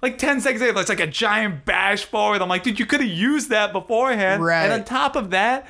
like 0.00 0.16
ten 0.16 0.40
seconds 0.40 0.62
later, 0.62 0.80
it's 0.80 0.88
like 0.88 0.98
a 1.00 1.06
giant 1.06 1.66
bash 1.66 2.06
forward. 2.06 2.40
I'm 2.40 2.48
like, 2.48 2.62
dude, 2.62 2.78
you 2.78 2.86
could 2.86 3.02
have 3.02 3.10
used 3.10 3.50
that 3.50 3.74
beforehand. 3.74 4.42
Right. 4.42 4.64
And 4.64 4.72
on 4.72 4.82
top 4.82 5.14
of 5.14 5.28
that, 5.32 5.68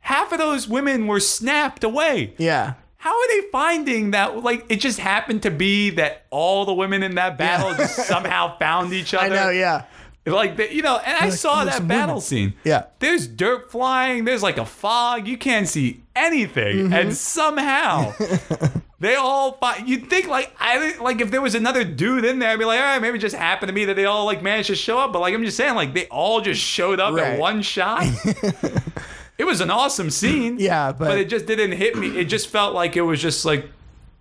half 0.00 0.32
of 0.32 0.38
those 0.38 0.68
women 0.68 1.06
were 1.06 1.18
snapped 1.20 1.82
away. 1.82 2.34
Yeah. 2.36 2.74
How 3.02 3.10
are 3.10 3.28
they 3.28 3.48
finding 3.50 4.12
that? 4.12 4.44
Like 4.44 4.64
it 4.68 4.76
just 4.76 5.00
happened 5.00 5.42
to 5.42 5.50
be 5.50 5.90
that 5.90 6.24
all 6.30 6.64
the 6.64 6.72
women 6.72 7.02
in 7.02 7.16
that 7.16 7.36
battle 7.36 7.70
Yeah. 7.70 7.76
just 7.78 8.06
somehow 8.06 8.56
found 8.58 8.92
each 8.92 9.12
other. 9.12 9.26
I 9.26 9.28
know. 9.28 9.50
Yeah. 9.50 9.86
Like 10.24 10.56
you 10.70 10.82
know, 10.82 10.98
and 11.04 11.16
I 11.18 11.24
like, 11.24 11.32
saw 11.32 11.62
"Oh, 11.62 11.64
that 11.64 11.88
battle 11.88 12.06
women." 12.14 12.20
scene. 12.20 12.54
Yeah. 12.62 12.84
There's 13.00 13.26
dirt 13.26 13.72
flying. 13.72 14.24
There's 14.24 14.40
like 14.40 14.56
a 14.56 14.64
fog. 14.64 15.26
You 15.26 15.36
can't 15.36 15.66
see 15.66 16.04
anything, 16.14 16.76
Mm-hmm. 16.76 16.92
and 16.92 17.16
somehow 17.16 18.12
they 19.00 19.16
all. 19.16 19.54
Fi- 19.60 19.78
you'd 19.84 20.08
think 20.08 20.28
like 20.28 20.54
I 20.60 20.96
like 21.00 21.20
if 21.20 21.32
there 21.32 21.40
was 21.42 21.56
another 21.56 21.82
dude 21.82 22.24
in 22.24 22.38
there, 22.38 22.50
I'd 22.50 22.58
be 22.60 22.64
like, 22.64 22.78
all 22.78 22.84
right, 22.86 23.02
maybe 23.02 23.18
it 23.18 23.20
just 23.20 23.34
happened 23.34 23.66
to 23.70 23.74
me 23.74 23.84
that 23.86 23.96
they 23.96 24.04
all 24.04 24.24
like 24.24 24.42
managed 24.44 24.68
to 24.68 24.76
show 24.76 24.96
up. 25.00 25.12
But 25.12 25.18
like 25.22 25.34
I'm 25.34 25.42
just 25.44 25.56
saying, 25.56 25.74
like 25.74 25.92
they 25.92 26.06
all 26.06 26.40
just 26.40 26.60
showed 26.60 27.00
up 27.00 27.14
Right. 27.14 27.32
at 27.32 27.40
one 27.40 27.60
shot. 27.62 28.06
it 29.42 29.46
was 29.46 29.60
an 29.60 29.70
awesome 29.70 30.08
scene. 30.10 30.56
Yeah, 30.60 30.92
but- 30.92 31.08
but 31.08 31.18
it 31.18 31.28
just 31.28 31.46
didn't 31.46 31.72
hit 31.72 31.96
me. 31.96 32.08
It 32.16 32.26
just 32.26 32.48
felt 32.48 32.74
like 32.74 32.96
it 32.96 33.02
was 33.02 33.20
just 33.20 33.44
like 33.44 33.66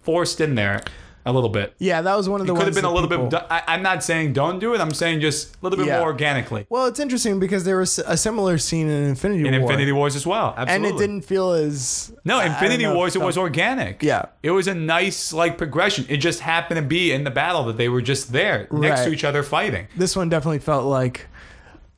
forced 0.02 0.41
in 0.41 0.56
there 0.56 0.81
a 1.23 1.31
little 1.31 1.49
bit. 1.52 1.76
Yeah. 1.77 2.02
That 2.02 2.18
was 2.18 2.27
one 2.27 2.41
of 2.41 2.48
the 2.48 2.53
Could 2.56 2.65
have 2.65 2.73
been 2.73 2.84
a 2.84 2.91
little 2.91 3.07
people- 3.07 3.27
bit. 3.27 3.43
I, 3.52 3.61
I'm 3.68 3.84
not 3.84 4.03
saying 4.03 4.34
don't 4.34 4.57
do 4.57 4.73
it. 4.73 4.81
I'm 4.81 4.91
saying 4.91 5.22
just 5.22 5.53
a 5.53 5.57
little 5.61 5.77
bit 5.77 5.85
Yeah. 5.85 5.99
more 5.99 6.07
organically. 6.07 6.65
Well, 6.69 6.88
it's 6.88 6.99
interesting 6.99 7.39
because 7.39 7.64
there 7.64 7.77
was 7.77 7.99
a 7.99 8.18
similar 8.18 8.57
scene 8.57 8.89
in 8.89 9.03
Infinity 9.03 9.48
in 9.48 9.52
War. 9.61 9.69
Infinity 9.72 9.91
Wars 9.91 10.15
as 10.15 10.26
well. 10.26 10.56
Absolutely. 10.57 10.89
And 10.89 10.95
it 10.95 10.99
didn't 10.99 11.22
feel 11.22 11.52
as 11.52 12.11
No, 12.26 12.39
I- 12.39 12.48
Infinity 12.48 12.88
Wars. 12.88 13.15
It 13.15 13.19
felt- 13.19 13.27
was 13.27 13.38
organic. 13.38 14.02
Yeah. 14.02 14.23
it 14.41 14.49
was 14.49 14.68
a 14.68 14.73
nice 14.73 15.31
like 15.31 15.60
progression. 15.60 16.07
It 16.10 16.18
just 16.18 16.39
happened 16.39 16.77
to 16.80 16.81
be 16.81 17.11
in 17.11 17.23
the 17.23 17.30
battle 17.31 17.65
that 17.65 17.77
they 17.77 17.88
were 17.89 18.02
just 18.02 18.31
there 18.34 18.68
next 18.72 19.02
to 19.03 19.11
each 19.14 19.23
other 19.23 19.43
fighting. 19.43 19.85
This 19.95 20.15
one 20.15 20.27
definitely 20.30 20.57
felt 20.60 20.85
like 20.88 21.27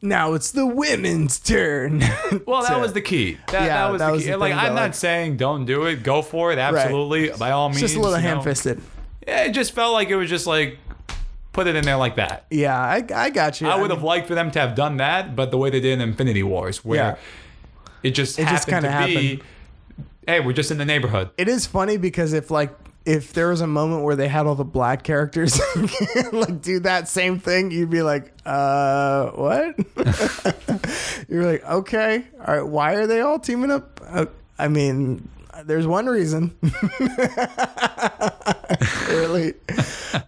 now 0.03 0.33
it's 0.33 0.51
the 0.51 0.65
women's 0.67 1.39
turn. 1.39 2.01
Well, 2.45 2.61
that 2.63 2.75
to- 2.75 2.79
was 2.79 2.93
the 2.93 3.01
key. 3.01 3.37
That, 3.47 3.63
Yeah, 3.63 3.67
that 3.85 3.91
was 3.91 3.99
that 3.99 4.07
the 4.07 4.13
was 4.13 4.23
key. 4.23 4.29
the 4.31 4.37
like, 4.37 4.51
thing, 4.51 4.59
I'm 4.59 4.75
not 4.75 4.81
like- 4.81 4.93
saying 4.95 5.37
don't 5.37 5.65
do 5.65 5.85
it. 5.85 6.03
Go 6.03 6.21
for 6.21 6.51
it. 6.51 6.59
Absolutely. 6.59 7.29
By 7.29 7.51
all 7.51 7.69
means. 7.69 7.81
It's 7.81 7.93
just 7.93 7.97
a 7.97 8.01
little 8.01 8.17
you 8.17 8.23
know. 8.23 8.35
ham-fisted. 8.35 8.81
Yeah, 9.27 9.43
it 9.45 9.51
just 9.51 9.71
felt 9.73 9.93
like 9.93 10.09
it 10.09 10.15
was 10.15 10.29
just 10.29 10.45
like 10.45 10.77
put 11.53 11.67
it 11.67 11.75
in 11.75 11.85
there 11.85 11.95
like 11.97 12.15
that. 12.17 12.45
Yeah, 12.49 12.77
I, 12.77 13.05
I 13.15 13.29
got 13.29 13.61
you. 13.61 13.67
I 13.67 13.75
would 13.75 13.83
mean, 13.89 13.91
have 13.91 14.03
liked 14.03 14.27
for 14.27 14.35
them 14.35 14.51
to 14.51 14.59
have 14.59 14.75
done 14.75 14.97
that, 14.97 15.35
but 15.35 15.51
the 15.51 15.57
way 15.57 15.69
they 15.69 15.79
did 15.79 15.93
in 15.93 16.01
Infinity 16.01 16.43
Wars, 16.43 16.83
where 16.83 17.17
it 18.01 18.11
just 18.11 18.37
It 18.39 18.47
just 18.47 18.67
happened 18.69 18.85
to 18.85 18.91
kinda 18.91 19.07
be, 19.07 19.27
happened. 19.35 19.43
hey, 20.27 20.39
we're 20.41 20.51
just 20.53 20.71
in 20.71 20.77
the 20.77 20.85
neighborhood. 20.85 21.29
It 21.37 21.47
is 21.47 21.65
funny 21.65 21.95
because 21.97 22.33
if 22.33 22.51
like 22.51 22.71
if 23.05 23.33
there 23.33 23.49
was 23.49 23.61
a 23.61 23.67
moment 23.67 24.03
where 24.03 24.15
they 24.15 24.27
had 24.27 24.45
all 24.45 24.55
the 24.55 24.63
black 24.63 25.03
characters 25.03 25.59
like 26.31 26.61
do 26.61 26.79
that 26.79 27.07
same 27.09 27.39
thing, 27.39 27.69
you'd 27.71 27.89
be 27.89 28.01
like, 28.01 28.31
uh, 28.45 29.29
what? 29.31 29.75
You're 31.29 31.45
like, 31.45 31.65
okay, 31.65 32.25
all 32.39 32.55
right. 32.55 32.65
Why 32.65 32.93
are 32.93 33.07
they 33.07 33.21
all 33.21 33.39
teaming 33.39 33.71
up? 33.71 33.99
Uh, 34.05 34.25
I 34.57 34.69
mean, 34.69 35.27
there's 35.65 35.87
one 35.87 36.05
reason. 36.05 36.55
really, 39.09 39.53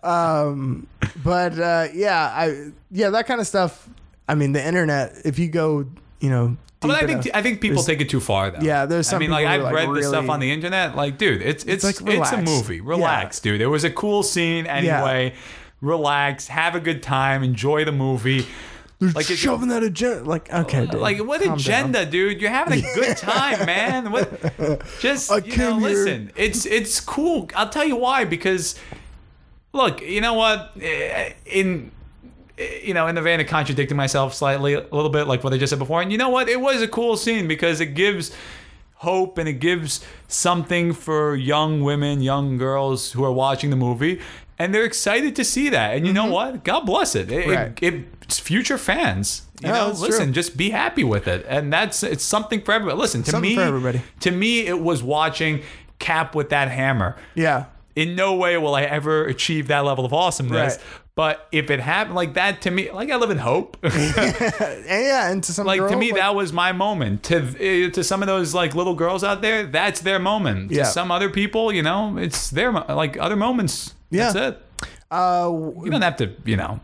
um, 0.03 0.87
but 1.23 1.57
uh, 1.57 1.87
yeah, 1.93 2.25
I 2.33 2.71
yeah 2.91 3.09
that 3.11 3.25
kind 3.27 3.39
of 3.39 3.47
stuff. 3.47 3.87
I 4.27 4.35
mean, 4.35 4.51
the 4.51 4.65
internet. 4.65 5.21
If 5.23 5.39
you 5.39 5.47
go, 5.47 5.85
you 6.19 6.29
know. 6.29 6.57
But 6.81 6.91
I 6.91 6.99
think 6.99 7.11
enough- 7.11 7.27
I 7.33 7.41
think 7.41 7.61
people 7.61 7.75
there's- 7.77 7.85
take 7.87 8.01
it 8.01 8.09
too 8.09 8.19
far 8.19 8.51
though. 8.51 8.59
Yeah, 8.61 8.85
there's 8.85 9.07
some 9.07 9.17
I 9.17 9.19
mean, 9.19 9.31
like 9.31 9.47
I've 9.47 9.63
are, 9.63 9.73
read 9.73 9.89
like, 9.89 9.97
this 10.01 10.07
stuff 10.09 10.29
on 10.29 10.39
the 10.39 10.51
internet. 10.51 10.95
Like, 10.95 11.17
dude, 11.17 11.41
it's 11.41 11.63
it's 11.63 11.83
like, 11.83 11.95
it's, 12.01 12.31
a 12.31 12.41
movie. 12.41 12.81
Relax, 12.81 13.39
dude. 13.39 13.61
It 13.61 13.67
was 13.67 13.83
a 13.83 13.89
cool 13.89 14.21
scene 14.23 14.67
anyway. 14.67 15.33
Relax, 15.81 16.47
have 16.47 16.75
a 16.75 16.79
good 16.79 17.01
time, 17.03 17.43
enjoy 17.43 17.85
the 17.85 17.91
movie. 17.91 18.45
Like 19.01 19.25
it's- 19.25 19.37
shoving 19.39 19.67
that 19.69 19.83
agenda. 19.83 20.23
Like, 20.23 20.51
okay, 20.51 20.85
dude, 20.85 21.01
Like 21.01 21.17
what 21.19 21.39
calm 21.41 21.49
down. 21.49 21.57
agenda, 21.59 22.05
dude? 22.05 22.39
You're 22.41 22.49
having 22.51 22.79
a 22.83 22.93
good 22.95 23.17
time, 23.17 23.65
man. 23.65 24.11
What? 24.11 24.29
Just 24.99 25.31
I 25.31 25.37
you 25.39 25.57
know, 25.57 25.77
listen. 25.77 26.31
It's 26.35 26.65
it's 26.65 26.99
cool. 27.01 27.49
I'll 27.55 27.69
tell 27.69 27.85
you 27.85 27.97
why. 27.97 28.23
Because 28.25 28.75
look, 29.73 30.01
you 30.01 30.21
know 30.21 30.33
what? 30.35 30.71
Eh, 30.81 31.33
In 31.45 31.91
you 32.57 32.93
know, 32.93 33.07
in 33.07 33.15
the 33.15 33.21
vein 33.21 33.39
of 33.39 33.47
contradicting 33.47 33.97
myself 33.97 34.33
slightly, 34.33 34.73
a 34.73 34.81
little 34.81 35.09
bit, 35.09 35.27
like 35.27 35.43
what 35.43 35.53
I 35.53 35.57
just 35.57 35.69
said 35.71 35.79
before. 35.79 36.01
And 36.01 36.11
you 36.11 36.17
know 36.17 36.29
what? 36.29 36.47
It 36.49 36.61
was 36.61 36.81
a 36.81 36.87
cool 36.87 37.17
scene 37.17 37.47
because 37.47 37.81
it 37.81 37.87
gives 37.95 38.35
hope 38.95 39.37
and 39.37 39.47
it 39.49 39.59
gives 39.59 40.03
something 40.27 40.93
for 40.93 41.35
young 41.35 41.81
women, 41.81 42.21
young 42.21 42.57
girls 42.57 43.11
who 43.11 43.23
are 43.23 43.31
watching 43.31 43.69
the 43.69 43.75
movie. 43.75 44.21
And 44.57 44.73
they're 44.73 44.85
excited 44.85 45.35
to 45.35 45.43
see 45.43 45.67
that. 45.69 45.97
And 45.97 46.07
you 46.07 46.13
know 46.13 46.27
what? 46.31 46.63
God 46.63 46.81
bless 46.85 47.13
it. 47.13 47.29
It, 47.29 47.45
Mm-hmm. 47.45 47.51
Right. 47.51 47.79
it, 47.83 48.05
it's 48.21 48.39
future 48.39 48.77
fans. 48.77 49.41
You 49.61 49.67
Yeah, 49.69 49.73
know, 49.79 49.87
listen, 49.89 50.27
true. 50.27 50.33
just 50.33 50.55
be 50.55 50.69
happy 50.69 51.03
with 51.03 51.27
it. 51.27 51.45
And 51.49 51.71
that's 51.73 52.03
it's 52.03 52.23
something 52.23 52.61
for 52.61 52.71
everybody. 52.71 52.97
Listen, 52.97 53.21
to 53.23 53.31
Something 53.31 53.49
me 53.51 53.55
for 53.55 53.61
everybody. 53.63 54.01
to 54.21 54.31
me 54.31 54.65
it 54.65 54.79
was 54.79 55.03
watching 55.03 55.61
Cap 55.99 56.35
with 56.35 56.49
that 56.49 56.69
hammer. 56.71 57.17
Yeah, 57.35 57.65
In 57.97 58.15
no 58.15 58.33
way 58.35 58.57
will 58.57 58.75
I 58.75 58.83
ever 58.83 59.25
achieve 59.25 59.67
that 59.67 59.79
level 59.85 60.05
of 60.05 60.13
awesomeness. 60.13 60.77
Right. 60.77 60.85
But 61.15 61.47
if 61.53 61.69
it 61.71 61.79
happened 61.79 62.15
like 62.15 62.33
that 62.33 62.61
to 62.63 62.71
me, 62.71 62.91
like 62.91 63.09
I 63.09 63.15
live 63.15 63.29
in 63.31 63.37
hope. 63.37 63.77
and 63.83 63.93
yeah, 64.85 65.31
and 65.31 65.41
to 65.45 65.53
some 65.53 65.65
like 65.65 65.79
to 65.79 65.87
girls, 65.87 65.95
me, 65.97 66.11
that 66.11 66.35
was 66.35 66.51
my 66.51 66.73
moment. 66.73 67.23
To 67.23 67.37
uh, 67.37 67.89
to 67.91 68.03
some 68.03 68.21
of 68.21 68.27
those 68.27 68.53
like 68.53 68.75
little 68.75 68.95
girls 68.95 69.23
out 69.23 69.41
there, 69.41 69.65
that's 69.65 70.01
their 70.01 70.19
moment. 70.19 70.71
Yeah. 70.71 70.83
To 70.83 70.89
some 70.89 71.11
other 71.11 71.29
people, 71.29 71.71
you 71.71 71.81
know, 71.83 72.17
it's 72.17 72.49
their 72.49 72.71
like 72.71 73.17
other 73.17 73.37
moments. 73.37 73.93
Yeah. 74.09 74.31
That's 74.33 74.57
it. 74.57 74.87
Uh, 75.09 75.49
You 75.83 75.89
don't 75.89 76.01
have 76.01 76.17
to, 76.17 76.33
you 76.43 76.57
know. 76.57 76.81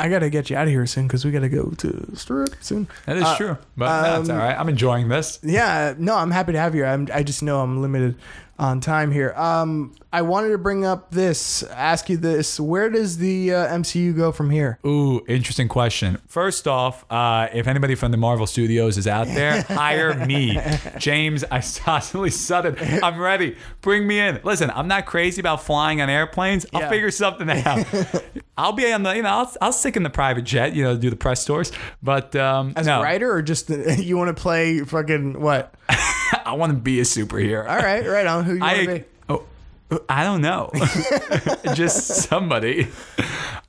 I 0.00 0.08
gotta 0.08 0.30
get 0.30 0.48
you 0.48 0.56
out 0.56 0.62
of 0.68 0.70
here 0.72 0.86
soon 0.86 1.06
because 1.08 1.24
we 1.24 1.30
gotta 1.32 1.48
go 1.48 1.70
to 1.78 2.16
strip 2.16 2.54
soon. 2.60 2.86
That 3.04 3.16
is 3.18 3.24
Uh, 3.24 3.36
true. 3.36 3.58
But 3.76 3.88
um, 4.14 4.30
all 4.30 4.36
right. 4.38 4.56
I'm 4.58 4.68
enjoying 4.68 5.08
this. 5.08 5.40
Yeah, 5.42 5.94
no, 5.98 6.14
I'm 6.14 6.30
happy 6.30 6.52
to 6.52 6.58
have 6.58 6.74
you. 6.74 6.84
I'm, 6.84 7.08
I 7.12 7.22
just 7.24 7.42
know 7.42 7.60
I'm 7.60 7.82
limited 7.82 8.14
on 8.58 8.80
time 8.80 9.12
here. 9.12 9.32
Um, 9.36 9.94
I 10.12 10.22
wanted 10.22 10.48
to 10.50 10.58
bring 10.58 10.84
up 10.84 11.10
this, 11.10 11.62
ask 11.64 12.08
you 12.08 12.16
this: 12.16 12.58
Where 12.58 12.88
does 12.90 13.18
the 13.18 13.54
uh, 13.54 13.68
MCU 13.76 14.16
go 14.16 14.32
from 14.32 14.50
here? 14.50 14.78
Ooh, 14.86 15.22
interesting 15.28 15.68
question. 15.68 16.18
First 16.26 16.66
off, 16.66 17.04
uh, 17.10 17.48
if 17.52 17.66
anybody 17.66 17.94
from 17.94 18.10
the 18.10 18.16
Marvel 18.16 18.46
Studios 18.46 18.98
is 18.98 19.06
out 19.06 19.26
there, 19.26 19.62
hire 19.68 20.14
me, 20.26 20.58
James. 20.98 21.44
I 21.44 21.60
constantly 21.60 22.30
Sutton. 22.30 22.76
I'm 23.02 23.18
ready. 23.20 23.56
Bring 23.82 24.06
me 24.06 24.18
in. 24.18 24.40
Listen, 24.44 24.70
I'm 24.70 24.88
not 24.88 25.06
crazy 25.06 25.40
about 25.40 25.62
flying 25.62 26.00
on 26.00 26.08
airplanes. 26.10 26.64
I'll 26.74 26.80
Yeah. 26.80 26.88
figure 26.88 27.10
something 27.10 27.48
out. 27.50 27.86
I'll 28.58 28.72
be 28.72 28.90
on 28.92 29.04
the, 29.04 29.14
you 29.14 29.22
know, 29.22 29.28
I'll, 29.28 29.52
I'll 29.60 29.72
stick 29.72 29.96
in 29.96 30.02
the 30.02 30.10
private 30.10 30.42
jet, 30.42 30.74
you 30.74 30.82
know, 30.82 30.96
do 30.96 31.10
the 31.10 31.16
press 31.16 31.44
tours. 31.44 31.70
But 32.02 32.34
um, 32.34 32.72
As 32.74 32.86
no, 32.86 32.98
a 32.98 33.02
writer, 33.04 33.30
or 33.32 33.40
just 33.40 33.68
you 33.98 34.16
want 34.16 34.34
to 34.36 34.40
play 34.42 34.80
fucking 34.80 35.40
what? 35.40 35.72
I 36.44 36.52
want 36.54 36.72
to 36.72 36.78
be 36.78 37.00
a 37.00 37.04
superhero. 37.04 37.68
All 37.68 37.76
right, 37.76 38.06
right 38.06 38.26
on. 38.26 38.44
Who 38.44 38.54
you 38.54 38.60
want 38.60 38.78
to 38.80 38.86
be? 38.98 39.04
oh, 39.28 39.44
I 40.08 40.24
don't 40.24 40.40
know. 40.42 40.70
Just 41.74 42.06
somebody. 42.28 42.88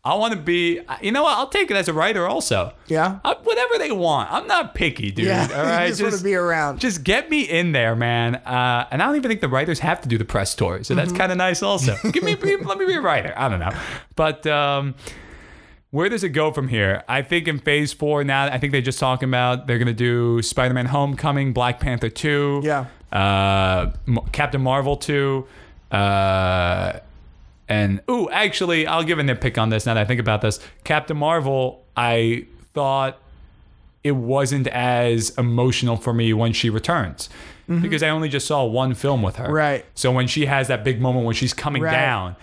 I 0.04 0.16
want 0.16 0.34
to 0.34 0.40
be. 0.40 0.80
You 1.02 1.12
know 1.12 1.24
what? 1.24 1.38
I'll 1.38 1.50
take 1.50 1.70
it 1.72 1.78
as 1.78 1.88
a 1.88 1.94
writer 1.94 2.26
also. 2.28 2.74
Yeah. 2.88 3.20
Uh, 3.24 3.36
whatever 3.44 3.78
they 3.78 3.92
want. 3.92 4.32
I'm 4.32 4.48
not 4.48 4.74
picky, 4.76 5.12
dude. 5.12 5.26
Yeah, 5.28 5.48
All 5.54 5.64
right. 5.64 5.84
you 5.86 5.90
just, 5.90 6.02
want 6.02 6.16
to 6.16 6.24
be 6.24 6.36
around. 6.36 6.80
Just 6.80 7.04
get 7.04 7.30
me 7.30 7.42
in 7.42 7.72
there, 7.74 7.96
man. 7.96 8.36
Uh, 8.36 8.88
and 8.92 9.02
I 9.02 9.06
don't 9.06 9.16
even 9.18 9.30
think 9.30 9.42
the 9.42 9.50
writers 9.50 9.80
have 9.80 10.02
to 10.02 10.10
do 10.10 10.18
the 10.18 10.26
press 10.26 10.56
tour, 10.56 10.84
so 10.84 10.94
Mm-hmm. 10.94 10.98
that's 11.06 11.12
kind 11.18 11.32
of 11.32 11.38
nice. 11.38 11.62
Also, 11.62 11.96
give 12.12 12.24
me, 12.24 12.36
let 12.36 12.78
me 12.78 12.86
be 12.86 12.96
a 12.96 13.02
writer. 13.02 13.34
I 13.38 13.50
don't 13.50 13.60
know, 13.60 13.72
but 14.16 14.46
um, 14.48 14.96
where 15.92 16.10
does 16.10 16.24
it 16.24 16.30
go 16.30 16.52
from 16.52 16.68
here? 16.68 17.04
I 17.08 17.22
think 17.22 17.48
in 17.48 17.60
Phase 17.60 17.94
Four 17.94 18.24
now. 18.24 18.46
I 18.46 18.58
think 18.60 18.72
they're 18.72 18.82
just 18.82 19.00
talking 19.00 19.28
about 19.30 19.68
they're 19.68 19.80
gonna 19.80 19.94
do 19.94 20.42
Spider-Man: 20.42 20.88
Homecoming, 20.88 21.54
Black 21.54 21.80
Panther 21.80 22.10
two, 22.10 22.62
Yeah. 22.64 22.86
uh, 23.12 23.92
Captain 24.32 24.62
Marvel 24.62 24.96
two. 24.98 25.48
Uh, 25.92 27.00
and 27.68 28.02
ooh, 28.10 28.30
actually, 28.32 28.88
I'll 28.88 29.04
give 29.04 29.20
a 29.20 29.24
nitpick 29.24 29.58
on 29.62 29.70
this 29.70 29.86
now 29.86 29.94
that 29.96 30.02
I 30.02 30.06
think 30.06 30.20
about 30.20 30.42
this. 30.42 30.60
Captain 30.84 31.18
Marvel, 31.18 31.84
I 31.96 32.46
thought 32.74 33.18
it 34.04 34.12
wasn't 34.14 34.68
as 34.68 35.32
emotional 35.38 35.98
for 35.98 36.14
me 36.14 36.34
when 36.34 36.54
she 36.54 36.70
returns 36.70 37.30
because 37.82 38.02
I 38.02 38.10
only 38.10 38.30
just 38.30 38.48
saw 38.48 38.64
one 38.66 38.96
film 38.96 39.22
with 39.22 39.36
her. 39.36 39.44
Mm-hmm. 39.46 39.54
Right. 39.54 39.86
So 39.94 40.12
when 40.12 40.26
she 40.26 40.48
has 40.48 40.70
that 40.70 40.84
big 40.84 41.00
moment 41.00 41.26
when 41.28 41.36
she's 41.36 41.54
coming 41.54 41.84
Right. 41.84 41.92
down, 41.92 42.36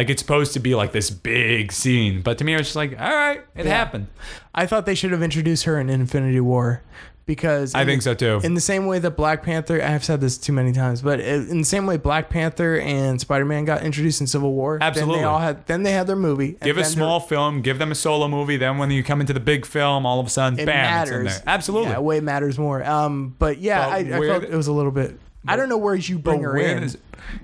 like 0.00 0.08
it's 0.08 0.22
supposed 0.22 0.54
to 0.54 0.60
be 0.60 0.74
like 0.74 0.92
this 0.92 1.10
big 1.10 1.72
scene, 1.72 2.22
but 2.22 2.38
to 2.38 2.44
me 2.44 2.54
it 2.54 2.56
was 2.56 2.68
just 2.68 2.76
like, 2.76 2.98
all 2.98 3.14
right, 3.14 3.42
it 3.54 3.66
happened. 3.66 4.06
I 4.54 4.64
thought 4.64 4.86
they 4.86 4.94
should 4.94 5.10
have 5.12 5.22
introduced 5.22 5.64
her 5.64 5.78
in 5.78 5.90
Infinity 5.90 6.40
War 6.40 6.82
because 7.26 7.74
I 7.74 7.84
think 7.84 8.00
the- 8.00 8.04
so 8.04 8.14
too. 8.14 8.40
In 8.42 8.54
the 8.54 8.62
same 8.62 8.86
way 8.86 8.98
that 8.98 9.10
Black 9.10 9.42
Panther, 9.42 9.80
I've 9.82 10.02
said 10.02 10.22
this 10.22 10.38
too 10.38 10.54
many 10.54 10.72
times, 10.72 11.02
but 11.02 11.20
in 11.20 11.58
the 11.58 11.64
same 11.64 11.84
way 11.86 11.98
Black 11.98 12.30
Panther 12.30 12.78
and 12.80 13.20
Spider 13.20 13.44
Man 13.44 13.66
got 13.66 13.82
introduced 13.82 14.22
in 14.22 14.26
Civil 14.26 14.54
War, 14.54 14.78
Absolutely. 14.80 15.16
Then 15.16 15.22
they 15.22 15.28
all 15.28 15.38
had, 15.38 15.66
then 15.66 15.82
they 15.82 15.92
had 15.92 16.06
their 16.06 16.16
movie. 16.16 16.56
and 16.60 16.60
Give 16.62 16.78
a 16.78 16.84
small 16.84 17.20
film, 17.20 17.60
give 17.60 17.78
them 17.78 17.92
a 17.92 17.94
solo 17.94 18.26
movie. 18.26 18.56
Then 18.56 18.78
when 18.78 18.90
you 18.90 19.04
come 19.04 19.20
into 19.20 19.34
the 19.34 19.38
big 19.40 19.66
film, 19.66 20.06
all 20.06 20.18
of 20.18 20.26
a 20.26 20.30
sudden, 20.30 20.58
it 20.58 20.64
bam, 20.64 21.02
it's 21.02 21.10
in 21.10 21.16
matters. 21.24 21.34
there. 21.36 21.44
Absolutely. 21.46 21.90
yeah, 21.90 21.98
way 21.98 22.20
matters 22.20 22.58
more. 22.58 22.82
Um, 22.82 23.36
but 23.38 23.58
yeah, 23.58 23.84
But 23.84 23.92
I, 23.92 23.98
I 24.16 24.26
felt 24.26 24.44
it 24.44 24.56
was 24.56 24.66
a 24.68 24.72
little 24.72 24.92
bit. 24.92 25.18
I 25.48 25.56
don't 25.56 25.68
know 25.68 25.78
where 25.78 25.94
you 25.94 26.18
bring 26.18 26.42
her 26.42 26.56
in 26.56 26.82
is- 26.82 26.98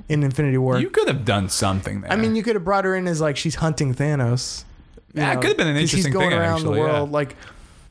in 0.08 0.22
Infinity 0.22 0.58
War. 0.58 0.78
you 0.78 0.90
could 0.90 1.06
have 1.08 1.24
done 1.24 1.48
something 1.48 2.00
there. 2.02 2.12
I 2.12 2.16
mean, 2.16 2.34
you 2.36 2.42
could 2.42 2.54
have 2.56 2.64
brought 2.64 2.84
her 2.84 2.94
in 2.96 3.06
as 3.06 3.20
like 3.20 3.36
she's 3.36 3.56
hunting 3.56 3.94
Thanos. 3.94 4.64
Yeah, 5.14 5.32
it 5.32 5.36
could 5.36 5.46
have 5.48 5.56
been 5.56 5.68
an 5.68 5.76
interesting 5.76 6.02
she's 6.04 6.12
going 6.12 6.30
thing, 6.30 6.38
around 6.38 6.56
actually, 6.58 6.80
the 6.80 6.86
yeah. 6.86 6.92
world 6.92 7.12
like. 7.12 7.36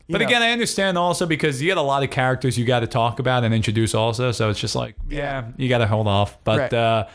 But 0.08 0.22
know. 0.22 0.28
again, 0.28 0.44
I 0.44 0.52
understand 0.52 1.00
also 1.00 1.26
because 1.26 1.60
you 1.62 1.68
got 1.70 1.80
a 1.80 1.82
lot 1.82 2.04
of 2.04 2.12
characters 2.12 2.60
you 2.60 2.66
got 2.66 2.82
to 2.82 2.88
talk 2.88 3.18
about 3.18 3.44
and 3.44 3.54
introduce 3.56 3.96
also. 3.96 4.32
So 4.32 4.52
it's 4.52 4.60
just 4.60 4.76
like, 4.76 4.96
yeah, 5.10 5.46
you 5.58 5.68
got 5.68 5.80
to 5.80 5.88
hold 5.88 6.08
off. 6.08 6.38
But 6.44 6.60
Right. 6.60 6.74
uh, 6.74 7.06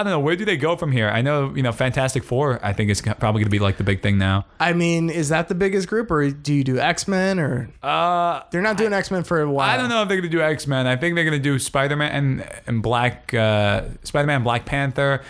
I 0.00 0.02
don't 0.02 0.12
know. 0.12 0.20
Where 0.20 0.34
do 0.36 0.44
they 0.44 0.56
go 0.56 0.76
from 0.76 0.92
here? 0.92 1.08
I 1.08 1.22
know, 1.22 1.54
you 1.54 1.62
know, 1.62 1.72
Fantastic 1.72 2.24
Four, 2.24 2.58
I 2.64 2.72
think 2.72 2.90
is 2.90 3.00
probably 3.02 3.40
going 3.40 3.44
to 3.44 3.50
be 3.50 3.58
like 3.58 3.76
the 3.76 3.84
big 3.84 4.02
thing 4.02 4.18
now. 4.18 4.46
I 4.58 4.72
mean, 4.72 5.10
is 5.10 5.28
that 5.28 5.48
the 5.48 5.54
biggest 5.54 5.88
group, 5.88 6.10
or 6.10 6.30
do 6.30 6.54
you 6.54 6.64
do 6.64 6.78
X 6.78 7.06
Men, 7.06 7.38
or 7.38 7.70
Uh, 7.82 8.42
they're 8.50 8.62
not 8.62 8.76
doing 8.76 8.92
X 8.92 9.10
Men 9.10 9.22
for 9.24 9.40
a 9.40 9.50
while? 9.50 9.68
I 9.70 9.76
don't 9.76 9.88
know 9.88 10.02
if 10.02 10.08
they're 10.08 10.16
going 10.20 10.30
to 10.30 10.36
do 10.36 10.42
X 10.42 10.66
Men. 10.66 10.86
I 10.86 10.96
think 10.96 11.14
they're 11.14 11.24
going 11.24 11.38
to 11.40 11.42
do 11.42 11.58
Spider 11.58 11.96
Man 11.96 12.10
and, 12.12 12.50
and 12.66 12.82
Black, 12.82 13.32
uh, 13.34 13.82
Spider 14.02 14.26
Man, 14.26 14.42
Black 14.42 14.64
Panther, 14.64 15.22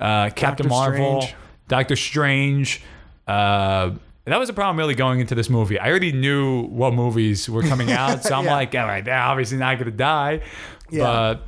uh, 0.00 0.30
Captain 0.30 0.68
Marvel, 0.68 1.22
Strange. 1.22 1.36
Doctor 1.68 1.96
Strange. 1.96 2.82
Uh, 3.26 3.90
that 4.24 4.38
was 4.38 4.48
a 4.48 4.52
problem 4.52 4.76
really 4.78 4.94
going 4.94 5.18
into 5.18 5.34
this 5.34 5.50
movie. 5.50 5.78
I 5.80 5.88
already 5.90 6.12
knew 6.12 6.62
what 6.68 6.94
movies 6.94 7.48
were 7.50 7.62
coming 7.62 7.90
out, 7.92 8.22
so 8.22 8.34
I'm 8.36 8.44
Yeah. 8.44 8.52
like, 8.54 8.74
all 8.74 8.86
right, 8.86 9.04
they're 9.04 9.18
obviously 9.18 9.58
not 9.58 9.78
going 9.78 9.90
to 9.90 9.96
die. 9.96 10.42
Yeah. 10.90 11.38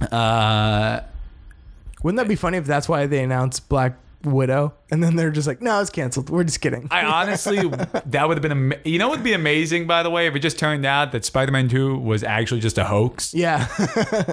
But 0.00 0.10
uh, 0.12 1.00
Wouldn't 2.02 2.18
that 2.18 2.28
be 2.28 2.36
funny 2.36 2.58
if 2.58 2.66
that's 2.66 2.88
why 2.88 3.06
they 3.06 3.22
announced 3.22 3.68
Black 3.68 3.96
Widow, 4.22 4.74
and 4.90 5.02
then 5.02 5.16
they're 5.16 5.30
just 5.30 5.46
like, 5.46 5.62
no, 5.62 5.80
it's 5.80 5.88
canceled. 5.88 6.28
We're 6.28 6.44
just 6.44 6.60
kidding. 6.60 6.88
I 6.90 7.04
honestly, 7.04 7.68
that 8.06 8.28
would 8.28 8.36
have 8.36 8.42
been, 8.42 8.52
ama- 8.52 8.76
you 8.84 8.98
know, 8.98 9.08
what 9.08 9.18
would 9.18 9.24
be 9.24 9.32
amazing, 9.32 9.86
by 9.86 10.02
the 10.02 10.10
way, 10.10 10.26
if 10.26 10.34
it 10.34 10.40
just 10.40 10.58
turned 10.58 10.84
out 10.84 11.12
that 11.12 11.24
Spider 11.24 11.52
Man 11.52 11.68
2 11.68 11.96
was 11.96 12.22
actually 12.22 12.60
just 12.60 12.76
a 12.76 12.84
hoax 12.84 13.32
yeah, 13.32 13.66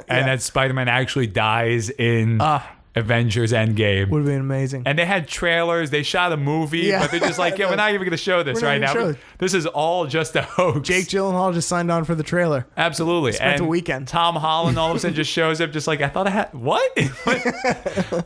and 0.09 0.27
that 0.27 0.41
Spider 0.41 0.73
Man 0.73 0.87
actually 0.89 1.27
dies 1.27 1.89
in. 1.89 2.39
Ah. 2.41 2.76
Avengers 2.97 3.51
Endgame. 3.53 4.09
Would 4.09 4.19
have 4.19 4.25
been 4.27 4.41
amazing. 4.41 4.83
and 4.85 4.97
they 4.97 5.05
had 5.05 5.27
trailers. 5.27 5.89
They 5.89 6.03
shot 6.03 6.31
a 6.31 6.37
movie, 6.37 6.79
Yeah. 6.79 7.01
but 7.01 7.11
they're 7.11 7.19
just 7.19 7.39
like, 7.39 7.57
yeah, 7.57 7.69
we're 7.69 7.75
not 7.75 7.89
even 7.89 8.01
going 8.01 8.11
to 8.11 8.17
show 8.17 8.43
this 8.43 8.55
We're 8.61 8.67
not 8.67 8.67
right 8.67 8.81
now. 8.81 8.93
gonna 8.93 9.05
show 9.05 9.09
it. 9.11 9.17
This 9.37 9.53
is 9.53 9.65
all 9.65 10.05
just 10.07 10.35
a 10.35 10.41
hoax. 10.41 10.87
Jake 10.87 11.05
Gyllenhaal 11.07 11.53
just 11.53 11.67
signed 11.67 11.91
on 11.91 12.03
for 12.03 12.15
the 12.15 12.23
trailer. 12.23 12.65
Absolutely. 12.75 13.31
Spent 13.33 13.51
and 13.51 13.59
the 13.59 13.65
weekend. 13.69 14.07
Tom 14.07 14.35
Holland 14.35 14.77
all 14.79 14.91
of 14.91 14.97
a 14.97 14.99
sudden 14.99 15.15
just 15.23 15.31
shows 15.31 15.61
up, 15.61 15.71
just 15.71 15.87
like 15.87 16.01
I 16.01 16.09
thought 16.09 16.27
I 16.27 16.31
had. 16.31 16.49
What? 16.53 16.91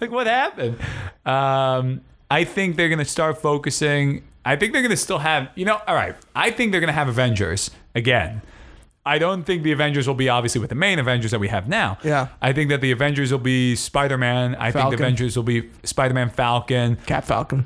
like 0.01 0.11
what 0.11 0.27
happened? 0.27 0.77
Um, 1.25 2.01
I 2.29 2.43
think 2.43 2.75
they're 2.77 2.89
gonna 2.89 3.05
start 3.05 3.41
focusing. 3.41 4.23
I 4.45 4.55
think 4.55 4.73
they're 4.73 4.81
gonna 4.81 4.97
still 4.97 5.19
have. 5.19 5.49
You 5.55 5.65
know, 5.65 5.79
all 5.87 5.95
right. 5.95 6.15
I 6.35 6.51
think 6.51 6.71
they're 6.71 6.81
gonna 6.81 6.91
have 6.93 7.07
Avengers 7.09 7.71
again. 7.93 8.41
I 9.05 9.17
don't 9.17 9.43
think 9.43 9.63
the 9.63 9.71
Avengers 9.71 10.07
will 10.07 10.15
be 10.15 10.29
obviously 10.29 10.61
with 10.61 10.69
the 10.69 10.75
main 10.75 10.99
Avengers 10.99 11.31
that 11.31 11.39
we 11.39 11.47
have 11.47 11.67
now. 11.67 11.97
Yeah. 12.03 12.27
I 12.41 12.53
think 12.53 12.69
that 12.69 12.81
the 12.81 12.91
Avengers 12.91 13.31
will 13.31 13.39
be 13.39 13.75
Spider 13.75 14.17
Man. 14.17 14.55
I 14.55 14.71
think 14.71 14.89
the 14.89 14.95
Avengers 14.95 15.35
will 15.35 15.43
be 15.43 15.69
Spider 15.83 16.13
Man, 16.13 16.29
Falcon. 16.29 16.97
Cat 17.07 17.25
Falcon. 17.25 17.65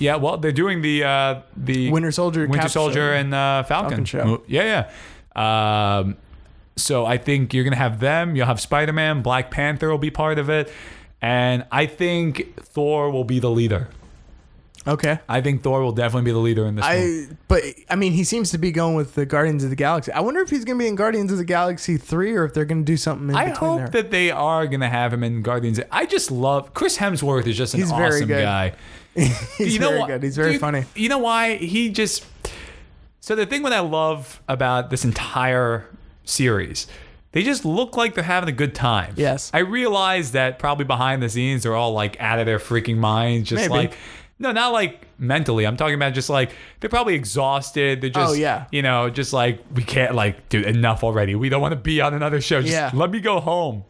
Yeah, 0.00 0.16
well, 0.16 0.36
they're 0.36 0.50
doing 0.52 0.82
the 0.82 1.04
uh, 1.04 1.42
the 1.56 1.90
Winter 1.90 2.10
Soldier, 2.10 2.42
Winter 2.42 2.62
Cap 2.62 2.70
Soldier, 2.70 3.12
show. 3.12 3.20
and 3.20 3.32
uh, 3.32 3.62
Falcon. 3.62 3.90
Falcon 3.90 4.04
show. 4.04 4.42
Yeah, 4.48 4.88
yeah. 5.36 5.98
Um, 6.00 6.16
so 6.76 7.06
I 7.06 7.18
think 7.18 7.54
you're 7.54 7.62
gonna 7.64 7.76
have 7.76 8.00
them. 8.00 8.34
You'll 8.34 8.46
have 8.46 8.60
Spider 8.60 8.92
Man, 8.92 9.22
Black 9.22 9.52
Panther 9.52 9.90
will 9.90 9.98
be 9.98 10.10
part 10.10 10.40
of 10.40 10.50
it, 10.50 10.72
and 11.22 11.64
I 11.70 11.86
think 11.86 12.56
Thor 12.60 13.10
will 13.10 13.22
be 13.22 13.38
the 13.38 13.50
leader. 13.50 13.88
Okay. 14.86 15.18
I 15.28 15.40
think 15.40 15.62
Thor 15.62 15.82
will 15.82 15.92
definitely 15.92 16.26
be 16.26 16.32
the 16.32 16.38
leader 16.38 16.66
in 16.66 16.74
this. 16.76 16.84
I 16.86 17.26
but 17.48 17.62
I 17.88 17.96
mean 17.96 18.12
he 18.12 18.22
seems 18.22 18.50
to 18.50 18.58
be 18.58 18.70
going 18.70 18.94
with 18.94 19.14
the 19.14 19.24
Guardians 19.24 19.64
of 19.64 19.70
the 19.70 19.76
Galaxy. 19.76 20.12
I 20.12 20.20
wonder 20.20 20.40
if 20.40 20.50
he's 20.50 20.64
going 20.64 20.78
to 20.78 20.82
be 20.82 20.88
in 20.88 20.94
Guardians 20.94 21.32
of 21.32 21.38
the 21.38 21.44
Galaxy 21.44 21.96
3 21.96 22.36
or 22.36 22.44
if 22.44 22.52
they're 22.52 22.66
going 22.66 22.82
to 22.82 22.92
do 22.92 22.96
something 22.98 23.30
in 23.30 23.34
I 23.34 23.48
hope 23.48 23.78
there. 23.78 23.88
that 23.88 24.10
they 24.10 24.30
are 24.30 24.66
gonna 24.66 24.90
have 24.90 25.12
him 25.12 25.24
in 25.24 25.40
Guardians. 25.42 25.80
I 25.90 26.04
just 26.04 26.30
love 26.30 26.74
Chris 26.74 26.98
Hemsworth 26.98 27.46
is 27.46 27.56
just 27.56 27.72
an 27.74 27.80
He's 27.80 27.90
awesome 27.90 28.28
guy. 28.28 28.74
he's 29.14 29.74
you 29.74 29.78
know 29.80 29.88
very 29.88 30.00
why- 30.00 30.06
good. 30.08 30.22
He's 30.22 30.36
very 30.36 30.52
you- 30.54 30.58
funny. 30.58 30.84
You 30.94 31.08
know 31.08 31.18
why 31.18 31.56
he 31.56 31.88
just. 31.88 32.26
So 33.20 33.34
the 33.34 33.46
thing 33.46 33.62
what 33.62 33.72
I 33.72 33.80
love 33.80 34.42
about 34.48 34.90
this 34.90 35.02
entire 35.04 35.86
series, 36.24 36.86
they 37.32 37.42
just 37.42 37.64
look 37.64 37.96
like 37.96 38.14
they're 38.14 38.22
having 38.24 38.50
a 38.50 38.52
good 38.52 38.74
time. 38.74 39.14
Yes. 39.16 39.50
I 39.54 39.60
realize 39.60 40.32
that 40.32 40.58
probably 40.58 40.84
behind 40.84 41.22
the 41.22 41.28
scenes 41.30 41.62
they're 41.62 41.74
all 41.74 41.92
like 41.92 42.20
out 42.20 42.38
of 42.38 42.44
their 42.44 42.58
freaking 42.58 42.98
minds, 42.98 43.48
just 43.48 43.62
Maybe. 43.70 43.72
like. 43.86 43.96
No, 44.44 44.52
not 44.52 44.72
like 44.72 45.06
mentally. 45.18 45.66
I'm 45.66 45.76
talking 45.76 45.94
about 45.94 46.12
just 46.14 46.28
like 46.28 46.52
they're 46.80 46.90
probably 46.90 47.14
exhausted. 47.14 48.00
They're 48.02 48.10
oh, 48.14 48.20
just, 48.20 48.30
Oh, 48.32 48.34
yeah. 48.34 48.66
you 48.70 48.82
know, 48.82 49.08
just 49.10 49.32
like 49.32 49.60
we 49.74 49.82
can't 49.82 50.14
like, 50.14 50.48
do 50.50 50.60
enough 50.60 51.02
already. 51.02 51.34
We 51.34 51.48
don't 51.48 51.62
want 51.62 51.72
to 51.72 51.76
be 51.80 52.00
on 52.02 52.12
another 52.14 52.40
show. 52.40 52.60
Just 52.60 52.72
Yeah. 52.72 52.90
let 52.92 53.10
me 53.10 53.20
go 53.20 53.40
home. 53.40 53.84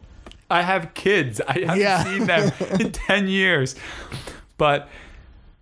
I 0.49 0.61
have 0.61 0.93
kids. 0.93 1.41
I 1.45 1.59
haven't 1.59 1.79
Yeah. 1.81 2.03
seen 2.03 2.25
them 2.25 2.51
in 2.79 2.91
10 2.93 3.27
years. 3.27 3.75
But 4.57 4.87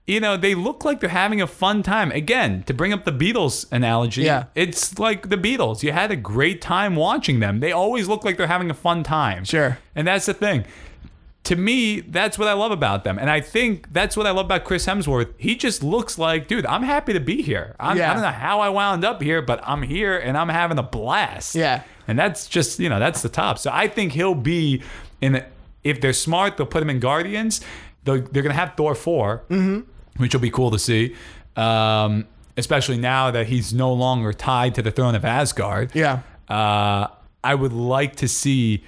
you 0.06 0.20
know, 0.20 0.36
they 0.36 0.53
look 0.53 0.84
like 0.84 0.99
they're 0.99 1.10
having 1.10 1.41
a 1.41 1.48
fun 1.48 1.82
time. 1.82 2.11
Again, 2.11 2.64
to 2.64 2.74
bring 2.74 2.91
up 2.91 3.06
the 3.06 3.11
Beatles 3.14 3.65
analogy, 3.72 4.24
Yeah. 4.24 4.45
it's 4.53 4.99
like 4.99 5.30
the 5.30 5.38
Beatles. 5.38 5.82
You 5.82 5.94
had 5.94 6.11
a 6.11 6.18
great 6.18 6.61
time 6.61 6.95
watching 6.98 7.40
them. 7.40 7.61
They 7.61 7.72
always 7.72 8.07
look 8.10 8.26
like 8.26 8.36
they're 8.38 8.48
having 8.48 8.70
a 8.70 8.74
fun 8.76 9.02
time. 9.03 9.45
Sure. 9.45 9.78
And 9.95 10.06
that's 10.06 10.26
the 10.26 10.34
thing. 10.34 10.65
To 11.45 11.57
me, 11.57 11.99
that's 11.99 12.38
what 12.40 12.48
I 12.48 12.53
love 12.53 12.72
about 12.72 13.03
them. 13.03 13.20
And 13.20 13.30
I 13.30 13.41
think 13.41 13.91
that's 13.91 14.15
what 14.15 14.26
I 14.26 14.32
love 14.32 14.45
about 14.45 14.64
Chris 14.64 14.86
Hemsworth. 14.86 15.34
He 15.38 15.56
just 15.57 15.84
looks 15.84 16.18
like, 16.18 16.48
dude, 16.48 16.65
I'm 16.65 16.84
happy 16.84 17.11
to 17.11 17.20
be 17.20 17.41
here. 17.41 17.76
I'm, 17.82 17.98
Yeah. 17.98 18.11
I 18.11 18.14
don't 18.14 18.24
know 18.24 18.30
how 18.30 18.61
I 18.61 18.70
wound 18.70 19.03
up 19.03 19.22
here, 19.22 19.41
but 19.41 19.60
I'm 19.68 19.82
here 19.82 20.18
and 20.18 20.38
I'm 20.38 20.48
having 20.48 20.78
a 20.78 20.84
blast. 20.84 21.53
Yeah. 21.56 21.84
And 22.07 22.18
that's 22.18 22.48
just, 22.48 22.80
you 22.80 22.88
know, 22.88 22.98
that's 22.98 23.22
the 23.22 23.28
top. 23.30 23.57
So 23.60 23.70
I 23.74 23.90
think 23.90 24.14
he'll 24.14 24.36
be 24.36 24.84
in, 25.20 25.44
if 25.84 25.99
they're 25.99 26.14
smart, 26.14 26.56
they'll 26.56 26.65
put 26.65 26.82
him 26.82 26.90
in 26.90 27.02
Guardians. 27.02 27.60
They're, 28.06 28.20
they're 28.20 28.44
going 28.44 28.53
to 28.56 28.60
have 28.60 28.76
Thor 28.78 28.95
4, 28.95 29.44
which 30.18 30.34
will 30.34 30.41
be 30.41 30.49
cool 30.52 30.72
to 30.72 30.80
see. 30.80 31.14
Um, 31.57 32.26
especially 32.56 32.98
now 32.98 33.32
that 33.32 33.48
he's 33.48 33.74
no 33.74 33.91
longer 33.91 34.32
tied 34.32 34.76
to 34.76 34.82
the 34.82 34.91
throne 34.91 35.15
of 35.15 35.26
Asgard. 35.26 35.91
Yeah. 35.94 36.22
Uh, 36.48 37.07
I 37.44 37.56
would 37.56 37.74
like 37.74 38.15
to 38.18 38.28
see. 38.30 38.84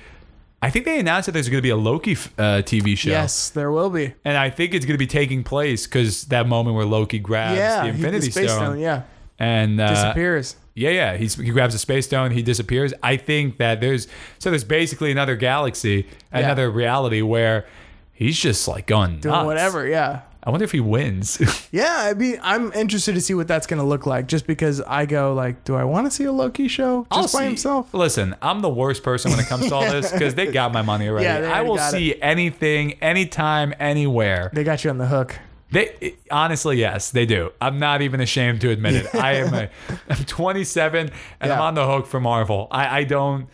I 0.62 0.70
think 0.72 0.86
they 0.86 1.00
announced 1.00 1.28
that 1.28 1.34
there's 1.34 1.48
going 1.50 1.60
to 1.60 1.62
be 1.62 1.70
a 1.70 1.76
Loki 1.76 2.14
uh, 2.14 2.64
TV 2.64 2.98
show. 2.98 3.10
Yes, 3.12 3.50
there 3.50 3.72
will 3.72 3.90
be. 3.90 4.14
And 4.24 4.36
I 4.38 4.50
think 4.50 4.74
it's 4.74 4.86
going 4.86 4.96
to 4.96 5.00
be 5.00 5.06
taking 5.08 5.44
place 5.44 5.86
because 5.86 6.24
that 6.26 6.48
moment 6.48 6.76
where 6.76 6.86
Loki 6.86 7.20
grabs 7.20 7.58
yeah. 7.58 7.82
the 7.82 7.84
he- 7.84 7.90
Infinity 7.90 8.32
Space 8.32 8.52
Stone, 8.52 8.66
Stone. 8.66 8.80
Yeah. 8.80 9.04
and 9.38 9.80
uh, 9.80 9.90
Disappears. 9.94 10.56
yeah, 10.74 10.90
yeah, 10.90 11.18
he's, 11.18 11.36
he 11.36 11.50
grabs 11.52 11.76
a 11.76 11.80
space 11.80 12.06
stone, 12.06 12.32
he 12.32 12.42
disappears. 12.42 12.94
I 13.04 13.18
think 13.18 13.58
that 13.58 13.80
there's 13.80 14.08
so 14.40 14.50
there's 14.50 14.64
basically 14.64 15.12
another 15.12 15.36
galaxy, 15.36 16.08
another 16.32 16.72
reality 16.72 17.22
where 17.22 17.66
he's 18.14 18.40
just 18.40 18.68
like 18.68 18.88
going 18.88 19.20
Doing 19.20 19.34
nuts. 19.36 19.46
whatever. 19.46 19.88
Yeah. 19.88 20.22
I 20.46 20.52
wonder 20.52 20.64
if 20.64 20.72
he 20.72 20.80
wins. 20.80 21.40
Yeah, 21.72 21.94
I 21.98 22.14
mean, 22.14 22.40
I'm 22.42 22.72
interested 22.72 23.16
to 23.16 23.22
see 23.22 23.34
what 23.34 23.48
that's 23.50 23.68
going 23.68 23.80
to 23.82 23.86
look 23.86 24.06
like. 24.06 24.28
Just 24.28 24.48
because 24.48 24.80
I 24.82 25.06
go 25.06 25.34
like, 25.34 25.66
do 25.66 25.76
I 25.76 25.84
want 25.84 26.06
to 26.08 26.12
see 26.12 26.24
a 26.24 26.32
Loki 26.32 26.70
show 26.70 27.06
just 27.12 27.36
I'll 27.36 27.40
by 27.40 27.44
see- 27.44 27.50
himself? 27.50 27.94
Listen, 27.94 28.34
I'm 28.42 28.62
the 28.62 28.70
worst 28.70 29.04
person 29.04 29.32
when 29.32 29.40
it 29.42 29.48
comes 29.48 29.68
to 29.68 29.76
all 29.76 29.82
this 29.82 30.10
because 30.12 30.36
they 30.36 30.48
got 30.52 30.72
my 30.72 30.82
money 30.82 31.10
already. 31.10 31.26
Yeah, 31.30 31.42
they 31.42 31.48
I 31.48 31.52
already 31.56 31.70
will 31.70 31.76
got 31.78 31.94
it. 31.94 31.98
see 31.98 32.22
anything, 32.22 32.94
anytime, 33.02 33.74
anywhere. 33.80 34.52
They 34.54 34.64
got 34.64 34.84
you 34.86 34.90
on 34.90 35.00
the 35.00 35.08
hook. 35.08 35.38
They 35.72 36.16
honestly, 36.32 36.78
yes, 36.78 37.10
they 37.12 37.26
do. 37.26 37.52
I'm 37.60 37.80
not 37.80 38.02
even 38.02 38.22
ashamed 38.22 38.62
to 38.62 38.70
admit 38.70 38.96
it. 38.96 39.14
I 39.16 39.34
am 39.38 39.54
a, 39.54 39.70
I'm 40.10 40.24
27 40.24 41.10
and 41.42 41.52
I'm 41.52 41.58
Yeah. 41.58 41.62
on 41.62 41.74
the 41.74 41.86
hook 41.86 42.06
for 42.06 42.22
Marvel. 42.22 42.68
I, 42.72 43.00
I 43.00 43.04
don't 43.04 43.48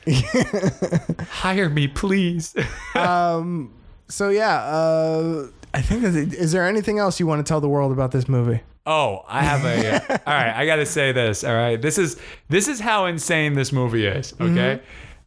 hire 1.30 1.70
me, 1.70 1.88
please. 1.88 2.54
So 2.94 4.30
yeah, 4.30 4.58
uh, 4.64 5.48
I 5.74 5.82
think 5.82 6.02
that, 6.02 6.16
is 6.34 6.52
there 6.52 6.68
anything 6.68 7.00
else 7.00 7.20
you 7.20 7.28
want 7.28 7.46
to 7.46 7.50
tell 7.50 7.62
the 7.62 7.70
world 7.70 7.92
about 7.92 8.12
this 8.12 8.28
movie? 8.28 8.62
Oh, 8.86 9.24
I 9.28 9.44
have 9.44 9.64
a. 9.64 10.02
all 10.28 10.34
right, 10.34 10.54
I 10.56 10.66
got 10.66 10.78
to 10.78 10.86
say 10.86 11.12
this. 11.12 11.44
All 11.44 11.54
right, 11.54 11.82
this 11.82 11.98
is 11.98 12.18
this 12.50 12.68
is 12.68 12.80
how 12.80 13.06
insane 13.06 13.54
this 13.54 13.72
movie 13.72 14.06
is. 14.06 14.34
Okay, 14.42 14.82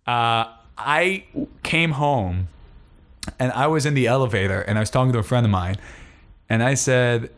uh, 0.07 0.47
I 0.77 1.25
came 1.63 1.93
home, 1.93 2.49
and 3.39 3.53
I 3.53 3.69
was 3.69 3.87
in 3.87 3.95
the 3.95 4.07
elevator, 4.07 4.61
and 4.61 4.77
I 4.77 4.81
was 4.81 4.91
talking 4.91 5.13
to 5.13 5.19
a 5.19 5.23
friend 5.23 5.47
of 5.47 5.51
mine, 5.53 5.77
and 6.49 6.63
I 6.65 6.75
said, 6.75 7.31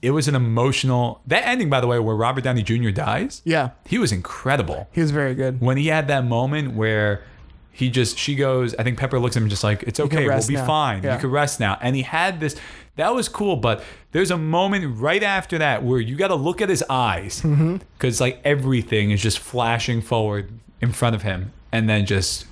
it 0.00 0.12
was 0.12 0.28
an 0.28 0.34
emotional. 0.36 1.20
That 1.26 1.44
ending, 1.46 1.68
by 1.68 1.80
the 1.80 1.86
way, 1.88 1.98
where 1.98 2.14
Robert 2.16 2.44
Downey 2.44 2.62
Jr. 2.62 2.90
dies. 2.90 3.42
Yeah, 3.44 3.70
He 3.86 3.98
was 3.98 4.12
incredible 4.12 4.88
he 4.92 5.00
was 5.00 5.10
very 5.10 5.34
good. 5.34 5.60
when 5.60 5.76
he 5.76 5.88
had 5.88 6.06
that 6.08 6.24
moment 6.24 6.74
where 6.74 7.24
he 7.72 7.88
just 7.90 8.18
she 8.18 8.34
goes 8.34 8.74
i 8.76 8.82
think 8.82 8.98
pepper 8.98 9.18
looks 9.18 9.36
at 9.36 9.42
him 9.42 9.48
just 9.48 9.64
like 9.64 9.82
it's 9.84 9.98
okay 9.98 10.26
we'll 10.28 10.46
be 10.46 10.54
now." 10.54 10.66
fine. 10.66 11.02
Yeah. 11.02 11.14
you 11.14 11.20
can 11.20 11.30
rest 11.30 11.58
now. 11.58 11.78
And 11.80 11.96
he 11.96 12.02
had 12.02 12.38
this 12.40 12.54
that 12.96 13.14
was 13.14 13.28
cool 13.28 13.56
but 13.56 13.82
there's 14.12 14.30
a 14.30 14.36
moment 14.38 14.98
right 15.00 15.22
after 15.22 15.56
that 15.58 15.82
where 15.82 15.98
you 15.98 16.14
got 16.16 16.28
to 16.28 16.34
look 16.34 16.60
at 16.60 16.68
his 16.68 16.84
eyes. 16.90 17.40
Mm-hmm. 17.42 17.76
because 17.96 18.20
like 18.20 18.40
everything 18.44 19.10
is 19.10 19.22
just 19.22 19.38
flashing 19.38 20.02
forward 20.02 20.50
in 20.82 20.92
front 20.92 21.14
of 21.16 21.22
him 21.22 21.52
and 21.72 21.88
then 21.88 22.04
just 22.06 22.44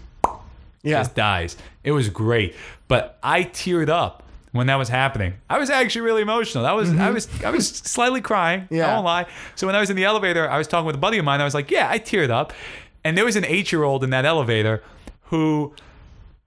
Yeah, 0.82 1.00
just 1.00 1.14
dies. 1.14 1.56
It 1.84 1.92
was 1.92 2.08
great. 2.08 2.54
But 2.88 3.18
i 3.22 3.44
teared 3.44 3.88
up 3.90 4.22
when 4.52 4.66
that 4.66 4.76
was 4.76 4.88
happening. 4.88 5.34
I 5.48 5.58
was 5.58 5.70
actually 5.70 6.00
really 6.02 6.22
emotional. 6.22 6.64
That 6.64 6.74
was 6.74 6.90
i 6.98 7.10
was 7.10 7.28
i 7.44 7.50
was 7.50 7.68
slightly 7.68 8.20
crying 8.22 8.66
Yeah. 8.70 8.88
i 8.88 8.94
won't 8.94 9.04
lie. 9.04 9.26
So 9.54 9.66
when 9.66 9.76
i 9.76 9.80
was 9.80 9.90
in 9.90 9.96
the 9.96 10.04
elevator 10.04 10.48
i 10.48 10.56
was 10.58 10.66
talking 10.66 10.86
with 10.86 10.94
a 10.96 10.98
buddy 11.06 11.18
of 11.18 11.24
mine 11.26 11.40
i 11.40 11.44
was 11.44 11.54
like 11.54 11.70
yeah 11.70 11.90
i 11.90 11.98
teared 11.98 12.30
up. 12.30 12.52
And 13.04 13.16
there 13.16 13.24
was 13.24 13.34
an 13.36 13.46
eight-year-old 13.46 14.04
in 14.04 14.10
that 14.10 14.26
elevator 14.26 14.82
who 15.30 15.72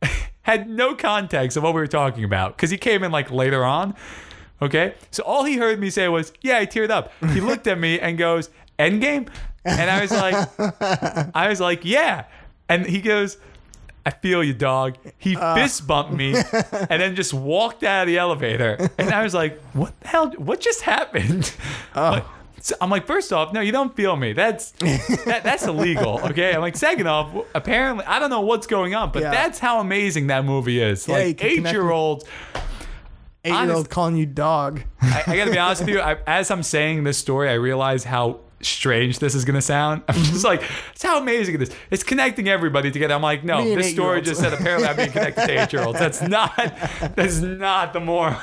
had 0.44 0.70
no 0.70 0.94
context 0.94 1.58
of 1.58 1.64
what 1.64 1.74
we 1.74 1.82
were 1.82 1.88
talking 1.88 2.24
about 2.24 2.56
because 2.56 2.70
he 2.70 2.78
came 2.78 3.04
in 3.04 3.12
like 3.12 3.32
later 3.32 3.66
on 3.66 3.96
okay 4.62 4.94
so 5.12 5.24
all 5.24 5.44
he 5.44 5.58
heard 5.58 5.80
me 5.80 5.90
say 5.90 6.08
was 6.08 6.32
yeah 6.42 6.58
i 6.58 6.66
teared 6.66 6.90
up 6.90 7.12
he 7.34 7.42
looked 7.50 7.66
at 7.68 7.80
me 7.80 8.00
and 8.00 8.18
goes 8.18 8.50
endgame 8.78 9.28
and 9.66 9.90
i 9.90 10.02
was 10.02 10.12
like 10.12 10.50
i 11.36 11.48
was 11.48 11.60
like 11.60 11.84
yeah 11.84 12.26
and 12.70 12.86
he 12.86 13.02
goes 13.02 13.38
I 14.06 14.10
feel 14.10 14.44
you, 14.44 14.54
dog. 14.54 14.98
He 15.18 15.38
uh. 15.38 15.56
fist 15.56 15.88
bumped 15.88 16.12
me 16.12 16.36
and 16.36 17.02
then 17.02 17.16
just 17.16 17.34
walked 17.34 17.84
out 17.84 18.02
of 18.02 18.08
the 18.08 18.18
elevator. 18.18 18.90
And 18.98 19.12
I 19.12 19.24
was 19.24 19.34
like, 19.34 19.62
what 19.72 19.98
the 20.02 20.08
hell? 20.10 20.32
What 20.32 20.60
just 20.60 20.82
happened? 20.82 21.56
Oh. 21.96 22.12
Like, 22.12 22.26
so 22.64 22.76
I'm 22.80 22.90
like, 22.90 23.06
first 23.06 23.34
off, 23.34 23.52
no, 23.52 23.60
you 23.60 23.74
don't 23.74 23.94
feel 23.96 24.16
me. 24.16 24.32
That's 24.32 24.72
that, 24.72 25.42
that's 25.44 25.68
illegal. 25.68 26.20
Okay. 26.34 26.54
I'm 26.56 26.62
like, 26.62 26.78
second 26.78 27.08
off, 27.08 27.46
apparently, 27.54 28.06
I 28.06 28.20
don't 28.20 28.30
know 28.30 28.40
what's 28.42 28.68
going 28.68 28.96
on, 28.96 29.12
but 29.12 29.22
Yeah. 29.22 29.32
that's 29.32 29.60
how 29.60 29.80
amazing 29.82 30.28
that 30.28 30.46
movie 30.46 30.82
is. 30.82 31.06
Yeah, 31.08 31.16
like 31.18 31.44
eight 31.44 31.62
year 31.62 31.92
olds. 31.92 32.24
eight 33.44 33.52
year 33.54 33.72
old 33.74 33.90
calling 33.90 34.16
you 34.16 34.26
dog. 34.26 34.82
I, 35.02 35.24
I 35.28 35.36
got 35.38 35.46
to 35.46 35.52
be 35.52 35.60
honest 35.60 35.82
with 35.82 35.90
you. 35.90 36.00
I, 36.00 36.18
as 36.26 36.50
I'm 36.50 36.64
saying 36.64 37.04
this 37.04 37.18
story, 37.18 37.50
I 37.50 37.54
realize 37.56 38.06
how 38.06 38.40
strange 38.66 39.20
this 39.20 39.36
is 39.36 39.46
gonna 39.46 39.62
sound. 39.62 40.04
I'm 40.08 40.16
just 40.24 40.44
like, 40.44 40.64
it's 40.94 41.04
how 41.04 41.20
amazing 41.20 41.56
it 41.56 41.62
is. 41.64 41.72
It's 41.92 42.04
connecting 42.04 42.48
everybody 42.48 42.92
together. 42.92 43.14
I'm 43.14 43.22
like, 43.22 43.44
no, 43.44 43.64
this 43.64 43.92
story 43.92 44.22
just 44.22 44.42
said 44.42 44.54
apparently 44.54 44.88
I'm 44.88 44.96
being 44.96 45.12
connected 45.12 45.48
to 45.48 45.64
eight 45.64 45.74
year 45.74 45.84
olds. 45.84 46.00
That's 46.00 46.22
not 46.34 46.56
that's 47.16 47.40
not 47.40 47.94
the 47.94 48.00
more 48.00 48.38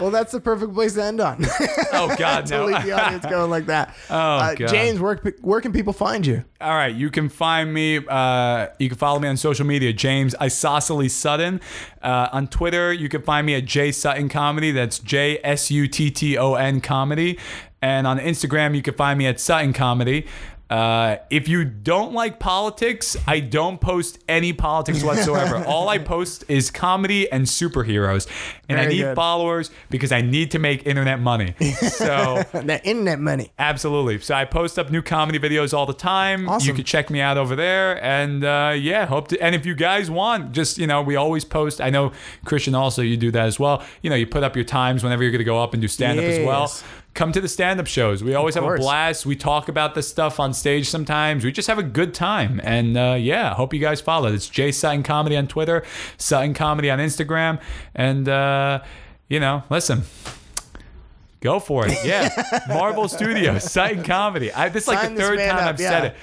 Well, 0.00 0.10
that's 0.10 0.32
the 0.32 0.40
perfect 0.40 0.74
place 0.74 0.94
to 0.94 1.04
end 1.04 1.20
on. 1.20 1.44
Oh 1.94 2.14
God, 2.16 2.46
to 2.46 2.56
no. 2.56 2.66
leave 2.66 2.82
the 2.84 2.92
audience 2.92 3.24
going 3.26 3.50
like 3.50 3.66
that. 3.66 3.94
Oh, 4.08 4.16
uh, 4.16 4.54
God. 4.54 4.68
James, 4.68 4.98
where, 4.98 5.16
where 5.42 5.60
can 5.60 5.72
people 5.72 5.92
find 5.92 6.24
you? 6.26 6.42
All 6.60 6.74
right, 6.74 6.94
you 6.94 7.10
can 7.10 7.28
find 7.28 7.72
me. 7.72 8.00
Uh, 8.08 8.68
you 8.78 8.88
can 8.88 8.96
follow 8.96 9.18
me 9.18 9.28
on 9.28 9.36
social 9.36 9.66
media, 9.66 9.92
James 9.92 10.34
Isosceles 10.40 11.12
Sutton. 11.12 11.60
Uh, 12.00 12.28
on 12.32 12.48
Twitter, 12.48 12.92
you 12.92 13.08
can 13.08 13.22
find 13.22 13.46
me 13.46 13.54
at 13.54 13.66
J 13.66 13.92
Sutton 13.92 14.28
Comedy. 14.28 14.70
That's 14.70 14.98
J 14.98 15.38
S 15.44 15.70
U 15.70 15.86
T 15.86 16.10
T 16.10 16.38
O 16.38 16.54
N 16.54 16.80
Comedy. 16.80 17.38
And 17.82 18.06
on 18.06 18.18
Instagram, 18.18 18.74
you 18.74 18.82
can 18.82 18.94
find 18.94 19.18
me 19.18 19.26
at 19.26 19.40
Sutton 19.40 19.72
Comedy. 19.72 20.26
Uh, 20.72 21.18
if 21.28 21.48
you 21.48 21.66
don't 21.66 22.14
like 22.14 22.38
politics, 22.38 23.14
I 23.26 23.40
don't 23.40 23.78
post 23.78 24.18
any 24.26 24.54
politics 24.54 25.04
whatsoever. 25.04 25.62
All 25.66 25.90
I 25.90 25.98
post 25.98 26.46
is 26.48 26.70
comedy 26.70 27.30
and 27.30 27.44
superheroes, 27.44 28.26
and 28.70 28.80
I 28.80 28.86
need 28.86 29.02
good. 29.02 29.14
followers 29.14 29.70
because 29.90 30.12
I 30.12 30.22
need 30.22 30.50
to 30.52 30.58
make 30.58 30.86
internet 30.86 31.20
money. 31.20 31.54
So. 31.78 32.42
That 32.62 32.86
internet 32.86 33.18
money. 33.18 33.50
Absolutely. 33.58 34.20
So 34.20 34.34
I 34.34 34.44
post 34.44 34.78
up 34.78 34.90
new 34.90 35.02
comedy 35.02 35.38
videos 35.38 35.74
all 35.74 35.84
the 35.84 35.92
time. 35.92 36.48
Awesome. 36.48 36.68
You 36.68 36.74
can 36.74 36.84
check 36.84 37.10
me 37.10 37.20
out 37.20 37.36
over 37.36 37.56
there, 37.56 38.02
and 38.02 38.44
uh, 38.44 38.74
yeah, 38.78 39.04
hope 39.04 39.28
to. 39.28 39.42
And 39.42 39.54
if 39.54 39.66
you 39.66 39.74
guys 39.74 40.10
want, 40.10 40.52
just 40.52 40.78
you 40.78 40.86
know, 40.86 41.02
we 41.02 41.16
always 41.16 41.44
post. 41.44 41.80
I 41.80 41.90
know 41.90 42.12
Cristian 42.46 42.74
also 42.74 43.02
you 43.02 43.16
do 43.16 43.30
that 43.32 43.46
as 43.46 43.58
well. 43.58 43.82
You 44.00 44.10
know, 44.10 44.16
you 44.16 44.26
put 44.26 44.44
up 44.44 44.54
your 44.54 44.64
times 44.64 45.02
whenever 45.02 45.22
you're 45.22 45.32
going 45.32 45.40
to 45.40 45.44
go 45.44 45.60
up 45.60 45.74
and 45.74 45.82
do 45.82 45.88
stand 45.88 46.18
up 46.18 46.24
as 46.24 46.46
well. 46.46 46.70
Come 47.14 47.30
to 47.32 47.40
the 47.42 47.48
stand 47.48 47.78
up 47.78 47.86
shows. 47.86 48.24
We 48.24 48.34
always 48.34 48.54
have 48.54 48.64
a 48.64 48.76
blast. 48.76 49.26
We 49.26 49.36
talk 49.36 49.68
about 49.68 49.94
this 49.94 50.08
stuff 50.08 50.40
on 50.40 50.54
stage 50.54 50.88
sometimes. 50.88 51.44
We 51.44 51.52
just 51.52 51.68
have 51.68 51.78
a 51.78 51.82
good 51.82 52.14
time. 52.14 52.58
And 52.64 52.96
uh, 52.96 53.16
yeah, 53.18 53.52
hope 53.54 53.74
you 53.74 53.80
guys 53.80 54.00
follow. 54.00 54.32
It's 54.32 54.48
Jay 54.48 54.72
Sutton 54.72 55.02
Comedy 55.02 55.36
on 55.36 55.46
Twitter, 55.46 55.84
Sutton 56.16 56.54
Comedy 56.54 56.90
on 56.90 56.98
Instagram. 56.98 57.60
And, 57.94 58.28
uh, 58.28 58.82
you 59.28 59.40
know, 59.40 59.62
listen. 59.68 60.04
Go 61.40 61.58
for 61.58 61.86
it. 61.86 61.98
Yeah. 62.04 62.30
Marvel 62.68 63.08
Studios, 63.08 63.70
Sutton 63.70 64.04
Comedy. 64.04 64.52
I, 64.52 64.68
this 64.70 64.84
is 64.84 64.88
like 64.88 65.10
the 65.10 65.16
third 65.16 65.38
time 65.38 65.56
up, 65.56 65.62
I've 65.64 65.80
yeah. 65.80 65.90
said 65.90 66.04
it. 66.04 66.16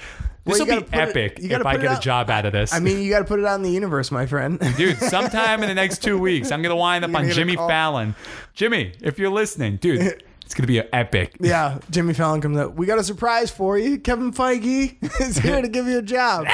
This 0.46 0.58
you 0.58 0.66
will 0.66 0.82
be 0.82 0.84
put 0.86 0.94
it- 0.96 0.98
epic 0.98 1.40
if 1.40 1.66
I 1.66 1.78
get 1.78 1.98
a 1.98 2.02
job 2.02 2.30
out 2.30 2.46
of 2.46 2.54
this. 2.54 2.74
I 2.74 2.80
mean, 2.80 3.02
you 3.02 3.12
got 3.12 3.20
to 3.20 3.26
put 3.26 3.40
it 3.40 3.46
out 3.46 3.56
in 3.56 3.62
the 3.62 3.70
universe, 3.70 4.10
my 4.10 4.26
friend. 4.26 4.60
dude, 4.78 4.98
sometime 4.98 5.62
in 5.62 5.70
the 5.70 5.76
next 5.76 6.02
two 6.02 6.18
weeks, 6.18 6.52
I'm 6.52 6.62
gonna 6.62 6.76
wind 6.76 7.04
up 7.06 7.10
on 7.10 7.14
gonna 7.14 7.26
get 7.28 7.34
a 7.34 7.36
Jimmy. 7.36 7.56
Fallon. 7.56 8.16
Jimmy, 8.54 8.94
if 9.02 9.20
you're 9.20 9.30
listening, 9.30 9.76
dude, 9.78 10.24
it's 10.50 10.56
gonna 10.56 10.66
be 10.66 10.80
epic. 10.80 11.36
yeah, 11.40 11.78
Jimmy 11.92 12.16
Fallon 12.16 12.42
comes 12.42 12.58
up. 12.58 12.74
We 12.74 12.88
got 12.88 12.98
a 12.98 13.04
surprise 13.04 13.52
for 13.52 13.78
you. 13.78 14.00
Kevin 14.00 14.34
Feige 14.34 14.96
is 15.22 15.38
here 15.38 15.62
to 15.62 15.68
give 15.68 15.86
you 15.86 16.00
a 16.00 16.02
job. 16.02 16.48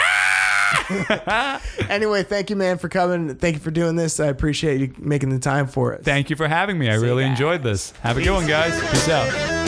anyway, 1.90 2.24
thank 2.24 2.50
you, 2.50 2.58
man, 2.58 2.78
for 2.78 2.90
coming. 2.90 3.36
Thank 3.36 3.56
you 3.56 3.62
for 3.62 3.72
doing 3.72 3.96
this. 3.96 4.20
I 4.20 4.26
appreciate 4.26 4.82
you 4.82 4.94
making 4.98 5.30
the 5.30 5.40
time 5.40 5.68
for 5.68 5.94
it. 5.94 6.04
Thank 6.04 6.30
you 6.30 6.36
for 6.36 6.50
having 6.50 6.78
me. 6.78 6.90
I 6.90 6.96
really 6.96 7.24
enjoyed 7.24 7.64
this. 7.64 7.92
Have 8.02 8.18
a 8.18 8.22
good 8.22 8.34
one, 8.34 8.48
guys. 8.48 8.78
Peace 8.92 9.08
out. 9.08 9.65